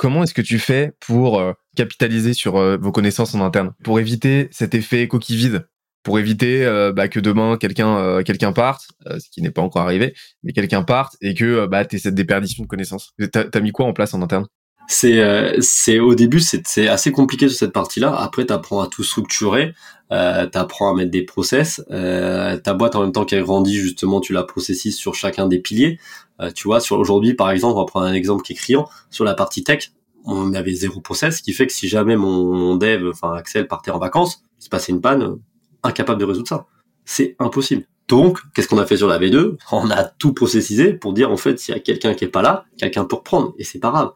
comment 0.00 0.22
est-ce 0.22 0.32
que 0.32 0.40
tu 0.40 0.58
fais 0.58 0.92
pour 0.98 1.38
euh, 1.38 1.52
capitaliser 1.76 2.32
sur 2.32 2.56
euh, 2.56 2.78
vos 2.78 2.90
connaissances 2.90 3.34
en 3.34 3.44
interne, 3.44 3.72
pour 3.84 4.00
éviter 4.00 4.48
cet 4.50 4.74
effet 4.74 5.06
coquille 5.06 5.36
vide, 5.36 5.68
pour 6.02 6.18
éviter 6.18 6.64
euh, 6.64 6.90
bah, 6.90 7.06
que 7.08 7.20
demain 7.20 7.58
quelqu'un 7.58 8.22
quelqu'un 8.22 8.52
parte, 8.52 8.88
ce 9.06 9.28
qui 9.30 9.42
n'est 9.42 9.50
pas 9.50 9.60
encore 9.60 9.82
arrivé, 9.82 10.14
mais 10.42 10.54
quelqu'un 10.54 10.84
parte 10.84 11.18
et 11.20 11.34
que 11.34 11.66
bah, 11.66 11.84
tu 11.84 11.96
aies 11.96 11.98
cette 11.98 12.14
déperdition 12.14 12.62
de 12.62 12.68
connaissances. 12.68 13.12
T'as 13.30 13.44
as 13.52 13.60
mis 13.60 13.72
quoi 13.72 13.84
en 13.84 13.92
place 13.92 14.14
en 14.14 14.22
interne? 14.22 14.46
C'est 14.92 15.54
c'est 15.60 15.98
au 15.98 16.14
début 16.14 16.40
c'est 16.40 16.88
assez 16.88 17.12
compliqué 17.12 17.48
sur 17.48 17.58
cette 17.58 17.72
partie-là. 17.72 18.14
Après, 18.14 18.46
tu 18.46 18.52
apprends 18.52 18.80
à 18.80 18.88
tout 18.88 19.04
structurer, 19.04 19.74
euh, 20.12 20.48
tu 20.50 20.58
apprends 20.58 20.92
à 20.92 20.96
mettre 20.96 21.10
des 21.10 21.22
process. 21.22 21.82
ta 21.88 22.74
boîte 22.74 22.96
en 22.96 23.02
même 23.02 23.12
temps 23.12 23.24
qu'elle 23.24 23.44
grandit 23.44 23.76
justement, 23.76 24.20
tu 24.20 24.32
la 24.32 24.42
processes 24.42 24.94
sur 24.94 25.14
chacun 25.14 25.46
des 25.46 25.58
piliers. 25.58 25.98
Euh, 26.40 26.50
tu 26.50 26.68
vois, 26.68 26.80
sur 26.80 26.98
aujourd'hui, 26.98 27.34
par 27.34 27.50
exemple, 27.50 27.76
on 27.76 27.80
va 27.80 27.86
prendre 27.86 28.06
un 28.06 28.14
exemple 28.14 28.42
qui 28.42 28.52
est 28.52 28.56
criant. 28.56 28.88
Sur 29.10 29.24
la 29.24 29.34
partie 29.34 29.62
tech, 29.62 29.92
on 30.24 30.54
avait 30.54 30.72
zéro 30.72 31.00
process, 31.00 31.38
ce 31.38 31.42
qui 31.42 31.52
fait 31.52 31.66
que 31.66 31.72
si 31.72 31.88
jamais 31.88 32.16
mon, 32.16 32.76
dev, 32.76 33.10
enfin 33.10 33.34
Axel, 33.34 33.66
partait 33.68 33.90
en 33.90 33.98
vacances, 33.98 34.42
il 34.60 34.64
se 34.64 34.68
passait 34.68 34.92
une 34.92 35.00
panne, 35.00 35.38
incapable 35.82 36.20
de 36.20 36.24
résoudre 36.24 36.48
ça. 36.48 36.66
C'est 37.04 37.36
impossible. 37.38 37.84
Donc, 38.08 38.38
qu'est-ce 38.54 38.68
qu'on 38.68 38.78
a 38.78 38.86
fait 38.86 38.96
sur 38.96 39.08
la 39.08 39.18
V2 39.18 39.56
On 39.72 39.90
a 39.90 40.04
tout 40.04 40.32
processisé 40.32 40.94
pour 40.94 41.12
dire 41.12 41.30
en 41.30 41.36
fait 41.36 41.58
s'il 41.58 41.74
y 41.74 41.76
a 41.76 41.80
quelqu'un 41.80 42.14
qui 42.14 42.24
est 42.24 42.28
pas 42.28 42.42
là, 42.42 42.64
quelqu'un 42.76 43.04
peut 43.04 43.16
reprendre 43.16 43.54
et 43.58 43.64
c'est 43.64 43.78
pas 43.78 43.90
grave. 43.90 44.12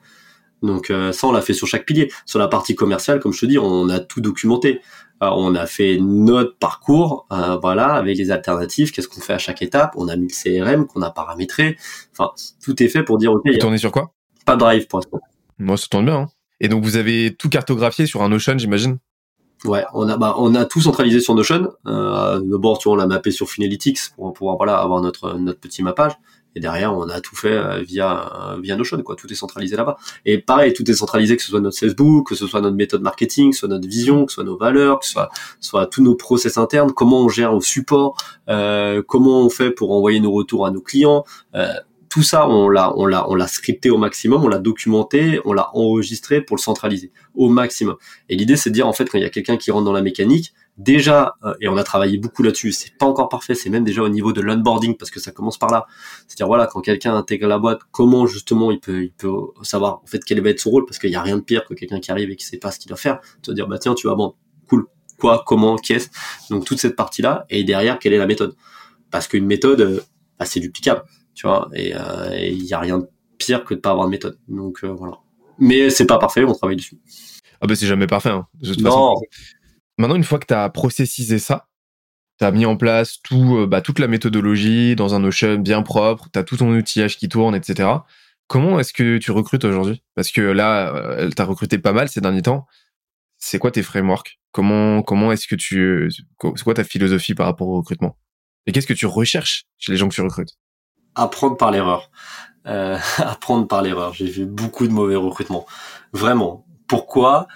Donc 0.65 0.91
euh, 0.91 1.13
ça, 1.13 1.27
on 1.27 1.33
l'a 1.33 1.43
fait 1.43 1.53
sur 1.53 1.67
chaque 1.67 1.87
pilier. 1.87 2.11
Sur 2.27 2.39
la 2.39 2.49
partie 2.49 2.75
commerciale, 2.75 3.21
comme 3.21 3.33
je 3.33 3.41
te 3.41 3.47
dis, 3.47 3.59
on 3.59 3.89
a 3.89 4.01
tout 4.01 4.21
documenté. 4.21 4.81
Euh, 5.23 5.29
on 5.33 5.55
a 5.55 5.67
fait 5.67 5.99
notre 6.01 6.57
parcours, 6.57 7.27
euh, 7.33 7.57
voilà, 7.57 7.95
avec 7.95 8.19
les 8.19 8.31
alternatives. 8.31 8.91
Qu'est-ce 8.91 9.09
qu'on 9.09 9.21
fait 9.21 9.35
à 9.35 9.39
chaque 9.39 9.63
étape 9.63 9.93
On 9.97 10.09
a 10.09 10.17
mis 10.17 10.29
le 10.29 10.65
CRM 10.65 10.87
qu'on 10.87 11.03
a 11.03 11.11
paramétré. 11.11 11.77
Enfin, 12.13 12.33
tout 12.63 12.83
est 12.83 12.89
fait 12.89 13.03
pour 13.03 13.19
dire 13.19 13.33
ok. 13.33 13.43
Vous 13.45 13.59
tournez 13.59 13.79
sur 13.79 13.93
quoi? 13.93 14.13
Pas 14.45 14.57
Drive 14.57 14.87
pour 14.87 14.99
l'instant. 14.99 15.21
Moi, 15.59 15.77
ça 15.77 15.87
tourne 15.89 16.07
bien. 16.07 16.17
Hein. 16.17 16.29
Et 16.61 16.69
donc 16.69 16.85
vous 16.85 16.97
avez 16.97 17.35
tout 17.35 17.49
cartographié 17.49 18.07
sur 18.07 18.23
un 18.23 18.29
Notion, 18.29 18.59
j'imagine? 18.59 18.99
Ouais, 19.65 19.85
on 19.95 20.09
a 20.09 20.17
bah, 20.17 20.35
on 20.39 20.55
a 20.55 20.65
tout 20.65 20.81
centralisé 20.81 21.21
sur 21.21 21.35
Notion. 21.35 21.73
Euh, 21.87 22.41
D'abord, 22.41 22.79
tu 22.79 22.89
vois, 22.89 22.95
on 22.95 22.97
l'a 22.97 23.07
mappé 23.07 23.31
sur 23.31 23.49
Finalytics 23.49 23.99
pour 24.17 24.33
pouvoir 24.33 24.57
voilà 24.57 24.79
avoir 24.79 25.01
notre 25.01 25.35
notre 25.35 25.61
petit 25.61 25.83
mappage. 25.83 26.13
Et 26.55 26.61
derrière, 26.61 26.97
on 26.97 27.09
a 27.09 27.21
tout 27.21 27.37
fait 27.37 27.53
euh, 27.53 27.83
via 27.83 28.53
euh, 28.53 28.61
via 28.61 28.77
Notion, 28.77 29.01
quoi. 29.03 29.17
Tout 29.17 29.31
est 29.33 29.37
centralisé 29.37 29.77
là-bas. 29.77 29.97
Et 30.25 30.39
pareil, 30.39 30.73
tout 30.73 30.89
est 30.91 30.95
centralisé, 30.95 31.37
que 31.37 31.43
ce 31.43 31.51
soit 31.51 31.61
notre 31.61 31.79
Facebook, 31.79 32.29
que 32.29 32.35
ce 32.35 32.47
soit 32.47 32.61
notre 32.61 32.77
méthode 32.77 33.03
marketing, 33.03 33.51
que 33.51 33.57
ce 33.57 33.61
soit 33.61 33.69
notre 33.69 33.89
vision, 33.89 34.25
que 34.25 34.33
ce 34.33 34.37
soit 34.37 34.45
nos 34.45 34.57
valeurs, 34.57 35.01
que 35.01 35.07
ce 35.07 35.13
soit, 35.13 35.31
soit 35.61 35.87
tous 35.87 36.03
nos 36.03 36.15
process 36.15 36.59
internes, 36.59 36.93
comment 36.93 37.23
on 37.23 37.29
gère 37.29 37.55
au 37.55 37.61
support, 37.61 38.17
euh, 38.49 39.03
comment 39.07 39.43
on 39.43 39.51
fait 39.51 39.71
pour 39.71 39.93
envoyer 39.93 40.21
nos 40.21 40.33
retours 40.33 40.67
à 40.67 40.71
nos 40.71 40.81
clients. 40.81 41.25
Euh, 41.55 41.73
tout 42.09 42.23
ça, 42.23 42.49
on 42.49 42.69
l'a, 42.69 42.97
on 42.97 43.07
l'a, 43.07 43.29
on 43.29 43.35
l'a 43.35 43.49
scripté 43.49 43.91
au 43.91 43.99
maximum, 43.99 44.45
on 44.45 44.49
l'a 44.49 44.61
documenté, 44.61 45.41
on 45.45 45.53
l'a 45.53 45.71
enregistré 45.77 46.41
pour 46.41 46.57
le 46.57 46.63
centraliser 46.63 47.11
au 47.35 47.49
maximum. 47.49 47.97
Et 48.29 48.37
l'idée, 48.37 48.55
c'est 48.55 48.71
de 48.71 48.75
dire 48.75 48.87
en 48.87 48.93
fait 48.93 49.07
quand 49.07 49.19
il 49.19 49.23
y 49.23 49.27
a 49.27 49.31
quelqu'un 49.31 49.57
qui 49.57 49.73
rentre 49.73 49.85
dans 49.85 49.93
la 49.93 50.01
mécanique, 50.01 50.55
déjà, 50.77 51.35
euh, 51.45 51.55
et 51.61 51.69
on 51.69 51.77
a 51.77 51.85
travaillé 51.85 52.19
beaucoup 52.19 52.43
là-dessus, 52.43 52.73
c'est 52.73 52.97
pas 52.99 53.07
encore 53.07 53.29
parfait, 53.29 53.55
c'est 53.55 53.71
même 53.71 53.85
déjà 53.85 54.03
au 54.03 54.09
niveau 54.09 54.33
de 54.33 54.41
l'onboarding, 54.41 54.97
parce 54.97 55.11
que 55.11 55.21
ça 55.21 55.31
commence 55.31 55.59
par 55.59 55.71
là. 55.71 55.87
C'est-à-dire, 56.27 56.47
voilà, 56.47 56.67
quand 56.67 56.81
quelqu'un 56.81 57.15
intègre 57.15 57.47
la 57.47 57.59
boîte, 57.59 57.81
comment 57.91 58.27
justement 58.27 58.71
il 58.71 58.81
peut, 58.81 59.05
il 59.05 59.13
peut 59.13 59.33
savoir, 59.63 60.01
en 60.03 60.07
fait, 60.07 60.25
quel 60.25 60.41
va 60.41 60.51
être 60.51 60.61
son 60.61 60.71
rôle, 60.71 60.87
parce 60.87 60.99
qu'il 60.99 61.11
y 61.11 61.17
a 61.17 61.23
rien 61.23 61.37
de 61.37 61.43
pire 61.43 61.65
que 61.65 61.75
quelqu'un 61.75 62.01
qui 62.01 62.11
arrive 62.11 62.31
et 62.31 62.37
qui 62.37 62.45
sait 62.45 62.59
pas 62.59 62.71
ce 62.71 62.79
qu'il 62.79 62.89
doit 62.89 62.97
faire. 62.97 63.21
Tu 63.43 63.51
vas 63.51 63.55
dire, 63.55 63.69
bah 63.69 63.79
tiens, 63.79 63.95
tu 63.95 64.09
vas, 64.09 64.15
bon, 64.15 64.35
cool, 64.69 64.87
quoi, 65.19 65.45
comment, 65.47 65.77
qu'est-ce. 65.77 66.09
Donc, 66.51 66.65
toute 66.65 66.79
cette 66.79 66.97
partie-là, 66.97 67.47
et 67.51 67.65
derrière, 67.65 67.99
quelle 67.99 68.13
est 68.13 68.19
la 68.19 68.27
méthode? 68.27 68.57
Parce 69.11 69.29
qu'une 69.29 69.47
méthode, 69.47 69.81
euh, 69.81 70.01
bah, 70.39 70.45
c'est 70.45 70.61
duplicable, 70.61 71.03
tu 71.35 71.47
vois, 71.47 71.69
et 71.75 71.95
euh, 71.95 72.37
il 72.41 72.65
y 72.65 72.75
a 72.75 72.81
rien 72.81 72.99
de 72.99 73.09
pire 73.39 73.65
que 73.65 73.75
de 73.75 73.81
pas 73.81 73.91
avoir 73.91 74.07
de 74.07 74.11
méthode. 74.11 74.39
Donc, 74.49 74.85
voilà. 74.85 75.19
Mais 75.59 75.89
c'est 75.91 76.07
pas 76.07 76.19
parfait, 76.19 76.43
on 76.45 76.53
travaille 76.53 76.77
dessus. 76.77 76.99
Ah 77.61 77.67
bah 77.67 77.77
c'est 77.77 77.87
jamais 77.87 78.07
parfait, 78.07 78.31
hein, 78.31 78.47
de 78.61 78.75
toute 78.75 78.83
non. 78.83 78.91
façon. 78.91 79.21
Maintenant, 79.99 80.17
une 80.17 80.25
fois 80.25 80.39
que 80.39 80.47
tu 80.47 80.55
as 80.55 80.69
processisé 80.71 81.39
ça, 81.39 81.69
tu 82.39 82.45
as 82.45 82.51
mis 82.51 82.67
en 82.67 82.77
place 82.77 83.21
tout, 83.23 83.59
euh, 83.59 83.67
bah, 83.67 83.81
toute 83.81 83.99
la 83.99 84.09
méthodologie 84.09 84.97
dans 84.97 85.15
un 85.15 85.21
Notion 85.21 85.57
bien 85.57 85.83
propre, 85.83 86.29
tu 86.33 86.39
as 86.39 86.43
tout 86.43 86.57
ton 86.57 86.75
outillage 86.75 87.17
qui 87.17 87.29
tourne, 87.29 87.55
etc. 87.55 87.89
Comment 88.49 88.79
est-ce 88.81 88.93
que 88.93 89.19
tu 89.19 89.31
recrutes 89.31 89.65
aujourd'hui? 89.65 90.03
Parce 90.15 90.31
que 90.33 90.41
là, 90.41 90.95
euh, 90.95 91.31
tu 91.35 91.41
as 91.41 91.45
recruté 91.45 91.79
pas 91.79 91.93
mal 91.93 92.09
ces 92.09 92.21
derniers 92.21 92.43
temps. 92.43 92.67
C'est 93.39 93.59
quoi 93.59 93.71
tes 93.71 93.83
frameworks? 93.83 94.39
Comment, 94.53 95.03
comment 95.03 95.33
est-ce 95.33 95.47
que 95.47 95.55
tu... 95.55 96.11
C'est 96.11 96.65
quoi 96.65 96.75
ta 96.75 96.85
philosophie 96.85 97.35
par 97.35 97.47
rapport 97.47 97.69
au 97.69 97.77
recrutement? 97.77 98.17
Et 98.67 98.73
qu'est-ce 98.73 98.87
que 98.87 98.95
tu 98.95 99.07
recherches 99.07 99.65
chez 99.79 99.93
les 99.93 99.99
gens 99.99 100.09
que 100.09 100.15
tu 100.15 100.23
recrutes? 100.23 100.57
Apprendre 101.15 101.57
par 101.57 101.71
l'erreur. 101.71 102.11
Euh, 102.67 102.99
apprendre 103.19 103.67
par 103.69 103.83
l'erreur. 103.83 104.15
J'ai 104.15 104.27
vu 104.27 104.47
beaucoup 104.47 104.87
de 104.87 104.93
mauvais 104.93 105.17
recrutements. 105.17 105.67
Vraiment. 106.13 106.67
Pourquoi? 106.89 107.49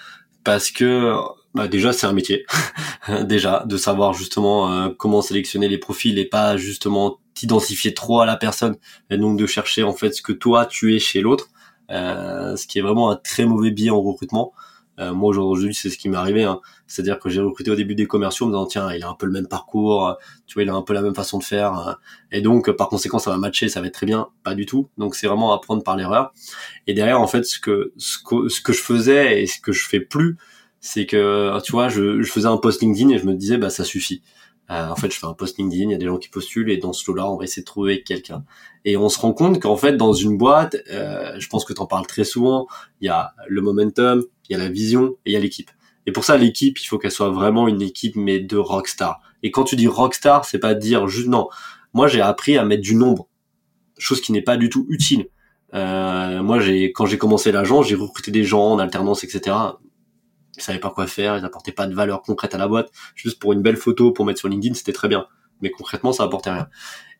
Parce 0.44 0.70
que 0.70 1.14
bah 1.54 1.68
déjà 1.68 1.92
c'est 1.92 2.06
un 2.06 2.12
métier. 2.12 2.44
Déjà 3.24 3.64
de 3.66 3.76
savoir 3.76 4.12
justement 4.12 4.70
euh, 4.70 4.90
comment 4.96 5.22
sélectionner 5.22 5.68
les 5.68 5.78
profils 5.78 6.18
et 6.18 6.26
pas 6.26 6.56
justement 6.56 7.18
t'identifier 7.34 7.94
trop 7.94 8.20
à 8.20 8.26
la 8.26 8.36
personne 8.36 8.76
et 9.10 9.16
donc 9.16 9.38
de 9.38 9.46
chercher 9.46 9.82
en 9.82 9.94
fait 9.94 10.12
ce 10.12 10.20
que 10.20 10.32
toi 10.32 10.66
tu 10.66 10.94
es 10.94 10.98
chez 10.98 11.20
l'autre 11.20 11.48
euh, 11.90 12.54
ce 12.56 12.66
qui 12.66 12.78
est 12.78 12.82
vraiment 12.82 13.10
un 13.10 13.16
très 13.16 13.46
mauvais 13.46 13.70
biais 13.70 13.90
en 13.90 14.02
recrutement. 14.02 14.52
Euh, 14.98 15.14
moi 15.14 15.30
aujourd'hui 15.30 15.74
c'est 15.74 15.90
ce 15.90 15.96
qui 15.96 16.08
m'est 16.08 16.16
arrivé 16.16 16.42
hein. 16.42 16.60
c'est 16.88 17.02
à 17.02 17.04
dire 17.04 17.20
que 17.20 17.30
j'ai 17.30 17.40
recruté 17.40 17.70
au 17.70 17.76
début 17.76 17.94
des 17.94 18.06
commerciaux 18.06 18.46
en 18.46 18.48
me 18.48 18.54
disant 18.54 18.66
tiens 18.66 18.92
il 18.92 19.04
a 19.04 19.08
un 19.08 19.14
peu 19.14 19.26
le 19.26 19.32
même 19.32 19.46
parcours 19.46 20.16
tu 20.48 20.54
vois 20.54 20.64
il 20.64 20.68
a 20.68 20.74
un 20.74 20.82
peu 20.82 20.92
la 20.92 21.02
même 21.02 21.14
façon 21.14 21.38
de 21.38 21.44
faire 21.44 22.00
et 22.32 22.40
donc 22.40 22.68
par 22.72 22.88
conséquent 22.88 23.20
ça 23.20 23.30
va 23.30 23.36
matcher 23.36 23.68
ça 23.68 23.80
va 23.80 23.86
être 23.86 23.94
très 23.94 24.06
bien. 24.06 24.28
Pas 24.42 24.54
du 24.54 24.66
tout. 24.66 24.90
Donc 24.98 25.14
c'est 25.14 25.28
vraiment 25.28 25.52
apprendre 25.54 25.82
par 25.82 25.96
l'erreur. 25.96 26.32
Et 26.88 26.94
derrière 26.94 27.20
en 27.20 27.28
fait 27.28 27.44
ce 27.44 27.58
que 27.60 27.92
ce 27.96 28.18
que, 28.18 28.48
ce 28.48 28.60
que 28.60 28.72
je 28.72 28.82
faisais 28.82 29.40
et 29.40 29.46
ce 29.46 29.60
que 29.60 29.72
je 29.72 29.86
fais 29.86 30.00
plus 30.00 30.36
c'est 30.80 31.06
que 31.06 31.60
tu 31.64 31.72
vois, 31.72 31.88
je, 31.88 32.22
je, 32.22 32.30
faisais 32.30 32.46
un 32.46 32.56
post 32.56 32.82
LinkedIn 32.82 33.10
et 33.10 33.18
je 33.18 33.26
me 33.26 33.34
disais 33.34 33.58
bah 33.58 33.70
ça 33.70 33.84
suffit. 33.84 34.22
Euh, 34.70 34.88
en 34.88 34.96
fait, 34.96 35.10
je 35.10 35.18
fais 35.18 35.26
un 35.26 35.32
post 35.32 35.56
LinkedIn, 35.58 35.84
il 35.84 35.90
y 35.92 35.94
a 35.94 35.98
des 35.98 36.06
gens 36.06 36.18
qui 36.18 36.28
postulent 36.28 36.70
et 36.70 36.76
dans 36.76 36.92
ce 36.92 37.10
lot-là, 37.10 37.30
on 37.30 37.36
va 37.36 37.44
essayer 37.44 37.62
de 37.62 37.66
trouver 37.66 38.02
quelqu'un. 38.02 38.44
Et 38.84 38.96
on 38.96 39.08
se 39.08 39.18
rend 39.18 39.32
compte 39.32 39.60
qu'en 39.60 39.76
fait, 39.76 39.96
dans 39.96 40.12
une 40.12 40.36
boîte, 40.36 40.76
euh, 40.90 41.34
je 41.38 41.48
pense 41.48 41.64
que 41.64 41.72
tu 41.72 41.80
en 41.80 41.86
parles 41.86 42.06
très 42.06 42.24
souvent, 42.24 42.66
il 43.00 43.06
y 43.06 43.08
a 43.08 43.32
le 43.46 43.62
momentum, 43.62 44.24
il 44.48 44.52
y 44.52 44.56
a 44.56 44.58
la 44.62 44.68
vision 44.68 45.16
et 45.24 45.30
il 45.30 45.32
y 45.32 45.36
a 45.36 45.40
l'équipe. 45.40 45.70
Et 46.06 46.12
pour 46.12 46.24
ça, 46.24 46.36
l'équipe, 46.36 46.78
il 46.78 46.84
faut 46.84 46.98
qu'elle 46.98 47.10
soit 47.10 47.30
vraiment 47.30 47.66
une 47.66 47.80
équipe 47.80 48.16
mais 48.16 48.40
de 48.40 48.56
rockstar. 48.56 49.20
Et 49.42 49.50
quand 49.50 49.64
tu 49.64 49.76
dis 49.76 49.86
rockstar, 49.86 50.44
c'est 50.44 50.58
pas 50.58 50.74
dire 50.74 51.08
juste 51.08 51.28
non. 51.28 51.48
Moi, 51.94 52.06
j'ai 52.08 52.20
appris 52.20 52.58
à 52.58 52.64
mettre 52.64 52.82
du 52.82 52.94
nombre, 52.94 53.28
chose 53.96 54.20
qui 54.20 54.32
n'est 54.32 54.42
pas 54.42 54.58
du 54.58 54.68
tout 54.68 54.86
utile. 54.90 55.28
Euh, 55.74 56.42
moi, 56.42 56.60
j'ai 56.60 56.92
quand 56.92 57.06
j'ai 57.06 57.18
commencé 57.18 57.52
l'agence, 57.52 57.88
j'ai 57.88 57.94
recruté 57.94 58.30
des 58.30 58.44
gens 58.44 58.72
en 58.72 58.78
alternance, 58.78 59.24
etc 59.24 59.54
ils 60.58 60.64
savaient 60.64 60.78
pas 60.78 60.90
quoi 60.90 61.06
faire, 61.06 61.36
ils 61.38 61.44
apportaient 61.44 61.72
pas 61.72 61.86
de 61.86 61.94
valeur 61.94 62.22
concrète 62.22 62.54
à 62.54 62.58
la 62.58 62.68
boîte, 62.68 62.90
juste 63.14 63.38
pour 63.38 63.52
une 63.52 63.62
belle 63.62 63.76
photo 63.76 64.12
pour 64.12 64.24
mettre 64.24 64.38
sur 64.38 64.48
LinkedIn, 64.48 64.74
c'était 64.74 64.92
très 64.92 65.08
bien. 65.08 65.26
Mais 65.60 65.70
concrètement, 65.70 66.12
ça 66.12 66.24
apportait 66.24 66.50
rien. 66.50 66.68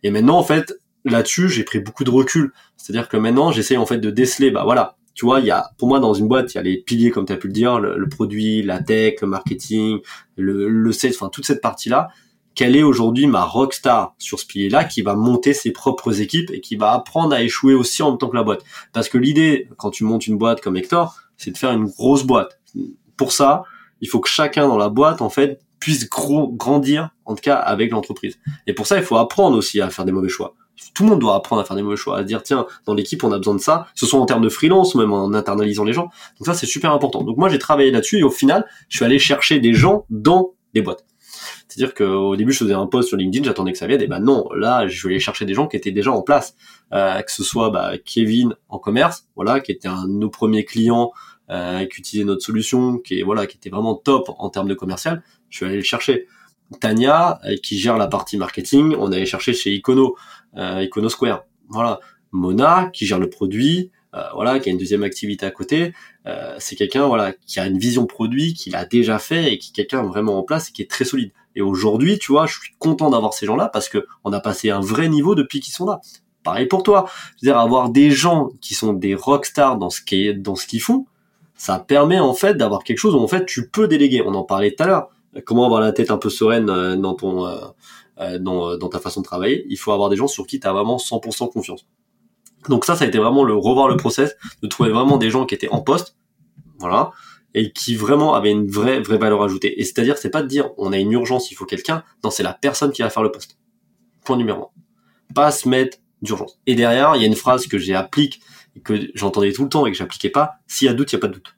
Et 0.02 0.10
maintenant, 0.10 0.38
en 0.38 0.44
fait, 0.44 0.74
là-dessus, 1.04 1.48
j'ai 1.48 1.64
pris 1.64 1.80
beaucoup 1.80 2.04
de 2.04 2.10
recul. 2.10 2.52
C'est-à-dire 2.76 3.08
que 3.08 3.16
maintenant, 3.16 3.52
j'essaye 3.52 3.76
en 3.76 3.86
fait 3.86 3.98
de 3.98 4.10
déceler, 4.10 4.50
bah 4.50 4.62
voilà, 4.64 4.96
tu 5.14 5.24
vois, 5.24 5.40
il 5.40 5.46
y 5.46 5.50
a, 5.50 5.70
pour 5.78 5.88
moi, 5.88 5.98
dans 5.98 6.14
une 6.14 6.28
boîte, 6.28 6.54
il 6.54 6.58
y 6.58 6.60
a 6.60 6.62
les 6.62 6.76
piliers, 6.76 7.10
comme 7.10 7.26
tu 7.26 7.32
as 7.32 7.36
pu 7.36 7.48
le 7.48 7.52
dire, 7.52 7.80
le, 7.80 8.08
produit, 8.08 8.62
la 8.62 8.80
tech, 8.80 9.14
le 9.20 9.26
marketing, 9.26 9.98
le, 10.36 10.68
le 10.68 10.92
sales, 10.92 11.10
enfin, 11.14 11.28
toute 11.28 11.44
cette 11.44 11.60
partie-là. 11.60 12.10
quelle 12.54 12.76
est 12.76 12.84
aujourd'hui 12.84 13.26
ma 13.26 13.44
rockstar 13.44 14.14
sur 14.18 14.38
ce 14.38 14.46
pilier-là 14.46 14.84
qui 14.84 15.02
va 15.02 15.16
monter 15.16 15.54
ses 15.54 15.72
propres 15.72 16.20
équipes 16.20 16.50
et 16.52 16.60
qui 16.60 16.76
va 16.76 16.92
apprendre 16.92 17.34
à 17.34 17.42
échouer 17.42 17.74
aussi 17.74 18.02
en 18.02 18.10
même 18.10 18.18
temps 18.18 18.28
que 18.28 18.36
la 18.36 18.44
boîte? 18.44 18.62
Parce 18.92 19.08
que 19.08 19.18
l'idée, 19.18 19.68
quand 19.76 19.90
tu 19.90 20.04
montes 20.04 20.28
une 20.28 20.38
boîte 20.38 20.60
comme 20.60 20.76
Hector, 20.76 21.16
c'est 21.36 21.50
de 21.50 21.58
faire 21.58 21.72
une 21.72 21.86
grosse 21.86 22.22
boîte. 22.24 22.60
Pour 23.18 23.32
ça, 23.32 23.64
il 24.00 24.08
faut 24.08 24.20
que 24.20 24.28
chacun 24.30 24.66
dans 24.66 24.78
la 24.78 24.88
boîte, 24.88 25.20
en 25.20 25.28
fait, 25.28 25.60
puisse 25.80 26.08
grandir, 26.08 27.10
en 27.24 27.34
tout 27.34 27.42
cas 27.42 27.56
avec 27.56 27.90
l'entreprise. 27.90 28.38
Et 28.66 28.72
pour 28.72 28.86
ça, 28.86 28.96
il 28.96 29.02
faut 29.02 29.16
apprendre 29.16 29.56
aussi 29.56 29.80
à 29.80 29.90
faire 29.90 30.04
des 30.04 30.12
mauvais 30.12 30.28
choix. 30.28 30.54
Tout 30.94 31.02
le 31.02 31.10
monde 31.10 31.20
doit 31.20 31.34
apprendre 31.34 31.60
à 31.60 31.64
faire 31.64 31.76
des 31.76 31.82
mauvais 31.82 31.96
choix, 31.96 32.18
à 32.18 32.22
dire 32.22 32.42
tiens, 32.42 32.66
dans 32.86 32.94
l'équipe 32.94 33.22
on 33.24 33.32
a 33.32 33.38
besoin 33.38 33.56
de 33.56 33.60
ça, 33.60 33.88
ce 33.96 34.06
soit 34.06 34.20
en 34.20 34.26
termes 34.26 34.42
de 34.42 34.48
freelance 34.48 34.94
ou 34.94 34.98
même 34.98 35.12
en 35.12 35.32
internalisant 35.34 35.82
les 35.82 35.92
gens. 35.92 36.08
Donc 36.38 36.46
ça 36.46 36.54
c'est 36.54 36.66
super 36.66 36.92
important. 36.92 37.24
Donc 37.24 37.36
moi 37.36 37.48
j'ai 37.48 37.58
travaillé 37.58 37.90
là-dessus 37.90 38.18
et 38.18 38.22
au 38.22 38.30
final, 38.30 38.64
je 38.88 38.96
suis 38.96 39.04
allé 39.04 39.18
chercher 39.18 39.58
des 39.58 39.74
gens 39.74 40.06
dans 40.08 40.52
des 40.74 40.82
boîtes. 40.82 41.04
C'est-à-dire 41.68 41.94
qu'au 41.94 42.34
début, 42.36 42.52
je 42.52 42.58
faisais 42.58 42.74
un 42.74 42.86
post 42.86 43.08
sur 43.08 43.16
LinkedIn, 43.16 43.44
j'attendais 43.44 43.72
que 43.72 43.78
ça 43.78 43.86
vienne, 43.86 44.00
et 44.00 44.06
ben 44.06 44.20
non, 44.20 44.48
là, 44.54 44.88
je 44.88 45.06
aller 45.06 45.20
chercher 45.20 45.44
des 45.44 45.54
gens 45.54 45.66
qui 45.66 45.76
étaient 45.76 45.92
déjà 45.92 46.10
en 46.10 46.22
place, 46.22 46.54
euh, 46.92 47.20
que 47.20 47.30
ce 47.30 47.44
soit 47.44 47.70
bah, 47.70 47.92
Kevin 48.04 48.54
en 48.68 48.78
commerce, 48.78 49.26
voilà, 49.36 49.60
qui 49.60 49.72
était 49.72 49.88
un 49.88 50.08
de 50.08 50.12
nos 50.12 50.30
premiers 50.30 50.64
clients, 50.64 51.12
euh, 51.50 51.84
qui 51.86 52.00
utilisait 52.00 52.24
notre 52.24 52.42
solution, 52.42 52.98
qui 52.98 53.20
est 53.20 53.22
voilà, 53.22 53.46
qui 53.46 53.56
était 53.56 53.70
vraiment 53.70 53.94
top 53.94 54.30
en 54.38 54.50
termes 54.50 54.68
de 54.68 54.74
commercial. 54.74 55.22
Je 55.50 55.64
vais 55.64 55.70
aller 55.70 55.78
le 55.78 55.84
chercher. 55.84 56.26
Tania, 56.80 57.40
euh, 57.44 57.56
qui 57.62 57.78
gère 57.78 57.96
la 57.96 58.08
partie 58.08 58.36
marketing, 58.36 58.94
on 58.98 59.10
allait 59.12 59.26
chercher 59.26 59.54
chez 59.54 59.72
Icono, 59.72 60.16
euh, 60.56 60.82
Icono 60.82 61.08
Square. 61.08 61.44
Voilà. 61.68 62.00
Mona, 62.32 62.90
qui 62.92 63.06
gère 63.06 63.18
le 63.18 63.30
produit, 63.30 63.90
euh, 64.14 64.22
voilà, 64.34 64.58
qui 64.58 64.68
a 64.68 64.72
une 64.72 64.78
deuxième 64.78 65.02
activité 65.02 65.44
à 65.44 65.50
côté. 65.50 65.92
Euh, 66.26 66.56
c'est 66.58 66.76
quelqu'un 66.76 67.06
voilà 67.06 67.32
qui 67.46 67.60
a 67.60 67.66
une 67.66 67.78
vision 67.78 68.06
produit, 68.06 68.54
qui 68.54 68.70
l'a 68.70 68.84
déjà 68.84 69.18
fait 69.18 69.52
et 69.52 69.58
qui 69.58 69.70
est 69.70 69.74
quelqu'un 69.74 70.02
vraiment 70.02 70.38
en 70.38 70.42
place 70.42 70.68
et 70.68 70.72
qui 70.72 70.82
est 70.82 70.90
très 70.90 71.04
solide. 71.04 71.32
Et 71.54 71.60
aujourd'hui, 71.60 72.18
tu 72.18 72.32
vois, 72.32 72.46
je 72.46 72.58
suis 72.58 72.74
content 72.78 73.10
d'avoir 73.10 73.34
ces 73.34 73.46
gens-là 73.46 73.68
parce 73.68 73.88
que 73.88 74.06
on 74.24 74.32
a 74.32 74.40
passé 74.40 74.70
un 74.70 74.80
vrai 74.80 75.08
niveau 75.08 75.34
depuis 75.34 75.60
qu'ils 75.60 75.74
sont 75.74 75.86
là. 75.86 76.00
Pareil 76.42 76.66
pour 76.66 76.82
toi. 76.82 77.10
Je 77.36 77.46
veux 77.46 77.52
dire, 77.52 77.58
avoir 77.58 77.90
des 77.90 78.10
gens 78.10 78.50
qui 78.60 78.74
sont 78.74 78.92
des 78.92 79.14
rockstars 79.14 79.76
dans 79.76 79.90
ce 79.90 80.00
qui 80.00 80.34
dans 80.34 80.54
ce 80.54 80.66
qu'ils 80.66 80.80
font, 80.80 81.06
ça 81.58 81.78
permet 81.78 82.18
en 82.18 82.32
fait 82.32 82.54
d'avoir 82.54 82.82
quelque 82.84 82.98
chose 82.98 83.14
où 83.14 83.18
en 83.18 83.28
fait 83.28 83.44
tu 83.44 83.68
peux 83.68 83.86
déléguer. 83.86 84.22
On 84.24 84.34
en 84.34 84.44
parlait 84.44 84.74
tout 84.74 84.82
à 84.82 84.86
l'heure. 84.86 85.08
Comment 85.44 85.66
avoir 85.66 85.82
la 85.82 85.92
tête 85.92 86.10
un 86.10 86.16
peu 86.16 86.30
sereine 86.30 86.70
euh, 86.70 86.96
dans 86.96 87.14
ton 87.14 87.46
dans, 88.40 88.76
dans 88.76 88.88
ta 88.88 88.98
façon 88.98 89.20
de 89.20 89.26
travailler 89.26 89.64
Il 89.68 89.76
faut 89.76 89.92
avoir 89.92 90.08
des 90.08 90.16
gens 90.16 90.26
sur 90.26 90.46
qui 90.46 90.58
tu 90.58 90.66
as 90.66 90.72
vraiment 90.72 90.96
100% 90.96 91.52
confiance. 91.52 91.86
Donc 92.68 92.84
ça, 92.84 92.96
ça 92.96 93.04
a 93.04 93.08
été 93.08 93.18
vraiment 93.18 93.44
le 93.44 93.54
revoir 93.54 93.88
le 93.88 93.96
process, 93.96 94.36
de 94.62 94.66
trouver 94.66 94.90
vraiment 94.90 95.16
des 95.16 95.30
gens 95.30 95.46
qui 95.46 95.54
étaient 95.54 95.68
en 95.68 95.80
poste, 95.80 96.16
voilà, 96.78 97.12
et 97.54 97.72
qui 97.72 97.94
vraiment 97.94 98.34
avaient 98.34 98.50
une 98.50 98.68
vraie 98.68 99.00
vraie 99.00 99.18
valeur 99.18 99.42
ajoutée. 99.42 99.80
Et 99.80 99.84
c'est-à-dire, 99.84 100.18
c'est 100.18 100.30
pas 100.30 100.42
de 100.42 100.48
dire 100.48 100.70
on 100.76 100.92
a 100.92 100.98
une 100.98 101.12
urgence, 101.12 101.50
il 101.50 101.54
faut 101.54 101.64
quelqu'un. 101.64 102.02
Non, 102.24 102.30
c'est 102.30 102.42
la 102.42 102.54
personne 102.54 102.92
qui 102.92 103.02
va 103.02 103.10
faire 103.10 103.22
le 103.22 103.30
poste. 103.30 103.58
Point 104.24 104.36
numéro 104.36 104.64
un. 104.64 105.34
Pas 105.34 105.50
se 105.50 105.68
mettre 105.68 105.98
d'urgence. 106.22 106.58
Et 106.66 106.74
derrière, 106.74 107.14
il 107.16 107.22
y 107.22 107.24
a 107.24 107.28
une 107.28 107.36
phrase 107.36 107.66
que 107.66 107.78
j'ai 107.78 107.94
applique 107.94 108.40
que 108.82 109.10
j'entendais 109.14 109.52
tout 109.52 109.64
le 109.64 109.68
temps 109.68 109.86
et 109.86 109.92
que 109.92 109.96
j'appliquais 109.96 110.30
pas. 110.30 110.54
S'il 110.66 110.86
y 110.86 110.88
a 110.88 110.94
doute, 110.94 111.12
il 111.12 111.16
y 111.16 111.18
a 111.18 111.20
pas 111.20 111.28
de 111.28 111.34
doute. 111.34 111.56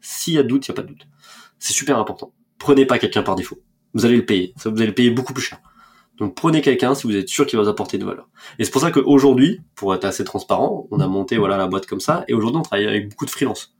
S'il 0.00 0.34
y 0.34 0.38
a 0.38 0.42
doute, 0.42 0.66
il 0.66 0.70
y 0.70 0.72
a 0.72 0.74
pas 0.74 0.82
de 0.82 0.88
doute. 0.88 1.06
C'est 1.58 1.72
super 1.72 1.98
important. 1.98 2.32
Prenez 2.58 2.86
pas 2.86 2.98
quelqu'un 2.98 3.22
par 3.22 3.34
défaut. 3.34 3.58
Vous 3.94 4.04
allez 4.04 4.16
le 4.16 4.26
payer. 4.26 4.54
Vous 4.64 4.68
allez 4.68 4.86
le 4.86 4.94
payer 4.94 5.10
beaucoup 5.10 5.32
plus 5.32 5.42
cher. 5.42 5.58
Donc 6.18 6.34
prenez 6.34 6.62
quelqu'un 6.62 6.94
si 6.94 7.06
vous 7.06 7.14
êtes 7.14 7.28
sûr 7.28 7.46
qu'il 7.46 7.58
va 7.58 7.64
vous 7.64 7.68
apporter 7.68 7.98
de 7.98 8.04
valeur. 8.04 8.28
Et 8.58 8.64
c'est 8.64 8.70
pour 8.70 8.80
ça 8.80 8.90
qu'aujourd'hui, 8.90 9.60
pour 9.74 9.94
être 9.94 10.04
assez 10.04 10.24
transparent, 10.24 10.86
on 10.90 11.00
a 11.00 11.06
monté 11.08 11.36
voilà 11.36 11.56
la 11.56 11.66
boîte 11.66 11.86
comme 11.86 12.00
ça, 12.00 12.24
et 12.28 12.34
aujourd'hui 12.34 12.58
on 12.58 12.62
travaille 12.62 12.86
avec 12.86 13.10
beaucoup 13.10 13.26
de 13.26 13.30
freelance. 13.30 13.76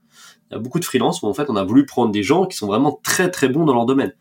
Il 0.50 0.54
y 0.54 0.56
a 0.56 0.60
beaucoup 0.60 0.78
de 0.78 0.84
freelance 0.84 1.22
où 1.22 1.26
en 1.26 1.34
fait 1.34 1.48
on 1.48 1.56
a 1.56 1.64
voulu 1.64 1.86
prendre 1.86 2.12
des 2.12 2.22
gens 2.22 2.46
qui 2.46 2.56
sont 2.56 2.66
vraiment 2.66 3.00
très 3.02 3.30
très 3.30 3.48
bons 3.48 3.64
dans 3.64 3.74
leur 3.74 3.86
domaine. 3.86 4.12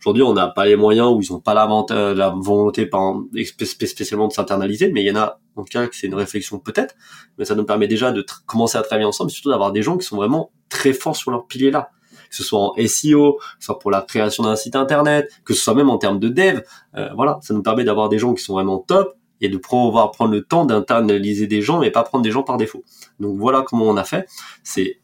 Aujourd'hui 0.00 0.22
on 0.22 0.32
n'a 0.32 0.48
pas 0.48 0.66
les 0.66 0.76
moyens 0.76 1.08
ou 1.08 1.20
ils 1.22 1.32
n'ont 1.32 1.40
pas 1.40 1.54
la, 1.54 2.14
la 2.14 2.34
volonté 2.36 2.88
spécialement 3.34 4.28
de 4.28 4.32
s'internaliser, 4.32 4.90
mais 4.92 5.02
il 5.02 5.08
y 5.08 5.10
en 5.10 5.16
a 5.16 5.38
en 5.56 5.62
tout 5.62 5.70
cas 5.70 5.86
c'est 5.92 6.06
une 6.06 6.14
réflexion 6.14 6.58
peut-être, 6.58 6.94
mais 7.38 7.44
ça 7.44 7.54
nous 7.54 7.64
permet 7.64 7.88
déjà 7.88 8.12
de 8.12 8.24
commencer 8.46 8.78
à 8.78 8.82
travailler 8.82 9.06
ensemble, 9.06 9.30
surtout 9.30 9.50
d'avoir 9.50 9.72
des 9.72 9.82
gens 9.82 9.96
qui 9.96 10.06
sont 10.06 10.16
vraiment 10.16 10.50
très 10.68 10.92
forts 10.92 11.16
sur 11.16 11.30
leur 11.30 11.46
pilier 11.46 11.70
là 11.70 11.90
que 12.34 12.42
ce 12.42 12.42
soit 12.42 12.58
en 12.58 12.74
SEO, 12.86 13.34
que 13.34 13.44
ce 13.60 13.66
soit 13.66 13.78
pour 13.78 13.92
la 13.92 14.02
création 14.02 14.42
d'un 14.42 14.56
site 14.56 14.74
internet, 14.74 15.30
que 15.44 15.54
ce 15.54 15.62
soit 15.62 15.74
même 15.74 15.88
en 15.88 15.98
termes 15.98 16.18
de 16.18 16.28
dev. 16.28 16.62
Euh, 16.96 17.10
voilà, 17.14 17.38
ça 17.42 17.54
nous 17.54 17.62
permet 17.62 17.84
d'avoir 17.84 18.08
des 18.08 18.18
gens 18.18 18.34
qui 18.34 18.42
sont 18.42 18.54
vraiment 18.54 18.78
top 18.78 19.14
et 19.40 19.48
de 19.48 19.56
pouvoir 19.56 20.10
prendre 20.10 20.32
le 20.32 20.42
temps 20.42 20.64
d'internaliser 20.64 21.46
des 21.46 21.62
gens 21.62 21.82
et 21.82 21.90
pas 21.90 22.02
prendre 22.02 22.24
des 22.24 22.32
gens 22.32 22.42
par 22.42 22.56
défaut. 22.56 22.82
Donc 23.20 23.38
voilà 23.38 23.62
comment 23.62 23.84
on 23.84 23.96
a 23.96 24.04
fait. 24.04 24.26
C'est 24.64 25.00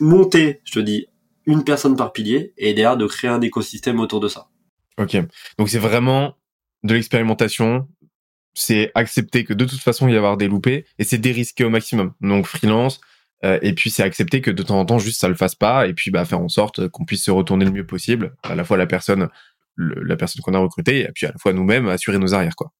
monter, 0.00 0.60
je 0.64 0.72
te 0.74 0.80
dis, 0.80 1.06
une 1.48 1.64
personne 1.64 1.96
par 1.96 2.12
pilier 2.12 2.52
et 2.58 2.74
derrière 2.74 2.98
de 2.98 3.06
créer 3.06 3.30
un 3.30 3.40
écosystème 3.40 3.98
autour 4.00 4.20
de 4.20 4.28
ça. 4.28 4.48
Ok. 4.98 5.16
Donc 5.58 5.70
c'est 5.70 5.78
vraiment 5.78 6.36
de 6.84 6.94
l'expérimentation. 6.94 7.88
C'est 8.54 8.92
accepter 8.94 9.44
que 9.44 9.54
de 9.54 9.64
toute 9.64 9.80
façon 9.80 10.08
il 10.08 10.14
y 10.14 10.16
avoir 10.16 10.36
des 10.36 10.46
loupés 10.46 10.84
et 10.98 11.04
c'est 11.04 11.18
dérisquer 11.18 11.64
au 11.64 11.70
maximum. 11.70 12.12
Donc 12.20 12.46
freelance, 12.46 13.00
euh, 13.44 13.58
et 13.62 13.72
puis 13.72 13.90
c'est 13.90 14.02
accepter 14.02 14.42
que 14.42 14.50
de 14.50 14.62
temps 14.62 14.78
en 14.78 14.84
temps 14.84 14.98
juste 14.98 15.20
ça 15.20 15.28
le 15.28 15.34
fasse 15.34 15.54
pas 15.54 15.86
et 15.86 15.94
puis 15.94 16.10
bah 16.10 16.24
faire 16.24 16.40
en 16.40 16.48
sorte 16.48 16.88
qu'on 16.88 17.04
puisse 17.04 17.24
se 17.24 17.30
retourner 17.30 17.64
le 17.64 17.70
mieux 17.70 17.86
possible 17.86 18.34
à 18.42 18.54
la 18.54 18.64
fois 18.64 18.76
la 18.76 18.86
personne 18.86 19.28
la 19.76 20.16
personne 20.16 20.42
qu'on 20.42 20.54
a 20.54 20.58
recrutée 20.58 21.02
et 21.02 21.12
puis 21.14 21.26
à 21.26 21.30
la 21.30 21.38
fois 21.38 21.52
nous-mêmes 21.52 21.88
assurer 21.88 22.18
nos 22.18 22.34
arrières 22.34 22.56
quoi. 22.56 22.72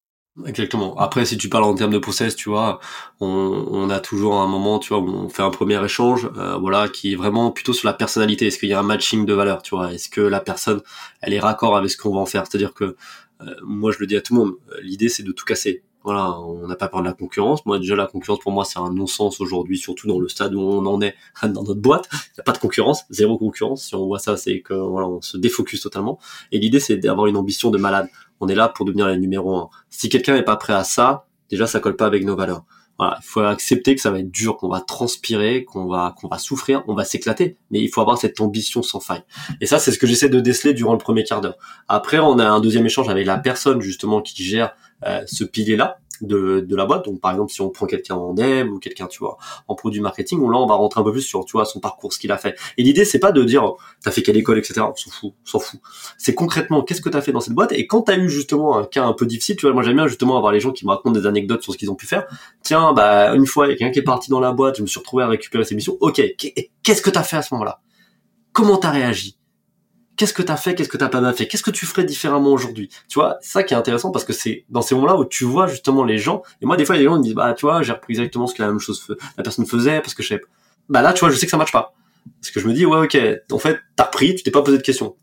Exactement. 0.47 0.97
Après, 0.99 1.25
si 1.25 1.37
tu 1.37 1.49
parles 1.49 1.65
en 1.65 1.75
termes 1.75 1.93
de 1.93 1.99
process, 1.99 2.37
tu 2.37 2.49
vois, 2.49 2.81
on, 3.21 3.27
on 3.27 3.91
a 3.91 3.99
toujours 4.01 4.41
un 4.41 4.47
moment, 4.47 4.79
tu 4.79 4.91
vois, 4.91 4.99
où 4.99 5.09
on 5.09 5.29
fait 5.29 5.43
un 5.43 5.51
premier 5.51 5.83
échange, 5.85 6.31
euh, 6.37 6.57
voilà, 6.59 6.89
qui 6.89 7.13
est 7.13 7.17
vraiment 7.17 7.51
plutôt 7.51 7.73
sur 7.73 7.87
la 7.89 7.95
personnalité. 7.95 8.47
Est-ce 8.47 8.59
qu'il 8.59 8.69
y 8.69 8.75
a 8.75 8.79
un 8.79 8.85
matching 8.85 9.27
de 9.27 9.35
valeur, 9.35 9.63
tu 9.63 9.75
vois? 9.75 9.93
Est-ce 9.93 10.09
que 10.09 10.21
la 10.21 10.41
personne, 10.41 10.81
elle 11.23 11.33
est 11.33 11.41
raccord 11.41 11.77
avec 11.77 11.91
ce 11.91 11.97
qu'on 11.97 12.15
va 12.15 12.21
en 12.21 12.27
faire? 12.27 12.45
C'est-à-dire 12.47 12.73
que 12.75 12.97
euh, 13.41 13.55
moi, 13.63 13.91
je 13.93 13.99
le 13.99 14.07
dis 14.07 14.17
à 14.17 14.21
tout 14.21 14.35
le 14.35 14.41
monde, 14.41 14.53
l'idée, 14.83 15.09
c'est 15.09 15.23
de 15.23 15.33
tout 15.33 15.45
casser. 15.45 15.83
Voilà, 16.05 16.39
on 16.41 16.67
n'a 16.69 16.77
pas 16.77 16.89
peur 16.89 17.01
de 17.01 17.07
la 17.07 17.13
concurrence. 17.13 17.67
Moi, 17.67 17.79
déjà, 17.79 17.97
la 17.97 18.07
concurrence, 18.07 18.39
pour 18.39 18.53
moi, 18.53 18.65
c'est 18.65 18.79
un 18.79 18.93
non-sens 18.93 19.41
aujourd'hui, 19.41 19.77
surtout 19.77 20.07
dans 20.07 20.21
le 20.21 20.29
stade 20.29 20.55
où 20.55 20.61
on 20.61 20.87
en 20.87 21.01
est 21.01 21.15
dans 21.43 21.65
notre 21.65 21.81
boîte. 21.81 22.09
Il 22.13 22.17
n'y 22.37 22.41
a 22.41 22.45
pas 22.45 22.53
de 22.53 22.59
concurrence, 22.59 23.05
zéro 23.11 23.37
concurrence. 23.37 23.85
Si 23.85 23.95
on 23.95 24.07
voit 24.07 24.21
ça, 24.21 24.37
c'est 24.37 24.61
que 24.61 24.75
voilà, 24.75 25.09
on 25.09 25.21
se 25.21 25.37
défocus 25.37 25.81
totalement. 25.81 26.19
Et 26.53 26.59
l'idée, 26.59 26.81
c'est 26.81 26.97
d'avoir 26.97 27.27
une 27.27 27.37
ambition 27.37 27.71
de 27.71 27.79
malade. 27.79 28.09
On 28.41 28.49
est 28.49 28.55
là 28.55 28.69
pour 28.69 28.85
devenir 28.85 29.07
le 29.07 29.17
numéro 29.17 29.57
un. 29.57 29.71
Si 29.91 30.09
quelqu'un 30.09 30.35
n'est 30.35 30.43
pas 30.43 30.57
prêt 30.57 30.73
à 30.73 30.85
ça, 30.85 31.27
déjà, 31.51 31.67
ça 31.67 31.81
colle 31.81 31.97
pas 31.97 32.07
avec 32.07 32.25
nos 32.25 32.37
valeurs. 32.37 32.65
Voilà, 32.99 33.17
il 33.21 33.25
faut 33.25 33.41
accepter 33.41 33.95
que 33.95 34.01
ça 34.01 34.11
va 34.11 34.19
être 34.19 34.31
dur, 34.31 34.57
qu'on 34.57 34.69
va 34.69 34.81
transpirer, 34.81 35.65
qu'on 35.65 35.87
va 35.87 36.17
qu'on 36.21 36.27
va 36.27 36.39
souffrir, 36.39 36.83
on 36.89 36.95
va 36.95 37.05
s'éclater, 37.05 37.57
mais 37.71 37.81
il 37.81 37.89
faut 37.89 38.01
avoir 38.01 38.19
cette 38.19 38.41
ambition 38.41 38.83
sans 38.83 38.99
faille. 38.99 39.23
Et 39.61 39.67
ça, 39.67 39.79
c'est 39.79 39.93
ce 39.93 40.01
que 40.01 40.09
j'essaie 40.09 40.29
de 40.29 40.41
déceler 40.41 40.75
durant 40.75 40.93
le 40.93 40.99
premier 40.99 41.23
quart 41.23 41.41
d'heure. 41.41 41.59
Après, 41.87 42.19
on 42.19 42.41
a 42.41 42.49
un 42.49 42.59
deuxième 42.59 42.87
échange 42.87 43.09
avec 43.09 43.25
la 43.25 43.39
personne 43.39 43.81
justement 43.81 44.21
qui 44.21 44.43
gère 44.43 44.75
euh, 45.07 45.23
ce 45.27 45.45
pilier-là 45.45 46.01
de, 46.21 46.67
la 46.75 46.87
boîte. 46.87 47.05
Donc 47.05 47.21
par 47.21 47.33
exemple, 47.33 47.53
si 47.53 47.61
on 47.61 47.71
prend 47.71 47.87
quelqu'un 47.87 48.15
en 48.15 48.35
dev 48.35 48.71
ou 48.71 48.79
quelqu'un, 48.79 49.07
tu 49.07 49.19
vois, 49.19 49.39
en 49.67 49.75
produit 49.75 50.01
marketing, 50.01 50.41
là 50.41 50.59
on 50.59 50.67
va 50.67 50.75
rentrer 50.75 51.01
un 51.01 51.05
peu 51.05 51.13
plus 51.13 51.23
sur, 51.23 51.45
tu 51.45 51.53
vois, 51.53 51.65
son 51.65 51.81
parcours, 51.81 52.13
ce 52.13 52.19
qu'il 52.19 52.33
a 52.33 52.39
fait. 52.39 52.57
Et 52.77 52.83
l'idée, 52.83 53.05
c'est 53.05 53.19
pas 53.19 53.33
de 53.33 53.43
dire, 53.45 53.75
t'as 54.03 54.11
fait 54.11 54.23
quelle 54.23 54.37
école, 54.37 54.59
etc. 54.59 54.81
On 54.81 54.95
s'en 54.95 55.11
fout, 55.11 55.33
s'en 55.45 55.59
fout. 55.59 55.81
C'est 56.17 56.35
concrètement, 56.35 56.83
qu'est-ce 56.83 57.01
que 57.01 57.09
t'as 57.09 57.21
fait 57.21 57.33
dans 57.33 57.41
cette 57.41 57.55
boîte? 57.55 57.73
Et 57.73 57.87
quand 57.87 58.03
t'as 58.03 58.17
eu 58.17 58.29
justement 58.29 58.79
un 58.79 58.85
cas 58.85 59.05
un 59.05 59.13
peu 59.13 59.27
difficile, 59.27 59.57
tu 59.57 59.67
vois, 59.67 59.75
moi 59.75 59.83
j'aime 59.83 59.97
bien 59.97 60.07
justement 60.07 60.37
avoir 60.37 60.53
les 60.53 60.61
gens 60.61 60.73
qui 60.73 60.85
me 60.85 60.91
racontent 60.91 61.19
des 61.19 61.27
anecdotes 61.27 61.63
sur 61.63 61.73
ce 61.73 61.79
qu'ils 61.79 61.91
ont 61.91 61.97
pu 61.97 62.07
faire. 62.07 62.27
Tiens, 62.63 62.93
bah 62.93 63.35
une 63.35 63.47
fois, 63.47 63.67
il 63.67 63.71
y 63.71 63.73
a 63.73 63.77
quelqu'un 63.77 63.93
qui 63.93 63.99
est 64.01 64.03
parti 64.03 64.31
dans 64.31 64.41
la 64.41 64.53
boîte, 64.53 64.77
je 64.77 64.83
me 64.83 64.87
suis 64.87 64.99
retrouvé 64.99 65.25
à 65.25 65.29
récupérer 65.29 65.65
ses 65.65 65.75
missions. 65.75 65.97
Ok, 66.01 66.21
qu'est-ce 66.83 67.03
que 67.03 67.11
t'as 67.11 67.23
fait 67.23 67.37
à 67.37 67.43
ce 67.43 67.55
moment-là? 67.55 67.81
Comment 68.53 68.77
t'as 68.77 68.91
réagi? 68.91 69.38
Qu'est-ce 70.19 70.35
que 70.35 70.43
t'as 70.43 70.57
fait, 70.57 70.75
qu'est-ce 70.75 70.89
que 70.89 70.99
t'as 70.99 71.09
pas 71.09 71.33
fait, 71.33 71.47
qu'est-ce 71.47 71.63
que 71.63 71.71
tu 71.71 71.87
ferais 71.87 72.05
différemment 72.05 72.53
aujourd'hui? 72.53 72.91
Tu 73.09 73.19
vois, 73.19 73.39
ça 73.41 73.63
qui 73.63 73.73
est 73.73 73.77
intéressant 73.77 74.11
parce 74.11 74.25
que 74.25 74.35
c'est 74.35 74.67
dans 74.69 74.83
ces 74.83 74.95
moments-là 74.97 75.17
où 75.17 75.25
tu 75.25 75.45
vois 75.45 75.67
justement 75.69 76.05
les 76.05 76.19
gens. 76.19 76.43
Et 76.61 76.67
moi, 76.67 76.77
des 76.77 76.85
fois, 76.85 76.99
des 76.99 77.05
gens 77.05 77.17
me 77.17 77.23
disent, 77.23 77.35
bah, 77.35 77.55
tu 77.55 77.65
vois, 77.65 77.83
j'ai 77.83 77.93
repris 77.93 78.15
exactement 78.15 78.47
ce 78.47 78.55
que 78.55 78.61
la 78.61 78.69
même 78.69 78.81
chose 78.81 79.17
la 79.37 79.43
personne 79.43 79.65
faisait 79.65 80.01
parce 80.01 80.15
que 80.15 80.23
je 80.23 80.29
sais. 80.29 80.41
Bah 80.89 81.01
là, 81.01 81.13
tu 81.13 81.21
vois, 81.21 81.31
je 81.31 81.37
sais 81.37 81.47
que 81.47 81.51
ça 81.51 81.57
marche 81.57 81.73
pas. 81.73 81.95
Parce 82.41 82.51
que 82.51 82.61
je 82.61 82.67
me 82.67 82.75
dis, 82.75 82.85
ouais, 82.85 82.99
ok, 82.99 83.17
en 83.53 83.59
fait, 83.59 83.79
t'as 83.97 84.05
repris, 84.05 84.35
tu 84.35 84.43
t'es 84.43 84.51
pas 84.51 84.63
posé 84.63 84.77
de 84.77 84.83
questions. 84.83 85.17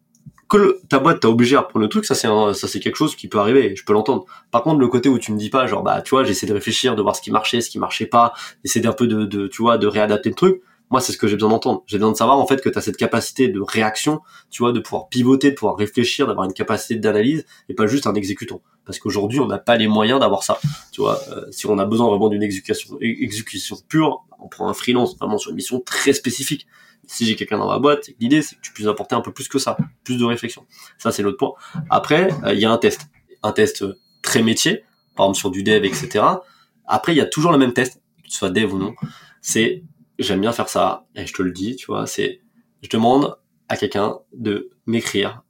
Que 0.47 0.79
ta 0.89 0.99
boîte 0.99 1.21
t'a 1.21 1.29
obligé 1.29 1.55
à 1.55 1.61
reprendre 1.61 1.83
le 1.83 1.89
truc, 1.89 2.05
ça 2.05 2.13
c'est 2.13 2.27
ça 2.27 2.67
c'est 2.67 2.79
quelque 2.79 2.95
chose 2.95 3.15
qui 3.15 3.27
peut 3.27 3.39
arriver, 3.39 3.75
je 3.75 3.83
peux 3.83 3.93
l'entendre. 3.93 4.25
Par 4.51 4.61
contre, 4.61 4.79
le 4.79 4.87
côté 4.87 5.09
où 5.09 5.17
tu 5.17 5.33
me 5.33 5.37
dis 5.37 5.49
pas, 5.49 5.65
genre, 5.65 5.81
bah, 5.83 6.01
tu 6.03 6.11
vois, 6.11 6.23
j'essaie 6.23 6.45
de 6.45 6.53
réfléchir, 6.53 6.95
de 6.95 7.01
voir 7.01 7.15
ce 7.15 7.21
qui 7.21 7.31
marchait, 7.31 7.61
ce 7.61 7.69
qui 7.69 7.79
marchait 7.79 8.05
pas, 8.05 8.33
essayer 8.63 8.81
d'un 8.81 8.93
peu 8.93 9.07
de, 9.07 9.25
de, 9.25 9.47
tu 9.47 9.63
vois, 9.63 9.77
de 9.77 9.87
réadapter 9.87 10.29
le 10.29 10.35
truc 10.35 10.61
moi, 10.91 11.01
c'est 11.01 11.11
ce 11.11 11.17
que 11.17 11.27
j'ai 11.27 11.35
besoin 11.35 11.49
d'entendre. 11.49 11.83
J'ai 11.87 11.97
besoin 11.97 12.11
de 12.11 12.17
savoir 12.17 12.37
en 12.37 12.45
fait 12.45 12.61
que 12.61 12.69
tu 12.69 12.77
as 12.77 12.81
cette 12.81 12.97
capacité 12.97 13.47
de 13.47 13.59
réaction, 13.59 14.21
tu 14.51 14.61
vois, 14.61 14.71
de 14.71 14.79
pouvoir 14.79 15.09
pivoter, 15.09 15.49
de 15.49 15.55
pouvoir 15.55 15.77
réfléchir, 15.77 16.27
d'avoir 16.27 16.45
une 16.45 16.53
capacité 16.53 16.95
d'analyse 16.95 17.45
et 17.69 17.73
pas 17.73 17.87
juste 17.87 18.07
un 18.07 18.13
exécutant. 18.13 18.61
Parce 18.85 18.99
qu'aujourd'hui, 18.99 19.39
on 19.39 19.47
n'a 19.47 19.57
pas 19.57 19.77
les 19.77 19.87
moyens 19.87 20.19
d'avoir 20.19 20.43
ça. 20.43 20.59
Tu 20.91 21.01
vois, 21.01 21.19
euh, 21.31 21.45
si 21.51 21.65
on 21.65 21.77
a 21.79 21.85
besoin 21.85 22.07
vraiment 22.07 22.29
d'une 22.29 22.43
exécution, 22.43 22.97
exécution 23.01 23.77
pure, 23.89 24.25
on 24.39 24.47
prend 24.47 24.69
un 24.69 24.73
freelance 24.73 25.17
vraiment 25.17 25.39
sur 25.39 25.49
une 25.49 25.55
mission 25.55 25.79
très 25.79 26.13
spécifique. 26.13 26.67
Si 27.07 27.25
j'ai 27.25 27.35
quelqu'un 27.35 27.57
dans 27.57 27.67
ma 27.67 27.79
boîte, 27.79 28.09
l'idée 28.19 28.41
c'est 28.41 28.55
que 28.55 28.61
tu 28.61 28.71
puisses 28.71 28.87
apporter 28.87 29.15
un 29.15 29.21
peu 29.21 29.31
plus 29.31 29.47
que 29.47 29.59
ça, 29.59 29.77
plus 30.03 30.17
de 30.17 30.23
réflexion. 30.23 30.65
Ça, 30.97 31.11
c'est 31.11 31.23
l'autre 31.23 31.37
point. 31.37 31.53
Après, 31.89 32.29
euh, 32.43 32.53
il 32.53 32.59
y 32.59 32.65
a 32.65 32.71
un 32.71 32.77
test, 32.77 33.07
un 33.41 33.51
test 33.51 33.83
très 34.21 34.43
métier, 34.43 34.83
par 35.15 35.25
exemple 35.25 35.39
sur 35.39 35.51
du 35.51 35.63
dev, 35.63 35.83
etc. 35.83 36.23
Après, 36.85 37.13
il 37.13 37.17
y 37.17 37.21
a 37.21 37.25
toujours 37.25 37.51
le 37.51 37.57
même 37.57 37.73
test, 37.73 38.01
que 38.23 38.29
tu 38.29 38.37
sois 38.37 38.49
dev 38.49 38.71
ou 38.73 38.77
non. 38.77 38.93
C'est 39.41 39.83
j'aime 40.19 40.41
bien 40.41 40.51
faire 40.51 40.69
ça, 40.69 41.05
et 41.15 41.25
je 41.25 41.33
te 41.33 41.41
le 41.41 41.51
dis, 41.51 41.75
tu 41.75 41.87
vois, 41.87 42.07
c'est, 42.07 42.41
je 42.81 42.89
demande 42.89 43.37
à 43.69 43.77
quelqu'un 43.77 44.19
de 44.33 44.69
m'écrire 44.85 45.43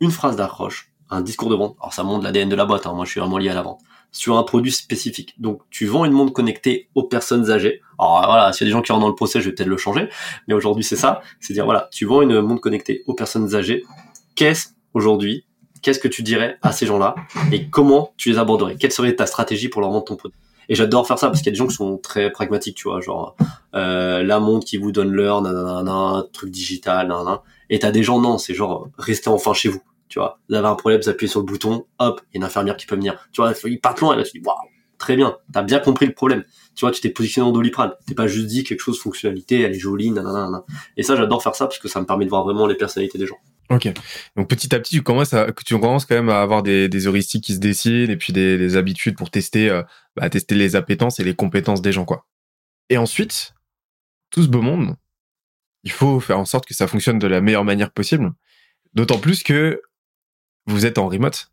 une 0.00 0.10
phrase 0.10 0.36
d'accroche, 0.36 0.92
un 1.10 1.20
discours 1.20 1.48
de 1.48 1.54
vente. 1.54 1.76
Alors 1.80 1.92
ça 1.92 2.02
montre 2.02 2.24
l'ADN 2.24 2.48
de 2.48 2.56
la 2.56 2.64
boîte, 2.64 2.86
hein. 2.86 2.92
moi 2.92 3.04
je 3.04 3.10
suis 3.10 3.20
vraiment 3.20 3.38
lié 3.38 3.50
à 3.50 3.54
la 3.54 3.62
vente. 3.62 3.80
Sur 4.10 4.36
un 4.36 4.42
produit 4.42 4.72
spécifique. 4.72 5.34
Donc 5.38 5.62
tu 5.70 5.86
vends 5.86 6.04
une 6.04 6.12
montre 6.12 6.32
connectée 6.32 6.90
aux 6.94 7.04
personnes 7.04 7.50
âgées. 7.50 7.80
Alors 7.98 8.22
voilà, 8.26 8.52
s'il 8.52 8.66
y 8.66 8.68
a 8.68 8.70
des 8.70 8.72
gens 8.72 8.82
qui 8.82 8.92
rentrent 8.92 9.02
dans 9.02 9.08
le 9.08 9.14
procès, 9.14 9.40
je 9.40 9.48
vais 9.48 9.54
peut-être 9.54 9.68
le 9.68 9.78
changer. 9.78 10.08
Mais 10.48 10.54
aujourd'hui 10.54 10.84
c'est 10.84 10.96
ça. 10.96 11.22
C'est 11.40 11.54
dire 11.54 11.64
voilà, 11.64 11.88
tu 11.92 12.04
vends 12.04 12.20
une 12.20 12.40
montre 12.40 12.60
connectée 12.60 13.04
aux 13.06 13.14
personnes 13.14 13.54
âgées. 13.54 13.84
Qu'est-ce 14.34 14.68
aujourd'hui 14.92 15.46
Qu'est-ce 15.80 15.98
que 15.98 16.08
tu 16.08 16.22
dirais 16.22 16.58
à 16.62 16.72
ces 16.72 16.86
gens-là 16.86 17.14
Et 17.50 17.68
comment 17.68 18.12
tu 18.16 18.30
les 18.30 18.38
aborderais? 18.38 18.76
Quelle 18.76 18.92
serait 18.92 19.16
ta 19.16 19.26
stratégie 19.26 19.68
pour 19.68 19.80
leur 19.80 19.90
vendre 19.90 20.04
ton 20.04 20.16
produit? 20.16 20.38
Et 20.68 20.74
j'adore 20.74 21.06
faire 21.06 21.18
ça 21.18 21.28
parce 21.28 21.40
qu'il 21.40 21.46
y 21.46 21.50
a 21.50 21.52
des 21.52 21.58
gens 21.58 21.66
qui 21.66 21.74
sont 21.74 21.98
très 21.98 22.30
pragmatiques, 22.30 22.76
tu 22.76 22.88
vois, 22.88 23.00
genre 23.00 23.36
euh, 23.74 24.22
la 24.22 24.40
montre 24.40 24.66
qui 24.66 24.76
vous 24.76 24.92
donne 24.92 25.10
l'heure, 25.10 25.42
nanana, 25.42 26.24
truc 26.32 26.50
digital, 26.50 27.08
nanana. 27.08 27.42
Et 27.70 27.78
t'as 27.78 27.90
des 27.90 28.02
gens 28.02 28.20
non, 28.20 28.38
c'est 28.38 28.54
genre 28.54 28.88
restez 28.98 29.30
enfin 29.30 29.54
chez 29.54 29.68
vous 29.68 29.82
tu 30.12 30.18
vois. 30.18 30.38
Vous 30.50 30.54
avez 30.54 30.68
un 30.68 30.74
problème, 30.74 31.00
vous 31.00 31.08
appuyez 31.08 31.30
sur 31.30 31.40
le 31.40 31.46
bouton, 31.46 31.86
hop, 31.98 32.20
il 32.20 32.34
y 32.34 32.36
a 32.36 32.38
une 32.40 32.44
infirmière 32.44 32.76
qui 32.76 32.84
peut 32.84 32.96
venir. 32.96 33.16
Tu 33.32 33.40
vois, 33.40 33.54
il 33.64 33.80
part 33.80 33.98
loin, 33.98 34.12
et 34.12 34.18
là 34.18 34.24
tu 34.24 34.38
dis, 34.38 34.46
waouh, 34.46 34.54
très 34.98 35.16
bien, 35.16 35.38
t'as 35.54 35.62
bien 35.62 35.78
compris 35.78 36.04
le 36.04 36.12
problème. 36.12 36.44
Tu 36.74 36.84
vois, 36.84 36.90
tu 36.90 37.00
t'es 37.00 37.08
positionné 37.08 37.48
en 37.48 37.52
doliprane. 37.52 37.92
T'es 38.06 38.14
pas 38.14 38.26
juste 38.26 38.46
dit 38.46 38.62
quelque 38.62 38.80
chose, 38.80 39.00
fonctionnalité, 39.00 39.62
elle 39.62 39.72
est 39.72 39.78
jolie, 39.78 40.10
nanana. 40.10 40.64
Et 40.98 41.02
ça, 41.02 41.16
j'adore 41.16 41.42
faire 41.42 41.54
ça 41.54 41.66
parce 41.66 41.78
que 41.78 41.88
ça 41.88 41.98
me 41.98 42.04
permet 42.04 42.26
de 42.26 42.30
voir 42.30 42.44
vraiment 42.44 42.66
les 42.66 42.74
personnalités 42.74 43.16
des 43.16 43.26
gens. 43.26 43.38
Ok. 43.70 43.88
Donc 44.36 44.48
petit 44.48 44.74
à 44.74 44.80
petit, 44.80 44.96
tu 44.96 45.02
commences 45.02 45.32
à, 45.32 45.50
tu 45.64 45.78
commences 45.78 46.04
quand 46.04 46.14
même 46.14 46.28
à 46.28 46.42
avoir 46.42 46.62
des, 46.62 47.06
heuristiques 47.06 47.44
qui 47.44 47.54
se 47.54 47.58
dessinent 47.58 48.10
et 48.10 48.16
puis 48.16 48.32
des, 48.32 48.58
des 48.58 48.76
habitudes 48.76 49.16
pour 49.16 49.30
tester, 49.30 49.70
euh, 49.70 49.82
bah, 50.16 50.28
tester 50.28 50.54
les 50.54 50.76
appétences 50.76 51.20
et 51.20 51.24
les 51.24 51.34
compétences 51.34 51.82
des 51.82 51.92
gens, 51.92 52.04
quoi. 52.04 52.26
Et 52.90 52.98
ensuite, 52.98 53.54
tout 54.30 54.42
ce 54.42 54.48
beau 54.48 54.62
monde, 54.62 54.96
il 55.84 55.92
faut 55.92 56.20
faire 56.20 56.38
en 56.38 56.44
sorte 56.44 56.66
que 56.66 56.74
ça 56.74 56.86
fonctionne 56.86 57.18
de 57.18 57.26
la 57.26 57.40
meilleure 57.40 57.64
manière 57.64 57.90
possible. 57.90 58.32
D'autant 58.94 59.18
plus 59.18 59.42
que 59.42 59.80
vous 60.66 60.86
êtes 60.86 60.98
en 60.98 61.08
remote. 61.08 61.50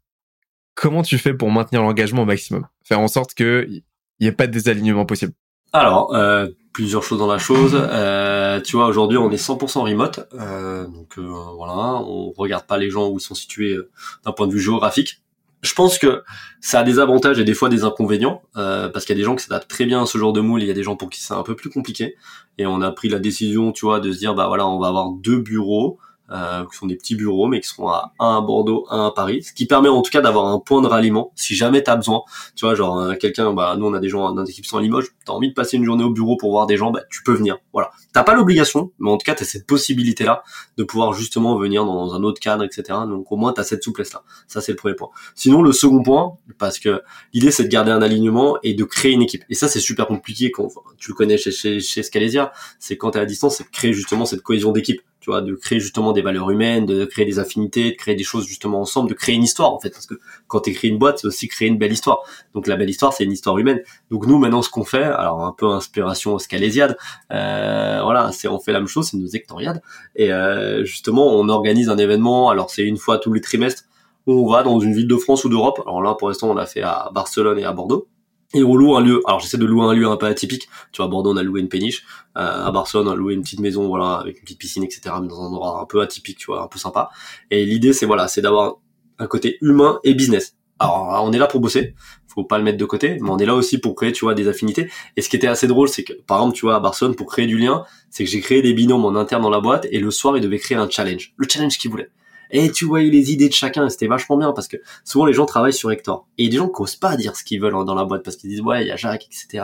Comment 0.76 1.04
tu 1.04 1.18
fais 1.18 1.34
pour 1.34 1.52
maintenir 1.52 1.82
l'engagement 1.82 2.24
au 2.24 2.26
maximum? 2.26 2.68
Faire 2.84 3.00
en 3.00 3.08
sorte 3.08 3.34
qu'il 3.34 3.84
n'y 4.20 4.28
ait 4.28 4.32
pas 4.32 4.48
de 4.48 4.52
désalignement 4.52 5.06
possible 5.06 5.34
Alors, 5.72 6.16
euh, 6.16 6.48
plusieurs 6.74 7.04
choses 7.04 7.20
dans 7.20 7.28
la 7.28 7.38
chose. 7.38 7.76
Euh, 7.76 8.62
tu 8.62 8.78
vois, 8.78 8.88
aujourd'hui, 8.88 9.18
on 9.18 9.30
est 9.32 9.38
100% 9.38 9.82
remote. 9.82 10.28
Euh, 10.34 10.86
donc 10.86 11.18
euh, 11.18 11.22
voilà, 11.58 12.02
on 12.04 12.32
regarde 12.38 12.66
pas 12.66 12.78
les 12.78 12.90
gens 12.90 13.10
où 13.10 13.18
ils 13.18 13.22
sont 13.22 13.36
situés 13.36 13.78
d'un 14.26 14.32
point 14.32 14.48
de 14.48 14.54
vue 14.54 14.62
géographique. 14.62 15.22
Je 15.62 15.74
pense 15.74 15.98
que 15.98 16.24
ça 16.62 16.80
a 16.80 16.84
des 16.84 17.00
avantages 17.00 17.38
et 17.38 17.44
des 17.44 17.54
fois 17.54 17.68
des 17.68 17.84
inconvénients, 17.84 18.42
parce 18.54 19.04
qu'il 19.04 19.14
y 19.14 19.20
a 19.20 19.22
des 19.22 19.26
gens 19.26 19.36
qui 19.36 19.44
s'adaptent 19.44 19.70
très 19.70 19.86
bien 19.86 20.04
à 20.04 20.06
ce 20.06 20.18
genre 20.18 20.32
de 20.32 20.40
moule, 20.40 20.62
et 20.62 20.66
il 20.66 20.68
y 20.70 20.72
a 20.72 20.74
des 20.74 20.84
gens 20.84 20.96
pour 20.96 21.10
qui 21.10 21.20
c'est 21.20 21.34
un 21.34 21.44
peu 21.44 21.54
plus 21.54 21.70
compliqué. 21.70 22.16
Et 22.58 22.66
on 22.66 22.80
a 22.80 22.94
pris 22.94 23.10
la 23.10 23.20
décision, 23.20 23.74
tu 23.74 23.86
vois, 23.86 24.00
de 24.00 24.10
se 24.14 24.20
dire, 24.20 24.34
bah 24.36 24.48
voilà, 24.48 24.66
on 24.66 24.80
va 24.80 24.88
avoir 24.88 25.10
deux 25.12 25.40
bureaux, 25.40 26.00
euh, 26.32 26.66
qui 26.66 26.78
sont 26.78 26.86
des 26.86 26.96
petits 26.96 27.16
bureaux, 27.16 27.48
mais 27.48 27.60
qui 27.60 27.68
seront 27.68 27.90
à 27.90 28.14
un 28.20 28.38
à 28.38 28.42
Bordeaux, 28.42 28.86
un 28.90 29.08
à 29.08 29.12
Paris, 29.12 29.44
ce 29.44 29.54
qui 29.54 29.66
permet 29.66 29.90
en 29.90 30.02
tout 30.02 30.12
cas 30.12 30.22
d'avoir 30.22 30.48
un 30.48 30.60
point 30.60 30.82
de 30.82 30.88
ralliement 30.88 31.32
si 31.36 31.56
jamais 31.56 31.82
t'as 31.84 31.96
besoin. 31.96 32.22
Tu 32.56 32.66
vois, 32.66 32.76
genre 32.76 33.00
euh, 33.00 33.16
quelqu'un, 33.16 33.54
bah 33.54 33.76
nous 33.78 33.86
on 33.86 33.94
a 33.94 34.00
des 34.00 34.10
gens 34.10 34.32
dans 34.32 34.46
équipe 34.46 34.66
à 34.74 34.80
Limoges, 34.80 35.08
t'as 35.26 35.34
envie 35.34 35.50
de 35.50 35.54
passer 35.54 35.78
une 35.78 35.86
journée 35.86 36.04
au 36.04 36.12
bureau 36.12 36.38
pour 36.38 36.52
voir 36.52 36.68
des 36.68 36.78
gens, 36.78 36.92
bah 36.92 37.02
tu 37.10 37.24
peux 37.24 37.34
venir. 37.34 37.58
Voilà, 37.74 37.92
t'as 38.14 38.24
pas 38.24 38.36
l'obligation, 38.36 38.92
mais 39.00 39.10
en 39.10 39.18
tout 39.18 39.26
cas 39.26 39.36
t'as 39.36 39.46
cette 39.46 39.66
possibilité 39.66 40.24
là 40.24 40.44
de 40.78 40.84
pouvoir 40.84 41.14
justement 41.14 41.58
venir 41.58 41.86
dans 41.86 42.14
un 42.14 42.24
autre 42.24 42.40
cadre, 42.40 42.64
etc. 42.64 42.84
Donc 43.08 43.32
au 43.32 43.36
moins 43.36 43.54
t'as 43.54 43.64
cette 43.64 43.84
souplesse 43.84 44.14
là. 44.14 44.24
Ça 44.48 44.62
c'est 44.62 44.72
le 44.72 44.78
premier 44.78 44.96
point. 44.96 45.10
Sinon 45.36 45.62
le 45.62 45.72
second 45.72 46.04
point, 46.04 46.38
parce 46.58 46.80
que 46.80 47.02
l'idée 47.34 47.52
c'est 47.52 47.64
de 47.64 47.70
garder 47.70 47.92
un 47.92 48.02
alignement 48.02 48.58
et 48.64 48.74
de 48.74 48.84
créer 48.84 49.12
une 49.12 49.22
équipe. 49.22 49.44
Et 49.50 49.56
ça 49.56 49.68
c'est 49.68 49.80
super 49.80 50.08
compliqué 50.08 50.52
quand 50.52 50.70
tu 50.98 51.12
le 51.12 51.16
connais 51.16 51.38
chez 51.38 51.52
chez, 51.52 51.80
chez 51.80 52.04
Scalesia, 52.04 52.52
c'est 52.80 52.98
quand 52.98 53.12
t'es 53.12 53.20
à 53.20 53.26
distance, 53.26 53.58
c'est 53.58 53.64
de 53.64 53.70
créer 53.70 53.94
justement 53.94 54.26
cette 54.26 54.42
cohésion 54.42 54.72
d'équipe 54.72 55.02
tu 55.20 55.30
vois, 55.30 55.42
de 55.42 55.54
créer 55.54 55.80
justement 55.80 56.14
des 56.14 56.22
valeurs 56.22 56.50
humaines, 56.50 56.86
de 56.86 57.06
créer 57.06 57.26
des 57.26 57.40
affinités, 57.40 57.92
de 57.92 57.96
créer 57.96 58.16
des 58.16 58.24
choses 58.24 58.48
justement 58.48 58.82
ensemble, 58.82 59.10
de 59.10 59.14
créer 59.14 59.36
une 59.36 59.44
histoire 59.44 59.74
en 59.74 59.80
fait, 59.80 59.90
parce 59.90 60.06
que 60.06 60.16
quand 60.48 60.62
tu 60.62 60.74
crées 60.74 60.88
une 60.88 60.98
boîte, 60.98 61.20
c'est 61.20 61.28
aussi 61.28 61.48
créer 61.48 61.68
une 61.68 61.78
belle 61.78 61.92
histoire. 61.92 62.22
Donc 62.54 62.68
la 62.68 62.78
belle 62.78 62.90
histoire, 62.90 63.14
c'est 63.14 63.26
une 63.26 63.32
histoire 63.32 63.58
humaine. 63.58 63.82
Donc 64.12 64.28
nous 64.28 64.38
maintenant, 64.38 64.62
ce 64.62 64.70
qu'on 64.70 64.86
fait, 64.86 65.04
alors 65.04 65.44
un 65.44 65.54
peu 65.58 65.68
inspiration 65.68 66.40
scalésiade, 66.40 66.98
euh, 67.32 68.00
voilà, 68.02 68.32
c'est 68.32 68.48
on 68.48 68.60
fait 68.60 68.72
la 68.72 68.80
même 68.80 68.88
chose, 68.88 69.10
c'est 69.10 69.18
nos 69.18 69.28
hectoriades, 69.28 69.82
et 70.16 70.32
euh, 70.32 70.86
justement 70.86 71.28
on 71.28 71.50
organise 71.50 71.90
un 71.90 71.98
événement. 71.98 72.50
Alors 72.50 72.70
c'est 72.70 72.84
une 72.84 72.98
fois 72.98 73.18
tous 73.18 73.34
les 73.34 73.42
trimestres 73.42 73.84
où 74.26 74.48
on 74.48 74.52
va 74.52 74.64
dans 74.64 74.80
une 74.80 74.94
ville 74.94 75.08
de 75.08 75.18
France 75.18 75.44
ou 75.44 75.50
d'Europe. 75.50 75.82
Alors 75.86 76.02
là, 76.02 76.14
pour 76.14 76.30
l'instant, 76.30 76.50
on 76.52 76.54
l'a 76.54 76.66
fait 76.66 76.82
à 76.82 77.10
Barcelone 77.14 77.60
et 77.60 77.66
à 77.66 77.74
Bordeaux 77.74 78.08
et 78.54 78.64
on 78.64 78.76
loue 78.76 78.96
un 78.96 79.02
lieu. 79.02 79.22
Alors 79.26 79.40
j'essaie 79.40 79.58
de 79.58 79.66
louer 79.66 79.86
un 79.86 79.94
lieu 79.94 80.08
un 80.08 80.18
peu 80.18 80.26
atypique. 80.26 80.70
Tu 80.92 80.98
vois, 80.98 81.06
à 81.06 81.10
Bordeaux 81.10 81.34
on 81.34 81.38
a 81.38 81.44
loué 81.44 81.62
une 81.62 81.70
péniche, 81.70 82.06
euh, 82.38 82.66
à 82.66 82.72
Barcelone 82.72 83.08
on 83.08 83.12
a 83.12 83.16
loué 83.16 83.34
une 83.34 83.42
petite 83.42 83.60
maison, 83.60 83.88
voilà, 83.88 84.16
avec 84.16 84.38
une 84.38 84.44
petite 84.44 84.60
piscine, 84.60 84.84
etc. 84.84 85.16
Mais 85.22 85.28
dans 85.28 85.42
un 85.42 85.48
endroit 85.48 85.82
un 85.82 85.86
peu 85.86 86.02
atypique, 86.02 86.38
tu 86.38 86.48
vois, 86.48 86.64
un 86.64 86.68
peu 86.68 86.80
sympa. 86.80 87.10
Et 87.52 87.66
l'idée 87.66 87.94
c'est 87.94 88.06
voilà, 88.06 88.28
c'est 88.28 88.42
d'avoir 88.42 88.78
un 89.20 89.28
côté 89.28 89.58
humain 89.62 90.00
et 90.04 90.14
business. 90.14 90.56
Alors 90.80 91.22
on 91.24 91.34
est 91.34 91.38
là 91.38 91.48
pour 91.48 91.60
bosser, 91.60 91.94
faut 92.28 92.46
pas 92.46 92.58
le 92.58 92.64
mettre 92.64 92.78
de 92.78 92.86
côté, 92.86 93.18
mais 93.20 93.30
on 93.30 93.38
est 93.38 93.46
là 93.46 93.54
aussi 93.54 93.80
pour 93.80 93.96
créer, 93.96 94.14
tu 94.14 94.24
vois, 94.24 94.34
des 94.34 94.48
affinités. 94.48 94.90
Et 95.18 95.22
ce 95.22 95.30
qui 95.30 95.36
était 95.36 95.48
assez 95.48 95.68
drôle, 95.68 95.90
c'est 95.90 96.04
que 96.04 96.14
par 96.14 96.38
exemple, 96.38 96.56
tu 96.56 96.62
vois, 96.66 96.76
à 96.76 96.80
Barcelone, 96.80 97.16
pour 97.16 97.28
créer 97.28 97.48
du 97.48 97.58
lien, 97.58 97.84
c'est 98.10 98.24
que 98.24 98.30
j'ai 98.30 98.40
créé 98.40 98.62
des 98.62 98.74
binômes 98.74 99.04
en 99.04 99.16
interne 99.16 99.42
dans 99.42 99.50
la 99.50 99.60
boîte, 99.60 99.88
et 99.92 100.00
le 100.00 100.10
soir 100.10 100.38
ils 100.38 100.42
devaient 100.42 100.60
créer 100.60 100.78
un 100.78 100.90
challenge, 100.90 101.34
le 101.36 101.48
challenge 101.50 101.78
qu'ils 101.78 101.92
voulaient 101.92 102.10
et 102.52 102.72
tu 102.72 102.86
voyais 102.86 103.10
les 103.10 103.32
idées 103.32 103.50
de 103.50 103.54
chacun 103.54 103.86
et 103.86 103.90
c'était 103.90 104.08
vachement 104.08 104.38
bien 104.38 104.52
parce 104.52 104.68
que 104.68 104.78
souvent 105.04 105.26
les 105.26 105.34
gens 105.34 105.46
travaillent 105.46 105.74
sur 105.74 105.92
Hector. 105.92 106.28
Et 106.38 106.50
des 106.50 106.58
gens 106.58 106.70
qui 106.70 106.82
osent 106.82 106.96
pas 106.96 107.16
dire 107.16 107.36
ce 107.36 107.44
qu'ils 107.44 107.62
veulent 107.62 107.86
dans 107.86 107.96
la 107.96 108.06
boîte 108.06 108.24
parce 108.24 108.36
qu'ils 108.38 108.50
disent 108.50 108.62
ouais 108.62 108.84
il 108.84 108.88
y 108.88 108.92
a 108.92 108.96
Jacques 108.96 109.28
etc 109.28 109.64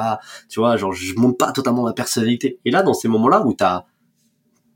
tu 0.49 0.59
vois 0.59 0.77
genre 0.77 0.93
je 0.93 1.15
monte 1.15 1.37
pas 1.37 1.51
totalement 1.51 1.83
ma 1.83 1.93
personnalité. 1.93 2.59
Et 2.65 2.71
là 2.71 2.83
dans 2.83 2.93
ces 2.93 3.07
moments 3.07 3.29
là 3.29 3.45
où 3.45 3.53
t'as 3.53 3.85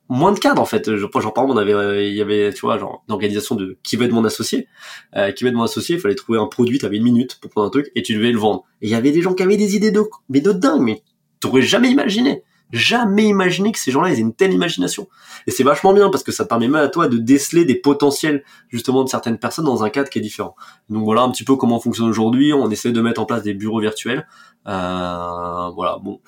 moins 0.07 0.31
de 0.31 0.39
cadres 0.39 0.61
en 0.61 0.65
fait 0.65 0.95
genre 0.95 1.11
par 1.11 1.21
exemple 1.21 1.51
on 1.51 1.57
avait 1.57 2.09
il 2.09 2.15
y 2.15 2.21
avait 2.21 2.51
tu 2.51 2.61
vois 2.61 2.79
genre 2.79 3.03
une 3.07 3.13
organisation 3.13 3.55
de 3.55 3.77
qui 3.83 3.95
veut 3.95 4.05
être 4.05 4.11
mon 4.11 4.25
associé 4.25 4.67
euh, 5.15 5.31
qui 5.31 5.43
veut 5.43 5.51
être 5.51 5.55
mon 5.55 5.63
associé 5.63 5.97
il 5.97 6.01
fallait 6.01 6.15
trouver 6.15 6.39
un 6.39 6.47
produit 6.47 6.79
t'avais 6.79 6.97
une 6.97 7.03
minute 7.03 7.37
pour 7.39 7.51
prendre 7.51 7.67
un 7.67 7.69
truc 7.69 7.91
et 7.95 8.01
tu 8.01 8.15
devais 8.15 8.31
le 8.31 8.39
vendre. 8.39 8.63
Et 8.81 8.87
il 8.87 8.91
y 8.91 8.95
avait 8.95 9.11
des 9.11 9.21
gens 9.21 9.33
qui 9.33 9.43
avaient 9.43 9.57
des 9.57 9.75
idées 9.75 9.91
de 9.91 10.03
mais 10.29 10.41
de 10.41 10.51
dingue 10.51 10.81
mais 10.81 11.03
t'aurais 11.39 11.61
jamais 11.61 11.91
imaginé 11.91 12.43
jamais 12.71 13.25
imaginé 13.25 13.71
que 13.71 13.79
ces 13.79 13.91
gens-là 13.91 14.11
aient 14.11 14.19
une 14.19 14.33
telle 14.33 14.53
imagination. 14.53 15.07
Et 15.47 15.51
c'est 15.51 15.63
vachement 15.63 15.93
bien 15.93 16.09
parce 16.09 16.23
que 16.23 16.31
ça 16.31 16.45
permet 16.45 16.67
même 16.67 16.83
à 16.83 16.87
toi 16.87 17.07
de 17.07 17.17
déceler 17.17 17.65
des 17.65 17.75
potentiels 17.75 18.43
justement 18.69 19.03
de 19.03 19.09
certaines 19.09 19.37
personnes 19.37 19.65
dans 19.65 19.83
un 19.83 19.89
cadre 19.89 20.09
qui 20.09 20.19
est 20.19 20.21
différent. 20.21 20.55
Donc 20.89 21.03
voilà 21.03 21.21
un 21.21 21.31
petit 21.31 21.43
peu 21.43 21.55
comment 21.55 21.77
on 21.77 21.81
fonctionne 21.81 22.07
aujourd'hui. 22.07 22.53
On 22.53 22.69
essaie 22.69 22.91
de 22.91 23.01
mettre 23.01 23.21
en 23.21 23.25
place 23.25 23.43
des 23.43 23.53
bureaux 23.53 23.79
virtuels. 23.81 24.27
Euh, 24.67 25.69
voilà, 25.75 25.97
bon, 26.01 26.19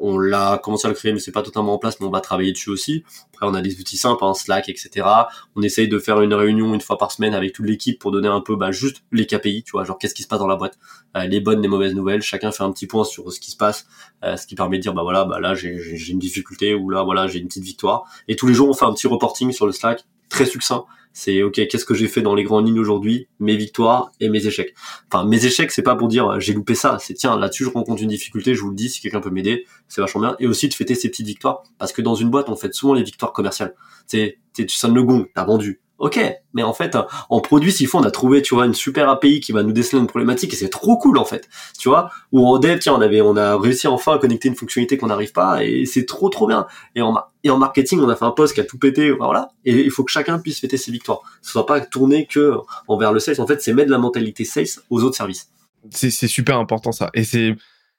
on 0.00 0.18
l'a 0.18 0.58
commencé 0.58 0.86
à 0.86 0.88
le 0.88 0.94
créer, 0.94 1.12
mais 1.12 1.20
c'est 1.20 1.30
pas 1.30 1.42
totalement 1.42 1.74
en 1.74 1.78
place, 1.78 2.00
mais 2.00 2.06
on 2.06 2.10
va 2.10 2.20
travailler 2.20 2.52
dessus 2.52 2.70
aussi. 2.70 3.04
Après, 3.34 3.46
on 3.46 3.54
a 3.54 3.60
des 3.60 3.78
outils 3.78 3.98
simples, 3.98 4.24
hein, 4.24 4.34
Slack, 4.34 4.68
etc. 4.68 5.06
On 5.54 5.62
essaye 5.62 5.88
de 5.88 5.98
faire 5.98 6.20
une 6.22 6.32
réunion 6.32 6.74
une 6.74 6.80
fois 6.80 6.96
par 6.96 7.12
semaine 7.12 7.34
avec 7.34 7.52
toute 7.52 7.66
l'équipe 7.66 7.98
pour 7.98 8.10
donner 8.10 8.28
un 8.28 8.40
peu, 8.40 8.56
bah, 8.56 8.72
juste 8.72 9.02
les 9.12 9.26
KPI, 9.26 9.62
tu 9.62 9.72
vois, 9.72 9.84
genre 9.84 9.98
qu'est-ce 9.98 10.14
qui 10.14 10.22
se 10.22 10.28
passe 10.28 10.38
dans 10.38 10.46
la 10.46 10.56
boîte, 10.56 10.78
euh, 11.16 11.26
les 11.26 11.40
bonnes, 11.40 11.60
les 11.60 11.68
mauvaises 11.68 11.94
nouvelles. 11.94 12.22
Chacun 12.22 12.50
fait 12.50 12.64
un 12.64 12.72
petit 12.72 12.86
point 12.86 13.04
sur 13.04 13.30
ce 13.30 13.38
qui 13.38 13.50
se 13.50 13.56
passe, 13.56 13.86
euh, 14.24 14.36
ce 14.36 14.46
qui 14.46 14.54
permet 14.54 14.78
de 14.78 14.82
dire, 14.82 14.94
bah 14.94 15.02
voilà, 15.02 15.24
bah 15.24 15.38
là 15.38 15.54
j'ai 15.54 16.10
une 16.10 16.18
difficulté 16.18 16.74
ou 16.74 16.88
là 16.88 17.02
voilà 17.02 17.26
j'ai 17.26 17.38
une 17.38 17.48
petite 17.48 17.64
victoire. 17.64 18.04
Et 18.26 18.36
tous 18.36 18.46
les 18.46 18.54
jours 18.54 18.68
on 18.68 18.74
fait 18.74 18.86
un 18.86 18.94
petit 18.94 19.06
reporting 19.06 19.52
sur 19.52 19.66
le 19.66 19.72
Slack, 19.72 20.04
très 20.28 20.46
succinct 20.46 20.86
c'est 21.12 21.42
ok, 21.42 21.54
qu'est-ce 21.54 21.84
que 21.84 21.94
j'ai 21.94 22.08
fait 22.08 22.22
dans 22.22 22.34
les 22.34 22.44
grandes 22.44 22.66
lignes 22.66 22.78
aujourd'hui, 22.78 23.28
mes 23.38 23.56
victoires 23.56 24.12
et 24.20 24.28
mes 24.28 24.46
échecs. 24.46 24.74
Enfin, 25.10 25.24
mes 25.24 25.44
échecs, 25.44 25.70
c'est 25.72 25.82
pas 25.82 25.96
pour 25.96 26.08
dire 26.08 26.38
j'ai 26.40 26.52
loupé 26.52 26.74
ça, 26.74 26.98
c'est 27.00 27.14
tiens 27.14 27.38
là-dessus 27.38 27.64
je 27.64 27.70
rencontre 27.70 28.02
une 28.02 28.08
difficulté, 28.08 28.54
je 28.54 28.62
vous 28.62 28.70
le 28.70 28.76
dis, 28.76 28.88
si 28.88 29.00
quelqu'un 29.00 29.20
peut 29.20 29.30
m'aider, 29.30 29.66
c'est 29.88 30.00
vachement 30.00 30.20
bien. 30.20 30.36
Et 30.38 30.46
aussi 30.46 30.68
de 30.68 30.74
fêter 30.74 30.94
ces 30.94 31.08
petites 31.08 31.26
victoires, 31.26 31.62
parce 31.78 31.92
que 31.92 32.02
dans 32.02 32.14
une 32.14 32.30
boîte 32.30 32.48
on 32.48 32.56
fête 32.56 32.74
souvent 32.74 32.94
les 32.94 33.02
victoires 33.02 33.32
commerciales. 33.32 33.74
Tu 34.08 34.38
tu 34.54 34.68
sonnes 34.68 34.94
le 34.94 35.02
gong, 35.02 35.26
t'as 35.34 35.44
vendu, 35.44 35.80
Ok, 36.00 36.18
mais 36.54 36.62
en 36.62 36.72
fait, 36.72 36.96
en 37.28 37.40
produit, 37.40 37.70
s'il 37.72 37.86
faut, 37.86 37.98
on 37.98 38.02
a 38.04 38.10
trouvé, 38.10 38.40
tu 38.40 38.54
vois, 38.54 38.64
une 38.64 38.72
super 38.72 39.10
API 39.10 39.40
qui 39.40 39.52
va 39.52 39.62
nous 39.62 39.72
déceler 39.72 40.00
une 40.00 40.06
problématique 40.06 40.54
et 40.54 40.56
c'est 40.56 40.70
trop 40.70 40.96
cool 40.96 41.18
en 41.18 41.26
fait, 41.26 41.46
tu 41.78 41.90
vois. 41.90 42.10
Ou 42.32 42.46
en 42.46 42.58
dev, 42.58 42.78
tiens, 42.78 42.94
on 42.94 43.02
avait, 43.02 43.20
on 43.20 43.36
a 43.36 43.58
réussi 43.58 43.86
enfin 43.86 44.14
à 44.14 44.18
connecter 44.18 44.48
une 44.48 44.54
fonctionnalité 44.54 44.96
qu'on 44.96 45.08
n'arrive 45.08 45.32
pas 45.32 45.62
et 45.62 45.84
c'est 45.84 46.06
trop 46.06 46.30
trop 46.30 46.46
bien. 46.46 46.66
Et 46.94 47.02
en 47.02 47.14
et 47.44 47.50
en 47.50 47.58
marketing, 47.58 48.00
on 48.00 48.08
a 48.08 48.16
fait 48.16 48.24
un 48.24 48.30
post 48.30 48.54
qui 48.54 48.60
a 48.60 48.64
tout 48.64 48.78
pété, 48.78 49.10
voilà. 49.10 49.50
Et 49.66 49.78
il 49.78 49.90
faut 49.90 50.02
que 50.02 50.10
chacun 50.10 50.38
puisse 50.38 50.58
fêter 50.58 50.78
ses 50.78 50.90
victoires. 50.90 51.20
Ce 51.42 51.52
soit 51.52 51.66
pas 51.66 51.82
tourné 51.82 52.26
que 52.26 52.54
envers 52.88 53.12
le 53.12 53.20
sales. 53.20 53.38
En 53.38 53.46
fait, 53.46 53.60
c'est 53.60 53.74
mettre 53.74 53.90
la 53.90 53.98
mentalité 53.98 54.46
sales 54.46 54.82
aux 54.88 55.02
autres 55.04 55.16
services. 55.16 55.50
C'est 55.90 56.10
super 56.10 56.56
important 56.58 56.92
ça, 56.92 57.10
et 57.12 57.24
c'est 57.24 57.54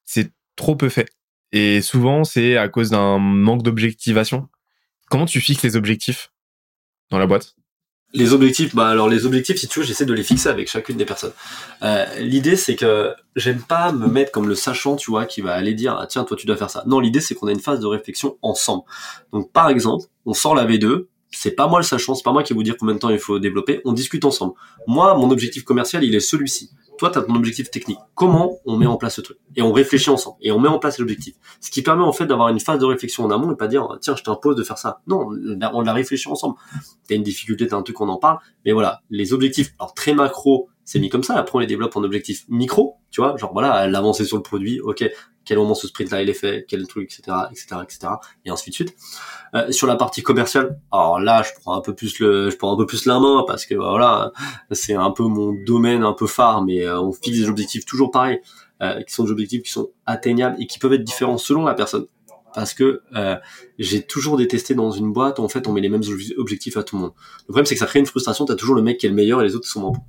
c'est 0.06 0.32
trop 0.56 0.76
peu 0.76 0.90
fait. 0.90 1.08
Et 1.52 1.82
souvent, 1.82 2.24
c'est 2.24 2.58
à 2.58 2.68
cause 2.68 2.90
d'un 2.90 3.20
manque 3.20 3.62
d'objectivation. 3.62 4.48
Comment 5.12 5.28
tu 5.28 5.40
fixes 5.40 5.62
les 5.62 5.76
objectifs 5.76 6.32
dans 7.12 7.20
la 7.20 7.28
boîte? 7.28 7.56
Les 8.14 8.34
objectifs, 8.34 8.76
bah 8.76 8.88
alors 8.88 9.10
les 9.10 9.26
objectifs, 9.26 9.58
si 9.58 9.68
tu 9.68 9.80
veux, 9.80 9.86
j'essaie 9.86 10.06
de 10.06 10.14
les 10.14 10.24
fixer 10.24 10.50
avec 10.50 10.70
chacune 10.70 10.98
des 10.98 11.06
personnes. 11.06 11.32
Euh, 11.82 12.06
l'idée, 12.20 12.56
c'est 12.56 12.76
que 12.76 13.14
j'aime 13.36 13.62
pas 13.62 13.92
me 13.92 14.08
mettre 14.08 14.32
comme 14.32 14.48
le 14.48 14.56
sachant, 14.56 14.96
tu 14.96 15.12
vois, 15.12 15.26
qui 15.26 15.42
va 15.42 15.54
aller 15.54 15.74
dire 15.74 15.98
ah, 16.00 16.08
tiens, 16.08 16.24
toi, 16.24 16.36
tu 16.36 16.46
dois 16.46 16.58
faire 16.58 16.70
ça. 16.70 16.84
Non, 16.88 17.00
l'idée, 17.00 17.22
c'est 17.22 17.36
qu'on 17.36 17.48
a 17.48 17.52
une 17.52 17.60
phase 17.60 17.80
de 17.80 17.88
réflexion 17.88 18.38
ensemble. 18.42 18.84
Donc, 19.32 19.52
par 19.52 19.70
exemple, 19.70 20.06
on 20.26 20.34
sort 20.34 20.56
la 20.56 20.66
V2. 20.66 21.06
C'est 21.34 21.52
pas 21.52 21.68
moi 21.68 21.80
le 21.80 21.86
sachant, 21.86 22.14
c'est 22.14 22.24
pas 22.24 22.34
moi 22.34 22.44
qui 22.44 22.52
vais 22.52 22.58
vous 22.58 22.64
dire 22.64 22.76
combien 22.78 22.94
de 22.94 23.00
temps 23.00 23.10
il 23.10 23.20
faut 23.20 23.40
développer. 23.40 23.80
On 23.86 23.94
discute 23.94 24.26
ensemble. 24.26 24.54
Moi, 24.86 25.16
mon 25.16 25.32
objectif 25.32 25.64
commercial, 25.64 26.04
il 26.04 26.14
est 26.14 26.20
celui-ci 26.20 26.72
toi, 27.02 27.10
tu 27.10 27.18
as 27.18 27.24
ton 27.24 27.34
objectif 27.34 27.72
technique. 27.72 27.98
Comment 28.14 28.60
on 28.64 28.78
met 28.78 28.86
en 28.86 28.96
place 28.96 29.16
ce 29.16 29.22
truc? 29.22 29.40
Et 29.56 29.64
on 29.64 29.72
réfléchit 29.72 30.12
ensemble. 30.12 30.38
Et 30.42 30.52
on 30.52 30.60
met 30.60 30.68
en 30.68 30.78
place 30.78 31.00
l'objectif. 31.00 31.34
Ce 31.60 31.72
qui 31.72 31.82
permet 31.82 32.04
en 32.04 32.14
fait 32.14 32.28
d'avoir 32.28 32.50
une 32.50 32.60
phase 32.60 32.78
de 32.78 32.86
réflexion 32.86 33.26
en 33.26 33.32
amont 33.32 33.52
et 33.52 33.56
pas 33.56 33.68
dire, 33.68 33.98
tiens, 34.02 34.16
je 34.16 34.22
t'impose 34.22 34.56
de 34.56 34.62
faire 34.62 34.78
ça. 34.78 35.02
Non, 35.08 35.30
on 35.74 35.82
l'a 35.82 35.94
réfléchi 35.94 36.30
ensemble. 36.30 36.58
T'as 37.08 37.16
une 37.16 37.24
difficulté, 37.24 37.66
t'as 37.66 37.76
un 37.76 37.82
truc, 37.82 38.00
on 38.02 38.08
en 38.08 38.18
parle. 38.18 38.38
Mais 38.66 38.72
voilà, 38.72 39.02
les 39.10 39.34
objectifs, 39.34 39.74
alors 39.80 39.96
très 39.96 40.14
macro, 40.14 40.70
c'est 40.86 41.00
mis 41.00 41.10
comme 41.10 41.24
ça. 41.24 41.40
Après, 41.40 41.56
on 41.56 41.60
les 41.60 41.66
développe 41.66 41.96
en 41.96 42.04
objectifs 42.04 42.46
micro, 42.50 42.98
tu 43.10 43.20
vois, 43.20 43.36
genre 43.36 43.52
voilà, 43.52 43.88
l'avancée 43.88 44.24
sur 44.24 44.38
le 44.38 44.44
produit, 44.44 44.80
ok, 44.80 45.04
quel 45.46 45.58
moment 45.58 45.74
ce 45.74 45.88
sprint-là 45.88 46.22
il 46.22 46.30
est 46.30 46.34
fait, 46.34 46.66
quel 46.68 46.88
truc, 46.88 47.12
etc., 47.12 47.38
etc., 47.52 47.82
etc., 47.84 48.14
et 48.46 48.50
ainsi 48.50 48.70
de 48.70 48.76
suite. 48.76 48.96
Euh, 49.56 49.72
sur 49.72 49.88
la 49.88 49.96
partie 49.96 50.22
commerciale, 50.22 50.80
alors 50.92 51.20
là, 51.20 51.44
je 51.44 51.50
prends 51.60 51.76
un 51.76 51.82
peu 51.82 51.94
plus 51.96 52.20
le, 52.20 52.50
je 52.50 52.58
prends 52.58 52.74
un 52.74 52.78
peu 52.78 52.86
plus 52.86 53.06
la 53.06 53.20
main 53.20 53.44
parce 53.48 53.66
que 53.66 53.76
voilà, 53.76 54.32
c'est 54.72 54.94
un 54.94 55.12
peu 55.12 55.24
mon 55.24 55.54
domaine 55.66 56.04
un 56.04 56.14
peu 56.14 56.28
phare, 56.28 56.64
mais 56.64 56.86
euh, 56.86 57.02
on 57.02 57.12
fixe 57.12 57.38
des 57.38 57.50
objectifs 57.50 57.86
toujours 57.86 58.12
pareils, 58.12 58.40
euh, 58.82 59.02
qui 59.04 59.14
sont 59.14 59.24
des 59.24 59.32
objectifs 59.32 59.64
qui 59.64 59.72
sont 59.72 59.92
atteignables 60.06 60.56
et 60.60 60.68
qui 60.68 60.80
peuvent 60.80 60.94
être 60.94 61.04
différents 61.04 61.38
selon 61.38 61.66
la 61.66 61.74
personne. 61.74 62.08
Parce 62.54 62.74
que 62.74 63.02
euh, 63.16 63.36
j'ai 63.80 64.02
toujours 64.02 64.38
détesté 64.38 64.76
dans 64.76 64.92
une 64.92 65.14
boîte 65.14 65.40
en 65.40 65.48
fait 65.48 65.68
on 65.68 65.72
met 65.72 65.82
les 65.82 65.88
mêmes 65.88 66.04
objectifs 66.38 66.76
à 66.78 66.84
tout 66.84 66.98
le 66.98 67.04
monde. 67.04 67.12
Le 67.42 67.46
problème 67.46 67.66
c'est 67.66 67.76
que 67.76 67.80
ça 67.80 67.86
crée 67.86 68.00
une 68.00 68.06
frustration, 68.06 68.46
t'as 68.46 68.56
toujours 68.56 68.76
le 68.76 68.82
mec 68.82 68.98
qui 68.98 69.06
est 69.06 69.10
le 69.10 69.16
meilleur 69.16 69.42
et 69.42 69.46
les 69.46 69.56
autres 69.56 69.68
sont 69.68 69.82
moins 69.82 69.92
bons. 69.92 70.04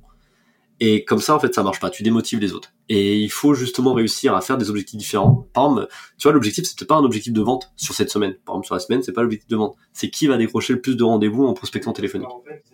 Et 0.85 1.05
comme 1.05 1.21
ça, 1.21 1.33
en 1.33 1.39
fait, 1.39 1.55
ça 1.55 1.63
marche 1.63 1.79
pas. 1.79 1.89
Tu 1.89 2.03
démotives 2.03 2.41
les 2.41 2.51
autres. 2.51 2.73
Et 2.89 3.17
il 3.17 3.29
faut 3.29 3.53
justement 3.53 3.93
réussir 3.93 4.35
à 4.35 4.41
faire 4.41 4.57
des 4.57 4.69
objectifs 4.69 4.99
différents. 4.99 5.47
Par 5.53 5.63
exemple, 5.63 5.87
tu 6.17 6.23
vois, 6.23 6.33
l'objectif, 6.33 6.65
c'est 6.65 6.85
pas 6.85 6.95
un 6.95 7.05
objectif 7.05 7.31
de 7.31 7.41
vente 7.41 7.71
sur 7.77 7.95
cette 7.95 8.09
semaine. 8.09 8.35
Par 8.43 8.55
exemple, 8.55 8.65
sur 8.65 8.75
la 8.75 8.81
semaine, 8.81 9.01
c'est 9.01 9.13
pas 9.13 9.21
l'objectif 9.21 9.47
de 9.47 9.55
vente. 9.55 9.77
C'est 9.93 10.09
qui 10.09 10.27
va 10.27 10.35
décrocher 10.35 10.73
le 10.73 10.81
plus 10.81 10.97
de 10.97 11.03
rendez-vous 11.05 11.45
en 11.45 11.53
prospectant 11.53 11.93
téléphonique. 11.93 12.27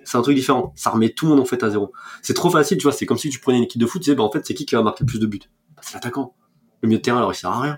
C'est 0.06 0.18
un 0.18 0.24
truc 0.24 0.36
différent. 0.36 0.74
Ça 0.76 0.90
remet 0.90 1.10
tout 1.10 1.26
le 1.26 1.34
monde, 1.34 1.40
en 1.40 1.46
fait, 1.46 1.62
à 1.62 1.70
zéro. 1.70 1.92
C'est 2.24 2.34
trop 2.34 2.50
facile, 2.50 2.80
tu 2.80 2.84
vois. 2.84 2.94
C'est 2.94 3.06
comme 3.06 3.20
si 3.20 3.30
tu 3.30 3.40
prenais 3.40 3.60
une 3.60 3.66
équipe 3.66 3.80
de 3.80 3.86
foot, 3.86 4.02
tu 4.02 4.10
sais, 4.10 4.16
bah, 4.16 4.24
en 4.24 4.32
fait, 4.32 4.44
c'est 4.44 4.56
qui 4.56 4.66
qui 4.66 4.74
va 4.74 4.82
marquer 4.82 5.04
le 5.04 5.06
plus 5.06 5.20
de 5.20 5.28
buts? 5.28 5.42
Bah, 5.76 5.84
c'est 5.86 5.94
l'attaquant. 5.94 6.34
Le 6.82 6.88
milieu 6.88 6.98
de 6.98 7.04
terrain, 7.04 7.20
alors, 7.20 7.32
il 7.32 7.36
sert 7.36 7.52
à 7.52 7.62
rien. 7.62 7.78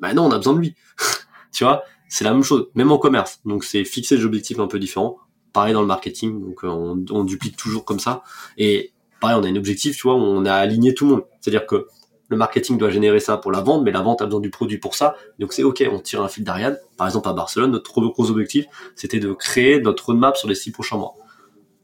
Bah, 0.00 0.14
non, 0.14 0.24
on 0.24 0.30
a 0.30 0.38
besoin 0.38 0.54
de 0.54 0.60
lui. 0.60 0.76
tu 1.52 1.64
vois. 1.64 1.82
C'est 2.08 2.24
la 2.24 2.32
même 2.32 2.42
chose. 2.42 2.68
Même 2.74 2.90
en 2.90 2.96
commerce. 2.96 3.40
Donc, 3.44 3.64
c'est 3.64 3.84
fixer 3.84 4.16
des 4.16 4.24
objectifs 4.24 4.58
un 4.60 4.66
peu 4.66 4.78
différents. 4.78 5.18
Pareil 5.52 5.74
dans 5.74 5.82
le 5.82 5.86
marketing. 5.86 6.40
Donc, 6.40 6.60
on, 6.62 7.04
on 7.10 7.24
duplique 7.24 7.58
toujours 7.58 7.84
comme 7.84 8.00
ça. 8.00 8.22
Et 8.56 8.94
pareil, 9.22 9.38
on 9.40 9.44
a 9.44 9.48
un 9.48 9.56
objectif, 9.56 9.96
tu 9.96 10.02
vois, 10.02 10.16
on 10.16 10.44
a 10.44 10.52
aligné 10.52 10.92
tout 10.94 11.06
le 11.06 11.10
monde. 11.12 11.24
C'est-à-dire 11.40 11.64
que 11.64 11.86
le 12.28 12.36
marketing 12.36 12.76
doit 12.76 12.90
générer 12.90 13.20
ça 13.20 13.36
pour 13.36 13.52
la 13.52 13.60
vente, 13.60 13.84
mais 13.84 13.92
la 13.92 14.00
vente 14.00 14.20
a 14.20 14.26
besoin 14.26 14.40
du 14.40 14.50
produit 14.50 14.78
pour 14.78 14.94
ça. 14.96 15.14
Donc 15.38 15.52
c'est 15.52 15.62
ok, 15.62 15.86
on 15.90 16.00
tire 16.00 16.22
un 16.22 16.28
fil 16.28 16.44
d'Ariane. 16.44 16.76
Par 16.96 17.06
exemple, 17.06 17.28
à 17.28 17.32
Barcelone, 17.32 17.70
notre 17.70 17.92
gros 17.92 18.30
objectif, 18.30 18.66
c'était 18.96 19.20
de 19.20 19.32
créer 19.32 19.80
notre 19.80 20.06
roadmap 20.06 20.36
sur 20.36 20.48
les 20.48 20.54
six 20.54 20.72
prochains 20.72 20.96
mois 20.96 21.14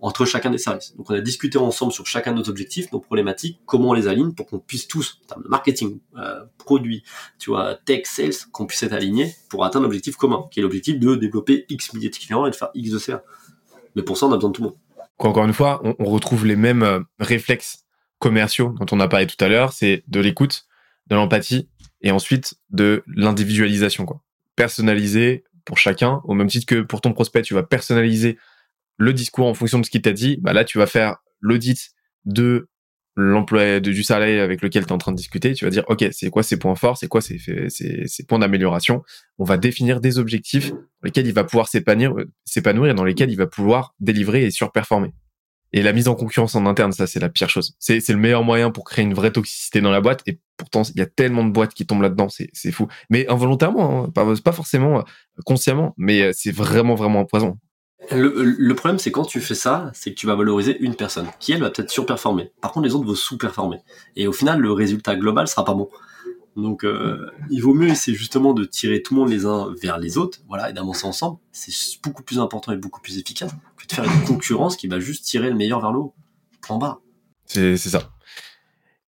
entre 0.01 0.25
chacun 0.25 0.51
des 0.51 0.59
services. 0.59 0.97
Donc 0.97 1.11
on 1.11 1.15
a 1.15 1.21
discuté 1.21 1.59
ensemble 1.59 1.93
sur 1.93 2.07
chacun 2.07 2.33
de 2.33 2.39
nos 2.39 2.49
objectifs, 2.49 2.91
nos 2.93 3.01
problématiques, 3.01 3.61
comment 3.67 3.91
on 3.91 3.93
les 3.95 4.07
aligne 4.07 4.33
pour 4.33 4.47
qu'on 4.47 4.61
puisse 4.61 4.87
tous, 4.87 5.21
en 5.25 5.27
termes 5.27 5.43
de 5.43 5.49
marketing, 5.49 5.99
euh, 6.17 6.45
produit, 6.57 7.03
tu 7.39 7.51
vois, 7.51 7.75
tech, 7.75 8.07
sales, 8.07 8.31
qu'on 8.53 8.67
puisse 8.67 8.83
être 8.85 8.93
alignés 8.93 9.35
pour 9.49 9.65
atteindre 9.65 9.85
l'objectif 9.85 10.15
commun, 10.15 10.45
qui 10.53 10.61
est 10.61 10.63
l'objectif 10.63 11.01
de 11.01 11.17
développer 11.17 11.67
X 11.69 11.95
milliers 11.95 12.11
de 12.11 12.17
clients 12.17 12.47
et 12.47 12.51
de 12.51 12.55
faire 12.55 12.71
X 12.75 12.93
de 12.93 12.99
CA. 12.99 13.23
Mais 13.97 14.03
pour 14.03 14.17
ça, 14.17 14.27
on 14.27 14.33
a 14.33 14.37
besoin 14.37 14.51
de 14.51 14.55
tout 14.55 14.63
le 14.63 14.69
monde 14.69 14.79
encore 15.27 15.45
une 15.45 15.53
fois, 15.53 15.81
on, 15.99 16.05
retrouve 16.05 16.47
les 16.47 16.57
mêmes 16.57 16.83
euh, 16.83 17.01
réflexes 17.19 17.85
commerciaux 18.19 18.75
dont 18.79 18.87
on 18.93 19.01
a 19.01 19.09
parlé 19.09 19.27
tout 19.27 19.43
à 19.45 19.49
l'heure, 19.49 19.73
c'est 19.73 20.05
de 20.07 20.21
l'écoute, 20.21 20.67
de 21.09 21.17
l'empathie 21.17 21.69
et 22.01 22.11
ensuite 22.11 22.55
de 22.71 23.03
l'individualisation, 23.09 24.07
quoi. 24.07 24.23
Personnaliser 24.57 25.45
pour 25.65 25.79
chacun, 25.79 26.21
au 26.25 26.35
même 26.35 26.49
titre 26.49 26.67
que 26.67 26.81
pour 26.81 27.01
ton 27.01 27.13
prospect, 27.13 27.43
tu 27.43 27.55
vas 27.55 27.63
personnaliser 27.63 28.39
le 28.97 29.13
discours 29.13 29.47
en 29.47 29.55
fonction 29.55 29.79
de 29.79 29.85
ce 29.85 29.91
qu'il 29.91 30.03
t'a 30.03 30.13
dit. 30.13 30.39
Bah 30.41 30.53
là, 30.53 30.65
tu 30.65 30.79
vas 30.79 30.87
faire 30.87 31.17
l'audit 31.41 31.91
de 32.25 32.69
l'emploi 33.21 33.81
du 33.81 34.05
salarié 34.05 34.39
avec 34.39 34.63
lequel 34.63 34.85
tu 34.85 34.91
es 34.91 34.93
en 34.93 34.99
train 34.99 35.11
de 35.11 35.17
discuter, 35.17 35.53
tu 35.53 35.65
vas 35.65 35.73
dire, 35.73 35.85
OK, 35.89 36.05
c'est 36.13 36.31
quoi 36.31 36.45
ses 36.45 36.57
points 36.57 36.77
forts, 36.77 36.97
c'est 36.97 37.09
quoi 37.09 37.21
ses, 37.21 37.39
ses, 37.69 38.25
points 38.25 38.39
d'amélioration? 38.39 39.03
On 39.39 39.45
va 39.45 39.57
définir 39.57 40.01
des 40.01 40.19
objectifs 40.19 40.71
dans 40.71 40.79
lesquels 41.03 41.27
il 41.27 41.33
va 41.33 41.43
pouvoir 41.43 41.67
s'épanouir, 41.67 42.15
s'épanouir 42.45 42.93
et 42.93 42.95
dans 42.95 43.05
lesquels 43.05 43.31
il 43.31 43.37
va 43.37 43.49
pouvoir 43.49 43.95
délivrer 43.99 44.45
et 44.45 44.53
surperformer. 44.53 45.13
Et 45.73 45.83
la 45.83 45.93
mise 45.93 46.07
en 46.07 46.15
concurrence 46.15 46.55
en 46.55 46.65
interne, 46.65 46.93
ça, 46.93 47.07
c'est 47.07 47.21
la 47.21 47.29
pire 47.29 47.51
chose. 47.51 47.75
C'est, 47.79 48.09
le 48.09 48.17
meilleur 48.17 48.45
moyen 48.45 48.71
pour 48.71 48.85
créer 48.85 49.05
une 49.05 49.15
vraie 49.15 49.33
toxicité 49.33 49.81
dans 49.81 49.91
la 49.91 50.01
boîte. 50.01 50.23
Et 50.27 50.41
pourtant, 50.57 50.83
il 50.83 50.99
y 50.99 51.03
a 51.03 51.07
tellement 51.07 51.45
de 51.45 51.51
boîtes 51.51 51.75
qui 51.75 51.87
tombent 51.87 52.03
là-dedans. 52.03 52.29
C'est, 52.29 52.49
c'est 52.55 52.73
fou. 52.73 52.89
Mais 53.11 53.29
involontairement, 53.29 54.05
hein, 54.05 54.11
pas, 54.11 54.53
forcément 54.53 55.01
euh, 55.01 55.03
consciemment, 55.45 55.95
mais 55.99 56.23
euh, 56.23 56.31
c'est 56.33 56.53
vraiment, 56.53 56.95
vraiment 56.95 57.21
un 57.21 57.25
Le, 58.11 58.73
problème, 58.75 58.99
c'est 58.99 59.11
quand 59.11 59.25
tu 59.25 59.41
fais 59.41 59.55
ça, 59.55 59.91
c'est 59.95 60.11
que 60.11 60.15
tu 60.19 60.27
vas 60.27 60.35
valoriser 60.35 60.79
une 60.81 60.95
personne, 60.95 61.27
qui 61.41 61.53
elle 61.53 61.61
va 61.61 61.71
peut-être 61.71 61.91
surperformer. 61.91 62.53
Par 62.61 62.73
contre, 62.73 62.87
les 62.87 62.95
autres 62.95 63.07
vont 63.07 63.15
sous-performer. 63.15 63.79
Et 64.17 64.27
au 64.27 64.33
final, 64.33 64.61
le 64.61 64.73
résultat 64.73 65.17
global 65.17 65.47
sera 65.47 65.65
pas 65.65 65.75
bon. 65.75 65.91
Donc, 66.57 66.85
euh, 66.85 67.31
il 67.51 67.61
vaut 67.61 67.75
mieux 67.75 67.89
essayer 67.89 68.17
justement 68.17 68.55
de 68.55 68.65
tirer 68.65 69.03
tout 69.03 69.15
le 69.15 69.21
monde 69.21 69.31
les 69.31 69.47
uns 69.47 69.73
vers 69.81 69.99
les 69.99 70.17
autres, 70.17 70.41
voilà, 70.49 70.71
et 70.71 70.73
d'avancer 70.73 71.07
ensemble. 71.07 71.39
C'est 71.53 71.73
beaucoup 72.03 72.23
plus 72.23 72.39
important 72.39 72.73
et 72.73 72.77
beaucoup 72.77 73.01
plus 73.01 73.19
efficace 73.19 73.53
que 73.77 73.87
de 73.87 73.93
faire 73.93 74.05
une 74.05 74.25
concurrence 74.25 74.77
qui 74.77 74.89
va 74.89 74.99
juste 74.99 75.25
tirer 75.25 75.51
le 75.51 75.57
meilleur 75.57 75.81
vers 75.81 75.93
le 75.93 75.99
haut. 75.99 76.15
Point 76.63 76.79
bas. 76.79 77.01
C'est 77.47 77.77
ça. 77.77 78.11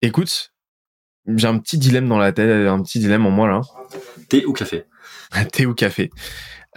Écoute, 0.03 0.53
j'ai 1.27 1.47
un 1.47 1.59
petit 1.59 1.79
dilemme 1.79 2.09
dans 2.09 2.19
la 2.19 2.33
tête, 2.33 2.69
un 2.69 2.83
petit 2.83 2.99
dilemme 2.99 3.27
en 3.27 3.31
moi 3.31 3.49
là. 3.49 3.61
Thé 4.29 4.47
ou 4.47 4.53
café 4.53 4.85
Thé 5.53 5.67
ou 5.67 5.75
café 5.75 6.11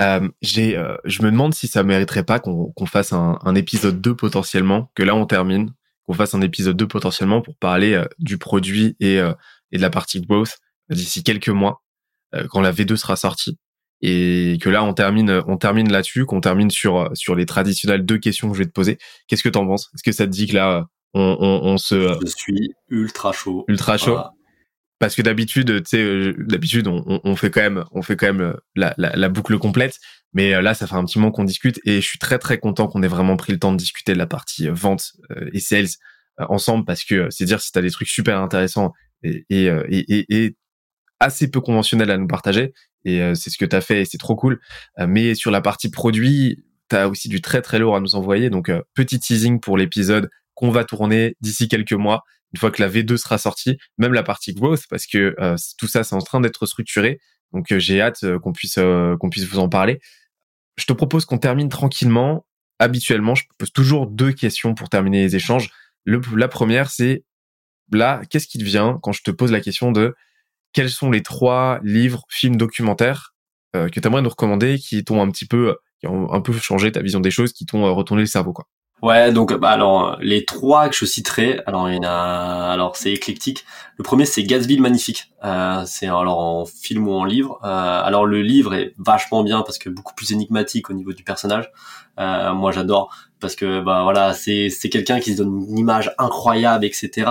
euh, 0.02 0.28
j'ai, 0.42 0.78
euh, 0.78 0.96
je 1.06 1.22
me 1.22 1.32
demande 1.32 1.54
si 1.54 1.68
ça 1.68 1.84
mériterait 1.84 2.24
pas 2.24 2.40
qu'on 2.40 2.86
fasse 2.86 3.14
un, 3.14 3.38
un, 3.44 3.56
épisode 3.56 4.02
2 4.02 4.16
potentiellement, 4.16 4.92
que 4.96 5.04
là 5.04 5.16
on 5.16 5.26
termine, 5.26 5.72
qu'on 6.06 6.14
fasse 6.14 6.34
un 6.34 6.42
épisode 6.42 6.78
2 6.78 6.88
potentiellement 6.88 7.42
pour 7.42 7.56
parler 7.58 7.94
euh, 7.94 8.06
du 8.18 8.38
produit 8.38 8.96
et, 9.00 9.20
euh, 9.20 9.34
et 9.72 9.78
de 9.78 9.82
la 9.82 9.90
partie 9.90 10.22
growth 10.22 10.58
d'ici 10.90 11.24
quelques 11.24 11.50
mois, 11.50 11.82
quand 12.50 12.62
la 12.62 12.72
V2 12.72 12.96
sera 12.98 13.16
sortie. 13.16 13.58
Et 14.02 14.58
que 14.62 14.70
là 14.70 14.84
on 14.84 14.94
termine, 14.94 15.42
on 15.48 15.58
termine 15.58 15.90
là-dessus, 15.92 16.26
qu'on 16.26 16.42
termine 16.42 16.70
sur 16.70 17.10
sur 17.14 17.36
les 17.36 17.46
traditionnelles 17.46 18.06
deux 18.06 18.18
questions 18.18 18.50
que 18.50 18.56
je 18.56 18.60
vais 18.60 18.68
te 18.68 18.74
poser. 18.74 18.98
Qu'est-ce 19.28 19.44
que 19.44 19.50
t'en 19.50 19.66
penses? 19.66 19.90
Est-ce 19.94 20.04
que 20.04 20.12
ça 20.12 20.26
te 20.26 20.32
dit 20.32 20.48
que 20.48 20.56
là 20.56 20.88
on, 21.14 21.38
on, 21.40 21.72
on 21.72 21.78
se 21.78 21.96
Je 22.22 22.28
suis 22.28 22.74
ultra 22.90 23.32
chaud. 23.32 23.64
Ultra 23.70 23.98
chaud? 23.98 24.20
Parce 25.04 25.16
que 25.16 25.22
d'habitude, 25.22 25.84
tu 25.84 25.90
sais, 25.90 26.02
euh, 26.02 26.34
d'habitude, 26.48 26.88
on, 26.88 27.36
fait 27.36 27.52
quand 27.52 27.60
même, 27.60 27.84
on 27.92 28.02
fait 28.02 28.16
quand 28.16 28.28
même 28.28 28.40
euh, 28.40 28.54
la, 28.74 28.94
la, 28.98 29.14
la 29.14 29.28
boucle 29.28 29.58
complète. 29.58 30.00
Mais 30.32 30.54
euh, 30.54 30.62
là, 30.62 30.74
ça 30.74 30.88
fait 30.88 30.96
un 30.96 31.04
petit 31.04 31.20
moment 31.20 31.30
qu'on 31.30 31.44
discute 31.44 31.82
et 31.84 32.00
je 32.00 32.08
suis 32.08 32.20
très 32.20 32.40
très 32.40 32.58
content 32.58 32.88
qu'on 32.88 33.04
ait 33.04 33.10
vraiment 33.10 33.36
pris 33.36 33.52
le 33.52 33.60
temps 33.60 33.74
de 33.74 33.78
discuter 33.78 34.14
de 34.14 34.18
la 34.18 34.28
partie 34.28 34.70
vente 34.70 35.12
et 35.52 35.60
sales 35.60 35.90
ensemble 36.38 36.86
parce 36.86 37.04
que 37.04 37.28
c'est 37.32 37.44
dire 37.44 37.60
si 37.60 37.74
tu 37.74 37.80
as 37.80 37.82
des 37.82 37.92
trucs 37.92 38.08
super 38.08 38.40
intéressants 38.40 38.94
et, 39.24 39.44
et, 39.50 40.56
assez 41.20 41.52
peu 41.52 41.60
conventionnels 41.60 42.10
à 42.10 42.18
nous 42.18 42.28
partager. 42.28 42.74
Et 43.04 43.20
c'est 43.36 43.50
ce 43.50 43.58
que 43.58 43.66
tu 43.66 43.76
as 43.76 43.82
fait 43.82 44.04
et 44.04 44.06
c'est 44.06 44.18
trop 44.18 44.38
cool. 44.38 44.62
mais 45.06 45.36
sur 45.36 45.52
la 45.52 45.60
partie 45.60 45.92
produit, 45.92 46.64
tu 46.90 46.96
as 46.96 47.10
aussi 47.10 47.28
du 47.28 47.42
très 47.42 47.62
très 47.62 47.78
lourd 47.78 47.98
à 47.98 48.00
nous 48.00 48.16
envoyer. 48.16 48.50
Donc, 48.50 48.72
petit 48.94 49.20
teasing 49.20 49.60
pour 49.60 49.78
l'épisode 49.78 50.30
qu'on 50.54 50.72
va 50.72 50.86
tourner 50.86 51.36
d'ici 51.42 51.68
quelques 51.68 51.92
mois 51.92 52.24
une 52.54 52.60
fois 52.60 52.72
que 52.72 52.82
la 52.82 52.90
V2 52.90 53.18
sera 53.18 53.38
sortie, 53.38 53.78
même 53.98 54.14
la 54.14 54.24
partie 54.24 54.54
growth, 54.54 54.84
parce 54.90 55.08
que 55.08 55.36
euh, 55.40 55.56
tout 55.78 55.88
ça, 55.88 56.04
c'est 56.04 56.16
en 56.16 56.22
train 56.22 56.40
d'être 56.40 56.66
structuré. 56.66 57.20
Donc, 57.52 57.72
euh, 57.72 57.80
j'ai 57.80 58.02
hâte 58.02 58.24
euh, 58.24 58.40
qu'on 58.40 58.54
puisse 58.54 58.76
qu'on 58.76 59.30
puisse 59.30 59.46
vous 59.46 59.60
en 59.60 59.70
parler. 59.70 60.00
Je 60.78 60.86
te 60.86 60.94
propose 60.94 61.26
qu'on 61.26 61.38
termine 61.38 61.70
tranquillement. 61.70 62.46
Habituellement, 62.80 63.36
je 63.36 63.44
pose 63.58 63.72
toujours 63.72 64.08
deux 64.08 64.32
questions 64.32 64.76
pour 64.76 64.90
terminer 64.90 65.24
les 65.24 65.36
échanges. 65.36 65.70
La 66.06 66.48
première, 66.48 66.90
c'est 66.90 67.24
là, 67.92 68.22
qu'est-ce 68.30 68.48
qui 68.48 68.58
te 68.58 68.64
vient 68.64 69.00
quand 69.02 69.12
je 69.12 69.22
te 69.24 69.32
pose 69.32 69.52
la 69.52 69.62
question 69.62 69.92
de 69.92 70.16
quels 70.74 70.90
sont 70.90 71.12
les 71.12 71.22
trois 71.22 71.80
livres, 71.84 72.24
films, 72.30 72.58
documentaires 72.58 73.34
que 73.74 74.00
tu 74.00 74.08
aimerais 74.08 74.22
nous 74.22 74.30
recommander, 74.30 74.78
qui 74.78 75.04
t'ont 75.04 75.22
un 75.22 75.32
petit 75.32 75.48
peu, 75.48 75.76
qui 76.00 76.08
ont 76.08 76.32
un 76.32 76.42
peu 76.42 76.54
changé 76.54 76.92
ta 76.92 77.02
vision 77.02 77.20
des 77.20 77.32
choses, 77.32 77.54
qui 77.54 77.66
t'ont 77.66 77.94
retourné 77.96 78.22
le 78.24 78.28
cerveau, 78.28 78.54
quoi? 78.54 78.68
Ouais, 79.04 79.34
donc 79.34 79.54
bah 79.54 79.72
alors 79.72 80.18
les 80.22 80.46
trois 80.46 80.88
que 80.88 80.96
je 80.96 81.04
citerai, 81.04 81.60
alors 81.66 81.90
il 81.90 81.96
y 81.96 82.00
en 82.00 82.04
a, 82.04 82.72
alors 82.72 82.96
c'est 82.96 83.12
éclectique. 83.12 83.66
Le 83.98 84.04
premier 84.04 84.26
c'est 84.26 84.44
Gatsby 84.44 84.78
le 84.78 84.82
magnifique. 84.82 85.34
Euh, 85.44 85.84
c'est 85.86 86.08
alors 86.08 86.40
en 86.40 86.66
film 86.66 87.10
ou 87.10 87.12
en 87.12 87.26
livre. 87.26 87.60
Euh, 87.66 88.02
alors 88.02 88.26
le 88.26 88.42
livre 88.42 88.74
est 88.74 88.94
vachement 88.98 89.44
bien 89.44 89.62
parce 89.62 89.78
que 89.78 89.90
beaucoup 89.90 90.14
plus 90.16 90.32
énigmatique 90.32 90.90
au 90.90 90.94
niveau 90.94 91.12
du 91.12 91.24
personnage. 91.26 91.70
Euh, 92.20 92.54
moi 92.54 92.72
j'adore 92.72 93.12
parce 93.40 93.56
que 93.56 93.82
bah 93.82 94.04
voilà 94.04 94.34
c'est 94.34 94.70
c'est 94.70 94.88
quelqu'un 94.88 95.20
qui 95.20 95.34
se 95.34 95.42
donne 95.42 95.66
une 95.68 95.78
image 95.80 96.14
incroyable 96.20 96.86
etc. 96.86 97.28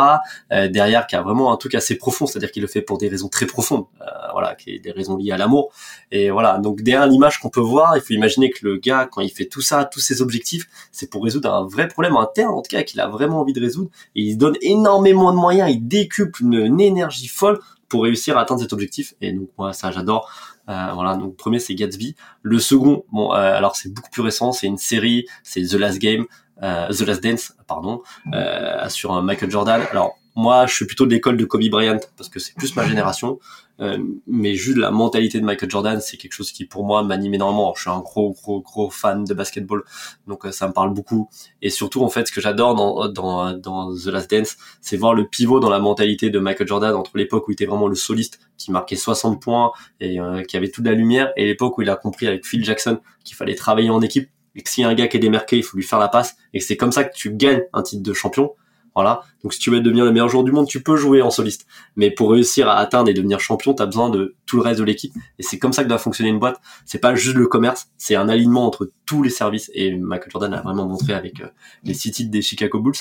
Euh, 0.51 0.69
derrière 0.69 1.07
qui 1.07 1.15
a 1.15 1.23
vraiment 1.23 1.53
un 1.53 1.57
truc 1.57 1.75
assez 1.77 1.97
profond, 1.97 2.27
c'est-à-dire 2.27 2.51
qu'il 2.51 2.63
le 2.63 2.69
fait 2.69 2.83
pour 2.83 2.99
des 2.99 3.09
raisons 3.09 3.29
très 3.29 3.47
profondes. 3.47 3.85
Euh, 4.01 4.05
voilà, 4.33 4.55
qui 4.57 4.71
est 4.71 4.79
des 4.81 4.91
raisons 4.91 5.17
liées 5.17 5.31
à 5.31 5.37
l'amour. 5.37 5.73
Et 6.11 6.31
voilà 6.31 6.59
donc 6.59 6.83
derrière 6.83 7.07
l'image 7.07 7.39
qu'on 7.39 7.49
peut 7.49 7.61
voir, 7.61 7.97
il 7.97 8.03
faut 8.03 8.13
imaginer 8.13 8.51
que 8.51 8.67
le 8.67 8.77
gars 8.77 9.09
quand 9.11 9.21
il 9.21 9.31
fait 9.31 9.47
tout 9.47 9.63
ça, 9.63 9.85
tous 9.85 10.01
ses 10.01 10.21
objectifs, 10.21 10.67
c'est 10.91 11.09
pour 11.09 11.23
résoudre 11.23 11.53
un 11.53 11.65
vrai 11.65 11.87
problème 11.87 12.17
interne 12.17 12.53
en 12.53 12.63
tout 12.63 12.71
cas 12.77 12.83
qu'il 12.83 13.01
a 13.01 13.07
vraiment 13.07 13.41
envie 13.41 13.53
de 13.53 13.61
résoudre. 13.61 13.91
Et 14.17 14.23
il 14.23 14.37
donne 14.37 14.57
énormément 14.61 15.33
de 15.33 15.39
moyens, 15.39 15.71
il 15.71 15.87
décuple 15.87 16.43
une 16.43 16.81
énergie 16.81 17.29
folle 17.29 17.61
pour 17.89 18.05
réussir 18.05 18.39
à 18.39 18.41
atteindre 18.41 18.63
cet 18.63 18.73
objectif. 18.73 19.15
Et 19.21 19.33
donc 19.33 19.49
moi 19.57 19.73
ça 19.73 19.93
j'adore. 19.93 20.29
Euh, 20.69 20.91
voilà, 20.95 21.17
donc 21.17 21.37
premier 21.37 21.59
c'est 21.59 21.75
Gatsby. 21.75 22.15
Le 22.43 22.59
second, 22.59 23.05
bon, 23.13 23.33
euh, 23.33 23.57
alors 23.57 23.77
c'est 23.77 23.93
beaucoup 23.93 24.11
plus 24.11 24.23
récent, 24.23 24.53
c'est 24.53 24.67
une 24.67 24.79
série, 24.79 25.27
c'est 25.43 25.63
The 25.63 25.75
Last 25.75 25.99
Game, 25.99 26.27
euh, 26.63 26.89
The 26.89 27.01
Last 27.01 27.23
Dance, 27.23 27.55
pardon, 27.67 28.03
sur 28.89 29.21
Michael 29.23 29.51
Jordan. 29.51 29.83
Alors 29.91 30.19
moi, 30.35 30.67
je 30.67 30.75
suis 30.75 30.87
plutôt 30.87 31.05
de 31.05 31.11
l'école 31.11 31.37
de 31.37 31.45
Kobe 31.45 31.69
Bryant 31.69 32.01
parce 32.17 32.29
que 32.31 32.39
c'est 32.39 32.55
plus 32.55 32.75
ma 32.77 32.87
génération. 32.87 33.39
Euh, 33.83 33.99
mais 34.27 34.55
juste 34.55 34.79
la 34.79 34.91
mentalité 34.91 35.41
de 35.41 35.45
Michael 35.45 35.71
Jordan, 35.71 36.01
c'est 36.01 36.17
quelque 36.17 36.33
chose 36.33 36.53
qui 36.53 36.65
pour 36.65 36.85
moi 36.85 37.03
m'anime 37.03 37.35
énormément. 37.35 37.75
je 37.75 37.83
suis 37.83 37.91
un 37.91 37.99
gros, 37.99 38.33
gros, 38.33 38.61
gros 38.61 38.91
fan 38.91 39.25
de 39.25 39.35
basketball, 39.35 39.83
donc 40.27 40.47
euh, 40.47 40.53
ça 40.53 40.69
me 40.69 40.73
parle 40.73 40.95
beaucoup. 40.95 41.29
Et 41.63 41.71
surtout, 41.71 42.03
en 42.03 42.09
fait, 42.09 42.29
ce 42.29 42.33
que 42.33 42.41
j'adore 42.41 42.75
dans, 42.75 43.09
dans, 43.09 43.53
dans 43.53 43.95
The 43.95 44.07
Last 44.07 44.31
Dance, 44.31 44.57
c'est 44.81 44.97
voir 44.97 45.15
le 45.15 45.27
pivot 45.27 45.59
dans 45.59 45.71
la 45.71 45.81
mentalité 45.81 46.31
de 46.31 46.39
Michael 46.39 46.69
Jordan 46.69 46.95
entre 46.95 47.19
l'époque 47.19 47.49
où 47.49 47.51
il 47.51 47.55
était 47.55 47.67
vraiment 47.67 47.89
le 47.89 47.97
soliste, 47.97 48.39
qui 48.57 48.71
marquait 48.71 48.97
60 48.97 49.43
points 49.43 49.73
et 50.01 50.21
euh, 50.21 50.43
qui 50.45 50.57
avait 50.57 50.71
toute 50.71 50.87
la 50.87 50.93
lumière, 50.93 51.33
et 51.37 51.45
l'époque 51.47 51.77
où 51.79 51.83
il 51.83 51.91
a 51.91 51.97
compris 51.97 52.29
avec 52.29 52.47
Phil 52.47 52.65
Jackson 52.65 53.01
qu'il 53.25 53.37
fallait 53.37 53.57
travailler 53.57 53.91
en 53.91 54.01
équipe 54.01 54.29
et 54.55 54.63
que 54.63 54.69
s'il 54.69 54.83
y 54.83 54.85
a 54.85 54.91
un 54.91 54.95
gars 54.95 55.09
qui 55.09 55.17
est 55.17 55.21
démarqué, 55.21 55.57
il 55.57 55.63
faut 55.63 55.77
lui 55.77 55.85
faire 55.85 55.99
la 55.99 56.09
passe, 56.09 56.37
et 56.53 56.61
c'est 56.61 56.77
comme 56.77 56.93
ça 56.93 57.05
que 57.05 57.15
tu 57.15 57.35
gagnes 57.35 57.63
un 57.73 57.83
titre 57.83 58.03
de 58.03 58.13
champion. 58.13 58.53
Voilà. 58.95 59.23
Donc 59.43 59.55
si 59.55 59.59
tu 59.59 59.71
veux 59.71 59.81
devenir 59.81 60.05
le 60.05 60.13
meilleur 60.13 60.29
joueur 60.29 60.45
du 60.45 60.53
monde, 60.53 60.67
tu 60.67 60.83
peux 60.83 60.97
jouer 60.97 61.23
en 61.23 61.31
soliste. 61.31 61.67
Mais 61.97 62.11
pour 62.11 62.31
réussir 62.33 62.69
à 62.69 62.77
atteindre 62.77 63.09
et 63.09 63.15
devenir 63.15 63.41
champion, 63.41 63.75
tu 63.75 63.85
besoin 63.87 64.11
de 64.11 64.35
tout 64.47 64.57
le 64.57 64.63
reste 64.63 64.81
de 64.81 64.85
l'équipe. 64.85 65.15
Et 65.39 65.43
c'est 65.43 65.59
comme 65.59 65.73
ça 65.73 65.83
que 65.83 65.89
doit 65.89 65.99
fonctionner 65.99 66.31
une 66.31 66.39
boîte. 66.39 66.61
C'est 66.85 66.99
pas 66.99 67.15
juste 67.15 67.37
le 67.37 67.47
commerce, 67.47 67.89
c'est 67.97 68.15
un 68.15 68.29
alignement 68.29 68.67
entre 68.67 68.91
tous 69.07 69.23
les 69.23 69.31
services. 69.31 69.71
Et 69.75 69.97
Michael 69.97 70.31
Jordan 70.31 70.55
a 70.55 70.61
vraiment 70.61 70.87
montré 70.87 71.15
avec 71.15 71.41
euh, 71.41 71.49
les 71.85 71.95
six 71.95 72.29
des 72.29 72.43
Chicago 72.43 72.81
Bulls. 72.81 72.95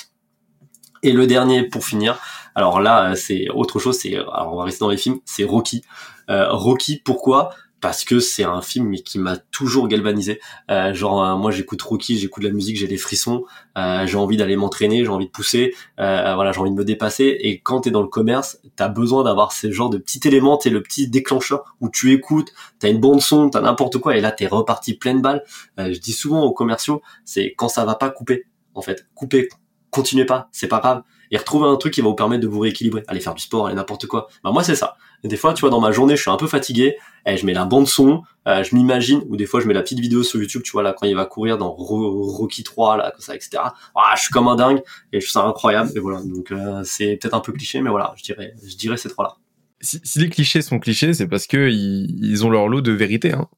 Et 1.04 1.12
le 1.12 1.26
dernier 1.26 1.64
pour 1.64 1.84
finir, 1.84 2.20
alors 2.54 2.80
là 2.80 3.10
euh, 3.10 3.14
c'est 3.16 3.48
autre 3.50 3.80
chose, 3.80 3.98
c'est 3.98 4.14
alors 4.14 4.50
on 4.52 4.56
va 4.56 4.64
rester 4.64 4.80
dans 4.80 4.90
les 4.90 4.96
films, 4.96 5.18
c'est 5.24 5.44
Rocky. 5.44 5.82
Euh, 6.30 6.52
Rocky, 6.52 7.02
pourquoi? 7.04 7.50
Parce 7.82 8.04
que 8.04 8.20
c'est 8.20 8.44
un 8.44 8.62
film 8.62 8.94
qui 8.94 9.18
m'a 9.18 9.36
toujours 9.36 9.88
galvanisé. 9.88 10.40
Euh, 10.70 10.94
genre 10.94 11.22
euh, 11.22 11.36
moi 11.36 11.50
j'écoute 11.50 11.82
Rocky, 11.82 12.16
j'écoute 12.16 12.44
la 12.44 12.50
musique, 12.50 12.76
j'ai 12.76 12.86
des 12.86 12.96
frissons, 12.96 13.44
euh, 13.76 14.06
j'ai 14.06 14.16
envie 14.16 14.36
d'aller 14.36 14.54
m'entraîner, 14.54 15.04
j'ai 15.04 15.10
envie 15.10 15.26
de 15.26 15.30
pousser, 15.32 15.74
euh, 15.98 16.34
voilà, 16.36 16.52
j'ai 16.52 16.60
envie 16.60 16.70
de 16.70 16.76
me 16.76 16.84
dépasser. 16.84 17.36
Et 17.40 17.60
quand 17.60 17.80
t'es 17.80 17.90
dans 17.90 18.00
le 18.00 18.08
commerce, 18.08 18.60
t'as 18.76 18.88
besoin 18.88 19.24
d'avoir 19.24 19.50
ces 19.50 19.72
genres 19.72 19.90
de 19.90 19.98
petits 19.98 20.20
éléments, 20.24 20.56
t'es 20.56 20.70
le 20.70 20.80
petit 20.80 21.08
déclencheur 21.08 21.74
où 21.80 21.90
tu 21.90 22.12
écoutes, 22.12 22.52
t'as 22.78 22.88
une 22.88 23.00
bande 23.00 23.20
son, 23.20 23.50
t'as 23.50 23.60
n'importe 23.60 23.98
quoi, 23.98 24.16
et 24.16 24.20
là 24.20 24.30
t'es 24.30 24.46
reparti 24.46 24.94
pleine 24.94 25.20
balle. 25.20 25.42
je 25.76 25.98
dis 25.98 26.12
souvent 26.12 26.42
aux 26.44 26.52
commerciaux, 26.52 27.02
c'est 27.24 27.52
quand 27.56 27.68
ça 27.68 27.84
va 27.84 27.96
pas 27.96 28.10
couper, 28.10 28.44
en 28.74 28.82
fait, 28.82 29.08
couper, 29.16 29.48
continuez 29.90 30.24
pas, 30.24 30.48
c'est 30.52 30.68
pas 30.68 30.78
grave 30.78 31.02
et 31.32 31.38
retrouver 31.38 31.66
un 31.66 31.76
truc 31.76 31.94
qui 31.94 32.02
va 32.02 32.08
vous 32.08 32.14
permettre 32.14 32.42
de 32.42 32.46
vous 32.46 32.60
rééquilibrer, 32.60 33.02
aller 33.08 33.20
faire 33.20 33.34
du 33.34 33.42
sport, 33.42 33.66
aller 33.66 33.74
n'importe 33.74 34.06
quoi. 34.06 34.28
Bah 34.44 34.52
moi 34.52 34.62
c'est 34.62 34.76
ça. 34.76 34.96
Et 35.24 35.28
des 35.28 35.36
fois, 35.36 35.54
tu 35.54 35.60
vois, 35.60 35.70
dans 35.70 35.80
ma 35.80 35.92
journée, 35.92 36.16
je 36.16 36.22
suis 36.22 36.30
un 36.30 36.36
peu 36.36 36.48
fatigué, 36.48 36.96
et 37.26 37.36
je 37.36 37.46
mets 37.46 37.52
la 37.52 37.64
bande 37.64 37.86
son, 37.86 38.22
euh, 38.48 38.64
je 38.64 38.74
m'imagine, 38.74 39.22
ou 39.28 39.36
des 39.36 39.46
fois 39.46 39.60
je 39.60 39.68
mets 39.68 39.74
la 39.74 39.82
petite 39.82 40.00
vidéo 40.00 40.22
sur 40.22 40.40
YouTube, 40.40 40.62
tu 40.64 40.72
vois 40.72 40.82
là 40.82 40.94
quand 40.98 41.06
il 41.06 41.14
va 41.14 41.24
courir 41.24 41.58
dans 41.58 41.70
Rocky 41.70 42.64
3 42.64 42.96
là, 42.96 43.10
comme 43.12 43.20
ça, 43.20 43.34
etc. 43.34 43.62
Ah, 43.94 44.14
je 44.16 44.22
suis 44.22 44.30
comme 44.30 44.48
un 44.48 44.56
dingue 44.56 44.82
et 45.12 45.20
je 45.20 45.26
trouve 45.26 45.42
ça 45.42 45.48
incroyable. 45.48 45.90
Et 45.96 46.00
voilà, 46.00 46.20
donc 46.22 46.50
euh, 46.52 46.82
c'est 46.84 47.16
peut-être 47.16 47.34
un 47.34 47.40
peu 47.40 47.52
cliché, 47.52 47.80
mais 47.80 47.90
voilà, 47.90 48.12
je 48.16 48.22
dirais, 48.24 48.54
je 48.64 48.76
dirais 48.76 48.96
ces 48.96 49.08
trois 49.08 49.24
là. 49.24 49.36
Si, 49.84 50.00
si, 50.04 50.20
les 50.20 50.30
clichés 50.30 50.62
sont 50.62 50.78
clichés, 50.78 51.12
c'est 51.12 51.26
parce 51.26 51.48
que 51.48 51.68
ils, 51.68 52.24
ils, 52.24 52.46
ont 52.46 52.50
leur 52.50 52.68
lot 52.68 52.80
de 52.80 52.92
vérité. 52.92 53.32
Hein. 53.32 53.48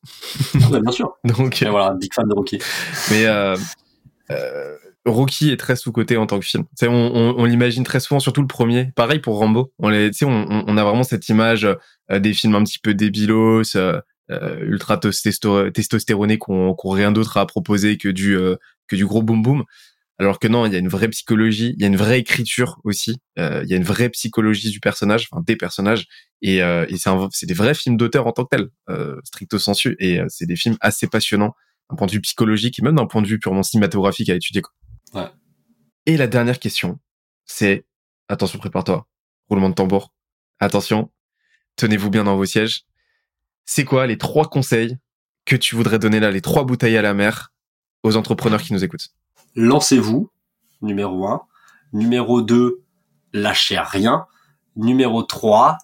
ouais, 0.71 0.81
bien 0.81 0.91
sûr. 0.91 1.19
Donc 1.25 1.61
et 1.61 1.69
voilà, 1.69 1.93
big 1.93 2.15
fan 2.15 2.27
de 2.27 2.35
Rocky. 2.35 2.59
Mais 3.11 3.27
euh, 3.27 3.55
euh, 4.31 4.77
Rocky 5.07 5.51
est 5.51 5.57
très 5.59 5.77
sous-côté 5.77 6.17
en 6.17 6.27
tant 6.27 6.39
que 6.39 6.47
film. 6.47 6.65
on, 6.83 6.89
on, 6.89 7.35
on 7.37 7.45
l'imagine 7.45 7.85
très 7.85 8.01
souvent, 8.01 8.21
surtout 8.21 8.41
le 8.41 8.47
premier. 8.47 8.91
Pareil 8.97 9.19
pour 9.19 9.39
Rambo. 9.39 9.73
On, 9.79 9.93
on, 9.93 10.65
on 10.67 10.77
a 10.77 10.85
vraiment 10.85 11.03
cette 11.03 11.29
image 11.29 11.67
euh, 12.11 12.19
des 12.19 12.33
films 12.33 12.55
un 12.55 12.65
petit 12.65 12.79
peu 12.79 12.95
débilos, 12.95 13.77
euh, 13.77 14.01
euh 14.31 14.65
ultra 14.65 14.97
testostéronés 14.97 16.39
qui 16.39 16.51
n'ont 16.51 16.75
rien 16.85 17.13
d'autre 17.13 17.37
à 17.37 17.47
proposer 17.47 17.99
que 17.99 18.09
du 18.09 18.37
euh, 18.37 18.57
que 18.89 18.97
du 18.97 19.05
gros 19.05 19.23
boom 19.23 19.43
boom. 19.43 19.65
Alors 20.19 20.39
que 20.39 20.49
non, 20.49 20.65
il 20.65 20.73
y 20.73 20.77
a 20.77 20.79
une 20.79 20.89
vraie 20.89 21.09
psychologie, 21.09 21.75
il 21.77 21.83
y 21.83 21.85
a 21.85 21.89
une 21.89 21.97
vraie 21.97 22.21
écriture 22.21 22.79
aussi, 22.85 23.17
il 23.37 23.65
y 23.67 23.75
a 23.75 23.77
une 23.77 23.83
vraie 23.83 24.09
psychologie 24.11 24.71
du 24.71 24.79
personnage, 24.79 25.27
enfin 25.29 25.43
des 25.45 25.57
personnages, 25.57 26.07
et, 26.41 26.59
et 26.59 26.97
c'est 27.33 27.47
des 27.47 27.55
vrais 27.55 27.75
films 27.75 27.97
d'auteur 27.97 28.29
en 28.29 28.31
tant 28.31 28.45
que 28.45 28.57
tels, 28.57 28.69
stricto 29.25 29.59
sensu, 29.59 29.97
et 29.99 30.21
c'est 30.29 30.47
des 30.47 30.55
films 30.55 30.77
assez 30.81 31.09
passionnants 31.09 31.57
d'un 31.91 31.97
point 31.97 32.07
de 32.07 32.13
vue 32.13 32.21
psychologique 32.21 32.79
et 32.79 32.83
même 32.83 32.95
d'un 32.95 33.07
point 33.07 33.23
de 33.23 33.27
vue 33.27 33.41
purement 33.41 33.65
cinématographique 33.65 34.31
à 34.31 34.37
étudier. 34.37 34.63
Et 36.07 36.17
la 36.17 36.27
dernière 36.27 36.59
question, 36.59 36.99
c'est, 37.47 37.87
attention, 38.29 38.59
prépare-toi, 38.59 39.07
roulement 39.49 39.71
de 39.71 39.75
tambour, 39.75 40.13
attention, 40.61 41.11
tenez-vous 41.77 42.11
bien 42.11 42.25
dans 42.25 42.37
vos 42.37 42.45
sièges. 42.45 42.85
C'est 43.65 43.85
quoi 43.85 44.07
les 44.07 44.19
trois 44.19 44.49
conseils 44.49 44.99
que 45.47 45.57
tu 45.57 45.77
voudrais 45.77 45.99
donner 45.99 46.21
là, 46.21 46.31
les 46.31 46.43
trois 46.43 46.65
bouteilles 46.65 46.97
à 46.97 47.03
la 47.03 47.15
mer 47.15 47.53
aux 48.03 48.17
entrepreneurs 48.17 48.63
qui 48.63 48.73
nous 48.73 48.85
écoutent? 48.85 49.09
Lancez-vous, 49.55 50.31
numéro 50.83 51.27
un. 51.27 51.43
Numéro 51.93 52.43
deux, 52.43 52.83
lâchez 53.33 53.79
rien. 53.79 54.27
Numéro 54.77 55.23
trois, 55.23 55.79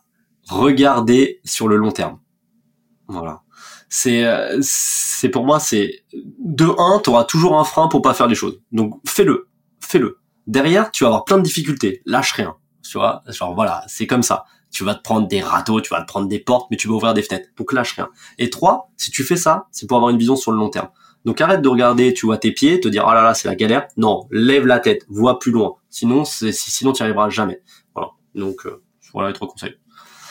regardez 0.48 1.40
sur 1.44 1.69
le 1.69 1.77
long 1.77 1.93
terme. 1.93 2.20
Voilà. 3.07 3.43
C'est, 3.92 4.24
euh, 4.24 4.56
c'est 4.62 5.28
pour 5.28 5.44
moi, 5.44 5.58
c'est 5.58 6.04
de 6.38 6.66
un, 6.78 7.00
tu 7.00 7.10
auras 7.10 7.24
toujours 7.24 7.58
un 7.58 7.64
frein 7.64 7.88
pour 7.88 8.02
pas 8.02 8.14
faire 8.14 8.28
les 8.28 8.36
choses. 8.36 8.62
Donc 8.70 9.00
fais-le, 9.06 9.48
fais-le. 9.80 10.20
Derrière, 10.46 10.92
tu 10.92 11.02
vas 11.02 11.08
avoir 11.08 11.24
plein 11.24 11.38
de 11.38 11.42
difficultés. 11.42 12.00
Lâche 12.06 12.32
rien. 12.32 12.56
Tu 12.88 12.96
vois, 12.96 13.22
genre 13.26 13.54
voilà, 13.54 13.84
c'est 13.88 14.06
comme 14.06 14.22
ça. 14.22 14.44
Tu 14.70 14.84
vas 14.84 14.94
te 14.94 15.02
prendre 15.02 15.26
des 15.26 15.40
râteaux, 15.42 15.80
tu 15.80 15.90
vas 15.90 16.00
te 16.02 16.06
prendre 16.06 16.28
des 16.28 16.38
portes, 16.38 16.68
mais 16.70 16.76
tu 16.76 16.86
vas 16.86 16.94
ouvrir 16.94 17.14
des 17.14 17.22
fenêtres. 17.22 17.48
Donc 17.56 17.72
lâche 17.72 17.94
rien. 17.94 18.08
Et 18.38 18.48
trois, 18.48 18.92
si 18.96 19.10
tu 19.10 19.24
fais 19.24 19.36
ça, 19.36 19.66
c'est 19.72 19.88
pour 19.88 19.96
avoir 19.96 20.10
une 20.10 20.18
vision 20.18 20.36
sur 20.36 20.52
le 20.52 20.58
long 20.58 20.70
terme. 20.70 20.88
Donc 21.24 21.40
arrête 21.40 21.60
de 21.60 21.68
regarder, 21.68 22.14
tu 22.14 22.26
vois 22.26 22.38
tes 22.38 22.52
pieds, 22.52 22.80
te 22.80 22.86
dire 22.86 23.04
oh 23.06 23.12
là 23.12 23.22
là 23.22 23.34
c'est 23.34 23.48
la 23.48 23.56
galère. 23.56 23.88
Non, 23.96 24.28
lève 24.30 24.66
la 24.66 24.78
tête, 24.78 25.04
vois 25.08 25.40
plus 25.40 25.50
loin. 25.50 25.74
Sinon, 25.90 26.24
c'est, 26.24 26.52
sinon 26.52 26.92
tu 26.92 27.02
n'y 27.02 27.06
arriveras 27.06 27.28
jamais. 27.28 27.60
Voilà. 27.94 28.10
Donc 28.36 28.66
euh, 28.66 28.82
voilà 29.12 29.30
les 29.30 29.34
trois 29.34 29.48
conseils. 29.48 29.74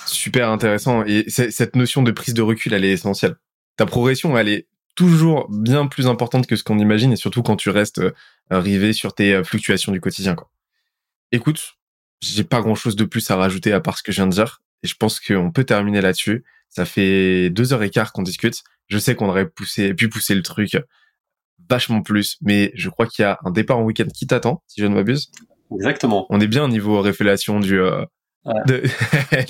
Super 0.06 0.50
intéressant. 0.50 1.04
Et 1.06 1.26
cette 1.28 1.76
notion 1.76 2.02
de 2.02 2.12
prise 2.12 2.34
de 2.34 2.42
recul, 2.42 2.74
elle 2.74 2.86
est 2.86 2.94
essentielle. 2.94 3.36
Ta 3.80 3.86
progression, 3.86 4.38
elle 4.38 4.50
est 4.50 4.68
toujours 4.94 5.48
bien 5.50 5.88
plus 5.88 6.08
importante 6.08 6.48
que 6.48 6.58
ce 6.58 6.66
qu'on 6.66 6.80
imagine 6.80 7.14
et 7.14 7.16
surtout 7.16 7.44
quand 7.44 7.56
tu 7.56 7.70
restes 7.70 8.00
euh, 8.00 8.12
rivé 8.52 8.92
sur 8.92 9.16
tes 9.16 9.34
euh, 9.34 9.44
fluctuations 9.46 9.94
du 9.94 10.02
quotidien. 10.02 10.36
Quoi. 10.36 10.52
Écoute, 11.32 11.78
j'ai 12.20 12.44
pas 12.44 12.60
grand 12.60 12.76
chose 12.76 12.98
de 12.98 13.06
plus 13.06 13.32
à 13.32 13.38
rajouter 13.38 13.72
à 13.72 13.80
part 13.80 13.98
ce 13.98 14.04
que 14.04 14.12
je 14.12 14.18
viens 14.18 14.28
de 14.28 14.34
dire 14.34 14.62
et 14.84 14.88
je 14.90 14.96
pense 14.98 15.22
qu'on 15.22 15.54
peut 15.54 15.64
terminer 15.64 16.02
là-dessus. 16.02 16.44
Ça 16.68 16.84
fait 16.84 17.50
deux 17.52 17.72
heures 17.72 17.82
et 17.82 17.90
quart 17.90 18.12
qu'on 18.12 18.22
discute. 18.22 18.64
Je 18.90 18.98
sais 18.98 19.16
qu'on 19.16 19.30
aurait 19.30 19.48
poussé, 19.48 19.94
pu 19.94 20.10
pousser 20.10 20.36
le 20.36 20.42
truc 20.42 20.78
vachement 21.70 22.02
plus, 22.02 22.38
mais 22.42 22.74
je 22.76 22.90
crois 22.90 23.08
qu'il 23.08 23.24
y 23.24 23.26
a 23.26 23.40
un 23.46 23.52
départ 23.52 23.78
en 23.78 23.84
week-end 23.84 24.08
qui 24.14 24.28
t'attend, 24.28 24.62
si 24.68 24.82
je 24.82 24.88
ne 24.88 24.96
m'abuse. 24.96 25.32
Exactement. 25.74 26.26
On 26.30 26.42
est 26.42 26.48
bien 26.48 26.66
au 26.66 26.68
niveau 26.68 27.00
révélation 27.00 27.62
du 27.62 27.80
euh, 27.80 28.04
de 28.46 28.84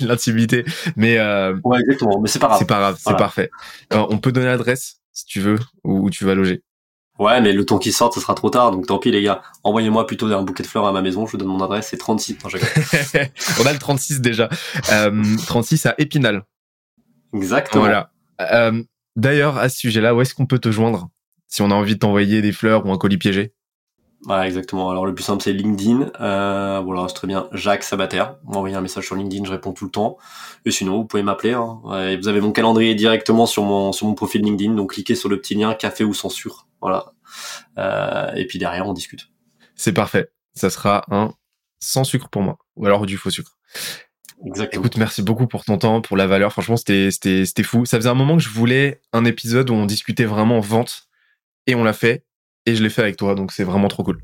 l'intimité, 0.00 0.64
mais 0.96 1.18
euh, 1.18 1.56
ouais 1.64 1.80
exactement. 1.80 2.20
Mais 2.20 2.28
c'est 2.28 2.38
pas 2.38 2.48
grave. 2.48 2.58
C'est 2.58 2.68
pas 2.68 2.78
grave, 2.78 2.98
c'est 2.98 3.16
parfait. 3.16 3.50
on 3.92 4.18
peut 4.18 4.32
donner 4.32 4.46
l'adresse 4.46 5.00
si 5.12 5.24
tu 5.24 5.40
veux 5.40 5.58
où 5.84 6.10
tu 6.10 6.24
vas 6.24 6.34
loger. 6.34 6.62
Ouais, 7.18 7.38
mais 7.42 7.52
le 7.52 7.66
temps 7.66 7.78
qui 7.78 7.92
sort, 7.92 8.14
ce 8.14 8.18
sera 8.18 8.34
trop 8.34 8.48
tard, 8.48 8.70
donc 8.70 8.86
tant 8.86 8.98
pis 8.98 9.10
les 9.10 9.22
gars. 9.22 9.42
Envoyez-moi 9.62 10.06
plutôt 10.06 10.26
un 10.32 10.42
bouquet 10.42 10.62
de 10.62 10.68
fleurs 10.68 10.86
à 10.86 10.92
ma 10.92 11.02
maison, 11.02 11.26
je 11.26 11.32
vous 11.32 11.36
donne 11.36 11.48
mon 11.48 11.62
adresse, 11.62 11.88
c'est 11.88 11.98
36. 11.98 12.38
On 13.60 13.66
a 13.66 13.72
le 13.74 13.78
36 13.78 14.22
déjà. 14.22 14.48
Euh, 14.90 15.22
36 15.46 15.84
à 15.84 15.94
Épinal. 15.98 16.44
Exactement. 17.34 17.82
Voilà. 17.84 18.10
Euh, 18.40 18.82
D'ailleurs, 19.16 19.58
à 19.58 19.68
ce 19.68 19.78
sujet-là, 19.78 20.14
où 20.14 20.22
est-ce 20.22 20.34
qu'on 20.34 20.46
peut 20.46 20.58
te 20.58 20.70
joindre 20.70 21.10
si 21.46 21.62
on 21.62 21.70
a 21.70 21.74
envie 21.74 21.94
de 21.94 21.98
t'envoyer 21.98 22.42
des 22.42 22.52
fleurs 22.52 22.86
ou 22.86 22.92
un 22.92 22.96
colis 22.96 23.18
piégé? 23.18 23.52
Ouais, 24.26 24.46
exactement. 24.46 24.90
Alors 24.90 25.06
le 25.06 25.14
plus 25.14 25.24
simple 25.24 25.42
c'est 25.42 25.52
LinkedIn. 25.52 26.10
Euh, 26.20 26.80
voilà, 26.84 27.08
c'est 27.08 27.14
très 27.14 27.26
bien. 27.26 27.48
Jacques 27.52 27.82
Sabater. 27.82 28.24
M'envoyez 28.44 28.76
un 28.76 28.80
message 28.82 29.06
sur 29.06 29.16
LinkedIn, 29.16 29.44
je 29.44 29.50
réponds 29.50 29.72
tout 29.72 29.86
le 29.86 29.90
temps. 29.90 30.18
Et 30.66 30.70
sinon, 30.70 30.98
vous 30.98 31.04
pouvez 31.04 31.22
m'appeler. 31.22 31.54
Hein. 31.54 31.80
vous 32.20 32.28
avez 32.28 32.40
mon 32.40 32.52
calendrier 32.52 32.94
directement 32.94 33.46
sur 33.46 33.62
mon 33.62 33.92
sur 33.92 34.06
mon 34.06 34.14
profil 34.14 34.42
LinkedIn. 34.42 34.74
Donc 34.74 34.92
cliquez 34.92 35.14
sur 35.14 35.28
le 35.28 35.40
petit 35.40 35.54
lien 35.54 35.72
café 35.74 36.04
ou 36.04 36.12
censure. 36.12 36.66
Voilà. 36.80 37.12
Euh, 37.78 38.32
et 38.34 38.46
puis 38.46 38.58
derrière, 38.58 38.86
on 38.86 38.92
discute. 38.92 39.28
C'est 39.74 39.92
parfait. 39.92 40.30
Ça 40.54 40.70
sera 40.70 41.04
un 41.10 41.32
sans 41.78 42.04
sucre 42.04 42.28
pour 42.28 42.42
moi, 42.42 42.58
ou 42.76 42.86
alors 42.86 43.06
du 43.06 43.16
faux 43.16 43.30
sucre. 43.30 43.56
Exactement. 44.44 44.82
Écoute, 44.82 44.96
merci 44.96 45.22
beaucoup 45.22 45.46
pour 45.46 45.64
ton 45.64 45.78
temps, 45.78 46.00
pour 46.00 46.16
la 46.16 46.26
valeur. 46.26 46.52
Franchement, 46.52 46.76
c'était 46.76 47.10
c'était 47.10 47.44
c'était 47.44 47.62
fou. 47.62 47.84
Ça 47.84 47.98
faisait 47.98 48.08
un 48.08 48.14
moment 48.14 48.36
que 48.36 48.42
je 48.42 48.48
voulais 48.48 49.00
un 49.12 49.24
épisode 49.24 49.70
où 49.70 49.74
on 49.74 49.86
discutait 49.86 50.24
vraiment 50.24 50.60
vente, 50.60 51.08
et 51.66 51.74
on 51.74 51.84
l'a 51.84 51.92
fait 51.92 52.24
et 52.66 52.74
je 52.74 52.82
l'ai 52.82 52.90
fait 52.90 53.02
avec 53.02 53.16
toi, 53.16 53.34
donc 53.34 53.52
c'est 53.52 53.64
vraiment 53.64 53.88
trop 53.88 54.02
cool. 54.02 54.20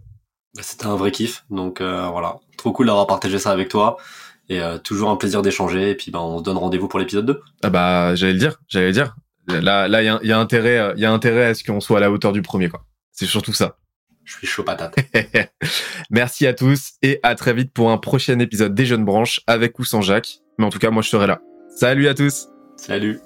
Bah, 0.56 0.62
c'était 0.62 0.86
un 0.86 0.96
vrai 0.96 1.10
kiff, 1.10 1.44
donc 1.50 1.80
euh, 1.80 2.08
voilà, 2.08 2.36
trop 2.56 2.72
cool 2.72 2.86
d'avoir 2.86 3.06
partagé 3.06 3.38
ça 3.38 3.50
avec 3.50 3.68
toi 3.68 3.96
et 4.48 4.60
euh, 4.60 4.78
toujours 4.78 5.10
un 5.10 5.16
plaisir 5.16 5.42
d'échanger. 5.42 5.90
Et 5.90 5.94
puis 5.94 6.10
bah, 6.10 6.20
on 6.20 6.38
se 6.38 6.42
donne 6.42 6.56
rendez-vous 6.56 6.88
pour 6.88 6.98
l'épisode 6.98 7.26
2. 7.26 7.40
Ah 7.62 7.70
bah 7.70 8.14
j'allais 8.14 8.32
le 8.32 8.38
dire, 8.38 8.60
j'allais 8.68 8.86
le 8.86 8.92
dire. 8.92 9.16
Là, 9.48 9.86
là, 9.86 10.02
il 10.02 10.06
y 10.06 10.08
a, 10.08 10.18
y 10.24 10.32
a, 10.32 10.38
intérêt, 10.38 10.92
il 10.96 11.00
y 11.00 11.04
a 11.04 11.12
intérêt 11.12 11.46
à 11.46 11.54
ce 11.54 11.62
qu'on 11.62 11.80
soit 11.80 11.98
à 11.98 12.00
la 12.00 12.10
hauteur 12.10 12.32
du 12.32 12.42
premier, 12.42 12.68
quoi. 12.68 12.84
C'est 13.12 13.26
surtout 13.26 13.52
ça. 13.52 13.76
Je 14.24 14.32
suis 14.34 14.46
chaud 14.46 14.64
patate. 14.64 14.96
Merci 16.10 16.46
à 16.46 16.52
tous 16.52 16.94
et 17.00 17.20
à 17.22 17.36
très 17.36 17.54
vite 17.54 17.72
pour 17.72 17.92
un 17.92 17.98
prochain 17.98 18.38
épisode 18.40 18.74
des 18.74 18.84
Jeunes 18.84 19.04
Branches 19.04 19.40
avec 19.46 19.78
ou 19.78 19.84
sans 19.84 20.02
Jacques. 20.02 20.40
Mais 20.58 20.64
en 20.64 20.70
tout 20.70 20.80
cas, 20.80 20.90
moi 20.90 21.02
je 21.02 21.08
serai 21.08 21.28
là. 21.28 21.40
Salut 21.76 22.08
à 22.08 22.14
tous. 22.14 22.48
Salut. 22.76 23.26